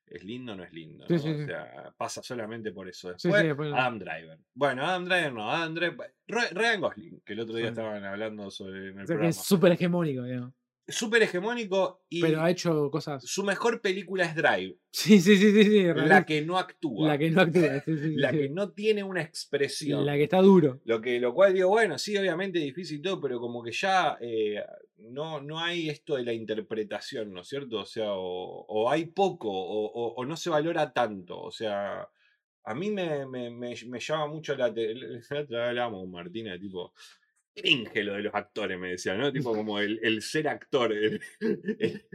¿Es 0.09 0.23
lindo 0.23 0.53
o 0.53 0.55
no 0.55 0.63
es 0.63 0.73
lindo? 0.73 1.05
Sí, 1.07 1.13
¿no? 1.13 1.19
sí, 1.19 1.29
O 1.29 1.45
sea, 1.45 1.93
pasa 1.97 2.21
solamente 2.23 2.71
por 2.71 2.87
eso. 2.89 3.09
Sí, 3.17 3.27
Después, 3.27 3.41
sí, 3.41 3.47
después- 3.47 3.73
Adam 3.73 3.99
Driver. 3.99 4.39
Bueno, 4.53 4.85
Adam 4.85 5.05
Driver 5.05 5.33
no, 5.33 5.51
Adam 5.51 5.73
Driver. 5.75 6.13
Ry- 6.27 6.49
Ryan 6.51 6.81
Gosling, 6.81 7.21
que 7.25 7.33
el 7.33 7.39
otro 7.41 7.55
día 7.55 7.69
estaban 7.69 8.03
hablando 8.03 8.49
sobre 8.51 8.79
en 8.79 8.83
el 8.85 8.91
o 8.91 8.95
sea, 8.95 9.03
que 9.03 9.05
programa. 9.07 9.29
es 9.29 9.37
súper 9.37 9.71
hegemónico, 9.73 10.23
digamos. 10.23 10.53
Súper 10.87 11.21
hegemónico 11.21 12.03
y 12.09 12.19
Pero 12.19 12.41
ha 12.41 12.49
hecho 12.49 12.89
cosas. 12.89 13.23
su 13.23 13.43
mejor 13.43 13.79
película 13.79 14.25
es 14.25 14.35
Drive, 14.35 14.75
Sí, 14.91 15.19
sí, 15.19 15.37
sí, 15.37 15.51
sí, 15.51 15.63
sí. 15.63 15.83
la 15.93 16.25
que 16.25 16.41
no 16.41 16.57
actúa, 16.57 17.09
La 17.09 17.17
que 17.19 17.29
no 17.29 17.41
actúa. 17.41 17.79
sí, 17.85 17.95
sí, 17.95 18.15
la 18.15 18.31
que 18.31 18.49
no 18.49 18.71
tiene 18.71 19.03
una 19.03 19.21
expresión. 19.21 20.03
La 20.03 20.15
que 20.15 20.23
está 20.23 20.41
duro. 20.41 20.81
Lo, 20.85 20.99
que, 20.99 21.19
lo 21.19 21.35
cual 21.35 21.53
digo, 21.53 21.69
bueno, 21.69 21.99
sí, 21.99 22.17
obviamente 22.17 22.57
difícil 22.57 22.97
y 22.97 23.01
todo, 23.03 23.21
pero 23.21 23.39
como 23.39 23.61
que 23.61 23.71
ya 23.71 24.17
eh, 24.19 24.63
no, 25.01 25.41
no 25.41 25.59
hay 25.59 25.89
esto 25.89 26.15
de 26.15 26.23
la 26.23 26.33
interpretación, 26.33 27.33
¿no 27.33 27.41
es 27.41 27.47
cierto? 27.47 27.79
O 27.79 27.85
sea, 27.85 28.13
o, 28.13 28.65
o 28.67 28.89
hay 28.89 29.05
poco, 29.07 29.49
o, 29.51 30.13
no 30.25 30.35
se 30.37 30.49
valora 30.49 30.91
tanto. 30.93 31.39
O 31.41 31.51
sea, 31.51 32.07
a 32.65 32.75
mí 32.75 32.91
me, 32.91 33.25
me, 33.25 33.49
me- 33.49 33.75
me 33.87 33.99
llama 33.99 34.27
mucho 34.27 34.55
la 34.55 34.71
con 35.89 36.11
Martina, 36.11 36.57
tipo, 36.59 36.93
cringe 37.55 38.03
lo 38.03 38.13
de 38.13 38.21
los 38.23 38.33
actores, 38.35 38.79
me 38.79 38.89
decía, 38.91 39.15
¿no? 39.15 39.31
Tipo 39.33 39.53
como 39.53 39.79
el, 39.79 39.99
el 40.03 40.21
ser 40.21 40.47
actor. 40.47 40.93
el- 40.93 41.21
el- 41.39 42.05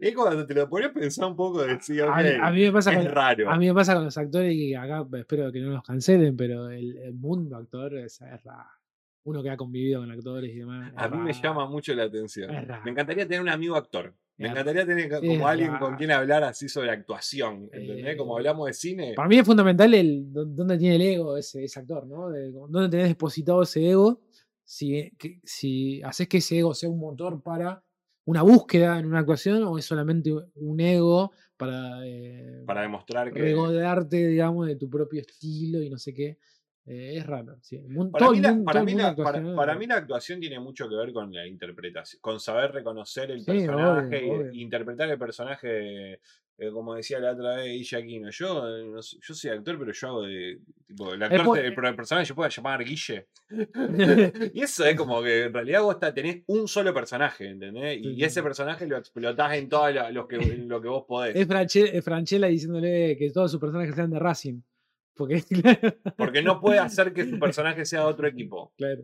es 0.00 0.14
cuando 0.14 0.46
te 0.46 0.54
lo 0.54 0.68
pones 0.68 0.90
a 0.90 0.92
pensar 0.92 1.26
un 1.28 1.36
poco, 1.36 1.62
decir, 1.62 2.02
A, 2.02 2.10
ok, 2.10 2.16
mí- 2.24 2.30
a 2.40 2.50
mí 2.50 2.60
me 2.62 2.72
pasa 2.72 2.90
es 2.92 2.96
con, 2.98 3.06
raro. 3.06 3.50
a 3.50 3.56
mí 3.58 3.66
me 3.66 3.74
pasa 3.74 3.94
con 3.94 4.04
los 4.04 4.18
actores 4.18 4.54
y 4.54 4.74
acá 4.74 5.06
espero 5.14 5.52
que 5.52 5.60
no 5.60 5.70
los 5.70 5.82
cancelen, 5.82 6.36
pero 6.36 6.70
el, 6.70 6.96
el 6.98 7.14
mundo 7.14 7.56
actor 7.56 7.96
es, 7.96 8.20
es 8.20 8.42
raro. 8.44 8.68
Uno 9.24 9.42
que 9.42 9.50
ha 9.50 9.56
convivido 9.56 10.00
con 10.00 10.10
actores 10.10 10.50
y 10.50 10.58
demás. 10.60 10.92
A 10.96 11.08
mí 11.08 11.18
me 11.18 11.32
llama 11.32 11.66
mucho 11.68 11.94
la 11.94 12.04
atención. 12.04 12.50
Me 12.84 12.90
encantaría 12.90 13.24
tener 13.26 13.40
un 13.42 13.48
amigo 13.50 13.76
actor. 13.76 14.14
Me 14.38 14.46
Es 14.46 14.52
encantaría 14.52 14.86
tener 14.86 15.10
como 15.20 15.46
alguien 15.46 15.76
con 15.78 15.96
quien 15.96 16.10
hablar 16.12 16.42
así 16.44 16.68
sobre 16.70 16.90
actuación. 16.90 17.68
¿Entendés? 17.72 18.16
Como 18.16 18.32
Eh, 18.32 18.40
hablamos 18.40 18.66
de 18.68 18.72
cine. 18.72 19.12
Para 19.14 19.28
mí 19.28 19.38
es 19.38 19.44
fundamental 19.46 19.92
el 19.92 20.32
dó- 20.32 20.46
dónde 20.46 20.78
tiene 20.78 20.96
el 20.96 21.02
ego 21.02 21.36
ese, 21.36 21.64
ese 21.64 21.78
actor, 21.80 22.06
¿no? 22.06 22.30
De- 22.30 22.50
dónde 22.50 22.88
tenés 22.88 23.08
depositado 23.08 23.62
ese 23.62 23.90
ego. 23.90 24.22
Si, 24.64 25.10
que- 25.18 25.40
si 25.44 26.00
haces 26.02 26.26
que 26.26 26.38
ese 26.38 26.58
ego 26.60 26.72
sea 26.72 26.88
un 26.88 26.98
motor 27.00 27.42
para 27.42 27.84
una 28.24 28.40
búsqueda 28.42 28.98
en 28.98 29.06
una 29.06 29.18
actuación 29.18 29.62
o 29.64 29.76
es 29.76 29.84
solamente 29.84 30.32
un 30.54 30.80
ego 30.80 31.32
para, 31.58 32.00
eh, 32.06 32.62
Para 32.66 32.82
demostrar 32.82 33.32
que. 33.32 33.38
regodearte, 33.40 34.26
digamos, 34.28 34.66
de 34.68 34.76
tu 34.76 34.88
propio 34.88 35.20
estilo 35.20 35.82
y 35.82 35.90
no 35.90 35.98
sé 35.98 36.14
qué. 36.14 36.38
Eh, 36.92 37.18
es 37.18 37.26
raro. 37.26 37.56
sí. 37.62 37.78
Para 38.10 38.30
mí, 38.32 38.40
la, 38.40 38.52
mun- 38.52 38.64
para, 38.64 38.80
todo 38.80 38.80
el 38.80 38.86
mí 38.86 38.92
mundo 38.92 39.06
la, 39.08 39.14
para- 39.14 39.28
actuacional 39.28 39.54
para 39.56 39.72
es 39.74 39.78
mí 39.78 39.86
la 39.86 39.94
actuación 39.96 40.40
tiene 40.40 40.58
mucho 40.58 40.88
que 40.88 40.96
ver 40.96 41.12
con 41.12 41.32
la 41.32 41.46
interpretación, 41.46 42.20
con 42.20 42.40
saber 42.40 42.72
reconocer 42.72 43.30
el 43.30 43.40
Sí, 43.40 43.46
personaje 43.46 44.28
obvio. 44.28 44.52
interpretar 44.54 45.08
el 45.08 45.16
personaje, 45.18 46.14
eh, 46.14 46.70
como 46.72 46.96
decía 46.96 47.20
la 47.20 47.30
otra 47.32 47.56
vez 47.56 47.66
Guille 47.66 47.96
Aquino. 47.96 48.30
Yo, 48.30 48.68
eh, 48.76 48.84
no 48.90 49.00
yo 49.00 49.34
soy 49.34 49.50
actor, 49.52 49.78
pero 49.78 49.92
yo 49.92 50.08
hago 50.08 50.22
de. 50.22 50.58
Tipo, 50.88 51.14
el 51.14 51.22
actor, 51.22 51.96
personaje 51.96 52.26
se 52.26 52.34
puede 52.34 52.50
llamar 52.50 52.82
Guille. 52.84 53.28
y 54.52 54.62
eso 54.62 54.84
es 54.84 54.96
como 54.96 55.22
que 55.22 55.44
en 55.44 55.54
realidad 55.54 55.82
vos 55.82 55.98
tenés 56.12 56.42
un 56.46 56.66
solo 56.66 56.92
personaje, 56.92 57.48
¿entendés? 57.50 57.98
Sí, 58.02 58.14
Y 58.16 58.24
ese 58.24 58.42
personaje 58.42 58.86
lo 58.86 58.96
explotás 58.96 59.54
en 59.54 59.68
todo 59.68 59.90
lo, 59.92 60.10
lo 60.10 60.26
que, 60.28 60.36
en 60.36 60.68
lo 60.68 60.80
que 60.82 60.88
vos 60.88 61.04
podés. 61.06 61.36
Es 61.36 61.46
Franchella 62.04 62.48
diciéndole 62.48 63.16
que 63.16 63.30
todos 63.30 63.50
sus 63.50 63.60
personajes 63.60 63.94
sean 63.94 64.10
de 64.10 64.18
Racing. 64.18 64.60
Porque, 65.14 65.42
Porque 66.16 66.42
no 66.42 66.60
puede 66.60 66.78
hacer 66.78 67.12
que 67.12 67.28
su 67.28 67.38
personaje 67.38 67.84
sea 67.84 68.00
de 68.00 68.06
otro 68.06 68.26
equipo. 68.28 68.72
claro. 68.76 69.02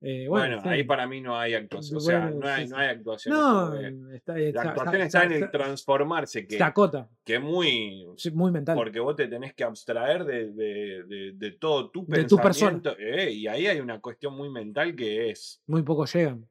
Eh, 0.00 0.26
Bueno, 0.28 0.46
bueno, 0.58 0.62
sí. 0.62 0.68
ahí 0.68 0.84
para 0.84 1.08
mí 1.08 1.20
no 1.20 1.36
hay 1.36 1.54
actuación. 1.54 1.96
O 1.96 2.00
sea, 2.00 2.30
no 2.30 2.46
hay, 2.46 2.66
sí, 2.66 2.70
no 2.70 2.76
sí. 2.76 2.82
hay 2.82 2.88
actuación. 2.88 3.34
No, 3.36 3.66
porque 3.70 4.14
está, 4.16 4.36
la 4.38 4.62
actuación 4.70 5.02
está- 5.02 5.04
está 5.22 5.24
en 5.24 5.32
el 5.42 5.50
transformarse, 5.50 6.46
que, 6.46 6.56
se 6.56 6.62
acota. 6.62 7.10
que 7.24 7.34
es 7.34 7.40
muy. 7.40 8.06
Sí, 8.16 8.30
muy 8.30 8.52
mental. 8.52 8.76
Porque 8.76 9.00
vos 9.00 9.16
te 9.16 9.26
tenés 9.26 9.54
que 9.54 9.64
abstraer 9.64 10.24
de, 10.24 10.52
de- 10.52 11.02
de- 11.04 11.32
de 11.34 11.50
todo 11.52 11.90
tu 11.90 12.06
De 12.06 12.22
tu 12.24 12.36
persona. 12.36 12.80
pensamiento. 12.80 12.96
eh, 12.96 13.32
y 13.32 13.48
ahí 13.48 13.66
hay 13.66 13.80
una 13.80 13.98
cuestión 14.00 14.36
muy 14.36 14.48
mental 14.50 14.94
que 14.94 15.30
es. 15.30 15.60
Muy 15.66 15.82
pocos 15.82 16.14
llegan. 16.14 16.48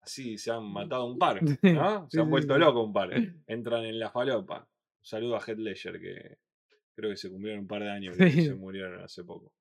Así 0.00 0.38
se 0.38 0.50
han 0.50 0.64
matado 0.64 1.04
un 1.04 1.18
par, 1.18 1.40
Sí, 1.62 1.72
¿no? 1.74 2.04
sí, 2.08 2.16
Se 2.16 2.20
han 2.20 2.26
sí, 2.26 2.30
vuelto 2.30 2.54
sí. 2.54 2.60
locos 2.60 2.86
un 2.86 2.92
par. 2.94 3.10
Entran 3.46 3.84
en 3.84 3.98
la 3.98 4.10
falopa. 4.10 4.60
Un 4.60 5.04
saludo 5.04 5.36
a 5.36 5.40
Heath 5.46 5.58
Ledger, 5.58 6.00
que 6.00 6.38
creo 6.94 7.10
que 7.10 7.16
se 7.16 7.30
cumplieron 7.30 7.60
un 7.62 7.68
par 7.68 7.82
de 7.82 7.90
años 7.90 8.16
que 8.16 8.30
Sí. 8.30 8.42
se 8.46 8.54
murieron 8.54 9.00
hace 9.02 9.24
poco. 9.24 9.52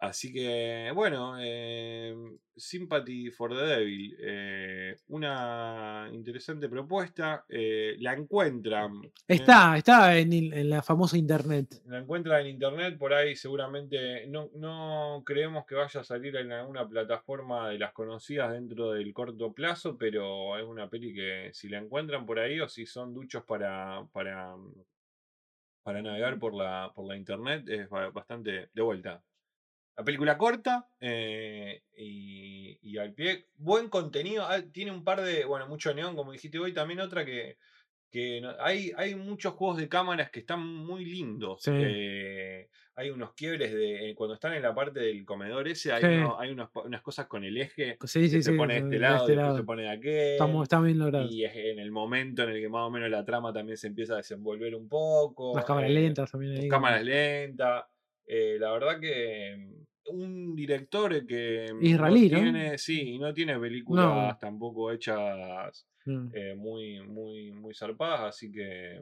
Así 0.00 0.32
que, 0.32 0.92
bueno, 0.94 1.34
eh, 1.40 2.14
Sympathy 2.56 3.32
for 3.32 3.50
the 3.52 3.64
Devil, 3.66 4.16
eh, 4.20 4.96
una 5.08 6.08
interesante 6.12 6.68
propuesta. 6.68 7.44
eh, 7.48 7.96
la 7.98 8.12
encuentran. 8.12 8.92
Está, 9.26 9.76
está 9.76 10.16
en, 10.16 10.32
en 10.32 10.70
la 10.70 10.82
famosa 10.82 11.18
internet. 11.18 11.82
la 11.86 11.98
encuentran 11.98 12.42
en 12.42 12.46
internet, 12.46 12.96
por 12.96 13.12
ahí 13.12 13.34
seguramente 13.34 14.24
no, 14.28 14.48
no 14.54 15.24
creemos 15.26 15.66
que 15.66 15.74
vaya 15.74 15.98
a 16.00 16.04
salir 16.04 16.36
en 16.36 16.52
alguna 16.52 16.88
plataforma 16.88 17.68
de 17.68 17.78
las 17.80 17.92
conocidas 17.92 18.52
dentro 18.52 18.92
del 18.92 19.12
corto 19.12 19.52
plazo, 19.52 19.98
pero 19.98 20.56
es 20.56 20.64
una 20.64 20.88
peli 20.88 21.12
que 21.12 21.50
si 21.52 21.68
la 21.68 21.78
encuentran 21.78 22.24
por 22.24 22.38
ahí 22.38 22.60
o 22.60 22.68
si 22.68 22.86
son 22.86 23.12
duchos 23.14 23.42
para, 23.44 24.06
para, 24.12 24.54
para 25.88 26.02
navegar 26.02 26.38
por 26.38 26.52
la, 26.54 26.92
por 26.94 27.06
la 27.06 27.16
internet, 27.16 27.66
es 27.66 27.88
ba- 27.88 28.10
bastante 28.10 28.68
de 28.74 28.82
vuelta. 28.82 29.24
La 29.96 30.04
película 30.04 30.36
corta 30.36 30.90
eh, 31.00 31.82
y, 31.96 32.78
y 32.82 32.98
al 32.98 33.14
pie. 33.14 33.46
Buen 33.56 33.88
contenido. 33.88 34.44
ah, 34.46 34.60
Tiene 34.70 34.90
un 34.90 35.02
par 35.02 35.22
de. 35.22 35.46
Bueno, 35.46 35.66
mucho 35.66 35.94
neón, 35.94 36.14
como 36.14 36.32
dijiste 36.32 36.58
hoy. 36.58 36.74
También 36.74 37.00
otra 37.00 37.24
que. 37.24 37.56
que 38.10 38.38
no- 38.42 38.54
hay, 38.60 38.92
hay 38.98 39.14
muchos 39.14 39.54
juegos 39.54 39.78
de 39.78 39.88
cámaras 39.88 40.30
que 40.30 40.40
están 40.40 40.60
muy 40.62 41.06
lindos. 41.06 41.62
Sí. 41.62 41.70
eh, 41.72 42.68
hay 42.98 43.10
unos 43.10 43.32
quiebres 43.34 43.72
de. 43.72 44.10
eh, 44.10 44.14
Cuando 44.14 44.34
están 44.34 44.54
en 44.54 44.62
la 44.62 44.74
parte 44.74 44.98
del 45.00 45.24
comedor 45.24 45.68
ese, 45.68 45.92
hay, 45.92 46.00
Sí. 46.02 46.08
uno- 46.08 46.38
hay 46.40 46.50
unos 46.50 46.68
unas 46.84 47.00
cosas 47.00 47.26
con 47.26 47.44
el 47.44 47.56
eje. 47.56 47.96
Sí, 48.04 48.20
que 48.22 48.28
sí, 48.28 48.42
se 48.42 48.52
pone 48.54 48.74
de 48.74 48.80
este 48.80 48.98
lado, 48.98 49.20
este 49.24 49.36
lado. 49.36 49.56
se 49.56 49.62
pone 49.62 49.82
de 49.82 49.90
aquel. 49.90 50.32
Está, 50.32 50.62
está 50.62 50.80
bien 50.80 50.98
logrado. 50.98 51.28
Y 51.30 51.44
es 51.44 51.54
en 51.54 51.78
el 51.78 51.90
momento 51.92 52.42
en 52.42 52.50
el 52.50 52.60
que 52.60 52.68
más 52.68 52.82
o 52.82 52.90
menos 52.90 53.08
la 53.10 53.24
trama 53.24 53.52
también 53.52 53.76
se 53.78 53.86
empieza 53.86 54.14
a 54.14 54.16
desenvolver 54.18 54.74
un 54.74 54.88
poco. 54.88 55.54
Las 55.54 55.64
cámaras 55.64 55.90
eh, 55.90 55.94
lentas 55.94 56.30
también 56.32 56.52
ahí. 56.60 56.68
cámaras 56.68 57.04
lentas. 57.04 57.84
eh, 58.26 58.56
la 58.60 58.72
verdad 58.72 59.00
que 59.00 59.56
un 60.10 60.54
director 60.56 61.26
que 61.26 61.66
Israelí, 61.80 62.28
no 62.30 62.38
¿no? 62.38 62.42
tiene, 62.44 62.78
sí, 62.78 63.10
y 63.14 63.18
no 63.18 63.32
tiene 63.32 63.58
películas 63.58 64.38
tampoco 64.38 64.90
hechas 64.92 65.86
Mm. 66.06 66.28
eh, 66.32 66.54
muy, 66.54 67.00
muy, 67.06 67.52
muy 67.52 67.74
zarpadas, 67.74 68.20
así 68.34 68.50
que 68.50 69.00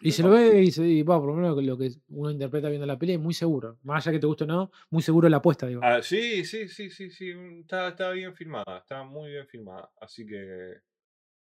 Y 0.00 0.12
se 0.12 0.22
lo 0.22 0.30
ve 0.30 0.62
y, 0.62 0.70
se, 0.70 0.86
y 0.86 1.02
va, 1.02 1.18
por 1.18 1.28
lo 1.28 1.34
menos 1.34 1.62
lo 1.62 1.78
que 1.78 1.90
uno 2.08 2.30
interpreta 2.30 2.68
viendo 2.68 2.86
la 2.86 2.98
peli 2.98 3.14
es 3.14 3.20
muy 3.20 3.34
seguro. 3.34 3.78
Más 3.82 4.06
allá 4.06 4.14
que 4.14 4.20
te 4.20 4.26
guste 4.26 4.44
o 4.44 4.46
no, 4.46 4.70
muy 4.90 5.02
seguro 5.02 5.28
la 5.28 5.38
apuesta, 5.38 5.66
digo. 5.66 5.80
Ah, 5.82 6.02
sí, 6.02 6.44
sí, 6.44 6.68
sí, 6.68 6.90
sí, 6.90 7.10
sí, 7.10 7.32
está, 7.60 7.88
está 7.88 8.10
bien 8.10 8.34
filmada, 8.34 8.78
está 8.78 9.02
muy 9.04 9.30
bien 9.30 9.46
filmada, 9.46 9.90
así 10.00 10.26
que 10.26 10.74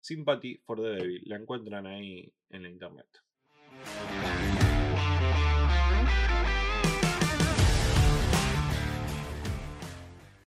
Sympathy 0.01 0.61
for 0.65 0.81
the 0.81 0.89
Devil, 0.89 1.21
la 1.25 1.35
encuentran 1.37 1.85
ahí 1.85 2.33
en 2.49 2.63
la 2.63 2.69
internet. 2.69 3.07